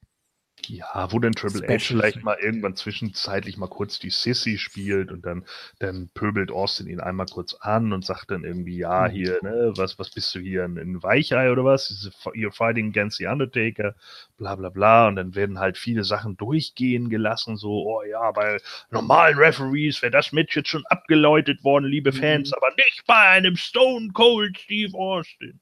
Ja, 0.68 1.12
wo 1.12 1.20
dann 1.20 1.32
Triple 1.32 1.68
H 1.68 1.80
vielleicht 1.80 2.24
mal 2.24 2.38
irgendwann 2.40 2.76
zwischenzeitlich 2.76 3.58
mal 3.58 3.68
kurz 3.70 3.98
die 3.98 4.10
Sissy 4.12 4.58
spielt 4.58 5.12
und 5.12 5.26
dann, 5.26 5.46
dann 5.80 6.10
pöbelt 6.14 6.52
Austin 6.52 6.88
ihn 6.88 7.00
einmal 7.00 7.26
kurz 7.26 7.56
an 7.56 7.92
und 7.94 8.06
sagt 8.06 8.30
dann 8.32 8.44
irgendwie, 8.44 8.78
ja, 8.78 9.08
Mhm. 9.08 9.12
hier, 9.12 9.40
ne, 9.42 9.72
was, 9.76 9.98
was 9.98 10.12
bist 10.12 10.34
du 10.36 10.40
hier, 10.40 10.64
ein, 10.66 10.78
ein 10.78 11.02
Weichei 11.02 11.52
oder 11.52 11.66
was? 11.66 12.12
You're 12.36 12.52
fighting 12.52 12.90
against 12.90 13.18
the 13.18 13.26
Undertaker, 13.28 13.96
bla 14.38 14.56
bla 14.56 14.70
bla. 14.70 15.08
Und 15.08 15.16
dann 15.16 15.34
werden 15.34 15.60
halt 15.60 15.78
viele 15.78 16.04
Sachen 16.04 16.38
durchgehen 16.38 17.10
gelassen, 17.10 17.58
so, 17.58 17.88
oh 17.88 18.04
ja, 18.04 18.30
bei 18.32 18.60
normalen 18.92 19.38
Referees 19.38 20.02
wäre 20.02 20.12
das 20.12 20.32
Match 20.32 20.56
jetzt 20.56 20.70
schon 20.70 20.86
abgeläutet 20.88 21.64
worden, 21.64 21.86
liebe 21.86 22.12
Fans, 22.12 22.50
Mhm. 22.52 22.56
aber 22.58 22.76
nicht 22.76 23.04
bei 23.08 23.16
einem 23.30 23.56
Stone 23.56 24.10
Cold 24.14 24.58
Steve 24.60 24.96
Austin. 24.98 25.60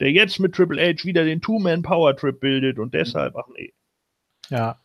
Der 0.00 0.10
jetzt 0.10 0.40
mit 0.40 0.54
Triple 0.54 0.80
H 0.82 1.04
wieder 1.04 1.24
den 1.24 1.40
Two-Man-Power-Trip 1.40 2.40
bildet 2.40 2.78
und 2.80 2.94
deshalb, 2.94 3.36
ach 3.36 3.46
nee. 3.56 3.72
Ja. 4.50 4.80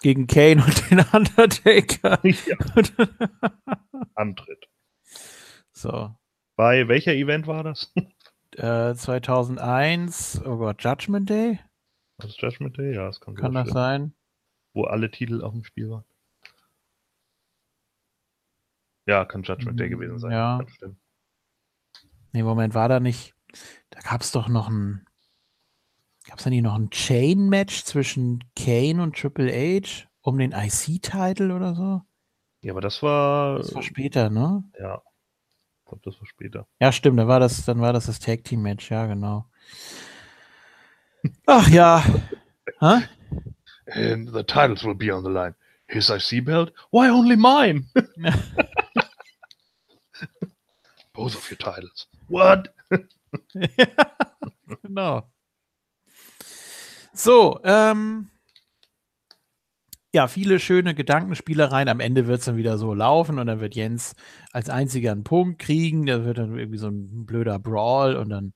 Gegen 0.00 0.26
Kane 0.26 0.64
und 0.64 0.90
den 0.90 1.00
Undertaker. 1.12 2.20
Ja, 2.46 2.56
Antritt. 4.14 4.68
so. 5.72 6.14
Bei 6.56 6.86
welcher 6.88 7.14
Event 7.14 7.46
war 7.46 7.62
das? 7.64 7.92
Äh, 8.56 8.94
2001, 8.94 10.42
oh 10.44 10.56
Gott, 10.58 10.82
Judgment 10.82 11.28
Day? 11.30 11.60
Was 12.18 12.30
ist 12.30 12.40
Judgment 12.42 12.76
Day? 12.78 12.94
Ja, 12.94 13.06
das 13.06 13.20
kann, 13.20 13.34
Kann 13.36 13.54
das 13.54 13.68
sein? 13.70 14.14
Wo 14.74 14.84
alle 14.84 15.10
Titel 15.10 15.42
auf 15.42 15.52
dem 15.52 15.64
Spiel 15.64 15.90
waren. 15.90 16.04
Ja, 19.06 19.24
kann 19.24 19.42
Judgment 19.42 19.78
Day 19.80 19.88
Mm, 19.88 19.90
gewesen 19.90 20.18
sein. 20.18 20.32
ja. 20.32 20.60
Nee, 22.32 22.42
Moment, 22.42 22.74
war 22.74 22.88
da 22.88 23.00
nicht. 23.00 23.34
Da 23.90 24.00
gab 24.00 24.20
es 24.20 24.32
doch 24.32 24.48
noch 24.48 24.68
ein. 24.68 25.07
Gab 26.28 26.38
es 26.38 26.44
da 26.44 26.50
nicht 26.50 26.62
noch 26.62 26.74
ein 26.74 26.90
Chain-Match 26.90 27.84
zwischen 27.84 28.44
Kane 28.54 29.02
und 29.02 29.16
Triple 29.16 29.50
H 29.50 30.06
um 30.20 30.36
den 30.38 30.52
IC-Title 30.52 31.54
oder 31.54 31.74
so? 31.74 32.02
Ja, 32.60 32.72
aber 32.72 32.82
das 32.82 33.02
war. 33.02 33.56
Das 33.56 33.74
war 33.74 33.82
später, 33.82 34.28
ne? 34.28 34.62
ja. 34.78 35.00
Ich 35.80 35.86
glaube, 35.86 36.02
das 36.04 36.20
war 36.20 36.26
später. 36.26 36.66
Ja, 36.80 36.92
stimmt, 36.92 37.18
dann 37.18 37.28
war 37.28 37.40
das, 37.40 37.64
dann 37.64 37.80
war 37.80 37.94
das 37.94 38.04
das 38.06 38.18
Tag 38.18 38.44
Team 38.44 38.60
Match, 38.60 38.90
ja, 38.90 39.06
genau. 39.06 39.46
Ach 41.46 41.66
ja. 41.70 42.04
Hä? 42.80 43.08
And 43.86 44.28
the 44.28 44.42
titles 44.42 44.84
will 44.84 44.94
be 44.94 45.10
on 45.10 45.24
the 45.24 45.30
line. 45.30 45.54
His 45.86 46.10
IC 46.10 46.44
belt? 46.44 46.74
Why 46.90 47.08
only 47.08 47.36
mine? 47.36 47.86
Both 51.14 51.36
of 51.36 51.50
your 51.50 51.56
titles. 51.56 52.06
What? 52.28 52.68
genau. 54.82 55.26
So, 57.18 57.58
ähm, 57.64 58.30
ja, 60.14 60.28
viele 60.28 60.60
schöne 60.60 60.94
Gedankenspielereien. 60.94 61.88
Am 61.88 61.98
Ende 61.98 62.28
wird 62.28 62.38
es 62.38 62.44
dann 62.44 62.56
wieder 62.56 62.78
so 62.78 62.94
laufen 62.94 63.40
und 63.40 63.48
dann 63.48 63.58
wird 63.58 63.74
Jens 63.74 64.14
als 64.52 64.70
einziger 64.70 65.10
einen 65.10 65.24
Punkt 65.24 65.58
kriegen. 65.58 66.06
Da 66.06 66.24
wird 66.24 66.38
dann 66.38 66.56
irgendwie 66.56 66.78
so 66.78 66.86
ein 66.86 67.26
blöder 67.26 67.58
Brawl 67.58 68.14
und 68.14 68.30
dann 68.30 68.54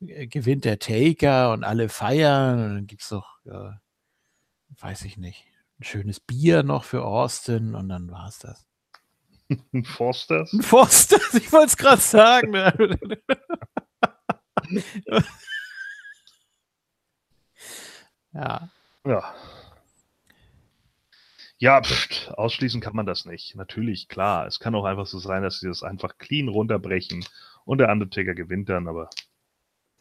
äh, 0.00 0.28
gewinnt 0.28 0.64
der 0.64 0.78
Taker 0.78 1.52
und 1.52 1.64
alle 1.64 1.88
feiern. 1.88 2.62
Und 2.62 2.74
dann 2.76 2.86
gibt 2.86 3.02
es 3.02 3.08
doch, 3.08 3.26
äh, 3.44 3.72
weiß 4.80 5.02
ich 5.02 5.18
nicht, 5.18 5.44
ein 5.80 5.84
schönes 5.84 6.20
Bier 6.20 6.62
noch 6.62 6.84
für 6.84 7.04
Austin 7.04 7.74
und 7.74 7.88
dann 7.88 8.08
war 8.12 8.28
es 8.28 8.38
das. 8.38 8.66
Forsters? 9.84 10.52
Ein 10.52 10.62
Foster, 10.62 11.18
ich 11.36 11.52
wollte 11.52 11.66
es 11.66 11.76
gerade 11.76 12.00
sagen. 12.00 12.54
ja. 18.36 18.68
Ja. 19.04 19.34
Ja, 21.58 21.82
pft, 21.82 22.32
ausschließen 22.36 22.80
kann 22.80 22.96
man 22.96 23.06
das 23.06 23.24
nicht. 23.24 23.54
Natürlich, 23.56 24.08
klar. 24.08 24.46
Es 24.46 24.60
kann 24.60 24.74
auch 24.74 24.84
einfach 24.84 25.06
so 25.06 25.18
sein, 25.18 25.42
dass 25.42 25.60
sie 25.60 25.68
das 25.68 25.82
einfach 25.82 26.18
clean 26.18 26.48
runterbrechen 26.48 27.24
und 27.64 27.78
der 27.78 27.90
Undertaker 27.90 28.34
gewinnt 28.34 28.68
dann, 28.68 28.88
aber 28.88 29.08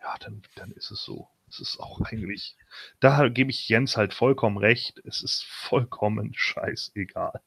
ja, 0.01 0.15
dann, 0.19 0.41
dann 0.55 0.71
ist 0.71 0.91
es 0.91 1.03
so. 1.03 1.29
Es 1.49 1.59
ist 1.59 1.79
auch 1.79 2.01
eigentlich, 2.01 2.55
da 2.99 3.29
gebe 3.29 3.51
ich 3.51 3.69
Jens 3.69 3.97
halt 3.97 4.13
vollkommen 4.13 4.57
recht. 4.57 4.99
Es 5.05 5.21
ist 5.23 5.45
vollkommen 5.45 6.33
scheißegal. 6.35 7.41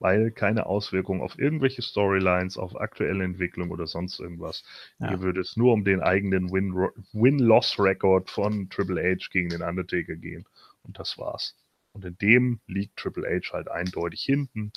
Weil 0.00 0.32
keine 0.32 0.66
Auswirkung 0.66 1.22
auf 1.22 1.38
irgendwelche 1.38 1.80
Storylines, 1.80 2.58
auf 2.58 2.78
aktuelle 2.78 3.24
Entwicklung 3.24 3.70
oder 3.70 3.86
sonst 3.86 4.18
irgendwas. 4.20 4.64
Ja. 4.98 5.08
Hier 5.08 5.20
würde 5.20 5.40
es 5.40 5.56
nur 5.56 5.72
um 5.72 5.84
den 5.84 6.00
eigenen 6.00 6.52
Win- 6.52 6.74
Win-Loss-Record 7.12 8.28
von 8.30 8.68
Triple 8.70 9.02
H 9.02 9.28
gegen 9.30 9.50
den 9.50 9.62
Undertaker 9.62 10.16
gehen. 10.16 10.44
Und 10.82 10.98
das 10.98 11.16
war's. 11.16 11.56
Und 11.92 12.04
in 12.04 12.18
dem 12.18 12.60
liegt 12.66 12.96
Triple 12.96 13.26
H 13.26 13.52
halt 13.52 13.68
eindeutig 13.68 14.22
hinten. 14.22 14.72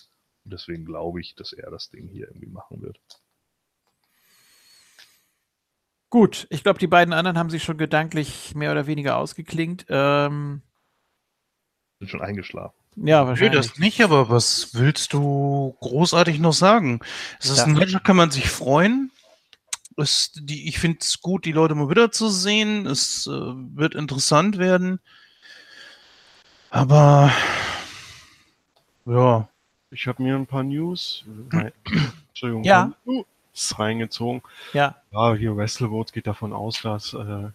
Und 0.45 0.53
deswegen 0.53 0.85
glaube 0.85 1.19
ich, 1.19 1.35
dass 1.35 1.51
er 1.51 1.71
das 1.71 1.89
Ding 1.89 2.07
hier 2.07 2.27
irgendwie 2.27 2.47
machen 2.47 2.81
wird. 2.81 2.99
Gut, 6.09 6.47
ich 6.49 6.63
glaube, 6.63 6.79
die 6.79 6.87
beiden 6.87 7.13
anderen 7.13 7.37
haben 7.37 7.49
sich 7.49 7.63
schon 7.63 7.77
gedanklich 7.77 8.55
mehr 8.55 8.71
oder 8.71 8.87
weniger 8.87 9.17
ausgeklingt. 9.17 9.85
Ähm, 9.89 10.61
Bin 11.99 12.07
schon 12.07 12.21
eingeschlafen. 12.21 12.77
Ja, 12.97 13.21
Nö, 13.23 13.27
wahrscheinlich. 13.29 13.67
das 13.71 13.77
nicht, 13.79 14.01
aber 14.01 14.29
was 14.29 14.73
willst 14.73 15.13
du 15.13 15.75
großartig 15.79 16.39
noch 16.39 16.53
sagen? 16.53 16.99
Es 17.39 17.49
ist 17.49 17.59
Ja. 17.59 17.63
ein 17.65 17.73
Match, 17.73 17.93
da 17.93 17.99
kann 17.99 18.15
man 18.15 18.31
sich 18.31 18.49
freuen. 18.49 19.11
Es, 19.97 20.31
die, 20.35 20.67
ich 20.67 20.77
finde 20.79 20.99
es 21.01 21.21
gut, 21.21 21.45
die 21.45 21.51
Leute 21.51 21.73
mal 21.73 21.89
wieder 21.89 22.11
zu 22.11 22.29
sehen. 22.29 22.85
Es 22.85 23.25
äh, 23.27 23.31
wird 23.31 23.95
interessant 23.95 24.57
werden. 24.59 24.99
Aber 26.69 27.31
ja, 29.05 29.47
Ich 29.89 30.05
habe 30.07 30.21
mir 30.21 30.35
ein 30.35 30.45
paar 30.45 30.63
News, 30.63 31.23
äh, 31.53 31.71
Entschuldigung, 32.29 32.63
Ja. 32.63 32.91
News 33.05 33.25
reingezogen. 33.79 34.41
ja, 34.73 34.95
Ja, 35.11 35.33
hier 35.33 35.55
WrestleVotes 35.55 36.11
geht 36.13 36.27
davon 36.27 36.53
aus, 36.53 36.81
dass 36.81 37.13
äh, 37.13 37.49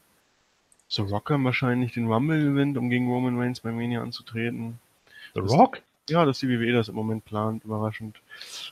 The 0.88 1.02
Rocker 1.02 1.42
wahrscheinlich 1.44 1.92
den 1.92 2.10
Rumble 2.10 2.42
gewinnt, 2.42 2.76
um 2.78 2.90
gegen 2.90 3.08
Roman 3.08 3.38
Reigns 3.38 3.60
bei 3.60 3.70
Mania 3.70 4.02
anzutreten. 4.02 4.78
The 5.34 5.40
Das- 5.40 5.50
Rock? 5.52 5.80
Ja, 6.10 6.24
dass 6.24 6.40
die 6.40 6.48
WWE 6.48 6.72
das 6.72 6.88
im 6.88 6.96
Moment 6.96 7.24
plant, 7.24 7.64
überraschend. 7.64 8.16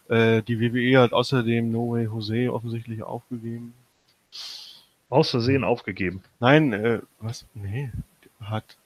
Äh, 0.08 0.42
die 0.42 0.58
WWE 0.60 1.00
hat 1.00 1.12
außerdem 1.12 1.70
No 1.70 1.92
Way 1.92 2.06
Jose 2.06 2.52
offensichtlich 2.52 3.02
aufgegeben. 3.04 3.72
Aus 5.08 5.30
Versehen 5.30 5.62
aufgegeben. 5.62 6.22
Nein, 6.40 6.72
äh, 6.72 7.00
was? 7.20 7.46
Nee, 7.54 7.90
hat. 8.40 8.76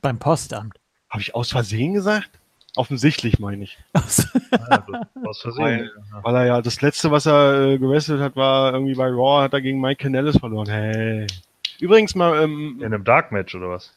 beim 0.00 0.18
Postamt. 0.18 0.78
Habe 1.10 1.20
ich 1.22 1.34
aus 1.34 1.50
Versehen 1.50 1.92
gesagt? 1.94 2.30
Offensichtlich 2.76 3.38
meine 3.38 3.62
ich. 3.64 3.78
Aus 3.94 5.40
Versehen. 5.40 5.88
Weil 6.22 6.34
er 6.34 6.44
ja 6.46 6.60
das 6.62 6.80
letzte, 6.82 7.10
was 7.12 7.24
er 7.26 7.68
äh, 7.74 7.78
gewrestelt 7.78 8.20
hat, 8.20 8.34
war 8.34 8.72
irgendwie 8.72 8.94
bei 8.94 9.06
Raw, 9.08 9.42
hat 9.44 9.52
er 9.52 9.60
gegen 9.60 9.80
Mike 9.80 10.02
Canellis 10.02 10.38
verloren. 10.38 10.68
Hey. 10.68 11.26
Übrigens 11.78 12.14
mal, 12.16 12.42
ähm, 12.42 12.76
In 12.80 12.86
einem 12.86 13.04
Dark 13.04 13.30
Match 13.30 13.54
oder 13.54 13.68
was? 13.70 13.92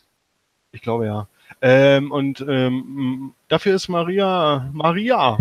ich 0.74 0.82
glaube 0.82 1.08
ja. 1.08 1.28
Ähm, 1.62 2.12
und 2.12 2.46
ähm, 2.48 3.34
dafür 3.48 3.76
ist 3.76 3.88
Maria, 3.88 4.70
Maria. 4.74 5.38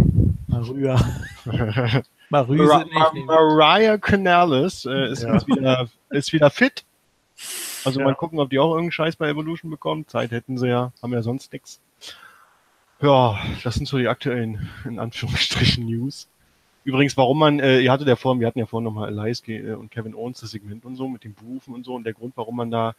Marüse 0.46 1.04
Mar. 2.92 3.12
Mariah 3.14 3.98
Canellis 3.98 4.84
äh, 4.86 5.10
ist, 5.10 5.22
Ja. 5.22 5.46
wieder, 5.46 5.88
ist 6.10 6.32
wieder 6.32 6.50
fit. 6.50 6.84
Also 7.84 8.00
Ja. 8.00 8.06
mal 8.06 8.14
gucken, 8.14 8.40
ob 8.40 8.50
die 8.50 8.58
auch 8.58 8.70
irgendeinen 8.70 8.92
Scheiß 8.92 9.16
bei 9.16 9.28
Evolution 9.28 9.70
bekommen. 9.70 10.08
Zeit 10.08 10.30
hätten 10.30 10.58
sie 10.58 10.68
ja, 10.68 10.92
haben 11.02 11.12
ja 11.12 11.22
sonst 11.22 11.52
nichts. 11.52 11.80
Ja, 13.00 13.38
das 13.62 13.74
sind 13.74 13.86
so 13.86 13.98
die 13.98 14.08
aktuellen, 14.08 14.70
in 14.84 14.98
Anführungsstrichen, 14.98 15.84
News. 15.84 16.28
Übrigens, 16.86 17.16
warum 17.16 17.40
man, 17.40 17.58
äh, 17.58 17.80
ihr 17.80 17.90
hattet 17.90 18.06
ja 18.06 18.14
vorhin, 18.14 18.38
wir 18.38 18.46
hatten 18.46 18.60
ja 18.60 18.66
vorhin 18.66 18.84
nochmal 18.84 19.08
Elias 19.08 19.42
äh, 19.48 19.72
und 19.72 19.90
Kevin 19.90 20.14
Owens 20.14 20.38
das 20.38 20.52
Segment 20.52 20.84
und 20.84 20.94
so 20.94 21.08
mit 21.08 21.24
dem 21.24 21.34
Berufen 21.34 21.74
und 21.74 21.84
so 21.84 21.96
und 21.96 22.04
der 22.04 22.12
Grund, 22.12 22.36
warum 22.36 22.54
man 22.54 22.70
da 22.70 22.94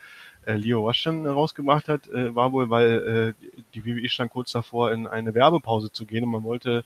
äh, 0.46 0.56
Leo 0.56 0.84
Washington 0.84 1.26
rausgebracht 1.26 1.88
hat, 1.88 2.06
äh, 2.10 2.36
war 2.36 2.52
wohl, 2.52 2.70
weil 2.70 3.36
äh, 3.40 3.62
die 3.74 3.86
WWE 3.86 4.10
stand 4.10 4.32
kurz 4.32 4.52
davor, 4.52 4.92
in 4.92 5.08
eine 5.08 5.34
Werbepause 5.34 5.90
zu 5.90 6.06
gehen 6.06 6.26
und 6.26 6.32
man 6.32 6.44
wollte 6.44 6.84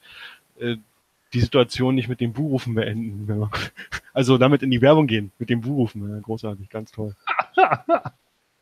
äh, 0.60 0.76
die 1.34 1.42
Situation 1.42 1.96
nicht 1.96 2.08
mit 2.08 2.22
dem 2.22 2.34
Buhrufen 2.34 2.76
beenden. 2.76 3.28
Wenn 3.28 3.40
man, 3.40 3.50
also 4.14 4.38
damit 4.38 4.62
in 4.62 4.70
die 4.70 4.82
Werbung 4.84 5.08
gehen, 5.08 5.32
mit 5.40 5.50
dem 5.50 5.62
Buhrufen. 5.62 6.08
Ja, 6.08 6.20
großartig, 6.20 6.70
ganz 6.70 6.92
toll. 6.92 7.16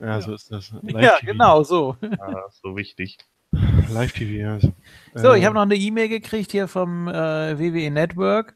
Ja, 0.01 0.21
so 0.21 0.33
ist 0.33 0.49
das. 0.49 0.71
Ja, 0.83 1.17
TV. 1.17 1.25
genau 1.25 1.61
so. 1.63 1.97
Ah, 2.19 2.45
so 2.63 2.77
wichtig. 2.77 3.17
Also, 5.13 5.29
So, 5.29 5.33
ich 5.33 5.43
äh, 5.43 5.45
habe 5.45 5.55
noch 5.55 5.63
eine 5.63 5.75
E-Mail 5.75 6.09
gekriegt 6.09 6.51
hier 6.51 6.67
vom 6.67 7.07
äh, 7.07 7.57
WWE 7.59 7.91
Network. 7.91 8.55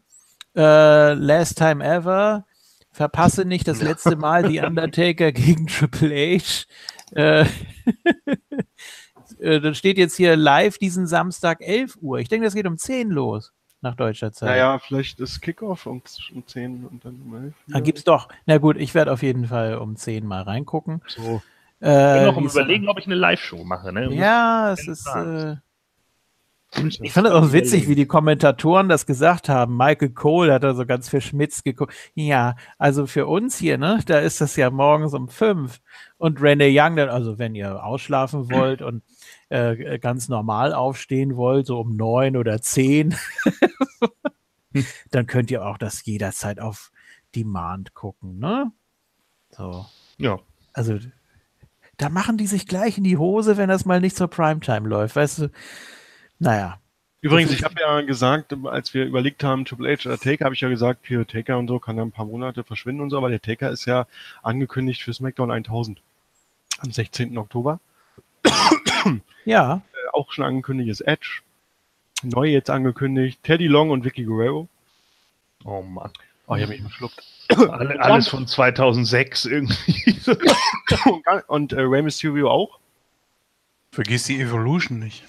Äh, 0.56 1.14
last 1.14 1.58
time 1.58 1.84
ever. 1.84 2.46
Verpasse 2.92 3.44
nicht 3.46 3.68
das 3.68 3.82
letzte 3.82 4.16
Mal 4.16 4.44
die 4.44 4.60
Undertaker 4.66 5.32
gegen 5.32 5.66
Triple 5.68 6.38
H. 6.38 6.66
Äh, 7.16 7.46
äh, 9.40 9.60
das 9.60 9.78
steht 9.78 9.98
jetzt 9.98 10.16
hier 10.16 10.36
live 10.36 10.78
diesen 10.78 11.08
Samstag 11.08 11.62
11 11.62 11.98
Uhr. 12.02 12.20
Ich 12.20 12.30
denke, 12.30 12.46
das 12.46 12.54
geht 12.54 12.68
um 12.68 12.78
10 12.78 13.10
los 13.10 13.52
nach 13.82 13.96
deutscher 13.96 14.32
Zeit. 14.32 14.50
Naja, 14.50 14.80
vielleicht 14.80 15.20
ist 15.20 15.42
Kickoff 15.42 15.88
um, 15.88 16.02
um 16.34 16.48
10 16.48 16.86
und 16.86 17.04
dann 17.04 17.20
um 17.26 17.36
11. 17.36 17.54
Da 17.68 17.80
gibt's 17.80 18.04
doch. 18.04 18.30
Na 18.46 18.58
gut, 18.60 18.78
ich 18.78 18.94
werde 18.94 19.12
auf 19.12 19.24
jeden 19.24 19.48
Fall 19.48 19.78
um 19.78 19.96
10 19.96 20.26
mal 20.26 20.44
reingucken. 20.44 21.02
so. 21.08 21.42
Ich 21.84 21.90
bin 21.90 21.92
Äh, 21.98 22.26
noch 22.26 22.38
am 22.38 22.46
überlegen, 22.46 22.88
ob 22.88 22.98
ich 22.98 23.08
eine 23.08 23.16
Live-Show 23.16 23.66
mache. 23.66 23.92
Ne? 23.92 24.14
Ja, 24.14 24.72
es 24.72 24.88
ist. 24.88 25.06
Äh, 25.06 25.58
ich 27.02 27.12
fand 27.12 27.28
es 27.28 27.34
auch 27.34 27.52
witzig, 27.52 27.88
wie 27.90 27.96
die 27.96 28.08
Kommentatoren 28.08 28.88
das 28.88 29.06
gesagt 29.06 29.50
haben. 29.50 29.76
Michael 29.76 30.10
Cole 30.12 30.54
hat 30.54 30.64
da 30.64 30.74
so 30.74 30.86
ganz 30.86 31.10
verschmitzt 31.10 31.66
geguckt. 31.66 31.94
Ja, 32.16 32.56
also 32.80 33.06
für 33.06 33.28
uns 33.28 33.58
hier, 33.58 33.78
ne, 33.78 34.00
da 34.06 34.20
ist 34.20 34.42
das 34.42 34.56
ja 34.56 34.70
morgens 34.72 35.14
um 35.14 35.28
fünf. 35.28 35.82
Und 36.18 36.42
Rene 36.42 36.70
Young 36.72 36.96
dann, 36.96 37.10
also 37.10 37.38
wenn 37.38 37.54
ihr 37.54 37.84
ausschlafen 37.84 38.50
wollt 38.50 38.82
und 38.82 39.04
äh, 39.50 40.00
ganz 40.00 40.30
normal 40.30 40.74
aufstehen 40.74 41.36
wollt, 41.36 41.68
so 41.68 41.80
um 41.80 41.96
neun 41.96 42.38
oder 42.38 42.60
zehn, 42.62 43.14
dann 45.12 45.28
könnt 45.28 45.52
ihr 45.52 45.66
auch 45.66 45.78
das 45.78 46.04
jederzeit 46.06 46.60
auf 46.60 46.92
Demand 47.36 47.94
gucken, 47.94 48.40
ne? 48.40 48.72
So. 49.52 49.86
Ja. 50.18 50.40
Also, 50.74 50.98
da 51.98 52.10
machen 52.10 52.38
die 52.38 52.48
sich 52.48 52.68
gleich 52.68 52.98
in 52.98 53.04
die 53.04 53.18
Hose, 53.18 53.58
wenn 53.58 53.70
das 53.70 53.86
mal 53.86 54.02
nicht 54.02 54.16
zur 54.16 54.28
Primetime 54.28 54.88
läuft, 54.88 55.16
weißt 55.16 55.40
du? 55.40 55.52
Naja. 56.40 56.80
Übrigens, 57.22 57.52
ich 57.52 57.64
habe 57.64 57.76
ja 57.80 58.02
gesagt, 58.02 58.54
als 58.66 58.94
wir 58.94 59.06
überlegt 59.06 59.46
haben, 59.46 59.64
Triple 59.64 59.96
H 59.96 60.10
oder 60.10 60.18
Taker, 60.18 60.44
habe 60.44 60.56
ich 60.56 60.62
ja 60.62 60.68
gesagt, 60.68 61.08
hier 61.08 61.26
Taker 61.26 61.58
und 61.58 61.70
so 61.70 61.80
kann 61.80 61.96
dann 61.96 62.10
ein 62.10 62.12
paar 62.12 62.26
Monate 62.26 62.66
verschwinden 62.66 63.02
und 63.02 63.12
so, 63.12 63.18
aber 63.18 63.30
der 63.30 63.42
Taker 63.42 63.70
ist 63.70 63.86
ja 63.86 64.08
angekündigt 64.42 65.02
für 65.02 65.14
SmackDown 65.14 65.50
1000 65.50 66.02
am 66.80 66.92
16. 66.92 67.38
Oktober. 67.38 67.80
Ja, 69.46 69.82
Äh, 69.94 70.10
auch 70.14 70.32
schon 70.32 70.46
angekündigt 70.46 70.90
ist 70.90 71.02
Edge. 71.02 71.42
Neu 72.24 72.48
jetzt 72.48 72.70
angekündigt 72.70 73.42
Teddy 73.44 73.68
Long 73.68 73.90
und 73.90 74.06
Vicky 74.06 74.24
Guerrero. 74.24 74.68
Oh 75.66 75.82
Mann. 75.82 76.12
Oh, 76.48 76.56
ich 76.56 76.64
habe 76.64 76.74
mich 76.74 76.82
verschluckt. 76.82 77.22
Alle, 77.50 78.00
alles 78.02 78.28
von 78.28 78.48
2006 78.48 79.46
irgendwie. 79.46 80.16
und 81.48 81.74
äh, 81.74 81.82
Rey 81.82 82.02
Mysterio 82.02 82.50
auch. 82.50 82.80
Vergiss 83.92 84.24
die 84.26 84.40
Evolution 84.40 85.00
nicht. 85.00 85.24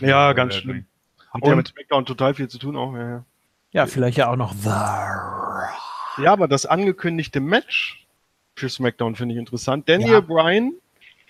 Ja, 0.00 0.32
ganz 0.32 0.54
ja, 0.54 0.60
schlimm. 0.60 0.86
Hat 1.30 1.44
ja 1.44 1.56
mit 1.56 1.68
SmackDown 1.68 2.06
total 2.06 2.34
viel 2.34 2.48
zu 2.48 2.58
tun 2.58 2.76
auch. 2.76 2.94
Ja, 2.94 3.08
ja. 3.08 3.24
ja, 3.72 3.86
vielleicht 3.86 4.18
ja 4.18 4.30
auch 4.30 4.36
noch 4.36 4.54
The. 4.54 6.22
ja 6.22 6.32
aber 6.32 6.48
das 6.48 6.66
angekündigte 6.66 7.40
Match 7.40 8.06
für 8.54 8.68
SmackDown 8.68 9.16
finde 9.16 9.34
ich 9.34 9.38
interessant. 9.38 9.88
Daniel 9.88 10.12
Ja. 10.12 10.20
Bryan 10.20 10.72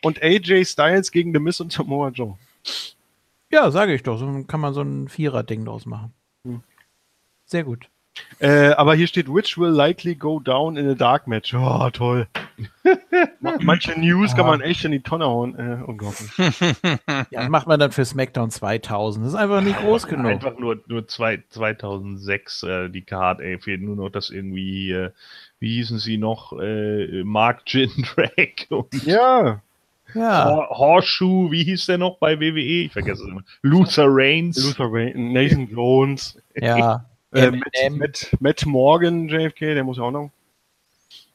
und 0.03 0.23
AJ 0.23 0.65
Styles 0.67 1.11
gegen 1.11 1.33
The 1.33 1.41
Miz 1.41 1.61
und 1.61 1.73
Samoa 1.73 2.11
Joe. 2.11 2.37
Ja, 3.51 3.71
sage 3.71 3.95
ich 3.95 4.03
doch. 4.03 4.19
So 4.19 4.45
kann 4.45 4.61
man 4.61 4.75
so 4.75 4.83
ein 4.83 5.09
Vierer-Ding 5.09 5.65
draus 5.65 5.87
machen. 5.87 6.13
Hm. 6.45 6.63
Sehr 7.47 7.65
gut. 7.65 7.89
Äh, 8.39 8.69
aber 8.70 8.95
hier 8.95 9.07
steht, 9.07 9.28
which 9.33 9.57
will 9.59 9.70
likely 9.70 10.15
go 10.15 10.39
down 10.41 10.77
in 10.77 10.89
a 10.89 10.95
dark 10.95 11.27
match. 11.27 11.55
Oh, 11.55 11.89
toll. 11.91 12.27
Manche 13.61 13.99
News 13.99 14.35
kann 14.35 14.47
man 14.47 14.61
echt 14.61 14.85
in 14.85 14.93
die 14.93 15.01
Tonne 15.01 15.25
hauen. 15.27 15.55
Äh, 15.59 15.83
unglaublich. 15.85 16.31
Ja, 16.39 17.25
das 17.31 17.49
macht 17.49 17.67
man 17.67 17.81
dann 17.81 17.93
für 17.93 18.05
SmackDown 18.05 18.51
2000. 18.51 19.25
Das 19.25 19.33
ist 19.33 19.39
einfach 19.39 19.61
nicht 19.61 19.78
groß 19.78 20.07
genug. 20.07 20.27
Einfach 20.27 20.59
nur, 20.59 20.78
nur 20.86 21.07
zwei, 21.09 21.43
2006 21.49 22.62
äh, 22.65 22.89
die 22.91 23.03
Card, 23.03 23.41
ey. 23.41 23.59
Fehlt 23.59 23.83
nur 23.83 23.97
noch, 23.97 24.11
dass 24.11 24.31
irgendwie, 24.31 24.91
äh, 24.93 25.11
wie 25.61 25.75
hießen 25.77 25.99
sie 25.99 26.19
noch, 26.19 26.53
äh, 26.61 27.23
Mark 27.25 27.62
Jindrak 27.67 28.67
und 28.70 29.05
Ja, 29.05 29.61
Ja. 30.15 30.45
Hor- 30.47 30.69
Horseshoe, 30.70 31.51
wie 31.51 31.65
hieß 31.65 31.86
der 31.86 31.99
noch 31.99 32.19
bei 32.19 32.39
WWE? 32.41 32.85
Ich 32.85 32.93
vergesse 32.93 33.25
es 33.25 33.28
immer. 33.28 33.43
Luther 33.62 34.07
Reigns. 34.09 34.62
Luther 34.65 34.93
Wayne, 34.93 35.33
Nathan 35.33 35.69
Jones, 35.69 36.39
Ja. 36.55 37.05
Äh. 37.33 37.51
Matt, 37.51 37.63
Matt, 37.93 38.37
Matt 38.41 38.67
Morgan, 38.67 39.29
JFK, 39.29 39.75
der 39.75 39.85
muss 39.85 39.97
ja 39.99 40.05
auch 40.05 40.11
noch. 40.11 40.31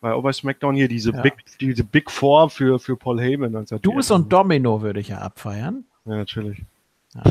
Bei 0.02 0.34
SmackDown 0.34 0.76
hier 0.76 0.88
diese 0.88 1.11
Ja. 1.11 1.22
Big, 1.22 1.34
diese 1.60 1.84
Big 1.84 2.10
Four 2.10 2.50
für, 2.50 2.80
für 2.80 2.98
Paul 2.98 3.20
Heyman. 3.22 3.66
die- 3.66 3.80
Dus 3.82 4.10
und 4.10 4.32
Domino 4.34 4.82
würde 4.82 5.00
ich 5.00 5.10
ja 5.10 5.20
abfeiern. 5.20 5.86
Ja, 6.06 6.16
natürlich. 6.16 6.64
Ja. 7.14 7.24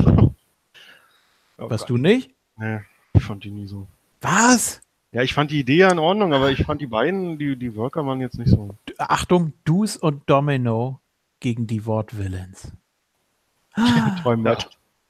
Oh 1.59 1.69
Was 1.69 1.81
Gott. 1.83 1.91
du 1.91 1.97
nicht? 1.97 2.31
Nee, 2.57 2.81
ich 3.15 3.25
fand 3.25 3.43
die 3.45 3.51
nie 3.51 3.67
so. 3.67 3.87
Was? 4.21 4.81
Ja, 5.13 5.23
ich 5.23 5.35
fand 5.35 5.51
die 5.51 5.59
Idee 5.59 5.79
ja 5.79 5.91
in 5.91 5.99
Ordnung, 5.99 6.33
aber 6.33 6.53
ich 6.53 6.65
fand 6.65 6.81
die 6.81 6.87
beiden, 6.87 7.39
die, 7.39 7.57
die 7.57 7.75
Worker 7.75 8.07
waren 8.07 8.21
jetzt 8.21 8.39
nicht 8.39 8.51
so. 8.51 8.77
Achtung, 8.99 9.53
Dus 9.65 9.97
und 9.97 10.23
Domino 10.31 11.01
gegen 11.41 11.67
die 11.67 11.85
Wortvillains. 11.87 12.71
Träumer. 14.23 14.59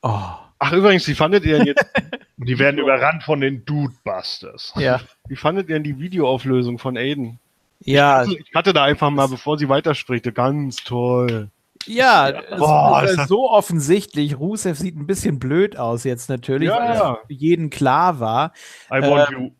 Oh. 0.03 0.19
Ach, 0.59 0.73
übrigens, 0.73 1.07
wie 1.09 1.15
fandet 1.15 1.45
ihr 1.45 1.59
denn 1.59 1.67
jetzt, 1.67 1.85
die 2.47 2.59
werden 2.59 2.79
überrannt 2.79 3.23
von 3.23 3.41
den 3.41 3.65
Dudebusters. 3.65 4.73
Ja. 4.77 5.01
wie 5.29 5.37
fandet 5.37 5.69
ihr 5.69 5.75
denn 5.77 5.85
die 5.85 5.99
Videoauflösung 5.99 6.79
von 6.79 6.97
Aiden? 6.97 7.39
Ja, 7.83 8.17
Also, 8.17 8.37
ich 8.37 8.55
hatte 8.55 8.73
da 8.73 8.85
einfach 8.85 9.11
mal, 9.11 9.27
bevor 9.29 9.59
sie 9.59 9.69
weiterspricht, 9.69 10.33
ganz 10.35 10.77
toll. 10.77 11.49
ja, 11.87 12.29
es 12.29 12.59
Boah, 12.59 13.03
ist 13.05 13.11
ist 13.13 13.19
das- 13.21 13.29
so 13.29 13.51
offensichtlich. 13.51 14.39
Rusev 14.39 14.79
sieht 14.79 14.97
ein 14.97 15.07
bisschen 15.07 15.39
blöd 15.39 15.77
aus 15.79 16.05
jetzt 16.05 16.29
natürlich, 16.29 16.69
Ja, 16.69 16.79
weil 16.79 16.89
das 16.89 16.99
ja. 16.99 17.19
für 17.27 17.33
jeden 17.33 17.71
klar 17.71 18.21
war. 18.21 18.53
I 18.93 19.01
want 19.01 19.31
Äh, 19.31 19.35
you. 19.35 19.51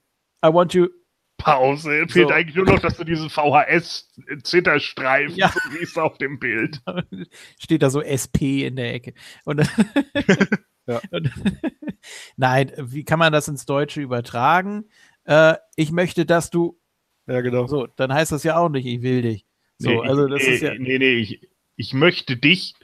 I 0.45 0.49
want 0.53 0.75
you. 0.75 0.89
Pause. 1.39 2.05
Fehlt 2.11 2.29
So. 2.29 2.35
eigentlich 2.35 2.57
nur 2.57 2.67
noch, 2.67 2.81
dass 2.81 2.99
du 2.99 3.05
diesen 3.05 3.31
VHS-Zitterstreifen, 3.31 5.37
Ja. 5.37 5.51
es 5.83 5.97
auf 5.97 6.19
dem 6.19 6.39
Bild. 6.39 6.83
steht 7.59 7.83
da 7.83 7.89
so 7.89 8.03
SP 8.05 8.67
in 8.67 8.77
der 8.77 8.93
Ecke. 8.93 9.15
Und, 9.47 9.63
Ja. 10.91 11.01
Nein, 12.37 12.73
wie 12.77 13.05
kann 13.05 13.19
man 13.19 13.33
das 13.33 13.49
ins 13.49 13.67
Deutsche 13.67 14.01
übertragen? 14.01 14.85
Äh, 15.25 15.55
ich 15.77 15.93
möchte, 15.93 16.27
dass 16.27 16.51
du. 16.51 16.79
Ja, 17.27 17.41
genau. 17.43 17.67
So, 17.67 17.87
dann 17.87 18.13
heißt 18.13 18.33
das 18.33 18.43
ja 18.43 18.57
auch 18.57 18.69
nicht, 18.69 18.87
ich 18.87 19.03
will 19.03 19.23
dich. 19.23 19.47
So, 19.79 19.91
nee, 19.91 20.09
also 20.09 20.27
das 20.27 20.43
nee, 20.43 20.55
ist 20.55 20.63
ja. 20.63 20.75
Nee, 20.75 20.99
nee, 20.99 21.15
ich, 21.15 21.49
ich 21.77 21.95
möchte 21.95 22.37
dich 22.37 22.75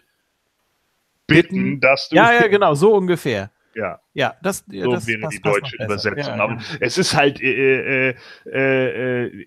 bitten, 1.27 1.57
Bitten. 1.57 1.81
dass 1.81 2.09
du. 2.09 2.17
Ja, 2.17 2.33
ja, 2.33 2.47
genau, 2.47 2.75
so 2.75 2.95
ungefähr. 2.95 3.51
Ja, 3.75 4.01
Ja, 4.15 4.35
das, 4.43 4.65
so 4.71 4.91
das 4.93 5.07
wäre 5.07 5.21
passt- 5.21 5.37
die 5.37 5.43
deutsche. 5.43 5.77
Übersetzung. 5.85 6.39
Ja, 6.39 6.49
ja. 6.51 6.59
es 6.81 6.97
ist 6.97 7.15
halt, 7.15 7.43
äh, 7.43 8.11
äh, 8.11 8.15
äh, 8.47 9.25
äh, 9.27 9.47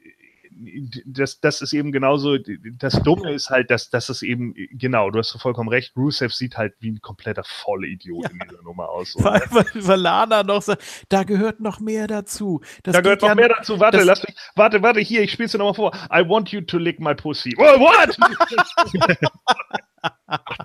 das, 1.06 1.40
das 1.40 1.62
ist 1.62 1.74
eben 1.74 1.92
genauso, 1.92 2.38
das 2.38 3.02
Dumme 3.04 3.32
ist 3.34 3.50
halt, 3.50 3.72
dass, 3.72 3.90
dass 3.90 4.10
es 4.10 4.22
eben, 4.22 4.54
genau, 4.72 5.10
du 5.10 5.20
hast 5.20 5.32
vollkommen 5.42 5.70
recht, 5.70 5.96
Rusev 5.96 6.34
sieht 6.34 6.58
halt 6.58 6.74
wie 6.80 6.92
ein 6.92 7.02
kompletter 7.02 7.44
Vollidiot 7.46 8.24
Ja. 8.24 8.30
in 8.30 8.40
dieser 8.40 8.62
Nummer 8.64 8.90
aus. 8.90 9.16
Allem, 9.24 9.42
weil 9.52 9.66
weil 9.76 10.00
Lana 10.00 10.44
noch 10.44 10.62
sagt, 10.62 10.84
da 11.10 11.24
gehört 11.24 11.60
noch 11.60 11.80
mehr 11.80 12.08
dazu. 12.08 12.62
Das 12.84 12.94
Da 12.94 13.02
gehört 13.02 13.22
noch 13.22 13.30
ja 13.30 13.36
mehr 13.36 13.50
dazu. 13.50 13.80
Warte, 13.80 14.04
lass 14.04 14.24
mich. 14.24 14.36
Warte, 14.56 14.82
warte, 14.82 15.00
hier, 15.00 15.22
ich 15.22 15.32
spiel's 15.32 15.52
dir 15.52 15.58
nochmal 15.60 15.76
vor. 15.76 15.92
I 16.14 16.28
want 16.28 16.50
you 16.52 16.62
to 16.62 16.78
lick 16.78 17.00
my 17.00 17.14
pussy. 17.16 17.54
Oh, 17.58 17.80
what? 17.80 18.18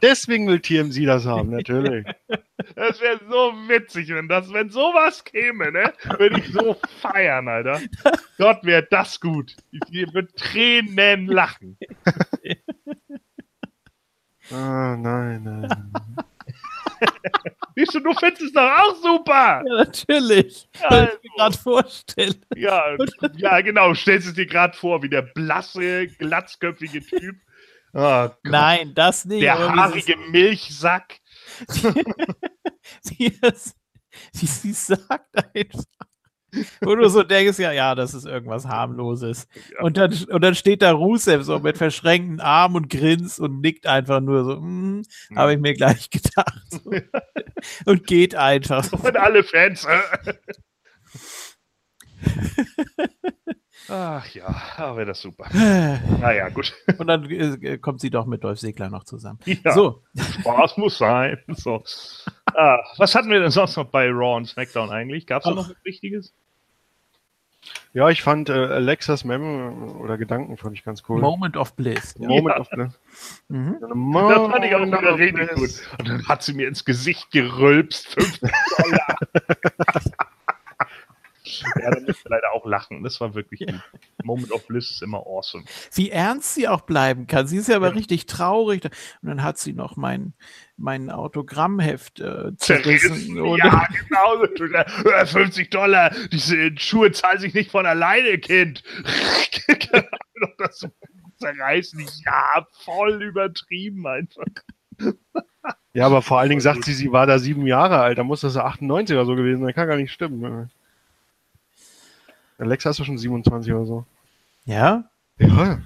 Deswegen 0.02 0.46
will 0.46 0.60
TMZ 0.60 1.04
das 1.06 1.26
haben, 1.26 1.50
natürlich. 1.50 2.06
Das 2.76 3.00
wäre 3.00 3.20
so 3.28 3.52
witzig, 3.68 4.08
wenn 4.08 4.28
das, 4.28 4.50
wenn 4.52 4.70
sowas 4.70 5.22
käme, 5.24 5.70
ne? 5.70 5.92
Würde 6.18 6.38
ich 6.38 6.50
so 6.50 6.76
feiern, 7.00 7.46
Alter. 7.46 7.80
Gott, 8.38 8.64
wäre 8.64 8.86
das 8.90 9.20
gut. 9.20 9.54
Ich 9.70 10.14
würde 10.14 10.32
Tränen 10.34 11.26
lachen. 11.26 11.76
ah, 14.50 14.96
nein, 14.96 15.42
nein. 15.42 15.92
Siehst 17.76 17.94
du, 17.94 18.00
du 18.00 18.14
findest 18.14 18.42
es 18.42 18.52
doch 18.52 18.62
auch 18.62 18.96
super. 18.96 19.62
Ja, 19.66 19.84
natürlich. 19.84 20.68
Ja, 20.80 20.90
Weil 20.90 21.04
ich 21.04 21.30
mir 21.30 21.44
also. 21.44 21.46
gerade 21.58 21.58
vorstelle. 21.58 22.34
Ja, 22.54 22.96
ja, 23.36 23.60
genau. 23.60 23.88
Du 23.88 23.94
stellst 23.94 24.28
es 24.28 24.34
dir 24.34 24.46
gerade 24.46 24.76
vor, 24.76 25.02
wie 25.02 25.08
der 25.08 25.22
blasse, 25.22 26.06
glatzköpfige 26.06 27.04
Typ. 27.04 27.36
Oh. 27.94 28.28
Nein, 28.42 28.92
das 28.94 29.24
nicht. 29.24 29.42
Der 29.42 29.58
haarige 29.58 30.16
Milchsack. 30.16 31.20
wie, 33.04 33.38
es, 33.40 33.74
wie 34.32 34.46
sie 34.46 34.72
sagt 34.72 35.54
einfach. 35.54 35.84
Wo 36.80 36.94
du 36.94 37.08
so 37.08 37.22
denkst, 37.22 37.58
ja, 37.58 37.72
ja, 37.72 37.94
das 37.94 38.14
ist 38.14 38.26
irgendwas 38.26 38.66
harmloses. 38.66 39.46
Ja. 39.72 39.82
Und, 39.82 39.96
dann, 39.96 40.12
und 40.12 40.42
dann 40.42 40.54
steht 40.54 40.82
da 40.82 40.92
Rusev 40.92 41.44
so 41.44 41.58
mit 41.58 41.78
verschränkten 41.78 42.40
Armen 42.40 42.76
und 42.76 42.90
grinst 42.90 43.40
und 43.40 43.60
nickt 43.60 43.86
einfach 43.86 44.20
nur 44.20 44.44
so, 44.44 44.56
hm, 44.56 45.02
habe 45.34 45.54
ich 45.54 45.60
mir 45.60 45.74
gleich 45.74 46.10
gedacht. 46.10 46.80
und 47.86 48.06
geht 48.06 48.34
einfach. 48.34 48.92
Und 48.92 49.16
alle 49.16 49.42
Fans. 49.42 49.86
Äh. 53.88 53.92
Ach 53.92 54.26
ja, 54.28 54.54
aber 54.76 54.96
wäre 54.96 55.06
das 55.06 55.20
super. 55.20 55.46
Naja, 55.52 56.48
gut. 56.48 56.74
Und 56.98 57.06
dann 57.06 57.28
äh, 57.30 57.78
kommt 57.78 58.00
sie 58.00 58.10
doch 58.10 58.26
mit 58.26 58.42
Dolph 58.44 58.58
Segler 58.58 58.88
noch 58.88 59.04
zusammen. 59.04 59.38
Ja, 59.44 59.72
So, 59.72 60.02
Spaß 60.16 60.76
muss 60.78 60.98
sein. 60.98 61.38
So. 61.48 61.82
Ah, 62.54 62.78
was 62.98 63.14
hatten 63.14 63.30
wir 63.30 63.40
denn 63.40 63.50
sonst 63.50 63.76
noch 63.76 63.86
bei 63.86 64.08
Raw 64.08 64.36
und 64.36 64.46
SmackDown 64.46 64.90
eigentlich? 64.90 65.26
Gab 65.26 65.42
es 65.42 65.44
da 65.48 65.54
noch 65.54 65.68
was 65.68 65.84
Wichtiges? 65.84 66.32
Ja, 67.92 68.10
ich 68.10 68.22
fand 68.22 68.48
äh, 68.48 68.52
Alexas 68.52 69.24
Mem 69.24 69.96
oder 70.00 70.18
Gedanken 70.18 70.56
fand 70.56 70.76
ich 70.76 70.84
ganz 70.84 71.02
cool. 71.08 71.20
Moment 71.20 71.56
of 71.56 71.74
Bliss. 71.76 72.14
Ja. 72.18 72.28
Moment 72.28 72.58
of 72.58 72.68
Bliss. 72.70 72.92
Mhm. 73.48 73.76
Das 73.80 74.50
fand 74.50 74.64
ich 74.64 74.74
auch 74.74 74.84
wieder 74.84 75.18
richtig 75.18 75.48
gut. 75.54 75.70
Und 75.98 76.08
dann 76.08 76.28
hat 76.28 76.42
sie 76.42 76.54
mir 76.54 76.68
ins 76.68 76.84
Gesicht 76.84 77.30
gerülpst. 77.30 78.08
50 78.14 78.40
Dollar. 78.78 79.18
Ja, 81.44 81.90
da 81.90 82.00
musste 82.00 82.28
leider 82.28 82.52
auch 82.52 82.66
lachen. 82.66 83.02
Das 83.02 83.20
war 83.20 83.34
wirklich 83.34 83.60
gut. 83.60 83.80
Moment 84.22 84.52
of 84.52 84.66
Bliss 84.66 84.90
ist 84.90 85.02
immer 85.02 85.18
awesome. 85.18 85.64
Wie 85.92 86.10
ernst 86.10 86.54
sie 86.54 86.68
auch 86.68 86.82
bleiben 86.82 87.26
kann. 87.26 87.46
Sie 87.46 87.56
ist 87.56 87.68
ja 87.68 87.76
aber 87.76 87.94
richtig 87.94 88.26
traurig. 88.26 88.84
Und 88.84 89.28
dann 89.28 89.42
hat 89.42 89.58
sie 89.58 89.72
noch 89.72 89.96
mein, 89.96 90.34
mein 90.76 91.10
Autogrammheft 91.10 92.20
äh, 92.20 92.56
zerrissen. 92.56 93.36
Ja, 93.56 93.86
genau. 94.08 94.42
Äh, 94.44 95.26
50 95.26 95.70
Dollar. 95.70 96.14
Diese 96.32 96.76
Schuhe 96.78 97.12
zahlen 97.12 97.38
sich 97.38 97.54
nicht 97.54 97.70
von 97.70 97.86
alleine, 97.86 98.38
Kind. 98.38 98.82
Das 100.58 100.86
zerreißen. 101.38 102.04
Ja, 102.24 102.66
voll 102.84 103.22
übertrieben 103.22 104.06
einfach. 104.06 104.44
Ja, 105.92 106.06
aber 106.06 106.22
vor 106.22 106.40
allen 106.40 106.48
Dingen 106.48 106.60
sagt 106.60 106.84
sie, 106.84 106.92
sie 106.92 107.12
war 107.12 107.26
da 107.26 107.38
sieben 107.38 107.66
Jahre 107.66 108.00
alt. 108.00 108.18
Da 108.18 108.24
muss 108.24 108.40
das 108.40 108.56
ja 108.56 108.64
98 108.64 109.14
oder 109.14 109.26
so 109.26 109.36
gewesen 109.36 109.62
sein. 109.62 109.74
Kann 109.74 109.88
gar 109.88 109.96
nicht 109.96 110.12
stimmen. 110.12 110.70
Alexa 112.64 112.90
ist 112.90 113.00
doch 113.00 113.04
schon 113.04 113.18
27 113.18 113.72
oder 113.72 113.84
so. 113.86 114.06
Ja, 114.64 115.04
Ja. 115.38 115.80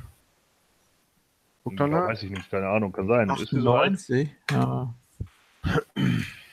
Guck 1.64 1.72
Ja, 1.72 1.78
doch 1.86 1.88
nach. 1.88 2.08
weiß 2.08 2.22
ich 2.22 2.30
nicht, 2.30 2.50
keine 2.50 2.68
Ahnung, 2.68 2.92
kann 2.92 3.08
sein. 3.08 3.28
Ist 3.30 3.50
sie 3.50 3.60
so 3.60 3.74
alt? 3.74 3.92
98. 3.94 4.30
Ja. 4.50 4.94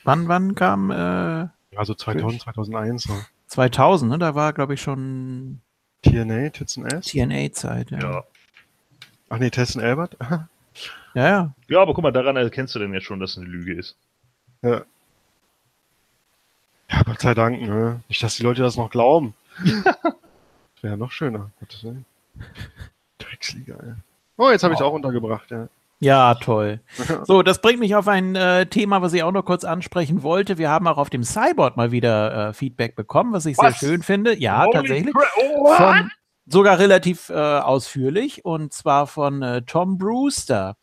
wann, 0.04 0.28
wann 0.28 0.54
kam 0.54 0.90
äh, 0.90 1.48
Also 1.76 1.94
2000, 1.94 2.42
2001. 2.42 3.04
So. 3.04 3.14
2000? 3.46 4.10
Ne? 4.10 4.18
Da 4.18 4.34
war, 4.34 4.52
glaube 4.52 4.74
ich, 4.74 4.82
schon 4.82 5.60
TNA, 6.02 6.50
Tits 6.50 6.76
and 6.76 6.92
S. 6.92 7.06
TNA-Zeit. 7.06 7.90
Ja. 7.92 7.98
Ja. 8.00 8.24
Ach 9.28 9.38
nee, 9.38 9.50
Tessen 9.50 9.80
Albert. 9.80 10.16
ja, 11.14 11.28
ja. 11.28 11.54
ja, 11.68 11.80
aber 11.80 11.94
guck 11.94 12.02
mal, 12.02 12.12
daran 12.12 12.36
erkennst 12.36 12.74
du 12.74 12.78
denn 12.78 12.92
jetzt 12.92 13.04
schon, 13.04 13.20
dass 13.20 13.32
es 13.32 13.38
eine 13.38 13.46
Lüge 13.46 13.74
ist. 13.74 13.96
Ja. 14.62 14.82
Ja, 16.90 17.02
Gott 17.04 17.20
sei 17.20 17.34
Dank, 17.34 17.60
ne? 17.62 18.00
Nicht, 18.08 18.22
dass 18.22 18.36
die 18.36 18.42
Leute 18.42 18.62
das 18.62 18.76
noch 18.76 18.90
glauben. 18.90 19.34
das 19.84 20.82
wäre 20.82 20.96
noch 20.96 21.10
schöner. 21.10 21.50
Drecksliga, 23.18 23.74
ey. 23.82 23.94
Oh, 24.36 24.50
jetzt 24.50 24.62
habe 24.62 24.74
ich 24.74 24.80
es 24.80 24.84
auch 24.84 24.92
untergebracht, 24.92 25.50
ja. 25.50 25.68
Ja, 25.98 26.34
toll. 26.34 26.80
So, 27.24 27.42
das 27.42 27.60
bringt 27.60 27.80
mich 27.80 27.94
auf 27.94 28.06
ein 28.08 28.36
äh, 28.36 28.66
Thema, 28.66 29.00
was 29.00 29.12
ich 29.12 29.22
auch 29.22 29.32
noch 29.32 29.44
kurz 29.44 29.64
ansprechen 29.64 30.22
wollte. 30.22 30.58
Wir 30.58 30.70
haben 30.70 30.86
auch 30.86 30.98
auf 30.98 31.10
dem 31.10 31.24
Cyborg 31.24 31.76
mal 31.76 31.90
wieder 31.90 32.48
äh, 32.48 32.52
Feedback 32.52 32.96
bekommen, 32.96 33.32
was 33.32 33.46
ich 33.46 33.56
Was? 33.56 33.80
sehr 33.80 33.88
schön 33.88 34.02
finde. 34.02 34.38
Ja, 34.38 34.64
Holy 34.64 34.72
tatsächlich. 34.72 35.14
Von, 35.76 36.10
sogar 36.46 36.78
relativ 36.78 37.30
äh, 37.30 37.34
ausführlich 37.34 38.44
und 38.44 38.72
zwar 38.72 39.06
von 39.06 39.42
äh, 39.42 39.62
Tom 39.62 39.98
Brewster. 39.98 40.76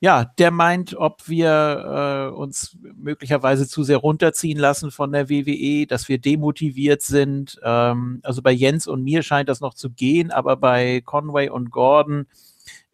Ja, 0.00 0.26
der 0.38 0.50
meint, 0.50 0.94
ob 0.94 1.26
wir 1.26 2.30
äh, 2.30 2.34
uns 2.34 2.76
möglicherweise 2.96 3.66
zu 3.66 3.82
sehr 3.82 3.96
runterziehen 3.96 4.58
lassen 4.58 4.90
von 4.90 5.10
der 5.10 5.30
WWE, 5.30 5.86
dass 5.86 6.08
wir 6.08 6.18
demotiviert 6.18 7.00
sind. 7.00 7.58
Ähm, 7.64 8.20
also 8.22 8.42
bei 8.42 8.52
Jens 8.52 8.86
und 8.86 9.02
mir 9.02 9.22
scheint 9.22 9.48
das 9.48 9.60
noch 9.60 9.72
zu 9.72 9.88
gehen, 9.88 10.30
aber 10.30 10.56
bei 10.56 11.00
Conway 11.00 11.48
und 11.48 11.70
Gordon, 11.70 12.26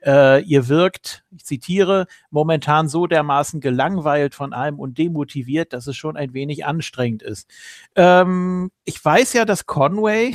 äh, 0.05 0.43
ihr 0.43 0.69
wirkt, 0.69 1.25
ich 1.31 1.45
zitiere, 1.45 2.07
momentan 2.31 2.89
so 2.89 3.07
dermaßen 3.07 3.61
gelangweilt 3.61 4.35
von 4.35 4.53
allem 4.53 4.79
und 4.79 4.99
demotiviert, 4.99 5.73
dass 5.73 5.87
es 5.87 5.97
schon 5.97 6.17
ein 6.17 6.35
wenig 6.35 6.65
anstrengend 6.67 7.23
ist. 7.23 7.49
Ähm, 7.97 8.71
ich 8.85 9.03
weiß 9.05 9.33
ja, 9.35 9.45
dass 9.45 9.67
Conway 9.67 10.35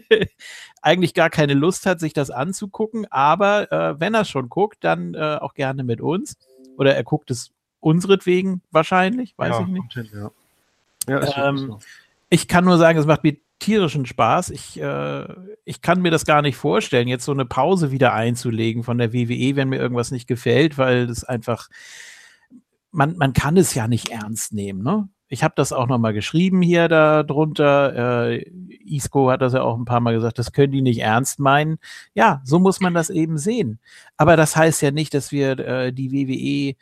eigentlich 0.82 1.14
gar 1.14 1.30
keine 1.30 1.54
Lust 1.54 1.86
hat, 1.86 2.00
sich 2.00 2.12
das 2.12 2.30
anzugucken, 2.30 3.06
aber 3.10 3.72
äh, 3.72 4.00
wenn 4.00 4.14
er 4.14 4.24
schon 4.24 4.48
guckt, 4.48 4.78
dann 4.80 5.14
äh, 5.14 5.38
auch 5.40 5.54
gerne 5.54 5.84
mit 5.84 6.00
uns. 6.00 6.36
Oder 6.78 6.94
er 6.94 7.04
guckt 7.04 7.30
es 7.30 7.52
unseretwegen 7.80 8.62
wahrscheinlich, 8.70 9.34
weiß 9.36 9.50
ja, 9.50 9.60
ich 9.60 9.66
nicht. 9.68 9.92
hin, 9.92 10.08
ja. 10.12 10.30
Ja, 11.08 11.48
Ähm, 11.48 11.56
so. 11.58 11.78
Ich 12.28 12.48
kann 12.48 12.64
nur 12.64 12.78
sagen, 12.78 12.98
es 12.98 13.06
macht 13.06 13.22
mir 13.22 13.36
tierischen 13.58 14.06
Spaß. 14.06 14.50
Ich, 14.50 14.80
äh, 14.80 15.26
ich 15.64 15.80
kann 15.80 16.02
mir 16.02 16.10
das 16.10 16.24
gar 16.24 16.42
nicht 16.42 16.56
vorstellen, 16.56 17.08
jetzt 17.08 17.24
so 17.24 17.32
eine 17.32 17.46
Pause 17.46 17.90
wieder 17.90 18.12
einzulegen 18.12 18.82
von 18.82 18.98
der 18.98 19.12
WWE, 19.12 19.56
wenn 19.56 19.68
mir 19.68 19.78
irgendwas 19.78 20.10
nicht 20.10 20.26
gefällt, 20.26 20.78
weil 20.78 21.06
das 21.06 21.24
einfach, 21.24 21.68
man, 22.90 23.16
man 23.16 23.32
kann 23.32 23.56
es 23.56 23.74
ja 23.74 23.88
nicht 23.88 24.10
ernst 24.10 24.52
nehmen. 24.52 24.82
Ne? 24.82 25.08
Ich 25.28 25.42
habe 25.42 25.54
das 25.56 25.72
auch 25.72 25.86
nochmal 25.88 26.12
geschrieben 26.12 26.62
hier 26.62 26.88
darunter. 26.88 28.28
Äh, 28.30 28.50
Isco 28.84 29.30
hat 29.30 29.42
das 29.42 29.54
ja 29.54 29.62
auch 29.62 29.76
ein 29.76 29.84
paar 29.84 30.00
Mal 30.00 30.14
gesagt, 30.14 30.38
das 30.38 30.52
können 30.52 30.72
die 30.72 30.82
nicht 30.82 31.00
ernst 31.00 31.40
meinen. 31.40 31.78
Ja, 32.14 32.40
so 32.44 32.58
muss 32.58 32.80
man 32.80 32.94
das 32.94 33.10
eben 33.10 33.38
sehen. 33.38 33.80
Aber 34.16 34.36
das 34.36 34.54
heißt 34.54 34.82
ja 34.82 34.90
nicht, 34.90 35.14
dass 35.14 35.32
wir 35.32 35.58
äh, 35.58 35.92
die 35.92 36.12
WWE 36.12 36.76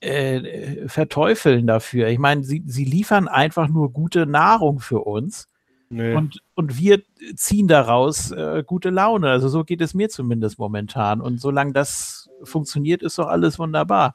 äh, 0.00 0.88
verteufeln 0.88 1.66
dafür. 1.66 2.08
Ich 2.08 2.18
meine, 2.18 2.42
sie, 2.42 2.64
sie 2.66 2.84
liefern 2.84 3.28
einfach 3.28 3.68
nur 3.68 3.92
gute 3.92 4.26
Nahrung 4.26 4.80
für 4.80 5.00
uns 5.00 5.49
Nee. 5.92 6.14
und, 6.14 6.40
und 6.54 6.78
wir 6.78 7.02
ziehen 7.34 7.66
daraus 7.66 8.30
äh, 8.30 8.62
gute 8.64 8.90
Laune. 8.90 9.28
Also 9.28 9.48
so 9.48 9.64
geht 9.64 9.80
es 9.80 9.92
mir 9.92 10.08
zumindest 10.08 10.58
momentan. 10.58 11.20
Und 11.20 11.40
solange 11.40 11.72
das 11.72 12.30
funktioniert, 12.44 13.02
ist 13.02 13.18
doch 13.18 13.26
alles 13.26 13.58
wunderbar. 13.58 14.14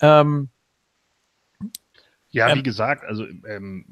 Ähm, 0.00 0.50
Ja, 2.34 2.48
Ähm, 2.50 2.58
wie 2.58 2.62
gesagt, 2.64 3.04
also 3.04 3.24
ähm, 3.46 3.84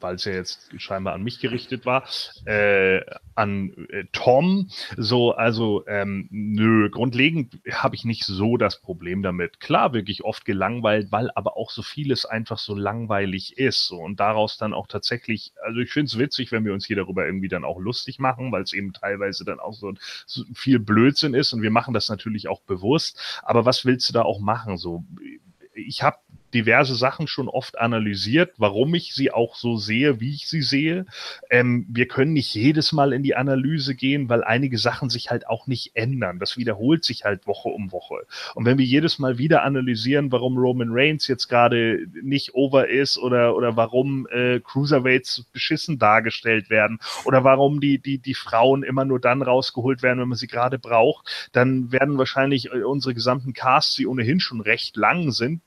weil 0.00 0.16
es 0.16 0.26
ja 0.26 0.32
jetzt 0.32 0.70
scheinbar 0.76 1.14
an 1.14 1.22
mich 1.22 1.40
gerichtet 1.40 1.86
war, 1.86 2.04
äh, 2.44 3.00
an 3.34 3.72
äh, 3.88 4.04
Tom, 4.12 4.68
so, 4.98 5.32
also 5.32 5.86
ähm, 5.86 6.28
nö, 6.30 6.90
grundlegend 6.90 7.58
habe 7.72 7.96
ich 7.96 8.04
nicht 8.04 8.24
so 8.24 8.58
das 8.58 8.82
Problem 8.82 9.22
damit. 9.22 9.60
Klar, 9.60 9.94
wirklich 9.94 10.24
oft 10.24 10.44
gelangweilt, 10.44 11.10
weil 11.10 11.30
aber 11.34 11.56
auch 11.56 11.70
so 11.70 11.80
vieles 11.80 12.26
einfach 12.26 12.58
so 12.58 12.74
langweilig 12.74 13.56
ist. 13.56 13.86
So, 13.86 13.96
und 13.96 14.20
daraus 14.20 14.58
dann 14.58 14.74
auch 14.74 14.88
tatsächlich, 14.88 15.54
also 15.64 15.80
ich 15.80 15.90
finde 15.90 16.08
es 16.08 16.18
witzig, 16.18 16.52
wenn 16.52 16.66
wir 16.66 16.74
uns 16.74 16.86
hier 16.86 16.96
darüber 16.96 17.24
irgendwie 17.24 17.48
dann 17.48 17.64
auch 17.64 17.78
lustig 17.80 18.18
machen, 18.18 18.52
weil 18.52 18.62
es 18.62 18.74
eben 18.74 18.92
teilweise 18.92 19.46
dann 19.46 19.58
auch 19.58 19.72
so, 19.72 19.94
so 20.26 20.44
viel 20.54 20.78
Blödsinn 20.80 21.32
ist 21.32 21.54
und 21.54 21.62
wir 21.62 21.70
machen 21.70 21.94
das 21.94 22.10
natürlich 22.10 22.48
auch 22.48 22.60
bewusst. 22.60 23.40
Aber 23.42 23.64
was 23.64 23.86
willst 23.86 24.06
du 24.10 24.12
da 24.12 24.20
auch 24.22 24.40
machen? 24.40 24.76
So, 24.76 25.04
ich 25.74 26.02
habe 26.02 26.18
diverse 26.54 26.94
Sachen 26.94 27.26
schon 27.26 27.48
oft 27.48 27.78
analysiert, 27.78 28.54
warum 28.58 28.94
ich 28.94 29.14
sie 29.14 29.30
auch 29.30 29.56
so 29.56 29.76
sehe, 29.76 30.20
wie 30.20 30.34
ich 30.34 30.48
sie 30.48 30.62
sehe. 30.62 31.06
Ähm, 31.50 31.86
wir 31.88 32.06
können 32.08 32.32
nicht 32.32 32.54
jedes 32.54 32.92
Mal 32.92 33.12
in 33.12 33.22
die 33.22 33.36
Analyse 33.36 33.94
gehen, 33.94 34.28
weil 34.28 34.44
einige 34.44 34.78
Sachen 34.78 35.10
sich 35.10 35.30
halt 35.30 35.48
auch 35.48 35.66
nicht 35.66 35.92
ändern. 35.94 36.38
Das 36.38 36.56
wiederholt 36.56 37.04
sich 37.04 37.24
halt 37.24 37.46
Woche 37.46 37.68
um 37.68 37.92
Woche. 37.92 38.26
Und 38.54 38.64
wenn 38.64 38.78
wir 38.78 38.84
jedes 38.84 39.18
Mal 39.18 39.38
wieder 39.38 39.62
analysieren, 39.62 40.32
warum 40.32 40.56
Roman 40.56 40.88
Reigns 40.90 41.26
jetzt 41.28 41.48
gerade 41.48 42.06
nicht 42.22 42.54
over 42.54 42.88
ist 42.88 43.18
oder, 43.18 43.56
oder 43.56 43.76
warum 43.76 44.26
äh, 44.30 44.60
Cruiserweights 44.60 45.44
beschissen 45.52 45.98
dargestellt 45.98 46.70
werden 46.70 46.98
oder 47.24 47.44
warum 47.44 47.80
die, 47.80 47.98
die, 47.98 48.18
die 48.18 48.34
Frauen 48.34 48.82
immer 48.82 49.04
nur 49.04 49.20
dann 49.20 49.42
rausgeholt 49.42 50.02
werden, 50.02 50.20
wenn 50.20 50.28
man 50.28 50.38
sie 50.38 50.46
gerade 50.46 50.78
braucht, 50.78 51.50
dann 51.52 51.92
werden 51.92 52.18
wahrscheinlich 52.18 52.72
äh, 52.72 52.82
unsere 52.82 53.14
gesamten 53.14 53.52
Casts, 53.52 53.96
die 53.96 54.06
ohnehin 54.06 54.40
schon 54.40 54.60
recht 54.60 54.96
lang 54.96 55.32
sind, 55.32 55.62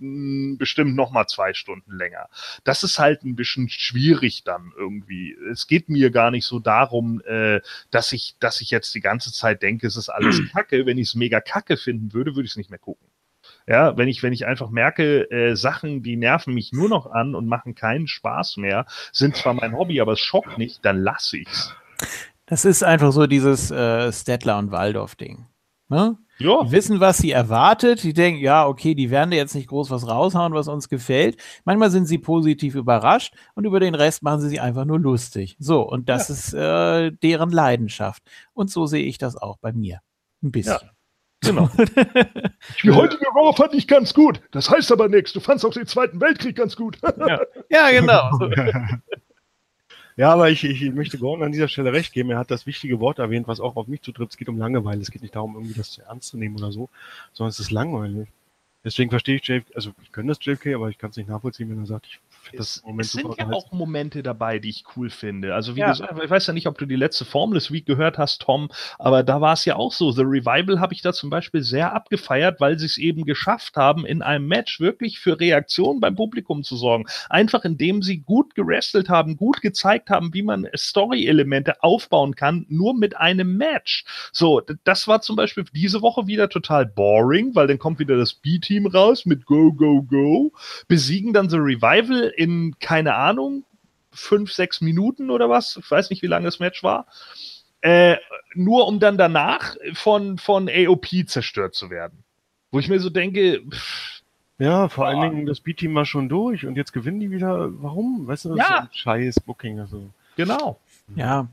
bestimmt 0.70 0.96
noch 0.96 1.10
mal 1.10 1.26
zwei 1.26 1.56
Stunden 1.56 1.98
länger. 1.98 2.30
Das 2.64 2.84
ist 2.84 3.00
halt 3.00 3.24
ein 3.24 3.36
bisschen 3.36 3.70
schwierig 3.70 4.44
dann 4.44 4.72
irgendwie. 4.78 5.36
Es 5.52 5.66
geht 5.66 5.90
mir 5.90 6.12
gar 6.12 6.30
nicht 6.30 6.46
so 6.46 6.60
darum, 6.60 7.22
äh, 7.26 7.60
dass 7.90 8.14
ich, 8.14 8.36
dass 8.40 8.62
ich 8.62 8.70
jetzt 8.70 8.94
die 8.94 9.00
ganze 9.00 9.34
Zeit 9.34 9.64
denke, 9.64 9.88
es 9.88 9.98
ist 9.98 10.10
alles 10.10 10.40
Kacke. 10.54 10.86
Wenn 10.86 11.00
ich 11.00 11.08
es 11.08 11.16
mega 11.16 11.42
Kacke 11.42 11.76
finden 11.76 12.14
würde, 12.14 12.36
würde 12.36 12.46
ich 12.46 12.52
es 12.52 12.58
nicht 12.58 12.70
mehr 12.70 12.78
gucken. 12.78 13.08
Ja, 13.66 13.98
wenn 13.98 14.08
ich, 14.08 14.22
wenn 14.22 14.32
ich 14.32 14.46
einfach 14.46 14.70
merke, 14.70 15.30
äh, 15.32 15.56
Sachen, 15.56 16.04
die 16.04 16.18
nerven 16.18 16.54
mich 16.54 16.72
nur 16.72 16.88
noch 16.88 17.08
an 17.08 17.34
und 17.34 17.48
machen 17.48 17.74
keinen 17.74 18.08
Spaß 18.08 18.58
mehr, 18.58 18.86
sind 19.12 19.38
zwar 19.38 19.56
mein 19.56 19.76
Hobby, 19.76 20.02
aber 20.02 20.14
es 20.14 20.20
schockt 20.20 20.60
nicht, 20.60 20.86
dann 20.86 21.02
lasse 21.02 21.38
ich's. 21.38 21.74
das 22.46 22.64
ist 22.64 22.84
einfach 22.84 23.12
so 23.12 23.26
dieses 23.26 23.72
äh, 23.72 24.12
Stettler 24.12 24.60
und 24.60 24.72
Waldorf-Ding. 24.72 25.48
Ne? 25.88 26.18
Ja, 26.40 26.64
Die 26.64 26.72
wissen, 26.72 27.00
was 27.00 27.18
sie 27.18 27.32
erwartet. 27.32 28.04
Die 28.04 28.14
denken, 28.14 28.42
ja, 28.42 28.66
okay, 28.66 28.96
die 28.96 29.10
werden 29.12 29.32
da 29.32 29.38
jetzt 29.38 29.56
nicht 29.56 29.68
groß 29.68 29.92
was 29.92 30.08
raushauen, 30.08 30.54
was 30.54 30.68
uns 30.68 30.88
gefällt. 30.90 31.38
Manchmal 31.66 31.92
sind 31.92 32.06
sie 32.06 32.18
positiv 32.18 32.76
überrascht 32.76 33.34
und 33.56 33.66
über 33.66 33.80
den 33.80 33.96
Rest 33.96 34.24
machen 34.24 34.42
sie 34.42 34.50
sich 34.50 34.62
einfach 34.62 34.86
nur 34.86 35.00
lustig. 35.00 35.58
So, 35.60 35.82
und 35.82 36.08
das 36.08 36.30
ist 36.30 36.54
äh, 36.54 37.12
deren 37.12 37.50
Leidenschaft. 37.50 38.24
Und 38.54 38.72
so 38.72 38.86
sehe 38.86 39.04
ich 39.06 39.18
das 39.18 39.36
auch 39.36 39.58
bei 39.58 39.74
mir. 39.74 40.00
Ein 40.42 40.52
bisschen. 40.52 40.78
genau. 41.42 41.70
Die 42.84 42.92
heutige 42.92 43.26
Woche 43.34 43.56
fand 43.56 43.74
ich 43.74 43.88
ganz 43.88 44.14
gut. 44.14 44.42
Das 44.52 44.70
heißt 44.70 44.92
aber 44.92 45.10
nichts. 45.10 45.34
Du 45.34 45.40
fandst 45.42 45.66
auch 45.66 45.74
den 45.74 45.88
Zweiten 45.88 46.22
Weltkrieg 46.22 46.56
ganz 46.56 46.76
gut. 46.76 46.98
Ja, 47.70 47.92
genau. 47.92 48.30
Ja, 50.20 50.34
aber 50.34 50.50
ich, 50.50 50.66
ich 50.66 50.82
möchte 50.92 51.18
Gordon 51.18 51.46
an 51.46 51.54
dieser 51.54 51.70
Stelle 51.70 51.94
recht 51.94 52.12
geben. 52.12 52.32
Er 52.32 52.40
hat 52.40 52.52
das 52.52 52.66
wichtige 52.66 53.00
Wort 53.00 53.20
erwähnt, 53.20 53.48
was 53.48 53.62
auch 53.62 53.78
auf 53.78 53.88
mich 53.88 54.02
zutrifft. 54.02 54.32
Es 54.32 54.38
geht 54.38 54.50
um 54.50 54.58
Langeweile. 54.58 55.02
Es 55.02 55.12
geht 55.12 55.22
nicht 55.22 55.34
darum, 55.34 55.56
irgendwie 55.56 55.76
das 55.76 55.92
zu 55.92 56.02
ernst 56.02 56.28
zu 56.28 56.38
nehmen 56.38 56.58
oder 56.58 56.74
so, 56.74 56.90
sondern 57.32 57.52
es 57.52 57.60
ist 57.62 57.72
langweilig. 57.72 58.28
Deswegen 58.84 59.12
verstehe 59.12 59.38
ich 59.38 59.48
JFK, 59.48 59.74
also 59.76 59.94
ich 60.04 60.12
kann 60.12 60.28
das 60.28 60.40
JFK, 60.42 60.74
aber 60.76 60.90
ich 60.90 60.98
kann 60.98 61.12
es 61.12 61.16
nicht 61.16 61.30
nachvollziehen, 61.30 61.70
wenn 61.70 61.80
er 61.80 61.86
sagt, 61.86 62.08
ich 62.08 62.20
das 62.56 62.82
Es, 62.98 63.12
sind 63.12 63.38
ja 63.38 63.50
auch 63.52 63.72
Momente 63.72 64.24
dabei, 64.24 64.60
die 64.60 64.70
ich 64.70 64.84
cool 64.96 65.10
finde. 65.10 65.54
Also 65.56 65.76
wie 65.76 65.80
Ja. 65.82 65.92
gesagt, 65.92 66.14
ich 66.24 66.30
weiß 66.30 66.48
ja 66.48 66.54
nicht, 66.54 66.68
ob 66.68 66.78
du 66.78 66.86
die 66.86 66.96
letzte 66.96 67.26
Formless 67.26 67.72
Week 67.72 67.86
gehört 67.86 68.18
hast, 68.18 68.42
Tom, 68.42 68.70
aber 68.98 69.24
da 69.24 69.42
war 69.42 69.54
es 69.54 69.66
ja 69.66 69.76
auch 69.76 69.94
so. 69.94 70.12
The 70.12 70.22
Revival 70.24 70.80
habe 70.80 70.94
ich 70.94 71.02
da 71.02 71.14
zum 71.14 71.30
Beispiel 71.30 71.62
sehr 71.64 71.94
abgefeiert, 71.94 72.60
weil 72.60 72.78
sie 72.80 72.86
es 72.86 72.98
eben 72.98 73.26
geschafft 73.26 73.76
haben, 73.78 74.06
in 74.06 74.22
einem 74.22 74.48
Match 74.48 74.80
wirklich 74.80 75.20
für 75.20 75.40
Reaktion 75.40 76.00
beim 76.00 76.16
Publikum 76.16 76.64
zu 76.64 76.76
sorgen. 76.76 77.06
Einfach 77.30 77.64
indem 77.66 78.02
sie 78.02 78.20
gut 78.20 78.56
gerestelt 78.56 79.10
haben, 79.10 79.38
gut 79.38 79.62
gezeigt 79.62 80.10
haben, 80.10 80.34
wie 80.34 80.42
man 80.44 80.68
Story-Elemente 80.76 81.84
aufbauen 81.84 82.36
kann, 82.36 82.66
nur 82.70 82.94
mit 82.98 83.18
einem 83.18 83.58
Match. 83.58 84.06
So, 84.32 84.62
das 84.84 85.08
war 85.08 85.22
zum 85.22 85.36
Beispiel 85.36 85.66
diese 85.74 86.02
Woche 86.02 86.28
wieder 86.28 86.50
total 86.50 86.86
boring, 86.86 87.56
weil 87.56 87.68
dann 87.68 87.80
kommt 87.80 88.00
wieder 88.00 88.18
das 88.18 88.34
B-Team 88.34 88.88
raus 88.88 89.26
mit 89.26 89.46
Go, 89.46 89.72
Go, 89.74 90.02
Go, 90.04 90.52
besiegen 90.88 91.34
dann 91.34 91.50
The 91.50 91.58
Revival 91.58 92.32
in, 92.40 92.76
keine 92.80 93.16
Ahnung, 93.16 93.64
fünf, 94.12 94.52
sechs 94.54 94.80
Minuten 94.82 95.30
oder 95.30 95.50
was. 95.50 95.78
Ich 95.78 95.92
weiß 95.92 96.10
nicht, 96.10 96.22
wie 96.22 96.28
lange 96.28 96.46
das 96.46 96.60
Match 96.60 96.82
war. 96.84 97.06
Äh, 97.82 98.18
nur 98.56 98.88
um 98.88 99.00
dann 99.00 99.18
danach 99.18 99.76
von, 99.94 100.38
von 100.38 100.70
AOP 100.70 101.08
zerstört 101.28 101.76
zu 101.76 101.90
werden. 101.90 102.24
Wo 102.72 102.80
ich 102.80 102.88
mir 102.88 103.00
so 103.00 103.10
denke, 103.10 103.62
pff, 103.70 104.22
Ja, 104.58 104.90
vor 104.90 105.06
Ah. 105.06 105.10
allen 105.10 105.22
Dingen, 105.22 105.46
das 105.46 105.60
B-Team 105.62 105.96
war 105.96 106.06
schon 106.06 106.28
durch 106.30 106.66
und 106.66 106.76
jetzt 106.76 106.92
gewinnen 106.92 107.20
die 107.20 107.32
wieder. 107.32 107.70
Warum? 107.82 108.28
Weißt 108.28 108.46
du, 108.46 108.50
das 108.50 108.58
Ja. 108.58 108.64
ist 108.66 108.70
so 108.70 108.76
ein 108.82 108.90
scheiß 108.94 109.40
Booking. 109.42 109.80
Also. 109.80 110.10
genau. 110.36 110.80
Ja. 111.16 111.48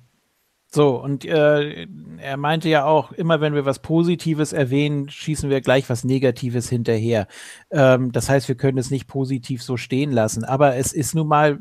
So, 0.76 1.02
und 1.02 1.24
äh, 1.24 1.86
er 2.18 2.36
meinte 2.36 2.68
ja 2.68 2.84
auch, 2.84 3.10
immer 3.12 3.40
wenn 3.40 3.54
wir 3.54 3.64
was 3.64 3.78
Positives 3.78 4.52
erwähnen, 4.52 5.08
schießen 5.08 5.48
wir 5.48 5.62
gleich 5.62 5.88
was 5.88 6.04
Negatives 6.04 6.68
hinterher. 6.68 7.28
Ähm, 7.70 8.12
das 8.12 8.28
heißt, 8.28 8.46
wir 8.46 8.56
können 8.56 8.76
es 8.76 8.90
nicht 8.90 9.06
positiv 9.06 9.62
so 9.62 9.78
stehen 9.78 10.12
lassen. 10.12 10.44
Aber 10.44 10.76
es 10.76 10.92
ist 10.92 11.14
nun 11.14 11.28
mal, 11.28 11.60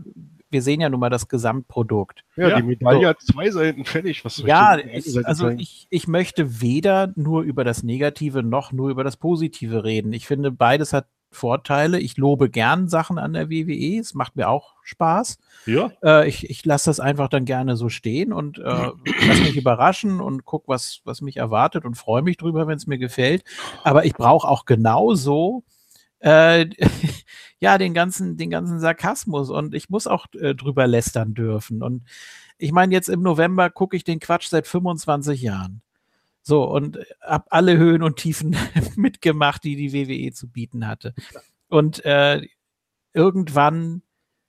wir 0.49 0.61
sehen 0.61 0.81
ja 0.81 0.89
nun 0.89 0.99
mal 0.99 1.09
das 1.09 1.29
Gesamtprodukt. 1.29 2.25
Ja, 2.35 2.49
Ja. 2.49 2.57
die 2.57 2.63
Medaille 2.67 3.07
hat 3.07 3.21
zwei 3.21 3.49
Seiten 3.51 3.85
fertig. 3.85 4.25
Was 4.25 4.39
Ja, 4.39 4.77
ich 4.79 5.25
also 5.25 5.47
ich, 5.47 5.87
ich 5.89 6.09
möchte 6.09 6.59
weder 6.61 7.13
nur 7.15 7.43
über 7.43 7.63
das 7.63 7.83
Negative 7.83 8.43
noch 8.43 8.73
nur 8.73 8.89
über 8.89 9.05
das 9.05 9.15
Positive 9.15 9.85
reden. 9.85 10.11
Ich 10.11 10.27
finde, 10.27 10.51
beides 10.51 10.91
hat 10.91 11.07
Vorteile. 11.31 11.99
Ich 11.99 12.17
lobe 12.17 12.49
gern 12.49 12.89
Sachen 12.89 13.17
an 13.17 13.31
der 13.31 13.49
WWE. 13.49 13.99
Es 13.99 14.13
macht 14.13 14.35
mir 14.35 14.49
auch 14.49 14.75
Spaß. 14.83 15.37
Ja. 15.65 15.91
Äh, 16.03 16.27
ich 16.27 16.49
ich 16.49 16.65
lasse 16.65 16.89
das 16.89 16.99
einfach 16.99 17.29
dann 17.29 17.45
gerne 17.45 17.75
so 17.75 17.89
stehen 17.89 18.33
und 18.33 18.59
äh, 18.59 18.61
lass 19.27 19.39
mich 19.39 19.57
überraschen 19.57 20.21
und 20.21 20.45
guck, 20.45 20.67
was, 20.67 21.01
was 21.03 21.21
mich 21.21 21.37
erwartet 21.37 21.85
und 21.85 21.95
freue 21.95 22.21
mich 22.21 22.37
drüber, 22.37 22.67
wenn 22.67 22.77
es 22.77 22.87
mir 22.87 22.97
gefällt. 22.97 23.43
Aber 23.83 24.05
ich 24.05 24.13
brauche 24.13 24.47
auch 24.47 24.65
genauso 24.65 25.63
äh, 26.19 26.67
ja 27.59 27.77
den 27.77 27.93
ganzen, 27.93 28.37
den 28.37 28.49
ganzen 28.49 28.79
Sarkasmus 28.79 29.49
und 29.49 29.73
ich 29.73 29.89
muss 29.89 30.07
auch 30.07 30.27
äh, 30.33 30.55
drüber 30.55 30.87
lästern 30.87 31.33
dürfen. 31.33 31.81
Und 31.83 32.03
ich 32.57 32.71
meine, 32.71 32.93
jetzt 32.93 33.09
im 33.09 33.21
November 33.21 33.69
gucke 33.69 33.95
ich 33.95 34.03
den 34.03 34.19
Quatsch 34.19 34.47
seit 34.49 34.67
25 34.67 35.41
Jahren. 35.41 35.81
So, 36.41 36.63
und 36.63 36.99
habe 37.21 37.45
alle 37.49 37.75
Höhen 37.77 38.03
und 38.03 38.17
Tiefen 38.17 38.55
mitgemacht, 38.95 39.63
die 39.63 39.75
die 39.75 39.93
WWE 39.93 40.31
zu 40.31 40.47
bieten 40.47 40.87
hatte. 40.87 41.15
Und 41.69 42.05
äh, 42.05 42.41
irgendwann 43.13 44.03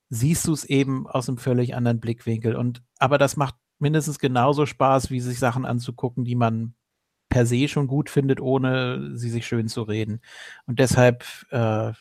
siehst 0.08 0.46
du 0.46 0.52
es 0.52 0.64
eben 0.64 1.06
aus 1.06 1.28
einem 1.28 1.38
völlig 1.38 1.74
anderen 1.74 2.00
Blickwinkel. 2.00 2.54
Und 2.56 2.82
aber 2.98 3.18
das 3.18 3.36
macht 3.36 3.54
mindestens 3.78 4.18
genauso 4.18 4.66
Spaß, 4.66 5.10
wie 5.10 5.20
sich 5.20 5.38
Sachen 5.38 5.64
anzugucken, 5.66 6.24
die 6.24 6.34
man 6.36 6.74
per 7.28 7.44
se 7.44 7.68
schon 7.68 7.86
gut 7.88 8.08
findet, 8.08 8.40
ohne 8.40 9.16
sie 9.16 9.30
sich 9.30 9.46
schön 9.46 9.68
zu 9.68 9.82
reden. 9.82 10.20
Und 10.66 10.78
deshalb, 10.78 11.24
äh, 11.50 11.92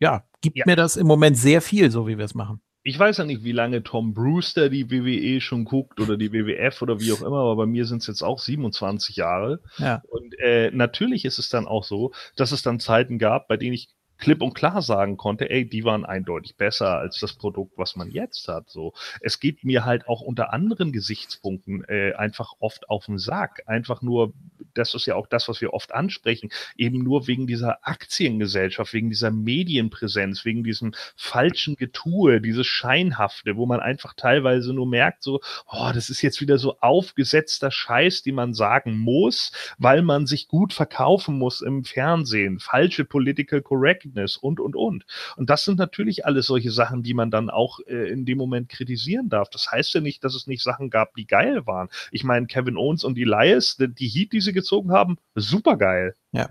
ja, 0.00 0.24
gibt 0.40 0.56
Ja. 0.56 0.64
mir 0.66 0.76
das 0.76 0.96
im 0.96 1.06
Moment 1.06 1.36
sehr 1.36 1.60
viel, 1.60 1.90
so 1.90 2.08
wie 2.08 2.16
wir 2.18 2.24
es 2.24 2.34
machen. 2.34 2.60
Ich 2.82 2.98
weiß 2.98 3.18
ja 3.18 3.24
nicht, 3.26 3.44
wie 3.44 3.52
lange 3.52 3.82
Tom 3.82 4.14
Brewster 4.14 4.70
die 4.70 4.90
WWE 4.90 5.42
schon 5.42 5.66
guckt 5.66 6.00
oder 6.00 6.16
die 6.16 6.32
WWF 6.32 6.80
oder 6.80 6.98
wie 6.98 7.12
auch 7.12 7.20
immer, 7.20 7.36
aber 7.40 7.56
bei 7.56 7.66
mir 7.66 7.84
sind 7.84 7.98
es 7.98 8.06
jetzt 8.06 8.22
auch 8.22 8.38
27 8.38 9.16
Jahre. 9.16 9.60
Ja. 9.76 10.02
Und 10.08 10.34
äh, 10.38 10.70
natürlich 10.72 11.26
ist 11.26 11.38
es 11.38 11.50
dann 11.50 11.66
auch 11.66 11.84
so, 11.84 12.12
dass 12.36 12.52
es 12.52 12.62
dann 12.62 12.80
Zeiten 12.80 13.18
gab, 13.18 13.48
bei 13.48 13.58
denen 13.58 13.74
ich 13.74 13.90
klipp 14.20 14.42
und 14.42 14.54
klar 14.54 14.82
sagen 14.82 15.16
konnte, 15.16 15.50
ey, 15.50 15.68
die 15.68 15.84
waren 15.84 16.04
eindeutig 16.04 16.56
besser 16.56 16.98
als 16.98 17.18
das 17.18 17.32
Produkt, 17.32 17.76
was 17.76 17.96
man 17.96 18.10
jetzt 18.10 18.46
hat. 18.48 18.70
So, 18.70 18.92
es 19.20 19.40
geht 19.40 19.64
mir 19.64 19.84
halt 19.84 20.06
auch 20.06 20.20
unter 20.20 20.52
anderen 20.52 20.92
Gesichtspunkten 20.92 21.84
äh, 21.88 22.12
einfach 22.14 22.52
oft 22.60 22.88
auf 22.88 23.06
den 23.06 23.18
Sack. 23.18 23.62
Einfach 23.66 24.02
nur, 24.02 24.34
das 24.74 24.94
ist 24.94 25.06
ja 25.06 25.16
auch 25.16 25.26
das, 25.26 25.48
was 25.48 25.60
wir 25.60 25.72
oft 25.72 25.92
ansprechen, 25.92 26.50
eben 26.76 27.02
nur 27.02 27.26
wegen 27.26 27.46
dieser 27.46 27.86
Aktiengesellschaft, 27.86 28.92
wegen 28.92 29.08
dieser 29.08 29.30
Medienpräsenz, 29.30 30.44
wegen 30.44 30.62
diesem 30.62 30.92
falschen 31.16 31.76
Getue, 31.76 32.40
dieses 32.40 32.66
Scheinhafte, 32.66 33.56
wo 33.56 33.66
man 33.66 33.80
einfach 33.80 34.14
teilweise 34.14 34.72
nur 34.72 34.86
merkt, 34.86 35.22
so, 35.22 35.40
oh, 35.66 35.90
das 35.94 36.10
ist 36.10 36.22
jetzt 36.22 36.40
wieder 36.40 36.58
so 36.58 36.78
aufgesetzter 36.80 37.70
Scheiß, 37.70 38.22
den 38.22 38.34
man 38.34 38.52
sagen 38.54 38.98
muss, 38.98 39.52
weil 39.78 40.02
man 40.02 40.26
sich 40.26 40.48
gut 40.48 40.72
verkaufen 40.72 41.38
muss 41.38 41.62
im 41.62 41.84
Fernsehen, 41.84 42.58
falsche 42.58 43.04
Political 43.04 43.62
Correctness 44.10 44.36
und, 44.36 44.60
und, 44.60 44.76
und. 44.76 45.04
Und 45.36 45.50
das 45.50 45.64
sind 45.64 45.78
natürlich 45.78 46.26
alles 46.26 46.46
solche 46.46 46.70
Sachen, 46.70 47.02
die 47.02 47.14
man 47.14 47.30
dann 47.30 47.50
auch 47.50 47.80
äh, 47.86 48.10
in 48.10 48.24
dem 48.24 48.38
Moment 48.38 48.68
kritisieren 48.68 49.28
darf. 49.28 49.50
Das 49.50 49.70
heißt 49.70 49.94
ja 49.94 50.00
nicht, 50.00 50.24
dass 50.24 50.34
es 50.34 50.46
nicht 50.46 50.62
Sachen 50.62 50.90
gab, 50.90 51.14
die 51.14 51.26
geil 51.26 51.66
waren. 51.66 51.88
Ich 52.10 52.24
meine, 52.24 52.46
Kevin 52.46 52.76
Owens 52.76 53.04
und 53.04 53.18
Elias, 53.18 53.76
die, 53.76 53.88
die 53.88 54.08
Heat, 54.08 54.32
die 54.32 54.40
sie 54.40 54.52
gezogen 54.52 54.92
haben, 54.92 55.18
super 55.34 55.76
geil. 55.76 56.14
Ja. 56.32 56.50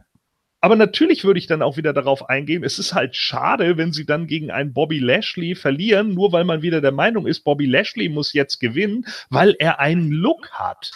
Aber 0.61 0.75
natürlich 0.75 1.23
würde 1.23 1.39
ich 1.39 1.47
dann 1.47 1.61
auch 1.61 1.77
wieder 1.77 1.93
darauf 1.93 2.27
eingehen, 2.27 2.65
es 2.65 2.79
ist 2.79 2.93
halt 2.93 3.15
schade, 3.15 3.77
wenn 3.77 3.93
sie 3.93 4.05
dann 4.05 4.27
gegen 4.27 4.51
einen 4.51 4.73
Bobby 4.73 4.99
Lashley 4.99 5.55
verlieren, 5.55 6.13
nur 6.13 6.33
weil 6.33 6.43
man 6.43 6.61
wieder 6.61 6.81
der 6.81 6.91
Meinung 6.91 7.27
ist, 7.27 7.45
Bobby 7.45 7.65
Lashley 7.65 8.09
muss 8.09 8.33
jetzt 8.33 8.59
gewinnen, 8.59 9.05
weil 9.29 9.55
er 9.57 9.79
einen 9.79 10.11
Look 10.11 10.51
hat. 10.51 10.91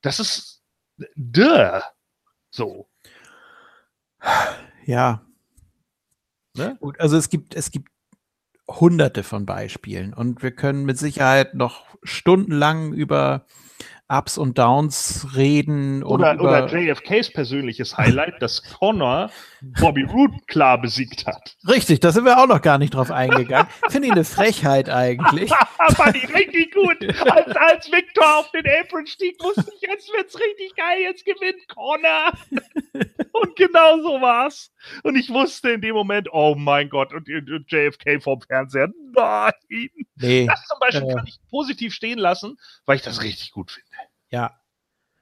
Das 0.00 0.18
ist 0.18 0.62
duh. 1.14 1.80
So. 2.50 2.88
Ja. 4.86 5.29
Ne? 6.56 6.76
Gut, 6.80 6.98
also 7.00 7.16
es 7.16 7.28
gibt, 7.28 7.54
es 7.54 7.70
gibt 7.70 7.88
hunderte 8.68 9.22
von 9.22 9.46
Beispielen 9.46 10.14
und 10.14 10.42
wir 10.42 10.52
können 10.52 10.84
mit 10.84 10.98
Sicherheit 10.98 11.54
noch 11.54 11.86
stundenlang 12.02 12.92
über 12.92 13.46
Ups 14.10 14.36
und 14.38 14.58
Downs 14.58 15.28
reden 15.36 16.02
und 16.02 16.20
Oder, 16.20 16.40
oder 16.40 16.66
JFKs 16.66 17.32
persönliches 17.32 17.96
Highlight, 17.96 18.42
dass 18.42 18.62
Connor 18.62 19.30
Bobby 19.80 20.02
Roode 20.02 20.36
klar 20.48 20.80
besiegt 20.80 21.26
hat. 21.26 21.56
Richtig, 21.68 22.00
da 22.00 22.10
sind 22.10 22.24
wir 22.24 22.38
auch 22.42 22.46
noch 22.48 22.60
gar 22.60 22.78
nicht 22.78 22.94
drauf 22.94 23.10
eingegangen. 23.12 23.68
Finde 23.88 24.08
ich 24.08 24.12
eine 24.12 24.24
Frechheit 24.24 24.90
eigentlich. 24.90 25.50
Fand 25.94 26.16
ich 26.16 26.34
richtig 26.34 26.74
gut. 26.74 26.96
Als, 27.30 27.56
als 27.56 27.92
Victor 27.92 28.38
auf 28.38 28.50
den 28.50 28.64
Apron 28.66 29.06
stieg, 29.06 29.36
wusste 29.42 29.70
ich, 29.74 29.88
jetzt 29.88 30.12
wird's 30.12 30.34
richtig 30.34 30.74
geil, 30.76 30.98
jetzt 31.02 31.24
gewinnt 31.24 31.68
Connor. 31.68 32.32
Und 33.32 33.56
genau 33.56 33.98
so 34.02 34.20
war's. 34.20 34.72
Und 35.04 35.16
ich 35.16 35.30
wusste 35.30 35.70
in 35.70 35.80
dem 35.82 35.94
Moment, 35.94 36.28
oh 36.32 36.54
mein 36.56 36.88
Gott, 36.88 37.12
und, 37.12 37.28
und 37.28 37.64
JFK 37.70 38.20
vom 38.22 38.40
Fernseher, 38.40 38.88
nein. 39.14 39.52
Nee, 40.16 40.46
Das 40.46 40.64
zum 40.66 40.78
Beispiel 40.80 41.10
Äh. 41.10 41.14
kann 41.14 41.26
ich 41.26 41.38
positiv 41.48 41.94
stehen 41.94 42.18
lassen, 42.18 42.58
weil 42.86 42.96
ich 42.96 43.02
das 43.02 43.22
richtig 43.22 43.52
gut 43.52 43.70
finde. 43.70 43.89
Ja. 44.30 44.52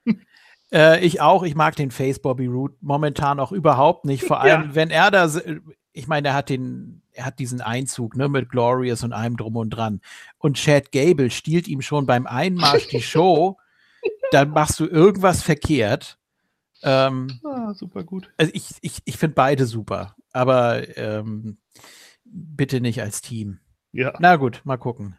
Äh, 0.70 1.02
ich 1.02 1.22
auch, 1.22 1.44
ich 1.44 1.54
mag 1.54 1.76
den 1.76 1.90
Face 1.90 2.18
Bobby 2.18 2.44
Root 2.44 2.76
momentan 2.82 3.40
auch 3.40 3.52
überhaupt 3.52 4.04
nicht. 4.04 4.22
Vor 4.22 4.36
Ja. 4.46 4.58
allem, 4.58 4.74
wenn 4.74 4.90
er 4.90 5.10
da, 5.10 5.24
s- 5.24 5.42
ich 5.94 6.06
meine, 6.08 6.28
er 6.28 6.34
hat 6.34 6.50
den, 6.50 7.00
er 7.12 7.24
hat 7.24 7.38
diesen 7.38 7.62
Einzug, 7.62 8.16
ne, 8.16 8.28
mit 8.28 8.50
Glorious 8.50 9.02
und 9.02 9.14
allem 9.14 9.38
drum 9.38 9.56
und 9.56 9.70
dran. 9.70 10.02
Und 10.36 10.58
Chad 10.58 10.92
Gable 10.92 11.30
stiehlt 11.30 11.68
ihm 11.68 11.80
schon 11.80 12.04
beim 12.04 12.26
Einmarsch 12.26 12.86
die 12.88 13.00
Show, 13.00 13.56
dann 14.30 14.50
machst 14.50 14.78
du 14.78 14.84
irgendwas 14.84 15.42
verkehrt. 15.42 16.18
Ähm, 16.82 17.40
Ah, 17.44 17.72
super 17.72 18.04
gut. 18.04 18.30
also 18.36 18.52
ich, 18.54 18.68
ich, 18.82 18.98
ich 19.06 19.16
finde 19.16 19.36
beide 19.36 19.64
super, 19.64 20.16
aber 20.34 20.98
ähm, 20.98 21.56
bitte 22.26 22.82
nicht 22.82 23.00
als 23.00 23.22
Team. 23.22 23.58
Ja. 23.92 24.12
Na 24.18 24.36
gut, 24.36 24.60
mal 24.64 24.76
gucken. 24.76 25.16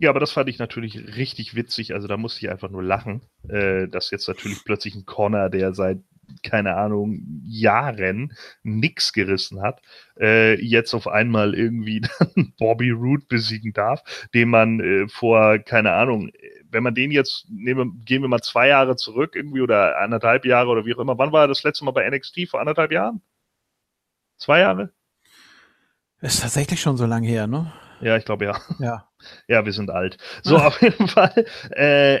Ja, 0.00 0.08
aber 0.08 0.20
das 0.20 0.32
fand 0.32 0.48
ich 0.48 0.58
natürlich 0.58 1.16
richtig 1.16 1.54
witzig. 1.54 1.92
Also 1.92 2.08
da 2.08 2.16
musste 2.16 2.40
ich 2.40 2.50
einfach 2.50 2.70
nur 2.70 2.82
lachen, 2.82 3.20
äh, 3.48 3.86
dass 3.86 4.10
jetzt 4.10 4.28
natürlich 4.28 4.64
plötzlich 4.64 4.94
ein 4.94 5.04
Connor, 5.04 5.50
der 5.50 5.74
seit 5.74 5.98
keine 6.42 6.76
Ahnung, 6.76 7.22
Jahren 7.44 8.32
nix 8.62 9.12
gerissen 9.12 9.60
hat, 9.62 9.82
äh, 10.18 10.54
jetzt 10.62 10.94
auf 10.94 11.08
einmal 11.08 11.54
irgendwie 11.54 12.00
dann 12.18 12.54
Bobby 12.58 12.90
Roode 12.90 13.24
besiegen 13.28 13.72
darf, 13.72 14.02
den 14.32 14.48
man 14.48 14.80
äh, 14.80 15.08
vor, 15.08 15.58
keine 15.58 15.92
Ahnung, 15.92 16.30
wenn 16.70 16.82
man 16.82 16.94
den 16.94 17.10
jetzt, 17.10 17.46
nehmen, 17.50 18.02
gehen 18.04 18.22
wir 18.22 18.28
mal 18.28 18.40
zwei 18.40 18.68
Jahre 18.68 18.96
zurück 18.96 19.34
irgendwie 19.34 19.60
oder 19.60 19.98
anderthalb 19.98 20.44
Jahre 20.44 20.70
oder 20.70 20.86
wie 20.86 20.94
auch 20.94 21.00
immer, 21.00 21.18
wann 21.18 21.32
war 21.32 21.44
er 21.44 21.48
das 21.48 21.62
letzte 21.62 21.84
Mal 21.84 21.90
bei 21.90 22.08
NXT? 22.08 22.48
Vor 22.48 22.60
anderthalb 22.60 22.92
Jahren? 22.92 23.20
Zwei 24.38 24.60
Jahre? 24.60 24.92
Ist 26.20 26.40
tatsächlich 26.40 26.80
schon 26.80 26.96
so 26.96 27.06
lange 27.06 27.26
her, 27.28 27.46
ne? 27.46 27.72
Ja, 28.00 28.16
ich 28.16 28.24
glaube 28.24 28.44
ja. 28.46 28.58
Ja. 28.78 29.09
Ja, 29.48 29.64
wir 29.64 29.72
sind 29.72 29.90
alt. 29.90 30.16
So, 30.42 30.56
auf 30.56 30.80
jeden 30.82 31.08
Fall, 31.08 31.44
äh, 31.76 32.16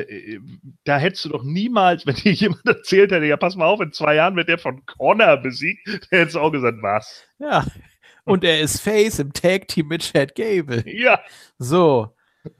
äh, 0.00 0.38
da 0.84 0.98
hättest 0.98 1.24
du 1.24 1.28
doch 1.30 1.42
niemals, 1.44 2.06
wenn 2.06 2.14
dir 2.16 2.32
jemand 2.32 2.64
erzählt 2.66 3.10
hätte, 3.12 3.26
ja, 3.26 3.36
pass 3.36 3.56
mal 3.56 3.66
auf, 3.66 3.80
in 3.80 3.92
zwei 3.92 4.14
Jahren 4.16 4.36
wird 4.36 4.48
der 4.48 4.58
von 4.58 4.84
Connor 4.86 5.36
besiegt, 5.38 5.86
der 6.10 6.20
hättest 6.20 6.36
du 6.36 6.40
auch 6.40 6.50
gesagt, 6.52 6.78
was? 6.82 7.24
Ja. 7.38 7.64
Und 8.24 8.42
er 8.44 8.60
ist 8.60 8.80
Face 8.80 9.18
im 9.18 9.32
Tag 9.32 9.68
Team 9.68 9.88
mit 9.88 10.02
Chad 10.02 10.34
Gable. 10.34 10.82
Ja, 10.86 11.20
So. 11.58 12.14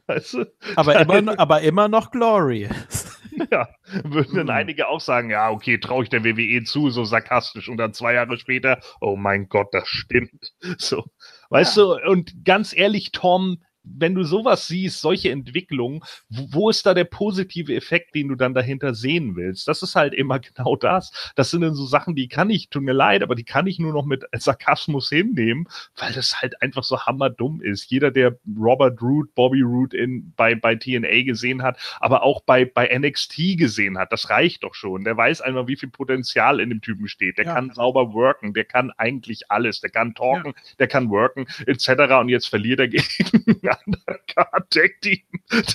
weißt 0.07 0.35
du? 0.35 0.47
Aber 0.77 1.01
immer, 1.01 1.23
no- 1.23 1.35
aber 1.39 1.61
immer 1.63 1.89
noch 1.89 2.11
Glorious. 2.11 3.19
Ja, 3.51 3.69
würden 4.05 4.37
dann 4.37 4.49
Hm. 4.49 4.55
einige 4.55 4.89
auch 4.89 5.01
sagen, 5.01 5.29
ja, 5.31 5.51
okay, 5.51 5.79
traue 5.79 6.05
ich 6.05 6.09
der 6.11 6.23
WWE 6.25 6.63
zu, 6.65 6.91
so 6.91 7.05
sarkastisch. 7.05 7.69
Und 7.69 7.79
dann 7.79 7.93
zwei 7.93 8.15
Jahre 8.15 8.37
später, 8.39 8.79
oh 9.01 9.17
mein 9.17 9.49
Gott, 9.49 9.69
das 9.73 9.89
stimmt. 9.89 10.53
So, 10.79 11.05
weißt 11.51 11.77
du, 11.79 11.95
und 12.07 12.45
ganz 12.45 12.73
ehrlich, 12.77 13.11
Tom, 13.13 13.63
wenn 13.85 14.15
du 14.15 14.25
sowas 14.25 14.67
siehst, 14.67 15.01
solche 15.01 15.31
Entwicklungen, 15.31 16.01
wo, 16.29 16.47
wo 16.65 16.71
ist 16.71 16.87
da 16.87 16.95
der 16.95 17.05
positive 17.05 17.75
Effekt, 17.75 18.15
den 18.15 18.29
du 18.29 18.35
dann 18.35 18.55
dahinter 18.55 18.95
sehen 18.95 19.37
willst? 19.37 19.69
Das 19.69 19.83
ist 19.83 19.95
halt 19.95 20.15
immer 20.15 20.39
genau 20.41 20.77
das. 20.77 21.33
Das 21.37 21.51
sind 21.51 21.61
dann 21.61 21.75
so 21.75 21.85
Sachen, 21.87 22.15
die 22.15 22.29
kann 22.29 22.51
ich, 22.51 22.71
tut 22.71 22.83
mir 22.83 22.93
leid, 22.93 23.23
aber 23.23 23.35
die 23.35 23.45
kann 23.45 23.67
ich 23.67 23.79
nur 23.79 23.93
noch 23.93 24.05
mit 24.07 24.25
Sarkasmus 24.33 25.09
hinnehmen, 25.11 25.69
weil 25.97 26.13
das 26.13 26.41
halt 26.41 26.61
einfach 26.63 26.83
so 26.85 27.01
hammerdumm 27.01 27.61
ist. 27.61 27.91
Jeder, 27.91 28.11
der 28.11 28.39
Robert 28.59 29.01
Root, 29.03 29.35
Bobby 29.35 29.63
Root 29.63 29.95
in, 29.95 30.33
bei, 30.37 30.55
bei 30.55 30.75
TNA 30.75 31.23
gesehen 31.25 31.63
hat, 31.63 31.79
aber 32.01 32.23
auch 32.23 32.43
bei, 32.43 32.65
bei 32.65 32.89
NXT 32.99 33.59
gesehen 33.59 33.99
hat, 33.99 34.13
das 34.13 34.31
reicht 34.31 34.65
doch 34.65 34.75
schon. 34.75 35.05
Der 35.05 35.17
weiß 35.17 35.41
einfach, 35.43 35.67
wie 35.67 35.77
viel 35.77 35.91
Potenzial 35.91 36.61
in 36.61 36.71
dem 36.71 36.81
Typen 36.81 37.09
steht. 37.09 37.39
Der 37.39 37.45
Ja. 37.45 37.55
kann 37.55 37.71
sauber 37.73 38.13
worken, 38.13 38.55
der 38.55 38.65
kann 38.65 38.91
eigentlich 38.97 39.51
alles. 39.51 39.81
Der 39.81 39.91
kann 39.91 40.15
talken, 40.15 40.55
der 40.79 40.89
kann 40.89 41.11
worken, 41.11 41.47
etc. 41.67 41.89
Und 42.21 42.29
jetzt 42.29 42.47
verliert 42.49 42.81
er 42.81 42.89
gegen 42.89 43.05
Undercard-Tag-Team, 43.87 45.23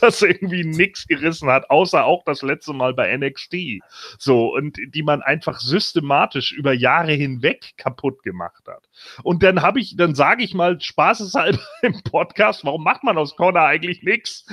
das 0.02 0.22
irgendwie 0.22 0.64
nix 0.64 1.08
gerissen 1.08 1.50
hat, 1.50 1.70
außer 1.70 2.06
auch 2.06 2.24
das 2.26 2.42
letzte 2.42 2.74
Mal 2.74 2.94
bei 2.94 3.16
NXT. 3.16 3.82
So, 4.18 4.54
und 4.54 4.78
die 4.88 5.04
man 5.04 5.22
einfach 5.22 5.60
systematisch 5.60 6.52
über 6.52 6.74
Jahre 6.74 7.14
hinweg 7.14 7.74
kaputt 7.78 8.24
gemacht 8.24 8.64
hat. 8.68 8.90
Und 9.24 9.44
dann 9.44 9.62
habe 9.62 9.80
ich, 9.80 9.96
dann 9.96 10.16
sage 10.16 10.44
ich 10.44 10.54
mal 10.54 10.80
spaßeshalber 10.80 11.60
im 11.82 12.02
Podcast, 12.04 12.66
warum 12.66 12.84
macht 12.84 13.04
man 13.04 13.18
aus 13.18 13.36
Connor 13.36 13.64
eigentlich 13.64 14.04
nichts? 14.04 14.46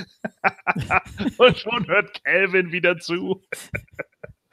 Und 1.38 1.58
schon 1.58 1.86
hört 1.86 2.22
Calvin 2.24 2.72
wieder 2.72 2.98
zu. 2.98 3.42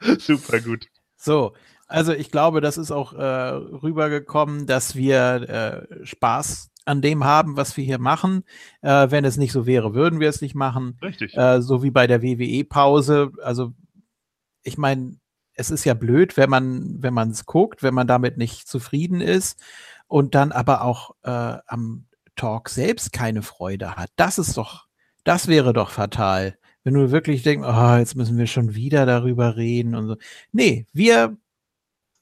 Super 0.18 0.60
gut. 0.60 0.86
So, 1.16 1.54
also 1.86 2.12
ich 2.12 2.30
glaube, 2.30 2.60
das 2.60 2.78
ist 2.78 2.90
auch 2.90 3.12
äh, 3.12 3.22
rübergekommen, 3.22 4.66
dass 4.66 4.94
wir 4.94 5.86
äh, 6.00 6.06
Spaß 6.06 6.70
an 6.84 7.00
dem 7.00 7.24
haben, 7.24 7.56
was 7.56 7.76
wir 7.76 7.84
hier 7.84 7.98
machen. 7.98 8.44
Äh, 8.82 9.10
wenn 9.10 9.24
es 9.24 9.36
nicht 9.36 9.52
so 9.52 9.66
wäre, 9.66 9.94
würden 9.94 10.20
wir 10.20 10.28
es 10.28 10.40
nicht 10.40 10.54
machen. 10.54 10.98
Richtig. 11.02 11.36
Äh, 11.36 11.62
so 11.62 11.82
wie 11.82 11.90
bei 11.90 12.06
der 12.06 12.22
WWE-Pause. 12.22 13.32
Also, 13.42 13.72
ich 14.62 14.78
meine, 14.78 15.16
es 15.54 15.70
ist 15.70 15.84
ja 15.84 15.94
blöd, 15.94 16.36
wenn 16.36 16.50
man, 16.50 17.02
wenn 17.02 17.14
man 17.14 17.30
es 17.30 17.46
guckt, 17.46 17.82
wenn 17.82 17.94
man 17.94 18.06
damit 18.06 18.36
nicht 18.38 18.68
zufrieden 18.68 19.20
ist 19.20 19.62
und 20.06 20.34
dann 20.34 20.52
aber 20.52 20.82
auch 20.82 21.14
äh, 21.22 21.58
am 21.66 22.06
Talk 22.36 22.68
selbst 22.68 23.12
keine 23.12 23.42
Freude 23.42 23.96
hat. 23.96 24.10
Das 24.16 24.38
ist 24.38 24.56
doch, 24.56 24.86
das 25.22 25.48
wäre 25.48 25.72
doch 25.72 25.90
fatal. 25.90 26.58
Wenn 26.82 26.94
du 26.94 27.10
wirklich 27.10 27.42
denkst, 27.42 27.66
oh, 27.66 27.96
jetzt 27.96 28.16
müssen 28.16 28.36
wir 28.36 28.46
schon 28.46 28.74
wieder 28.74 29.06
darüber 29.06 29.56
reden 29.56 29.94
und 29.94 30.08
so. 30.08 30.16
Nee, 30.52 30.86
wir 30.92 31.36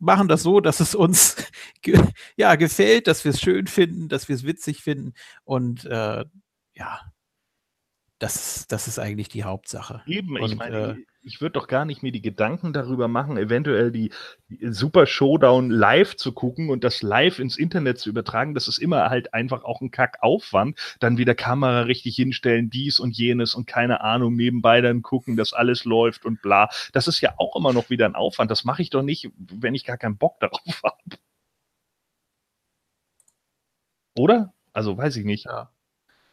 machen 0.03 0.29
das 0.29 0.43
so, 0.43 0.61
dass 0.61 0.81
es 0.81 0.95
uns 0.95 1.37
ge 1.83 1.99
ja, 2.37 2.57
gefällt, 2.57 3.07
dass 3.07 3.25
wir 3.25 3.31
es 3.31 3.41
schön 3.41 3.67
finden, 3.67 4.09
dass 4.09 4.29
wir 4.29 4.37
es 4.37 4.45
witzig 4.45 4.83
finden 4.83 5.15
und 5.45 5.85
äh, 5.85 6.25
ja, 6.75 7.01
das, 8.19 8.67
das 8.69 8.89
ist 8.89 8.99
eigentlich 8.99 9.29
die 9.29 9.45
Hauptsache. 9.45 10.03
Eben, 10.07 10.37
ich 10.37 10.43
Und, 10.43 10.57
meine, 10.57 10.79
äh, 10.79 11.05
ich 11.23 11.41
würde 11.41 11.53
doch 11.53 11.69
gar 11.69 11.85
nicht 11.85 12.03
mir 12.03 12.13
die 12.13 12.23
Gedanken 12.23 12.73
darüber 12.73 13.09
machen, 13.09 13.37
eventuell 13.37 13.91
die, 13.93 14.13
die 14.49 14.73
Super 14.73 15.07
Showdown 15.07 15.71
live 15.71 16.17
zu 16.17 16.33
gucken 16.33 16.71
und 16.71 16.85
das 16.85 17.03
live 17.03 17.39
ins 17.39 17.57
Internet 17.57 17.99
zu 17.99 18.09
übertragen. 18.09 18.55
Das 18.55 18.69
ist 18.69 18.79
immer 18.79 19.11
halt 19.11 19.33
einfach 19.35 19.65
auch 19.65 19.81
ein 19.81 19.91
Kackaufwand. 19.91 20.79
Dann 21.01 21.19
wieder 21.19 21.35
Kamera 21.35 21.83
richtig 21.83 22.17
hinstellen, 22.17 22.71
dies 22.71 22.99
und 22.99 23.17
jenes 23.17 23.55
und 23.55 23.67
keine 23.67 24.01
Ahnung, 24.03 24.35
nebenbei 24.35 24.81
dann 24.81 25.03
gucken, 25.03 25.37
dass 25.37 25.53
alles 25.53 25.85
läuft 25.85 26.25
und 26.25 26.43
bla. 26.43 26.69
Das 26.93 27.09
ist 27.09 27.21
ja 27.21 27.35
auch 27.39 27.57
immer 27.57 27.73
noch 27.73 27.91
wieder 27.91 28.07
ein 28.07 28.15
Aufwand. 28.15 28.51
Das 28.51 28.65
mache 28.65 28.83
ich 28.83 28.91
doch 28.91 29.03
nicht, 29.03 29.31
wenn 29.37 29.75
ich 29.75 29.85
gar 29.85 29.99
keinen 29.99 30.17
Bock 30.19 30.41
darauf 30.41 30.61
habe. 30.85 31.19
Oder? 34.17 34.53
Also 34.73 34.97
weiß 34.97 35.17
ich 35.17 35.25
nicht. 35.25 35.45
Ja. 35.47 35.71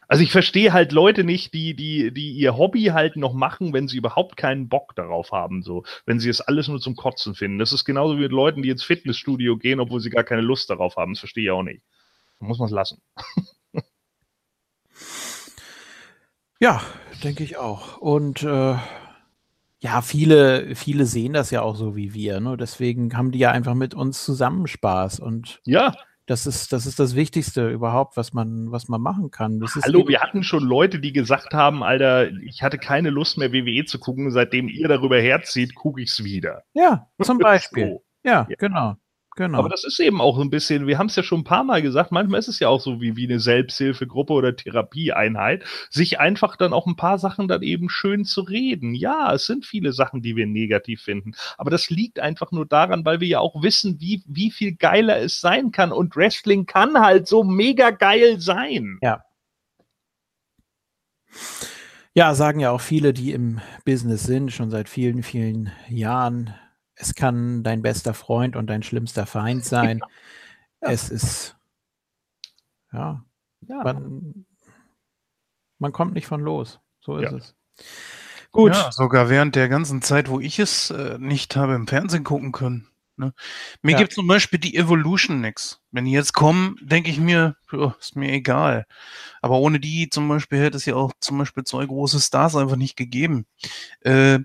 Also 0.09 0.23
ich 0.23 0.31
verstehe 0.31 0.73
halt 0.73 0.91
Leute 0.91 1.23
nicht, 1.23 1.53
die, 1.53 1.75
die, 1.75 2.11
die 2.11 2.31
ihr 2.31 2.57
Hobby 2.57 2.85
halt 2.85 3.15
noch 3.15 3.33
machen, 3.33 3.73
wenn 3.73 3.88
sie 3.88 3.97
überhaupt 3.97 4.35
keinen 4.38 4.67
Bock 4.67 4.95
darauf 4.95 5.31
haben, 5.31 5.61
so. 5.61 5.83
Wenn 6.05 6.19
sie 6.19 6.29
es 6.29 6.41
alles 6.41 6.67
nur 6.67 6.81
zum 6.81 6.95
Kotzen 6.95 7.35
finden. 7.35 7.59
Das 7.59 7.71
ist 7.71 7.85
genauso 7.85 8.17
wie 8.17 8.21
mit 8.23 8.31
Leuten, 8.31 8.63
die 8.63 8.69
ins 8.69 8.83
Fitnessstudio 8.83 9.57
gehen, 9.57 9.79
obwohl 9.79 10.01
sie 10.01 10.09
gar 10.09 10.23
keine 10.23 10.41
Lust 10.41 10.69
darauf 10.69 10.97
haben. 10.97 11.13
Das 11.13 11.19
verstehe 11.19 11.45
ich 11.45 11.51
auch 11.51 11.63
nicht. 11.63 11.83
Da 12.39 12.47
muss 12.47 12.57
man 12.59 12.65
es 12.65 12.73
lassen. 12.73 13.01
Ja, 16.61 16.81
denke 17.23 17.43
ich 17.43 17.55
auch. 17.57 17.97
Und 17.99 18.43
äh, 18.43 18.75
ja, 19.79 20.01
viele, 20.01 20.75
viele 20.75 21.05
sehen 21.05 21.31
das 21.31 21.51
ja 21.51 21.61
auch 21.61 21.75
so 21.77 21.95
wie 21.95 22.13
wir. 22.13 22.41
Ne? 22.41 22.57
Deswegen 22.57 23.15
haben 23.15 23.31
die 23.31 23.39
ja 23.39 23.51
einfach 23.51 23.75
mit 23.75 23.93
uns 23.93 24.25
zusammen 24.25 24.67
Spaß. 24.67 25.21
Und 25.21 25.61
Ja, 25.63 25.93
das 26.30 26.45
ist, 26.45 26.72
das 26.72 26.85
ist 26.85 26.99
das 26.99 27.16
Wichtigste 27.16 27.69
überhaupt, 27.69 28.16
was 28.16 28.33
man, 28.33 28.72
was 28.72 28.88
man 28.88 29.01
machen 29.01 29.32
kann. 29.32 29.59
Das 29.59 29.75
ist 29.75 29.83
hallo, 29.83 30.08
wir 30.08 30.22
hatten 30.22 30.43
schon 30.43 30.64
Leute, 30.64 30.99
die 30.99 31.11
gesagt 31.11 31.53
haben, 31.53 31.82
Alter, 31.82 32.30
ich 32.43 32.61
hatte 32.61 32.77
keine 32.77 33.09
Lust 33.09 33.40
mehr 33.40 33.51
WWE 33.51 33.85
zu 33.85 33.98
gucken, 33.98 34.30
seitdem 34.30 34.67
ihr 34.69 34.88
darüber 34.88 35.19
herzieht, 35.19 35.74
gucke 35.74 36.01
ich's 36.01 36.24
wieder. 36.24 36.64
Ja, 36.74 37.08
zum 37.22 37.38
Beispiel. 37.40 37.88
So. 37.88 38.03
Ja, 38.24 38.45
Ja. 38.48 38.56
genau. 38.59 38.95
Genau. 39.35 39.59
Aber 39.59 39.69
das 39.69 39.83
ist 39.83 39.99
eben 39.99 40.19
auch 40.22 40.38
ein 40.40 40.49
bisschen, 40.49 40.88
wir 40.88 40.98
haben 40.98 41.08
es 41.08 41.16
ja 41.16 41.24
schon 41.24 41.41
ein 41.41 41.45
paar 41.45 41.64
Mal 41.64 41.82
gesagt, 41.82 42.11
manchmal 42.11 42.40
ist 42.40 42.48
es 42.48 42.59
ja 42.59 42.67
auch 42.67 42.82
so 42.82 42.99
wie, 42.99 43.16
wie 43.16 43.25
eine 43.25 43.40
Selbsthilfegruppe 43.40 44.33
oder 44.33 44.56
Therapieeinheit, 44.56 45.64
sich 45.90 46.19
einfach 46.19 46.58
dann 46.58 46.74
auch 46.74 46.88
ein 46.88 46.95
paar 46.95 47.19
Sachen 47.19 47.48
dann 47.48 47.61
eben 47.61 47.90
schön 47.90 48.25
zu 48.25 48.41
reden. 48.41 48.93
Ja, 48.93 49.33
es 49.33 49.45
sind 49.45 49.66
viele 49.66 49.93
Sachen, 49.93 50.22
die 50.22 50.35
wir 50.35 50.45
negativ 50.45 51.03
finden, 51.03 51.33
aber 51.58 51.69
das 51.69 51.90
liegt 51.90 52.19
einfach 52.19 52.51
nur 52.51 52.66
daran, 52.66 53.06
weil 53.06 53.22
wir 53.22 53.27
ja 53.27 53.40
auch 53.40 53.61
wissen, 53.61 54.01
wie, 54.01 54.24
wie 54.25 54.51
viel 54.51 54.75
geiler 54.75 55.17
es 55.19 55.40
sein 55.40 55.72
kann 55.72 55.91
und 55.91 56.16
Wrestling 56.16 56.66
kann 56.66 56.99
halt 56.99 57.27
so 57.27 57.43
mega 57.43 57.91
geil 57.91 58.40
sein. 58.40 58.98
Ja, 62.14 62.33
sagen 62.33 62.59
ja 62.59 62.72
auch 62.72 62.82
viele, 62.82 63.14
die 63.14 63.32
im 63.32 63.61
Business 63.85 64.24
sind, 64.24 64.51
schon 64.51 64.72
seit 64.72 64.90
vielen, 64.90 65.24
vielen 65.24 65.72
Jahren. 65.88 66.53
Es 67.02 67.16
kann 67.16 67.64
dein 67.64 67.82
bester 67.82 68.14
Freund 68.14 68.58
und 68.58 68.68
dein 68.68 68.84
schlimmster 68.84 69.26
Feind 69.26 69.64
sein. 69.66 70.00
Ja. 70.82 70.90
Es 70.92 71.10
ist, 71.10 71.56
ja, 72.92 73.24
Ja. 73.68 73.84
man, 73.84 74.45
man 75.78 75.92
kommt 75.94 76.14
nicht 76.14 76.28
von 76.28 76.42
los. 76.42 76.80
So 77.00 77.18
ist 77.18 77.32
Ja. 77.32 77.38
es. 77.38 77.56
Gut. 78.52 78.74
Ja, 78.76 78.92
sogar 78.92 79.30
während 79.30 79.56
der 79.56 79.69
ganzen 79.69 80.02
Zeit, 80.02 80.30
wo 80.30 80.40
ich 80.40 80.60
es 80.60 80.90
äh, 80.90 81.18
nicht 81.19 81.56
habe 81.56 81.76
im 81.76 81.88
Fernsehen 81.88 82.24
gucken 82.24 82.52
können. 82.52 82.88
Ne? 83.16 83.34
Mir 83.82 83.92
Ja. 83.94 83.98
gibt 84.00 84.14
zum 84.14 84.28
Beispiel 84.28 84.60
die 84.60 84.76
Evolution 84.76 85.40
nix. 85.42 85.82
Wenn 85.92 86.06
die 86.06 86.11
jetzt 86.11 86.34
kommen, 86.34 86.76
denke 86.82 87.10
ich 87.11 87.19
mir, 87.19 87.56
ja, 87.72 87.95
ist 88.00 88.16
mir 88.16 88.32
egal. 88.32 88.86
Aber 89.42 89.60
ohne 89.60 89.80
die 89.80 90.10
zum 90.10 90.28
Beispiel 90.28 90.60
hätte 90.60 90.78
es 90.78 90.86
ja 90.86 90.95
auch 90.95 91.11
zum 91.19 91.38
Beispiel 91.38 91.64
zwei 91.64 91.86
große 91.86 92.19
Stars 92.19 92.56
einfach 92.56 92.76
nicht 92.78 92.95
gegeben. 92.98 93.45
Äh, 94.02 94.40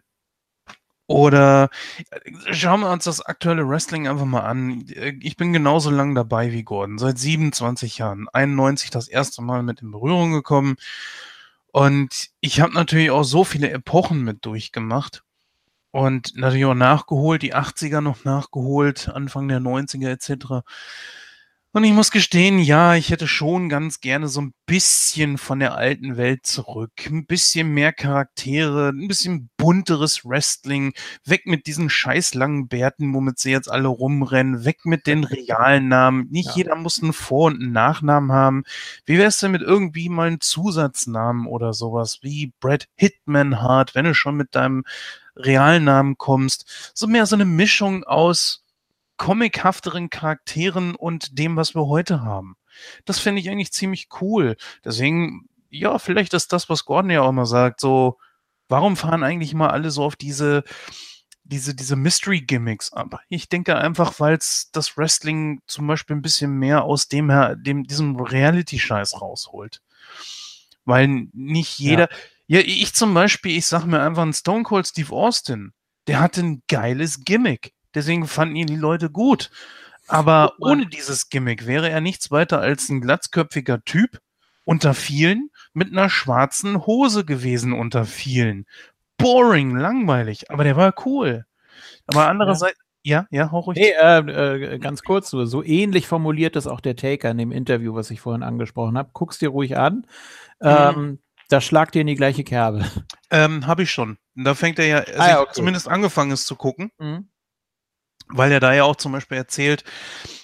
oder 1.07 1.71
äh, 2.11 2.55
schauen 2.55 2.81
wir 2.81 2.91
uns 2.91 3.05
das 3.05 3.21
aktuelle 3.21 3.69
Wrestling 3.69 4.09
einfach 4.09 4.25
mal 4.25 4.41
an. 4.41 4.87
Äh, 4.89 5.15
Ich 5.21 5.37
bin 5.37 5.53
genauso 5.53 5.91
lang 5.91 6.15
dabei 6.15 6.53
wie 6.53 6.63
Gordon, 6.65 6.99
seit 6.99 7.19
27 7.19 7.99
Jahren. 7.99 8.29
91 8.33 8.91
das 8.91 9.09
erste 9.09 9.43
Mal 9.43 9.63
mit 9.63 9.83
in 9.83 9.91
Berührung 9.91 10.33
gekommen. 10.33 10.77
Und 11.73 12.31
ich 12.41 12.61
habe 12.61 12.73
natürlich 12.75 13.11
auch 13.11 13.25
so 13.25 13.45
viele 13.45 13.71
Epochen 13.71 14.23
mit 14.25 14.45
durchgemacht. 14.47 15.23
Und 15.91 16.37
natürlich 16.37 16.65
auch 16.65 16.75
nachgeholt, 16.75 17.43
die 17.43 17.55
80er 17.55 18.01
noch 18.01 18.25
nachgeholt, 18.25 19.09
Anfang 19.09 19.47
der 19.49 19.61
90er 19.61 20.09
etc. 20.11 20.65
Und 21.77 21.83
ich 21.83 21.93
muss 21.93 22.13
gestehen, 22.13 22.61
ja, 22.61 22.95
ich 22.95 23.11
hätte 23.11 23.27
schon 23.27 23.69
ganz 23.69 23.99
gerne 23.99 24.29
so 24.29 24.41
ein 24.41 24.55
bisschen 24.65 25.39
von 25.39 25.59
der 25.59 25.75
alten 25.75 26.17
Welt 26.17 26.47
zurück. 26.47 26.93
Ein 27.07 27.27
bisschen 27.27 27.67
mehr 27.75 27.93
Charaktere, 27.93 28.91
ein 28.91 29.09
bisschen 29.09 29.51
bunteres 29.57 30.25
Wrestling. 30.25 30.93
Weg 31.25 31.47
mit 31.47 31.67
diesen 31.67 31.91
scheiß 31.91 32.35
langen 32.35 32.69
Bärten, 32.69 33.13
womit 33.13 33.41
sie 33.41 33.51
jetzt 33.51 33.69
alle 33.69 33.89
rumrennen. 33.89 34.65
Weg 34.65 34.87
mit 34.87 35.09
den 35.09 35.25
realen 35.25 35.89
Namen. 35.89 36.29
Nicht 36.31 36.51
Ja. 36.51 36.55
jeder 36.59 36.77
muss 36.77 37.03
einen 37.03 37.13
Vor- 37.13 37.47
und 37.47 37.61
einen 37.61 37.73
Nachnamen 37.73 38.31
haben. 38.31 38.63
Wie 39.05 39.19
wär's 39.19 39.41
denn 39.41 39.51
mit 39.51 39.63
irgendwie 39.63 40.09
mal 40.09 40.29
einem 40.29 40.41
Zusatznamen 40.41 41.49
oder 41.49 41.73
sowas? 41.73 42.21
Wie 42.23 42.53
Brad 42.61 42.87
Hitman 42.95 43.61
Hart, 43.61 43.97
wenn 43.97 44.05
du 44.05 44.15
schon 44.15 44.37
mit 44.37 44.55
deinem 44.55 44.85
realen 45.35 45.83
Namen 45.83 46.17
kommst. 46.19 46.93
So 46.95 47.09
mehr 47.09 47.27
so 47.27 47.35
eine 47.35 47.45
Mischung 47.45 48.05
aus 48.05 48.64
comichafteren 49.17 50.11
Charakteren 50.11 50.95
und 50.95 51.39
dem, 51.39 51.57
was 51.57 51.75
wir 51.75 51.87
heute 51.87 52.23
haben. 52.23 52.57
Das 53.05 53.19
finde 53.19 53.41
ich 53.41 53.51
eigentlich 53.51 53.73
ziemlich 53.73 54.09
cool. 54.21 54.57
Deswegen, 54.85 55.49
ja, 55.71 55.99
vielleicht 55.99 56.35
ist 56.35 56.53
das, 56.53 56.69
was 56.69 56.85
Gordon 56.85 57.11
ja 57.11 57.23
auch 57.23 57.31
immer 57.31 57.47
sagt, 57.47 57.81
so, 57.81 58.19
warum 58.69 58.97
fahren 58.97 59.23
eigentlich 59.23 59.55
mal 59.55 59.71
alle 59.71 59.91
so 59.91 60.05
auf 60.05 60.17
diese, 60.17 60.65
diese, 61.45 61.75
diese 61.75 61.97
Mystery-Gimmicks 61.97 62.93
ab? 62.93 63.21
Ich 63.29 63.49
denke 63.49 63.77
einfach, 63.77 64.19
weil 64.19 64.35
es 64.35 64.71
das 64.73 64.97
Wrestling 64.97 65.63
zum 65.67 65.87
Beispiel 65.87 66.17
ein 66.17 66.23
bisschen 66.23 66.53
mehr 66.53 66.85
aus 66.85 67.09
dem 67.09 67.31
her, 67.31 67.57
dem, 67.57 67.85
diesem 67.85 68.17
Reality-Scheiß 68.17 69.21
rausholt. 69.21 69.81
Weil 70.85 71.29
nicht 71.33 71.79
jeder, 71.79 72.09
ja. 72.47 72.61
ich 72.61 72.95
zum 72.95 73.15
Beispiel, 73.15 73.57
ich 73.57 73.67
sag 73.67 73.87
mir 73.87 74.03
einfach 74.03 74.23
einen 74.23 74.35
Stone 74.35 74.65
Cold 74.65 74.87
Steve 74.87 75.15
Austin, 75.15 75.73
der 76.07 76.21
hatte 76.21 76.43
ein 76.43 76.63
geiles 76.69 77.25
Gimmick. 77.25 77.74
Deswegen 77.95 78.27
fanden 78.27 78.57
ihn 78.57 78.67
die 78.67 78.77
Leute 78.77 79.11
gut. 79.11 79.51
Aber 80.07 80.55
ohne 80.59 80.87
dieses 80.87 81.29
Gimmick 81.31 81.67
wäre 81.67 81.89
er 81.89 82.01
nichts 82.01 82.31
weiter 82.31 82.61
als 82.61 82.89
ein 82.89 83.01
glatzköpfiger 83.01 83.85
Typ 83.85 84.21
unter 84.65 84.95
vielen 84.95 85.51
mit 85.73 85.93
einer 85.93 86.09
schwarzen 86.09 86.87
Hose 86.87 87.25
gewesen 87.25 87.73
unter 87.73 88.05
vielen. 88.05 88.67
Boring, 89.17 89.77
langweilig, 89.77 90.51
aber 90.51 90.65
der 90.65 90.77
war 90.77 90.95
cool. 91.07 91.47
Aber 92.07 92.29
andererseits, 92.29 92.79
ja, 93.03 93.27
ja, 93.31 93.51
hau 93.51 93.61
ruhig. 93.61 93.79
Nee, 93.79 93.93
äh, 94.01 94.75
äh, 94.75 94.79
ganz 94.79 95.03
kurz, 95.03 95.31
so, 95.31 95.45
so 95.45 95.63
ähnlich 95.63 96.07
formuliert 96.07 96.57
das 96.57 96.67
auch 96.67 96.81
der 96.81 96.97
Taker 96.97 97.31
in 97.31 97.39
dem 97.39 97.53
Interview, 97.53 97.95
was 97.95 98.11
ich 98.11 98.21
vorhin 98.21 98.43
angesprochen 98.43 98.99
habe. 98.99 99.11
Guck's 99.13 99.39
dir 99.39 99.51
ruhig 99.51 99.77
an. 99.77 100.07
Mhm. 100.61 100.69
Ähm, 100.69 101.19
da 101.49 101.61
schlagt 101.61 101.95
ihr 101.95 102.01
in 102.01 102.07
die 102.07 102.15
gleiche 102.15 102.45
Kerbe. 102.45 102.85
Ähm, 103.31 103.67
habe 103.67 103.83
ich 103.83 103.91
schon. 103.91 104.19
Da 104.35 104.55
fängt 104.55 104.79
er 104.79 104.87
ja, 104.87 104.99
also 104.99 105.19
ah, 105.19 105.29
ja 105.29 105.41
okay. 105.41 105.53
zumindest 105.55 105.89
angefangen 105.89 106.31
ist 106.31 106.47
zu 106.47 106.57
gucken. 106.57 106.93
Mhm 106.99 107.29
weil 108.29 108.53
er 108.53 108.61
da 108.61 108.73
ja 108.73 108.85
auch 108.85 108.97
zum 108.97 109.13
Beispiel 109.13 109.37
erzählt, 109.37 109.85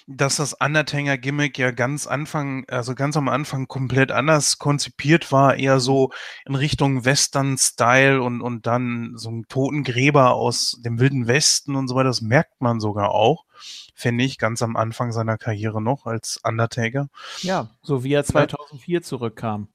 dass 0.07 0.37
das 0.37 0.53
Undertaker-Gimmick 0.53 1.57
ja 1.57 1.71
ganz 1.71 2.07
Anfang, 2.07 2.65
also 2.69 2.95
ganz 2.95 3.17
am 3.17 3.29
Anfang 3.29 3.67
komplett 3.67 4.11
anders 4.11 4.59
konzipiert 4.59 5.31
war, 5.31 5.55
eher 5.55 5.79
so 5.79 6.11
in 6.45 6.55
Richtung 6.55 7.05
Western-Style 7.05 8.21
und, 8.21 8.41
und 8.41 8.67
dann 8.67 9.13
so 9.15 9.29
ein 9.29 9.45
Totengräber 9.47 10.33
aus 10.33 10.79
dem 10.83 10.99
Wilden 10.99 11.27
Westen 11.27 11.75
und 11.75 11.87
so 11.87 11.95
weiter. 11.95 12.09
Das 12.09 12.21
merkt 12.21 12.61
man 12.61 12.79
sogar 12.79 13.11
auch, 13.11 13.45
finde 13.93 14.23
ich, 14.23 14.37
ganz 14.37 14.61
am 14.61 14.75
Anfang 14.75 15.11
seiner 15.11 15.37
Karriere 15.37 15.81
noch 15.81 16.05
als 16.05 16.39
Undertaker. 16.43 17.07
Ja, 17.41 17.69
so 17.81 18.03
wie 18.03 18.13
er 18.13 18.23
2004 18.23 18.93
ja. 18.95 19.01
zurückkam. 19.01 19.69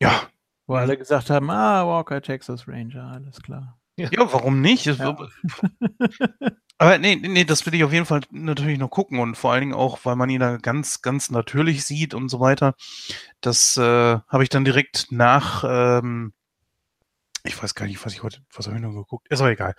Ja. 0.00 0.22
Wo 0.66 0.74
alle 0.74 0.96
gesagt 0.96 1.30
haben, 1.30 1.50
ah, 1.50 1.86
Walker, 1.86 2.22
Texas 2.22 2.66
Ranger, 2.66 3.04
alles 3.04 3.42
klar. 3.42 3.78
Ja, 3.96 4.32
warum 4.32 4.60
nicht? 4.60 4.86
Ja. 4.86 5.16
Aber 6.78 6.98
nee, 6.98 7.14
nee, 7.16 7.44
das 7.44 7.64
will 7.64 7.74
ich 7.74 7.84
auf 7.84 7.92
jeden 7.92 8.06
Fall 8.06 8.22
natürlich 8.30 8.78
noch 8.78 8.90
gucken 8.90 9.20
und 9.20 9.36
vor 9.36 9.52
allen 9.52 9.60
Dingen 9.60 9.74
auch, 9.74 10.00
weil 10.04 10.16
man 10.16 10.28
ihn 10.28 10.40
da 10.40 10.56
ganz, 10.56 11.02
ganz 11.02 11.30
natürlich 11.30 11.84
sieht 11.84 12.14
und 12.14 12.28
so 12.28 12.40
weiter. 12.40 12.74
Das 13.40 13.76
äh, 13.76 13.82
habe 14.28 14.42
ich 14.42 14.48
dann 14.48 14.64
direkt 14.64 15.06
nach, 15.10 15.64
ähm, 15.66 16.32
ich 17.44 17.62
weiß 17.62 17.74
gar 17.74 17.86
nicht, 17.86 18.04
was 18.04 18.12
ich 18.14 18.22
heute, 18.22 18.40
was 18.52 18.66
habe 18.66 18.76
ich 18.76 18.82
noch 18.82 18.92
geguckt? 18.92 19.28
Ist 19.30 19.40
aber 19.40 19.50
egal. 19.50 19.74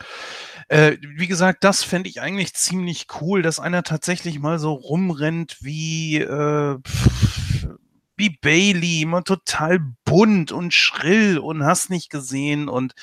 Äh, 0.69 0.97
wie 1.01 1.27
gesagt, 1.27 1.63
das 1.63 1.83
fände 1.83 2.07
ich 2.09 2.21
eigentlich 2.21 2.53
ziemlich 2.53 3.07
cool, 3.19 3.41
dass 3.41 3.59
einer 3.59 3.83
tatsächlich 3.83 4.39
mal 4.39 4.59
so 4.59 4.71
rumrennt 4.73 5.57
wie, 5.61 6.17
äh, 6.19 6.77
pff, 6.79 7.34
wie 8.17 8.29
Bailey, 8.29 9.01
immer 9.01 9.23
total 9.23 9.79
bunt 10.05 10.51
und 10.51 10.73
schrill 10.73 11.37
und 11.37 11.63
hast 11.63 11.89
nicht 11.89 12.09
gesehen. 12.09 12.69
Und 12.69 12.93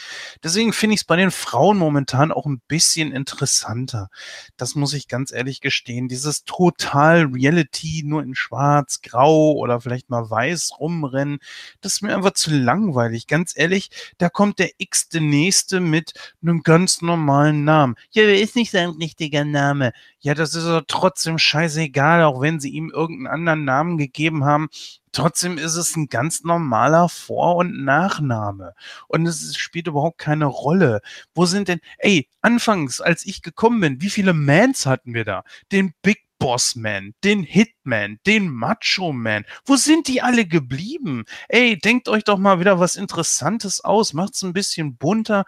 deswegen 0.42 0.72
finde 0.72 0.94
ich 0.94 1.00
es 1.00 1.06
bei 1.06 1.16
den 1.16 1.30
Frauen 1.30 1.76
momentan 1.76 2.32
auch 2.32 2.46
ein 2.46 2.60
bisschen 2.68 3.12
interessanter. 3.12 4.08
Das 4.56 4.74
muss 4.74 4.94
ich 4.94 5.08
ganz 5.08 5.32
ehrlich 5.32 5.60
gestehen. 5.60 6.08
Dieses 6.08 6.44
total 6.44 7.26
Reality 7.26 8.02
nur 8.04 8.22
in 8.22 8.34
schwarz, 8.34 9.00
grau 9.02 9.52
oder 9.52 9.80
vielleicht 9.80 10.10
mal 10.10 10.30
weiß 10.30 10.72
rumrennen, 10.78 11.38
das 11.80 11.94
ist 11.94 12.02
mir 12.02 12.14
einfach 12.14 12.32
zu 12.32 12.50
langweilig. 12.50 13.26
Ganz 13.26 13.52
ehrlich, 13.56 13.90
da 14.18 14.28
kommt 14.28 14.58
der 14.58 14.70
x-te 14.78 15.20
Nächste 15.20 15.80
mit 15.80 16.14
einem 16.40 16.62
ganz 16.62 17.02
normalen 17.02 17.64
Namen. 17.64 17.96
Ja, 18.12 18.22
wer 18.22 18.40
ist 18.40 18.56
nicht 18.56 18.70
sein 18.70 18.90
richtiger 18.90 19.44
Name? 19.44 19.92
Ja, 20.20 20.34
das 20.34 20.54
ist 20.54 20.66
doch 20.66 20.82
trotzdem 20.86 21.38
scheißegal, 21.38 22.22
auch 22.24 22.40
wenn 22.40 22.60
sie 22.60 22.70
ihm 22.70 22.90
irgendeinen 22.90 23.26
anderen 23.26 23.64
Namen 23.64 23.98
gegeben 23.98 24.44
haben. 24.44 24.68
Trotzdem 25.12 25.58
ist 25.58 25.76
es 25.76 25.96
ein 25.96 26.08
ganz 26.08 26.42
normaler 26.42 27.08
Vor- 27.08 27.56
und 27.56 27.84
Nachname. 27.84 28.74
Und 29.08 29.26
es 29.26 29.56
spielt 29.56 29.86
überhaupt 29.86 30.18
keine 30.18 30.46
Rolle. 30.46 31.00
Wo 31.34 31.46
sind 31.46 31.68
denn, 31.68 31.80
ey, 31.98 32.28
anfangs, 32.40 33.00
als 33.00 33.24
ich 33.26 33.42
gekommen 33.42 33.80
bin, 33.80 34.00
wie 34.00 34.10
viele 34.10 34.32
Mans 34.32 34.86
hatten 34.86 35.14
wir 35.14 35.24
da? 35.24 35.44
Den 35.70 35.94
Big 36.02 36.26
Boss 36.42 36.74
Man, 36.74 37.14
den 37.22 37.44
Hitman, 37.44 38.18
den 38.26 38.48
Macho 38.48 39.12
Man. 39.12 39.44
Wo 39.64 39.76
sind 39.76 40.08
die 40.08 40.22
alle 40.22 40.44
geblieben? 40.44 41.24
Ey, 41.48 41.78
denkt 41.78 42.08
euch 42.08 42.24
doch 42.24 42.36
mal 42.36 42.58
wieder 42.58 42.80
was 42.80 42.96
Interessantes 42.96 43.84
aus. 43.84 44.12
Macht's 44.12 44.42
ein 44.42 44.52
bisschen 44.52 44.96
bunter. 44.96 45.44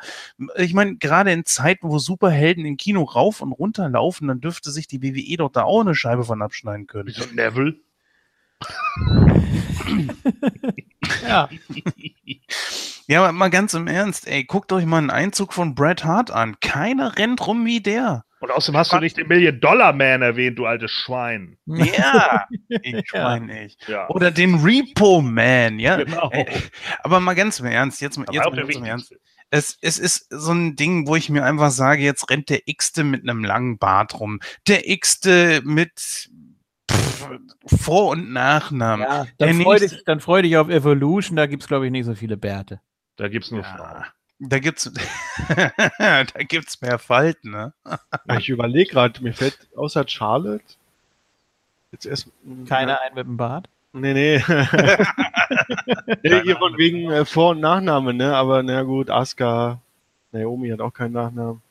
Ich 0.55 0.73
meine, 0.73 0.97
gerade 0.97 1.33
in 1.33 1.45
Zeiten, 1.47 1.89
wo 1.89 1.99
Superhelden 1.99 2.65
im 2.65 2.77
Kino 2.77 3.03
rauf 3.03 3.41
und 3.41 3.51
runter 3.51 3.89
laufen, 3.89 4.29
dann 4.29 4.41
dürfte 4.41 4.71
sich 4.71 4.87
die 4.87 5.03
WWE 5.03 5.37
doch 5.39 5.51
da 5.51 5.65
auch 5.65 5.81
eine 5.81 5.97
Scheibe 5.97 6.23
von 6.23 6.43
abschneiden 6.43 6.87
können. 6.87 7.09
Wieso 7.09 7.27
Neville? 7.35 7.81
Ja. 11.27 11.49
ja, 13.07 13.33
mal 13.33 13.51
ganz 13.51 13.75
im 13.75 13.87
Ernst, 13.87 14.27
ey, 14.27 14.45
guckt 14.45 14.73
euch 14.73 14.87
mal 14.87 14.99
einen 14.99 15.11
Einzug 15.11 15.53
von 15.53 15.75
Bret 15.75 16.05
Hart 16.05 16.31
an. 16.31 16.57
Keiner 16.61 17.19
rennt 17.19 17.47
rum 17.47 17.67
wie 17.67 17.81
der. 17.81 18.25
Und 18.41 18.51
außerdem 18.51 18.79
hast 18.79 18.93
du 18.93 18.99
nicht 18.99 19.17
den 19.17 19.27
Million-Dollar-Man 19.29 20.21
erwähnt, 20.21 20.59
du 20.59 20.67
altes 20.67 20.91
Schwein. 20.91 21.57
Ja, 21.65 22.45
ich 22.69 23.09
Schwein 23.09 23.47
nicht. 23.47 23.89
Ja. 23.89 24.07
Oder 24.11 24.31
den 24.31 24.57
Repo-Man, 24.57 25.79
ja. 25.79 25.97
Genau. 25.97 26.29
Ey, 26.31 26.47
aber 27.03 27.21
mal 27.21 27.33
ganz 27.33 27.61
im 27.61 27.67
Ernst, 27.67 28.03
jetzt, 28.03 28.19
jetzt 28.19 28.19
mal 28.19 28.51
ganz 28.51 28.77
im 28.77 28.85
Ernst. 28.85 29.15
Es, 29.49 29.79
es 29.81 29.99
ist 29.99 30.27
so 30.29 30.53
ein 30.53 30.77
Ding, 30.77 31.07
wo 31.07 31.17
ich 31.17 31.31
mir 31.31 31.45
einfach 31.45 31.71
sage, 31.71 32.03
jetzt 32.03 32.29
rennt 32.29 32.51
der 32.51 32.61
X-te 32.67 33.03
mit 33.03 33.23
einem 33.23 33.45
langen 33.45 33.79
Bart 33.79 34.21
rum. 34.21 34.41
Der 34.69 34.91
X-te 34.91 35.63
mit 35.65 36.29
vor- 37.67 38.11
und 38.11 38.33
Nachnamen. 38.33 39.07
Ja, 39.07 39.27
dann, 39.39 39.61
freu 39.63 39.79
dich, 39.79 40.05
dann 40.05 40.21
freu 40.21 40.43
dich 40.43 40.57
auf 40.57 40.69
Evolution, 40.69 41.37
da 41.37 41.47
gibt 41.47 41.63
es, 41.63 41.69
glaube 41.69 41.87
ich, 41.87 41.93
nicht 41.93 42.07
so 42.07 42.15
viele 42.15 42.37
Bärte. 42.37 42.81
Da 43.17 43.29
gibt 43.29 43.45
es 43.45 43.51
nur 43.51 43.63
ja. 43.63 43.77
Frauen. 43.77 44.05
Da 44.41 44.59
gibt's, 44.59 44.93
da 45.49 46.43
gibt's 46.43 46.81
mehr 46.81 46.99
Falten, 46.99 47.51
ne? 47.51 47.73
ich 48.39 48.49
überlege 48.49 48.91
gerade, 48.91 49.23
mir 49.23 49.33
fällt 49.33 49.59
außer 49.77 50.07
Charlotte 50.09 50.65
jetzt 51.95 52.07
erst 52.07 52.29
keiner 52.69 53.01
ein 53.01 53.15
mit 53.15 53.27
dem 53.27 53.37
Bart. 53.37 53.69
Nee, 53.93 54.13
nee. 54.13 54.43
nee 56.23 56.43
hier 56.43 56.57
von 56.57 56.77
wegen 56.77 57.11
äh, 57.11 57.25
Vor- 57.25 57.51
und 57.51 57.61
Nachname, 57.61 58.13
ne? 58.13 58.35
Aber 58.35 58.63
na 58.65 58.83
gut, 58.83 59.09
Asuka, 59.09 59.81
Naomi 60.33 60.71
hat 60.71 60.81
auch 60.81 60.93
keinen 60.93 61.13
Nachnamen. 61.13 61.63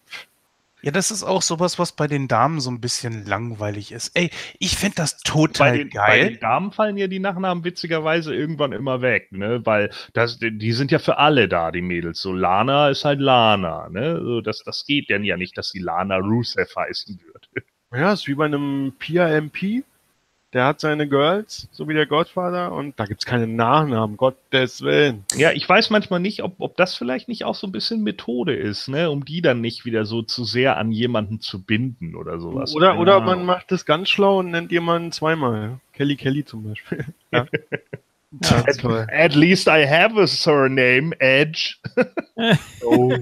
Ja, 0.84 0.92
das 0.92 1.12
ist 1.12 1.24
auch 1.24 1.42
sowas, 1.42 1.80
was 1.80 1.94
bei 1.94 2.08
den 2.08 2.28
Damen 2.28 2.60
so 2.60 2.70
ein 2.70 2.82
bisschen 2.82 3.26
langweilig 3.26 3.94
ist. 3.94 4.12
Ey, 4.16 4.30
ich 4.60 4.76
finde 4.76 4.96
das 4.98 5.18
total 5.20 5.72
bei 5.72 5.78
den, 5.78 5.90
geil. 5.90 6.06
Bei 6.08 6.30
den 6.30 6.40
Damen 6.42 6.72
fallen 6.74 6.98
ja 6.98 7.08
die 7.08 7.20
Nachnamen 7.20 7.64
witzigerweise 7.64 8.36
irgendwann 8.36 8.74
immer 8.74 9.02
weg, 9.02 9.32
ne? 9.32 9.66
Weil 9.66 9.92
das, 10.12 10.40
die 10.40 10.74
sind 10.74 10.92
ja 10.92 11.00
für 11.00 11.20
alle 11.20 11.48
da, 11.48 11.72
die 11.72 11.82
Mädels. 11.82 12.20
So 12.20 12.34
Lana 12.34 12.90
ist 12.90 13.06
halt 13.06 13.22
Lana, 13.22 13.88
ne? 13.90 14.20
So, 14.22 14.42
das, 14.42 14.62
das 14.66 14.86
geht 14.86 15.10
denn 15.10 15.24
ja 15.24 15.38
nicht, 15.38 15.58
dass 15.58 15.70
sie 15.70 15.80
Lana 15.80 16.18
Rusev 16.18 16.76
heißen 16.76 17.18
wird. 17.26 17.66
Ja, 17.94 18.12
ist 18.12 18.28
wie 18.28 18.36
bei 18.36 18.46
einem 18.46 18.94
PRMP 19.00 19.86
der 20.54 20.66
hat 20.66 20.80
seine 20.80 21.08
Girls, 21.08 21.68
so 21.72 21.88
wie 21.88 21.94
der 21.94 22.06
Godfather, 22.06 22.72
und 22.72 23.00
da 23.00 23.06
gibt's 23.06 23.26
keine 23.26 23.48
Nachnamen, 23.48 24.18
Gottes 24.18 24.82
Willen. 24.84 25.26
Ja, 25.36 25.52
ich 25.52 25.68
weiß 25.68 25.90
manchmal 25.90 26.20
nicht, 26.20 26.44
ob, 26.44 26.56
ob 26.60 26.78
das 26.78 26.96
vielleicht 26.96 27.28
nicht 27.28 27.44
auch 27.44 27.56
so 27.56 27.68
ein 27.68 27.72
bisschen 27.72 28.04
Methode 28.04 28.56
ist, 28.56 28.88
ne, 28.88 29.10
um 29.10 29.26
die 29.26 29.42
dann 29.42 29.62
nicht 29.62 29.84
wieder 29.86 30.06
so 30.06 30.22
zu 30.22 30.46
sehr 30.46 30.78
an 30.78 30.92
jemanden 30.92 31.40
zu 31.40 31.64
binden 31.64 32.16
oder 32.16 32.40
sowas. 32.40 32.76
Oder, 32.76 33.00
oder 33.00 33.20
man 33.20 33.46
macht 33.46 33.72
es 33.72 33.86
ganz 33.86 34.10
schlau 34.10 34.40
und 34.40 34.52
nennt 34.52 34.72
jemanden 34.72 35.12
zweimal. 35.12 35.80
Kelly 35.94 36.16
Kelly 36.16 36.46
zum 36.46 36.64
Beispiel. 36.70 37.06
ja. 37.32 37.46
Ja, 38.42 38.64
at, 38.66 38.84
at, 39.12 39.36
least 39.36 39.68
I 39.68 39.86
have 39.86 40.20
a 40.20 40.26
surname, 40.26 41.14
Edge. 41.20 41.76
oh. 42.84 43.16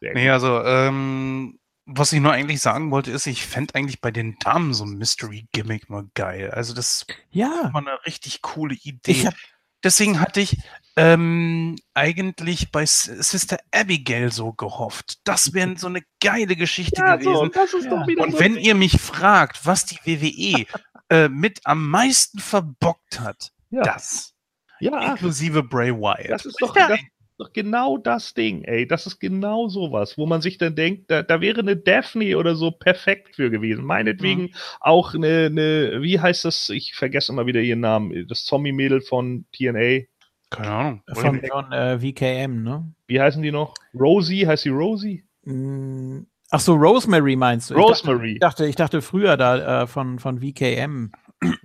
nee, 0.00 0.28
also, 0.28 0.64
ähm, 0.64 1.57
was 1.90 2.12
ich 2.12 2.20
nur 2.20 2.32
eigentlich 2.32 2.60
sagen 2.60 2.90
wollte, 2.90 3.10
ist, 3.10 3.26
ich 3.26 3.46
fände 3.46 3.74
eigentlich 3.74 4.00
bei 4.00 4.10
den 4.10 4.36
Damen 4.38 4.74
so 4.74 4.84
ein 4.84 4.98
Mystery-Gimmick 4.98 5.88
mal 5.88 6.06
geil. 6.14 6.50
Also 6.50 6.74
das 6.74 7.06
ja. 7.30 7.70
war 7.72 7.80
eine 7.80 7.98
richtig 8.06 8.42
coole 8.42 8.74
Idee. 8.74 9.26
Hab, 9.26 9.34
Deswegen 9.82 10.20
hatte 10.20 10.40
ich 10.40 10.58
ähm, 10.96 11.76
eigentlich 11.94 12.72
bei 12.72 12.84
Sister 12.84 13.58
Abigail 13.72 14.32
so 14.32 14.52
gehofft. 14.52 15.20
Das 15.24 15.54
wäre 15.54 15.78
so 15.78 15.86
eine 15.86 16.02
geile 16.20 16.56
Geschichte 16.56 17.00
ja, 17.00 17.16
gewesen. 17.16 17.52
So, 17.70 17.78
ja. 17.78 18.22
Und 18.22 18.32
so 18.32 18.38
wenn 18.38 18.56
ihr 18.56 18.74
mich 18.74 19.00
fragt, 19.00 19.64
was 19.64 19.86
die 19.86 19.98
WWE 20.04 20.66
äh, 21.10 21.28
mit 21.28 21.60
am 21.64 21.88
meisten 21.88 22.38
verbockt 22.40 23.20
hat, 23.20 23.52
ja. 23.70 23.82
das. 23.82 24.34
Ja. 24.80 25.12
Inklusive 25.12 25.62
Bray 25.62 25.92
Wyatt. 25.92 26.30
Das 26.30 26.44
ist 26.44 26.60
doch, 26.60 26.74
das, 26.74 26.98
doch 27.38 27.52
genau 27.52 27.96
das 27.98 28.34
Ding, 28.34 28.64
ey. 28.64 28.86
Das 28.86 29.06
ist 29.06 29.20
genau 29.20 29.68
sowas, 29.68 30.18
wo 30.18 30.26
man 30.26 30.42
sich 30.42 30.58
dann 30.58 30.74
denkt, 30.74 31.10
da, 31.10 31.22
da 31.22 31.40
wäre 31.40 31.60
eine 31.60 31.76
Daphne 31.76 32.36
oder 32.36 32.56
so 32.56 32.72
perfekt 32.72 33.36
für 33.36 33.50
gewesen. 33.50 33.84
Meinetwegen 33.84 34.42
mhm. 34.42 34.54
auch 34.80 35.14
eine, 35.14 35.46
eine, 35.46 36.02
wie 36.02 36.18
heißt 36.18 36.44
das? 36.44 36.68
Ich 36.68 36.94
vergesse 36.94 37.32
immer 37.32 37.46
wieder 37.46 37.60
ihren 37.60 37.80
Namen. 37.80 38.26
Das 38.28 38.44
Zombie-Mädel 38.44 39.00
von 39.00 39.46
TNA. 39.52 40.06
Keine 40.50 40.70
Ahnung. 40.70 41.02
Von, 41.14 41.40
von 41.42 41.72
äh, 41.72 41.98
VKM, 42.00 42.62
ne? 42.62 42.92
Wie 43.06 43.20
heißen 43.20 43.42
die 43.42 43.52
noch? 43.52 43.74
Rosie? 43.94 44.46
Heißt 44.46 44.64
sie 44.64 44.70
Rosie? 44.70 45.24
Mm, 45.44 46.22
ach 46.50 46.60
so, 46.60 46.74
Rosemary 46.74 47.36
meinst 47.36 47.70
du? 47.70 47.74
Rosemary. 47.74 48.32
Ich 48.32 48.40
dachte, 48.40 48.66
ich 48.66 48.76
dachte, 48.76 49.00
früher 49.00 49.36
da 49.36 49.82
äh, 49.82 49.86
von, 49.86 50.18
von 50.18 50.40
VKM. 50.40 51.12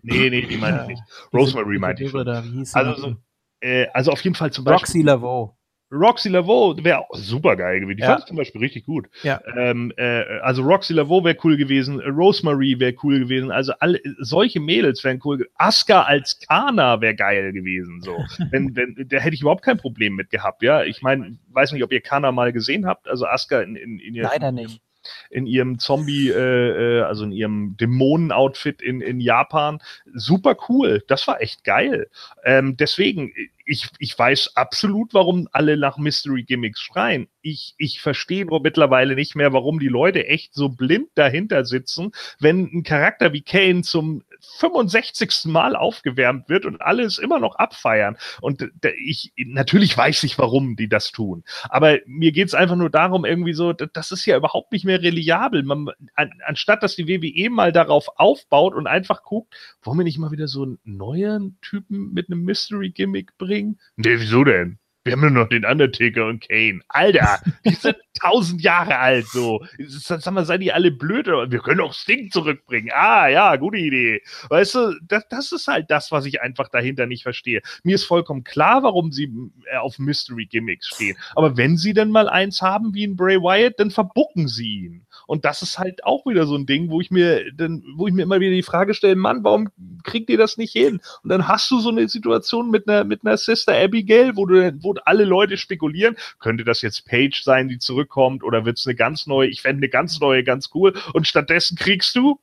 Nee, 0.04 0.30
nee, 0.30 0.42
die 0.44 0.58
meinte 0.58 0.82
ich 0.84 0.88
nicht. 0.90 1.04
Rosemary 1.34 1.80
meinte 1.80 2.04
ich. 2.04 2.14
Also, 2.14 2.96
so, 2.96 3.16
äh, 3.62 3.88
also 3.94 4.12
auf 4.12 4.22
jeden 4.22 4.36
Fall 4.36 4.52
zum 4.52 4.66
Beispiel. 4.66 4.78
Roxy 4.78 5.02
Laveau. 5.02 5.58
Roxy 5.94 6.30
Laveau 6.30 6.76
wäre 6.84 7.00
auch 7.00 7.16
super 7.16 7.56
geil 7.56 7.80
gewesen. 7.80 7.98
Die 7.98 8.02
ja. 8.02 8.10
fand 8.10 8.22
ich 8.22 8.26
zum 8.26 8.38
Beispiel 8.38 8.62
richtig 8.62 8.86
gut. 8.86 9.08
Ja. 9.22 9.40
Ähm, 9.56 9.94
äh, 9.98 10.24
also 10.42 10.64
Roxy 10.64 10.94
Laveau 10.94 11.24
wäre 11.24 11.38
cool 11.44 11.56
gewesen, 11.56 12.00
Rosemary 12.00 12.80
wäre 12.80 12.96
cool 13.04 13.20
gewesen. 13.20 13.52
Also 13.52 13.74
alle 13.80 14.00
solche 14.20 14.60
Mädels 14.60 15.04
wären 15.04 15.20
cool. 15.24 15.48
Aska 15.56 16.04
als 16.04 16.40
Kana 16.40 17.00
wäre 17.00 17.16
geil 17.16 17.54
gewesen. 17.54 18.02
So, 18.02 18.18
wenn, 18.52 18.76
wenn, 18.76 18.96
da 19.08 19.18
hätte 19.18 19.36
ich 19.36 19.42
überhaupt 19.42 19.64
kein 19.64 19.78
Problem 19.78 20.16
mit 20.16 20.30
gehabt. 20.30 20.64
Ja, 20.64 20.84
ich 20.84 21.02
meine, 21.02 21.38
weiß 21.52 21.72
nicht, 21.72 21.84
ob 21.84 21.92
ihr 21.92 22.02
Kana 22.02 22.32
mal 22.32 22.52
gesehen 22.52 22.86
habt. 22.86 23.08
Also 23.08 23.26
Aska 23.26 23.62
in, 23.62 23.76
in, 23.76 24.00
in 24.00 24.16
ihr, 24.16 24.24
Leider 24.24 24.52
nicht 24.52 24.82
in 25.30 25.46
ihrem 25.46 25.80
Zombie, 25.80 26.30
äh, 26.30 27.00
äh, 27.00 27.02
also 27.02 27.26
in 27.26 27.32
ihrem 27.32 27.78
Dämonen-Outfit 27.78 28.82
in, 28.82 29.02
in 29.02 29.20
Japan. 29.20 29.80
Super 30.14 30.56
cool. 30.70 31.04
Das 31.08 31.28
war 31.28 31.42
echt 31.42 31.64
geil. 31.64 32.10
Ähm, 32.44 32.78
deswegen, 32.78 33.34
ich, 33.66 33.88
ich 34.00 34.18
weiß 34.18 34.56
absolut, 34.56 35.14
warum 35.14 35.48
alle 35.52 35.78
nach 35.78 35.98
Mystery 35.98 36.44
Gimmicks 36.44 36.82
schreien. 36.82 37.28
Ich, 37.42 37.76
ich 37.78 38.02
verstehe 38.02 38.46
nur 38.46 38.62
mittlerweile 38.62 39.16
nicht 39.16 39.36
mehr, 39.36 39.54
warum 39.54 39.80
die 39.80 39.88
Leute 39.88 40.28
echt 40.28 40.54
so 40.54 40.70
blind 40.70 41.10
dahinter 41.16 41.66
sitzen, 41.66 42.12
wenn 42.40 42.70
ein 42.74 42.84
Charakter 42.84 43.34
wie 43.34 43.42
Kane 43.42 43.84
zum 43.84 44.24
65. 44.58 45.46
Mal 45.46 45.76
aufgewärmt 45.76 46.50
wird 46.50 46.66
und 46.66 46.82
alles 46.82 47.18
immer 47.18 47.40
noch 47.40 47.56
abfeiern. 47.56 48.18
Und 48.42 48.70
ich, 48.98 49.34
natürlich 49.38 49.98
weiß 49.98 50.24
ich, 50.24 50.38
warum 50.38 50.76
die 50.76 50.88
das 50.88 51.12
tun. 51.12 51.44
Aber 51.70 52.00
mir 52.06 52.32
geht 52.32 52.48
es 52.48 52.54
einfach 52.54 52.76
nur 52.76 52.90
darum, 52.90 53.26
irgendwie 53.26 53.54
so, 53.54 53.74
das 53.74 54.12
ist 54.12 54.26
ja 54.26 54.38
überhaupt 54.38 54.72
nicht 54.72 54.86
mehr 54.86 55.02
reliabel. 55.02 55.64
Man, 55.64 55.90
an, 56.16 56.32
anstatt 56.46 56.84
dass 56.84 56.96
die 56.96 57.08
WWE 57.08 57.50
mal 57.50 57.72
darauf 57.72 58.08
aufbaut 58.16 58.74
und 58.74 58.88
einfach 58.88 59.24
guckt, 59.24 59.56
wollen 59.82 60.00
wir 60.00 60.04
nicht 60.04 60.18
mal 60.18 60.32
wieder 60.32 60.48
so 60.48 60.64
einen 60.64 60.80
neuen 60.84 61.58
Typen 61.62 62.14
mit 62.14 62.30
einem 62.30 62.44
Mystery-Gimmick 62.44 63.38
bringen? 63.38 63.80
Nee, 63.96 64.20
wieso 64.20 64.44
denn? 64.44 64.80
Wir 65.06 65.14
haben 65.14 65.22
nur 65.22 65.32
noch 65.32 65.50
den 65.50 65.66
Undertaker 65.66 66.28
und 66.28 66.48
Kane. 66.48 66.80
Alter, 66.88 67.40
die 67.66 67.74
sind 67.74 67.98
tausend 68.18 68.62
Jahre 68.62 68.98
alt, 69.00 69.28
so. 69.28 69.66
Sag 69.86 70.26
mal, 70.32 70.46
seid 70.46 70.62
ihr 70.62 70.76
alle 70.76 70.92
blöd? 70.92 71.28
Wir 71.28 71.60
können 71.60 71.82
auch 71.82 71.94
Sting 71.94 72.32
zurückbringen. 72.32 72.90
Ah, 72.94 73.28
ja, 73.28 73.56
gute 73.58 73.78
Idee. 73.78 74.22
Weißt 74.48 74.76
du, 74.76 74.96
das, 75.02 75.28
das 75.30 75.52
ist 75.52 75.68
halt 75.68 75.92
das, 75.92 76.12
was 76.14 76.26
ich 76.26 76.42
einfach 76.42 76.70
dahinter 76.70 77.06
nicht 77.06 77.24
verstehe. 77.24 77.62
Mir 77.84 77.96
ist 77.96 78.06
vollkommen 78.06 78.46
klar, 78.46 78.84
warum 78.84 79.12
sie 79.12 79.30
äh, 79.66 79.76
auf 79.76 80.00
Mystery 80.00 80.46
Gimmicks 80.46 80.88
stehen. 80.88 81.18
Aber 81.36 81.58
wenn 81.58 81.76
sie 81.76 81.94
denn 81.94 82.10
mal 82.10 82.30
eins 82.30 82.62
haben 82.62 82.94
wie 82.94 83.06
ein 83.06 83.18
Bray 83.18 83.42
Wyatt, 83.42 83.80
dann 83.80 83.92
verbucken 83.92 84.48
sie 84.48 84.86
ihn. 84.86 85.06
Und 85.28 85.46
das 85.46 85.62
ist 85.62 85.80
halt 85.80 86.04
auch 86.06 86.26
wieder 86.26 86.46
so 86.46 86.56
ein 86.56 86.66
Ding, 86.66 86.90
wo 86.90 87.02
ich 87.02 87.12
mir 87.12 87.52
dann, 87.54 87.84
wo 87.96 88.08
ich 88.08 88.14
mir 88.14 88.24
immer 88.24 88.40
wieder 88.40 88.52
die 88.52 88.64
Frage 88.64 88.94
stelle, 88.94 89.16
Mann, 89.16 89.44
warum 89.44 89.70
kriegt 90.04 90.30
ihr 90.30 90.38
das 90.38 90.58
nicht 90.58 90.74
hin? 90.74 91.02
Und 91.24 91.30
dann 91.30 91.48
hast 91.48 91.70
du 91.72 91.80
so 91.80 91.90
eine 91.90 92.08
Situation 92.08 92.70
mit 92.70 92.88
einer, 92.88 93.04
mit 93.04 93.26
einer 93.26 93.38
Sister 93.38 93.74
Abigail, 93.74 94.36
wo 94.36 94.46
du, 94.46 94.74
wo 94.82 94.94
alle 95.06 95.26
Leute 95.26 95.58
spekulieren, 95.58 96.16
könnte 96.40 96.64
das 96.64 96.82
jetzt 96.82 97.06
Paige 97.06 97.42
sein, 97.44 97.68
die 97.68 97.78
zurückkommt, 97.78 98.44
oder 98.44 98.66
wird 98.66 98.78
es 98.78 98.88
eine 98.88 98.96
ganz 98.96 99.28
neue, 99.28 99.48
ich 99.50 99.62
fände 99.62 99.80
eine 99.80 99.90
ganz 99.90 100.20
neue 100.20 100.44
ganz 100.44 100.70
cool. 100.74 100.94
Und 101.14 101.28
stattdessen 101.28 101.78
kriegst 101.78 102.16
du 102.16 102.40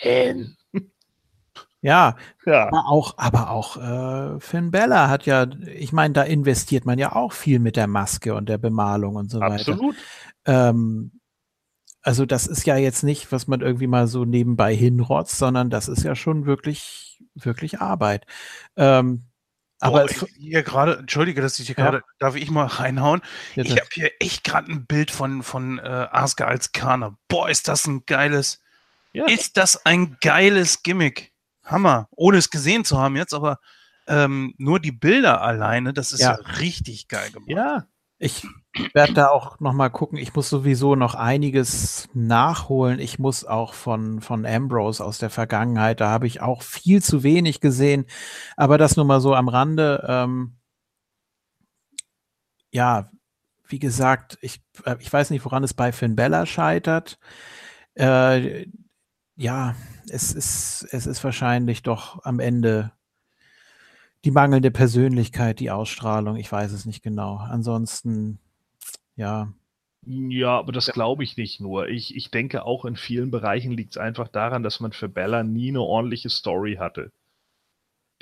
Fan. 0.00 0.56
Ja, 1.80 2.16
ja. 2.44 2.66
Aber 2.66 2.88
auch, 2.88 3.14
aber 3.18 3.50
auch 3.50 3.76
äh, 3.76 4.40
Finn 4.40 4.72
Bella 4.72 5.08
hat 5.08 5.26
ja, 5.26 5.46
ich 5.76 5.92
meine, 5.92 6.12
da 6.12 6.22
investiert 6.22 6.84
man 6.84 6.98
ja 6.98 7.14
auch 7.14 7.32
viel 7.32 7.60
mit 7.60 7.76
der 7.76 7.86
Maske 7.86 8.34
und 8.34 8.48
der 8.48 8.58
Bemalung 8.58 9.14
und 9.14 9.30
so 9.30 9.40
Absolut. 9.40 9.58
weiter. 9.60 9.72
Absolut. 9.72 9.96
Ähm, 10.48 11.12
also 12.02 12.24
das 12.24 12.46
ist 12.46 12.66
ja 12.66 12.76
jetzt 12.76 13.02
nicht, 13.02 13.30
was 13.32 13.46
man 13.46 13.60
irgendwie 13.60 13.86
mal 13.86 14.06
so 14.06 14.24
nebenbei 14.24 14.74
hinrotzt, 14.74 15.36
sondern 15.36 15.68
das 15.68 15.88
ist 15.88 16.04
ja 16.04 16.16
schon 16.16 16.46
wirklich, 16.46 17.22
wirklich 17.34 17.80
Arbeit. 17.80 18.26
Ähm, 18.76 19.24
aber 19.80 20.06
oh, 20.06 20.26
hier 20.36 20.62
gerade, 20.62 20.96
entschuldige, 20.96 21.40
dass 21.40 21.60
ich 21.60 21.66
hier 21.66 21.76
gerade, 21.76 22.02
darf 22.18 22.34
ich 22.34 22.50
mal 22.50 22.66
reinhauen? 22.66 23.20
Bitte. 23.54 23.68
Ich 23.68 23.78
habe 23.78 23.88
hier 23.92 24.10
echt 24.18 24.42
gerade 24.42 24.72
ein 24.72 24.86
Bild 24.86 25.10
von, 25.10 25.42
von 25.42 25.78
äh, 25.78 26.08
Asuka 26.10 26.46
als 26.46 26.72
Kana. 26.72 27.16
Boah, 27.28 27.48
ist 27.48 27.68
das 27.68 27.86
ein 27.86 28.04
geiles, 28.06 28.60
ja. 29.12 29.26
ist 29.26 29.56
das 29.56 29.84
ein 29.86 30.16
geiles 30.20 30.82
Gimmick. 30.82 31.32
Hammer. 31.62 32.08
Ohne 32.12 32.38
es 32.38 32.50
gesehen 32.50 32.84
zu 32.84 32.98
haben 32.98 33.16
jetzt, 33.16 33.34
aber 33.34 33.60
ähm, 34.06 34.54
nur 34.56 34.80
die 34.80 34.92
Bilder 34.92 35.42
alleine, 35.42 35.92
das 35.92 36.12
ist 36.12 36.20
ja, 36.20 36.38
ja 36.40 36.52
richtig 36.58 37.08
geil 37.08 37.30
gemacht. 37.30 37.50
Ja, 37.50 37.86
ich 38.18 38.46
werde 38.94 39.12
da 39.14 39.28
auch 39.28 39.60
noch 39.60 39.72
mal 39.72 39.90
gucken. 39.90 40.18
Ich 40.18 40.34
muss 40.34 40.48
sowieso 40.48 40.96
noch 40.96 41.14
einiges 41.14 42.08
nachholen. 42.14 42.98
Ich 42.98 43.18
muss 43.18 43.44
auch 43.44 43.74
von, 43.74 44.20
von 44.20 44.44
Ambrose 44.44 45.04
aus 45.04 45.18
der 45.18 45.30
Vergangenheit, 45.30 46.00
da 46.00 46.10
habe 46.10 46.26
ich 46.26 46.40
auch 46.40 46.62
viel 46.62 47.02
zu 47.02 47.22
wenig 47.22 47.60
gesehen. 47.60 48.06
Aber 48.56 48.76
das 48.76 48.96
nur 48.96 49.04
mal 49.04 49.20
so 49.20 49.34
am 49.34 49.48
Rande. 49.48 50.04
Ähm, 50.08 50.56
ja, 52.72 53.10
wie 53.68 53.78
gesagt, 53.78 54.38
ich, 54.40 54.62
äh, 54.84 54.96
ich 54.98 55.12
weiß 55.12 55.30
nicht, 55.30 55.44
woran 55.44 55.64
es 55.64 55.74
bei 55.74 55.92
Finn 55.92 56.16
Bella 56.16 56.46
scheitert. 56.46 57.18
Äh, 57.94 58.66
ja, 59.36 59.76
es 60.10 60.32
ist, 60.32 60.88
es 60.90 61.06
ist 61.06 61.22
wahrscheinlich 61.22 61.82
doch 61.82 62.24
am 62.24 62.40
Ende 62.40 62.92
die 64.24 64.30
mangelnde 64.30 64.70
Persönlichkeit, 64.70 65.60
die 65.60 65.70
Ausstrahlung, 65.70 66.36
ich 66.36 66.50
weiß 66.50 66.72
es 66.72 66.86
nicht 66.86 67.02
genau. 67.02 67.36
Ansonsten, 67.36 68.38
ja. 69.16 69.52
Ja, 70.06 70.58
aber 70.58 70.72
das 70.72 70.86
glaube 70.86 71.22
ich 71.22 71.36
nicht 71.36 71.60
nur. 71.60 71.88
Ich, 71.88 72.16
ich 72.16 72.30
denke 72.30 72.64
auch 72.64 72.84
in 72.84 72.96
vielen 72.96 73.30
Bereichen 73.30 73.72
liegt 73.72 73.92
es 73.92 73.98
einfach 73.98 74.28
daran, 74.28 74.62
dass 74.62 74.80
man 74.80 74.92
für 74.92 75.08
Bella 75.08 75.42
nie 75.42 75.68
eine 75.68 75.82
ordentliche 75.82 76.30
Story 76.30 76.76
hatte. 76.76 77.12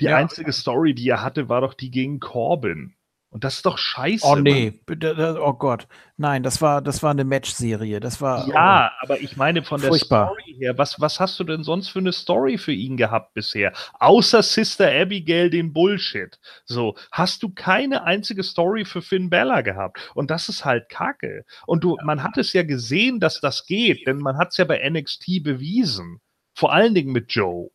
Die 0.01 0.05
ja. 0.05 0.17
einzige 0.17 0.51
Story, 0.53 0.93
die 0.93 1.09
er 1.09 1.23
hatte, 1.23 1.49
war 1.49 1.61
doch 1.61 1.73
die 1.73 1.89
gegen 1.89 2.19
Corbin. 2.19 2.96
Und 3.29 3.43
das 3.43 3.55
ist 3.55 3.65
doch 3.65 3.77
scheiße. 3.77 4.25
Oh 4.25 4.35
nee, 4.35 4.79
oh 4.89 5.53
Gott. 5.53 5.87
Nein, 6.15 6.43
das 6.43 6.61
war, 6.61 6.81
das 6.81 7.03
war 7.03 7.11
eine 7.11 7.25
Match-Serie. 7.25 7.99
Das 7.99 8.21
war. 8.21 8.47
Ja, 8.47 8.89
oh, 8.89 9.03
aber 9.03 9.19
ich 9.19 9.35
meine 9.35 9.63
von 9.63 9.81
furchtbar. 9.81 10.27
der 10.27 10.43
Story 10.43 10.55
her, 10.59 10.77
was, 10.77 11.01
was 11.01 11.19
hast 11.19 11.37
du 11.39 11.43
denn 11.43 11.63
sonst 11.63 11.89
für 11.89 11.99
eine 11.99 12.13
Story 12.13 12.57
für 12.57 12.71
ihn 12.71 12.95
gehabt 12.95 13.33
bisher? 13.33 13.73
Außer 13.99 14.41
Sister 14.41 14.89
Abigail 14.89 15.49
den 15.49 15.73
Bullshit. 15.73 16.39
So, 16.63 16.95
hast 17.11 17.43
du 17.43 17.49
keine 17.49 18.03
einzige 18.03 18.43
Story 18.43 18.85
für 18.85 19.01
Finn 19.01 19.29
Bella 19.29 19.59
gehabt. 19.61 19.99
Und 20.15 20.31
das 20.31 20.47
ist 20.47 20.63
halt 20.63 20.87
Kacke. 20.87 21.43
Und 21.65 21.83
du, 21.83 21.97
man 22.05 22.23
hat 22.23 22.37
es 22.37 22.53
ja 22.53 22.63
gesehen, 22.63 23.19
dass 23.19 23.41
das 23.41 23.65
geht, 23.65 24.07
denn 24.07 24.17
man 24.17 24.37
hat 24.37 24.49
es 24.51 24.57
ja 24.57 24.63
bei 24.63 24.89
NXT 24.89 25.43
bewiesen. 25.43 26.21
Vor 26.55 26.71
allen 26.71 26.95
Dingen 26.95 27.11
mit 27.11 27.31
Joe. 27.33 27.69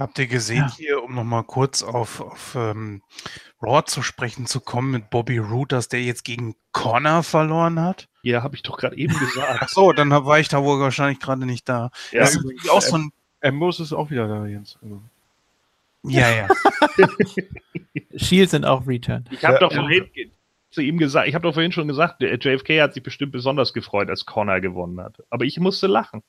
Habt 0.00 0.18
ihr 0.18 0.28
gesehen 0.28 0.64
ja. 0.66 0.76
hier, 0.76 1.02
um 1.02 1.14
nochmal 1.14 1.44
kurz 1.44 1.82
auf, 1.82 2.22
auf 2.22 2.54
ähm, 2.54 3.02
Raw 3.60 3.84
zu 3.84 4.00
sprechen 4.00 4.46
zu 4.46 4.60
kommen 4.60 4.90
mit 4.90 5.10
Bobby 5.10 5.36
Roode, 5.36 5.76
dass 5.76 5.88
der 5.88 6.02
jetzt 6.02 6.24
gegen 6.24 6.56
Connor 6.72 7.22
verloren 7.22 7.78
hat? 7.78 8.08
Ja, 8.22 8.42
habe 8.42 8.56
ich 8.56 8.62
doch 8.62 8.78
gerade 8.78 8.96
eben 8.96 9.12
gesagt. 9.18 9.58
Ach 9.60 9.68
so, 9.68 9.92
dann 9.92 10.10
war 10.10 10.40
ich 10.40 10.48
da 10.48 10.64
wohl 10.64 10.80
wahrscheinlich 10.80 11.20
gerade 11.20 11.44
nicht 11.44 11.68
da. 11.68 11.90
Ja, 12.12 12.20
das 12.20 12.36
ist 12.36 12.70
auch 12.70 12.80
so 12.80 12.96
ein 12.96 13.12
Ambrose 13.42 13.82
ist 13.82 13.92
auch 13.92 14.10
wieder 14.10 14.26
da, 14.26 14.46
Jens. 14.46 14.78
Also. 14.82 15.02
Ja, 16.04 16.30
ja. 16.30 16.48
Shields 18.16 18.52
sind 18.52 18.64
auch 18.64 18.86
Return. 18.86 19.28
Ich 19.30 19.44
habe 19.44 19.54
ja, 19.54 19.60
doch 19.60 19.74
vorhin 19.74 20.08
ja. 20.14 20.24
zu 20.70 20.80
ihm 20.80 20.96
gesagt, 20.96 21.28
ich 21.28 21.34
habe 21.34 21.42
doch 21.42 21.52
vorhin 21.52 21.72
schon 21.72 21.88
gesagt, 21.88 22.22
der 22.22 22.38
JFK 22.38 22.80
hat 22.80 22.94
sich 22.94 23.02
bestimmt 23.02 23.32
besonders 23.32 23.74
gefreut, 23.74 24.08
als 24.08 24.24
Connor 24.24 24.60
gewonnen 24.60 24.98
hat. 24.98 25.22
Aber 25.28 25.44
ich 25.44 25.60
musste 25.60 25.88
lachen. 25.88 26.22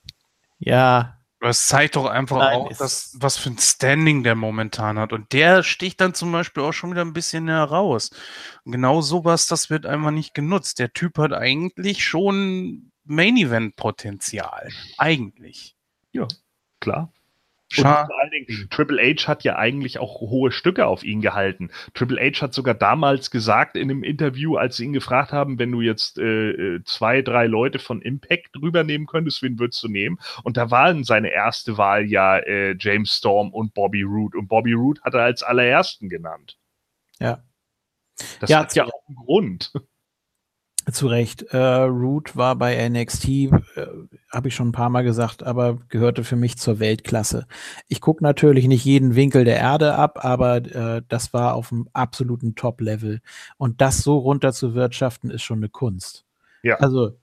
Ja, 0.59 1.20
das 1.42 1.66
zeigt 1.66 1.95
doch 1.95 2.06
einfach 2.06 2.38
Nein, 2.38 2.56
auch, 2.56 2.78
dass, 2.78 3.16
was 3.20 3.38
für 3.38 3.50
ein 3.50 3.58
Standing 3.58 4.24
der 4.24 4.36
momentan 4.36 5.00
hat. 5.00 5.11
Und 5.11 5.34
der 5.34 5.64
sticht 5.64 6.00
dann 6.00 6.14
zum 6.14 6.32
Beispiel 6.32 6.61
auch 6.61 6.72
schon 6.72 6.92
wieder 6.92 7.02
ein 7.02 7.14
bisschen 7.14 7.48
heraus. 7.48 8.11
Und 8.64 8.74
genau 8.74 9.02
sowas, 9.02 9.48
das 9.48 9.72
wird 9.72 9.88
einfach 9.88 10.11
nicht 10.11 10.36
genutzt. 10.36 10.78
Der 10.78 10.94
Typ 10.94 11.18
hat 11.18 11.34
eigentlich 11.34 12.06
schon 12.06 12.92
Main-Event-Potenzial. 13.06 14.70
Eigentlich. 15.00 15.76
Ja, 16.11 16.28
klar. 16.80 17.11
Und 17.77 17.83
vor 17.83 18.22
allen 18.22 18.32
Dingen, 18.32 18.67
Triple 18.69 19.01
H 19.01 19.27
hat 19.27 19.43
ja 19.43 19.56
eigentlich 19.56 20.00
auch 20.00 20.19
hohe 20.19 20.51
Stücke 20.51 20.85
auf 20.85 21.03
ihn 21.03 21.22
gehalten. 21.22 21.69
Triple 21.93 22.19
H 22.19 22.41
hat 22.41 22.53
sogar 22.53 22.74
damals 22.74 23.32
gesagt 23.32 23.75
in 23.75 23.90
einem 23.90 24.03
Interview, 24.03 24.58
als 24.58 24.77
sie 24.77 24.85
ihn 24.85 24.93
gefragt 24.93 25.32
haben, 25.32 25.59
wenn 25.59 25.72
du 25.72 25.82
jetzt 25.82 26.17
äh, 26.17 26.51
äh 26.51 26.83
zwei, 26.83 27.22
drei 27.22 27.48
Leute 27.48 27.80
von 27.80 28.01
Impact 28.01 28.58
rübernehmen 28.61 29.08
könntest, 29.08 29.41
wen 29.41 29.59
würdest 29.59 29.82
du 29.83 29.88
nehmen? 29.88 30.19
Und 30.43 30.58
da 30.58 30.72
waren 30.72 31.03
seine 31.03 31.32
erste 31.32 31.77
Wahl 31.77 32.06
ja 32.06 32.38
äh, 32.40 32.75
James 32.77 33.16
Storm 33.16 33.53
und 33.53 33.74
Bobby 33.74 34.03
Roode. 34.03 34.38
Und 34.38 34.48
Bobby 34.48 34.74
Roode 34.74 35.01
hat 35.01 35.14
er 35.14 35.24
als 35.24 35.43
allerersten 35.43 36.09
genannt. 36.09 36.58
Ja. 37.19 37.43
Das 38.40 38.50
ja, 38.50 38.59
hat 38.59 38.75
ja 38.75 38.85
auch 38.85 39.08
einen 39.08 39.16
Grund. 39.16 39.72
Zu 40.92 41.08
Recht. 41.08 41.44
Äh, 41.52 41.58
Root 41.58 42.36
war 42.36 42.56
bei 42.56 42.88
NXT, 42.90 43.28
äh, 43.28 43.52
habe 44.32 44.48
ich 44.48 44.56
schon 44.56 44.70
ein 44.70 44.74
paar 44.74 44.90
Mal 44.90 45.03
gesagt, 45.03 45.44
aber 45.44 45.80
gehörte 45.90 46.24
für 46.24 46.36
mich 46.36 46.58
zur 46.58 46.80
Weltklasse. 46.80 47.48
Ich 47.88 48.02
gucke 48.02 48.24
natürlich 48.24 48.68
nicht 48.68 48.86
jeden 48.86 49.16
Winkel 49.16 49.44
der 49.44 49.58
Erde 49.58 49.95
ab, 49.95 50.24
aber 50.24 50.58
äh, 50.58 51.02
das 51.08 51.34
war 51.34 51.56
auf 51.56 51.72
einem 51.72 51.88
absoluten 51.94 52.56
Top-Level. 52.56 53.22
Und 53.58 53.82
das 53.82 54.00
so 54.00 54.18
runter 54.18 54.53
zu 54.53 54.76
wirtschaften, 54.76 55.30
ist 55.30 55.44
schon 55.44 55.60
eine 55.60 55.70
Kunst. 55.70 56.26
Ja. 56.64 56.76
Also 56.78 57.18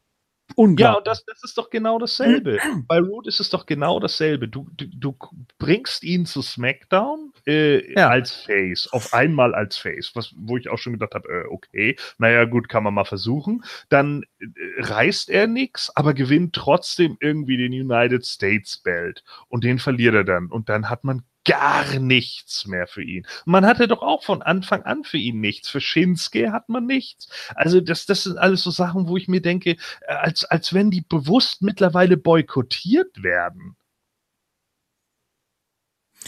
Unglaublich. 0.54 0.80
Ja, 0.80 0.94
und 0.94 1.06
das, 1.06 1.24
das 1.24 1.42
ist 1.44 1.58
doch 1.58 1.70
genau 1.70 1.98
dasselbe. 1.98 2.58
Bei 2.88 2.98
Root 2.98 3.26
ist 3.26 3.40
es 3.40 3.50
doch 3.50 3.66
genau 3.66 4.00
dasselbe. 4.00 4.48
Du, 4.48 4.68
du, 4.76 4.86
du 4.86 5.16
bringst 5.58 6.02
ihn 6.02 6.26
zu 6.26 6.42
SmackDown 6.42 7.32
äh, 7.46 7.92
ja. 7.92 8.08
als 8.08 8.32
Face, 8.32 8.88
auf 8.92 9.12
einmal 9.12 9.54
als 9.54 9.76
Face, 9.76 10.12
was, 10.14 10.34
wo 10.36 10.56
ich 10.56 10.68
auch 10.68 10.78
schon 10.78 10.94
gedacht 10.94 11.14
habe, 11.14 11.28
äh, 11.28 11.44
okay, 11.48 11.96
naja, 12.18 12.44
gut, 12.44 12.68
kann 12.68 12.82
man 12.82 12.94
mal 12.94 13.04
versuchen. 13.04 13.62
Dann 13.88 14.24
äh, 14.40 14.46
reißt 14.78 15.30
er 15.30 15.46
nichts, 15.46 15.94
aber 15.94 16.14
gewinnt 16.14 16.54
trotzdem 16.54 17.16
irgendwie 17.20 17.56
den 17.56 17.72
United 17.72 18.24
States 18.24 18.78
Belt. 18.78 19.24
Und 19.48 19.64
den 19.64 19.78
verliert 19.78 20.14
er 20.14 20.24
dann. 20.24 20.46
Und 20.46 20.68
dann 20.68 20.88
hat 20.88 21.04
man 21.04 21.22
gar 21.48 21.98
nichts 21.98 22.66
mehr 22.66 22.86
für 22.86 23.02
ihn. 23.02 23.26
Man 23.46 23.64
hatte 23.64 23.88
doch 23.88 24.02
auch 24.02 24.22
von 24.22 24.42
Anfang 24.42 24.82
an 24.82 25.02
für 25.02 25.16
ihn 25.16 25.40
nichts. 25.40 25.70
Für 25.70 25.80
Shinsuke 25.80 26.52
hat 26.52 26.68
man 26.68 26.84
nichts. 26.84 27.28
Also 27.54 27.80
das, 27.80 28.04
das 28.04 28.24
sind 28.24 28.36
alles 28.38 28.62
so 28.62 28.70
Sachen, 28.70 29.08
wo 29.08 29.16
ich 29.16 29.28
mir 29.28 29.40
denke, 29.40 29.70
äh, 29.70 29.76
als, 30.12 30.44
als 30.44 30.74
wenn 30.74 30.90
die 30.90 31.00
bewusst 31.00 31.62
mittlerweile 31.62 32.18
boykottiert 32.18 33.22
werden. 33.22 33.76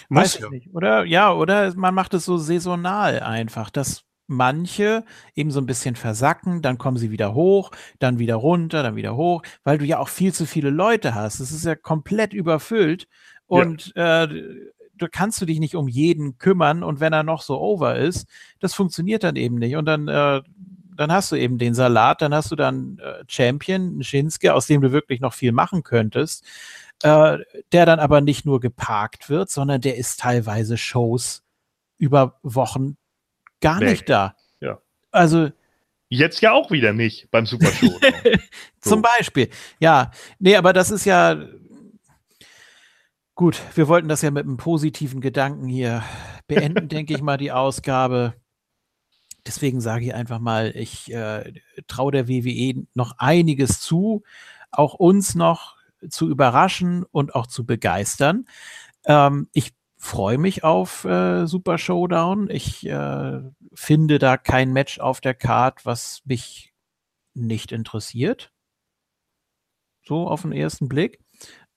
Weiß 0.09 0.37
ich 0.37 0.51
nicht. 0.51 0.75
Oder 0.75 1.05
ja, 1.05 1.33
oder 1.33 1.75
man 1.75 1.95
macht 1.95 2.15
es 2.15 2.25
so 2.25 2.39
saisonal 2.39 3.21
einfach, 3.21 3.69
dass 3.69 4.05
manche 4.27 5.05
eben 5.35 5.51
so 5.51 5.61
ein 5.61 5.67
bisschen 5.67 5.97
versacken, 5.97 6.63
dann 6.63 6.79
kommen 6.79 6.97
sie 6.97 7.11
wieder 7.11 7.35
hoch, 7.35 7.73
dann 7.99 8.19
wieder 8.19 8.37
runter, 8.37 8.83
dann 8.83 8.97
wieder 8.97 9.17
hoch, 9.17 9.43
weil 9.65 9.77
du 9.77 9.85
ja 9.85 9.99
auch 9.99 10.09
viel 10.09 10.33
zu 10.33 10.47
viele 10.47 10.71
Leute 10.71 11.15
hast. 11.15 11.41
Es 11.41 11.51
ist 11.51 11.65
ja 11.65 11.75
komplett 11.75 12.33
überfüllt. 12.33 13.09
Und 13.47 13.93
ja. 13.97 14.25
äh, 14.25 14.71
da 15.01 15.09
kannst 15.09 15.41
du 15.41 15.47
dich 15.47 15.59
nicht 15.59 15.75
um 15.75 15.89
jeden 15.89 16.39
kümmern 16.39 16.83
und 16.83 17.01
wenn 17.01 17.13
er 17.13 17.23
noch 17.23 17.43
so 17.43 17.59
over 17.59 17.97
ist, 17.97 18.29
das 18.59 18.75
funktioniert 18.75 19.25
dann 19.25 19.37
eben 19.37 19.57
nicht. 19.57 19.77
Und 19.77 19.87
dann, 19.87 20.09
äh, 20.09 20.43
dann 20.97 21.13
hast 21.13 21.33
du 21.33 21.37
eben 21.37 21.59
den 21.59 21.75
Salat, 21.75 22.21
dann 22.23 22.35
hast 22.35 22.51
du 22.51 22.57
dann 22.57 22.99
äh, 22.99 23.25
Champion, 23.27 24.03
Shinsuke, 24.03 24.53
aus 24.55 24.67
dem 24.67 24.81
du 24.81 24.93
wirklich 24.93 25.21
noch 25.21 25.33
viel 25.33 25.53
machen 25.53 25.83
könntest, 25.83 26.45
äh, 27.03 27.39
der 27.73 27.87
dann 27.87 27.99
aber 27.99 28.21
nicht 28.21 28.45
nur 28.45 28.61
geparkt 28.61 29.31
wird, 29.31 29.51
sondern 29.51 29.81
der 29.81 29.97
ist 29.97 30.21
teilweise 30.21 30.77
Shows 30.77 31.43
über 31.97 32.39
Wochen 32.43 32.97
gar 33.61 33.81
Weg. 33.81 33.91
nicht 33.91 34.09
da. 34.09 34.35
Ja. 34.61 34.79
Also 35.11 35.51
Jetzt 36.13 36.41
ja 36.41 36.51
auch 36.51 36.73
wieder 36.73 36.93
nicht 36.93 37.31
beim 37.31 37.47
Super 37.47 37.71
Show. 37.71 37.93
Zum 38.81 39.01
Beispiel. 39.01 39.49
Ja, 39.79 40.11
nee, 40.41 40.57
aber 40.57 40.73
das 40.73 40.91
ist 40.91 41.05
ja, 41.05 41.37
Gut, 43.41 43.63
wir 43.75 43.89
wollten 43.89 44.09
das 44.11 44.21
ja 44.21 44.31
mit 44.31 44.45
einem 44.45 44.59
positiven 44.59 45.23
Gedanken 45.23 45.67
hier 45.67 46.05
beenden, 46.47 46.89
denke 46.91 47.15
ich 47.15 47.23
mal, 47.23 47.39
die 47.39 47.53
Ausgabe. 47.53 48.35
Deswegen 49.47 49.81
sage 49.81 50.05
ich 50.05 50.15
einfach 50.15 50.41
mal, 50.41 50.77
ich 50.77 51.11
äh, 51.11 51.55
traue 51.87 52.13
der 52.13 52.29
WWE 52.29 52.87
noch 52.93 53.15
einiges 53.17 53.81
zu, 53.81 54.25
auch 54.71 54.93
uns 54.93 55.35
noch 55.37 55.77
zu 56.11 56.29
überraschen 56.29 57.07
und 57.13 57.35
auch 57.35 57.47
zu 57.47 57.65
begeistern. 57.65 58.45
Ähm, 59.07 59.49
ich 59.55 59.73
freue 59.97 60.37
mich 60.37 60.63
auf 60.63 61.07
äh, 61.07 61.47
Super 61.47 61.79
Showdown. 61.79 62.51
Ich 62.51 62.87
äh, 62.87 63.41
finde 63.73 64.19
da 64.19 64.37
kein 64.37 64.71
Match 64.75 65.01
auf 65.01 65.23
der 65.23 65.33
Card, 65.33 65.87
was 65.87 66.21
mich 66.27 66.75
nicht 67.33 67.73
interessiert. 67.73 68.53
So 70.05 70.29
auf 70.29 70.43
den 70.43 70.53
ersten 70.53 70.91
Blick. 70.91 71.21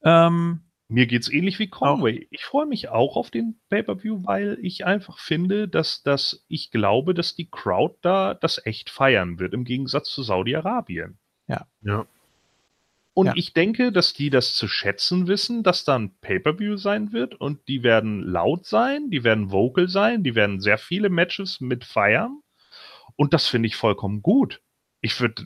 Ähm, 0.04 0.66
mir 0.94 1.08
geht 1.08 1.24
es 1.24 1.30
ähnlich 1.32 1.58
wie 1.58 1.68
Conway. 1.68 2.20
Auch. 2.20 2.28
Ich 2.30 2.46
freue 2.46 2.66
mich 2.68 2.90
auch 2.90 3.18
auf 3.18 3.32
den 3.32 3.60
Pay-Per-View, 3.70 4.26
weil 4.26 4.60
ich 4.62 4.86
einfach 4.86 5.18
finde, 5.18 5.68
dass, 5.68 6.04
dass 6.04 6.46
ich 6.48 6.70
glaube, 6.70 7.16
dass 7.16 7.36
die 7.36 7.50
Crowd 7.50 7.96
da 8.02 8.36
das 8.36 8.64
echt 8.64 8.92
feiern 8.92 9.40
wird, 9.40 9.56
im 9.56 9.64
Gegensatz 9.64 10.10
zu 10.12 10.22
Saudi-Arabien. 10.22 11.18
Ja. 11.48 11.66
ja. 11.82 12.06
Und 13.16 13.28
ja. 13.28 13.34
ich 13.36 13.54
denke, 13.54 13.92
dass 13.92 14.14
die 14.14 14.30
das 14.30 14.54
zu 14.54 14.68
schätzen 14.68 15.28
wissen, 15.28 15.64
dass 15.64 15.84
da 15.84 15.96
ein 15.96 16.16
Pay-Per-View 16.22 16.78
sein 16.78 17.12
wird 17.12 17.34
und 17.34 17.68
die 17.68 17.82
werden 17.82 18.22
laut 18.22 18.68
sein, 18.68 19.10
die 19.10 19.24
werden 19.24 19.52
vocal 19.52 19.88
sein, 19.88 20.24
die 20.24 20.36
werden 20.36 20.62
sehr 20.62 20.78
viele 20.78 21.10
Matches 21.10 21.60
mit 21.60 21.86
feiern. 21.86 22.42
Und 23.16 23.34
das 23.34 23.48
finde 23.48 23.68
ich 23.68 23.76
vollkommen 23.76 24.22
gut 24.22 24.62
ich 25.04 25.20
würde, 25.20 25.46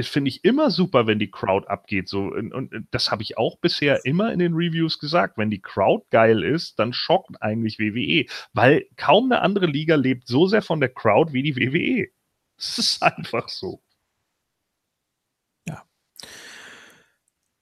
finde 0.00 0.30
ich 0.30 0.42
immer 0.42 0.70
super, 0.70 1.06
wenn 1.06 1.18
die 1.18 1.30
Crowd 1.30 1.68
abgeht. 1.68 2.08
So, 2.08 2.28
und, 2.32 2.54
und 2.54 2.88
das 2.92 3.10
habe 3.10 3.22
ich 3.22 3.36
auch 3.36 3.58
bisher 3.58 4.06
immer 4.06 4.32
in 4.32 4.38
den 4.38 4.54
Reviews 4.54 4.98
gesagt. 4.98 5.36
Wenn 5.36 5.50
die 5.50 5.60
Crowd 5.60 6.06
geil 6.10 6.42
ist, 6.42 6.78
dann 6.78 6.94
schockt 6.94 7.42
eigentlich 7.42 7.78
WWE, 7.78 8.24
weil 8.54 8.86
kaum 8.96 9.30
eine 9.30 9.42
andere 9.42 9.66
Liga 9.66 9.96
lebt 9.96 10.26
so 10.26 10.46
sehr 10.46 10.62
von 10.62 10.80
der 10.80 10.88
Crowd 10.88 11.34
wie 11.34 11.42
die 11.42 11.56
WWE. 11.56 12.08
Es 12.56 12.78
ist 12.78 13.02
einfach 13.02 13.50
so. 13.50 13.82
Ja. 15.68 15.84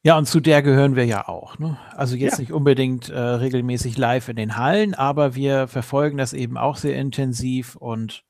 Ja, 0.05 0.17
und 0.17 0.27
zu 0.27 0.39
der 0.39 0.63
gehören 0.63 0.95
wir 0.95 1.05
ja 1.05 1.27
auch. 1.27 1.59
Ne? 1.59 1.77
Also 1.97 2.15
jetzt 2.15 2.35
ja. 2.35 2.43
nicht 2.43 2.53
unbedingt 2.53 3.09
äh, 3.09 3.19
regelmäßig 3.19 3.99
live 3.99 4.29
in 4.29 4.37
den 4.37 4.57
Hallen, 4.57 4.95
aber 4.95 5.35
wir 5.35 5.67
verfolgen 5.67 6.17
das 6.17 6.33
eben 6.33 6.57
auch 6.57 6.77
sehr 6.77 6.95
intensiv 6.95 7.75
und 7.75 8.25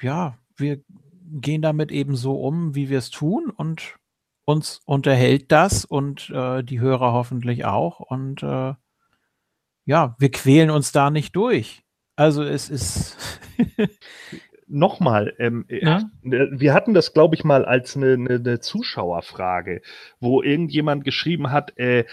ja, 0.00 0.38
wir 0.56 0.80
gehen 1.40 1.62
damit 1.62 1.90
eben 1.90 2.16
so 2.16 2.40
um, 2.40 2.74
wie 2.74 2.88
wir 2.88 2.98
es 2.98 3.10
tun 3.10 3.50
und 3.50 3.96
uns 4.44 4.80
unterhält 4.84 5.52
das 5.52 5.84
und 5.84 6.30
äh, 6.30 6.62
die 6.62 6.80
Hörer 6.80 7.12
hoffentlich 7.12 7.64
auch. 7.64 8.00
Und 8.00 8.42
äh, 8.42 8.74
ja, 9.84 10.16
wir 10.18 10.30
quälen 10.30 10.70
uns 10.70 10.92
da 10.92 11.10
nicht 11.10 11.34
durch. 11.36 11.82
Also 12.16 12.42
es 12.42 12.70
ist. 12.70 13.16
Nochmal, 14.68 15.34
ähm, 15.38 15.66
äh, 15.68 15.84
ja? 15.84 16.10
wir 16.22 16.72
hatten 16.72 16.94
das, 16.94 17.12
glaube 17.12 17.34
ich, 17.34 17.44
mal 17.44 17.66
als 17.66 17.94
eine, 17.94 18.14
eine, 18.14 18.36
eine, 18.36 18.60
Zuschauerfrage, 18.60 19.82
wo 20.18 20.40
irgendjemand 20.40 21.04
geschrieben 21.04 21.50
hat, 21.50 21.76
äh, 21.76 22.06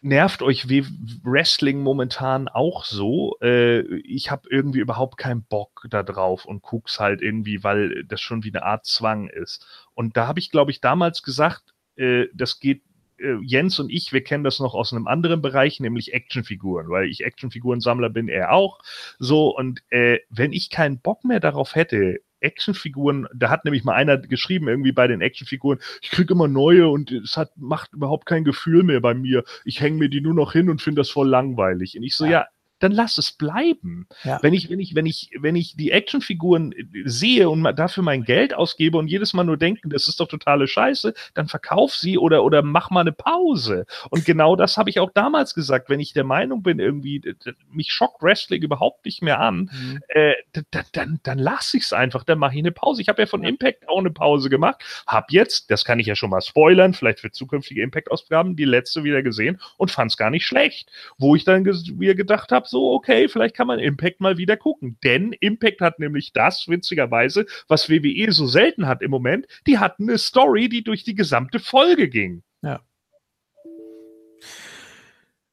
nervt 0.00 0.42
euch 0.42 0.68
Wrestling 0.68 1.80
momentan 1.80 2.48
auch 2.48 2.84
so? 2.84 3.36
Äh, 3.42 3.80
ich 4.02 4.30
habe 4.30 4.48
irgendwie 4.50 4.80
überhaupt 4.80 5.18
keinen 5.18 5.42
Bock 5.44 5.86
da 5.90 6.02
drauf 6.02 6.44
und 6.44 6.62
guck's 6.62 7.00
halt 7.00 7.20
irgendwie, 7.20 7.64
weil 7.64 8.04
das 8.04 8.20
schon 8.20 8.44
wie 8.44 8.52
eine 8.52 8.62
Art 8.62 8.86
Zwang 8.86 9.28
ist. 9.28 9.66
Und 9.94 10.16
da 10.16 10.26
habe 10.26 10.38
ich, 10.40 10.50
glaube 10.50 10.70
ich, 10.70 10.80
damals 10.80 11.22
gesagt, 11.22 11.74
äh, 11.96 12.26
das 12.34 12.60
geht 12.60 12.82
äh, 13.18 13.36
Jens 13.42 13.78
und 13.80 13.90
ich, 13.90 14.12
wir 14.12 14.22
kennen 14.22 14.44
das 14.44 14.60
noch 14.60 14.74
aus 14.74 14.92
einem 14.92 15.06
anderen 15.06 15.42
Bereich, 15.42 15.80
nämlich 15.80 16.14
Actionfiguren, 16.14 16.88
weil 16.88 17.08
ich 17.08 17.24
Actionfigurensammler 17.24 18.10
bin, 18.10 18.28
er 18.28 18.52
auch. 18.52 18.80
So, 19.18 19.56
und 19.56 19.82
äh, 19.90 20.18
wenn 20.30 20.52
ich 20.52 20.70
keinen 20.70 21.00
Bock 21.00 21.24
mehr 21.24 21.40
darauf 21.40 21.74
hätte, 21.74 22.20
Actionfiguren, 22.40 23.26
da 23.34 23.50
hat 23.50 23.64
nämlich 23.64 23.84
mal 23.84 23.94
einer 23.94 24.18
geschrieben, 24.18 24.68
irgendwie 24.68 24.92
bei 24.92 25.06
den 25.06 25.20
Actionfiguren, 25.20 25.78
ich 26.00 26.10
kriege 26.10 26.34
immer 26.34 26.48
neue 26.48 26.88
und 26.88 27.10
es 27.10 27.36
hat, 27.36 27.56
macht 27.56 27.92
überhaupt 27.92 28.26
kein 28.26 28.44
Gefühl 28.44 28.82
mehr 28.82 29.00
bei 29.00 29.14
mir. 29.14 29.44
Ich 29.64 29.80
hänge 29.80 29.98
mir 29.98 30.08
die 30.08 30.20
nur 30.20 30.34
noch 30.34 30.52
hin 30.52 30.70
und 30.70 30.82
finde 30.82 31.00
das 31.00 31.10
voll 31.10 31.28
langweilig. 31.28 31.96
Und 31.96 32.02
ich 32.02 32.14
so, 32.14 32.24
ja, 32.24 32.30
ja 32.30 32.46
dann 32.78 32.92
lass 32.92 33.18
es 33.18 33.32
bleiben. 33.32 34.06
Ja. 34.24 34.38
Wenn 34.42 34.54
ich, 34.54 34.70
wenn 34.70 34.80
ich, 34.80 34.94
wenn 34.94 35.06
ich, 35.06 35.30
wenn 35.38 35.56
ich 35.56 35.76
die 35.76 35.90
Actionfiguren 35.90 36.74
sehe 37.04 37.48
und 37.50 37.64
dafür 37.76 38.02
mein 38.02 38.24
Geld 38.24 38.54
ausgebe 38.54 38.98
und 38.98 39.08
jedes 39.08 39.32
Mal 39.32 39.44
nur 39.44 39.56
denke, 39.56 39.88
das 39.88 40.08
ist 40.08 40.20
doch 40.20 40.28
totale 40.28 40.68
Scheiße, 40.68 41.14
dann 41.34 41.48
verkauf 41.48 41.94
sie 41.94 42.18
oder, 42.18 42.44
oder 42.44 42.62
mach 42.62 42.90
mal 42.90 43.00
eine 43.00 43.12
Pause. 43.12 43.86
Und 44.10 44.24
genau 44.24 44.56
das 44.56 44.76
habe 44.76 44.90
ich 44.90 45.00
auch 45.00 45.10
damals 45.12 45.54
gesagt. 45.54 45.88
Wenn 45.88 46.00
ich 46.00 46.12
der 46.12 46.24
Meinung 46.24 46.62
bin, 46.62 46.78
irgendwie, 46.78 47.22
mich 47.70 47.92
schockt 47.92 48.22
Wrestling 48.22 48.62
überhaupt 48.62 49.04
nicht 49.04 49.22
mehr 49.22 49.40
an, 49.40 49.70
mhm. 49.72 50.00
äh, 50.08 50.34
dann, 50.70 50.84
dann, 50.92 51.20
dann 51.22 51.38
lass 51.38 51.74
ich 51.74 51.84
es 51.84 51.92
einfach, 51.92 52.24
dann 52.24 52.38
mache 52.38 52.54
ich 52.54 52.60
eine 52.60 52.72
Pause. 52.72 53.02
Ich 53.02 53.08
habe 53.08 53.22
ja 53.22 53.26
von 53.26 53.42
Impact 53.42 53.88
auch 53.88 53.98
eine 53.98 54.10
Pause 54.10 54.50
gemacht, 54.50 54.82
habe 55.06 55.26
jetzt, 55.30 55.70
das 55.70 55.84
kann 55.84 55.98
ich 55.98 56.06
ja 56.06 56.14
schon 56.14 56.30
mal 56.30 56.40
spoilern, 56.40 56.94
vielleicht 56.94 57.20
für 57.20 57.30
zukünftige 57.30 57.82
Impact-Ausgaben, 57.82 58.56
die 58.56 58.64
letzte 58.64 59.04
wieder 59.04 59.22
gesehen 59.22 59.60
und 59.76 59.90
fand 59.90 60.10
es 60.10 60.16
gar 60.16 60.30
nicht 60.30 60.46
schlecht. 60.46 60.90
Wo 61.18 61.34
ich 61.34 61.44
dann 61.44 61.64
wieder 61.64 62.14
gedacht 62.14 62.52
habe, 62.52 62.67
so, 62.68 62.92
okay, 62.92 63.28
vielleicht 63.28 63.56
kann 63.56 63.66
man 63.66 63.78
Impact 63.78 64.20
mal 64.20 64.38
wieder 64.38 64.56
gucken. 64.56 64.98
Denn 65.02 65.32
Impact 65.32 65.80
hat 65.80 65.98
nämlich 65.98 66.32
das, 66.32 66.68
witzigerweise, 66.68 67.46
was 67.68 67.88
WWE 67.88 68.32
so 68.32 68.46
selten 68.46 68.86
hat 68.86 69.02
im 69.02 69.10
Moment, 69.10 69.46
die 69.66 69.78
hatten 69.78 70.08
eine 70.08 70.18
Story, 70.18 70.68
die 70.68 70.84
durch 70.84 71.04
die 71.04 71.14
gesamte 71.14 71.58
Folge 71.60 72.08
ging. 72.08 72.42
Ja. 72.62 72.80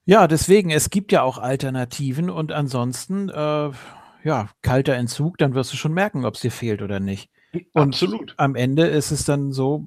Ja, 0.06 0.28
deswegen, 0.28 0.70
es 0.70 0.92
gibt 0.92 1.12
ja 1.12 1.24
auch 1.24 1.40
Alternativen 1.40 2.30
und 2.30 2.52
ansonsten, 2.52 3.30
äh, 3.30 3.72
ja, 4.24 4.50
kalter 4.62 4.94
Entzug, 4.94 5.38
dann 5.40 5.56
wirst 5.56 5.74
du 5.74 5.78
schon 5.78 5.94
merken, 5.94 6.26
ob 6.26 6.36
es 6.36 6.42
dir 6.42 6.52
fehlt 6.52 6.84
oder 6.84 7.00
nicht. 7.00 7.30
Und 7.74 7.94
Absolut. 7.94 8.36
am 8.38 8.56
Ende 8.56 8.86
ist 8.86 9.12
es 9.12 9.26
dann 9.26 9.52
so, 9.52 9.86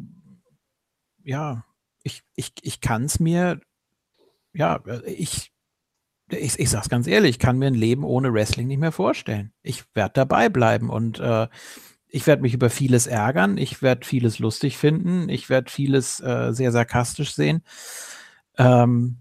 ja, 1.22 1.64
ich, 2.02 2.22
ich, 2.34 2.52
ich 2.62 2.80
kann 2.80 3.04
es 3.04 3.20
mir, 3.20 3.60
ja, 4.54 4.82
ich, 5.06 5.52
ich, 6.30 6.58
ich 6.58 6.70
sag's 6.70 6.88
ganz 6.88 7.06
ehrlich, 7.06 7.30
ich 7.30 7.38
kann 7.38 7.58
mir 7.58 7.66
ein 7.66 7.74
Leben 7.74 8.04
ohne 8.04 8.32
Wrestling 8.32 8.66
nicht 8.66 8.80
mehr 8.80 8.92
vorstellen. 8.92 9.52
Ich 9.62 9.84
werde 9.94 10.14
dabei 10.14 10.48
bleiben 10.48 10.90
und 10.90 11.20
äh, 11.20 11.48
ich 12.08 12.26
werde 12.26 12.42
mich 12.42 12.54
über 12.54 12.70
vieles 12.70 13.06
ärgern, 13.06 13.58
ich 13.58 13.82
werde 13.82 14.06
vieles 14.06 14.38
lustig 14.38 14.78
finden, 14.78 15.28
ich 15.28 15.50
werde 15.50 15.70
vieles 15.70 16.20
äh, 16.20 16.52
sehr 16.52 16.72
sarkastisch 16.72 17.34
sehen. 17.34 17.62
Ähm, 18.56 19.18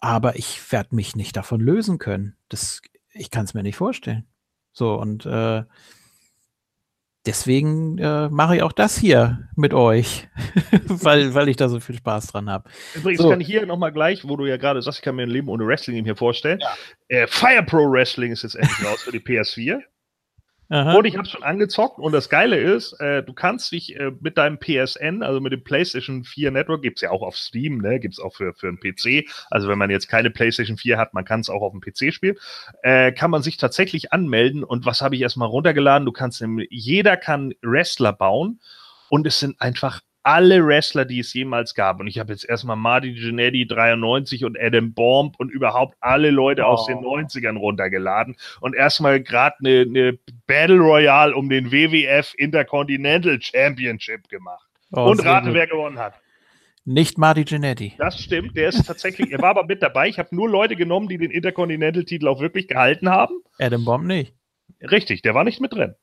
aber 0.00 0.36
ich 0.36 0.72
werde 0.72 0.94
mich 0.94 1.14
nicht 1.14 1.36
davon 1.36 1.60
lösen 1.60 1.98
können. 1.98 2.36
Das, 2.48 2.82
ich 3.12 3.30
kann 3.30 3.44
es 3.44 3.54
mir 3.54 3.62
nicht 3.62 3.76
vorstellen. 3.76 4.26
So, 4.72 4.94
und 4.94 5.26
äh, 5.26 5.64
deswegen 7.26 7.98
äh, 7.98 8.28
mache 8.28 8.56
ich 8.56 8.62
auch 8.62 8.72
das 8.72 8.96
hier 8.96 9.48
mit 9.56 9.74
euch, 9.74 10.28
weil, 10.86 11.34
weil 11.34 11.48
ich 11.48 11.56
da 11.56 11.68
so 11.68 11.80
viel 11.80 11.96
Spaß 11.96 12.28
dran 12.28 12.48
habe. 12.48 12.68
Übrigens 12.94 13.22
So. 13.22 13.30
kann 13.30 13.40
ich 13.40 13.46
hier 13.46 13.66
nochmal 13.66 13.92
gleich, 13.92 14.26
wo 14.26 14.36
du 14.36 14.46
ja 14.46 14.56
gerade 14.56 14.80
sagst, 14.82 15.00
ich 15.00 15.04
kann 15.04 15.16
mir 15.16 15.22
ein 15.22 15.30
Leben 15.30 15.48
ohne 15.48 15.66
Wrestling 15.66 16.02
mehr 16.02 16.16
vorstellen. 16.16 16.60
Äh, 17.08 17.26
Fire 17.26 17.62
Pro 17.62 17.90
Wrestling 17.90 18.32
ist 18.32 18.42
jetzt 18.42 18.56
endlich 18.56 18.84
raus 18.86 19.02
für 19.02 19.12
die 19.12 19.20
PS4. 19.20 19.80
Aha. 20.72 20.94
Und 20.94 21.04
ich 21.04 21.16
habe 21.16 21.26
schon 21.26 21.42
angezockt 21.42 21.98
und 21.98 22.12
das 22.12 22.28
Geile 22.28 22.56
ist, 22.56 22.92
äh, 23.00 23.24
du 23.24 23.32
kannst 23.32 23.72
dich 23.72 23.96
äh, 23.96 24.12
mit 24.20 24.38
deinem 24.38 24.58
PSN, 24.60 25.24
also 25.24 25.40
mit 25.40 25.52
dem 25.52 25.64
PlayStation 25.64 26.22
4 26.22 26.52
Network, 26.52 26.82
gibt's 26.82 27.00
ja 27.00 27.10
auch 27.10 27.22
auf 27.22 27.36
Steam, 27.36 27.78
ne, 27.78 27.98
gibt's 27.98 28.20
auch 28.20 28.36
für, 28.36 28.54
für 28.54 28.68
einen 28.68 28.78
PC. 28.78 29.28
Also 29.50 29.68
wenn 29.68 29.78
man 29.78 29.90
jetzt 29.90 30.06
keine 30.06 30.30
PlayStation 30.30 30.76
4 30.76 30.96
hat, 30.96 31.12
man 31.12 31.24
kann 31.24 31.40
es 31.40 31.50
auch 31.50 31.62
auf 31.62 31.72
dem 31.72 31.80
PC 31.80 32.14
spielen, 32.14 32.36
äh, 32.82 33.10
kann 33.10 33.32
man 33.32 33.42
sich 33.42 33.56
tatsächlich 33.56 34.12
anmelden. 34.12 34.62
Und 34.62 34.86
was 34.86 35.02
habe 35.02 35.16
ich 35.16 35.22
erstmal 35.22 35.48
runtergeladen? 35.48 36.06
Du 36.06 36.12
kannst 36.12 36.40
nämlich, 36.40 36.68
jeder 36.70 37.16
kann 37.16 37.52
Wrestler 37.62 38.12
bauen 38.12 38.60
und 39.08 39.26
es 39.26 39.40
sind 39.40 39.60
einfach 39.60 40.00
alle 40.22 40.66
Wrestler, 40.66 41.04
die 41.04 41.20
es 41.20 41.32
jemals 41.32 41.74
gab. 41.74 42.00
Und 42.00 42.06
ich 42.06 42.18
habe 42.18 42.32
jetzt 42.32 42.48
erstmal 42.48 42.76
Marty 42.76 43.10
Jannetty 43.10 43.66
93 43.66 44.44
und 44.44 44.58
Adam 44.60 44.92
Bomb 44.92 45.36
und 45.38 45.50
überhaupt 45.50 45.96
alle 46.00 46.30
Leute 46.30 46.66
aus 46.66 46.86
den 46.86 46.98
90ern 46.98 47.56
runtergeladen 47.56 48.36
und 48.60 48.74
erstmal 48.74 49.22
gerade 49.22 49.56
eine 49.60 49.86
ne 49.86 50.18
Battle 50.46 50.78
Royale 50.78 51.34
um 51.34 51.48
den 51.48 51.72
WWF 51.72 52.34
Intercontinental 52.36 53.40
Championship 53.40 54.28
gemacht. 54.28 54.66
Oh, 54.92 55.10
und 55.10 55.24
rate, 55.24 55.46
gut. 55.46 55.54
wer 55.54 55.66
gewonnen 55.66 55.98
hat. 55.98 56.14
Nicht 56.84 57.18
Marty 57.18 57.44
Jannetty. 57.46 57.94
Das 57.98 58.20
stimmt, 58.20 58.56
der 58.56 58.70
ist 58.70 58.86
tatsächlich, 58.86 59.30
er 59.30 59.40
war 59.40 59.50
aber 59.50 59.64
mit 59.64 59.82
dabei. 59.82 60.08
Ich 60.08 60.18
habe 60.18 60.34
nur 60.34 60.48
Leute 60.48 60.76
genommen, 60.76 61.08
die 61.08 61.18
den 61.18 61.30
Intercontinental-Titel 61.30 62.26
auch 62.26 62.40
wirklich 62.40 62.68
gehalten 62.68 63.10
haben. 63.10 63.34
Adam 63.58 63.84
Bomb 63.84 64.06
nicht. 64.06 64.34
Richtig, 64.80 65.22
der 65.22 65.34
war 65.34 65.44
nicht 65.44 65.60
mit 65.60 65.72
drin. 65.72 65.94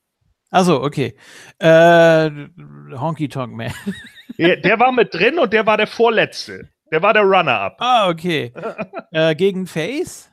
Also 0.50 0.82
okay. 0.82 1.16
Äh, 1.60 2.30
Honky 2.96 3.30
Tonk 3.30 3.54
Man. 3.54 3.74
Der, 4.38 4.58
der 4.58 4.80
war 4.80 4.92
mit 4.92 5.16
drin 5.16 5.40
und 5.40 5.52
der 5.52 5.66
war 5.66 5.78
der 5.78 5.88
Vorletzte. 5.88 6.70
Der 6.92 7.02
war 7.02 7.12
der 7.12 7.24
Runner-Up. 7.24 7.78
ah, 7.80 8.08
okay. 8.08 8.54
äh, 9.12 9.34
gegen 9.34 9.66
Face? 9.66 10.30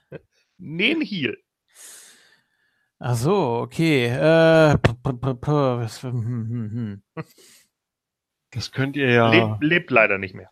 Nen 0.59 1.01
Heel. 1.01 1.39
Ach 2.99 3.15
so, 3.15 3.60
okay. 3.60 4.07
Äh, 4.07 4.73
hm, 4.73 6.12
hm, 6.12 6.70
hm. 6.73 7.02
Das 8.51 8.73
könnt 8.73 8.97
ihr 8.97 9.10
ja. 9.10 9.31
Lebt, 9.31 9.62
lebt 9.62 9.91
leider 9.91 10.18
nicht 10.18 10.34
mehr. 10.34 10.51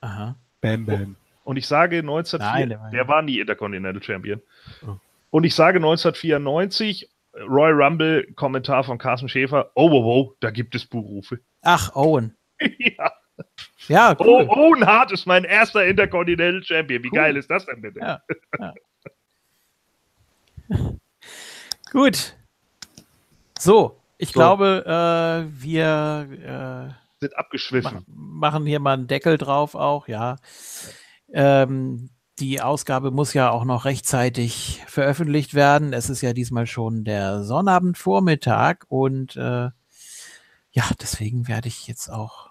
Aha. 0.00 0.36
Bam, 0.60 0.86
bam. 0.86 1.16
Und 1.44 1.56
ich 1.56 1.66
sage 1.66 1.98
1904, 1.98 2.78
Nein, 2.78 2.90
der, 2.92 3.08
war 3.08 3.22
nie 3.22 3.38
Intercontinental 3.38 4.02
Champion. 4.02 4.42
Oh. 4.86 4.96
Und 5.30 5.44
ich 5.44 5.54
sage 5.54 5.76
1994, 5.76 7.08
Royal 7.46 7.72
Rumble, 7.82 8.26
Kommentar 8.34 8.84
von 8.84 8.98
Carsten 8.98 9.28
Schäfer, 9.28 9.70
oh, 9.74 9.90
wow, 9.90 10.04
wow, 10.04 10.34
da 10.40 10.50
gibt 10.50 10.74
es 10.74 10.86
Berufe. 10.86 11.40
Ach, 11.62 11.94
Owen. 11.94 12.36
ja. 12.78 13.12
Ja, 13.86 14.16
Oh, 14.18 14.24
cool. 14.24 14.48
Owen 14.48 14.84
Hart 14.86 15.12
ist 15.12 15.24
mein 15.26 15.44
erster 15.44 15.84
Intercontinental 15.86 16.62
Champion. 16.64 17.02
Wie 17.04 17.08
Cool. 17.08 17.14
geil 17.18 17.36
ist 17.36 17.48
das 17.50 17.64
denn 17.66 17.80
bitte? 17.80 18.00
Ja. 18.00 18.20
Gut. 21.92 22.36
So, 23.58 24.00
ich 24.18 24.28
So. 24.28 24.32
glaube, 24.34 24.84
äh, 24.86 25.62
wir 25.62 26.94
Sind 27.20 27.32
äh, 27.32 27.36
abgeschwiffen. 27.36 28.04
ma 28.08 28.48
machen 28.48 28.66
hier 28.66 28.80
mal 28.80 28.94
einen 28.94 29.06
Deckel 29.06 29.38
drauf 29.38 29.74
auch, 29.74 30.08
ja. 30.08 30.36
Ähm, 31.32 32.10
die 32.40 32.60
Ausgabe 32.60 33.10
muss 33.10 33.34
ja 33.34 33.50
auch 33.50 33.64
noch 33.64 33.84
rechtzeitig 33.84 34.82
veröffentlicht 34.86 35.54
werden. 35.54 35.92
Es 35.92 36.10
ist 36.10 36.22
ja 36.22 36.32
diesmal 36.32 36.66
schon 36.66 37.04
der 37.04 37.42
Sonnabendvormittag 37.42 38.84
und 38.88 39.36
äh, 39.36 39.70
ja, 40.70 40.84
deswegen 41.00 41.48
werde 41.48 41.68
ich 41.68 41.88
jetzt 41.88 42.08
auch 42.08 42.50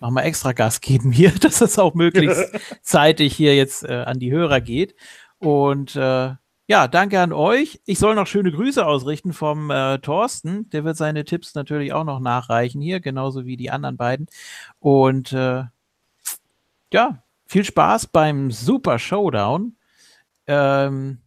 nochmal 0.00 0.24
extra 0.24 0.52
Gas 0.52 0.80
geben 0.80 1.12
hier, 1.12 1.32
dass 1.40 1.60
es 1.60 1.78
auch 1.78 1.94
möglichst 1.94 2.50
zeitig 2.82 3.34
hier 3.34 3.56
jetzt 3.56 3.84
äh, 3.84 4.04
an 4.06 4.18
die 4.18 4.32
Hörer 4.32 4.60
geht. 4.60 4.94
Und 5.38 5.96
äh, 5.96 6.34
ja, 6.66 6.86
danke 6.86 7.20
an 7.20 7.32
euch. 7.32 7.80
Ich 7.84 7.98
soll 7.98 8.14
noch 8.14 8.26
schöne 8.26 8.52
Grüße 8.52 8.86
ausrichten 8.86 9.32
vom 9.32 9.70
äh, 9.70 9.98
Thorsten. 9.98 10.70
Der 10.70 10.84
wird 10.84 10.96
seine 10.96 11.24
Tipps 11.24 11.54
natürlich 11.54 11.92
auch 11.92 12.04
noch 12.04 12.20
nachreichen 12.20 12.80
hier, 12.80 13.00
genauso 13.00 13.44
wie 13.44 13.56
die 13.56 13.70
anderen 13.70 13.96
beiden. 13.96 14.26
Und 14.78 15.32
äh, 15.32 15.64
ja, 16.92 17.22
viel 17.50 17.64
Spaß 17.64 18.06
beim 18.06 18.52
Super 18.52 19.00
Showdown. 19.00 19.76
Ähm, 20.46 21.18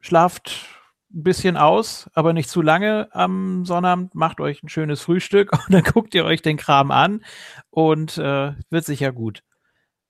schlaft 0.00 0.66
ein 1.10 1.22
bisschen 1.22 1.56
aus, 1.56 2.10
aber 2.12 2.34
nicht 2.34 2.50
zu 2.50 2.60
lange 2.60 3.08
am 3.12 3.64
Sonnabend. 3.64 4.14
Macht 4.14 4.40
euch 4.40 4.62
ein 4.62 4.68
schönes 4.68 5.00
Frühstück 5.00 5.50
und 5.66 5.72
dann 5.72 5.84
guckt 5.84 6.14
ihr 6.14 6.26
euch 6.26 6.42
den 6.42 6.58
Kram 6.58 6.90
an 6.90 7.24
und 7.70 8.18
äh, 8.18 8.52
wird 8.68 8.84
sicher 8.84 9.10
gut. 9.10 9.42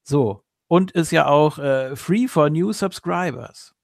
So. 0.02 0.42
Und 0.66 0.90
ist 0.90 1.12
ja 1.12 1.26
auch 1.26 1.58
äh, 1.58 1.94
free 1.94 2.26
for 2.26 2.50
new 2.50 2.72
subscribers. 2.72 3.76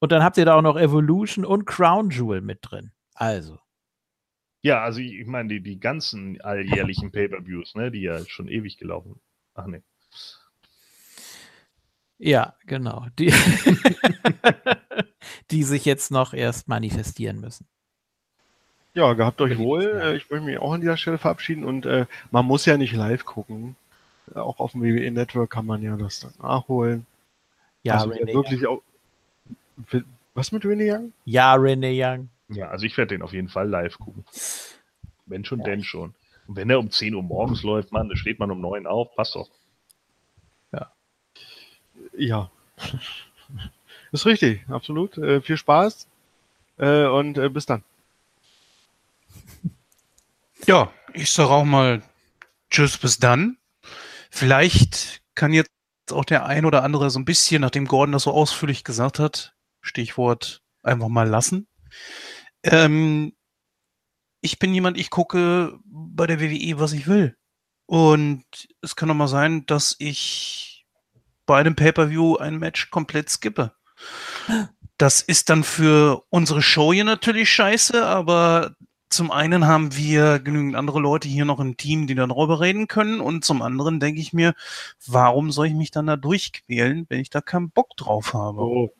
Und 0.00 0.10
dann 0.10 0.24
habt 0.24 0.36
ihr 0.38 0.44
da 0.44 0.56
auch 0.56 0.62
noch 0.62 0.76
Evolution 0.76 1.44
und 1.44 1.66
Crown 1.66 2.10
Jewel 2.10 2.40
mit 2.40 2.58
drin. 2.62 2.90
Also. 3.14 3.60
Ja, 4.60 4.82
also 4.82 4.98
ich, 4.98 5.24
meine, 5.26 5.48
die, 5.48 5.62
die 5.62 5.78
ganzen 5.78 6.40
alljährlichen 6.40 7.12
Pay-Per-Views, 7.12 7.76
ne, 7.76 7.92
die 7.92 8.02
ja 8.02 8.26
schon 8.26 8.48
ewig 8.48 8.76
gelaufen. 8.76 9.20
Ach 9.54 9.66
nee. 9.66 9.82
Ja, 12.18 12.54
genau. 12.66 13.06
Die, 13.18 13.32
die 15.50 15.62
sich 15.62 15.84
jetzt 15.84 16.10
noch 16.10 16.32
erst 16.32 16.68
manifestieren 16.68 17.40
müssen. 17.40 17.66
Ja, 18.94 19.12
gehabt 19.14 19.40
euch 19.40 19.58
wohl. 19.58 19.82
Ja. 19.84 20.10
Äh, 20.10 20.16
Ich 20.16 20.30
möchte 20.30 20.46
mich 20.46 20.58
auch 20.58 20.72
an 20.72 20.80
dieser 20.80 20.96
Stelle 20.96 21.18
verabschieden 21.18 21.64
und 21.64 21.86
äh, 21.86 22.06
man 22.30 22.46
muss 22.46 22.64
ja 22.64 22.76
nicht 22.76 22.94
live 22.94 23.24
gucken. 23.24 23.76
Äh, 24.34 24.38
Auch 24.38 24.60
auf 24.60 24.72
dem 24.72 24.82
WWE 24.82 25.10
Network 25.10 25.50
kann 25.50 25.66
man 25.66 25.82
ja 25.82 25.96
das 25.96 26.20
dann 26.20 26.32
nachholen. 26.40 27.06
Ja, 27.82 27.94
also, 27.94 28.10
Renee 28.10 28.32
wirklich 28.32 28.66
auch. 28.66 28.82
Was 30.34 30.52
mit 30.52 30.64
Renee 30.64 30.92
Young? 30.92 31.12
Ja, 31.24 31.54
Renee 31.54 32.00
Young. 32.02 32.28
Ja, 32.48 32.68
also 32.68 32.86
ich 32.86 32.96
werde 32.96 33.14
den 33.14 33.22
auf 33.22 33.32
jeden 33.32 33.48
Fall 33.48 33.68
live 33.68 33.98
gucken. 33.98 34.24
Wenn 35.26 35.44
schon, 35.44 35.62
denn 35.62 35.82
schon. 35.82 36.14
Und 36.46 36.56
wenn 36.56 36.70
er 36.70 36.78
um 36.78 36.90
10 36.90 37.14
Uhr 37.14 37.22
morgens 37.22 37.62
läuft, 37.62 37.92
Mann, 37.92 38.08
da 38.08 38.16
steht 38.16 38.38
man 38.38 38.50
um 38.50 38.60
9 38.60 38.86
auf, 38.86 39.14
passt 39.16 39.34
doch. 39.34 39.48
Ja. 42.16 42.50
Ist 44.12 44.26
richtig, 44.26 44.64
absolut. 44.68 45.18
Äh, 45.18 45.40
viel 45.40 45.56
Spaß 45.56 46.06
äh, 46.78 47.06
und 47.06 47.38
äh, 47.38 47.48
bis 47.48 47.66
dann. 47.66 47.82
Ja, 50.66 50.92
ich 51.12 51.30
sage 51.30 51.50
auch 51.50 51.64
mal 51.64 52.02
Tschüss, 52.70 52.96
bis 52.96 53.18
dann. 53.18 53.58
Vielleicht 54.30 55.22
kann 55.34 55.52
jetzt 55.52 55.70
auch 56.10 56.24
der 56.24 56.46
ein 56.46 56.64
oder 56.64 56.82
andere 56.82 57.10
so 57.10 57.18
ein 57.18 57.24
bisschen, 57.24 57.60
nachdem 57.60 57.86
Gordon 57.86 58.12
das 58.12 58.24
so 58.24 58.32
ausführlich 58.32 58.84
gesagt 58.84 59.18
hat, 59.18 59.54
Stichwort 59.80 60.62
einfach 60.82 61.08
mal 61.08 61.28
lassen. 61.28 61.66
Ähm, 62.62 63.34
ich 64.40 64.58
bin 64.58 64.74
jemand, 64.74 64.98
ich 64.98 65.10
gucke 65.10 65.78
bei 65.84 66.26
der 66.26 66.40
WWE, 66.40 66.78
was 66.78 66.92
ich 66.92 67.06
will. 67.06 67.36
Und 67.86 68.44
es 68.80 68.96
kann 68.96 69.08
doch 69.08 69.14
mal 69.14 69.28
sein, 69.28 69.66
dass 69.66 69.96
ich 69.98 70.73
bei 71.46 71.58
einem 71.58 71.76
Pay-Per-View 71.76 72.36
ein 72.36 72.58
Match 72.58 72.90
komplett 72.90 73.28
skippe. 73.30 73.72
Das 74.98 75.20
ist 75.20 75.50
dann 75.50 75.64
für 75.64 76.24
unsere 76.30 76.62
Show 76.62 76.92
hier 76.92 77.04
natürlich 77.04 77.50
scheiße, 77.50 78.04
aber 78.04 78.76
zum 79.08 79.30
einen 79.30 79.66
haben 79.66 79.96
wir 79.96 80.40
genügend 80.40 80.76
andere 80.76 81.00
Leute 81.00 81.28
hier 81.28 81.44
noch 81.44 81.60
im 81.60 81.76
Team, 81.76 82.06
die 82.06 82.14
darüber 82.14 82.60
reden 82.60 82.88
können. 82.88 83.20
Und 83.20 83.44
zum 83.44 83.62
anderen 83.62 84.00
denke 84.00 84.20
ich 84.20 84.32
mir, 84.32 84.54
warum 85.06 85.52
soll 85.52 85.68
ich 85.68 85.74
mich 85.74 85.90
dann 85.90 86.06
da 86.06 86.16
durchquälen, 86.16 87.06
wenn 87.08 87.20
ich 87.20 87.30
da 87.30 87.40
keinen 87.40 87.70
Bock 87.70 87.96
drauf 87.96 88.34
habe? 88.34 88.60
Oh. 88.60 88.90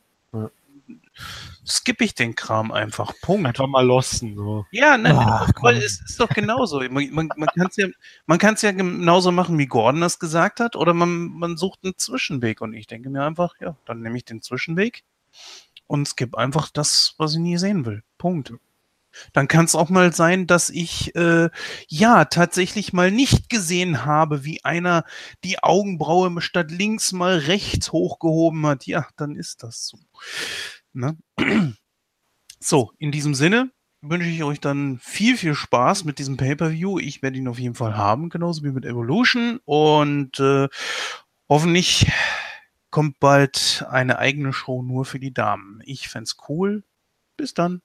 Skippe 1.66 2.04
ich 2.04 2.14
den 2.14 2.34
Kram 2.34 2.72
einfach. 2.72 3.12
Punkt. 3.22 3.46
Einfach 3.46 3.66
mal 3.66 3.84
losten. 3.84 4.36
So. 4.36 4.66
Ja, 4.70 4.96
nein, 4.96 5.16
Ach, 5.18 5.48
weil 5.60 5.74
komm. 5.74 5.84
es 5.84 6.00
ist 6.00 6.20
doch 6.20 6.28
genauso. 6.28 6.80
Man, 6.80 7.10
man, 7.10 7.28
man 7.36 7.48
kann 7.48 7.66
es 7.68 7.76
ja, 7.76 7.86
man 8.26 8.38
kann's 8.38 8.62
ja 8.62 8.72
genauso 8.72 9.32
machen, 9.32 9.58
wie 9.58 9.66
Gordon 9.66 10.00
das 10.00 10.18
gesagt 10.18 10.60
hat, 10.60 10.76
oder 10.76 10.94
man, 10.94 11.28
man 11.28 11.56
sucht 11.56 11.80
einen 11.84 11.96
Zwischenweg. 11.96 12.60
Und 12.60 12.74
ich 12.74 12.86
denke 12.86 13.10
mir 13.10 13.24
einfach, 13.24 13.54
ja, 13.60 13.76
dann 13.86 14.00
nehme 14.00 14.16
ich 14.16 14.24
den 14.24 14.42
Zwischenweg 14.42 15.04
und 15.86 16.06
skippe 16.06 16.38
einfach 16.38 16.70
das, 16.70 17.14
was 17.18 17.34
ich 17.34 17.40
nie 17.40 17.58
sehen 17.58 17.86
will. 17.86 18.02
Punkt. 18.18 18.52
Dann 19.32 19.48
kann 19.48 19.64
es 19.64 19.74
auch 19.74 19.90
mal 19.90 20.12
sein, 20.12 20.46
dass 20.46 20.70
ich 20.70 21.14
äh, 21.14 21.48
ja 21.88 22.24
tatsächlich 22.24 22.92
mal 22.92 23.10
nicht 23.10 23.48
gesehen 23.48 24.04
habe, 24.04 24.44
wie 24.44 24.64
einer 24.64 25.04
die 25.44 25.62
Augenbraue 25.62 26.40
statt 26.40 26.70
links 26.70 27.12
mal 27.12 27.38
rechts 27.38 27.92
hochgehoben 27.92 28.66
hat. 28.66 28.86
Ja, 28.86 29.06
dann 29.16 29.36
ist 29.36 29.62
das 29.62 29.86
so. 29.86 29.98
Ne? 30.94 31.16
So, 32.60 32.92
in 32.98 33.12
diesem 33.12 33.34
Sinne 33.34 33.70
wünsche 34.00 34.28
ich 34.28 34.42
euch 34.42 34.60
dann 34.60 34.98
viel, 34.98 35.36
viel 35.36 35.54
Spaß 35.54 36.04
mit 36.04 36.18
diesem 36.18 36.36
Pay-Per-View. 36.36 36.98
Ich 36.98 37.20
werde 37.22 37.36
ihn 37.36 37.48
auf 37.48 37.58
jeden 37.58 37.74
Fall 37.74 37.96
haben, 37.96 38.30
genauso 38.30 38.62
wie 38.64 38.70
mit 38.70 38.86
Evolution. 38.86 39.60
Und 39.64 40.40
äh, 40.40 40.68
hoffentlich 41.48 42.10
kommt 42.90 43.18
bald 43.20 43.84
eine 43.90 44.18
eigene 44.18 44.52
Show 44.52 44.82
nur 44.82 45.04
für 45.04 45.18
die 45.18 45.34
Damen. 45.34 45.80
Ich 45.84 46.08
fänd's 46.08 46.36
cool. 46.48 46.84
Bis 47.36 47.54
dann. 47.54 47.82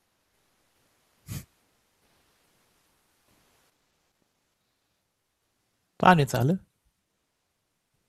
Waren 5.98 6.20
jetzt 6.20 6.36
alle? 6.36 6.60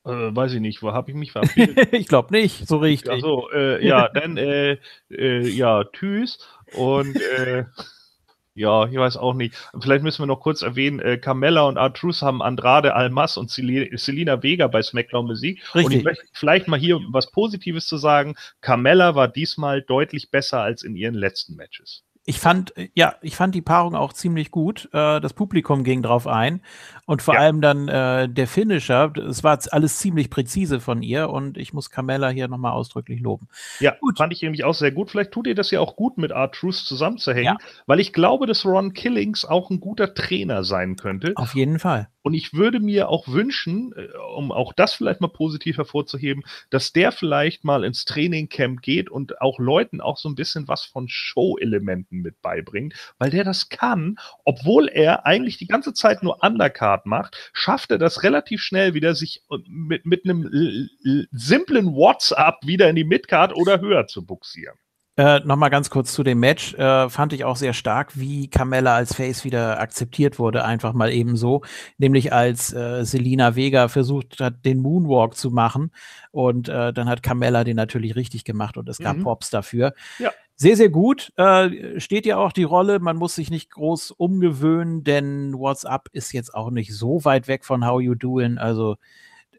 Äh, 0.04 0.34
weiß 0.34 0.54
ich 0.54 0.60
nicht, 0.60 0.82
wo 0.82 0.92
habe 0.92 1.10
ich 1.10 1.16
mich 1.16 1.32
verabschiedet? 1.32 1.92
ich 1.92 2.08
glaube 2.08 2.32
nicht, 2.32 2.66
so 2.66 2.78
richtig. 2.78 3.12
Achso, 3.12 3.50
äh, 3.50 3.86
ja, 3.86 4.08
dann, 4.08 4.36
äh, 4.38 4.78
äh, 5.10 5.46
ja, 5.46 5.84
tschüss. 5.84 6.38
Und, 6.74 7.20
äh, 7.20 7.64
ja, 8.54 8.86
ich 8.86 8.96
weiß 8.96 9.18
auch 9.18 9.34
nicht. 9.34 9.54
Vielleicht 9.78 10.02
müssen 10.02 10.22
wir 10.22 10.26
noch 10.26 10.40
kurz 10.40 10.62
erwähnen, 10.62 11.00
äh, 11.00 11.18
Carmella 11.18 11.62
und 11.62 11.76
Artrus 11.76 12.22
haben 12.22 12.40
Andrade 12.40 12.94
Almas 12.94 13.36
und 13.36 13.50
Selina 13.50 14.42
Vega 14.42 14.68
bei 14.68 14.80
SmackDown 14.80 15.28
besiegt. 15.28 15.62
Und 15.74 15.80
ich 15.80 15.86
Richtig. 15.88 16.04
möchte 16.04 16.24
vielleicht 16.32 16.66
mal 16.66 16.80
hier 16.80 16.98
was 17.10 17.30
Positives 17.30 17.86
zu 17.86 17.98
sagen. 17.98 18.36
Carmella 18.62 19.14
war 19.14 19.28
diesmal 19.28 19.82
deutlich 19.82 20.30
besser 20.30 20.62
als 20.62 20.82
in 20.82 20.96
ihren 20.96 21.14
letzten 21.14 21.56
Matches. 21.56 22.04
Ich 22.26 22.38
fand, 22.38 22.76
äh, 22.76 22.90
ja, 22.94 23.14
ich 23.22 23.34
fand 23.34 23.54
die 23.54 23.62
Paarung 23.62 23.94
auch 23.94 24.12
ziemlich 24.12 24.50
gut. 24.50 24.88
Äh, 24.92 25.20
das 25.20 25.32
Publikum 25.32 25.84
ging 25.84 26.02
drauf 26.02 26.26
ein. 26.26 26.62
Und 27.06 27.22
vor 27.22 27.34
Ja. 27.34 27.40
allem 27.40 27.60
dann 27.60 27.88
äh, 27.88 28.28
der 28.28 28.46
Finisher. 28.46 29.12
Es 29.16 29.42
war 29.42 29.58
alles 29.70 29.98
ziemlich 29.98 30.28
präzise 30.30 30.80
von 30.80 31.02
ihr. 31.02 31.30
Und 31.30 31.56
ich 31.56 31.72
muss 31.72 31.90
Carmella 31.90 32.28
hier 32.28 32.46
nochmal 32.46 32.72
ausdrücklich 32.72 33.20
loben. 33.20 33.48
Ja, 33.80 33.96
Gut. 34.00 34.18
fand 34.18 34.32
ich 34.32 34.42
nämlich 34.42 34.64
auch 34.64 34.74
sehr 34.74 34.92
gut. 34.92 35.10
Vielleicht 35.10 35.32
tut 35.32 35.46
ihr 35.46 35.54
das 35.54 35.70
ja 35.70 35.80
auch 35.80 35.96
gut, 35.96 36.18
mit 36.18 36.30
R-Truth 36.30 36.74
zusammenzuhängen, 36.76 37.56
Ja. 37.58 37.68
weil 37.86 38.00
ich 38.00 38.12
glaube, 38.12 38.46
dass 38.46 38.64
Ron 38.64 38.92
Killings 38.92 39.44
auch 39.44 39.70
ein 39.70 39.80
guter 39.80 40.14
Trainer 40.14 40.62
sein 40.62 40.96
könnte. 40.96 41.32
Auf 41.36 41.54
jeden 41.54 41.78
Fall. 41.78 42.08
Und 42.22 42.34
ich 42.34 42.52
würde 42.52 42.80
mir 42.80 43.08
auch 43.08 43.28
wünschen, 43.28 43.92
äh, 43.96 44.08
um 44.36 44.52
auch 44.52 44.74
das 44.74 44.92
vielleicht 44.92 45.22
mal 45.22 45.28
positiv 45.28 45.78
hervorzuheben, 45.78 46.44
dass 46.68 46.92
der 46.92 47.12
vielleicht 47.12 47.64
mal 47.64 47.82
ins 47.82 48.04
Trainingcamp 48.04 48.82
geht 48.82 49.08
und 49.08 49.40
auch 49.40 49.58
Leuten 49.58 50.02
auch 50.02 50.18
so 50.18 50.28
ein 50.28 50.34
bisschen 50.34 50.68
was 50.68 50.84
von 50.84 51.08
Show-Elementen 51.08 52.09
mit 52.10 52.40
beibringt, 52.42 52.94
weil 53.18 53.30
der 53.30 53.44
das 53.44 53.68
kann, 53.68 54.16
obwohl 54.44 54.88
er 54.88 55.26
eigentlich 55.26 55.58
die 55.58 55.66
ganze 55.66 55.94
Zeit 55.94 56.22
nur 56.22 56.42
Undercard 56.42 57.06
macht, 57.06 57.50
schafft 57.52 57.90
er 57.90 57.98
das 57.98 58.22
relativ 58.22 58.60
schnell 58.62 58.94
wieder, 58.94 59.14
sich 59.14 59.42
äh, 59.50 59.56
mit, 59.68 60.04
mit 60.06 60.24
einem 60.24 60.44
l- 60.44 60.88
l- 61.04 61.28
simplen 61.32 61.94
WhatsApp 61.94 62.56
wieder 62.62 62.88
in 62.88 62.96
die 62.96 63.04
Midcard 63.04 63.54
oder 63.54 63.80
höher 63.80 64.06
zu 64.06 64.24
buxieren. 64.24 64.76
Äh, 65.16 65.40
Nochmal 65.40 65.70
ganz 65.70 65.90
kurz 65.90 66.12
zu 66.14 66.22
dem 66.22 66.38
Match. 66.38 66.72
Äh, 66.74 67.10
fand 67.10 67.32
ich 67.34 67.44
auch 67.44 67.56
sehr 67.56 67.74
stark, 67.74 68.18
wie 68.18 68.48
Carmella 68.48 68.94
als 68.94 69.14
Face 69.14 69.44
wieder 69.44 69.78
akzeptiert 69.78 70.38
wurde, 70.38 70.64
einfach 70.64 70.94
mal 70.94 71.12
eben 71.12 71.36
so. 71.36 71.62
Nämlich 71.98 72.32
als 72.32 72.72
äh, 72.72 73.04
Selina 73.04 73.54
Vega 73.54 73.88
versucht 73.88 74.40
hat, 74.40 74.64
den 74.64 74.78
Moonwalk 74.80 75.36
zu 75.36 75.50
machen. 75.50 75.90
Und 76.30 76.68
äh, 76.70 76.92
dann 76.94 77.08
hat 77.08 77.22
Carmella 77.22 77.64
den 77.64 77.76
natürlich 77.76 78.16
richtig 78.16 78.44
gemacht 78.44 78.76
und 78.78 78.88
es 78.88 78.98
gab 78.98 79.16
Mhm. 79.16 79.24
Pops 79.24 79.50
dafür. 79.50 79.92
Ja. 80.20 80.30
Sehr, 80.60 80.76
sehr 80.76 80.90
gut. 80.90 81.32
Äh, 81.36 81.98
steht 81.98 82.26
ja 82.26 82.36
auch 82.36 82.52
die 82.52 82.64
Rolle. 82.64 82.98
Man 82.98 83.16
muss 83.16 83.34
sich 83.34 83.50
nicht 83.50 83.70
groß 83.70 84.10
umgewöhnen, 84.10 85.04
denn 85.04 85.54
WhatsApp 85.54 86.08
ist 86.12 86.32
jetzt 86.34 86.54
auch 86.54 86.70
nicht 86.70 86.94
so 86.94 87.24
weit 87.24 87.48
weg 87.48 87.64
von 87.64 87.86
How 87.86 88.02
You 88.02 88.14
Doing. 88.14 88.58
Also 88.58 88.96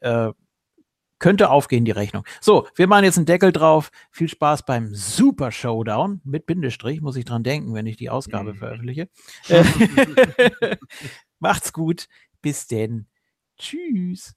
äh, 0.01 0.30
könnte 1.17 1.49
aufgehen, 1.49 1.85
die 1.85 1.91
Rechnung. 1.91 2.23
So, 2.39 2.67
wir 2.75 2.85
machen 2.85 3.03
jetzt 3.05 3.17
einen 3.17 3.25
Deckel 3.25 3.51
drauf. 3.51 3.89
Viel 4.11 4.30
Spaß 4.30 4.63
beim 4.65 4.93
Super 4.93 5.51
Showdown 5.51 6.21
mit 6.23 6.45
Bindestrich, 6.45 7.01
muss 7.01 7.15
ich 7.15 7.25
dran 7.25 7.41
denken, 7.43 7.73
wenn 7.73 7.88
ich 7.88 7.97
die 7.97 8.11
Ausgabe 8.11 8.53
Mhm. 8.53 8.57
veröffentliche. 8.57 9.09
Macht's 11.39 11.73
gut. 11.73 12.07
Bis 12.43 12.67
denn. 12.67 13.07
Tschüss. 13.57 14.35